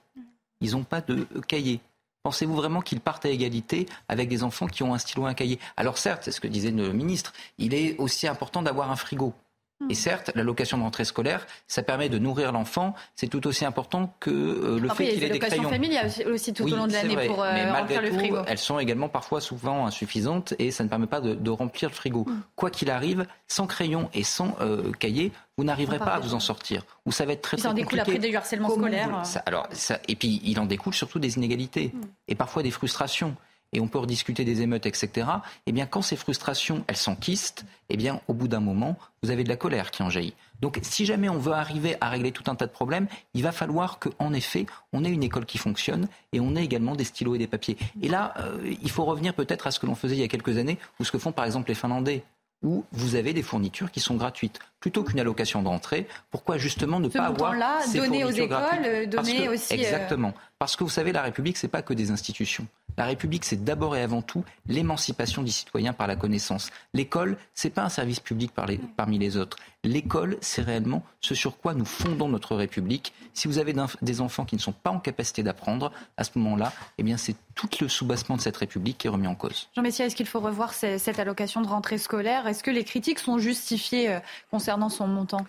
ils 0.60 0.72
n'ont 0.72 0.84
pas 0.84 1.00
de 1.00 1.26
cahier. 1.46 1.80
Pensez-vous 2.24 2.56
vraiment 2.56 2.80
qu'ils 2.80 3.00
partent 3.00 3.24
à 3.24 3.28
égalité 3.28 3.86
avec 4.08 4.28
des 4.28 4.42
enfants 4.42 4.66
qui 4.66 4.82
ont 4.82 4.94
un 4.94 4.98
stylo 4.98 5.26
et 5.26 5.30
un 5.30 5.34
cahier? 5.34 5.60
Alors 5.76 5.96
certes, 5.96 6.24
c'est 6.24 6.32
ce 6.32 6.40
que 6.40 6.48
disait 6.48 6.72
le 6.72 6.92
ministre, 6.92 7.32
il 7.58 7.72
est 7.72 7.96
aussi 7.98 8.26
important 8.26 8.62
d'avoir 8.62 8.90
un 8.90 8.96
frigo. 8.96 9.32
Et 9.90 9.94
certes, 9.94 10.30
l'allocation 10.34 10.78
de 10.78 10.82
rentrée 10.82 11.04
scolaire, 11.04 11.46
ça 11.68 11.82
permet 11.82 12.08
de 12.08 12.16
nourrir 12.18 12.50
l'enfant. 12.50 12.94
C'est 13.14 13.26
tout 13.28 13.46
aussi 13.46 13.64
important 13.66 14.14
que 14.20 14.30
euh, 14.30 14.78
le 14.80 14.88
fait 14.88 15.08
qu'il 15.08 15.22
ait 15.22 15.28
des 15.28 15.38
crayons. 15.38 15.68
familiales 15.68 16.10
aussi 16.32 16.54
tout 16.54 16.64
Oui, 16.64 16.72
au 16.72 16.76
long 16.76 16.86
de 16.86 16.92
l'année 16.92 17.26
pour 17.26 17.42
euh, 17.42 17.52
Mais 17.52 17.70
remplir 17.70 18.00
le 18.00 18.10
frigo. 18.10 18.38
elles 18.46 18.56
sont 18.58 18.78
également 18.78 19.10
parfois 19.10 19.42
souvent 19.42 19.84
insuffisantes 19.86 20.54
et 20.58 20.70
ça 20.70 20.82
ne 20.82 20.88
permet 20.88 21.06
pas 21.06 21.20
de, 21.20 21.34
de 21.34 21.50
remplir 21.50 21.90
le 21.90 21.94
frigo. 21.94 22.24
Mm. 22.26 22.40
Quoi 22.56 22.70
qu'il 22.70 22.90
arrive, 22.90 23.26
sans 23.48 23.66
crayon 23.66 24.08
et 24.14 24.24
sans 24.24 24.56
euh, 24.62 24.92
cahier, 24.92 25.30
vous 25.58 25.64
n'arriverez 25.64 25.98
pas 25.98 26.14
à 26.14 26.20
vous 26.20 26.32
en 26.34 26.40
sortir. 26.40 26.82
Ou 27.04 27.12
ça 27.12 27.26
va 27.26 27.32
être 27.34 27.42
très 27.42 27.58
très 27.58 27.68
s'en 27.68 27.74
découle 27.74 27.98
compliqué. 27.98 28.16
après 28.18 28.28
du 28.30 28.36
harcèlement 28.36 28.68
Comment 28.68 28.80
scolaire. 28.86 29.26
ça- 29.26 29.42
alors, 29.46 29.68
ça- 29.72 29.98
et 30.08 30.16
puis 30.16 30.40
il 30.42 30.58
en 30.58 30.64
découle 30.66 30.94
surtout 30.94 31.18
des 31.18 31.36
inégalités 31.36 31.92
Mm. 31.94 32.00
et 32.28 32.34
parfois 32.34 32.62
des 32.62 32.70
frustrations. 32.70 33.36
Et 33.72 33.80
on 33.80 33.88
peut 33.88 33.98
rediscuter 33.98 34.44
des 34.44 34.62
émeutes, 34.62 34.86
etc. 34.86 35.28
Eh 35.66 35.72
bien, 35.72 35.86
quand 35.86 36.02
ces 36.02 36.16
frustrations, 36.16 36.84
elles 36.86 36.96
s'enquistent, 36.96 37.64
eh 37.88 37.96
bien, 37.96 38.20
au 38.28 38.34
bout 38.34 38.48
d'un 38.48 38.60
moment, 38.60 38.96
vous 39.22 39.30
avez 39.30 39.44
de 39.44 39.48
la 39.48 39.56
colère 39.56 39.90
qui 39.90 40.02
en 40.02 40.10
jaillit. 40.10 40.34
Donc, 40.60 40.78
si 40.82 41.04
jamais 41.04 41.28
on 41.28 41.38
veut 41.38 41.52
arriver 41.52 41.96
à 42.00 42.08
régler 42.08 42.32
tout 42.32 42.44
un 42.50 42.54
tas 42.54 42.66
de 42.66 42.72
problèmes, 42.72 43.06
il 43.34 43.42
va 43.42 43.52
falloir 43.52 43.98
qu'en 43.98 44.32
effet, 44.32 44.66
on 44.92 45.04
ait 45.04 45.10
une 45.10 45.22
école 45.22 45.46
qui 45.46 45.58
fonctionne 45.58 46.08
et 46.32 46.40
on 46.40 46.56
ait 46.56 46.64
également 46.64 46.96
des 46.96 47.04
stylos 47.04 47.34
et 47.34 47.38
des 47.38 47.46
papiers. 47.46 47.76
Et 48.00 48.08
là, 48.08 48.34
euh, 48.38 48.74
il 48.82 48.90
faut 48.90 49.04
revenir 49.04 49.34
peut-être 49.34 49.66
à 49.66 49.70
ce 49.70 49.78
que 49.78 49.86
l'on 49.86 49.94
faisait 49.94 50.16
il 50.16 50.20
y 50.20 50.24
a 50.24 50.28
quelques 50.28 50.56
années, 50.56 50.78
ou 50.98 51.04
ce 51.04 51.12
que 51.12 51.18
font 51.18 51.32
par 51.32 51.44
exemple 51.44 51.68
les 51.68 51.74
Finlandais 51.74 52.24
où 52.62 52.84
vous 52.92 53.14
avez 53.14 53.32
des 53.32 53.42
fournitures 53.42 53.90
qui 53.90 54.00
sont 54.00 54.16
gratuites. 54.16 54.58
Plutôt 54.86 55.02
qu'une 55.02 55.18
allocation 55.18 55.62
de 55.64 55.66
rentrée, 55.68 56.06
pourquoi 56.30 56.58
justement 56.58 57.00
ne 57.00 57.08
Ce 57.10 57.18
pas 57.18 57.24
avoir 57.24 57.52
ces 57.82 57.98
donner 57.98 58.22
aux 58.22 58.30
écoles, 58.30 58.48
gratuites 58.50 58.86
euh, 58.86 59.06
donner 59.06 59.46
que- 59.46 59.48
aussi, 59.54 59.74
euh, 59.74 59.78
Exactement. 59.78 60.32
Parce 60.60 60.76
que 60.76 60.84
vous 60.84 60.90
savez, 60.90 61.10
la 61.10 61.22
République, 61.22 61.56
c'est 61.56 61.66
pas 61.66 61.82
que 61.82 61.92
des 61.92 62.12
institutions. 62.12 62.66
La 62.96 63.04
République, 63.04 63.44
c'est 63.44 63.62
d'abord 63.62 63.94
et 63.96 64.00
avant 64.00 64.22
tout 64.22 64.42
l'émancipation 64.68 65.42
des 65.42 65.50
citoyens 65.50 65.92
par 65.92 66.06
la 66.06 66.14
connaissance. 66.16 66.70
L'école, 66.94 67.36
c'est 67.52 67.68
pas 67.68 67.82
un 67.82 67.88
service 67.90 68.20
public 68.20 68.52
par 68.52 68.66
les- 68.66 68.78
parmi 68.78 69.18
les 69.18 69.36
autres. 69.36 69.58
L'école, 69.84 70.38
c'est 70.40 70.62
réellement 70.62 71.02
ce 71.20 71.34
sur 71.34 71.58
quoi 71.58 71.74
nous 71.74 71.84
fondons 71.84 72.28
notre 72.28 72.56
République. 72.56 73.12
Si 73.34 73.48
vous 73.48 73.58
avez 73.58 73.74
des 74.02 74.20
enfants 74.22 74.44
qui 74.46 74.56
ne 74.56 74.60
sont 74.60 74.72
pas 74.72 74.90
en 74.90 74.98
capacité 74.98 75.42
d'apprendre, 75.42 75.92
à 76.16 76.24
ce 76.24 76.30
moment-là, 76.36 76.72
eh 76.96 77.02
bien, 77.02 77.18
c'est 77.18 77.36
tout 77.54 77.68
le 77.80 77.88
soubassement 77.88 78.36
de 78.36 78.40
cette 78.40 78.56
République 78.56 78.98
qui 78.98 79.06
est 79.08 79.10
remis 79.10 79.26
en 79.28 79.34
cause. 79.34 79.68
Jean 79.76 79.82
Messia, 79.82 80.06
est-ce 80.06 80.16
qu'il 80.16 80.26
faut 80.26 80.40
revoir 80.40 80.72
cette 80.72 81.18
allocation 81.18 81.60
de 81.60 81.68
rentrée 81.68 81.98
scolaire? 81.98 82.46
Est-ce 82.48 82.62
que 82.62 82.70
les 82.70 82.82
critiques 82.84 83.18
sont 83.18 83.38
justifiées 83.38 84.10
euh, 84.10 84.18
concernant 84.76 84.88
son 84.88 85.06
montant 85.06 85.44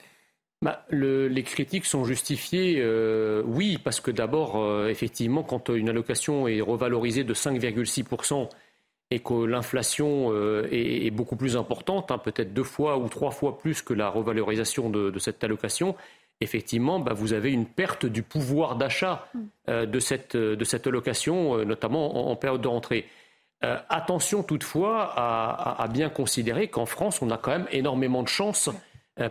Bah, 0.63 0.85
le- 0.89 1.27
les 1.27 1.43
critiques 1.43 1.85
sont 1.85 2.03
justifiées, 2.03 2.77
euh, 2.79 3.43
oui, 3.45 3.77
parce 3.83 3.99
que 3.99 4.09
d'abord, 4.11 4.55
euh, 4.57 4.87
effectivement, 4.89 5.43
quand 5.43 5.69
une 5.69 5.89
allocation 5.89 6.47
est 6.47 6.61
revalorisée 6.61 7.23
de 7.23 7.33
5,6% 7.35 8.49
et 9.11 9.19
que 9.19 9.45
l'inflation 9.45 10.31
euh, 10.31 10.67
est, 10.71 11.05
est 11.05 11.11
beaucoup 11.11 11.35
plus 11.35 11.55
importante, 11.57 12.09
hein, 12.11 12.17
peut-être 12.17 12.53
deux 12.53 12.63
fois 12.63 12.97
ou 12.97 13.07
trois 13.07 13.31
fois 13.31 13.57
plus 13.59 13.81
que 13.83 13.93
la 13.93 14.09
revalorisation 14.09 14.89
de, 14.89 15.11
de 15.11 15.19
cette 15.19 15.43
allocation, 15.43 15.95
effectivement, 16.41 16.99
bah, 16.99 17.13
vous 17.13 17.33
avez 17.33 17.51
une 17.51 17.65
perte 17.67 18.05
du 18.07 18.23
pouvoir 18.23 18.75
d'achat 18.77 19.27
euh, 19.69 19.85
de, 19.85 19.99
cette, 19.99 20.35
de 20.35 20.63
cette 20.65 20.87
allocation, 20.87 21.63
notamment 21.65 22.27
en, 22.29 22.31
en 22.31 22.35
période 22.35 22.61
de 22.61 22.67
rentrée. 22.67 23.05
Attention 23.61 24.43
toutefois 24.43 25.01
à, 25.15 25.49
à- 25.49 25.83
à 25.83 25.87
bien 25.87 26.09
considérer 26.09 26.67
qu'en 26.67 26.85
France, 26.85 27.23
on 27.23 27.31
a 27.31 27.37
quand 27.37 27.49
même 27.49 27.67
énormément 27.71 28.21
de 28.21 28.27
chance 28.27 28.67
euh, 28.67 28.71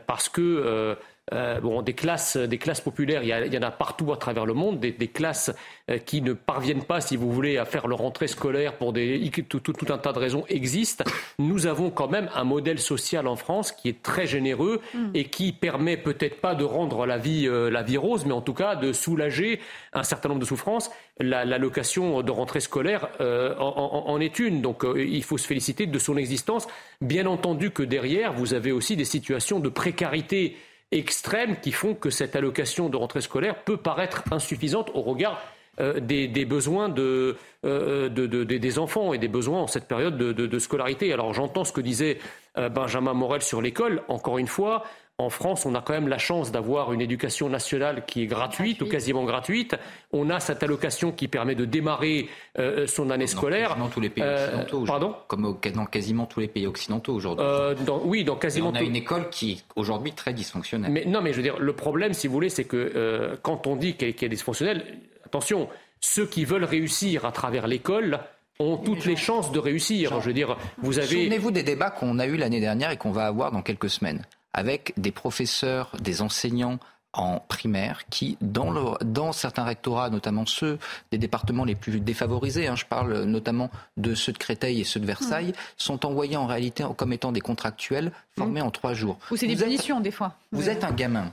parce 0.07 0.29
que 0.29 0.97
euh, 1.33 1.57
euh, 1.57 1.61
bon, 1.61 1.83
des 1.83 1.93
classes, 1.93 2.37
des 2.37 2.59
classes 2.59 2.81
populaires, 2.81 3.23
il 3.23 3.29
y, 3.29 3.33
a- 3.33 3.45
il 3.47 3.53
y 3.53 3.59
en 3.59 3.63
a 3.63 3.71
partout 3.71 4.13
à 4.13 4.17
travers 4.17 4.47
le 4.47 4.55
monde, 4.55 4.81
des, 4.81 4.93
des 4.93 5.09
classes 5.09 5.53
euh, 5.91 5.99
qui 5.99 6.23
ne 6.23 6.33
parviennent 6.33 6.85
pas, 6.85 7.01
si 7.01 7.17
vous 7.17 7.31
voulez, 7.33 7.59
à 7.59 7.65
faire 7.65 7.89
leur 7.89 7.99
rentrée 7.99 8.27
scolaire 8.29 8.77
pour 8.79 8.93
des, 8.93 9.31
tout, 9.49 9.61
tout- 9.61 9.73
tout 9.73 9.93
un 9.93 9.99
tas 9.99 10.13
de 10.13 10.19
raisons 10.19 10.45
existent. 10.49 11.05
Nous 11.39 11.67
avons 11.67 11.91
quand 11.91 12.09
même 12.09 12.29
un 12.35 12.45
modèle 12.45 12.79
social 12.79 13.27
en 13.27 13.37
France 13.37 13.73
qui 13.73 13.89
est 13.89 14.03
très 14.03 14.27
généreux 14.27 14.81
Mm. 14.95 15.11
et 15.15 15.25
qui 15.25 15.53
permet 15.53 15.97
peut-être 15.97 16.41
pas 16.41 16.55
de 16.55 16.65
rendre 16.65 17.07
la 17.07 17.19
vie, 17.19 17.47
euh, 17.49 17.71
la 17.71 17.83
vie 17.83 17.97
rose, 17.97 18.25
mais 18.27 18.33
en 18.33 18.41
tout 18.41 18.55
cas 18.55 18.77
de 18.77 18.93
soulager 18.93 19.61
un 19.93 20.03
certain 20.03 20.29
nombre 20.29 20.41
de 20.41 20.47
souffrances. 20.47 20.91
La- 21.21 21.45
L'allocation 21.45 22.23
de 22.23 22.31
rentrée 22.31 22.61
scolaire 22.61 23.09
euh, 23.21 23.55
en, 23.59 23.67
en- 24.07 24.11
en 24.11 24.21
est 24.21 24.39
une, 24.39 24.63
donc 24.63 24.85
euh, 24.85 25.03
il 25.05 25.23
faut 25.25 25.39
se 25.39 25.47
féliciter 25.47 25.87
de 25.87 25.99
son 25.99 26.17
existence. 26.17 26.67
Bien 27.01 27.27
entendu 27.27 27.71
que 27.71 27.83
derrière, 27.83 28.33
vous 28.33 28.55
avez 28.55 28.73
aussi 28.73 28.97
des 28.97 29.05
situations 29.05 29.61
de 29.61 29.69
précarité 29.69 30.57
extrêmes 30.93 31.57
qui 31.61 31.73
font 31.73 31.95
que 31.95 32.11
cette 32.11 32.37
allocation 32.37 32.89
de 32.89 32.97
rentrée 32.97 33.21
scolaire 33.21 33.63
peut 33.65 33.77
paraître 33.77 34.23
insuffisante 34.31 34.91
au 34.95 35.03
regard 35.03 35.41
euh, 35.79 36.01
des, 36.01 36.27
besoins 36.47 36.89
de, 36.89 37.37
euh, 37.65 38.09
de- 38.09 38.27
de- 38.27 38.45
des- 38.45 38.79
enfants 38.79 39.13
et 39.13 39.19
des 39.19 39.29
besoins 39.29 39.61
en 39.63 39.67
cette 39.67 39.87
période 39.89 40.17
de, 40.17 40.33
de- 40.33 40.47
de 40.47 40.59
scolarité. 40.59 41.13
Alors 41.13 41.35
j'entends 41.35 41.65
ce 41.65 41.73
que 41.73 41.83
disait 41.83 42.19
euh, 42.57 42.69
Benjamin 42.71 43.13
Morel 43.13 43.43
sur 43.43 43.61
l'école. 43.61 44.03
Encore 44.09 44.39
une 44.39 44.47
fois, 44.47 44.85
en 45.19 45.31
France, 45.31 45.65
on 45.65 45.75
a 45.75 45.81
quand 45.81 45.95
même 45.95 46.09
la 46.09 46.19
chance 46.19 46.53
d'avoir 46.53 46.93
une 46.93 47.01
éducation 47.01 47.49
nationale 47.49 48.05
qui 48.07 48.23
est 48.23 48.27
gratuite 48.27 48.83
ou 48.83 48.87
quasiment 48.87 49.25
gratuite. 49.25 49.75
On 50.13 50.29
a 50.29 50.41
cette 50.41 50.63
allocation 50.63 51.11
qui 51.11 51.27
permet 51.27 51.55
de 51.55 51.65
démarrer 51.65 52.29
euh, 52.59 52.87
son 52.87 53.09
année 53.09 53.27
scolaire. 53.27 53.77
Dans 53.77 53.89
tous 53.89 54.01
les 54.01 54.11
pays 54.11 54.23
Euh, 54.27 54.47
occidentaux. 54.61 54.85
pardon? 54.85 55.15
Comme 55.29 55.57
dans 55.75 55.87
quasiment 55.87 56.27
tous 56.27 56.41
les 56.41 56.49
pays 56.49 56.67
occidentaux 56.67 57.15
aujourd'hui. 57.15 57.47
Euh, 57.49 57.75
oui, 58.05 58.25
dans 58.25 58.37
quasiment 58.37 58.69
Et 58.69 58.73
on 58.73 58.75
a 58.75 58.79
tout- 58.81 58.85
une 58.85 58.97
école 58.97 59.31
qui 59.31 59.53
est 59.53 59.65
aujourd'hui 59.75 60.13
très 60.13 60.35
dysfonctionnelle. 60.35 60.93
Mais 60.93 61.07
non, 61.07 61.23
mais 61.23 61.33
je 61.33 61.39
veux 61.39 61.43
dire, 61.43 61.59
le 61.59 61.73
problème, 61.73 62.13
si 62.13 62.27
vous 62.27 62.35
voulez, 62.35 62.51
c'est 62.51 62.65
que 62.65 62.77
euh, 62.95 63.37
quand 63.41 63.67
on 63.67 63.77
dit 63.77 63.97
a 63.99 64.05
des 64.13 64.29
dysfonctionnels, 64.29 64.85
attention, 65.25 65.69
ceux 66.01 66.27
qui 66.27 66.45
veulent 66.45 66.65
réussir 66.65 67.25
à 67.25 67.33
travers 67.33 67.67
l'école 67.67 68.21
ont 68.59 68.77
toutes 68.77 69.07
les 69.07 69.17
chances 69.17 69.51
de 69.51 69.59
réussir. 69.59 70.21
Je 70.21 70.27
veux 70.27 70.33
dire, 70.35 70.57
vous 70.79 70.99
avez. 70.99 71.07
Souvenez-vous 71.09 71.51
des 71.53 71.63
débats 71.63 71.91
qu'on 71.91 72.19
a 72.19 72.27
eus 72.27 72.37
l'année 72.37 72.61
dernière 72.61 72.91
et 72.91 72.97
qu'on 72.99 73.13
va 73.13 73.27
avoir 73.27 73.51
dans 73.51 73.63
quelques 73.63 73.91
semaines, 73.91 74.23
avec 74.57 74.93
des 74.97 75.13
professeurs, 75.13 75.93
des 76.01 76.21
enseignants 76.23 76.79
en 77.13 77.39
primaire 77.41 78.03
qui, 78.11 78.37
dans, 78.43 79.33
certains 79.33 79.65
rectorats, 79.65 80.11
notamment 80.11 80.45
ceux 80.45 80.79
des 81.11 81.17
départements 81.17 81.65
les 81.65 81.75
plus 81.75 81.99
défavorisés, 82.01 82.67
hein, 82.67 82.77
je 82.77 82.85
parle 82.85 83.23
notamment 83.23 83.71
de 83.97 84.15
ceux 84.15 84.33
de 84.33 84.39
Créteil 84.39 84.81
et 84.81 84.85
ceux 84.85 85.01
de 85.01 85.07
Versailles, 85.07 85.55
sont 85.79 86.05
envoyés 86.05 86.37
en 86.37 86.47
réalité 86.47 86.85
comme 86.97 87.15
étant 87.15 87.33
des 87.33 87.41
contractuels 87.41 88.13
formés 88.37 88.61
en 88.61 88.71
trois 88.71 88.93
jours. 88.93 89.17
Ou 89.31 89.37
c'est 89.37 89.47
des 89.47 89.55
Vous 89.55 89.63
êtes- 89.63 89.69
punitions, 89.69 90.01
des 90.01 90.11
fois 90.11 90.35
vous 90.53 90.69
êtes 90.69 90.85
un 90.85 90.93
gamin. 90.93 91.33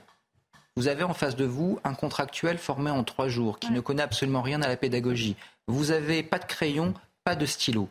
Vous 0.78 0.88
avez 0.88 1.04
en 1.04 1.14
face 1.14 1.36
de 1.36 1.46
vous 1.46 1.80
un 1.84 1.94
contractuel 1.96 2.58
formé 2.58 2.90
en 2.90 3.04
trois 3.04 3.28
jours 3.28 3.60
qui 3.60 3.72
ne 3.72 3.80
connaît 3.82 4.04
absolument 4.04 4.42
rien 4.42 4.62
à 4.62 4.68
la 4.70 4.78
pédagogie. 4.78 5.36
Vous 5.68 5.92
avez 5.92 6.24
pas 6.24 6.40
de 6.40 6.46
crayon, 6.46 6.94
pas 7.26 7.36
de 7.36 7.46
stylo. 7.46 7.90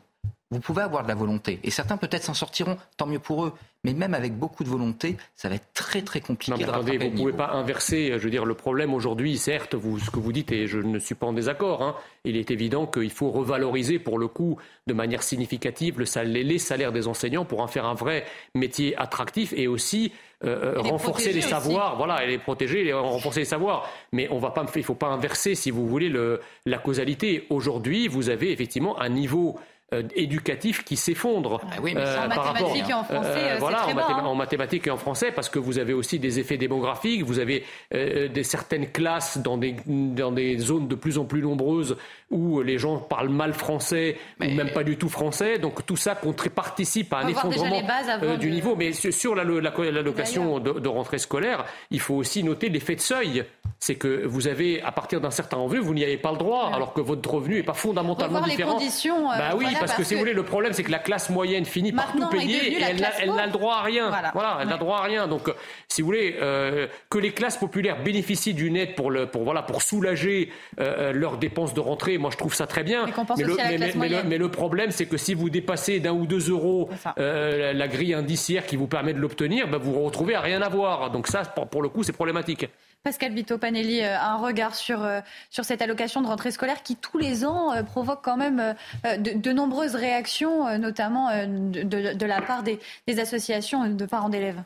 Vous 0.53 0.61
pouvez 0.61 0.83
avoir 0.83 1.03
de 1.03 1.09
la 1.09 1.15
volonté. 1.15 1.61
Et 1.65 1.71
certains 1.71 1.97
peut-être 1.97 2.25
s'en 2.25 2.35
sortiront, 2.35 2.77
tant 2.99 3.07
mieux 3.07 3.19
pour 3.19 3.47
eux. 3.47 3.53
Mais 3.85 3.95
même 3.95 4.15
avec 4.15 4.37
beaucoup 4.37 4.63
de 4.63 4.69
volonté, 4.69 5.17
ça 5.35 5.49
va 5.49 5.57
être 5.57 5.73
très 5.75 6.03
très 6.03 6.21
compliqué 6.21 6.53
Non, 6.53 6.59
mais 6.59 6.65
de 6.65 6.71
attendez, 6.71 6.99
vous 6.99 7.11
ne 7.11 7.17
pouvez 7.17 7.33
pas 7.33 7.51
inverser. 7.51 8.13
Je 8.13 8.19
veux 8.19 8.31
dire, 8.31 8.45
le 8.45 8.55
problème 8.55 8.95
aujourd'hui, 8.95 9.37
certes, 9.39 9.75
vous, 9.75 9.99
ce 9.99 10.11
que 10.11 10.21
vous 10.21 10.31
dites, 10.31 10.53
et 10.53 10.67
je 10.69 10.79
ne 10.79 10.99
suis 11.01 11.17
pas 11.17 11.27
en 11.27 11.33
désaccord, 11.33 11.83
hein, 11.83 11.97
il 12.25 12.37
est 12.37 12.51
évident 12.53 12.87
qu'il 12.87 13.11
faut 13.11 13.31
revaloriser 13.31 13.99
pour 13.99 14.19
le 14.19 14.29
coup 14.29 14.57
de 14.87 14.93
manière 14.93 15.23
significative 15.23 15.99
le 15.99 16.23
les 16.23 16.59
salaires 16.59 16.93
des 16.93 17.09
enseignants 17.09 17.45
pour 17.45 17.61
en 17.61 17.67
faire 17.67 17.87
un 17.87 17.95
vrai 17.95 18.25
métier 18.55 18.97
attractif 18.97 19.53
et 19.57 19.67
aussi 19.67 20.13
euh, 20.45 20.75
Et 20.79 20.83
les 20.83 20.91
renforcer 20.91 21.33
les 21.33 21.41
savoirs, 21.41 21.93
aussi. 21.93 21.97
voilà, 21.99 22.25
et 22.25 22.27
les 22.27 22.39
protéger, 22.39 22.85
les 22.85 22.93
renforcer 22.93 23.41
les 23.41 23.47
savoirs. 23.47 23.89
Mais 24.13 24.29
on 24.31 24.39
va 24.39 24.51
pas, 24.51 24.65
il 24.75 24.79
ne 24.79 24.85
faut 24.85 24.95
pas 24.95 25.09
inverser, 25.09 25.55
si 25.55 25.71
vous 25.71 25.87
voulez, 25.89 26.09
le, 26.09 26.41
la 26.67 26.79
causalité. 26.79 27.47
Aujourd'hui, 27.51 28.09
vous 28.09 28.29
avez 28.29 28.53
effectivement 28.53 29.01
un 29.01 29.09
niveau 29.09 29.59
euh, 29.93 30.03
éducatif 30.15 30.85
qui 30.85 30.97
s'effondre. 30.97 31.61
Ah 31.71 31.77
oui, 31.83 31.93
mais 31.95 32.05
ça, 32.05 32.25
En 32.25 32.29
par 32.29 32.45
rapport- 32.45 32.53
mathématiques 32.69 32.91
et 32.91 32.95
en 32.95 33.05
français, 33.05 33.51
euh, 33.53 33.57
voilà, 33.59 33.79
très 33.79 33.93
en, 33.93 33.97
bas, 33.97 34.07
hein. 34.09 34.25
en 34.25 34.35
mathématiques 34.35 34.87
et 34.87 34.91
en 34.91 34.97
français, 34.97 35.33
parce 35.33 35.49
que 35.49 35.59
vous 35.59 35.79
avez 35.79 35.93
aussi 35.93 36.19
des 36.19 36.39
effets 36.39 36.57
démographiques, 36.57 37.23
vous 37.25 37.39
avez 37.39 37.65
euh, 37.95 38.29
des 38.29 38.43
certaines 38.43 38.89
classes 38.91 39.39
dans 39.39 39.57
des, 39.59 39.77
dans 39.87 40.33
des 40.33 40.59
zones 40.59 40.89
de 40.89 40.95
plus 40.95 41.19
en 41.19 41.25
plus 41.25 41.43
nombreuses 41.43 41.97
où 42.31 42.63
les 42.63 42.79
gens 42.79 42.97
parlent 42.97 43.29
mal 43.29 43.53
français 43.53 44.17
ou 44.41 44.45
même 44.45 44.71
pas 44.71 44.85
du 44.85 44.97
tout 44.97 45.09
français. 45.11 45.59
Donc 45.59 45.85
tout 45.85 45.97
ça 45.97 46.15
participe 46.55 47.13
à 47.13 47.19
un 47.19 47.29
effondrement 47.29 47.83
euh, 48.23 48.37
du 48.37 48.49
de- 48.49 48.55
niveau. 48.55 48.75
Mais 48.77 48.93
sur 48.93 49.13
sur 49.13 49.35
la- 49.35 49.45
la- 49.45 49.91
l'allocation 49.91 50.59
de, 50.59 50.73
de 50.73 50.89
rentrée 50.89 51.19
scolaire, 51.19 51.65
il 51.91 52.01
faut 52.01 52.15
aussi 52.15 52.43
noter 52.43 52.69
l'effet 52.69 52.95
de 52.97 53.01
seuil. 53.01 53.45
C'est 53.79 53.97
que 53.97 54.25
vous 54.27 54.47
avez, 54.47 54.81
à 54.83 54.93
partir 54.93 55.21
d'un 55.21 55.31
certain 55.33 55.57
revenu, 55.57 55.81
vous 55.81 55.93
n'y 55.95 56.05
avez 56.05 56.17
pas 56.17 56.31
le 56.31 56.39
droit, 56.39 56.71
alors 56.73 56.93
que 56.93 57.01
votre 57.01 57.29
revenu 57.35 57.57
n'est 57.57 57.63
pas 57.65 57.73
fondamentalement 57.75 58.35
Revoir 58.39 58.47
les 58.49 58.57
différent. 58.57 58.75
conditions, 58.79 59.31
euh, 59.33 59.37
bah 59.37 59.51
oui, 59.57 59.65
voilà, 59.65 59.79
parce, 59.87 59.99
que 59.99 60.05
si 60.05 60.15
vous 60.15 60.21
voulez, 60.21 60.33
le 60.33 60.45
problème, 60.45 60.73
c'est 60.73 60.83
que 60.83 60.91
la 60.91 60.99
classe 60.99 61.31
moyenne 61.31 61.65
finit 61.65 61.93
par 61.93 62.13
tout 62.13 62.29
payer 62.29 62.73
et 62.73 62.83
elle 62.83 63.33
n'a 63.35 63.47
le 63.47 63.53
droit 63.53 63.77
à 63.77 63.83
rien. 63.83 64.09
Voilà. 64.09 64.31
Voilà, 64.33 64.59
elle 64.63 64.69
n'a 64.69 64.77
droit 64.77 64.99
à 64.99 65.03
rien. 65.03 65.27
Donc, 65.29 65.49
euh, 65.49 65.53
si 65.89 66.03
vous 66.03 66.07
voulez, 66.07 66.37
euh, 66.41 66.87
que 67.11 67.19
les 67.19 67.33
classes 67.33 67.57
populaires 67.57 68.03
bénéficient 68.03 68.55
d'une 68.55 68.77
aide 68.77 68.95
pour, 68.95 69.11
le, 69.11 69.27
pour, 69.27 69.43
voilà, 69.43 69.63
pour 69.63 69.83
soulager 69.83 70.51
euh, 70.81 71.13
leurs 71.13 71.39
dépenses 71.39 71.75
de 71.75 71.81
rentrée, 71.81 72.19
moi 72.19 72.31
je 72.33 72.37
trouve 72.37 72.55
ça 72.55 72.67
très 72.67 72.83
bien. 72.85 73.07
Mais 73.37 73.45
le, 73.45 73.57
mais- 73.97 74.23
mais 74.25 74.39
problème, 74.53 74.93
c'est 74.93 75.07
que 75.07 75.17
si 75.17 75.35
vous 75.35 75.51
dépassez 75.51 75.99
d'un 75.99 76.13
ou 76.13 76.27
deux 76.27 76.51
euros 76.51 76.89
euh, 77.19 77.73
la, 77.73 77.89
grille 77.89 78.15
indiciaire 78.15 78.65
qui 78.65 78.77
vous 78.77 78.87
permet 78.87 79.13
de 79.13 79.19
l'obtenir, 79.19 79.67
bah, 79.67 79.79
vous 79.79 79.93
vous 79.93 80.03
retrouvez 80.05 80.37
à 80.37 80.41
rien 80.41 80.63
avoir. 80.63 81.11
Donc 81.11 81.27
ça, 81.27 81.43
pour, 81.43 81.67
pour 81.69 81.83
le 81.83 81.89
coup, 81.89 82.05
c'est 82.05 82.13
problématique. 82.13 82.69
Pascal 83.03 83.35
Vito 83.35 83.59
Panelli, 83.59 84.01
euh, 84.01 84.17
un 84.17 84.37
regard 84.37 84.77
sur, 84.77 85.03
euh, 85.03 85.21
sur 85.51 85.65
cette 85.65 85.83
allocation 85.83 86.23
de 86.23 86.29
rentrée 86.29 86.53
scolaire 86.53 86.85
qui, 86.85 86.95
tous 86.95 87.19
les 87.19 87.45
ans, 87.45 87.73
euh, 87.73 87.83
provoque 87.83 88.21
quand 88.23 88.37
même 88.37 88.77
de, 89.05 89.53
nombreuses 89.53 89.97
réactions, 89.97 90.79
notamment 90.79 91.29
de, 91.47 92.27
la 92.27 92.41
part 92.41 92.63
des, 92.63 92.79
associations 93.19 93.89
de 93.89 94.07
parents 94.07 94.29
d'élèves. 94.29 94.63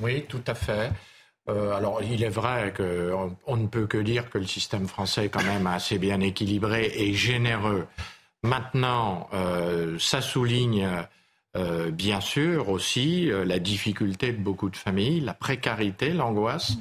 Oui, 0.00 0.24
tout 0.28 0.42
à 0.46 0.54
fait. 0.54 0.90
Alors, 1.46 2.02
il 2.02 2.22
est 2.22 2.28
vrai 2.28 2.74
qu'on 2.76 3.36
on 3.46 3.56
ne 3.56 3.66
peut 3.66 3.86
que 3.86 3.96
dire 3.96 4.28
que 4.28 4.38
le 4.38 4.46
système 4.46 4.86
français 4.86 5.26
est 5.26 5.28
quand 5.28 5.44
même 5.44 5.66
assez 5.66 5.98
bien 5.98 6.20
équilibré 6.20 6.90
et 6.94 7.14
généreux. 7.14 7.86
Maintenant, 8.42 9.28
ça 9.98 10.20
souligne 10.20 10.88
bien 11.92 12.20
sûr 12.20 12.68
aussi 12.68 13.30
la 13.30 13.58
difficulté 13.58 14.32
de 14.32 14.38
beaucoup 14.38 14.68
de 14.68 14.76
familles, 14.76 15.20
la 15.20 15.34
précarité, 15.34 16.10
l'angoisse, 16.10 16.76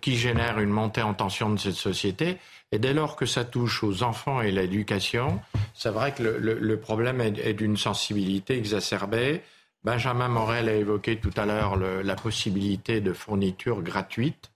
qui 0.00 0.16
génère 0.16 0.60
une 0.60 0.70
montée 0.70 1.02
en 1.02 1.14
tension 1.14 1.50
de 1.50 1.58
cette 1.58 1.74
société. 1.74 2.38
Et 2.72 2.78
dès 2.78 2.94
lors 2.94 3.16
que 3.16 3.26
ça 3.26 3.44
touche 3.44 3.82
aux 3.82 4.02
enfants 4.02 4.40
et 4.40 4.50
l'éducation, 4.50 5.40
c'est 5.74 5.90
vrai 5.90 6.12
que 6.12 6.22
le, 6.22 6.80
problème 6.80 7.20
est 7.20 7.54
d'une 7.54 7.76
sensibilité 7.76 8.56
exacerbée. 8.56 9.42
Benjamin 9.84 10.28
Morel 10.28 10.68
a 10.68 10.74
évoqué 10.74 11.18
tout 11.18 11.32
à 11.36 11.44
l'heure 11.44 11.76
la 11.76 12.14
possibilité 12.16 13.00
de 13.00 13.12
fourniture 13.12 13.82
gratuite. 13.82 14.50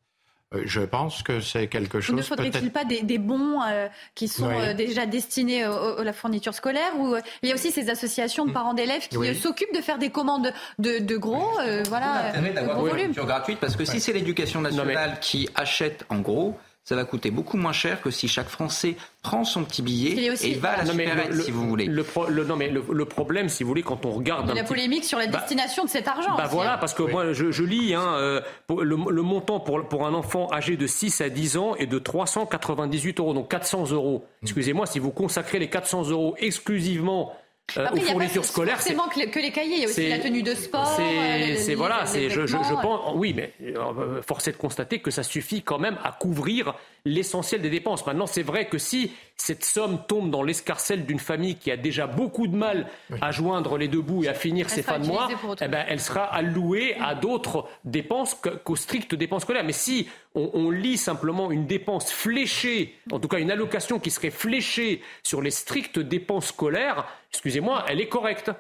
Euh, 0.55 0.63
je 0.65 0.81
pense 0.81 1.23
que 1.23 1.41
c'est 1.41 1.67
quelque 1.67 2.01
chose. 2.01 2.17
Ne 2.17 2.23
faudrait-il 2.23 2.71
pas 2.71 2.85
des, 2.85 3.19
bons 3.19 3.61
euh, 3.63 3.89
qui 4.15 4.29
sont 4.29 4.49
euh, 4.49 4.73
déjà 4.73 5.05
destinés 5.05 5.65
à 5.65 6.03
la 6.03 6.13
fourniture 6.13 6.55
scolaire 6.55 6.91
ou 6.99 7.17
il 7.43 7.49
y 7.49 7.53
a 7.53 7.55
aussi 7.55 7.71
ces 7.71 7.91
associations 7.91 8.47
de 8.47 8.51
mm. 8.51 8.55
parents 8.55 8.75
d'élèves 8.75 9.09
qui 9.09 9.35
s'occupent 9.35 9.75
de 9.75 9.83
faire 9.83 9.99
des 9.99 10.11
commandes 10.11 10.53
de, 10.79 11.17
gros, 11.17 11.53
voilà, 11.89 12.33
d'avoir 12.55 12.81
une 12.81 12.89
fourniture 12.89 13.27
gratuite 13.27 13.59
parce 13.61 13.77
que 13.77 13.85
si 13.85 14.01
c'est 14.01 14.13
l'éducation 14.13 14.61
nationale 14.61 15.19
qui 15.21 15.49
achète 15.55 16.05
en 16.09 16.21
gros, 16.21 16.57
ça 16.89 16.97
va 16.97 17.05
coûter 17.05 17.31
beaucoup 17.31 17.59
moins 17.59 17.75
cher 17.75 18.01
que 18.01 18.11
si 18.11 18.29
chaque 18.29 18.49
Français 18.49 18.97
prend 19.23 19.45
son 19.45 19.63
petit 19.63 19.83
billet 19.83 20.33
et 20.43 20.55
va 20.55 20.71
à 20.71 20.77
la 20.79 20.87
supérette, 20.87 21.35
si 21.35 21.51
vous 21.51 21.69
voulez. 21.69 21.85
Le, 21.85 22.45
non, 22.45 22.57
mais 22.57 22.71
le, 22.71 23.05
problème, 23.05 23.51
si 23.51 23.63
vous 23.63 23.69
voulez, 23.69 23.83
quand 23.83 24.07
on 24.07 24.13
regarde... 24.13 24.51
la 24.55 24.65
polémique 24.65 25.05
sur 25.05 25.19
la 25.19 25.27
bah, 25.27 25.41
destination 25.41 25.85
de 25.85 25.91
cet 25.91 26.09
argent. 26.09 26.35
Bah 26.39 26.49
voilà, 26.51 26.79
parce 26.79 26.95
que 26.95 27.03
moi, 27.03 27.35
je, 27.35 27.63
lis, 27.63 27.93
hein, 27.93 28.15
euh, 28.15 28.41
le, 28.71 28.97
montant 28.97 29.61
pour, 29.61 29.87
pour 29.87 30.07
un 30.07 30.15
enfant 30.15 30.51
âgé 30.51 30.79
de 30.79 30.87
6 30.87 31.21
à 31.21 31.29
10 31.29 31.59
ans 31.59 31.77
est 31.77 31.85
de 31.85 31.99
398 31.99 33.21
euros, 33.21 33.35
donc 33.35 33.51
400 33.51 33.91
euros. 33.91 34.25
Mm. 34.41 34.45
Excusez-moi, 34.47 34.87
si 34.87 34.99
vous 34.99 35.11
consacrez 35.11 35.59
les 35.59 35.69
400 35.69 36.09
euros 36.09 36.37
exclusivement 36.39 37.35
Après, 37.77 38.01
aux 38.01 38.03
fournitures 38.03 38.45
scolaires. 38.45 38.81
C'est 38.81 38.95
forcément 38.95 39.31
que, 39.31 39.39
les 39.39 39.51
cahiers, 39.51 39.77
il 39.77 39.83
y 39.83 39.85
a 39.85 39.89
aussi 39.89 40.09
la 40.09 40.19
tenue 40.19 40.43
de 40.43 40.55
sport. 40.55 40.87
C'est 40.97 41.73
euh, 41.73 41.77
voilà, 41.77 42.07
c'est 42.07 42.31
je, 42.31 42.47
je, 42.47 42.81
pense, 42.81 43.13
oui, 43.15 43.35
mais 43.35 43.53
euh, 43.63 44.23
force 44.23 44.49
est 44.49 44.53
de 44.53 44.57
constater 44.57 45.01
que 45.01 45.11
ça 45.11 45.23
suffit 45.23 45.63
quand 45.63 45.79
même 45.79 45.99
à 46.03 46.13
couvrir 46.13 46.75
l'essentiel 47.05 47.61
des 47.61 47.71
dépenses. 47.71 48.07
Maintenant, 48.07 48.27
c'est 48.27 48.43
vrai 48.43 48.69
que 48.69 48.79
si 48.79 49.13
cette 49.37 49.65
somme 49.65 50.01
tombe 50.09 50.31
dans 50.31 50.43
l'escarcelle 50.43 51.05
d'une 51.05 51.19
famille 51.19 51.57
qui 51.57 51.71
a 51.71 51.77
déjà 51.77 52.07
beaucoup 52.07 52.47
de 52.47 52.57
mal 52.57 52.89
à 53.21 53.31
joindre 53.31 53.77
les 53.79 53.89
deux 53.89 54.01
bouts 54.01 54.25
et 54.25 54.29
à 54.29 54.35
finir 54.35 54.69
ses 54.71 54.83
fins 54.83 54.99
de 54.99 55.07
mois, 55.07 55.29
eh 55.61 55.69
ben, 55.69 55.85
elle 55.89 56.01
sera 56.01 56.25
allouée 56.25 56.97
à 57.01 57.15
d'autres 57.15 57.67
dépenses 57.85 58.37
qu'aux 58.65 58.77
strictes 58.77 59.15
dépenses 59.15 59.43
scolaires. 59.43 59.65
Mais 59.65 59.73
si 59.73 60.09
on, 60.35 60.51
on, 60.55 60.71
lit 60.71 60.97
simplement 60.97 61.51
une 61.51 61.67
dépense 61.67 62.11
fléchée, 62.11 62.95
en 63.13 63.21
tout 63.21 63.29
cas 63.29 63.39
une 63.39 63.51
allocation 63.51 63.99
qui 63.99 64.11
serait 64.11 64.31
fléchée 64.31 65.03
sur 65.23 65.41
les 65.43 65.51
strictes 65.51 65.99
dépenses 65.99 66.47
scolaires, 66.47 67.07
excusez-moi, 67.31 67.85
elle 67.89 68.01
est 68.01 68.09
correcte. 68.09 68.51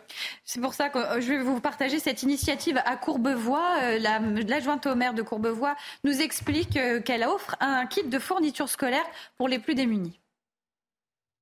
C'est 0.44 0.60
pour 0.60 0.74
ça 0.74 0.88
que 0.88 0.98
euh, 0.98 1.20
je 1.20 1.28
vais 1.32 1.42
vous 1.42 1.60
partager 1.60 1.98
cette 1.98 2.22
initiative 2.22 2.80
à 2.84 2.96
Courbevoie. 2.96 3.76
Euh, 3.82 3.98
l'adjointe 3.98 4.86
au 4.86 4.94
maire 4.94 5.14
de 5.14 5.22
Courbevoie 5.22 5.76
nous 6.04 6.20
explique 6.20 6.76
euh, 6.76 7.00
qu'elle 7.00 7.24
offre 7.24 7.56
un 7.60 7.86
kit 7.86 8.04
de 8.04 8.18
fourniture 8.18 8.68
scolaire 8.68 9.04
pour 9.36 9.48
les 9.48 9.58
plus 9.58 9.74
démunis. 9.74 10.20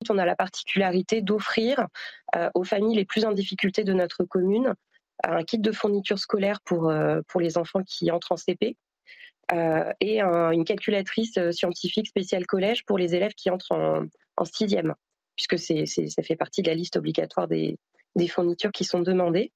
On 0.09 0.17
a 0.17 0.25
la 0.25 0.35
particularité 0.35 1.21
d'offrir 1.21 1.87
aux 2.53 2.63
familles 2.63 2.95
les 2.95 3.03
plus 3.03 3.25
en 3.25 3.31
difficulté 3.31 3.83
de 3.83 3.93
notre 3.93 4.23
commune 4.23 4.73
un 5.23 5.43
kit 5.43 5.57
de 5.57 5.71
fourniture 5.71 6.19
scolaire 6.19 6.61
pour, 6.61 6.93
pour 7.27 7.41
les 7.41 7.57
enfants 7.57 7.81
qui 7.83 8.11
entrent 8.11 8.31
en 8.31 8.37
CP 8.37 8.77
et 9.99 10.21
une 10.21 10.65
calculatrice 10.65 11.39
scientifique 11.49 12.07
spéciale 12.07 12.45
collège 12.45 12.85
pour 12.85 12.99
les 12.99 13.15
élèves 13.15 13.33
qui 13.33 13.49
entrent 13.49 13.71
en, 13.71 14.05
en 14.37 14.45
sixième 14.45 14.93
puisque 15.37 15.57
c'est, 15.57 15.85
ça 15.85 16.23
fait 16.23 16.35
partie 16.35 16.61
de 16.61 16.69
la 16.69 16.75
liste 16.75 16.97
obligatoire 16.97 17.47
des, 17.47 17.77
fournitures 18.27 18.71
qui 18.71 18.83
sont 18.83 18.99
demandées. 18.99 19.53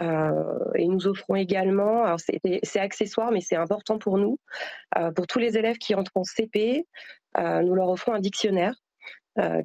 Euh, 0.00 0.72
et 0.74 0.88
nous 0.88 1.06
offrons 1.06 1.36
également, 1.36 2.16
c'est, 2.18 2.80
accessoire, 2.80 3.30
mais 3.30 3.40
c'est 3.40 3.54
important 3.54 3.98
pour 3.98 4.18
nous, 4.18 4.40
euh, 4.98 5.12
pour 5.12 5.28
tous 5.28 5.38
les 5.38 5.56
élèves 5.56 5.76
qui 5.76 5.94
entrent 5.94 6.16
en 6.16 6.24
CP, 6.24 6.86
euh, 7.36 7.62
nous 7.62 7.74
leur 7.74 7.88
offrons 7.88 8.14
un 8.14 8.20
dictionnaire 8.20 8.74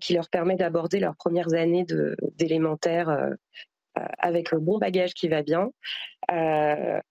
qui 0.01 0.15
leur 0.15 0.29
permet 0.29 0.55
d'aborder 0.55 0.99
leurs 0.99 1.15
premières 1.15 1.53
années 1.53 1.85
d'élémentaire 2.33 3.35
avec 3.93 4.49
le 4.49 4.59
bon 4.59 4.79
bagage 4.79 5.13
qui 5.13 5.27
va 5.27 5.43
bien. 5.43 5.69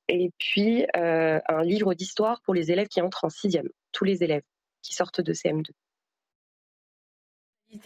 et 0.08 0.32
puis 0.38 0.84
un 0.92 1.62
livre 1.62 1.94
d'histoire 1.94 2.40
pour 2.42 2.54
les 2.54 2.72
élèves 2.72 2.88
qui 2.88 3.00
entrent 3.00 3.26
en 3.26 3.30
sixième, 3.30 3.68
tous 3.92 4.02
les 4.02 4.24
élèves 4.24 4.42
qui 4.82 4.92
sortent 4.92 5.20
de 5.20 5.32
CM2 5.32 5.70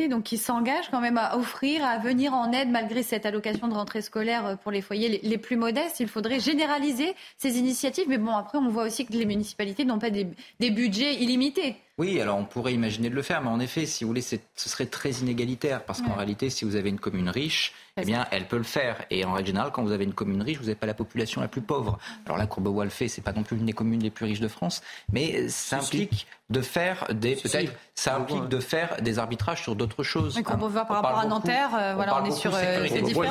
donc 0.08 0.24
qui 0.24 0.38
s'engage 0.38 0.90
quand 0.90 1.00
même 1.00 1.18
à 1.18 1.36
offrir, 1.36 1.84
à 1.84 1.98
venir 1.98 2.34
en 2.34 2.52
aide 2.52 2.70
malgré 2.70 3.02
cette 3.02 3.26
allocation 3.26 3.68
de 3.68 3.74
rentrée 3.74 4.02
scolaire 4.02 4.46
euh, 4.46 4.56
pour 4.56 4.70
les 4.70 4.80
foyers 4.80 5.20
les, 5.22 5.38
plus 5.38 5.56
modestes. 5.56 6.00
Il 6.00 6.08
faudrait 6.08 6.40
généraliser 6.40 7.14
ces 7.36 7.58
initiatives, 7.58 8.06
mais 8.08 8.18
bon, 8.18 8.34
après, 8.34 8.58
on 8.58 8.68
voit 8.68 8.84
aussi 8.84 9.04
que 9.06 9.12
les 9.12 9.26
municipalités 9.26 9.84
n'ont 9.84 9.98
pas 9.98 10.10
des, 10.10 10.26
des 10.60 10.70
budgets 10.70 11.14
illimités. 11.14 11.76
Oui, 11.98 12.20
alors 12.20 12.38
on 12.38 12.44
pourrait 12.44 12.72
imaginer 12.72 13.10
de 13.10 13.14
le 13.14 13.22
faire, 13.22 13.42
mais 13.42 13.50
en 13.50 13.60
effet, 13.60 13.84
si 13.84 14.04
vous 14.04 14.08
voulez, 14.08 14.22
ce 14.22 14.38
serait 14.56 14.86
très 14.86 15.10
inégalitaire, 15.10 15.84
parce 15.84 16.00
qu'en 16.00 16.14
réalité, 16.14 16.48
si 16.48 16.64
vous 16.64 16.76
avez 16.76 16.88
une 16.88 16.98
commune 16.98 17.28
riche, 17.28 17.74
eh 17.98 18.04
bien, 18.04 18.26
elle 18.30 18.48
peut 18.48 18.56
le 18.56 18.62
faire. 18.62 19.04
Et 19.10 19.24
en 19.24 19.34
règle 19.34 19.48
générale, 19.48 19.70
quand 19.72 19.82
vous 19.82 19.92
avez 19.92 20.04
une 20.04 20.14
commune 20.14 20.40
riche, 20.40 20.56
vous 20.56 20.64
n'avez 20.64 20.74
pas 20.74 20.86
la 20.86 20.94
population 20.94 21.42
la 21.42 21.48
plus 21.48 21.60
pauvre. 21.60 21.98
Alors 22.24 22.38
là, 22.38 22.46
Courbevoie 22.46 22.84
le 22.84 22.90
fait, 22.90 23.08
c'est 23.08 23.20
pas 23.20 23.32
non 23.32 23.42
plus 23.42 23.58
une 23.58 23.66
des 23.66 23.74
communes 23.74 24.02
les 24.02 24.10
plus 24.10 24.24
riches 24.24 24.40
de 24.40 24.48
France, 24.48 24.82
mais 25.12 25.48
ça 25.48 25.76
implique 25.76 26.26
de 26.48 26.60
faire 26.60 27.06
des 27.12 27.36
peut-être 27.36 27.72
ça 27.94 28.16
implique 28.16 28.48
de 28.48 28.60
faire 28.60 29.00
des 29.00 29.18
arbitrages 29.18 29.62
sur 29.62 29.76
d'autres 29.76 30.02
choses. 30.02 30.36
Oui, 30.36 30.42
Courbevoie 30.42 30.84
par 30.84 31.02
rapport 31.02 31.18
à 31.18 31.26
Nanterre, 31.26 31.70
euh, 31.74 31.94
voilà, 31.94 32.20
on, 32.20 32.24
est 32.24 32.30
sur 32.30 32.54
euh, 32.54 32.86
c'est 32.88 33.02
différent. 33.02 33.30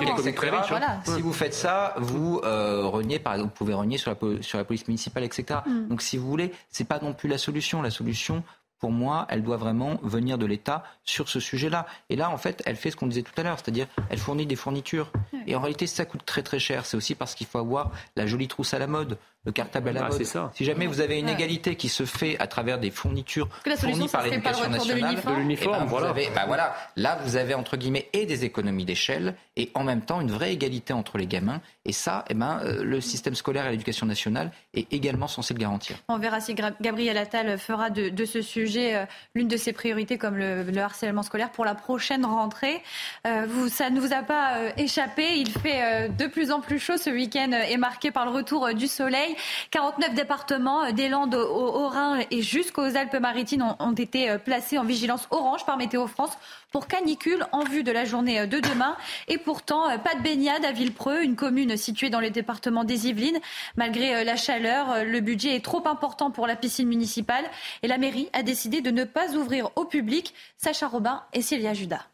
Voilà. 0.70 1.02
Si 1.06 1.22
vous 1.22 1.34
faites 1.34 1.54
ça, 1.54 1.96
vous 1.98 2.42
euh, 2.44 2.86
reniez 2.86 3.20
par 3.20 3.34
exemple, 3.34 3.52
vous 3.52 3.58
pouvez 3.58 3.74
renier 3.74 3.98
sur 3.98 4.12
la, 4.12 4.42
sur 4.42 4.58
la 4.58 4.64
police 4.64 4.88
municipale, 4.88 5.24
etc. 5.24 5.60
Mm. 5.66 5.88
Donc 5.88 6.02
si 6.02 6.18
vous 6.18 6.28
voulez, 6.28 6.52
c'est 6.70 6.88
pas 6.88 7.00
non 7.00 7.14
plus 7.14 7.30
la 7.30 7.38
solution. 7.38 7.82
La 7.82 7.92
solution, 7.92 8.44
pour 8.82 8.92
moi, 8.92 9.28
elle 9.30 9.44
doit 9.44 9.58
vraiment 9.58 10.00
venir 10.02 10.40
de 10.40 10.46
l'État 10.48 10.84
sur 11.06 11.30
ce 11.30 11.40
sujet-là. 11.40 11.86
Et 12.10 12.16
là, 12.16 12.32
en 12.32 12.38
fait, 12.38 12.64
elle 12.66 12.76
fait 12.76 12.90
ce 12.90 12.96
qu'on 12.98 13.06
disait 13.06 13.22
tout 13.22 13.32
à 13.38 13.44
l'heure, 13.44 13.58
c'est-à-dire 13.60 13.88
elle 14.10 14.18
fournit 14.18 14.48
des 14.48 14.56
fournitures. 14.56 15.12
Et 15.46 15.56
en 15.56 15.62
réalité, 15.62 15.86
ça 15.86 16.04
coûte 16.04 16.26
très 16.26 16.42
très 16.42 16.58
cher. 16.58 16.86
C'est 16.86 16.98
aussi 16.98 17.14
parce 17.14 17.36
qu'il 17.36 17.46
faut 17.46 17.60
avoir 17.60 17.92
la 18.16 18.26
jolie 18.26 18.48
trousse 18.48 18.74
à 18.74 18.80
la 18.80 18.88
mode 18.88 19.20
le 19.44 19.52
cartable 19.52 19.90
à 19.90 19.94
la 19.94 20.06
ah, 20.06 20.10
mode. 20.10 20.52
Si 20.54 20.66
jamais 20.66 20.86
vous 20.86 21.02
avez 21.02 21.18
une 21.18 21.30
égalité 21.30 21.76
qui 21.76 21.90
se 21.90 22.06
fait 22.06 22.38
à 22.40 22.46
travers 22.46 22.80
des 22.80 22.92
fournitures 22.92 23.50
fournies 23.78 24.08
par 24.08 24.24
l'éducation 24.24 24.70
nationale, 24.70 25.16
de 25.16 25.32
l'uniforme, 25.34 25.76
eh 25.76 25.80
ben, 25.80 25.86
voilà. 25.86 26.14
Bah, 26.14 26.44
voilà, 26.46 26.76
là 26.96 27.20
vous 27.24 27.38
avez 27.38 27.56
entre 27.56 27.76
guillemets 27.76 28.08
et 28.14 28.26
des 28.26 28.46
économies 28.46 28.86
d'échelle 28.86 29.36
et 29.58 29.72
en 29.74 29.84
même 29.84 30.02
temps 30.02 30.22
une 30.22 30.32
vraie 30.32 30.54
égalité 30.54 30.94
entre 30.94 31.18
les 31.18 31.28
gamins. 31.28 31.60
Et 31.86 31.92
ça, 31.92 32.24
eh 32.30 32.36
ben, 32.36 32.60
euh, 32.64 32.84
le 32.84 33.02
système 33.02 33.34
scolaire 33.34 33.66
et 33.66 33.72
l'éducation 33.72 34.06
nationale 34.06 34.52
est 34.76 34.92
également 34.94 35.28
censé 35.28 35.56
le 35.56 35.60
garantir. 35.60 35.98
On 36.08 36.20
verra 36.20 36.40
si 36.40 36.54
Gabriel 36.54 37.18
Attal 37.18 37.58
fera 37.58 37.90
de, 37.90 38.26
ce 38.26 38.44
sujet 38.44 38.96
euh, 38.96 39.06
l'une 39.34 39.48
de 39.48 39.58
ses 39.58 39.74
priorités 39.74 40.20
comme 40.20 40.38
le, 40.38 40.66
harcèlement 40.78 41.24
scolaire 41.24 41.52
pour 41.52 41.66
la 41.66 41.76
prochaine 41.76 42.26
rentrée. 42.26 42.82
Euh, 43.26 43.46
vous, 43.50 43.68
ça 43.68 43.90
ne 43.90 44.00
vous 44.00 44.14
a 44.14 44.22
pas 44.22 44.72
échappé. 44.78 45.38
Il 45.38 45.50
fait 45.50 46.10
de 46.10 46.28
plus 46.28 46.52
en 46.52 46.60
plus 46.60 46.80
chaud. 46.80 46.98
Ce 46.98 47.10
week-end 47.10 47.52
est 47.52 47.78
marqué 47.78 48.12
par 48.12 48.26
le 48.26 48.32
retour 48.32 48.74
du 48.74 48.88
soleil. 48.88 49.31
49 49.72 50.14
départements 50.14 50.86
euh, 50.86 50.92
des 50.92 51.10
Landes 51.10 51.36
au, 51.36 51.88
Rhin 51.88 52.20
et 52.32 52.42
jusqu'aux 52.42 52.96
Alpes-Maritimes 52.96 53.76
ont, 53.80 53.94
été 53.94 54.30
euh, 54.30 54.38
placés 54.38 54.78
en 54.78 54.84
vigilance 54.84 55.28
orange 55.32 55.66
par 55.66 55.78
Météo 55.78 56.08
France 56.08 56.38
pour 56.72 56.88
canicule 56.88 57.46
en 57.52 57.64
vue 57.64 57.84
de 57.84 57.92
la 57.92 58.06
journée 58.06 58.40
euh, 58.40 58.46
de 58.46 58.60
demain. 58.60 58.96
Et 59.28 59.38
pourtant, 59.38 59.98
pas 60.00 60.16
de 60.16 60.22
baignade 60.22 60.66
à 60.66 60.72
Villepreux, 60.72 61.24
une 61.24 61.36
commune 61.36 61.78
située 61.78 62.10
dans 62.10 62.20
le 62.20 62.30
département 62.30 62.84
des 62.84 63.08
Yvelines. 63.08 63.40
Malgré 63.76 64.24
la 64.24 64.36
chaleur, 64.36 65.04
le 65.04 65.20
budget 65.20 65.56
est 65.56 65.64
trop 65.64 65.88
important 65.88 66.32
pour 66.32 66.48
la 66.48 66.56
piscine 66.56 66.88
municipale 66.88 67.46
et 67.84 67.88
la 67.88 67.98
mairie 67.98 68.30
a 68.34 68.44
décidé 68.44 68.82
de 68.82 68.92
ne 68.92 69.04
pas 69.04 69.36
ouvrir 69.36 69.70
au 69.76 69.86
public. 69.86 70.34
Sacha 70.58 70.88
Robin 70.88 71.24
et 71.34 71.42
Célia 71.42 71.74
Judas. 71.74 72.11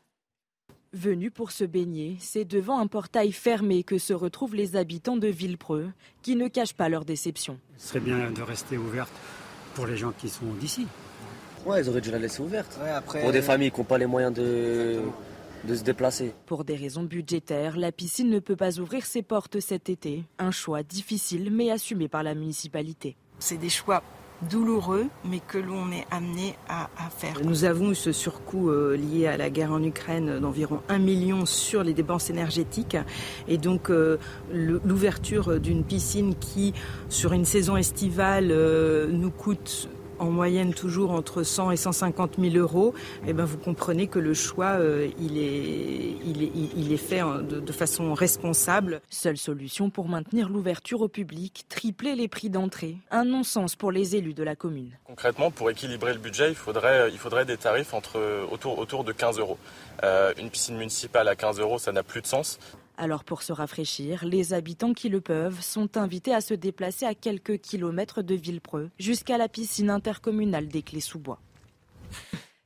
Venus 0.94 1.32
pour 1.34 1.52
se 1.52 1.64
baigner, 1.64 2.16
c'est 2.20 2.46
devant 2.46 2.80
un 2.80 2.88
portail 2.88 3.32
fermé 3.32 3.84
que 3.84 3.98
se 3.98 4.14
retrouvent 4.14 4.56
les 4.56 4.76
habitants 4.76 5.18
de 5.18 5.28
Villepreux, 5.28 5.90
qui 6.22 6.36
ne 6.36 6.48
cachent 6.48 6.74
pas 6.74 6.90
leur 6.90 7.04
déception. 7.04 7.60
Ce 7.78 7.90
serait 7.90 8.00
bien 8.00 8.32
de 8.32 8.42
rester 8.42 8.78
ouverte 8.78 9.12
pour 9.76 9.86
les 9.86 9.98
gens 9.98 10.14
qui 10.18 10.30
sont 10.30 10.46
d'ici. 10.60 10.88
Ouais, 11.66 11.82
ils 11.82 11.90
auraient 11.90 12.02
dû 12.02 12.12
la 12.12 12.20
laisser 12.20 12.42
ouverte. 12.42 12.80
Pour 13.22 13.32
des 13.32 13.42
familles 13.42 13.72
qui 13.72 13.80
n'ont 13.80 13.86
pas 13.86 13.98
les 13.98 14.06
moyens 14.06 14.34
de, 14.34 15.02
de 15.66 15.76
se 15.76 15.84
déplacer. 15.84 16.34
Pour 16.46 16.64
des 16.64 16.76
raisons 16.76 17.04
budgétaires, 17.04 17.78
la 17.78 17.92
piscine 17.92 18.30
ne 18.30 18.40
peut 18.40 18.56
pas 18.56 18.80
ouvrir 18.80 19.06
ses 19.06 19.22
portes 19.22 19.60
cet 19.60 19.90
été. 19.90 20.24
Un 20.40 20.52
choix 20.52 20.84
difficile 20.84 21.52
mais 21.52 21.70
assumé 21.70 22.08
par 22.08 22.24
la 22.24 22.34
municipalité. 22.34 23.18
C'est 23.40 23.58
des 23.58 23.70
choix 23.70 24.04
douloureux, 24.50 25.06
mais 25.26 25.40
que 25.40 25.58
l'on 25.58 25.92
est 25.92 26.06
amené 26.12 26.56
à, 26.70 26.88
faire. 27.10 27.36
Nous 27.44 27.64
avons 27.64 27.92
eu 27.92 27.96
ce 27.96 28.12
surcoût 28.12 28.70
euh, 28.70 28.96
lié 28.96 29.28
à 29.28 29.38
la 29.38 29.50
guerre 29.50 29.72
en 29.72 29.82
Ukraine 29.82 30.40
d'environ 30.40 30.82
1 30.90 31.00
million 31.00 31.46
sur 31.46 31.84
les 31.84 31.94
dépenses 31.94 32.30
énergétiques. 32.30 32.98
Et 33.48 33.58
donc, 33.58 33.90
euh, 33.90 34.18
l'ouverture 34.52 35.60
d'une 35.60 35.84
piscine 35.84 36.36
qui, 36.36 36.74
sur 37.10 37.34
une 37.34 37.46
saison 37.46 37.78
estivale, 37.78 38.50
euh, 38.52 39.08
nous 39.10 39.32
coûte 39.32 39.90
en 40.20 40.32
moyenne 40.32 40.74
toujours 40.74 41.12
entre 41.12 41.44
100 41.44 41.72
et 41.72 41.78
150 41.78 42.36
000 42.40 42.56
euros, 42.56 42.94
eh 43.28 43.34
ben 43.34 43.46
vous 43.46 43.58
comprenez 43.58 44.08
que 44.08 44.20
le 44.20 44.34
choix, 44.34 44.78
euh, 44.80 45.10
il, 45.20 45.38
est, 45.38 46.18
il, 46.26 46.44
est, 46.44 46.52
il, 46.76 46.92
est, 46.92 46.98
fait 46.98 47.22
de, 47.22 47.60
de, 47.60 47.72
façon 47.72 48.14
responsable. 48.14 49.02
Seule 49.10 49.38
solution 49.38 49.90
pour 49.90 50.08
maintenir 50.08 50.50
l'ouverture 50.50 51.02
au 51.02 51.08
public, 51.08 51.66
tripler 51.70 52.16
les 52.16 52.28
prix 52.28 52.50
d'entrée. 52.50 52.98
Un 53.12 53.26
non-sens 53.26 53.76
pour 53.76 53.92
les 53.92 54.16
élus 54.16 54.34
de 54.34 54.44
la 54.44 54.56
commune. 54.56 54.92
Concrètement, 55.06 55.52
pour 55.52 55.70
équilibrer 55.70 56.14
le 56.14 56.20
budget, 56.20 56.50
il 56.50 56.56
faudrait, 56.56 57.10
il 57.12 57.18
faudrait 57.18 57.46
des 57.46 57.58
tarifs 57.58 57.94
entre, 57.94 58.20
autour, 58.52 58.80
autour 58.80 59.04
de 59.04 59.12
15 59.12 59.40
euros. 59.40 59.58
Euh, 60.04 60.34
une 60.38 60.50
piscine 60.50 60.78
municipale 60.78 61.28
à 61.28 61.36
15 61.36 61.60
euros, 61.60 61.80
ça 61.80 61.92
n'a 61.92 62.04
plus 62.04 62.22
de 62.22 62.28
sens. 62.28 62.60
Alors 63.00 63.24
pour 63.24 63.44
se 63.44 63.54
rafraîchir, 63.54 64.26
les 64.26 64.54
habitants 64.54 64.94
qui 64.94 65.08
le 65.10 65.22
peuvent 65.22 65.62
sont 65.62 65.98
invités 65.98 66.34
à 66.34 66.42
se 66.42 66.56
déplacer 66.56 67.06
à 67.06 67.14
quelques 67.14 67.60
kilomètres 67.60 68.24
de 68.24 68.34
Villepreux 68.34 68.90
jusqu'à 68.98 69.38
la 69.38 69.48
piscine 69.48 69.92
intercommunale 69.92 70.68
des 70.68 70.82
Clés-sous-Bois. 70.82 71.40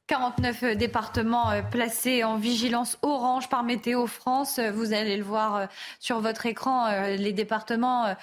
49 0.08 0.76
départements 0.76 1.52
euh, 1.52 1.62
placés 1.62 2.24
en 2.24 2.36
vigilance 2.36 2.98
orange 3.02 3.48
par 3.50 3.64
Météo 3.64 4.08
France. 4.08 4.60
Vous 4.60 4.94
allez 4.94 5.16
le 5.16 5.24
voir 5.24 5.56
euh, 5.56 5.66
sur 6.00 6.20
votre 6.20 6.46
écran. 6.46 6.88
Euh, 6.88 7.16
les 7.16 7.34
départements 7.34 8.16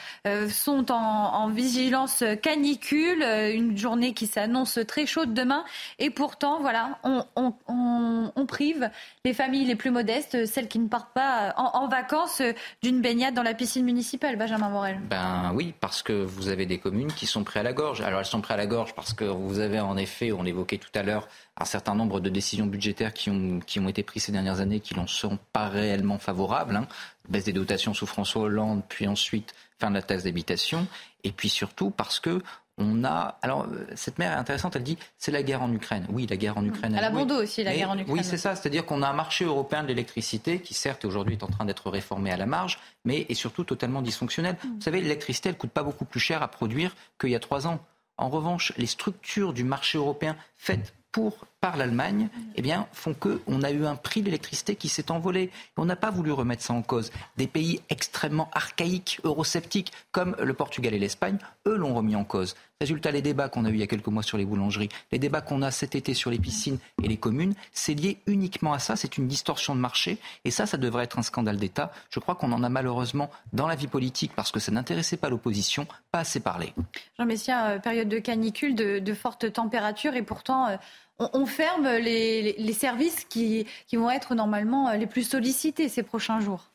sont 0.51 0.93
en, 0.93 1.49
vigilance 1.49 2.25
canicule. 2.43 3.23
Une 3.23 3.77
journée 3.77 4.13
qui 4.13 4.27
s'annonce 4.27 4.79
très 4.87 5.07
chaude 5.07 5.33
demain. 5.33 5.65
Et 5.99 6.11
pourtant, 6.11 6.61
voilà, 6.61 6.99
on, 7.05 8.47
prive 8.47 8.91
les 9.25 9.35
familles 9.35 9.67
les 9.67 9.77
plus 9.77 9.91
modestes, 9.91 10.47
celles 10.47 10.69
qui 10.69 10.79
ne 10.79 10.89
partent 10.89 11.13
pas 11.13 11.55
en, 11.57 11.89
vacances, 11.89 12.43
d'une 12.83 13.01
baignade 13.01 13.35
dans 13.35 13.43
la 13.43 13.55
piscine 13.55 13.85
municipale. 13.85 14.37
Benjamin 14.37 14.69
Morel. 14.69 15.01
Ben 15.09 15.53
oui, 15.55 15.75
parce 15.81 16.03
que 16.03 16.13
vous 16.13 16.49
avez 16.49 16.67
des 16.67 16.79
communes 16.79 17.13
qui 17.13 17.27
sont 17.27 17.45
prêtes 17.45 17.61
à 17.61 17.65
la 17.65 17.73
gorge. 17.73 18.01
Alors 18.01 18.21
elles 18.21 18.27
sont 18.27 18.41
prêtes 18.41 18.55
à 18.55 18.59
la 18.59 18.67
gorge 18.67 18.95
parce 18.95 19.13
que 19.13 19.25
vous 19.25 19.59
avez 19.59 19.81
en 19.81 19.97
effet, 19.97 20.33
on 20.33 20.43
l'évoquait 20.43 20.79
tout 20.79 20.91
à 20.95 21.03
l'heure, 21.03 21.29
un 21.61 21.65
certain 21.65 21.95
nombre 21.95 22.21
de 22.21 22.29
décisions 22.31 22.67
budgétaires 22.67 23.13
qui 23.13 23.31
ont, 23.31 23.61
qui 23.61 23.81
ont 23.81 23.89
été 23.89 24.03
prises 24.03 24.25
ces 24.25 24.33
dernières 24.33 24.61
années 24.61 24.81
qui 24.81 24.95
n'en 24.95 25.07
sont 25.07 25.39
pas 25.53 25.69
réellement 25.69 26.19
favorables. 26.19 26.77
Hein. 26.77 26.87
Baisse 27.29 27.45
des 27.45 27.53
dotations 27.53 27.95
sous 27.95 28.07
François 28.07 28.43
Hollande, 28.43 28.83
puis 28.89 29.07
ensuite 29.07 29.55
fin 29.79 29.91
de 29.91 29.95
la 29.95 30.03
taxe 30.03 30.25
d'habitation. 30.25 30.87
Et 31.25 31.33
puis 31.33 31.49
surtout 31.49 31.91
parce 31.91 32.21
que 32.21 32.43
on 32.79 33.05
a. 33.05 33.39
Alors, 33.43 33.67
cette 33.97 34.19
mère 34.19 34.33
est 34.33 34.37
intéressante, 34.37 34.77
elle 34.77 34.85
dit 34.85 34.97
c'est 35.19 35.33
la 35.33 35.43
guerre 35.43 35.63
en 35.63 35.73
Ukraine. 35.73 36.07
Oui, 36.11 36.27
la 36.31 36.37
guerre 36.37 36.57
en 36.57 36.65
Ukraine. 36.65 36.95
Elle 36.97 37.05
a 37.05 37.11
bon 37.11 37.27
dos 37.27 37.43
aussi, 37.43 37.65
la 37.65 37.75
guerre 37.75 37.91
en 37.91 37.99
Ukraine. 37.99 38.17
Oui, 38.17 38.23
c'est 38.23 38.37
ça. 38.37 38.55
C'est-à-dire 38.55 38.87
qu'on 38.87 39.03
a 39.03 39.09
un 39.09 39.13
marché 39.15 39.45
européen 39.45 39.83
de 39.83 39.89
l'électricité 39.89 40.61
qui, 40.61 40.75
certes, 40.75 41.05
aujourd'hui 41.05 41.35
est 41.35 41.43
en 41.43 41.49
train 41.49 41.65
d'être 41.65 41.91
réformé 41.91 42.31
à 42.31 42.37
la 42.37 42.47
marge, 42.47 42.79
mais 43.05 43.27
est 43.29 43.35
surtout 43.35 43.65
totalement 43.65 44.01
dysfonctionnel. 44.01 44.55
Mm. 44.63 44.69
Vous 44.77 44.83
savez, 44.83 45.01
l'électricité, 45.01 45.49
elle 45.49 45.57
coûte 45.57 45.71
pas 45.71 45.83
beaucoup 45.83 46.05
plus 46.05 46.21
cher 46.21 46.41
à 46.43 46.49
produire 46.49 46.95
qu'il 47.21 47.31
y 47.31 47.35
a 47.35 47.41
trois 47.41 47.67
ans. 47.67 47.81
En 48.17 48.29
revanche, 48.29 48.73
les 48.77 48.87
structures 48.87 49.53
du 49.53 49.65
marché 49.65 49.99
européen 49.99 50.37
faites 50.57 50.95
pour, 51.13 51.47
par 51.61 51.77
l'Allemagne, 51.77 52.29
eh 52.55 52.63
bien, 52.63 52.87
font 52.93 53.15
qu'on 53.15 53.63
a 53.63 53.71
eu 53.71 53.85
un 53.85 53.97
prix 53.97 54.21
de 54.21 54.27
l'électricité 54.27 54.77
qui 54.77 54.89
s'est 54.89 55.11
envolé. 55.11 55.51
on 55.77 55.85
n'a 55.85 55.97
pas 55.97 56.11
voulu 56.11 56.31
remettre 56.31 56.63
ça 56.63 56.73
en 56.73 56.83
cause. 56.83 57.11
Des 57.37 57.47
pays 57.47 57.81
extrêmement 57.91 58.49
archaïques, 58.53 59.21
eurosceptiques, 59.25 59.93
comme 60.13 60.37
le 60.41 60.55
Portugal 60.55 60.95
et 60.95 60.99
l'Espagne, 60.99 61.39
eux 61.67 61.77
l'ont 61.77 61.95
remis 61.95 62.17
en 62.17 62.25
cause. 62.25 62.55
Résultat, 62.81 63.11
les 63.11 63.23
débats 63.23 63.49
qu'on 63.49 63.65
a 63.65 63.71
eu 63.71 63.75
il 63.75 63.81
y 63.81 63.83
a 63.83 63.89
quelques 63.89 64.07
mois 64.07 64.23
sur 64.23 64.39
les 64.39 64.45
boulangeries, 64.45 64.89
les 65.11 65.19
débats 65.19 65.41
qu'on 65.41 65.63
a 65.63 65.73
cet 65.73 65.97
été 65.97 66.15
sur 66.15 66.31
les 66.31 66.39
piscines 66.39 66.79
et 67.03 67.09
les 67.09 67.17
communes, 67.17 67.55
c'est 67.73 67.95
lié 67.95 68.21
uniquement 68.29 68.73
à 68.73 68.79
ça. 68.79 68.95
C'est 68.95 69.19
une 69.19 69.27
distorsion 69.27 69.75
de 69.75 69.81
marché. 69.81 70.19
Et 70.45 70.53
ça, 70.53 70.65
ça 70.65 70.77
devrait 70.77 71.03
être 71.03 71.19
un 71.19 71.23
scandale 71.23 71.57
d'État. 71.57 71.91
Je 72.11 72.21
crois 72.21 72.37
qu'on 72.37 72.53
en 72.53 72.63
a 72.63 72.69
malheureusement 72.69 73.31
dans 73.53 73.67
la 73.67 73.75
vie 73.75 73.89
politique, 73.89 74.31
parce 74.37 74.53
que 74.53 74.61
ça 74.61 74.71
n'intéressait 74.71 75.17
pas 75.17 75.29
l'opposition, 75.29 75.89
pas 76.13 76.21
assez 76.21 76.39
parlé. 76.39 76.73
Jean 77.19 77.27
Messia, 77.27 77.67
euh, 77.67 77.79
période 77.81 78.09
de 78.09 78.21
canicule, 78.21 78.77
de, 78.77 79.15
fortes 79.15 79.53
températures, 79.53 80.15
et 80.15 80.23
pourtant, 80.23 80.79
on, 81.19 81.47
ferme 81.47 81.89
les, 81.89 82.73
services 82.73 83.25
qui, 83.25 83.67
vont 83.93 84.11
être 84.11 84.35
normalement 84.35 84.89
euh, 84.89 84.97
les 84.97 85.07
plus 85.07 85.29
sollicités 85.29 85.89
ces 85.89 86.03
prochains 86.03 86.41
jours. 86.41 86.71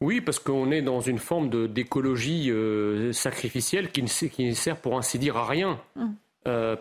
Oui, 0.00 0.20
parce 0.20 0.38
qu'on 0.38 0.72
est 0.72 0.82
dans 0.82 1.00
une 1.00 1.18
forme 1.18 1.68
d'écologie 1.68 2.50
euh, 2.50 3.12
sacrificielle 3.12 3.90
qui 3.90 4.02
ne, 4.02 4.28
qui 4.28 4.54
sert 4.54 4.76
pour 4.76 4.98
ainsi 4.98 5.18
dire 5.18 5.36
à 5.36 5.46
rien. 5.46 5.80
Hum. 5.96 6.14
Euh, 6.48 6.74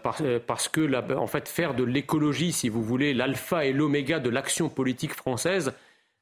parce 0.47 0.69
que 0.69 1.13
en 1.15 1.27
fait, 1.27 1.47
faire 1.47 1.75
de 1.75 1.83
l'écologie, 1.83 2.51
si 2.51 2.67
vous 2.67 2.81
voulez, 2.81 3.13
l'alpha 3.13 3.63
et 3.63 3.73
l'oméga 3.73 4.19
de 4.19 4.31
l'action 4.31 4.69
politique 4.69 5.13
française, 5.13 5.73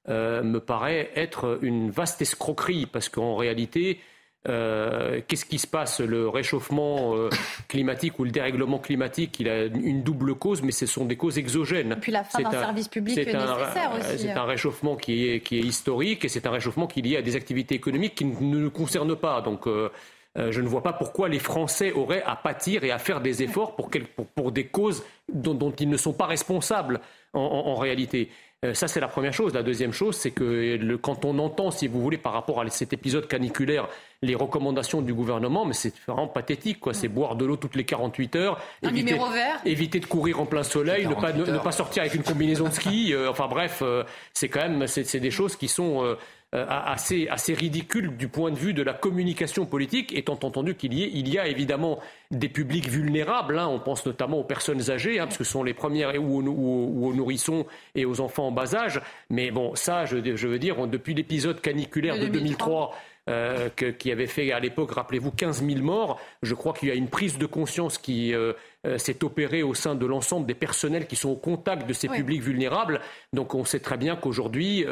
me 0.07 0.57
paraît 0.57 1.11
être 1.15 1.59
une 1.61 1.91
vaste 1.91 2.21
escroquerie, 2.21 2.87
parce 2.87 3.09
qu'en 3.09 3.35
réalité, 3.35 3.99
euh, 4.47 5.19
qu'est-ce 5.27 5.43
qui 5.43 5.59
se 5.59 5.67
passe? 5.67 5.99
Le 5.99 6.29
réchauffement 6.29 7.13
euh, 7.15 7.29
climatique 7.67 8.17
ou 8.19 8.23
le 8.23 8.31
dérèglement 8.31 8.79
climatique, 8.79 9.39
il 9.39 9.49
a 9.49 9.65
une 9.65 10.01
double 10.01 10.35
cause, 10.35 10.61
mais 10.61 10.71
ce 10.71 10.85
sont 10.85 11.05
des 11.05 11.17
causes 11.17 11.37
exogènes. 11.37 11.91
Et 11.91 11.95
puis 11.95 12.11
la 12.11 12.23
fin 12.23 12.41
d'un 12.41 12.51
service 12.51 12.87
public 12.87 13.17
nécessaire 13.17 13.91
aussi. 13.97 14.19
C'est 14.19 14.31
un 14.31 14.45
réchauffement 14.45 14.95
qui 14.95 15.27
est, 15.27 15.41
qui 15.41 15.57
est 15.57 15.63
historique 15.63 16.23
et 16.23 16.29
c'est 16.29 16.47
un 16.47 16.51
réchauffement 16.51 16.87
qui 16.87 16.99
est 16.99 17.03
lié 17.03 17.17
à 17.17 17.21
des 17.21 17.35
activités 17.35 17.75
économiques 17.75 18.15
qui 18.15 18.25
ne 18.25 18.59
nous 18.59 18.71
concernent 18.71 19.15
pas. 19.17 19.41
Donc 19.41 19.67
euh, 19.67 19.89
je 20.37 20.61
ne 20.61 20.67
vois 20.67 20.83
pas 20.83 20.93
pourquoi 20.93 21.27
les 21.27 21.39
Français 21.39 21.91
auraient 21.91 22.23
à 22.23 22.35
pâtir 22.37 22.83
et 22.85 22.91
à 22.91 22.99
faire 22.99 23.19
des 23.19 23.43
efforts 23.43 23.75
pour, 23.75 23.89
pour, 24.15 24.25
pour 24.27 24.51
des 24.51 24.67
causes 24.67 25.03
dont, 25.33 25.53
dont, 25.53 25.71
ils 25.71 25.89
ne 25.89 25.97
sont 25.97 26.13
pas 26.13 26.27
responsables 26.27 27.01
en, 27.33 27.41
en, 27.41 27.71
en 27.71 27.75
réalité. 27.75 28.29
Euh, 28.65 28.73
ça, 28.73 28.87
c'est 28.87 28.99
la 28.99 29.07
première 29.07 29.33
chose. 29.33 29.53
La 29.53 29.63
deuxième 29.63 29.93
chose, 29.93 30.17
c'est 30.17 30.31
que 30.31 30.95
quand 30.97 31.23
on 31.23 31.39
entend, 31.39 31.71
si 31.71 31.87
vous 31.87 32.01
voulez, 32.01 32.17
par 32.17 32.33
rapport 32.33 32.59
à 32.59 32.69
cet 32.69 32.91
épisode 32.91 33.27
caniculaire, 33.27 33.87
les 34.21 34.35
recommandations 34.35 35.01
du 35.01 35.13
gouvernement, 35.13 35.65
mais 35.65 35.73
c'est 35.73 35.93
vraiment 36.05 36.27
pathétique. 36.27 36.81
Quoi. 36.81 36.93
C'est 36.93 37.07
boire 37.07 37.35
de 37.37 37.45
l'eau 37.45 37.55
toutes 37.55 37.75
les 37.75 37.85
48 37.85 38.35
heures, 38.35 38.61
éviter, 38.83 39.17
éviter, 39.65 39.99
de 40.01 40.05
courir 40.05 40.41
en 40.41 40.45
plein 40.45 40.63
soleil, 40.63 41.07
ne 41.07 41.13
pas, 41.13 41.31
ne, 41.31 41.57
pas, 41.57 41.71
sortir 41.71 42.03
avec 42.03 42.15
une 42.15 42.23
combinaison 42.23 42.65
de 42.65 42.73
ski. 42.73 43.13
Euh, 43.13 43.29
enfin 43.29 43.47
bref, 43.47 43.79
euh, 43.81 44.03
c'est 44.33 44.49
quand 44.49 44.59
même 44.59 44.87
c'est 44.87 45.19
des 45.19 45.31
choses 45.31 45.55
qui 45.55 45.69
sont 45.69 46.03
euh, 46.03 46.15
assez, 46.51 47.27
assez 47.27 47.53
ridicule 47.53 48.17
du 48.17 48.27
point 48.27 48.49
de 48.49 48.57
vue 48.57 48.73
de 48.73 48.81
la 48.81 48.93
communication 48.93 49.65
politique, 49.65 50.15
étant 50.17 50.39
entendu 50.41 50.75
qu'il 50.75 50.93
y, 50.93 51.03
il 51.03 51.29
y 51.29 51.37
a 51.37 51.47
évidemment 51.47 51.99
des 52.31 52.49
publics 52.49 52.87
vulnérables. 52.87 53.59
Hein. 53.59 53.67
on 53.67 53.79
pense 53.79 54.05
notamment 54.05 54.39
aux 54.39 54.43
personnes 54.43 54.89
âgées, 54.89 55.19
hein, 55.19 55.25
parce 55.25 55.37
que 55.37 55.43
ce 55.43 55.51
sont 55.51 55.63
les 55.63 55.73
premières, 55.73 56.13
ou 56.19 56.39
aux, 56.39 57.13
nourrissons 57.13 57.65
et 57.93 58.05
aux 58.05 58.19
enfants 58.19 58.47
en 58.47 58.51
bas 58.51 58.75
âge. 58.75 59.01
Mais 59.29 59.51
bon, 59.51 59.75
ça, 59.75 60.05
je, 60.05 60.17
je 60.35 60.47
veux 60.47 60.59
dire, 60.59 60.87
depuis 60.87 61.13
l'épisode 61.13 61.61
caniculaire 61.61 62.17
de 62.17 62.27
2003 62.27 62.95
euh, 63.29 63.69
qui 63.69 64.11
avait 64.11 64.25
fait 64.25 64.51
à 64.51 64.59
l'époque, 64.59 64.91
rappelez-vous, 64.91 65.29
15 65.29 65.63
000 65.63 65.81
morts. 65.81 66.19
Je 66.41 66.55
crois 66.55 66.73
qu'il 66.73 66.89
y 66.89 66.91
a 66.91 66.95
une 66.95 67.09
prise 67.09 67.37
de 67.37 67.45
conscience 67.45 67.99
qui 67.99 68.33
euh, 68.33 68.53
euh, 68.87 68.97
s'est 68.97 69.23
opérée 69.23 69.61
au 69.61 69.75
sein 69.75 69.93
de 69.93 70.05
l'ensemble 70.07 70.47
des 70.47 70.55
personnels 70.55 71.05
qui 71.05 71.15
sont 71.15 71.29
au 71.29 71.35
contact 71.35 71.87
de 71.87 71.93
ces 71.93 72.07
publics 72.07 72.41
vulnérables. 72.41 73.01
Donc 73.31 73.53
on 73.53 73.65
sait 73.65 73.81
très 73.81 73.97
bien 73.97 74.15
qu'aujourd'hui, 74.15 74.83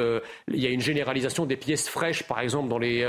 il 0.51 0.59
y 0.59 0.67
a 0.67 0.69
une 0.69 0.81
généralisation 0.81 1.47
des 1.47 1.55
pièces 1.55 1.89
fraîches, 1.89 2.23
par 2.23 2.39
exemple, 2.39 2.69
dans 2.69 2.77
les, 2.77 3.03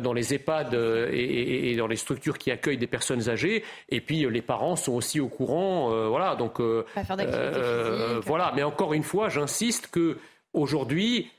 dans 0.00 0.12
les 0.12 0.34
EHPAD 0.34 0.74
et, 1.12 1.74
dans 1.76 1.88
les 1.88 1.96
structures 1.96 2.38
qui 2.38 2.50
accueillent 2.50 2.78
des 2.78 2.86
personnes 2.86 3.28
âgées. 3.28 3.64
Et 3.88 4.00
puis 4.00 4.26
les 4.30 4.42
parents 4.42 4.76
sont 4.76 4.92
aussi 4.92 5.18
au 5.18 5.28
courant. 5.28 6.08
voilà, 6.08 6.36
donc 6.36 6.60
voilà. 6.60 8.52
Mais 8.54 8.62
encore 8.62 8.94
une 8.94 9.02
fois, 9.02 9.28
j'insiste 9.28 9.88
que 9.88 10.18
aujourd'hui, 10.52 11.30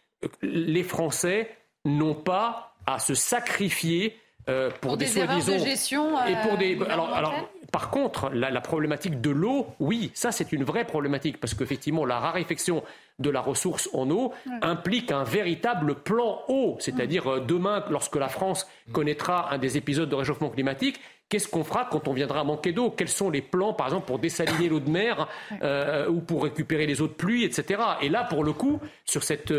les 0.42 0.84
Français 0.84 1.50
n'ont 1.86 2.16
pas 2.16 2.73
à 2.86 3.00
se 3.00 3.14
sacrifier 3.14 4.18
euh, 4.50 4.70
pour, 4.82 4.98
des, 4.98 5.08
soi-disant 5.08 5.54
de 5.54 5.58
gestion 5.60 6.26
et 6.26 6.36
pour 6.48 6.58
des 6.58 6.78
euh, 6.78 6.86
alors, 6.90 7.14
alors 7.14 7.34
par 7.72 7.90
contre 7.90 8.30
la, 8.34 8.52
la 8.52 8.60
problématique 8.60 9.22
de 9.22 9.30
l'eau 9.30 9.68
oui 9.80 10.12
ça 10.14 10.34
c'est 10.34 10.52
une 10.52 10.66
vraie 10.66 10.84
problématique 10.84 11.40
parce 11.40 11.54
qu'effectivement 11.54 12.04
la 12.04 12.20
raréfaction 12.20 12.84
de 13.20 13.30
la 13.30 13.42
ressource 13.42 13.90
en 13.94 14.10
eau 14.10 14.34
implique 14.62 15.12
un 15.12 15.24
véritable 15.24 15.96
plan 15.96 16.42
eau. 16.48 16.78
C'est-à-dire 16.80 17.28
euh, 17.28 17.40
demain 17.40 17.84
lorsque 17.90 18.16
la 18.16 18.28
France 18.28 18.68
connaîtra 18.92 19.54
un 19.54 19.58
des 19.58 19.78
épisodes 19.78 20.10
de 20.10 20.16
réchauffement 20.16 20.50
climatique 20.50 21.00
Qu'est-ce 21.30 21.48
qu'on 21.48 21.64
fera 21.64 21.86
quand 21.90 22.08
on 22.08 22.14
viendra 22.14 22.42
à 22.42 22.44
manquer 22.44 22.74
d'eau? 22.74 22.92
Quels 22.92 23.08
sont 23.08 23.32
les 23.32 23.42
plans, 23.42 23.74
par 23.74 23.88
exemple, 23.88 24.06
pour 24.06 24.20
dessaliner 24.20 24.70
l'eau 24.70 24.80
de 24.80 24.90
mer 24.90 25.28
euh, 25.64 26.08
ou 26.08 26.20
pour 26.20 26.44
récupérer 26.44 26.86
les 26.86 27.02
eaux 27.02 27.08
de 27.08 27.14
pluie, 27.14 27.44
etc. 27.44 27.82
Et 28.04 28.10
là, 28.10 28.24
pour 28.24 28.44
le 28.44 28.54
coup, 28.54 28.80
sur 29.04 29.24
cette, 29.24 29.52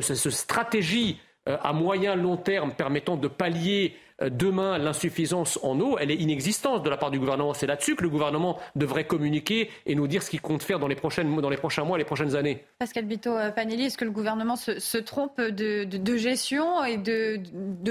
cette 0.00 0.30
stratégie 0.30 1.20
à 1.46 1.72
moyen 1.72 2.14
long 2.14 2.36
terme 2.36 2.72
permettant 2.72 3.16
de 3.16 3.28
pallier 3.28 3.96
euh, 4.22 4.30
demain 4.30 4.78
l'insuffisance 4.78 5.58
en 5.62 5.78
eau, 5.80 5.96
elle 5.98 6.10
est 6.10 6.16
inexistante 6.16 6.82
de 6.82 6.90
la 6.90 6.96
part 6.96 7.10
du 7.10 7.18
gouvernement. 7.18 7.54
C'est 7.54 7.66
là-dessus 7.66 7.96
que 7.96 8.02
le 8.02 8.08
gouvernement 8.08 8.58
devrait 8.76 9.06
communiquer 9.06 9.70
et 9.86 9.94
nous 9.94 10.06
dire 10.06 10.22
ce 10.22 10.30
qu'il 10.30 10.40
compte 10.40 10.62
faire 10.62 10.78
dans 10.78 10.88
les, 10.88 10.94
prochaines, 10.94 11.34
dans 11.40 11.50
les 11.50 11.56
prochains 11.56 11.84
mois, 11.84 11.98
les 11.98 12.04
prochaines 12.04 12.36
années. 12.36 12.64
Pascal 12.78 13.04
Bito-Panelli, 13.06 13.86
est-ce 13.86 13.98
que 13.98 14.04
le 14.04 14.10
gouvernement 14.10 14.56
se, 14.56 14.98
trompe 14.98 15.40
de, 15.40 16.16
gestion 16.16 16.84
et 16.84 16.96
de, 16.96 17.40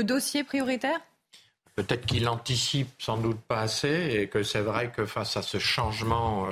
dossiers 0.01 0.43
prioritaires 0.43 0.99
peut-être 1.73 2.05
qu'il 2.05 2.27
anticipe 2.27 2.89
sans 2.99 3.17
doute 3.17 3.39
pas 3.39 3.61
assez 3.61 4.17
et 4.19 4.27
que 4.27 4.43
c'est 4.43 4.59
vrai 4.59 4.91
que 4.91 5.05
face 5.05 5.37
à 5.37 5.41
ce 5.41 5.57
changement 5.57 6.49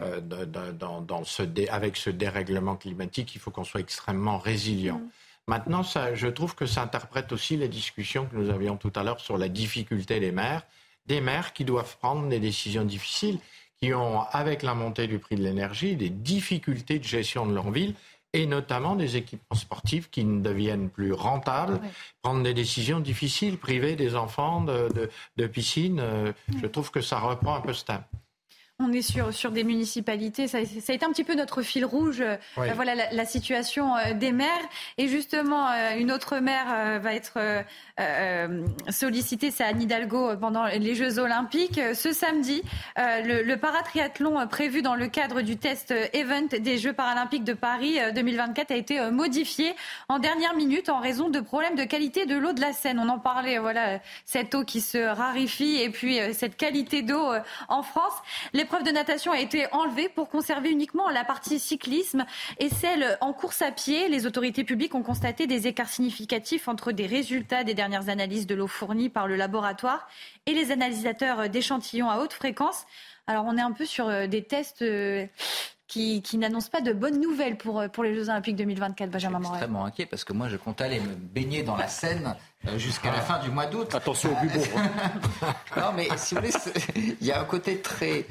euh, 0.00 0.20
dans, 0.20 1.24
ce 1.24 1.42
avec 1.70 1.96
ce 1.96 2.08
dérèglement 2.08 2.76
climatique, 2.76 3.34
il 3.34 3.40
faut 3.40 3.50
qu'on 3.50 3.64
soit 3.64 3.80
extrêmement 3.80 4.38
résilient. 4.38 4.98
Mm. 4.98 5.08
Maintenant, 5.46 5.82
ça, 5.82 6.14
je 6.14 6.26
trouve 6.26 6.54
que 6.54 6.66
ça 6.66 6.82
interprète 6.82 7.30
aussi 7.32 7.56
les 7.56 7.68
discussions 7.68 8.26
que 8.26 8.36
nous 8.36 8.50
avions 8.50 8.76
tout 8.76 8.92
à 8.96 9.02
l'heure 9.02 9.20
sur 9.20 9.36
la 9.36 9.48
difficulté 9.48 10.18
des 10.18 10.32
maires, 10.32 10.62
des 11.06 11.20
maires 11.20 11.52
qui 11.52 11.64
doivent 11.64 11.98
prendre 11.98 12.28
des 12.28 12.40
décisions 12.40 12.84
difficiles, 12.84 13.38
qui 13.80 13.92
ont, 13.92 14.22
avec 14.30 14.62
la 14.62 14.74
montée 14.74 15.06
du 15.06 15.18
prix 15.18 15.36
de 15.36 15.42
l'énergie, 15.42 15.96
des 15.96 16.08
difficultés 16.08 16.98
de 16.98 17.04
gestion 17.04 17.44
de 17.44 17.54
leur 17.54 17.70
ville 17.70 17.94
et 18.32 18.46
notamment 18.46 18.96
des 18.96 19.16
équipements 19.16 19.56
sportifs 19.56 20.10
qui 20.10 20.24
ne 20.24 20.42
deviennent 20.42 20.90
plus 20.90 21.12
rentables, 21.12 21.80
prendre 22.20 22.42
des 22.42 22.52
décisions 22.52 22.98
difficiles, 22.98 23.58
priver 23.58 23.94
des 23.94 24.16
enfants 24.16 24.60
de, 24.62 25.08
de, 25.36 25.46
piscine. 25.46 26.00
Euh, 26.00 26.32
je 26.60 26.66
trouve 26.66 26.90
que 26.90 27.00
ça 27.00 27.20
reprend 27.20 27.54
un 27.54 27.60
peu 27.60 27.72
ce 27.72 27.84
thème. 27.84 28.02
On 28.80 28.92
est 28.92 29.02
sur, 29.02 29.32
sur 29.32 29.52
des 29.52 29.62
municipalités. 29.62 30.48
Ça, 30.48 30.58
ça, 30.64 30.92
a 30.92 30.96
été 30.96 31.06
un 31.06 31.10
petit 31.10 31.22
peu 31.22 31.36
notre 31.36 31.62
fil 31.62 31.84
rouge. 31.84 32.20
Euh, 32.20 32.36
voilà 32.74 33.08
la, 33.12 33.24
situation 33.24 33.94
euh, 33.94 34.14
des 34.14 34.32
maires. 34.32 34.48
Et 34.98 35.06
justement, 35.06 35.70
euh, 35.70 35.96
une 35.96 36.10
autre 36.10 36.38
maire 36.38 36.98
va 37.00 37.14
être 37.14 37.38
sollicitée, 38.90 39.52
c'est 39.52 39.62
Anne 39.62 39.80
Hidalgo, 39.80 40.36
pendant 40.38 40.64
les 40.64 40.96
Jeux 40.96 41.20
Olympiques. 41.20 41.80
Ce 41.94 42.12
samedi, 42.12 42.62
le, 42.96 43.42
le, 43.42 43.56
paratriathlon 43.56 44.44
prévu 44.48 44.82
dans 44.82 44.96
le 44.96 45.06
cadre 45.06 45.42
du 45.42 45.56
test 45.56 45.94
event 46.12 46.48
des 46.58 46.78
Jeux 46.78 46.92
Paralympiques 46.92 47.44
de 47.44 47.52
Paris 47.52 47.98
2024 48.12 48.72
a 48.72 48.74
été 48.74 49.10
modifié 49.10 49.76
en 50.08 50.18
dernière 50.18 50.56
minute 50.56 50.88
en 50.88 50.98
raison 50.98 51.28
de 51.28 51.38
problèmes 51.38 51.76
de 51.76 51.84
qualité 51.84 52.26
de 52.26 52.36
l'eau 52.36 52.52
de 52.52 52.60
la 52.60 52.72
Seine. 52.72 52.98
On 52.98 53.08
en 53.08 53.20
parlait, 53.20 53.58
voilà, 53.58 54.00
cette 54.24 54.56
eau 54.56 54.64
qui 54.64 54.80
se 54.80 54.98
raréfie 54.98 55.76
et 55.80 55.90
puis 55.90 56.18
cette 56.32 56.56
qualité 56.56 57.02
d'eau 57.02 57.30
en 57.68 57.82
France. 57.84 58.14
Les 58.52 58.63
L'épreuve 58.64 58.84
de 58.84 58.92
natation 58.92 59.30
a 59.30 59.40
été 59.40 59.66
enlevée 59.72 60.08
pour 60.08 60.30
conserver 60.30 60.70
uniquement 60.70 61.10
la 61.10 61.22
partie 61.22 61.58
cyclisme 61.58 62.24
et 62.58 62.70
celle 62.70 63.18
en 63.20 63.34
course 63.34 63.60
à 63.60 63.70
pied. 63.70 64.08
Les 64.08 64.24
autorités 64.24 64.64
publiques 64.64 64.94
ont 64.94 65.02
constaté 65.02 65.46
des 65.46 65.66
écarts 65.66 65.90
significatifs 65.90 66.66
entre 66.66 66.90
des 66.90 67.04
résultats 67.04 67.62
des 67.62 67.74
dernières 67.74 68.08
analyses 68.08 68.46
de 68.46 68.54
l'eau 68.54 68.66
fournie 68.66 69.10
par 69.10 69.28
le 69.28 69.36
laboratoire 69.36 70.08
et 70.46 70.54
les 70.54 70.72
analysateurs 70.72 71.50
d'échantillons 71.50 72.08
à 72.08 72.20
haute 72.20 72.32
fréquence. 72.32 72.86
Alors 73.26 73.44
on 73.46 73.58
est 73.58 73.60
un 73.60 73.72
peu 73.72 73.84
sur 73.84 74.08
euh, 74.08 74.26
des 74.28 74.42
tests 74.42 74.80
euh, 74.80 75.26
qui, 75.86 76.22
n'annoncent 76.38 76.70
pas 76.70 76.80
de 76.80 76.94
bonnes 76.94 77.20
nouvelles 77.20 77.58
pour, 77.58 77.80
euh, 77.80 77.88
pour 77.88 78.02
les 78.02 78.14
Jeux 78.14 78.30
Olympiques 78.30 78.56
2024, 78.56 79.10
Benjamin 79.10 79.40
Morel. 79.40 79.42
Je 79.42 79.46
suis 79.46 79.56
extrêmement 79.56 79.84
inquiet 79.84 80.06
parce 80.06 80.24
que 80.24 80.32
moi 80.32 80.48
je 80.48 80.56
compte 80.56 80.80
aller 80.80 81.00
me 81.00 81.14
baigner 81.14 81.62
dans 81.62 81.76
la 81.76 81.88
Seine 81.88 82.34
jusqu'à 82.78 83.12
la 83.12 83.20
fin 83.20 83.40
du 83.40 83.50
mois 83.50 83.66
d'août. 83.66 83.94
Attention 83.94 84.32
au 84.32 84.40
bubon. 84.40 84.64
non 85.76 85.92
mais 85.94 86.08
si 86.16 86.34
vous 86.34 86.40
voulez, 86.40 86.54
il 87.20 87.26
y 87.26 87.30
a 87.30 87.42
un 87.42 87.44
côté 87.44 87.82
très 87.82 88.24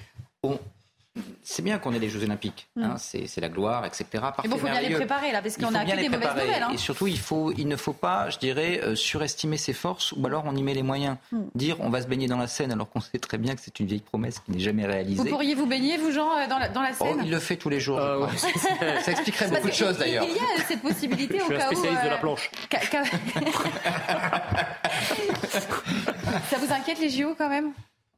c'est 1.44 1.62
bien 1.62 1.78
qu'on 1.78 1.94
ait 1.94 2.00
les 2.00 2.10
Jeux 2.10 2.24
Olympiques, 2.24 2.68
mm. 2.76 2.84
hein, 2.84 2.96
c'est 2.98 3.40
la 3.40 3.50
gloire, 3.50 3.86
etc. 3.86 4.06
Il 4.44 4.50
faut 4.50 4.58
bien 4.58 4.82
les 4.82 4.96
préparer 4.96 5.32
là, 5.32 5.42
parce 5.42 5.58
qu'on 5.58 5.76
a 5.76 5.86
que 5.86 5.96
des 5.96 6.10
mauvaises 6.10 6.30
nouvelles. 6.30 6.64
Hein. 6.64 6.72
Et 6.74 6.78
surtout, 6.78 7.06
il, 7.06 7.20
faut, 7.20 7.52
il 7.52 7.68
ne 7.68 7.76
faut 7.76 7.94
pas, 7.94 8.30
je 8.30 8.40
dirais, 8.40 8.80
euh, 8.84 8.96
surestimer 8.96 9.58
ses 9.58 9.74
forces, 9.74 10.14
ou 10.14 10.26
alors 10.26 10.44
on 10.46 10.56
y 10.56 10.64
met 10.64 10.74
les 10.74 10.82
moyens. 10.82 11.18
Mm. 11.32 11.42
Dire 11.54 11.78
on 11.82 11.90
va 11.90 12.02
se 12.02 12.08
baigner 12.08 12.28
dans 12.28 12.38
la 12.38 12.48
Seine, 12.48 12.72
alors 12.72 12.90
qu'on 12.90 13.02
sait 13.02 13.20
très 13.20 13.38
bien 13.38 13.56
que 13.56 13.62
c'est 13.62 13.80
une 13.80 13.86
vieille 13.86 14.00
promesse 14.00 14.40
qui 14.40 14.52
n'est 14.52 14.60
jamais 14.60 14.86
réalisée. 14.86 15.22
Vous 15.22 15.30
pourriez 15.30 15.54
vous 15.54 15.68
baigner, 15.68 15.98
vous, 15.98 16.12
Jean, 16.12 16.32
euh, 16.32 16.48
dans 16.48 16.58
la, 16.58 16.70
dans 16.70 16.82
la 16.82 16.92
oh, 17.00 17.06
Seine 17.06 17.22
Il 17.26 17.32
le 17.32 17.40
fait 17.40 17.58
tous 17.58 17.70
les 17.70 17.80
jours. 17.80 18.00
Euh, 18.00 18.26
Ça 19.04 19.12
expliquerait 19.12 19.50
beaucoup 19.50 19.68
de 19.68 19.74
choses 19.74 20.00
d'ailleurs. 20.00 20.26
Il 20.28 20.36
y 20.36 20.40
a 20.40 20.64
cette 20.68 20.82
possibilité 20.82 21.38
je 21.40 21.44
au 21.44 21.50
cas 21.50 21.70
où. 21.70 21.76
spécialiste 21.76 22.04
de 22.04 22.10
la 22.10 22.18
planche. 22.18 22.50
Ça 26.50 26.58
vous 26.58 26.74
inquiète 26.74 27.00
les 27.00 27.10
JO 27.10 27.36
quand 27.38 27.50
même? 27.50 27.74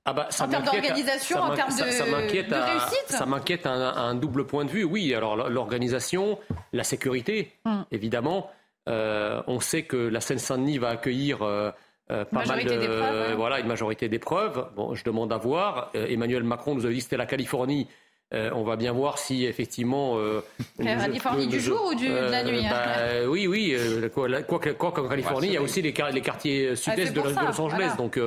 Ah 0.08 0.14
bah, 0.14 0.30
en 0.40 0.48
termes 0.48 0.64
d'organisation, 0.64 1.40
en 1.40 1.56
termes 1.56 1.76
de, 1.76 1.84
réussite 1.84 3.06
Ça 3.08 3.26
m'inquiète 3.26 3.66
à, 3.66 3.72
un 3.72 4.14
double 4.14 4.46
point 4.46 4.64
de 4.64 4.70
vue. 4.70 4.84
Oui, 4.84 5.14
alors 5.16 5.36
l'organisation, 5.50 6.38
la 6.74 6.84
sécurité, 6.84 7.54
hmm. 7.66 7.82
évidemment. 7.92 8.52
Euh, 8.88 9.42
on 9.48 9.60
sait 9.60 9.84
que 9.84 9.98
la 9.98 10.22
Seine-Saint-Denis 10.22 10.78
va 10.78 10.90
accueillir 10.90 11.42
euh, 11.42 11.72
euh, 12.12 12.24
pas 12.24 12.46
mal 12.46 12.64
de, 12.64 13.34
voilà, 13.34 13.60
une 13.60 13.68
majorité 13.68 14.08
d'épreuves. 14.10 14.68
Bon, 14.76 14.94
je 14.94 15.04
demande 15.04 15.34
à 15.34 15.38
voir. 15.38 15.90
Emmanuel 15.96 16.44
Macron 16.44 16.76
nous 16.76 16.86
a 16.86 16.90
dit 16.90 16.98
que 16.98 17.04
c'était 17.04 17.18
la 17.18 17.26
Californie. 17.26 17.88
Euh, 18.36 18.50
on 18.54 18.64
va 18.64 18.76
bien 18.76 18.92
voir 18.92 19.18
si 19.18 19.46
effectivement. 19.46 20.18
Euh, 20.18 20.42
la 20.80 20.96
Californie 20.96 21.48
du 21.48 21.60
jour 21.60 21.90
ou 21.92 21.96
du, 21.96 22.08
de 22.10 22.14
la 22.14 22.44
nuit 22.44 22.66
hein 22.66 22.70
bah, 22.70 23.30
Oui, 23.30 23.48
oui. 23.48 23.74
Euh, 23.78 24.10
quoi, 24.10 24.30
qu'en 24.74 25.08
Californie, 25.08 25.48
il 25.48 25.54
y 25.54 25.58
a 25.58 25.62
aussi 25.62 25.82
les, 25.82 25.94
les 26.14 26.22
quartiers 26.22 26.76
sud-est 26.76 27.14
de, 27.14 27.22
Los 27.22 27.62
Angeles. 27.62 27.94
Donc 27.98 28.20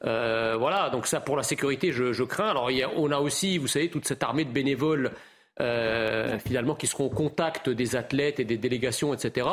voilà. 0.00 0.90
Donc 0.90 1.06
ça, 1.06 1.20
pour 1.20 1.36
la 1.36 1.42
sécurité, 1.42 1.92
je, 1.92 2.22
crains. 2.24 2.50
Alors 2.50 2.70
on 2.96 3.10
a 3.12 3.18
aussi, 3.18 3.58
vous 3.58 3.68
savez, 3.68 3.88
toute 3.88 4.06
cette 4.06 4.22
armée 4.22 4.44
de 4.44 4.50
bénévoles 4.50 5.12
finalement 5.58 6.74
qui 6.74 6.86
seront 6.86 7.06
au 7.06 7.10
contact 7.10 7.70
des 7.70 7.96
athlètes 7.96 8.40
et 8.40 8.44
des 8.44 8.58
délégations, 8.58 9.14
etc. 9.14 9.46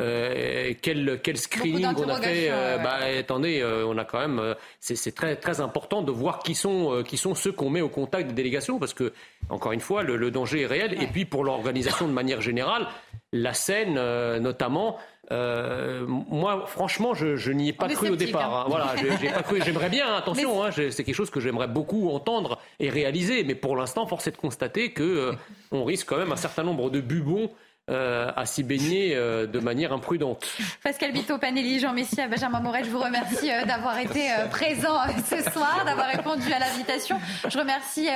Euh, 0.00 0.72
quel, 0.80 1.20
quel 1.22 1.36
screening 1.36 1.84
on 1.96 2.08
a 2.08 2.20
fait 2.20 2.48
euh, 2.50 2.78
bah, 2.78 2.98
Attendez, 3.18 3.60
euh, 3.60 3.84
on 3.86 3.98
a 3.98 4.04
quand 4.04 4.20
même. 4.20 4.54
c'est 4.80 5.14
très, 5.14 5.36
très 5.36 5.60
important 5.60 6.02
de 6.02 6.10
voir 6.10 6.38
qui 6.40 6.54
sont, 6.54 7.02
qui 7.06 7.16
sont 7.16 7.34
ceux 7.34 7.52
qu'on 7.52 7.70
met 7.70 7.82
au 7.82 7.88
contact 7.88 8.28
des 8.28 8.34
délégations, 8.34 8.78
parce 8.78 8.94
que, 8.94 9.12
encore 9.50 9.72
une 9.72 9.80
fois, 9.80 10.02
le, 10.02 10.30
danger 10.30 10.62
est 10.62 10.66
réel. 10.66 11.02
Et 11.02 11.06
puis, 11.06 11.24
pour 11.24 11.44
l'organisation 11.44 12.06
de 12.08 12.12
manière 12.12 12.40
générale, 12.40 12.86
la 13.32 13.52
scène, 13.52 13.94
notamment. 14.38 14.96
moi, 15.30 16.64
franchement, 16.66 17.12
je, 17.12 17.50
n'y 17.50 17.68
ai 17.68 17.72
pas 17.72 17.88
cru 17.88 18.08
au 18.10 18.16
départ. 18.16 18.54
Hein. 18.54 18.64
Voilà, 18.68 18.94
j'ai 18.96 19.28
pas 19.28 19.42
cru. 19.42 19.60
J'aimerais 19.62 19.90
bien, 19.90 20.14
attention, 20.14 20.64
hein, 20.64 20.70
c'est 20.72 21.04
quelque 21.04 21.14
chose 21.14 21.30
que 21.30 21.40
j'aimerais 21.40 21.68
beaucoup 21.68 22.10
entendre 22.10 22.58
et 22.78 22.88
réaliser. 22.88 23.44
Mais 23.44 23.54
pour 23.54 23.76
l'instant, 23.76 24.06
force 24.06 24.26
est 24.28 24.32
de 24.32 24.36
constater 24.38 24.92
que 24.92 25.32
on 25.72 25.84
risque 25.84 26.08
quand 26.08 26.16
même 26.16 26.32
un 26.32 26.36
certain 26.36 26.62
nombre 26.62 26.88
de 26.88 27.00
bubons 27.00 27.50
euh, 27.90 28.30
à 28.36 28.46
s'y 28.46 28.62
baigner 28.62 29.16
euh, 29.16 29.46
de 29.46 29.58
manière 29.58 29.92
imprudente. 29.92 30.46
Pascal 30.82 31.12
Bito, 31.12 31.38
Panelli, 31.38 31.80
Jean 31.80 31.92
Messia, 31.92 32.28
Benjamin 32.28 32.60
Morel, 32.60 32.84
je 32.84 32.90
vous 32.90 33.00
remercie 33.00 33.50
euh, 33.50 33.64
d'avoir 33.64 33.98
été 33.98 34.28
présent 34.50 34.96
ce 35.28 35.42
soir, 35.50 35.82
d'avoir 35.84 36.06
répondu 36.06 36.52
à 36.52 36.60
l'invitation. 36.60 37.18
Je 37.48 37.58
remercie 37.58 38.08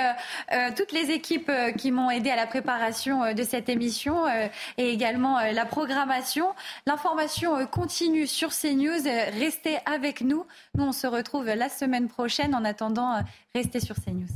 toutes 0.76 0.92
les 0.92 1.10
équipes 1.10 1.51
qui 1.76 1.90
m'ont 1.90 2.10
aidé 2.10 2.30
à 2.30 2.36
la 2.36 2.46
préparation 2.46 3.34
de 3.34 3.42
cette 3.42 3.68
émission 3.68 4.26
et 4.78 4.88
également 4.88 5.40
la 5.40 5.64
programmation. 5.64 6.48
L'information 6.86 7.66
continue 7.66 8.26
sur 8.26 8.51
CNews. 8.51 9.02
Restez 9.38 9.78
avec 9.86 10.20
nous. 10.20 10.46
Nous, 10.76 10.84
on 10.84 10.92
se 10.92 11.06
retrouve 11.06 11.46
la 11.46 11.68
semaine 11.68 12.09
prochaine. 12.09 12.55
En 12.55 12.64
attendant, 12.64 13.22
restez 13.55 13.80
sur 13.80 13.96
CNews. 13.96 14.28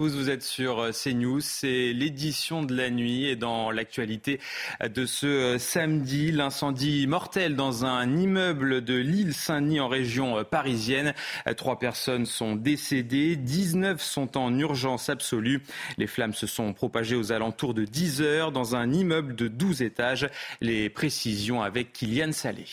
Vous, 0.00 0.30
êtes 0.30 0.44
sur 0.44 0.78
euh, 0.78 0.92
CNews, 0.92 1.40
c'est 1.40 1.92
l'édition 1.92 2.62
de 2.62 2.72
la 2.72 2.88
nuit 2.88 3.24
et 3.24 3.34
dans 3.34 3.72
l'actualité 3.72 4.38
de 4.80 5.06
ce 5.06 5.26
euh, 5.26 5.58
samedi, 5.58 6.30
l'incendie 6.30 7.08
mortel 7.08 7.56
dans 7.56 7.84
un 7.84 8.16
immeuble 8.16 8.84
de 8.84 8.94
l'île 8.94 9.34
Saint-Denis 9.34 9.80
en 9.80 9.88
région 9.88 10.38
euh, 10.38 10.44
parisienne. 10.44 11.14
Trois 11.56 11.80
personnes 11.80 12.26
sont 12.26 12.54
décédées, 12.54 13.34
19 13.34 14.00
sont 14.00 14.38
en 14.38 14.56
urgence 14.56 15.08
absolue. 15.08 15.64
Les 15.96 16.06
flammes 16.06 16.32
se 16.32 16.46
sont 16.46 16.72
propagées 16.74 17.16
aux 17.16 17.32
alentours 17.32 17.74
de 17.74 17.84
10 17.84 18.22
heures 18.22 18.52
dans 18.52 18.76
un 18.76 18.92
immeuble 18.92 19.34
de 19.34 19.48
12 19.48 19.82
étages. 19.82 20.30
Les 20.60 20.90
précisions 20.90 21.60
avec 21.60 21.92
Kylian 21.92 22.30
Salé. 22.30 22.66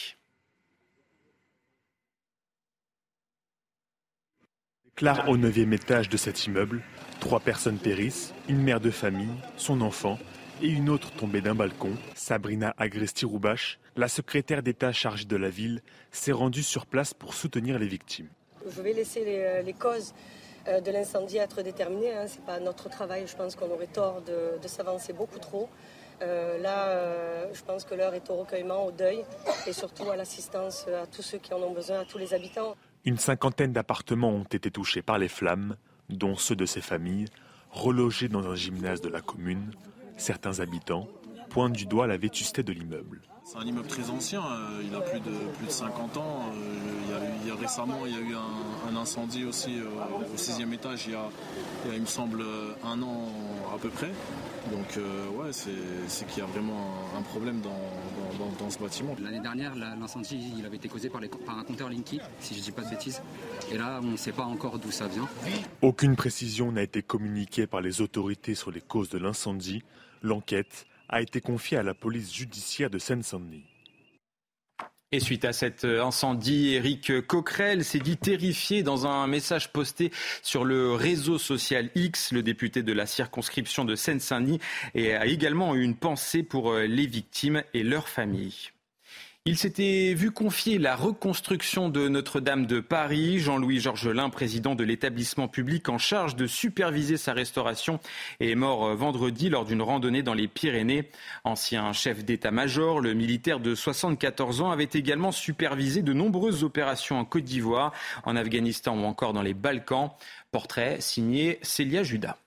Claire 4.95 5.27
au 5.27 5.35
neuvième 5.35 5.73
étage 5.73 6.07
de 6.07 6.15
cet 6.15 6.45
immeuble, 6.45 6.81
Trois 7.19 7.39
personnes 7.39 7.77
périssent, 7.77 8.33
une 8.47 8.61
mère 8.61 8.79
de 8.79 8.91
famille, 8.91 9.33
son 9.57 9.81
enfant 9.81 10.17
et 10.61 10.67
une 10.67 10.89
autre 10.89 11.11
tombée 11.11 11.41
d'un 11.41 11.55
balcon. 11.55 11.91
Sabrina 12.13 12.73
Agresti-Roubache, 12.77 13.79
la 13.95 14.07
secrétaire 14.07 14.61
d'État 14.61 14.91
chargée 14.91 15.25
de 15.25 15.35
la 15.35 15.49
ville, 15.49 15.81
s'est 16.11 16.31
rendue 16.31 16.63
sur 16.63 16.85
place 16.85 17.13
pour 17.13 17.33
soutenir 17.33 17.79
les 17.79 17.87
victimes. 17.87 18.27
Je 18.67 18.81
vais 18.81 18.93
laisser 18.93 19.25
les, 19.25 19.41
euh, 19.41 19.73
causes 19.77 20.13
euh, 20.67 20.81
de 20.81 20.91
l'incendie 20.91 21.37
être 21.37 21.61
déterminées. 21.61 22.13
Hein. 22.13 22.27
Ce 22.27 22.37
n'est 22.37 22.45
pas 22.45 22.59
notre 22.59 22.89
travail. 22.89 23.25
Je 23.27 23.35
pense 23.35 23.55
qu'on 23.55 23.71
aurait 23.71 23.87
tort 23.87 24.21
de, 24.21 24.67
s'avancer 24.67 25.13
beaucoup 25.13 25.39
trop. 25.39 25.67
Euh, 26.21 26.57
là, 26.59 27.51
je 27.53 27.61
pense 27.63 27.83
que 27.83 27.95
l'heure 27.95 28.13
est 28.13 28.29
au 28.29 28.35
recueillement, 28.35 28.85
au 28.85 28.91
deuil 28.91 29.23
et 29.67 29.73
surtout 29.73 30.09
à 30.09 30.15
l'assistance 30.15 30.87
à 30.87 31.07
tous 31.07 31.21
ceux 31.21 31.39
qui 31.39 31.53
en 31.53 31.61
ont 31.61 31.73
besoin, 31.73 32.01
à 32.01 32.05
tous 32.05 32.17
les 32.17 32.33
habitants. 32.33 32.75
Une 33.05 33.19
cinquantaine 33.19 33.71
d'appartements 33.71 34.31
ont 34.31 34.43
été 34.45 34.71
touchés 34.71 35.03
par 35.03 35.19
les 35.19 35.27
flammes 35.27 35.75
dont 36.09 36.35
ceux 36.35 36.55
de 36.55 36.65
ces 36.65 36.81
familles, 36.81 37.27
relogés 37.69 38.29
dans 38.29 38.47
un 38.47 38.55
gymnase 38.55 38.99
de 38.99 39.09
la 39.09 39.21
commune, 39.21 39.71
certains 40.17 40.59
habitants 40.59 41.07
pointent 41.49 41.73
du 41.73 41.85
doigt 41.85 42.07
la 42.07 42.17
vétusté 42.17 42.63
de 42.63 42.73
l'immeuble. 42.73 43.21
C'est 43.45 43.59
un 43.59 43.61
immeuble 43.61 43.87
très 43.87 44.09
ancien, 44.09 44.41
euh, 44.41 44.81
il 44.83 44.95
a 44.95 45.01
plus 45.01 45.19
de, 45.19 45.29
plus 45.57 45.67
de 45.67 45.71
50 45.71 46.17
ans. 46.17 46.49
Euh, 46.51 47.37
il 47.43 47.47
y 47.47 47.51
a 47.51 47.55
récemment, 47.55 48.07
il 48.07 48.13
y 48.13 48.17
a 48.17 48.19
eu 48.19 48.33
un, 48.33 48.95
incendie 48.97 49.45
aussi 49.45 49.77
euh, 49.77 50.33
au 50.33 50.35
sixième 50.37 50.73
étage 50.73 51.05
il 51.05 51.11
y, 51.11 51.15
a, 51.15 51.29
il, 51.93 52.01
me 52.01 52.07
semble, 52.07 52.43
un 52.83 52.99
an 53.03 53.29
à 53.71 53.77
peu 53.77 53.89
près. 53.89 54.09
Donc 54.71 54.97
ouais, 55.37 55.51
c'est 55.51 56.25
qu'il 56.25 56.39
y 56.39 56.41
a 56.41 56.47
vraiment 56.47 56.95
un, 57.15 57.21
problème 57.21 57.61
dans, 57.61 58.69
ce 58.71 58.79
bâtiment. 58.79 59.15
L'année 59.21 59.41
dernière, 59.41 59.75
l'incendie 59.75 60.53
il 60.57 60.65
avait 60.65 60.77
été 60.77 60.89
causé 60.89 61.09
par, 61.09 61.21
les, 61.21 61.27
par 61.27 61.59
un 61.59 61.63
compteur 61.63 61.89
Linky, 61.89 62.19
si 62.39 62.55
je 62.55 62.59
ne 62.59 62.63
dis 62.63 62.71
pas 62.71 62.81
de 62.81 62.89
bêtises. 62.89 63.21
Et 63.71 63.77
là, 63.77 63.99
on 64.01 64.07
ne 64.07 64.17
sait 64.17 64.31
pas 64.31 64.45
encore 64.45 64.79
d'où 64.79 64.89
ça 64.89 65.07
vient. 65.07 65.29
Aucune 65.83 66.15
précision 66.15 66.71
n'a 66.71 66.81
été 66.81 67.03
communiquée 67.03 67.67
par 67.67 67.81
les 67.81 68.01
autorités 68.01 68.55
sur 68.55 68.71
les 68.71 68.81
causes 68.81 69.09
de 69.09 69.19
l'incendie. 69.19 69.83
L'enquête 70.23 70.87
a 71.09 71.21
été 71.21 71.41
confié 71.41 71.77
à 71.77 71.83
la 71.83 71.93
police 71.93 72.33
judiciaire 72.33 72.89
de 72.89 72.99
Seine-Saint-Denis. 72.99 73.65
Et 75.11 75.19
suite 75.19 75.45
à 75.45 75.53
cet 75.53 75.85
euh, 75.85 76.03
incendie, 76.03 76.73
Éric 76.73 77.25
Coquerel 77.25 77.85
s'est 77.85 77.99
dit 77.99 78.17
terrifié 78.17 78.83
dans 78.83 79.07
un 79.07 79.27
message 79.27 79.71
posté 79.71 80.11
sur 80.41 80.65
le 80.65 80.93
réseau 80.93 81.37
social 81.37 81.89
X. 81.95 82.33
Le 82.33 82.43
député 82.43 82.83
de 82.83 82.91
la 82.91 83.05
circonscription 83.05 83.85
de 83.85 83.95
Seine-Saint-Denis 83.95 84.59
a 84.95 85.25
également 85.25 85.75
eu 85.75 85.83
une 85.83 85.95
pensée 85.95 86.43
pour 86.43 86.71
euh, 86.71 86.85
les 86.85 87.05
victimes 87.05 87.63
et 87.73 87.83
leurs 87.83 88.09
familles. 88.09 88.71
Il 89.47 89.59
s'était 89.59 90.15
vu 90.15 90.31
confier 90.31 90.79
la 90.79 90.95
reconstruction 90.95 91.89
de 91.89 92.07
Notre-Dame 92.07 92.65
de 92.65 92.79
Paris. 92.79 93.37
Jean-Louis 93.37 93.79
Georgelin, 93.79 94.31
président 94.31 94.73
de 94.73 94.83
l'établissement 94.83 95.47
public 95.47 95.87
en 95.87 95.99
charge 95.99 96.35
de 96.35 96.47
superviser 96.47 97.15
sa 97.15 97.31
restauration, 97.33 97.99
est 98.39 98.55
mort 98.55 98.95
vendredi 98.95 99.49
lors 99.49 99.65
d'une 99.65 99.83
randonnée 99.83 100.23
dans 100.23 100.33
les 100.33 100.47
Pyrénées. 100.47 101.11
Ancien 101.43 101.93
chef 101.93 102.25
d'état-major, 102.25 102.99
le 102.99 103.13
militaire 103.13 103.59
de 103.59 103.75
74 103.75 104.61
ans 104.61 104.71
avait 104.71 104.89
également 104.91 105.31
supervisé 105.31 106.01
de 106.01 106.13
nombreuses 106.13 106.63
opérations 106.63 107.19
en 107.19 107.23
Côte 107.23 107.43
d'Ivoire, 107.43 107.93
en 108.23 108.35
Afghanistan 108.35 108.97
ou 108.97 109.05
encore 109.05 109.33
dans 109.33 109.43
les 109.43 109.53
Balkans. 109.53 110.09
Portrait 110.51 110.97
signé 111.01 111.59
Célia 111.61 112.01
Judas. 112.01 112.39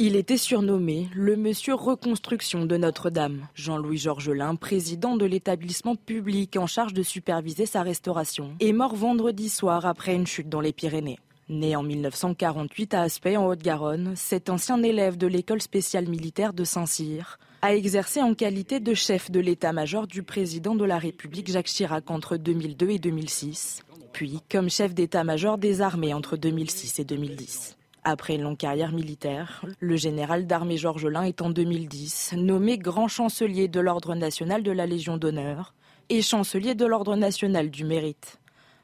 Il 0.00 0.14
était 0.14 0.36
surnommé 0.36 1.08
le 1.12 1.34
monsieur 1.34 1.74
reconstruction 1.74 2.66
de 2.66 2.76
Notre-Dame. 2.76 3.48
Jean-Louis 3.56 3.98
Georgelin, 3.98 4.54
président 4.54 5.16
de 5.16 5.26
l'établissement 5.26 5.96
public 5.96 6.56
en 6.56 6.68
charge 6.68 6.94
de 6.94 7.02
superviser 7.02 7.66
sa 7.66 7.82
restauration, 7.82 8.52
est 8.60 8.72
mort 8.72 8.94
vendredi 8.94 9.48
soir 9.48 9.86
après 9.86 10.14
une 10.14 10.24
chute 10.28 10.48
dans 10.48 10.60
les 10.60 10.72
Pyrénées. 10.72 11.18
Né 11.48 11.74
en 11.74 11.82
1948 11.82 12.94
à 12.94 13.02
Aspect 13.02 13.36
en 13.36 13.48
Haute-Garonne, 13.48 14.12
cet 14.14 14.50
ancien 14.50 14.80
élève 14.84 15.16
de 15.16 15.26
l'école 15.26 15.62
spéciale 15.62 16.06
militaire 16.06 16.52
de 16.52 16.62
Saint-Cyr 16.62 17.40
a 17.62 17.74
exercé 17.74 18.22
en 18.22 18.34
qualité 18.34 18.78
de 18.78 18.94
chef 18.94 19.32
de 19.32 19.40
l'état-major 19.40 20.06
du 20.06 20.22
président 20.22 20.76
de 20.76 20.84
la 20.84 20.98
République 20.98 21.50
Jacques 21.50 21.66
Chirac 21.66 22.08
entre 22.08 22.36
2002 22.36 22.90
et 22.90 22.98
2006, 23.00 23.82
puis 24.12 24.38
comme 24.48 24.70
chef 24.70 24.94
d'état-major 24.94 25.58
des 25.58 25.80
armées 25.80 26.14
entre 26.14 26.36
2006 26.36 27.00
et 27.00 27.04
2010. 27.04 27.77
Après 28.10 28.36
une 28.36 28.42
longue 28.42 28.56
carrière 28.56 28.92
militaire, 28.92 29.62
le 29.80 29.96
général 29.96 30.46
d'armée 30.46 30.78
Georges 30.78 31.04
Lin 31.04 31.24
est 31.24 31.42
en 31.42 31.50
2010 31.50 32.36
nommé 32.38 32.78
grand 32.78 33.06
chancelier 33.06 33.68
de 33.68 33.80
l'Ordre 33.80 34.14
national 34.14 34.62
de 34.62 34.70
la 34.70 34.86
Légion 34.86 35.18
d'honneur 35.18 35.74
et 36.08 36.22
chancelier 36.22 36.74
de 36.74 36.86
l'Ordre 36.86 37.16
national 37.16 37.68
du 37.68 37.84
mérite. 37.84 38.38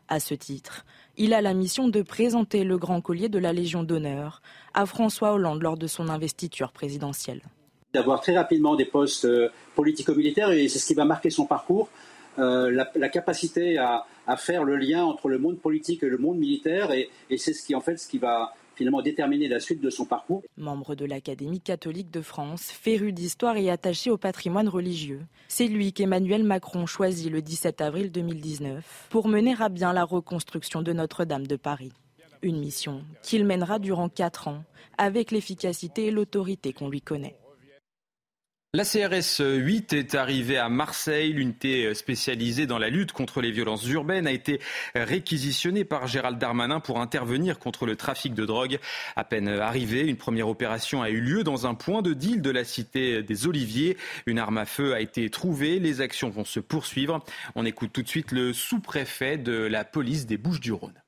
À 0.09 0.21
ce 0.21 0.35
titre, 0.35 0.85
il 1.17 1.33
a 1.33 1.41
la 1.41 1.55
mission 1.55 1.89
de 1.89 2.03
présenter 2.03 2.65
le 2.65 2.77
grand 2.77 3.01
collier 3.01 3.31
de 3.31 3.39
la 3.39 3.55
Légion 3.55 3.83
d'honneur 3.83 4.43
à 4.75 4.85
François 4.85 5.33
Hollande 5.33 5.63
lors 5.63 5.79
de 5.79 5.87
son 5.87 6.11
investiture 6.11 6.71
présidentielle. 6.71 7.41
D'avoir 7.95 8.21
très 8.21 8.37
rapidement 8.37 8.77
des 8.77 8.85
postes 8.85 9.25
euh, 9.25 9.49
politico-militaires, 9.75 10.51
et 10.51 10.69
c'est 10.69 10.79
ce 10.79 10.87
qui 10.87 10.95
va 10.95 11.07
marquer 11.07 11.31
son 11.31 11.47
parcours, 11.47 11.89
euh, 12.39 12.71
la, 12.71 13.09
capacité 13.09 13.79
à, 13.79 14.05
faire 14.37 14.65
le 14.65 14.77
lien 14.77 15.03
entre 15.03 15.31
le 15.31 15.39
monde 15.39 15.59
politique 15.59 16.03
et 16.03 16.11
le 16.11 16.19
monde 16.19 16.37
militaire, 16.37 16.93
et, 16.93 17.09
et 17.31 17.39
c'est 17.39 17.55
ce 17.55 17.65
qui 17.65 17.75
en 17.75 17.81
fait 17.81 17.97
ce 17.97 18.07
qui 18.07 18.19
va 18.19 18.53
finalement 18.77 19.03
déterminer 19.03 19.49
la 19.49 19.61
suite 19.61 19.81
de 19.81 19.91
son 19.91 20.05
parcours. 20.05 20.43
Membre 20.57 20.95
de 20.95 21.05
l'Académie 21.05 21.61
catholique 21.61 22.11
de 22.11 22.21
France, 22.21 22.71
féru 22.71 23.13
d'histoire 23.13 23.57
et 23.57 23.71
attaché 23.71 24.11
au 24.11 24.17
patrimoine 24.17 24.69
religieux, 24.69 25.23
c'est 25.49 25.67
lui 25.67 25.93
qu'Emmanuel 25.93 26.45
Macron 26.45 26.87
choisit 26.87 27.31
le 27.31 27.43
17 27.43 27.81
avril 27.81 28.11
2019 28.11 29.09
pour 29.11 29.29
mener 29.29 29.55
à 29.61 29.69
bien 29.69 29.93
la 29.93 30.05
reconstruction 30.05 30.83
de 30.83 30.93
Notre-Dame 30.93 31.47
de 31.47 31.57
Paris. 31.57 31.93
Une 32.43 32.59
mission 32.59 33.03
qu'il 33.23 33.45
mènera 33.45 33.79
durant 33.79 34.09
quatre 34.09 34.49
ans 34.49 34.65
avec 34.99 35.31
l'efficacité 35.31 36.07
et 36.07 36.11
l'autorité 36.11 36.73
qu'on 36.73 36.89
lui 36.89 37.01
connaît. 37.01 37.37
La 38.75 38.83
CRS 38.83 39.41
8 39.41 39.93
est 39.93 40.17
arrivée 40.17 40.59
à 40.59 40.69
Marseille. 40.69 41.33
L'unité 41.33 41.95
spécialisée 41.95 42.67
dans 42.67 42.77
la 42.77 42.89
lutte 42.89 43.13
contre 43.13 43.41
les 43.41 43.53
violences 43.53 43.87
urbaines 43.87 44.27
a 44.27 44.33
été 44.33 44.61
réquisitionnée 44.97 45.85
par 45.85 46.09
Gérald 46.09 46.41
Darmanin 46.41 46.81
pour 46.81 47.01
intervenir 47.01 47.61
contre 47.61 47.87
le 47.87 47.95
trafic 47.95 48.35
de 48.35 48.45
drogue. 48.45 48.81
À 49.15 49.23
peine 49.23 49.47
arrivée, 49.47 50.09
une 50.09 50.17
première 50.17 50.49
opération 50.49 51.03
a 51.03 51.11
eu 51.11 51.21
lieu 51.21 51.45
dans 51.45 51.69
un 51.69 51.75
point 51.75 52.03
de 52.03 52.15
deal 52.15 52.43
de 52.43 52.51
la 52.51 52.65
cité 52.65 53.23
des 53.23 53.47
Oliviers. 53.47 53.97
Une 54.27 54.41
arme 54.41 54.59
à 54.59 54.67
feu 54.67 54.93
a 54.93 55.01
été 55.01 55.31
trouvée. 55.31 55.79
Les 55.79 56.01
actions 56.01 56.31
vont 56.31 56.45
se 56.45 56.59
poursuivre. 56.59 57.25
On 57.55 57.65
écoute 57.65 57.93
tout 57.93 58.03
de 58.03 58.09
suite 58.09 58.33
le 58.33 58.53
sous-préfet 58.53 59.39
de 59.39 59.53
la 59.53 59.85
police 59.85 60.27
des 60.27 60.37
Bouches-du-Rhône. 60.37 61.04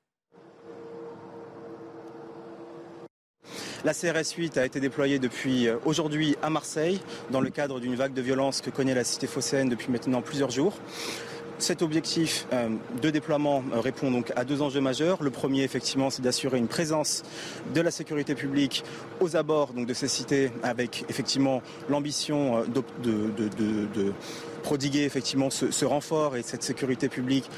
La 3.85 3.95
CRS 3.95 4.35
8 4.37 4.59
a 4.59 4.67
été 4.67 4.81
déployée 4.81 5.19
depuis 5.19 5.69
euh, 5.69 5.77
aujourd'hui 5.85 6.37
à 6.43 6.51
Marseille 6.51 7.01
dans 7.31 7.41
le 7.41 7.51
cadre 7.51 7.81
d'une 7.81 7.95
vague 7.95 8.15
de 8.15 8.23
violence 8.23 8.61
que 8.61 8.71
connaît 8.71 8.95
la 8.95 9.05
cité 9.05 9.27
phocéenne 9.27 9.69
depuis 9.69 9.91
maintenant 9.91 10.23
plusieurs 10.23 10.51
jours. 10.51 10.75
Cet 11.59 11.81
objectif 11.81 12.47
euh, 12.53 12.69
de 13.01 13.09
déploiement 13.11 13.65
euh, 13.73 13.81
répond 13.81 14.11
donc 14.11 14.31
à 14.37 14.45
deux 14.45 14.61
enjeux 14.61 14.81
majeurs. 14.81 15.23
Le 15.23 15.31
premier, 15.31 15.63
effectivement, 15.63 16.11
c'est 16.11 16.21
d'assurer 16.21 16.59
une 16.59 16.69
présence 16.69 17.23
de 17.75 17.81
la 17.81 17.91
sécurité 17.91 18.35
publique 18.35 18.85
aux 19.21 19.37
abords 19.37 19.73
de 19.73 19.95
ces 19.95 20.09
cités 20.09 20.51
avec 20.63 21.05
effectivement 21.09 21.63
l'ambition 21.89 22.65
de, 22.67 22.83
prodiguer 24.63 25.05
effectivement 25.05 25.49
ce, 25.49 25.85
renfort 25.85 26.37
et 26.37 26.43
cette 26.43 26.63
sécurité 26.63 27.09
publique 27.09 27.49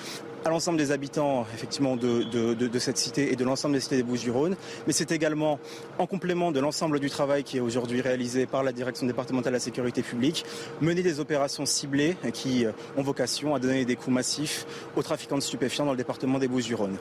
à 0.49 0.51
l'ensemble 0.51 0.78
des 0.78 0.93
habitants 0.93 1.47
effectivement 1.55 1.94
de, 1.94 2.78
cette 2.78 2.97
cité 2.97 3.33
et 3.33 3.36
de 3.36 3.44
l'ensemble 3.44 3.75
des 3.75 3.81
cités 3.81 3.97
des 3.97 4.02
Bouches-du-Rhône, 4.02 4.57
mais 4.86 4.94
c'est 4.94 5.12
également 5.12 5.59
en 5.99 6.07
complément 6.07 6.52
de 6.52 6.59
l'ensemble 6.59 7.01
du 7.01 7.10
travail 7.10 7.44
qui 7.44 7.59
est 7.59 7.60
aujourd'hui 7.60 8.01
réalisé 8.01 8.47
par 8.47 8.62
la 8.62 8.73
direction 8.73 9.07
départementale 9.07 9.52
de 9.52 9.57
la 9.57 9.60
sécurité 9.60 10.02
publique, 10.02 10.47
mener 10.81 11.02
des 11.02 11.20
opérations 11.20 11.67
ciblées 11.67 12.17
qui 12.33 12.65
ont 12.97 13.02
vocation 13.02 13.55
à 13.55 13.59
donner 13.59 13.85
des 13.85 13.97
coups 13.97 14.15
massifs 14.15 14.67
aux 14.97 15.02
trafiquants 15.02 15.36
de 15.36 15.43
stupéfiants 15.43 15.85
dans 15.85 15.93
le 15.93 15.99
département 15.99 16.39
des 16.39 16.49
Bouches-du-Rhône. 16.49 16.97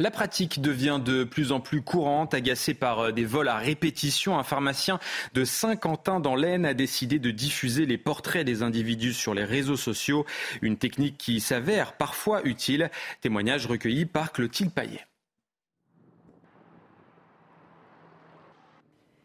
La 0.00 0.10
pratique 0.10 0.60
devient 0.60 1.00
de 1.02 1.22
plus 1.22 1.52
en 1.52 1.60
plus 1.60 1.80
courante. 1.80 2.34
Agacé 2.34 2.74
par 2.74 2.98
euh, 2.98 3.12
des 3.12 3.24
vols 3.24 3.46
à 3.46 3.58
répétition, 3.58 4.36
un 4.36 4.42
pharmacien 4.42 4.98
de 5.34 5.44
Saint-Quentin 5.44 6.18
dans 6.18 6.34
l'Aisne 6.34 6.66
a 6.66 6.74
décidé 6.74 7.20
de 7.20 7.30
diffuser 7.30 7.86
les 7.86 7.96
portraits 7.96 8.44
des 8.44 8.64
individus 8.64 9.12
sur 9.12 9.34
les 9.34 9.44
réseaux 9.44 9.76
sociaux. 9.76 10.26
Une 10.62 10.78
technique 10.78 11.16
qui 11.16 11.38
s'avère 11.38 11.96
parfois 11.96 12.42
utile. 12.44 12.90
Témoignage 13.20 13.66
recueilli 13.66 14.04
par 14.04 14.32
Clotilde 14.32 14.72
Paillet. 14.72 15.06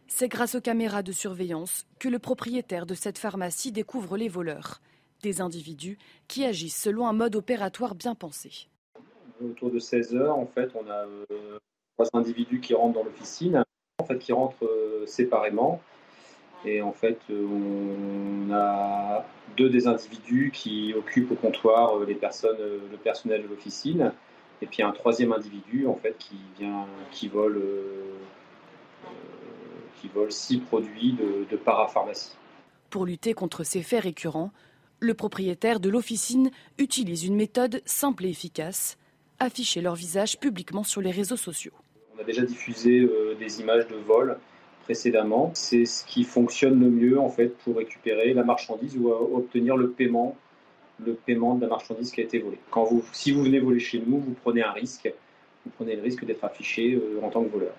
C'est 0.07 0.27
grâce 0.27 0.53
aux 0.53 0.61
caméras 0.61 1.01
de 1.01 1.11
surveillance 1.11 1.87
que 1.97 2.09
le 2.09 2.19
propriétaire 2.19 2.85
de 2.85 2.93
cette 2.93 3.17
pharmacie 3.17 3.71
découvre 3.71 4.17
les 4.17 4.29
voleurs. 4.29 4.81
Des 5.23 5.41
individus 5.41 5.97
qui 6.27 6.45
agissent 6.45 6.79
selon 6.79 7.07
un 7.07 7.13
mode 7.13 7.35
opératoire 7.35 7.95
bien 7.95 8.13
pensé 8.13 8.69
autour 9.43 9.71
de 9.71 9.79
16 9.79 10.15
heures, 10.15 10.37
en 10.37 10.45
fait, 10.45 10.71
on 10.75 10.89
a 10.89 11.05
euh, 11.05 11.59
trois 11.97 12.07
individus 12.13 12.59
qui 12.59 12.73
rentrent 12.73 12.95
dans 12.95 13.03
l'officine, 13.03 13.63
en 13.97 14.05
fait, 14.05 14.17
qui 14.19 14.33
rentrent 14.33 14.65
euh, 14.65 15.05
séparément. 15.05 15.81
Et 16.65 16.81
en 16.81 16.91
fait, 16.91 17.19
euh, 17.29 17.45
on 17.45 18.51
a 18.53 19.25
deux 19.57 19.69
des 19.69 19.87
individus 19.87 20.51
qui 20.53 20.93
occupent 20.95 21.31
au 21.31 21.35
comptoir 21.35 21.99
les 21.99 22.15
personnes, 22.15 22.57
le 22.59 22.97
personnel 22.97 23.43
de 23.43 23.47
l'officine, 23.47 24.11
et 24.61 24.65
puis 24.65 24.83
un 24.83 24.91
troisième 24.91 25.31
individu 25.31 25.87
en 25.87 25.95
fait 25.95 26.17
qui 26.17 26.35
vient, 26.59 26.85
qui 27.11 27.29
vole, 27.29 27.61
qui 30.01 30.09
vole 30.09 30.31
six 30.31 30.57
produits 30.57 31.13
de, 31.13 31.45
de 31.49 31.57
parapharmacie. 31.57 32.35
Pour 32.89 33.05
lutter 33.05 33.33
contre 33.33 33.63
ces 33.63 33.81
faits 33.81 34.03
récurrents, 34.03 34.51
le 34.99 35.13
propriétaire 35.13 35.79
de 35.79 35.89
l'officine 35.89 36.51
utilise 36.77 37.23
une 37.23 37.35
méthode 37.35 37.81
simple 37.85 38.25
et 38.25 38.29
efficace 38.29 38.97
afficher 39.39 39.81
leur 39.81 39.95
visage 39.95 40.39
publiquement 40.39 40.83
sur 40.83 41.01
les 41.01 41.11
réseaux 41.11 41.37
sociaux. 41.37 41.73
On 42.15 42.21
a 42.21 42.23
déjà 42.23 42.43
diffusé 42.43 42.99
euh, 42.99 43.35
des 43.39 43.61
images 43.61 43.87
de 43.87 43.95
vol 43.95 44.37
précédemment. 44.83 45.51
C'est 45.53 45.85
ce 45.85 46.03
qui 46.05 46.23
fonctionne 46.23 46.79
le 46.79 46.89
mieux 46.89 47.19
en 47.19 47.29
fait 47.29 47.49
pour 47.59 47.77
récupérer 47.77 48.33
la 48.33 48.43
marchandise 48.43 48.97
ou 48.97 49.09
obtenir 49.09 49.77
le 49.77 49.91
paiement, 49.91 50.35
le 51.05 51.13
paiement 51.13 51.55
de 51.55 51.61
la 51.61 51.67
marchandise 51.67 52.11
qui 52.11 52.21
a 52.21 52.23
été 52.23 52.39
volée. 52.39 52.59
Quand 52.71 52.85
vous, 52.85 53.03
si 53.13 53.31
vous 53.31 53.43
venez 53.43 53.59
voler 53.59 53.79
chez 53.79 53.99
nous, 53.99 54.19
vous 54.19 54.35
prenez 54.41 54.63
un 54.63 54.71
risque. 54.71 55.11
Vous 55.65 55.71
prenez 55.75 55.95
le 55.95 56.01
risque 56.01 56.25
d'être 56.25 56.43
affiché 56.43 56.93
euh, 56.93 57.19
en 57.23 57.29
tant 57.29 57.43
que 57.43 57.49
voleur. 57.49 57.73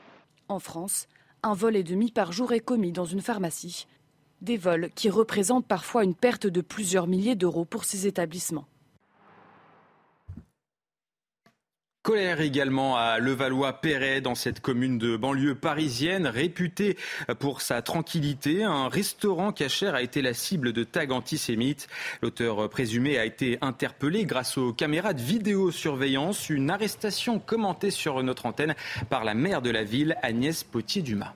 En 0.48 0.58
France, 0.58 1.08
un 1.42 1.54
vol 1.54 1.76
et 1.76 1.82
demi 1.82 2.10
par 2.10 2.32
jour 2.32 2.52
est 2.52 2.60
commis 2.60 2.92
dans 2.92 3.04
une 3.04 3.20
pharmacie. 3.20 3.86
Des 4.42 4.56
vols 4.56 4.90
qui 4.94 5.10
représentent 5.10 5.66
parfois 5.66 6.04
une 6.04 6.14
perte 6.14 6.46
de 6.46 6.60
plusieurs 6.60 7.06
milliers 7.06 7.34
d'euros 7.34 7.64
pour 7.64 7.84
ces 7.84 8.06
établissements. 8.06 8.66
Colère 12.02 12.40
également 12.40 12.96
à 12.96 13.18
Levallois-Perret, 13.18 14.22
dans 14.22 14.34
cette 14.34 14.60
commune 14.60 14.96
de 14.96 15.18
banlieue 15.18 15.54
parisienne, 15.54 16.26
réputée 16.26 16.96
pour 17.40 17.60
sa 17.60 17.82
tranquillité. 17.82 18.64
Un 18.64 18.88
restaurant 18.88 19.52
cachère 19.52 19.94
a 19.94 20.00
été 20.00 20.22
la 20.22 20.32
cible 20.32 20.72
de 20.72 20.82
tags 20.82 21.10
antisémites. 21.10 21.88
L'auteur 22.22 22.70
présumé 22.70 23.18
a 23.18 23.26
été 23.26 23.58
interpellé 23.60 24.24
grâce 24.24 24.56
aux 24.56 24.72
caméras 24.72 25.12
de 25.12 25.20
vidéosurveillance. 25.20 26.48
Une 26.48 26.70
arrestation 26.70 27.38
commentée 27.38 27.90
sur 27.90 28.22
notre 28.22 28.46
antenne 28.46 28.74
par 29.10 29.24
la 29.24 29.34
maire 29.34 29.60
de 29.60 29.70
la 29.70 29.84
ville, 29.84 30.16
Agnès 30.22 30.64
Potier-Dumas. 30.64 31.34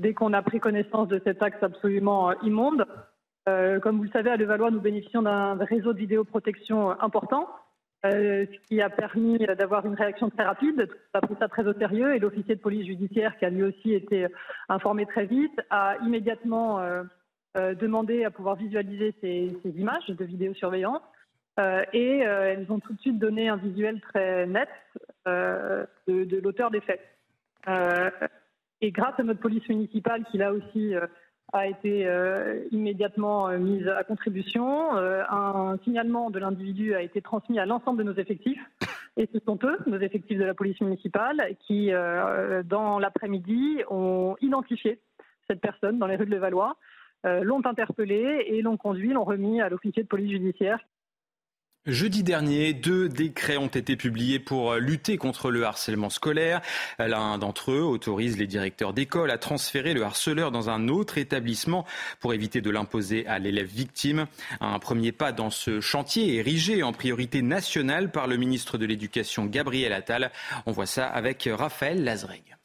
Dès 0.00 0.12
qu'on 0.12 0.32
a 0.32 0.42
pris 0.42 0.58
connaissance 0.58 1.06
de 1.06 1.20
cet 1.22 1.40
axe 1.40 1.62
absolument 1.62 2.30
euh, 2.30 2.34
immonde, 2.42 2.84
euh, 3.48 3.78
comme 3.78 3.98
vous 3.98 4.04
le 4.04 4.10
savez, 4.10 4.30
à 4.30 4.36
Levallois, 4.36 4.72
nous 4.72 4.80
bénéficions 4.80 5.22
d'un 5.22 5.54
réseau 5.54 5.92
de 5.92 5.98
vidéoprotection 5.98 6.90
euh, 6.90 6.94
important. 7.00 7.48
Euh, 8.14 8.46
ce 8.52 8.68
qui 8.68 8.80
a 8.80 8.90
permis 8.90 9.38
d'avoir 9.38 9.86
une 9.86 9.94
réaction 9.94 10.30
très 10.30 10.44
rapide. 10.44 10.88
On 11.14 11.18
a 11.18 11.20
pris 11.20 11.34
ça 11.38 11.48
très 11.48 11.66
au 11.66 11.74
sérieux 11.74 12.14
et 12.14 12.18
l'officier 12.18 12.54
de 12.54 12.60
police 12.60 12.86
judiciaire, 12.86 13.36
qui 13.38 13.44
a 13.44 13.50
lui 13.50 13.62
aussi 13.62 13.94
été 13.94 14.26
informé 14.68 15.06
très 15.06 15.26
vite, 15.26 15.60
a 15.70 15.96
immédiatement 16.04 16.80
euh, 16.80 17.02
euh, 17.56 17.74
demandé 17.74 18.24
à 18.24 18.30
pouvoir 18.30 18.56
visualiser 18.56 19.14
ces, 19.20 19.52
images 19.64 20.06
de 20.08 20.24
vidéosurveillance. 20.24 21.02
et 21.92 22.18
elles 22.18 22.70
ont 22.70 22.80
tout 22.80 22.92
de 22.92 23.00
suite 23.00 23.18
donné 23.18 23.48
un 23.48 23.56
visuel 23.56 24.00
très 24.00 24.46
net 24.46 24.68
de, 25.26 25.86
de 26.06 26.40
l'auteur 26.40 26.70
des 26.70 26.82
faits. 26.82 27.00
et 28.82 28.90
grâce 28.92 29.18
à 29.18 29.22
notre 29.22 29.40
police 29.40 29.66
municipale, 29.68 30.24
qui 30.30 30.38
là 30.38 30.52
aussi 30.52 30.94
a 31.52 31.66
été 31.66 32.06
euh, 32.06 32.64
immédiatement 32.72 33.48
euh, 33.48 33.58
mise 33.58 33.86
à 33.88 34.02
contribution. 34.04 34.96
Euh, 34.96 35.22
un 35.30 35.78
signalement 35.84 36.30
de 36.30 36.38
l'individu 36.38 36.94
a 36.94 37.02
été 37.02 37.22
transmis 37.22 37.58
à 37.58 37.66
l'ensemble 37.66 37.98
de 37.98 38.10
nos 38.10 38.14
effectifs. 38.14 38.60
Et 39.16 39.28
ce 39.32 39.38
sont 39.40 39.58
eux, 39.62 39.78
nos 39.86 39.98
effectifs 39.98 40.38
de 40.38 40.44
la 40.44 40.54
police 40.54 40.80
municipale, 40.82 41.56
qui, 41.66 41.90
dans 42.66 42.98
l'après-midi, 42.98 43.78
ont 43.88 44.36
identifié 44.42 45.00
cette 45.48 45.62
personne 45.62 45.98
dans 45.98 46.06
les 46.06 46.16
rues 46.16 46.26
de 46.26 46.30
Levallois, 46.32 46.76
l'ont 47.24 47.64
interpellé 47.64 48.44
et 48.46 48.60
l'ont 48.60 48.76
conduit, 48.76 49.14
l'ont 49.14 49.24
remis 49.24 49.62
à 49.62 49.70
l'officier 49.70 50.02
de 50.02 50.08
police 50.08 50.32
judiciaire 50.32 50.80
Jeudi 51.86 52.24
dernier, 52.24 52.72
deux 52.72 53.08
décrets 53.08 53.58
ont 53.58 53.68
été 53.68 53.94
publiés 53.94 54.40
pour 54.40 54.74
lutter 54.74 55.16
contre 55.16 55.52
le 55.52 55.64
harcèlement 55.64 56.10
scolaire. 56.10 56.60
L'un 56.98 57.38
d'entre 57.38 57.70
eux 57.70 57.82
autorise 57.82 58.36
les 58.38 58.48
directeurs 58.48 58.92
d'école 58.92 59.30
à 59.30 59.38
transférer 59.38 59.94
le 59.94 60.02
harceleur 60.02 60.50
dans 60.50 60.68
un 60.68 60.88
autre 60.88 61.16
établissement 61.16 61.86
pour 62.18 62.34
éviter 62.34 62.60
de 62.60 62.70
l'imposer 62.70 63.24
à 63.28 63.38
l'élève 63.38 63.68
victime. 63.68 64.26
Un 64.60 64.80
premier 64.80 65.12
pas 65.12 65.30
dans 65.30 65.50
ce 65.50 65.80
chantier 65.80 66.34
érigé 66.34 66.82
en 66.82 66.92
priorité 66.92 67.40
nationale 67.40 68.10
par 68.10 68.26
le 68.26 68.36
ministre 68.36 68.78
de 68.78 68.86
l'Éducation 68.86 69.46
Gabriel 69.46 69.92
Attal. 69.92 70.32
On 70.66 70.72
voit 70.72 70.86
ça 70.86 71.06
avec 71.06 71.48
Raphaël 71.52 72.02
Lazreg. 72.02 72.55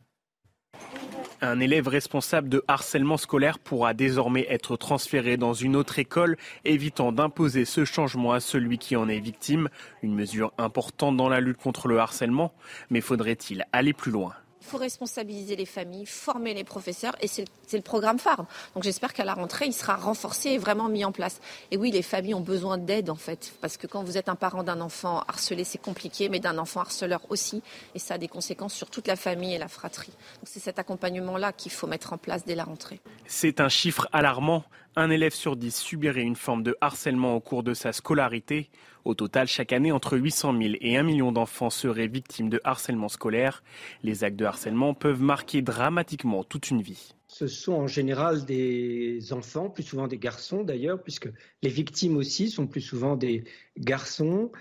Un 1.43 1.59
élève 1.59 1.87
responsable 1.87 2.49
de 2.49 2.63
harcèlement 2.67 3.17
scolaire 3.17 3.57
pourra 3.57 3.95
désormais 3.95 4.45
être 4.49 4.77
transféré 4.77 5.37
dans 5.37 5.53
une 5.53 5.75
autre 5.75 5.97
école, 5.97 6.37
évitant 6.65 7.11
d'imposer 7.11 7.65
ce 7.65 7.83
changement 7.83 8.31
à 8.31 8.39
celui 8.39 8.77
qui 8.77 8.95
en 8.95 9.09
est 9.09 9.19
victime. 9.19 9.69
Une 10.03 10.13
mesure 10.13 10.53
importante 10.59 11.17
dans 11.17 11.29
la 11.29 11.39
lutte 11.39 11.57
contre 11.57 11.87
le 11.87 11.99
harcèlement, 11.99 12.53
mais 12.91 13.01
faudrait-il 13.01 13.65
aller 13.73 13.93
plus 13.93 14.11
loin? 14.11 14.33
Il 14.61 14.67
faut 14.67 14.77
responsabiliser 14.77 15.55
les 15.55 15.65
familles, 15.65 16.05
former 16.05 16.53
les 16.53 16.63
professeurs 16.63 17.15
et 17.21 17.27
c'est 17.27 17.45
le, 17.73 17.81
programme 17.81 18.19
phare. 18.19 18.45
Donc 18.75 18.83
j'espère 18.83 19.13
qu'à 19.13 19.25
la 19.25 19.33
rentrée, 19.33 19.65
il 19.65 19.73
sera 19.73 19.95
renforcé 19.95 20.49
et 20.51 20.57
vraiment 20.57 20.87
mis 20.87 21.03
en 21.03 21.11
place. 21.11 21.41
Et 21.71 21.77
oui, 21.77 21.91
les 21.91 22.03
familles 22.03 22.35
ont 22.35 22.41
besoin 22.41 22.77
d'aide 22.77 23.09
en 23.09 23.15
fait, 23.15 23.53
parce 23.59 23.77
que 23.77 23.87
quand 23.87 24.03
vous 24.03 24.17
êtes 24.17 24.29
un 24.29 24.35
parent 24.35 24.63
d'un 24.63 24.79
enfant 24.81 25.23
harcelé, 25.27 25.63
c'est 25.63 25.81
compliqué, 25.81 26.29
mais 26.29 26.39
d'un 26.39 26.57
enfant 26.57 26.81
harceleur 26.81 27.21
aussi, 27.29 27.63
et 27.95 27.99
ça 27.99 28.15
a 28.15 28.17
des 28.17 28.27
conséquences 28.27 28.73
sur 28.73 28.89
toute 28.89 29.07
la 29.07 29.15
famille 29.15 29.55
et 29.55 29.57
la 29.57 29.67
fratrie. 29.67 30.13
C'est 30.43 30.59
cet 30.59 30.79
accompagnement-là 30.79 31.51
qu'il 31.53 31.71
faut 31.71 31.87
mettre 31.87 32.13
en 32.13 32.17
place 32.17 32.45
dès 32.45 32.55
la 32.55 32.63
rentrée. 32.63 32.99
C'est 33.25 33.59
un 33.59 33.69
chiffre 33.69 34.07
alarmant. 34.13 34.63
Un 34.97 35.09
élève 35.09 35.33
sur 35.33 35.55
dix 35.55 35.73
subirait 35.73 36.21
une 36.21 36.35
forme 36.35 36.63
de 36.63 36.75
harcèlement 36.81 37.33
au 37.33 37.39
cours 37.39 37.63
de 37.63 37.73
sa 37.73 37.93
scolarité. 37.93 38.69
Au 39.05 39.15
total, 39.15 39.47
chaque 39.47 39.71
année, 39.71 39.93
entre 39.93 40.17
800 40.17 40.57
000 40.61 40.73
et 40.81 40.97
1 40.97 41.03
million 41.03 41.31
d'enfants 41.31 41.69
seraient 41.69 42.09
victimes 42.09 42.49
de 42.49 42.59
harcèlement 42.65 43.07
scolaire. 43.07 43.63
Les 44.03 44.25
actes 44.25 44.35
de 44.35 44.43
harcèlement 44.43 44.93
peuvent 44.93 45.21
marquer 45.21 45.61
dramatiquement 45.61 46.43
toute 46.43 46.71
une 46.71 46.81
vie. 46.81 47.15
Ce 47.29 47.47
sont 47.47 47.71
en 47.71 47.87
général 47.87 48.43
des 48.43 49.31
enfants, 49.31 49.69
plus 49.69 49.83
souvent 49.83 50.09
des 50.09 50.17
garçons 50.17 50.61
d'ailleurs, 50.61 51.01
puisque 51.01 51.29
les 51.63 51.69
victimes 51.69 52.17
aussi 52.17 52.49
sont 52.49 52.67
plus 52.67 52.81
souvent 52.81 53.15
des 53.15 53.45
garçons, 53.77 54.51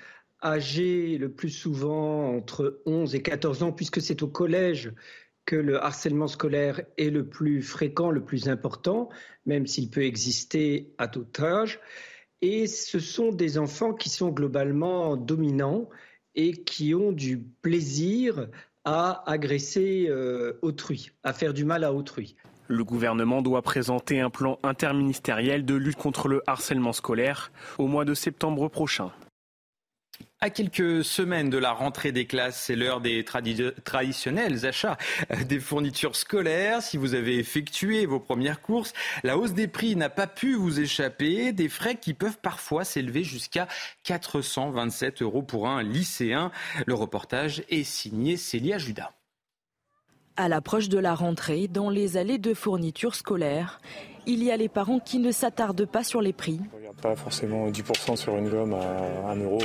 âgés 0.44 1.18
le 1.18 1.32
plus 1.32 1.50
souvent 1.50 2.36
entre 2.36 2.80
11 2.86 3.16
et 3.16 3.22
14 3.22 3.64
ans, 3.64 3.72
puisque 3.72 4.00
c'est 4.00 4.22
au 4.22 4.28
collège 4.28 4.92
que 5.50 5.56
le 5.56 5.82
harcèlement 5.82 6.28
scolaire 6.28 6.80
est 6.96 7.10
le 7.10 7.26
plus 7.26 7.60
fréquent, 7.60 8.12
le 8.12 8.24
plus 8.24 8.48
important, 8.48 9.08
même 9.46 9.66
s'il 9.66 9.90
peut 9.90 10.04
exister 10.04 10.94
à 10.96 11.08
tout 11.08 11.26
âge. 11.40 11.80
Et 12.40 12.68
ce 12.68 13.00
sont 13.00 13.32
des 13.32 13.58
enfants 13.58 13.92
qui 13.92 14.10
sont 14.10 14.28
globalement 14.28 15.16
dominants 15.16 15.88
et 16.36 16.52
qui 16.52 16.94
ont 16.94 17.10
du 17.10 17.38
plaisir 17.62 18.46
à 18.84 19.28
agresser 19.28 20.06
euh, 20.08 20.52
autrui, 20.62 21.10
à 21.24 21.32
faire 21.32 21.52
du 21.52 21.64
mal 21.64 21.82
à 21.82 21.92
autrui. 21.92 22.36
Le 22.68 22.84
gouvernement 22.84 23.42
doit 23.42 23.62
présenter 23.62 24.20
un 24.20 24.30
plan 24.30 24.56
interministériel 24.62 25.64
de 25.64 25.74
lutte 25.74 25.96
contre 25.96 26.28
le 26.28 26.44
harcèlement 26.46 26.92
scolaire 26.92 27.50
au 27.76 27.88
mois 27.88 28.04
de 28.04 28.14
septembre 28.14 28.68
prochain. 28.68 29.10
À 30.42 30.48
quelques 30.48 31.04
semaines 31.04 31.50
de 31.50 31.58
la 31.58 31.72
rentrée 31.72 32.12
des 32.12 32.24
classes, 32.24 32.58
c'est 32.58 32.74
l'heure 32.74 33.02
des 33.02 33.26
traditionnels 33.84 34.64
achats 34.64 34.96
euh, 35.30 35.44
des 35.44 35.60
fournitures 35.60 36.16
scolaires. 36.16 36.80
Si 36.80 36.96
vous 36.96 37.12
avez 37.12 37.36
effectué 37.36 38.06
vos 38.06 38.20
premières 38.20 38.62
courses, 38.62 38.94
la 39.22 39.36
hausse 39.36 39.52
des 39.52 39.68
prix 39.68 39.96
n'a 39.96 40.08
pas 40.08 40.26
pu 40.26 40.54
vous 40.54 40.80
échapper. 40.80 41.52
Des 41.52 41.68
frais 41.68 41.96
qui 41.96 42.14
peuvent 42.14 42.38
parfois 42.40 42.84
s'élever 42.84 43.22
jusqu'à 43.22 43.68
427 44.04 45.20
euros 45.20 45.42
pour 45.42 45.68
un 45.68 45.82
lycéen. 45.82 46.50
Le 46.86 46.94
reportage 46.94 47.62
est 47.68 47.84
signé 47.84 48.38
Célia 48.38 48.78
Judas. 48.78 49.12
À 50.38 50.48
l'approche 50.48 50.88
de 50.88 50.98
la 50.98 51.14
rentrée, 51.14 51.68
dans 51.68 51.90
les 51.90 52.16
allées 52.16 52.38
de 52.38 52.54
fournitures 52.54 53.14
scolaires, 53.14 53.78
il 54.24 54.42
y 54.42 54.50
a 54.50 54.56
les 54.56 54.70
parents 54.70 55.00
qui 55.00 55.18
ne 55.18 55.32
s'attardent 55.32 55.84
pas 55.84 56.02
sur 56.02 56.22
les 56.22 56.32
prix. 56.32 56.60
On 56.72 56.78
regarde 56.78 57.00
pas 57.02 57.14
forcément 57.14 57.68
10% 57.68 58.16
sur 58.16 58.38
une 58.38 58.48
gomme 58.48 58.72
à 58.72 59.32
1 59.32 59.36
euro. 59.36 59.60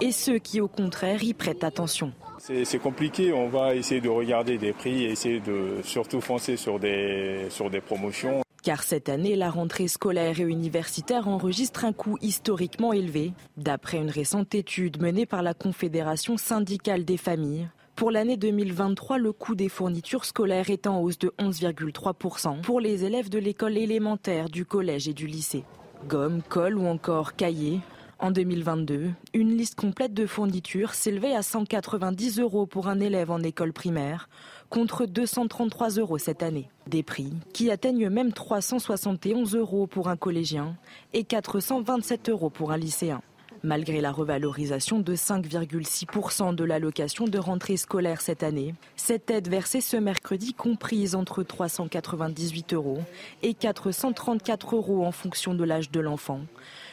Et 0.00 0.12
ceux 0.12 0.38
qui, 0.38 0.60
au 0.60 0.68
contraire, 0.68 1.22
y 1.22 1.34
prêtent 1.34 1.64
attention. 1.64 2.12
C'est 2.38 2.78
compliqué, 2.78 3.32
on 3.32 3.48
va 3.48 3.74
essayer 3.74 4.00
de 4.00 4.08
regarder 4.08 4.56
des 4.56 4.72
prix 4.72 5.04
et 5.04 5.10
essayer 5.10 5.40
de 5.40 5.82
surtout 5.84 6.20
foncer 6.20 6.56
sur 6.56 6.78
des, 6.78 7.46
sur 7.50 7.68
des 7.68 7.80
promotions. 7.80 8.42
Car 8.62 8.82
cette 8.82 9.08
année, 9.08 9.36
la 9.36 9.50
rentrée 9.50 9.88
scolaire 9.88 10.40
et 10.40 10.44
universitaire 10.44 11.28
enregistre 11.28 11.84
un 11.84 11.92
coût 11.92 12.18
historiquement 12.20 12.92
élevé. 12.92 13.32
D'après 13.56 13.98
une 13.98 14.10
récente 14.10 14.54
étude 14.54 15.00
menée 15.00 15.26
par 15.26 15.42
la 15.42 15.54
Confédération 15.54 16.36
syndicale 16.36 17.04
des 17.04 17.16
familles, 17.16 17.68
pour 18.00 18.10
l'année 18.10 18.38
2023, 18.38 19.18
le 19.18 19.32
coût 19.32 19.54
des 19.54 19.68
fournitures 19.68 20.24
scolaires 20.24 20.70
est 20.70 20.86
en 20.86 21.02
hausse 21.02 21.18
de 21.18 21.34
11,3% 21.38 22.62
pour 22.62 22.80
les 22.80 23.04
élèves 23.04 23.28
de 23.28 23.38
l'école 23.38 23.76
élémentaire, 23.76 24.48
du 24.48 24.64
collège 24.64 25.06
et 25.06 25.12
du 25.12 25.26
lycée. 25.26 25.64
Gomme, 26.08 26.40
colle 26.48 26.78
ou 26.78 26.86
encore 26.86 27.36
cahiers 27.36 27.80
en 28.20 28.30
2022, 28.30 29.10
une 29.32 29.56
liste 29.56 29.74
complète 29.74 30.12
de 30.12 30.26
fournitures 30.26 30.94
s'élevait 30.94 31.34
à 31.34 31.42
190 31.42 32.38
euros 32.38 32.66
pour 32.66 32.88
un 32.88 33.00
élève 33.00 33.30
en 33.30 33.42
école 33.42 33.72
primaire, 33.72 34.28
contre 34.68 35.06
233 35.06 35.90
euros 35.98 36.18
cette 36.18 36.42
année. 36.42 36.68
Des 36.86 37.02
prix 37.02 37.32
qui 37.52 37.70
atteignent 37.70 38.10
même 38.10 38.32
371 38.32 39.56
euros 39.56 39.86
pour 39.86 40.08
un 40.08 40.16
collégien 40.16 40.76
et 41.12 41.24
427 41.24 42.28
euros 42.28 42.50
pour 42.50 42.72
un 42.72 42.76
lycéen. 42.76 43.22
Malgré 43.62 44.00
la 44.00 44.10
revalorisation 44.10 45.00
de 45.00 45.14
5,6% 45.14 46.54
de 46.54 46.64
l'allocation 46.64 47.26
de 47.26 47.38
rentrée 47.38 47.76
scolaire 47.76 48.22
cette 48.22 48.42
année, 48.42 48.74
cette 48.96 49.30
aide 49.30 49.48
versée 49.48 49.82
ce 49.82 49.98
mercredi 49.98 50.54
comprise 50.54 51.14
entre 51.14 51.42
398 51.42 52.72
euros 52.72 53.02
et 53.42 53.52
434 53.52 54.76
euros 54.76 55.04
en 55.04 55.12
fonction 55.12 55.52
de 55.52 55.64
l'âge 55.64 55.90
de 55.90 56.00
l'enfant 56.00 56.40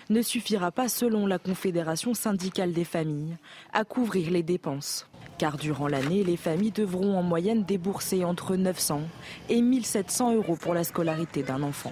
ne 0.10 0.22
suffira 0.22 0.72
pas, 0.72 0.90
selon 0.90 1.28
la 1.28 1.40
Confédération 1.40 2.14
syndicale 2.14 2.74
des 2.74 2.84
familles, 2.84 3.38
à 3.74 3.84
couvrir 3.84 4.32
les 4.32 4.44
dépenses. 4.44 5.08
Car 5.38 5.58
durant 5.58 5.88
l'année, 5.88 6.24
les 6.24 6.38
familles 6.38 6.72
devront 6.72 7.18
en 7.18 7.24
moyenne 7.24 7.64
débourser 7.64 8.24
entre 8.26 8.56
900 8.56 9.02
et 9.50 9.62
1700 9.62 10.36
euros 10.36 10.56
pour 10.56 10.74
la 10.74 10.84
scolarité 10.84 11.44
d'un 11.44 11.62
enfant. 11.62 11.92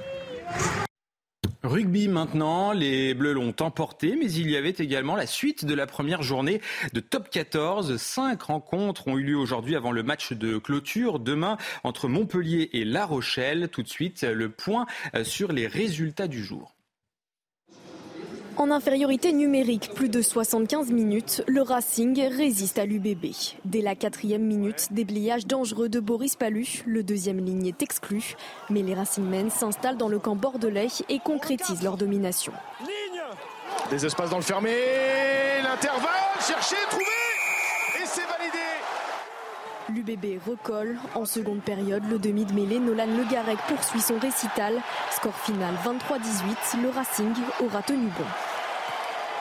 Rugby 1.66 2.08
maintenant, 2.08 2.74
les 2.74 3.16
Bleus 3.16 3.34
l'ont 3.34 3.56
emporté, 3.60 4.16
mais 4.16 4.32
il 4.32 4.52
y 4.52 4.56
avait 4.56 4.76
également 4.77 5.16
la 5.16 5.26
suite 5.26 5.66
de 5.66 5.74
la 5.74 5.88
première 5.88 6.22
journée 6.22 6.61
de 6.94 7.00
Top 7.00 7.30
14. 7.32 7.98
Cinq 7.98 8.44
rencontres 8.44 9.08
ont 9.08 9.18
eu 9.18 9.24
lieu 9.24 9.38
aujourd'hui 9.38 9.76
avant 9.76 9.92
le 9.92 10.03
match 10.03 10.34
de 10.34 10.60
clôture 10.60 11.19
demain 11.19 11.58
entre 11.84 12.08
Montpellier 12.08 12.69
et 12.74 12.85
La 12.85 13.06
Rochelle. 13.06 13.69
Tout 13.69 13.82
de 13.82 13.90
suite, 13.90 14.24
le 14.24 14.50
point 14.50 14.85
sur 15.24 15.52
les 15.52 15.66
résultats 15.66 16.27
du 16.27 16.44
jour. 16.44 16.75
En 18.58 18.72
infériorité 18.72 19.34
numérique, 19.34 19.92
plus 19.93 20.08
de 20.08 20.22
75 20.22 20.90
minutes, 20.92 21.43
le 21.45 21.61
Racing 21.61 22.25
résiste 22.30 22.80
à 22.80 22.85
l'UBB. 22.85 23.25
Dès 23.66 23.82
la 23.82 23.95
quatrième 23.95 24.43
minute, 24.43 24.88
déblayage 24.92 25.45
dangereux 25.45 25.90
de 25.90 26.00
Boris 26.00 26.38
Palu, 26.38 26.84
le 26.85 27.03
deuxième 27.03 27.43
ligne 27.43 27.67
est 27.67 27.82
exclu, 27.82 28.35
mais 28.69 28.82
les 28.82 28.93
Racingmen 28.93 29.50
s'installent 29.50 29.98
dans 29.98 30.08
le 30.08 30.19
camp 30.19 30.35
bordelais 30.35 30.88
et 31.09 31.19
concrétisent 31.19 31.84
leur 31.84 31.98
domination. 31.98 32.53
Des 33.90 34.06
espaces 34.06 34.30
dans 34.30 34.38
le 34.38 34.43
fermé, 34.43 34.72
l'intervalle, 35.61 36.40
chercher. 36.40 36.77
L'UBB 39.89 40.39
recolle. 40.47 40.97
En 41.14 41.25
seconde 41.25 41.61
période, 41.61 42.03
le 42.09 42.17
demi 42.17 42.45
de 42.45 42.53
mêlée 42.53 42.80
Nolan 42.80 43.05
Le 43.05 43.23
Garec 43.31 43.57
poursuit 43.67 44.01
son 44.01 44.17
récital. 44.17 44.81
Score 45.11 45.35
final 45.35 45.75
23-18. 45.85 46.81
Le 46.81 46.89
Racing 46.89 47.33
aura 47.64 47.83
tenu 47.83 48.07
bon. 48.17 48.23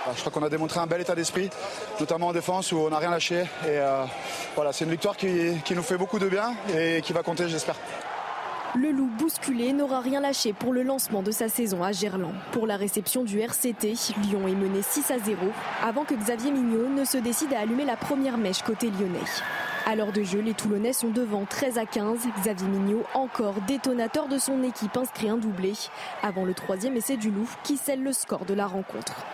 Bah, 0.05 0.13
je 0.15 0.21
crois 0.21 0.31
qu'on 0.31 0.43
a 0.45 0.51
démontré 0.51 0.81
un 0.81 0.87
bel 0.87 1.01
état 1.01 1.15
d'esprit, 1.15 1.49
notamment 1.99 2.29
en 2.29 2.33
défense 2.35 2.73
où 2.73 2.77
on 2.77 2.91
n'a 2.91 2.99
rien 2.99 3.11
lâché. 3.11 3.37
Et 3.37 3.79
euh, 3.79 4.05
voilà, 4.55 4.75
c'est 4.75 4.85
une 4.85 4.91
victoire 4.91 5.17
qui 5.17 5.75
nous 5.75 5.83
fait 5.83 5.97
beaucoup 5.97 6.19
de 6.19 6.29
bien 6.29 6.55
et 6.77 7.01
qui 7.03 7.15
va 7.15 7.23
compter, 7.23 7.49
j'espère. 7.49 7.77
Le 8.77 8.91
loup 8.91 9.09
bousculé 9.19 9.73
n'aura 9.73 10.01
rien 10.01 10.21
lâché 10.21 10.53
pour 10.53 10.73
le 10.73 10.83
lancement 10.83 11.23
de 11.23 11.31
sa 11.31 11.49
saison 11.49 11.85
à 11.85 11.93
Gerland. 11.93 12.35
Pour 12.51 12.67
la 12.67 12.77
réception 12.77 13.23
du 13.23 13.39
RCT, 13.39 13.95
Lyon 14.23 14.49
est 14.49 14.55
mené 14.55 14.83
6 14.83 15.13
à 15.13 15.19
0 15.21 15.37
avant 15.81 16.05
que 16.05 16.15
Xavier 16.15 16.51
Mignot 16.51 16.89
ne 16.89 17.05
se 17.05 17.17
décide 17.17 17.55
à 17.55 17.61
allumer 17.61 17.85
la 17.85 17.97
première 17.97 18.37
mèche 18.37 18.63
côté 18.63 18.91
lyonnais. 18.91 19.21
À 19.87 19.95
l'heure 19.95 20.11
de 20.11 20.25
jeu, 20.25 20.41
les 20.41 20.55
Toulonnais 20.55 20.93
sont 20.93 21.11
devant 21.11 21.45
13 21.45 21.79
à 21.79 21.87
15. 21.87 22.19
Xavier 22.41 22.67
Mignot, 22.67 23.05
encore 23.15 23.55
détonateur 23.69 24.27
de 24.27 24.39
son 24.39 24.65
équipe, 24.65 24.97
inscrit 24.97 25.29
un 25.29 25.37
doublé 25.37 25.75
avant 26.25 26.45
le 26.45 26.55
troisième 26.55 26.97
essai 26.97 27.17
du 27.17 27.31
Loup 27.31 27.49
qui 27.63 27.77
scelle 27.77 28.03
le 28.03 28.13
score 28.13 28.45
de 28.45 28.55
la 28.55 28.67
rencontre. 28.67 29.25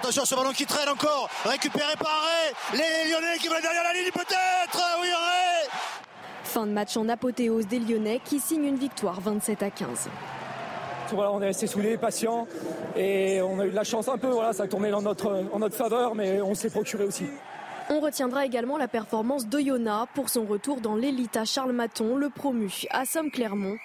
Attention 0.00 0.26
ce 0.26 0.34
ballon 0.34 0.52
qui 0.52 0.66
traîne 0.66 0.88
encore, 0.90 1.30
récupéré 1.46 1.94
par 1.98 2.10
Arrêt, 2.10 2.52
les 2.74 3.10
Lyonnais 3.10 3.38
qui 3.38 3.48
vont 3.48 3.54
derrière 3.62 3.84
la 3.84 3.94
ligne 3.94 4.10
peut-être, 4.12 4.98
oui 5.00 5.08
Arrêt 5.10 6.01
Fin 6.44 6.66
de 6.66 6.72
match 6.72 6.96
en 6.96 7.08
apothéose 7.08 7.66
des 7.66 7.78
Lyonnais 7.78 8.20
qui 8.24 8.40
signent 8.40 8.66
une 8.66 8.76
victoire 8.76 9.20
27 9.20 9.62
à 9.62 9.70
15. 9.70 10.08
Voilà, 11.12 11.30
on 11.32 11.42
est 11.42 11.46
resté 11.46 11.66
saoulés, 11.66 11.98
patient 11.98 12.46
et 12.96 13.42
on 13.42 13.60
a 13.60 13.66
eu 13.66 13.70
de 13.70 13.74
la 13.74 13.84
chance 13.84 14.08
un 14.08 14.16
peu, 14.16 14.28
voilà, 14.28 14.52
ça 14.52 14.62
a 14.62 14.66
tourné 14.66 14.92
en 14.92 15.02
notre, 15.02 15.44
en 15.52 15.58
notre 15.58 15.76
faveur 15.76 16.14
mais 16.14 16.40
on 16.40 16.54
s'est 16.54 16.70
procuré 16.70 17.04
aussi. 17.04 17.26
On 17.90 18.00
retiendra 18.00 18.46
également 18.46 18.78
la 18.78 18.88
performance 18.88 19.46
d'Oyonnax 19.46 20.10
pour 20.14 20.30
son 20.30 20.44
retour 20.46 20.80
dans 20.80 20.96
l'élite 20.96 21.36
à 21.36 21.44
Charles 21.44 21.72
Maton, 21.72 22.16
le 22.16 22.30
promu 22.30 22.70
à 22.90 23.04
Somme-Clermont. 23.04 23.76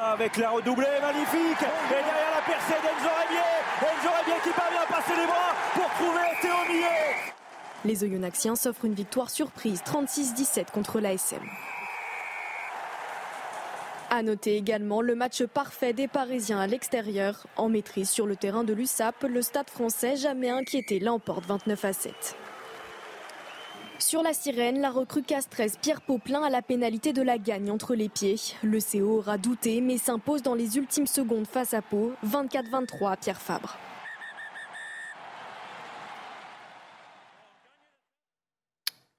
Avec 0.00 0.36
la 0.38 0.50
redoublée 0.50 0.86
magnifique 1.02 1.62
et 1.62 1.88
derrière 1.90 2.30
la 2.34 2.42
percée 2.52 2.80
d'Enzo 2.82 3.10
Rebier, 3.22 3.38
Enzo 3.82 4.40
qui 4.42 4.50
parvient 4.50 4.80
à 4.80 4.92
passer 4.92 5.20
les 5.20 5.26
bras 5.26 5.54
pour 5.74 5.90
trouver 5.90 6.22
Théo 6.40 6.54
Millet. 6.68 7.32
Les 7.84 8.02
Oyonnaxiens 8.02 8.56
s'offrent 8.56 8.86
une 8.86 8.94
victoire 8.94 9.28
surprise 9.28 9.82
36-17 9.86 10.70
contre 10.72 11.00
l'ASM. 11.00 11.42
À 14.16 14.22
noter 14.22 14.56
également 14.56 15.00
le 15.00 15.16
match 15.16 15.42
parfait 15.42 15.92
des 15.92 16.06
Parisiens 16.06 16.60
à 16.60 16.68
l'extérieur. 16.68 17.48
En 17.56 17.68
maîtrise 17.68 18.08
sur 18.08 18.26
le 18.28 18.36
terrain 18.36 18.62
de 18.62 18.72
l'USAP, 18.72 19.24
le 19.24 19.42
stade 19.42 19.68
français 19.68 20.14
jamais 20.14 20.50
inquiété 20.50 21.00
l'emporte 21.00 21.44
29 21.46 21.84
à 21.84 21.92
7. 21.92 22.36
Sur 23.98 24.22
la 24.22 24.32
sirène, 24.32 24.80
la 24.80 24.90
recrue 24.90 25.24
Castresse 25.24 25.78
Pierre 25.82 26.00
Poplin 26.00 26.44
a 26.44 26.48
la 26.48 26.62
pénalité 26.62 27.12
de 27.12 27.22
la 27.22 27.38
gagne 27.38 27.72
entre 27.72 27.96
les 27.96 28.08
pieds. 28.08 28.36
Le 28.62 28.78
CO 28.78 29.18
aura 29.18 29.36
douté 29.36 29.80
mais 29.80 29.98
s'impose 29.98 30.42
dans 30.42 30.54
les 30.54 30.76
ultimes 30.76 31.08
secondes 31.08 31.48
face 31.48 31.74
à 31.74 31.82
Pau, 31.82 32.12
24-23 32.24 33.10
à 33.10 33.16
Pierre 33.16 33.40
Fabre. 33.40 33.76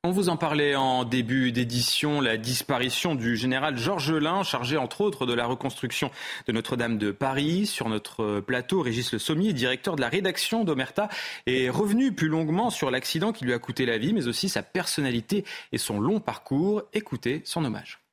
On 0.05 0.11
vous 0.11 0.29
en 0.29 0.37
parlait 0.37 0.75
en 0.75 1.03
début 1.03 1.51
d'édition, 1.51 2.21
la 2.21 2.37
disparition 2.37 3.15
du 3.15 3.35
général 3.35 3.75
Georges 3.75 4.13
Lin, 4.13 4.43
chargé 4.43 4.77
entre 4.77 5.01
autres 5.01 5.25
de 5.25 5.33
la 5.33 5.47
reconstruction 5.47 6.11
de 6.45 6.51
Notre-Dame 6.51 6.99
de 6.99 7.09
Paris. 7.09 7.65
Sur 7.65 7.89
notre 7.89 8.39
plateau, 8.39 8.83
Régis 8.83 9.11
Le 9.13 9.17
Sommier, 9.17 9.51
directeur 9.51 9.95
de 9.95 10.01
la 10.01 10.07
rédaction 10.07 10.63
d'Omerta, 10.63 11.09
est 11.47 11.69
revenu 11.69 12.11
plus 12.11 12.27
longuement 12.27 12.69
sur 12.69 12.91
l'accident 12.91 13.31
qui 13.31 13.45
lui 13.45 13.53
a 13.53 13.57
coûté 13.57 13.87
la 13.87 13.97
vie, 13.97 14.13
mais 14.13 14.27
aussi 14.27 14.47
sa 14.47 14.61
personnalité 14.61 15.43
et 15.71 15.79
son 15.79 15.99
long 15.99 16.19
parcours. 16.19 16.83
Écoutez 16.93 17.41
son 17.43 17.65
hommage. 17.65 18.04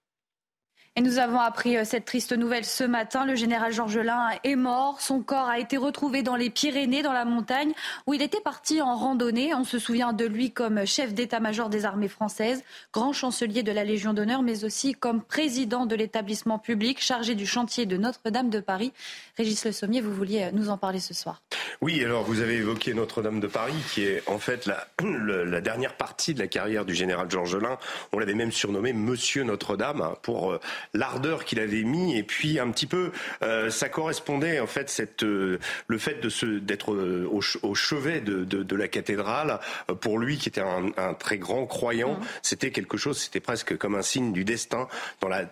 Et 0.95 1.01
nous 1.01 1.19
avons 1.19 1.41
appris 1.41 1.79
euh, 1.79 1.85
cette 1.87 2.05
triste 2.05 2.35
nouvelle 2.37 2.67
ce 2.67 2.85
matin. 2.85 3.25
Le 3.25 3.35
général 3.35 3.73
Georges 3.73 3.97
Lin 3.97 4.29
est 4.45 4.57
mort. 4.57 5.01
Son 5.01 5.23
corps 5.23 5.49
a 5.49 5.59
été 5.59 5.79
retrouvé 5.79 6.23
dans 6.23 6.37
les 6.37 6.51
Pyrénées, 6.51 7.01
dans 7.01 7.15
la 7.15 7.25
montagne, 7.25 7.73
où 8.07 8.13
il 8.13 8.21
était 8.21 8.43
parti 8.43 8.83
en 8.83 8.95
randonnée. 8.95 9.55
On 9.55 9.65
se 9.65 9.79
souvient 9.79 10.13
de 10.13 10.27
lui 10.27 10.51
comme 10.51 10.85
chef 10.85 11.15
d'état-major 11.15 11.71
des 11.71 11.87
armées 11.87 12.09
françaises, 12.09 12.63
grand 12.93 13.15
chancelier 13.15 13.63
de 13.63 13.73
la 13.73 13.85
Légion 13.85 14.13
d'honneur, 14.13 14.43
mais 14.43 14.65
aussi 14.65 14.93
comme 14.93 15.23
président 15.23 15.87
de 15.87 15.97
l'établissement 15.97 16.59
public 16.59 17.01
chargé 17.01 17.35
du 17.35 17.47
chantier 17.47 17.87
de 17.87 17.97
Notre-Dame 17.97 18.51
de 18.51 18.61
Paris. 18.61 18.93
Régis 19.39 19.65
Le 19.65 19.73
Sommier, 19.73 20.03
vous 20.03 20.13
vouliez 20.13 20.51
nous 20.53 20.69
en 20.69 20.77
parler 20.77 21.01
ce 21.01 21.15
soir. 21.15 21.41
Oui, 21.81 22.05
alors 22.05 22.25
vous 22.25 22.43
avez 22.43 22.57
évoqué 22.57 22.93
Notre-Dame 22.93 23.41
de 23.41 23.47
Paris, 23.47 23.83
qui 23.95 24.05
est 24.05 24.23
en 24.29 24.39
fait 24.39 24.67
la, 24.67 24.87
dernière 25.63 25.97
partie 25.97 26.35
de 26.35 26.39
la 26.39 26.49
carrière 26.49 26.85
du 26.85 26.95
général 26.95 27.31
Georges 27.31 27.57
Lin. 27.57 27.79
On 28.13 28.19
l'avait 28.19 28.35
même 28.35 28.53
surnommé 28.53 28.93
Monsieur 28.93 29.43
Notre-Dame 29.43 30.17
pour 30.21 30.59
l'ardeur 30.95 31.45
qu'il 31.45 31.61
avait 31.61 31.83
mis 31.83 32.17
et 32.17 32.23
puis 32.23 32.59
un 32.59 32.71
petit 32.71 32.87
peu 32.87 33.13
euh, 33.43 33.71
ça 33.71 33.89
correspondait 33.89 34.61
en 34.61 34.67
fait 34.67 34.91
cette 34.91 35.23
euh, 35.23 35.59
le 35.87 35.99
fait 35.99 36.21
de 36.21 36.29
se 36.29 36.47
d'être 36.47 36.93
euh, 36.93 37.29
au, 37.31 37.41
au, 37.63 37.75
chevet 37.75 38.21
de, 38.21 38.45
de, 38.45 38.63
de, 38.63 38.77
la 38.77 38.89
cathédrale 38.89 39.61
pour 40.01 40.19
lui 40.19 40.39
qui 40.39 40.49
était 40.49 40.61
un, 40.61 40.91
un 40.97 41.15
très 41.15 41.39
grand 41.39 41.67
croyant 41.67 42.15
mmh. 42.15 42.25
c'était 42.43 42.71
quelque 42.71 42.97
chose 42.97 43.19
c'était 43.19 43.41
presque 43.41 43.77
comme 43.77 43.95
un 43.95 44.03
signe 44.03 44.33
du 44.33 44.45
destin 44.45 44.89
dans 45.21 45.29
la 45.29 45.45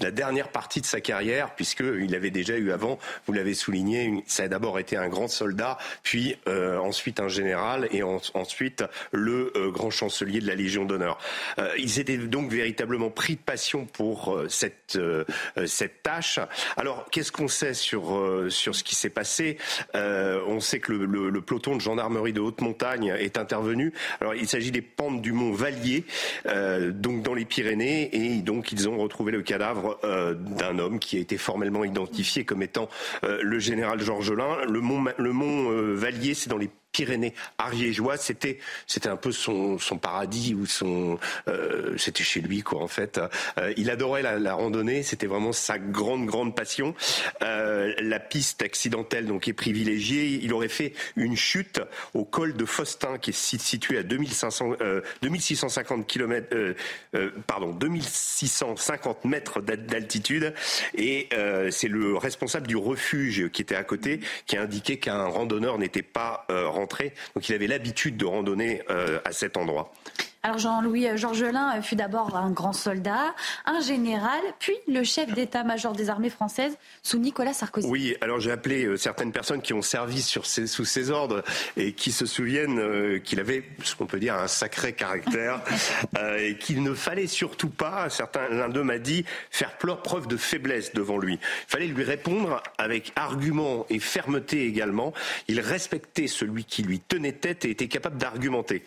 la 0.00 0.10
dernière 0.10 0.48
partie 0.48 0.80
de 0.80 0.86
sa 0.86 1.00
carrière 1.00 1.54
puisque 1.54 1.80
il 1.80 2.14
avait 2.14 2.30
déjà 2.30 2.56
eu 2.56 2.70
avant 2.70 2.98
vous 3.26 3.32
l'avez 3.32 3.54
souligné 3.54 4.22
ça 4.26 4.44
a 4.44 4.48
d'abord 4.48 4.78
été 4.78 4.96
un 4.96 5.08
grand 5.08 5.28
soldat 5.28 5.78
puis 6.02 6.36
euh, 6.46 6.78
ensuite 6.78 7.20
un 7.20 7.28
général 7.28 7.88
et 7.90 8.02
en, 8.02 8.20
ensuite 8.34 8.84
le 9.12 9.52
euh, 9.56 9.70
grand 9.70 9.90
chancelier 9.90 10.40
de 10.40 10.46
la 10.46 10.54
Légion 10.54 10.84
d'honneur 10.84 11.18
euh, 11.58 11.68
ils 11.78 11.98
étaient 11.98 12.18
donc 12.18 12.50
véritablement 12.50 13.10
pris 13.10 13.34
de 13.34 13.40
passion 13.40 13.86
pour 13.86 14.38
cette, 14.48 14.98
tâche. 16.02 16.40
Alors, 16.76 17.06
qu'est-ce 17.10 17.32
qu'on 17.32 17.48
sait 17.48 17.74
sur, 17.74 18.46
ce 18.48 18.82
qui 18.82 18.94
s'est 18.94 19.10
passé? 19.10 19.58
On 19.94 20.60
sait 20.60 20.80
que 20.80 20.92
le, 20.92 21.40
peloton 21.40 21.76
de 21.76 21.80
gendarmerie 21.80 22.32
de 22.32 22.40
haute 22.40 22.60
montagne 22.60 23.14
est 23.18 23.38
intervenu. 23.38 23.92
Alors, 24.20 24.34
il 24.34 24.48
s'agit 24.48 24.70
des 24.70 24.82
pentes 24.82 25.22
du 25.22 25.32
mont 25.32 25.52
Vallier, 25.52 26.04
donc 26.44 27.22
dans 27.22 27.34
les 27.34 27.44
Pyrénées, 27.44 28.10
et 28.14 28.42
donc 28.42 28.72
ils 28.72 28.88
ont 28.88 28.98
retrouvé 28.98 29.32
le 29.32 29.42
cadavre 29.48 29.98
d'un 30.02 30.78
homme 30.78 30.98
qui 30.98 31.16
a 31.16 31.20
été 31.20 31.38
formellement 31.38 31.84
identifié 31.84 32.44
comme 32.44 32.62
étant 32.62 32.88
le 33.22 33.58
général 33.58 34.00
Georges 34.00 34.32
Lin. 34.32 34.58
Le 34.68 34.80
mont, 34.80 35.04
le 35.16 35.32
mont 35.32 35.70
Vallier, 35.94 36.34
c'est 36.34 36.50
dans 36.50 36.58
les 36.58 36.70
Pyrénées 36.98 37.32
c'était 38.18 38.58
c'était 38.88 39.08
un 39.08 39.16
peu 39.16 39.30
son, 39.30 39.78
paradis 40.00 40.54
ou 40.54 40.66
son 40.66 41.18
euh, 41.46 41.96
c'était 41.96 42.24
chez 42.24 42.40
lui 42.40 42.62
quoi 42.62 42.82
en 42.82 42.88
fait. 42.88 43.20
Euh, 43.58 43.72
il 43.76 43.88
adorait 43.90 44.22
la, 44.22 44.54
randonnée, 44.54 45.04
c'était 45.04 45.26
vraiment 45.26 45.52
sa 45.52 45.78
grande 45.78 46.26
grande 46.26 46.56
passion. 46.56 46.96
Euh, 47.42 47.94
la 48.00 48.18
piste 48.18 48.62
accidentelle 48.62 49.26
donc 49.26 49.46
est 49.46 49.52
privilégiée. 49.52 50.40
Il 50.42 50.52
aurait 50.52 50.68
fait 50.68 50.92
une 51.14 51.36
chute 51.36 51.80
au 52.14 52.24
col 52.24 52.54
de 52.54 52.64
Faustin 52.64 53.18
qui 53.18 53.30
est 53.30 53.32
situé 53.32 53.98
à 53.98 54.02
2500 54.02 54.70
2650 55.22 56.06
km 56.06 56.74
pardon 57.46 57.72
2650 57.72 59.24
mètres 59.24 59.60
d'altitude 59.60 60.52
et 60.96 61.28
c'est 61.70 61.88
le 61.88 62.16
responsable 62.16 62.66
du 62.66 62.76
refuge 62.76 63.48
qui 63.50 63.62
était 63.62 63.76
à 63.76 63.84
côté 63.84 64.20
qui 64.46 64.56
a 64.56 64.62
indiqué 64.62 64.98
qu'un 64.98 65.24
randonneur 65.26 65.78
n'était 65.78 66.02
pas 66.02 66.46
rentré 66.48 66.87
donc 67.34 67.48
il 67.48 67.54
avait 67.54 67.66
l'habitude 67.66 68.16
de 68.16 68.24
randonner 68.24 68.82
euh, 68.90 69.20
à 69.24 69.32
cet 69.32 69.56
endroit. 69.56 69.92
Alors 70.44 70.58
Jean-Louis 70.58 71.08
Georgelin 71.16 71.82
fut 71.82 71.96
d'abord 71.96 72.36
un 72.36 72.50
grand 72.50 72.72
soldat, 72.72 73.34
un 73.66 73.80
général, 73.80 74.40
puis 74.60 74.76
le 74.86 75.02
chef 75.02 75.32
d'état-major 75.34 75.94
des 75.94 76.10
armées 76.10 76.30
françaises 76.30 76.78
sous 77.02 77.18
Nicolas 77.18 77.52
Sarkozy. 77.52 77.88
Oui, 77.88 78.16
alors 78.20 78.38
j'ai 78.38 78.52
appelé 78.52 78.84
euh, 78.84 78.96
certaines 78.96 79.32
personnes 79.32 79.60
qui 79.60 79.72
ont 79.72 79.82
servi 79.82 80.22
sur 80.22 80.46
sous 80.46 80.84
ses 80.84 81.10
ordres 81.10 81.42
et 81.76 81.92
qui 81.92 82.12
se 82.12 82.24
souviennent 82.24 82.78
euh, 82.78 83.18
qu'il 83.18 83.40
avait, 83.40 83.64
ce 83.82 83.96
qu'on 83.96 84.06
peut 84.06 84.20
dire, 84.20 84.36
un 84.36 84.46
sacré 84.46 84.92
caractère 84.92 85.60
euh, 86.18 86.38
et 86.38 86.56
qu'il 86.56 86.84
ne 86.84 86.94
fallait 86.94 87.26
surtout 87.26 87.70
pas, 87.70 88.08
certains, 88.08 88.48
l'un 88.48 88.68
d'eux 88.68 88.84
m'a 88.84 88.98
dit, 88.98 89.24
faire 89.50 89.76
preuve 89.76 90.28
de 90.28 90.36
faiblesse 90.36 90.92
devant 90.92 91.18
lui. 91.18 91.34
Il 91.34 91.70
fallait 91.70 91.86
lui 91.88 92.04
répondre 92.04 92.62
avec 92.78 93.12
argument 93.16 93.86
et 93.90 93.98
fermeté 93.98 94.66
également. 94.66 95.12
Il 95.48 95.58
respectait 95.58 96.28
celui 96.28 96.64
qui 96.64 96.82
lui 96.82 97.00
tenait 97.00 97.32
tête 97.32 97.64
et 97.64 97.70
était 97.70 97.88
capable 97.88 98.18
d'argumenter. 98.18 98.84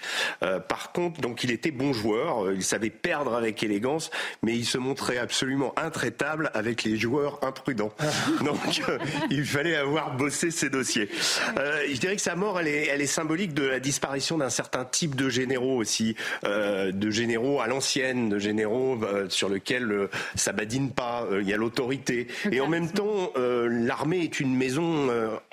par 0.68 0.92
contre, 0.94 1.20
donc 1.20 1.41
il 1.44 1.52
était 1.52 1.72
bon 1.72 1.94
joueur, 1.94 2.52
il 2.52 2.64
savait 2.64 2.90
perdre 2.90 3.36
avec 3.36 3.64
élégance, 3.64 4.12
mais 4.44 4.56
il 4.56 4.66
se 4.66 4.78
montrait 4.78 5.18
absolument 5.18 5.74
intraitable 5.78 6.52
avec 6.54 6.84
les 6.84 6.98
joueurs 6.98 7.40
imprudents. 7.44 7.94
Donc 8.44 8.82
il 9.30 9.46
fallait 9.46 9.76
avoir 9.76 10.16
bossé 10.16 10.52
ces 10.52 10.70
dossiers. 10.70 11.10
Euh, 11.58 11.84
je 11.92 12.00
dirais 12.00 12.16
que 12.16 12.22
sa 12.22 12.36
mort, 12.36 12.60
elle 12.60 12.68
est, 12.68 12.88
elle 12.88 13.02
est 13.02 13.08
symbolique 13.08 13.54
de 13.54 13.64
la 13.64 13.80
disparition 13.80 14.38
d'un 14.38 14.50
certain 14.50 14.86
type 14.86 15.16
de 15.16 15.30
généraux 15.30 15.78
aussi, 15.78 16.16
euh, 16.46 16.92
de 16.92 17.10
généraux 17.10 17.62
à 17.62 17.68
l'ancienne, 17.68 18.30
de 18.30 18.40
généraux 18.40 18.98
euh, 19.04 19.30
sur 19.30 19.50
lesquels 19.50 19.92
euh, 19.92 20.10
ça 20.36 20.52
badine 20.52 20.92
pas, 20.92 21.26
euh, 21.32 21.42
il 21.42 21.50
y 21.50 21.54
a 21.54 21.58
l'autorité. 21.58 22.28
Et 22.52 22.60
en 22.62 22.68
même 22.68 22.92
temps, 22.92 23.32
l'armée 23.36 24.20
est 24.20 24.40
une 24.40 24.56
maison 24.56 25.10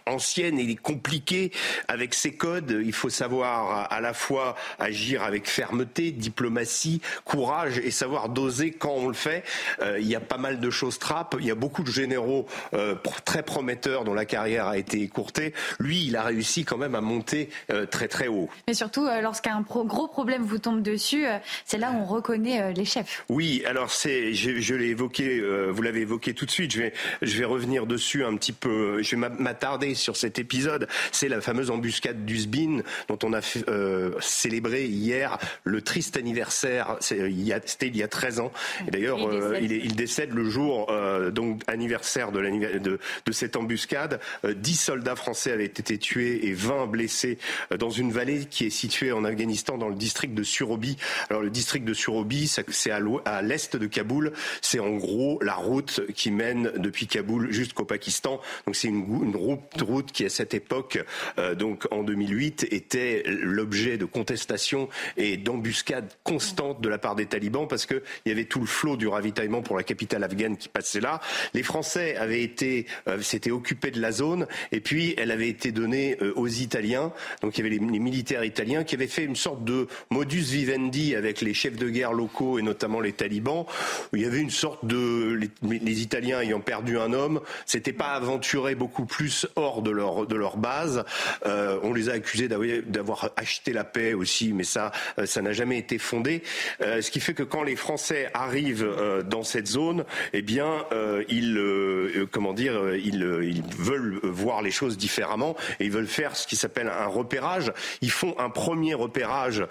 ancienne 0.09 0.59
et 0.59 0.75
compliquée 0.77 1.53
avec 1.87 2.15
ses 2.15 2.33
codes. 2.33 2.81
Il 2.85 2.93
faut 2.93 3.11
savoir 3.11 3.91
à 3.93 4.01
la 4.01 4.15
fois 4.15 4.57
agir 4.79 5.23
avec 5.23 5.49
fermeté, 5.49 6.11
diplomatie, 6.11 7.01
courage 7.25 7.79
et 7.79 7.91
savoir 7.91 8.29
doser 8.29 8.73
quand 8.73 8.93
on 8.93 9.09
le 9.09 9.15
fait. 9.15 9.45
Euh, 9.83 9.99
il 10.01 10.07
y 10.07 10.15
a 10.15 10.21
pas 10.21 10.39
mal 10.39 10.61
de 10.61 10.71
choses 10.71 10.99
trappes. 10.99 11.37
Il 11.39 11.47
y 11.47 11.51
a 11.51 11.55
beaucoup 11.55 11.83
de 11.83 11.91
généraux 11.91 12.47
euh, 12.75 12.95
très 13.25 13.43
prometteurs 13.43 14.05
dont 14.05 14.15
la 14.15 14.25
carrière 14.25 14.67
a 14.67 14.79
été 14.79 15.03
écourtée. 15.03 15.53
Lui, 15.79 16.07
il 16.07 16.17
a 16.17 16.23
réussi 16.23 16.65
quand 16.65 16.79
même 16.79 16.95
à 16.95 17.01
monter 17.01 17.51
euh, 17.71 17.87
très 17.87 18.09
très 18.09 18.29
haut. 18.29 18.49
Mais 18.67 18.75
surtout, 18.75 19.07
lorsqu'un 19.23 19.61
gros 19.63 20.09
problème 20.09 20.43
vous 20.43 20.59
tombe 20.59 20.83
dessus, 20.83 21.27
c'est 21.65 21.79
là 21.79 21.91
où 21.93 22.03
on 22.03 22.05
reconnaît 22.05 22.73
les 22.73 22.85
chefs. 22.85 23.25
Oui, 23.29 23.63
alors 23.67 23.91
c'est, 23.91 24.35
je, 24.35 24.61
je 24.61 24.75
l'ai 24.75 24.89
évoqué, 24.89 25.43
vous 25.71 25.83
l'avez 25.83 26.01
évoqué 26.01 26.35
tout 26.35 26.47
de 26.47 26.51
suite. 26.51 26.73
Je 26.73 26.81
vais, 26.81 26.93
je 27.23 27.39
vais 27.39 27.45
revenir 27.45 27.87
dessus 27.87 28.25
un 28.25 28.37
petit 28.37 28.53
peu. 28.53 29.03
Je 29.03 29.17
vais 29.17 29.29
m'attarder 29.39 29.95
sur 29.99 30.17
cet 30.17 30.39
épisode, 30.39 30.89
c'est 31.13 31.29
la 31.29 31.41
fameuse 31.41 31.71
embuscade 31.71 32.25
d'Usbin 32.25 32.81
dont 33.09 33.19
on 33.23 33.33
a 33.33 33.41
euh, 33.69 34.13
célébré 34.21 34.87
hier 34.87 35.39
le 35.65 35.83
triste 35.83 36.17
anniversaire. 36.17 36.97
C'était 37.01 37.29
il, 37.29 37.97
y 37.97 38.03
a 38.03 38.09
13 38.09 38.41
ans. 38.41 38.53
Et 38.87 38.91
d'ailleurs, 38.91 39.29
euh, 39.29 39.59
il, 39.61 39.97
décède 39.97 40.33
le 40.33 40.49
jour 40.49 40.87
euh, 40.91 41.31
donc 41.31 41.63
anniversaire 41.67 42.33
de, 42.33 42.41
de, 42.79 42.99
de, 43.27 43.33
cette 43.33 43.57
embuscade. 43.57 44.21
10 44.45 44.75
soldats 44.75 45.17
français 45.17 45.53
avaient 45.53 45.65
été 45.65 45.99
tués 45.99 46.47
et 46.47 46.53
20 46.53 46.87
blessés 46.87 47.39
dans 47.79 47.91
une 47.91 48.13
vallée 48.13 48.47
qui 48.47 48.67
est 48.67 48.71
située 48.71 49.13
en 49.13 49.25
Afghanistan 49.25 49.79
dans 49.79 49.89
le 49.89 49.95
district 49.95 50.35
de 50.35 50.43
Surobi. 50.43 50.97
Alors 51.31 51.43
le 51.43 51.51
district 51.51 51.85
de 51.85 51.95
Surobi, 51.95 52.49
c'est 52.49 52.91
à 52.91 53.43
l'est 53.43 53.77
de 53.77 53.87
Kaboul. 53.87 54.33
C'est 54.63 54.81
en 54.81 54.97
gros 54.97 55.41
la 55.43 55.55
route 55.55 56.03
qui 56.15 56.31
mène 56.31 56.73
depuis 56.77 57.07
Kaboul 57.07 57.53
jusqu'au 57.53 57.85
Pakistan. 57.85 58.41
Donc 58.67 58.77
c'est 58.77 58.89
une, 58.89 59.05
une 59.23 59.37
route 59.37 59.83
route 59.89 60.13
qui 60.13 60.25
à 60.25 60.29
cette 60.29 60.55
époque, 60.55 61.03
euh, 61.39 61.55
donc 61.55 61.87
en 61.91 62.03
2008, 62.03 62.69
était 62.71 63.23
l'objet 63.27 63.99
de 63.99 64.05
contestations 64.05 64.89
et 65.17 65.37
d'embuscades 65.37 66.13
constantes 66.23 66.81
de 66.81 66.89
la 66.89 66.99
part 66.99 67.15
des 67.15 67.27
talibans 67.27 67.67
parce 67.67 67.87
qu'il 67.87 68.03
y 68.27 68.31
avait 68.31 68.45
tout 68.45 68.61
le 68.61 68.67
flot 68.67 68.97
du 68.97 69.09
ravitaillement 69.09 69.63
pour 69.63 69.77
la 69.77 69.83
capitale 69.83 70.23
afghane 70.25 70.57
qui 70.57 70.69
passait 70.69 71.01
là. 71.01 71.21
Les 71.55 71.63
Français 71.63 72.17
avaient 72.17 72.43
été, 72.43 72.87
euh, 73.09 73.21
s'étaient 73.21 73.51
occupés 73.51 73.91
de 73.91 74.01
la 74.01 74.13
zone 74.13 74.47
et 74.73 74.81
puis 74.81 75.15
elle 75.17 75.31
avait 75.31 75.49
été 75.49 75.73
donnée 75.73 76.17
euh, 76.23 76.33
aux 76.37 76.47
Italiens. 76.47 77.13
Donc 77.43 77.57
il 77.59 77.65
y 77.65 77.67
avait 77.67 77.77
les, 77.77 77.99
militaires 77.99 78.45
italiens 78.45 78.85
qui 78.85 78.95
avaient 78.95 79.07
fait 79.07 79.25
une 79.25 79.37
sorte 79.37 79.65
de 79.65 79.89
modus 80.11 80.53
vivendi 80.53 81.15
avec 81.17 81.41
les 81.41 81.55
chefs 81.55 81.77
de 81.77 81.89
guerre 81.89 82.13
locaux 82.13 82.59
et 82.59 82.63
notamment 82.63 83.01
les 83.01 83.13
talibans. 83.13 83.65
Où 84.13 84.17
il 84.17 84.23
y 84.23 84.27
avait 84.27 84.41
une 84.41 84.51
sorte 84.51 84.85
de 84.85 85.33
les, 85.33 85.79
les 85.79 86.03
Italiens 86.03 86.41
ayant 86.41 86.61
perdu 86.61 86.99
un 86.99 87.13
homme, 87.13 87.41
c'était 87.67 87.93
pas 87.93 88.13
aventuré 88.13 88.75
beaucoup 88.75 89.07
plus 89.07 89.47
hors 89.57 89.78
de 89.83 89.91
leur, 89.91 90.27
de 90.27 90.37
leur 90.37 90.57
base. 90.57 91.05
Euh, 91.47 91.79
on 91.83 91.93
les 91.93 92.09
a 92.09 92.13
accusés 92.13 92.49
d'avoir 92.49 93.31
acheté 93.37 93.73
la 93.73 93.85
paix 93.85 94.15
aussi, 94.15 94.53
mais 94.53 94.65
ça, 94.65 94.93
euh, 95.19 95.27
ça 95.27 95.43
n'a 95.43 95.53
jamais 95.53 95.79
été 95.79 95.99
fondé. 95.99 96.43
Euh, 96.81 97.01
ce 97.03 97.11
qui 97.11 97.21
fait 97.21 97.35
que 97.35 97.43
quand 97.43 97.63
les 97.63 97.77
Français 97.77 98.31
arrivent 98.35 98.89
dans 99.27 99.43
cette 99.43 99.67
zone, 99.67 100.05
eh 100.33 100.43
bien, 100.43 100.85
ils, 101.29 102.27
comment 102.31 102.53
dire, 102.53 102.95
ils, 102.95 103.27
ils 103.43 103.63
veulent 103.77 104.21
voir 104.23 104.63
les 104.63 104.71
choses 104.71 104.97
différemment 104.97 105.57
et 105.81 105.87
ils 105.87 105.91
veulent 105.91 106.07
faire 106.07 106.37
ce 106.37 106.47
qui 106.47 106.57
s'appelle 106.57 106.89
un 106.89 107.07
repérage. 107.07 107.73
Ils 108.01 108.11
font 108.11 108.35
un 108.39 108.51
premier 108.51 108.95
repérage, 108.95 109.65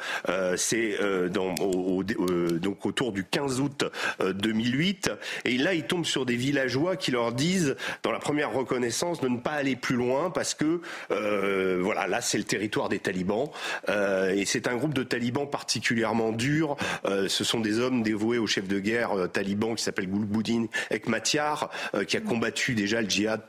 c'est 0.56 0.98
donc 1.30 1.60
autour 2.86 3.12
du 3.12 3.24
15 3.24 3.60
août 3.60 3.86
2008, 4.20 5.12
et 5.46 5.58
là 5.58 5.74
ils 5.74 5.86
tombent 5.86 6.06
sur 6.06 6.26
des 6.26 6.36
villageois 6.36 6.96
qui 6.96 7.12
leur 7.12 7.32
disent, 7.34 7.76
dans 8.04 8.12
la 8.12 8.20
première 8.20 8.52
reconnaissance, 8.54 9.20
de 9.22 9.28
ne 9.28 9.38
pas 9.38 9.52
aller 9.52 9.76
plus 9.88 9.96
loin 9.96 10.30
parce 10.30 10.54
que 10.54 10.82
euh, 11.12 11.80
voilà, 11.82 12.08
là 12.08 12.20
c'est 12.20 12.38
le 12.38 12.44
territoire 12.44 12.90
des 12.90 13.00
talibans 13.00 13.48
euh, 13.88 14.36
et 14.36 14.44
c'est 14.44 14.68
un 14.68 14.76
groupe 14.76 14.94
de 14.94 15.04
talibans 15.04 15.50
particulièrement 15.50 16.34
dur. 16.34 16.76
Euh, 17.06 17.30
ce 17.30 17.46
sont 17.46 17.62
des 17.62 17.80
hommes 17.80 18.04
dévoués 18.04 18.38
au 18.38 18.48
chef 18.48 18.68
de 18.68 18.80
guerre 18.80 19.12
taliban 19.32 19.76
qui 19.76 19.84
s'appelle 19.84 20.10
Gulbuddin 20.10 20.66
Ekmatyar, 20.90 21.70
qui 22.06 22.18
a 22.18 22.20
combattu 22.20 22.74
déjà 22.74 23.02
le 23.02 23.10
djihad 23.10 23.44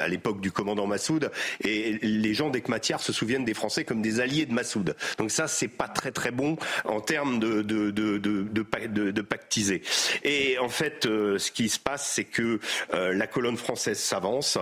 à 0.00 0.08
l'époque 0.08 0.40
du 0.40 0.50
commandant 0.50 0.88
Massoud. 0.88 1.30
Et 1.60 1.98
les 2.02 2.34
gens 2.34 2.50
d'Ekmatyar 2.50 3.00
se 3.00 3.12
souviennent 3.12 3.44
des 3.44 3.54
Français 3.54 3.84
comme 3.84 4.02
des 4.02 4.18
alliés 4.18 4.46
de 4.46 4.52
Massoud. 4.52 4.96
Donc 5.18 5.30
ça, 5.30 5.46
c'est 5.46 5.68
pas 5.68 5.86
très 5.86 6.10
très 6.10 6.32
bon 6.32 6.56
en 6.84 7.00
termes 7.00 7.38
de 7.38 7.62
de, 7.62 7.92
de, 7.92 8.18
de, 8.18 8.48
de, 8.48 9.10
de 9.12 9.22
pactiser. 9.22 9.82
Et 10.24 10.58
en 10.58 10.68
fait, 10.68 11.04
ce 11.04 11.50
qui 11.52 11.68
se 11.68 11.78
passe, 11.78 12.10
c'est 12.12 12.24
que 12.24 12.58
la 12.92 13.26
colonne 13.28 13.56
française 13.56 14.00
s'avance. 14.00 14.58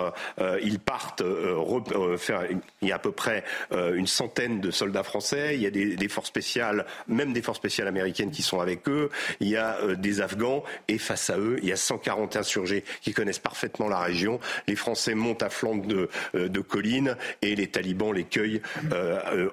ils 0.62 0.80
partent 0.80 1.13
euh, 1.20 2.16
faire, 2.16 2.42
il 2.82 2.88
y 2.88 2.92
a 2.92 2.96
à 2.96 2.98
peu 2.98 3.12
près 3.12 3.44
euh, 3.72 3.94
une 3.94 4.06
centaine 4.06 4.60
de 4.60 4.70
soldats 4.70 5.02
français, 5.02 5.54
il 5.54 5.62
y 5.62 5.66
a 5.66 5.70
des, 5.70 6.08
forces 6.08 6.28
spéciales, 6.28 6.86
même 7.08 7.32
des 7.32 7.42
forces 7.42 7.58
spéciales 7.58 7.88
américaines 7.88 8.30
qui 8.30 8.42
sont 8.42 8.60
avec 8.60 8.88
eux, 8.88 9.10
il 9.40 9.48
y 9.48 9.56
a 9.56 9.78
euh, 9.80 9.96
des 9.96 10.20
Afghans 10.20 10.62
et 10.88 10.98
face 10.98 11.30
à 11.30 11.38
eux, 11.38 11.58
il 11.62 11.68
y 11.68 11.72
a 11.72 11.76
140 11.76 12.36
insurgés 12.36 12.84
qui 13.02 13.12
connaissent 13.12 13.38
parfaitement 13.38 13.88
la 13.88 13.98
région. 13.98 14.40
Les 14.68 14.76
Français 14.76 15.14
montent 15.14 15.42
à 15.42 15.50
flanc 15.50 15.76
de, 15.76 16.08
de 16.34 16.60
collines 16.60 17.16
et 17.42 17.54
les 17.54 17.68
talibans 17.68 18.12
les 18.12 18.24
cueillent 18.24 18.62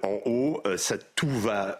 en 0.03 0.19
haut. 0.25 0.61
Ça, 0.77 0.97
tout 1.15 1.29
va, 1.29 1.79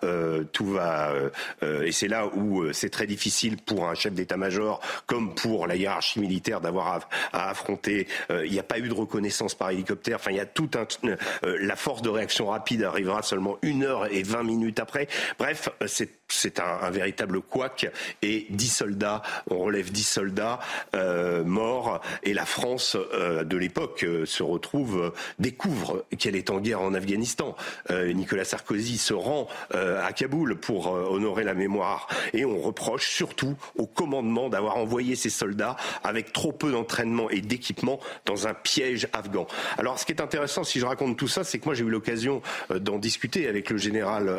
tout 0.52 0.66
va, 0.66 1.14
et 1.62 1.92
c'est 1.92 2.08
là 2.08 2.28
où 2.28 2.72
c'est 2.74 2.90
très 2.90 3.08
difficile 3.08 3.58
pour 3.58 3.88
un 3.88 3.96
chef 3.96 4.14
d'état-major 4.14 4.80
comme 5.06 5.36
pour 5.36 5.68
la 5.68 5.76
hiérarchie 5.76 6.20
militaire 6.20 6.62
d'avoir 6.62 7.08
à, 7.34 7.50
affronter. 7.50 8.08
il 8.30 8.52
n'y 8.52 8.60
a 8.60 8.64
pas 8.64 8.80
eu 8.80 8.88
de 8.88 8.94
reconnaissance 8.94 9.56
par 9.56 9.71
hélicoptère. 9.72 10.18
Enfin, 10.18 10.32
il 10.32 10.38
y 10.38 10.42
a 10.42 10.46
tout. 10.46 10.70
Euh, 10.76 11.16
la 11.62 11.76
force 11.76 12.02
de 12.02 12.10
réaction 12.10 12.48
rapide 12.48 12.84
arrivera 12.84 13.22
seulement 13.22 13.58
une 13.62 13.84
heure 13.84 14.12
et 14.12 14.24
vingt 14.24 14.44
minutes 14.44 14.80
après. 14.80 15.08
Bref, 15.38 15.70
euh, 15.82 15.88
c'est 15.88 16.21
c'est 16.34 16.60
un, 16.60 16.90
véritable 16.90 17.42
couac 17.42 17.88
et 18.22 18.48
dix 18.50 18.70
soldats, 18.70 19.22
on 19.50 19.60
relève 19.60 19.92
dix 19.92 20.08
soldats 20.08 20.60
euh, 20.96 21.44
morts 21.44 22.02
et 22.24 22.34
la 22.34 22.46
France 22.46 22.98
euh, 23.14 23.44
de 23.44 23.58
l'époque 23.58 24.04
euh, 24.04 24.26
se 24.26 24.44
retrouve, 24.44 25.14
découvre 25.40 26.06
qu'elle 26.18 26.36
est 26.36 26.50
en 26.50 26.60
guerre 26.60 26.82
en 26.82 26.94
Afghanistan. 26.94 27.56
Nicolas 27.90 28.46
Sarkozy 28.46 28.98
se 28.98 29.14
rend 29.14 29.48
à 29.74 30.12
Kaboul 30.14 30.58
pour 30.58 30.88
honorer 30.88 31.44
la 31.44 31.54
mémoire 31.54 32.08
et 32.34 32.46
on 32.46 32.60
reproche 32.60 33.10
surtout 33.10 33.56
au 33.76 33.86
commandement 33.86 34.50
d'avoir 34.50 34.78
envoyé 34.78 35.16
ces 35.16 35.30
soldats 35.30 35.76
avec 36.04 36.34
trop 36.34 36.52
peu 36.52 36.72
d'entraînement 36.72 37.30
et 37.30 37.42
d'équipement 37.42 38.00
dans 38.26 38.48
un 38.48 38.54
piège 38.54 39.08
afghan. 39.14 39.48
Alors 39.78 40.00
ce 40.00 40.06
qui 40.06 40.12
est 40.12 40.22
intéressant 40.22 40.64
si 40.64 40.80
je 40.80 40.86
raconte 40.86 41.18
tout 41.18 41.28
ça, 41.28 41.44
c'est 41.44 41.60
que 41.60 41.66
moi 41.66 41.74
j'ai 41.74 41.84
eu 41.84 41.90
l'occasion 41.90 42.42
d'en 42.70 42.98
discuter 42.98 43.48
avec 43.48 43.70
le 43.70 43.78
général 43.78 44.30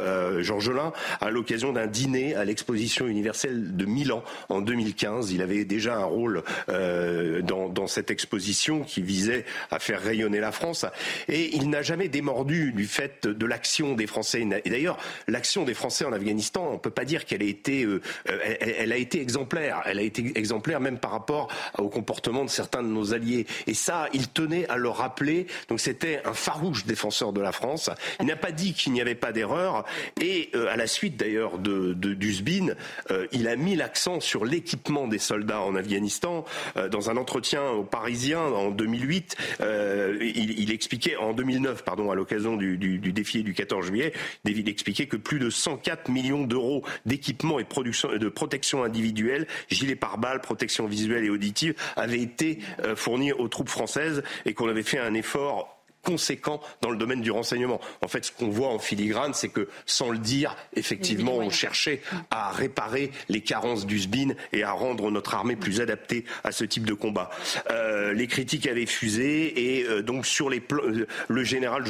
Georges 0.40 0.62
Gelin 0.62 0.92
à 1.20 1.30
l'occasion 1.30 1.72
d'un 1.72 1.81
un 1.82 1.86
dîner 1.86 2.34
à 2.34 2.44
l'exposition 2.44 3.06
universelle 3.06 3.76
de 3.76 3.84
Milan 3.84 4.22
en 4.48 4.60
2015. 4.60 5.32
Il 5.32 5.42
avait 5.42 5.64
déjà 5.64 5.96
un 5.96 6.04
rôle 6.04 6.42
euh, 6.68 7.42
dans, 7.42 7.86
cette 7.86 8.10
exposition 8.10 8.82
qui 8.82 9.02
visait 9.02 9.44
à 9.70 9.78
faire 9.78 10.00
rayonner 10.00 10.38
la 10.38 10.52
France. 10.52 10.86
Et 11.28 11.56
il 11.56 11.68
n'a 11.68 11.82
jamais 11.82 12.08
démordu 12.08 12.72
du 12.72 12.86
fait 12.86 13.26
de 13.26 13.46
l'action 13.46 13.94
des 13.94 14.06
Français. 14.06 14.46
Et 14.64 14.70
d'ailleurs, 14.70 14.98
l'action 15.26 15.64
des 15.64 15.74
Français 15.74 16.04
en 16.04 16.12
Afghanistan, 16.12 16.70
on 16.72 16.78
peut 16.78 16.90
pas 16.90 17.04
dire 17.04 17.24
qu'elle 17.24 17.42
euh, 17.42 18.00
a 18.28 18.96
été 18.96 19.20
exemplaire. 19.20 19.82
Elle 19.84 19.98
a 19.98 20.02
été 20.02 20.32
exemplaire 20.36 20.80
même 20.80 20.98
par 20.98 21.10
rapport 21.10 21.48
au 21.78 21.88
comportement 21.88 22.44
de 22.44 22.50
certains 22.50 22.82
de 22.82 22.88
nos 22.88 23.14
alliés. 23.14 23.46
Et 23.66 23.74
ça, 23.74 24.08
il 24.12 24.28
tenait 24.28 24.68
à 24.68 24.76
le 24.76 24.88
rappeler. 24.88 25.46
Donc 25.68 25.80
c'était 25.80 26.22
un 26.24 26.34
farouche 26.34 26.86
défenseur 26.86 27.32
de 27.32 27.40
la 27.40 27.52
France. 27.52 27.90
Il 28.20 28.26
n'a 28.26 28.36
pas 28.36 28.52
dit 28.52 28.74
qu'il 28.74 28.92
n'y 28.92 29.00
avait 29.00 29.16
pas 29.16 29.32
d'erreur. 29.32 29.84
Et 30.20 30.50
euh, 30.54 30.72
à 30.72 30.76
la 30.76 30.86
suite 30.86 31.16
d'ailleurs 31.16 31.58
de, 31.58 31.71
de 31.72 32.14
d'Usbin, 32.14 32.74
euh, 33.10 33.26
il 33.32 33.48
a 33.48 33.56
mis 33.56 33.76
l'accent 33.76 34.20
sur 34.20 34.44
l'équipement 34.44 35.08
des 35.08 35.18
soldats 35.18 35.62
en 35.62 35.74
Afghanistan. 35.74 36.44
Euh, 36.76 36.88
dans 36.88 37.10
un 37.10 37.16
entretien 37.16 37.70
aux 37.70 37.84
Parisiens 37.84 38.40
en 38.40 38.70
2008, 38.70 39.36
il, 39.60 40.60
il, 40.60 40.72
expliquait 40.72 41.16
en 41.16 41.32
2009, 41.32 41.84
pardon, 41.84 42.10
à 42.10 42.14
l'occasion 42.14 42.56
du, 42.56 42.76
du, 42.76 42.98
du 42.98 43.12
défilé 43.12 43.42
du 43.42 43.54
14 43.54 43.86
juillet, 43.86 44.12
David 44.44 44.68
expliquait 44.68 45.06
que 45.06 45.16
plus 45.16 45.38
de 45.38 45.50
104 45.50 46.10
millions 46.10 46.44
d'euros 46.44 46.84
d'équipement 47.06 47.58
et 47.58 47.64
de, 47.64 48.18
de 48.18 48.28
protection 48.28 48.84
individuelle, 48.84 49.46
gilets 49.70 49.96
pare-balles, 49.96 50.40
protection 50.40 50.86
visuelle 50.86 51.24
et 51.24 51.30
auditive, 51.30 51.74
avaient 51.96 52.20
été 52.20 52.58
fournis 52.96 53.32
aux 53.32 53.48
troupes 53.48 53.68
françaises 53.68 54.22
et 54.46 54.54
qu'on 54.54 54.68
avait 54.68 54.82
fait 54.82 54.98
un 54.98 55.14
effort 55.14 55.81
conséquent 56.02 56.60
dans 56.80 56.90
le 56.90 56.96
domaine 56.96 57.20
du 57.20 57.30
renseignement. 57.30 57.80
En 58.02 58.08
fait, 58.08 58.24
ce 58.24 58.32
qu'on 58.32 58.48
voit 58.48 58.68
en 58.68 58.78
filigrane, 58.78 59.34
c'est 59.34 59.48
que, 59.48 59.68
sans 59.86 60.10
le 60.10 60.18
dire, 60.18 60.56
effectivement, 60.74 61.36
on 61.36 61.50
cherchait 61.50 62.02
à 62.30 62.50
réparer 62.50 63.10
les 63.28 63.40
carences 63.40 63.86
du 63.86 63.98
SBIN 63.98 64.34
et 64.52 64.62
à 64.62 64.72
rendre 64.72 65.10
notre 65.10 65.34
armée 65.34 65.56
plus 65.56 65.80
adaptée 65.80 66.24
à 66.44 66.52
ce 66.52 66.64
type 66.64 66.84
de 66.84 66.94
combat. 66.94 67.30
Euh, 67.70 68.12
les 68.12 68.26
critiques 68.26 68.66
avaient 68.66 68.86
fusé 68.86 69.78
et 69.78 69.84
euh, 69.84 70.02
donc 70.02 70.26
sur 70.26 70.50
les 70.50 70.62
euh, 70.72 71.06
le 71.28 71.44
général 71.44 71.84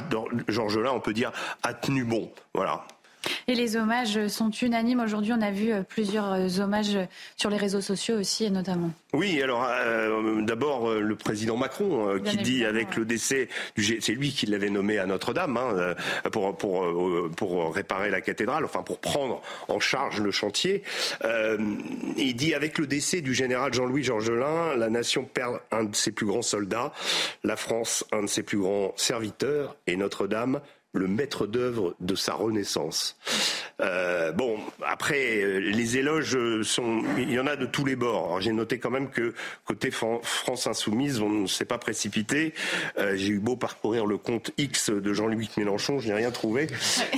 Georges 0.49 0.79
Lain, 0.79 0.93
on 0.93 1.01
peut 1.01 1.15
dire, 1.15 1.33
a 1.63 1.75
tenu 1.75 2.05
bon. 2.05 2.31
Voilà. 2.55 2.87
Et 3.49 3.55
les 3.55 3.77
hommages 3.77 4.29
sont 4.29 4.51
unanimes. 4.51 5.01
Aujourd'hui, 5.01 5.33
on 5.33 5.43
a 5.43 5.51
vu 5.51 5.73
euh, 5.73 5.83
plusieurs 5.83 6.33
euh, 6.33 6.61
hommages 6.61 6.99
sur 7.37 7.51
les 7.51 7.57
réseaux 7.57 7.81
sociaux 7.81 8.19
aussi, 8.19 8.51
notamment. 8.51 8.91
Oui, 9.13 9.43
alors 9.43 9.67
euh, 9.69 10.43
d'abord 10.43 10.91
le 10.91 11.17
président 11.17 11.57
Macron 11.57 12.19
qui 12.25 12.39
dit 12.39 12.65
avec 12.65 12.97
le 12.97 13.05
décès 13.05 13.49
du 13.77 14.01
c'est 14.01 14.13
lui 14.13 14.31
qui 14.31 14.47
l'avait 14.47 14.71
nommé 14.71 14.99
à 14.99 15.07
Notre-Dame 15.07 15.57
hein, 15.57 15.95
pour 16.31 16.57
pour 16.57 16.87
pour 17.37 17.75
réparer 17.75 18.09
la 18.09 18.23
cathédrale, 18.23 18.65
enfin 18.65 18.83
pour 18.83 19.01
prendre 19.01 19.43
en 19.69 19.81
charge 19.81 20.21
le 20.21 20.31
chantier. 20.31 20.83
il 22.17 22.35
dit 22.37 22.55
avec 22.55 22.79
le 22.79 22.87
décès 22.87 23.21
du 23.21 23.35
général 23.35 23.75
Jean-Louis 23.75 24.03
Georgelin, 24.03 24.77
la 24.77 24.89
nation 24.89 25.25
perd 25.25 25.61
un 25.71 25.85
de 25.85 25.95
ses 25.95 26.13
plus 26.13 26.27
grands 26.27 26.43
soldats, 26.43 26.93
la 27.45 27.57
France 27.57 28.05
un 28.13 28.23
de 28.23 28.29
ses 28.29 28.43
plus 28.43 28.59
grands 28.59 28.95
serviteurs 28.97 29.77
et 29.87 29.97
Notre-Dame 29.97 30.61
le 30.93 31.09
maître 31.09 31.47
d'œuvre 31.47 31.95
de 32.01 32.15
sa 32.15 32.35
renaissance. 32.35 33.17
Euh, 33.81 34.31
bon, 34.33 34.59
après, 34.87 35.43
euh, 35.43 35.59
les 35.59 35.97
éloges 35.97 36.37
sont, 36.63 37.03
il 37.19 37.33
y 37.33 37.41
en 37.41 37.47
a 37.47 37.57
de 37.57 37.67
tous 37.67 37.85
les 37.85 37.97
bords. 37.97 38.41
J'ai 38.41 38.53
noté 38.53 38.79
quand 38.79 38.91
même 38.91 39.11
que 39.11 39.35
côté 39.65 39.91
France 39.91 40.67
Insoumise, 40.67 41.21
on 41.21 41.31
ne 41.31 41.47
s'est 41.47 41.65
pas 41.65 41.79
précipité. 41.79 42.55
Euh, 42.99 43.17
j'ai 43.17 43.29
eu 43.29 43.39
beau 43.39 43.57
parcourir 43.57 44.07
le 44.07 44.19
compte 44.19 44.53
X 44.59 44.91
de 44.91 45.13
Jean-Louis 45.13 45.51
Mélenchon, 45.57 45.99
je 45.99 46.09
n'ai 46.09 46.15
rien 46.15 46.31
trouvé. 46.31 46.69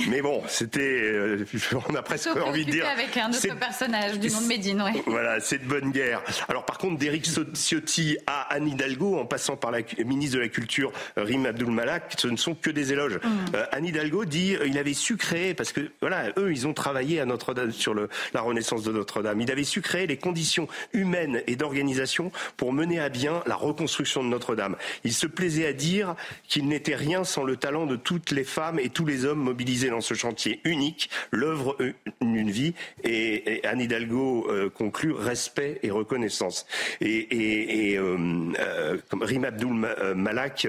Mais 0.09 0.21
bon, 0.21 0.41
c'était, 0.47 1.11
on 1.89 1.95
a 1.95 2.01
presque 2.01 2.35
envie 2.35 2.65
de 2.65 2.71
dire. 2.71 2.87
avec 2.87 3.15
un 3.17 3.29
autre 3.29 3.59
personnage 3.59 4.19
du 4.19 4.29
nom 4.29 4.41
de 4.41 4.47
Médine, 4.47 4.81
ouais. 4.81 5.03
Voilà, 5.05 5.39
c'est 5.39 5.59
de 5.59 5.67
bonne 5.67 5.91
guerre. 5.91 6.23
Alors 6.47 6.65
par 6.65 6.77
contre, 6.77 6.97
d'Éric 6.97 7.27
Ciotti 7.53 8.17
à 8.25 8.53
Anne 8.53 8.67
Hidalgo, 8.67 9.19
en 9.19 9.25
passant 9.25 9.57
par 9.57 9.71
la 9.71 9.79
ministre 10.03 10.37
de 10.37 10.41
la 10.41 10.49
Culture 10.49 10.91
Rim 11.17 11.45
Abdul 11.45 11.69
Malak, 11.69 12.13
ce 12.17 12.27
ne 12.27 12.37
sont 12.37 12.55
que 12.55 12.69
des 12.69 12.93
éloges. 12.93 13.19
Mmh. 13.23 13.64
Anne 13.71 13.85
Hidalgo 13.85 14.25
dit 14.25 14.55
euh, 14.55 14.67
il 14.67 14.77
avait 14.77 14.93
su 14.93 15.17
créer, 15.17 15.53
parce 15.53 15.71
que 15.71 15.91
voilà, 16.01 16.29
eux, 16.37 16.51
ils 16.51 16.67
ont 16.67 16.73
travaillé 16.73 17.19
à 17.19 17.25
Notre-Dame 17.25 17.71
sur 17.71 17.93
la 17.93 18.41
renaissance 18.41 18.83
de 18.83 18.91
Notre-Dame. 18.91 19.41
Il 19.41 19.51
avait 19.51 19.63
su 19.63 19.81
créer 19.81 20.07
les 20.07 20.17
conditions 20.17 20.67
humaines 20.93 21.41
et 21.47 21.55
d'organisation 21.55 22.31
pour 22.57 22.73
mener 22.73 22.99
à 22.99 23.09
bien 23.09 23.41
la 23.45 23.55
reconstruction 23.55 24.23
de 24.23 24.29
Notre-Dame. 24.29 24.75
Il 25.03 25.13
se 25.13 25.27
plaisait 25.27 25.67
à 25.67 25.73
dire 25.73 26.15
qu'il 26.47 26.67
n'était 26.67 26.95
rien 26.95 27.23
sans 27.23 27.43
le 27.43 27.57
talent 27.57 27.85
de 27.85 27.95
toutes 27.95 28.31
les 28.31 28.43
femmes 28.43 28.79
et 28.79 28.89
tous 28.89 29.05
les 29.05 29.25
hommes 29.25 29.39
mobilisés 29.39 29.89
dans 29.89 30.01
ce 30.01 30.13
chantier 30.13 30.61
unique, 30.63 31.09
l'œuvre 31.31 31.77
d'une 32.21 32.51
vie. 32.51 32.73
Et, 33.03 33.61
Anne 33.65 33.81
Hidalgo 33.81 34.47
euh, 34.49 34.69
conclut 34.69 35.13
respect 35.13 35.79
et 35.83 35.91
reconnaissance. 35.91 36.65
Et, 37.01 37.97
euh, 37.97 38.17
euh 38.59 38.97
Rim 39.21 39.45
Abdul 39.45 39.73
Malak 40.15 40.67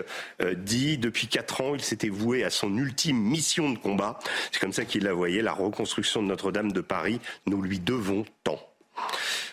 dit 0.57 0.99
depuis 0.99 1.27
quatre 1.27 1.61
ans, 1.61 1.75
il 1.75 1.83
s'était 1.83 2.09
voué 2.09 2.45
à 2.45 2.51
son 2.51 2.77
ultime 2.87 3.19
mission 3.19 3.71
de 3.71 3.79
combat. 3.79 4.19
C'est 4.53 4.61
comme 4.61 4.73
ça 4.73 4.85
qu'il 4.85 5.05
la 5.05 5.13
voyait, 5.13 5.43
la 5.43 5.53
reconstruction 5.53 6.23
de 6.23 6.29
Notre-Dame 6.29 6.73
de 6.73 6.81
Paris. 6.81 7.21
Nous 7.47 7.61
lui 7.61 7.81
devons 7.81 8.25
tant. 8.45 8.61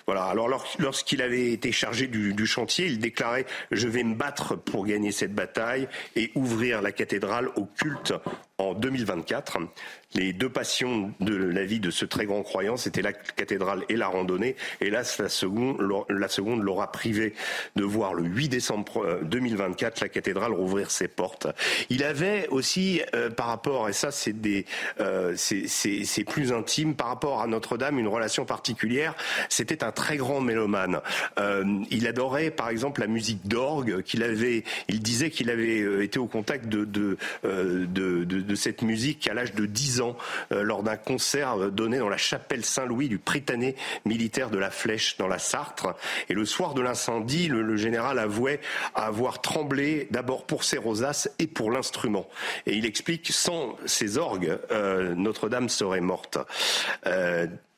Voilà. 0.06 0.26
Alors 0.26 0.50
lorsqu'il 0.80 1.22
avait 1.22 1.52
été 1.52 1.72
chargé 1.72 2.08
du, 2.08 2.48
chantier, 2.48 2.88
il 2.88 3.00
déclarait 3.00 3.46
je 3.72 3.88
vais 3.88 4.04
me 4.04 4.16
battre 4.16 4.56
pour 4.56 4.86
gagner 4.86 5.12
cette 5.12 5.34
bataille 5.34 5.88
et 6.16 6.32
ouvrir 6.36 6.82
la 6.82 6.92
cathédrale 6.92 7.50
au 7.56 7.66
culte 7.66 8.14
en 8.58 8.74
2024 8.74 9.60
les 10.16 10.34
deux 10.34 10.50
passions 10.50 11.12
de 11.20 11.36
la 11.36 11.66
vie 11.66 11.80
de 11.80 11.92
ce 11.92 12.06
très 12.06 12.26
grand 12.26 12.44
croyant, 12.44 12.78
c'était 12.78 13.02
la 13.02 13.14
cathédrale 13.14 13.84
et 13.90 13.96
la 13.96 14.08
randonnée. 14.08 14.56
Hélas, 14.82 15.18
la 15.20 15.30
seconde, 15.30 15.78
la 16.10 16.28
seconde 16.28 16.62
l'aura 16.62 16.92
privé 16.92 17.34
de 17.76 17.84
voir 17.84 18.14
le 18.14 18.24
8 18.24 18.50
décembre 18.50 19.20
2024 19.24 19.98
euh, 19.98 20.06
la 20.06 20.10
cathédrale 20.10 20.54
rouvrir 20.54 20.92
ses 20.92 21.08
portes. 21.08 21.48
Il 21.90 22.04
avait 22.04 22.48
aussi, 22.50 23.02
euh, 23.16 23.30
par 23.30 23.48
rapport, 23.48 23.90
et 23.90 23.94
ça 23.94 24.12
c'est 24.12 24.34
euh, 25.00 25.34
c'est 25.36 26.24
plus 26.26 26.52
intime, 26.52 26.96
par 26.96 27.08
rapport 27.08 27.42
à 27.42 27.48
Notre-Dame, 27.48 27.98
une 28.00 28.08
relation 28.08 28.46
particulière. 28.46 29.16
C'était 29.50 29.84
un 29.84 29.92
très 29.94 30.18
grand 30.18 30.42
mélomane. 30.42 31.00
Euh, 31.40 31.64
il 31.90 32.08
adorait, 32.08 32.52
par 32.52 32.70
exemple, 32.70 33.02
la 33.02 33.08
musique 33.08 33.48
d'orgue. 33.48 34.02
Qu'il 34.04 34.24
avait, 34.24 34.64
il 34.88 35.02
disait 35.02 35.30
qu'il 35.30 35.50
avait 35.50 36.04
été 36.04 36.20
au 36.20 36.28
contact 36.28 36.68
de 36.68 36.84
de, 36.86 37.18
de, 37.44 37.86
de, 37.86 38.42
de 38.42 38.56
cette 38.56 38.82
musique 38.82 39.28
à 39.28 39.34
l'âge 39.34 39.54
de 39.54 39.66
10 39.66 40.02
ans 40.02 40.18
euh, 40.52 40.64
lors 40.64 40.84
d'un 40.84 40.98
concert 40.98 41.60
euh, 41.60 41.70
donné 41.70 41.98
dans 41.98 42.10
la 42.10 42.18
chapelle 42.18 42.66
Saint-Louis 42.66 43.10
du 43.10 43.18
Prytanée 43.18 43.76
militaire 44.06 44.50
de 44.50 44.58
la 44.58 44.70
Flèche 44.70 45.18
dans 45.18 45.28
la 45.28 45.40
Sarthe. 45.40 45.86
Et 46.30 46.34
le 46.34 46.46
soir 46.46 46.74
de 46.74 46.82
l'incendie, 46.82 47.48
le, 47.48 47.76
général 47.76 48.20
avouait 48.20 48.60
avoir 48.94 49.42
tremblé 49.42 50.08
d'abord 50.12 50.46
pour 50.46 50.64
ses 50.64 50.78
rosaces 50.78 51.30
et 51.40 51.48
pour 51.48 51.72
l'instrument. 51.72 52.28
Et 52.68 52.76
il 52.76 52.86
explique, 52.86 53.32
sans 53.32 53.76
ces 53.86 54.18
orgues, 54.18 54.58
euh, 54.72 55.16
Notre-Dame 55.16 55.70
serait 55.70 56.02
morte. 56.02 56.38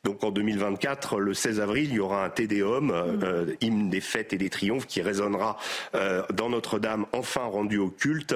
Donc 0.05 0.23
en 0.23 0.29
2024, 0.29 1.19
le 1.19 1.33
16 1.33 1.59
avril, 1.59 1.89
il 1.89 1.95
y 1.95 1.99
aura 1.99 2.25
un 2.25 2.29
Tédéum, 2.29 2.91
euh, 2.91 3.05
mm. 3.05 3.23
euh, 3.23 3.55
hymne 3.59 3.89
des 3.89 4.01
fêtes 4.01 4.33
et 4.33 4.37
des 4.37 4.51
triomphes, 4.51 4.85
qui 4.85 5.01
résonnera 5.01 5.57
euh, 5.95 6.21
dans 6.31 6.47
Notre-Dame, 6.47 7.07
enfin 7.11 7.41
rendu 7.41 7.79
au 7.79 7.89
culte. 7.89 8.35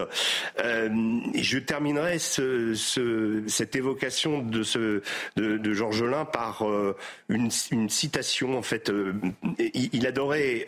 je 0.58 1.60
terminerai 1.60 2.18
ce, 2.18 2.74
ce, 2.74 3.44
cette 3.48 3.76
évocation 3.76 4.40
de, 4.40 4.64
ce, 4.64 5.04
de, 5.36 5.58
de 5.58 5.74
Georges 5.74 6.04
Lain 6.04 6.26
par 6.26 6.66
une, 7.30 7.52
une, 7.72 7.90
citation. 7.90 8.58
En 8.58 8.64
fait, 8.64 8.92
il, 9.60 9.90
il, 9.94 10.08
adorait. 10.08 10.66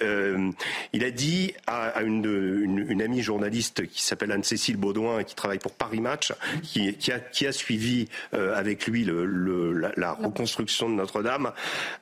il 0.93 1.03
a 1.03 1.11
dit 1.11 1.53
à, 1.65 1.85
à 1.85 2.03
une, 2.03 2.23
une, 2.25 2.85
une, 2.89 3.01
amie 3.01 3.23
journaliste 3.23 3.88
qui 3.88 4.03
s'appelle 4.03 4.31
Anne-Cécile 4.31 4.77
Baudouin 4.77 5.19
et 5.19 5.25
qui 5.25 5.33
travaille 5.33 5.59
pour 5.59 5.73
Paris 5.73 6.01
Match, 6.01 6.31
qui, 6.61 6.93
qui, 6.93 7.11
a, 7.11 7.19
qui 7.19 7.47
a 7.47 7.51
suivi 7.51 8.07
avec 8.33 8.85
lui 8.85 9.03
le, 9.03 9.25
le, 9.25 9.73
la, 9.73 9.91
la 9.97 10.13
reconstruction 10.13 10.90
notre-Dame. 10.95 11.51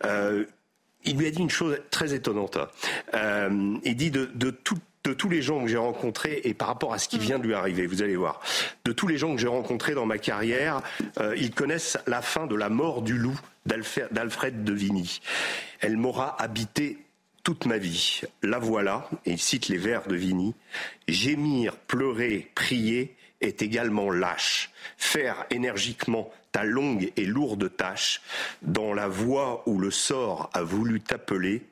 Euh, 0.06 0.46
il 1.06 1.18
lui 1.18 1.28
a 1.28 1.32
dit 1.32 1.40
une 1.40 1.50
chose 1.50 1.80
très 1.92 2.14
étonnante. 2.14 2.58
Euh, 3.14 3.78
il 3.84 3.96
dit 3.96 4.12
de, 4.12 4.30
de 4.36 5.14
tous 5.14 5.30
les 5.30 5.42
gens 5.42 5.62
que 5.62 5.68
j'ai 5.68 5.78
rencontrés 5.78 6.42
et 6.44 6.54
par 6.54 6.68
rapport 6.68 6.94
à 6.94 7.00
ce 7.00 7.08
qui 7.08 7.18
mm. 7.18 7.22
vient 7.22 7.40
de 7.40 7.48
lui 7.48 7.54
arriver, 7.54 7.88
vous 7.88 8.02
allez 8.02 8.16
voir, 8.16 8.42
de 8.86 8.92
tous 8.92 9.08
les 9.08 9.18
gens 9.18 9.34
que 9.34 9.42
j'ai 9.42 9.48
rencontrés 9.48 9.94
dans 9.94 10.06
ma 10.06 10.18
carrière, 10.18 10.82
euh, 11.20 11.36
ils 11.38 11.52
connaissent 11.52 11.98
la 12.08 12.22
fin 12.22 12.48
de 12.48 12.56
la 12.56 12.70
mort 12.70 13.02
du 13.02 13.18
loup 13.18 13.40
d'Alfred 13.66 14.64
de 14.64 14.74
Vigny. 14.74 15.22
Elle 15.80 15.98
m'aura 15.98 16.42
habité 16.42 16.98
toute 17.44 17.66
ma 17.66 17.78
vie. 17.78 18.22
La 18.42 18.60
voilà, 18.60 19.10
et 19.26 19.32
il 19.32 19.40
cite 19.40 19.68
les 19.70 19.78
vers 19.78 20.08
de 20.08 20.16
Vigny, 20.16 20.54
gémir, 21.08 21.76
pleurer, 21.76 22.52
prier 22.56 23.16
est 23.42 23.62
également 23.62 24.12
lâche. 24.12 24.72
Faire 24.98 25.46
énergiquement 25.50 26.30
ta 26.52 26.64
longue 26.64 27.12
et 27.16 27.26
lourde 27.26 27.76
tâche 27.76 28.22
dans 28.62 28.94
la 28.94 29.08
voie 29.08 29.64
où 29.66 29.80
le 29.80 29.92
sort 29.92 30.50
a 30.54 30.64
voulu 30.64 31.02
t'appeler, 31.02 31.64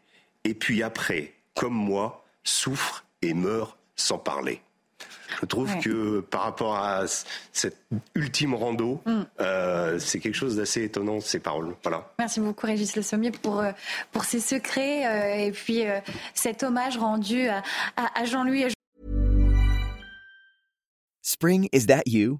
et 0.44 0.54
puis 0.54 0.84
après, 0.84 1.34
comme 1.56 1.74
moi, 1.74 2.24
souffre 2.44 3.06
et 3.22 3.34
meurt 3.34 3.78
sans 3.96 4.18
parler. 4.18 4.62
Je 5.42 5.46
trouve 5.46 5.78
que 5.80 6.22
par 6.22 6.44
rapport 6.44 6.76
à 6.76 7.04
cette 7.52 7.78
ultime 8.16 8.56
rando, 8.56 9.02
mm. 9.06 9.22
euh, 9.42 10.00
c'est 10.00 10.20
quelque 10.20 10.36
chose 10.36 10.56
d'assez 10.56 10.84
étonnant 10.84 11.20
ces 11.20 11.40
paroles. 11.40 11.76
Voilà. 11.84 12.12
Merci 12.18 12.40
beaucoup 12.40 12.66
Régis 12.66 12.96
Le 12.96 13.02
Sommier 13.02 13.32
pour 13.32 13.60
euh, 13.60 13.72
pour 14.12 14.24
ces 14.24 14.40
secrets 14.40 15.06
euh, 15.06 15.48
et 15.48 15.52
puis 15.52 15.86
euh, 15.86 16.00
cet 16.34 16.64
hommage 16.64 16.98
rendu 16.98 17.48
à, 17.48 17.62
à, 17.98 18.20
à 18.20 18.26
Jean-Louis. 18.26 18.68
Spring 21.22 21.68
is 21.74 21.88
that 21.88 22.04
you? 22.08 22.40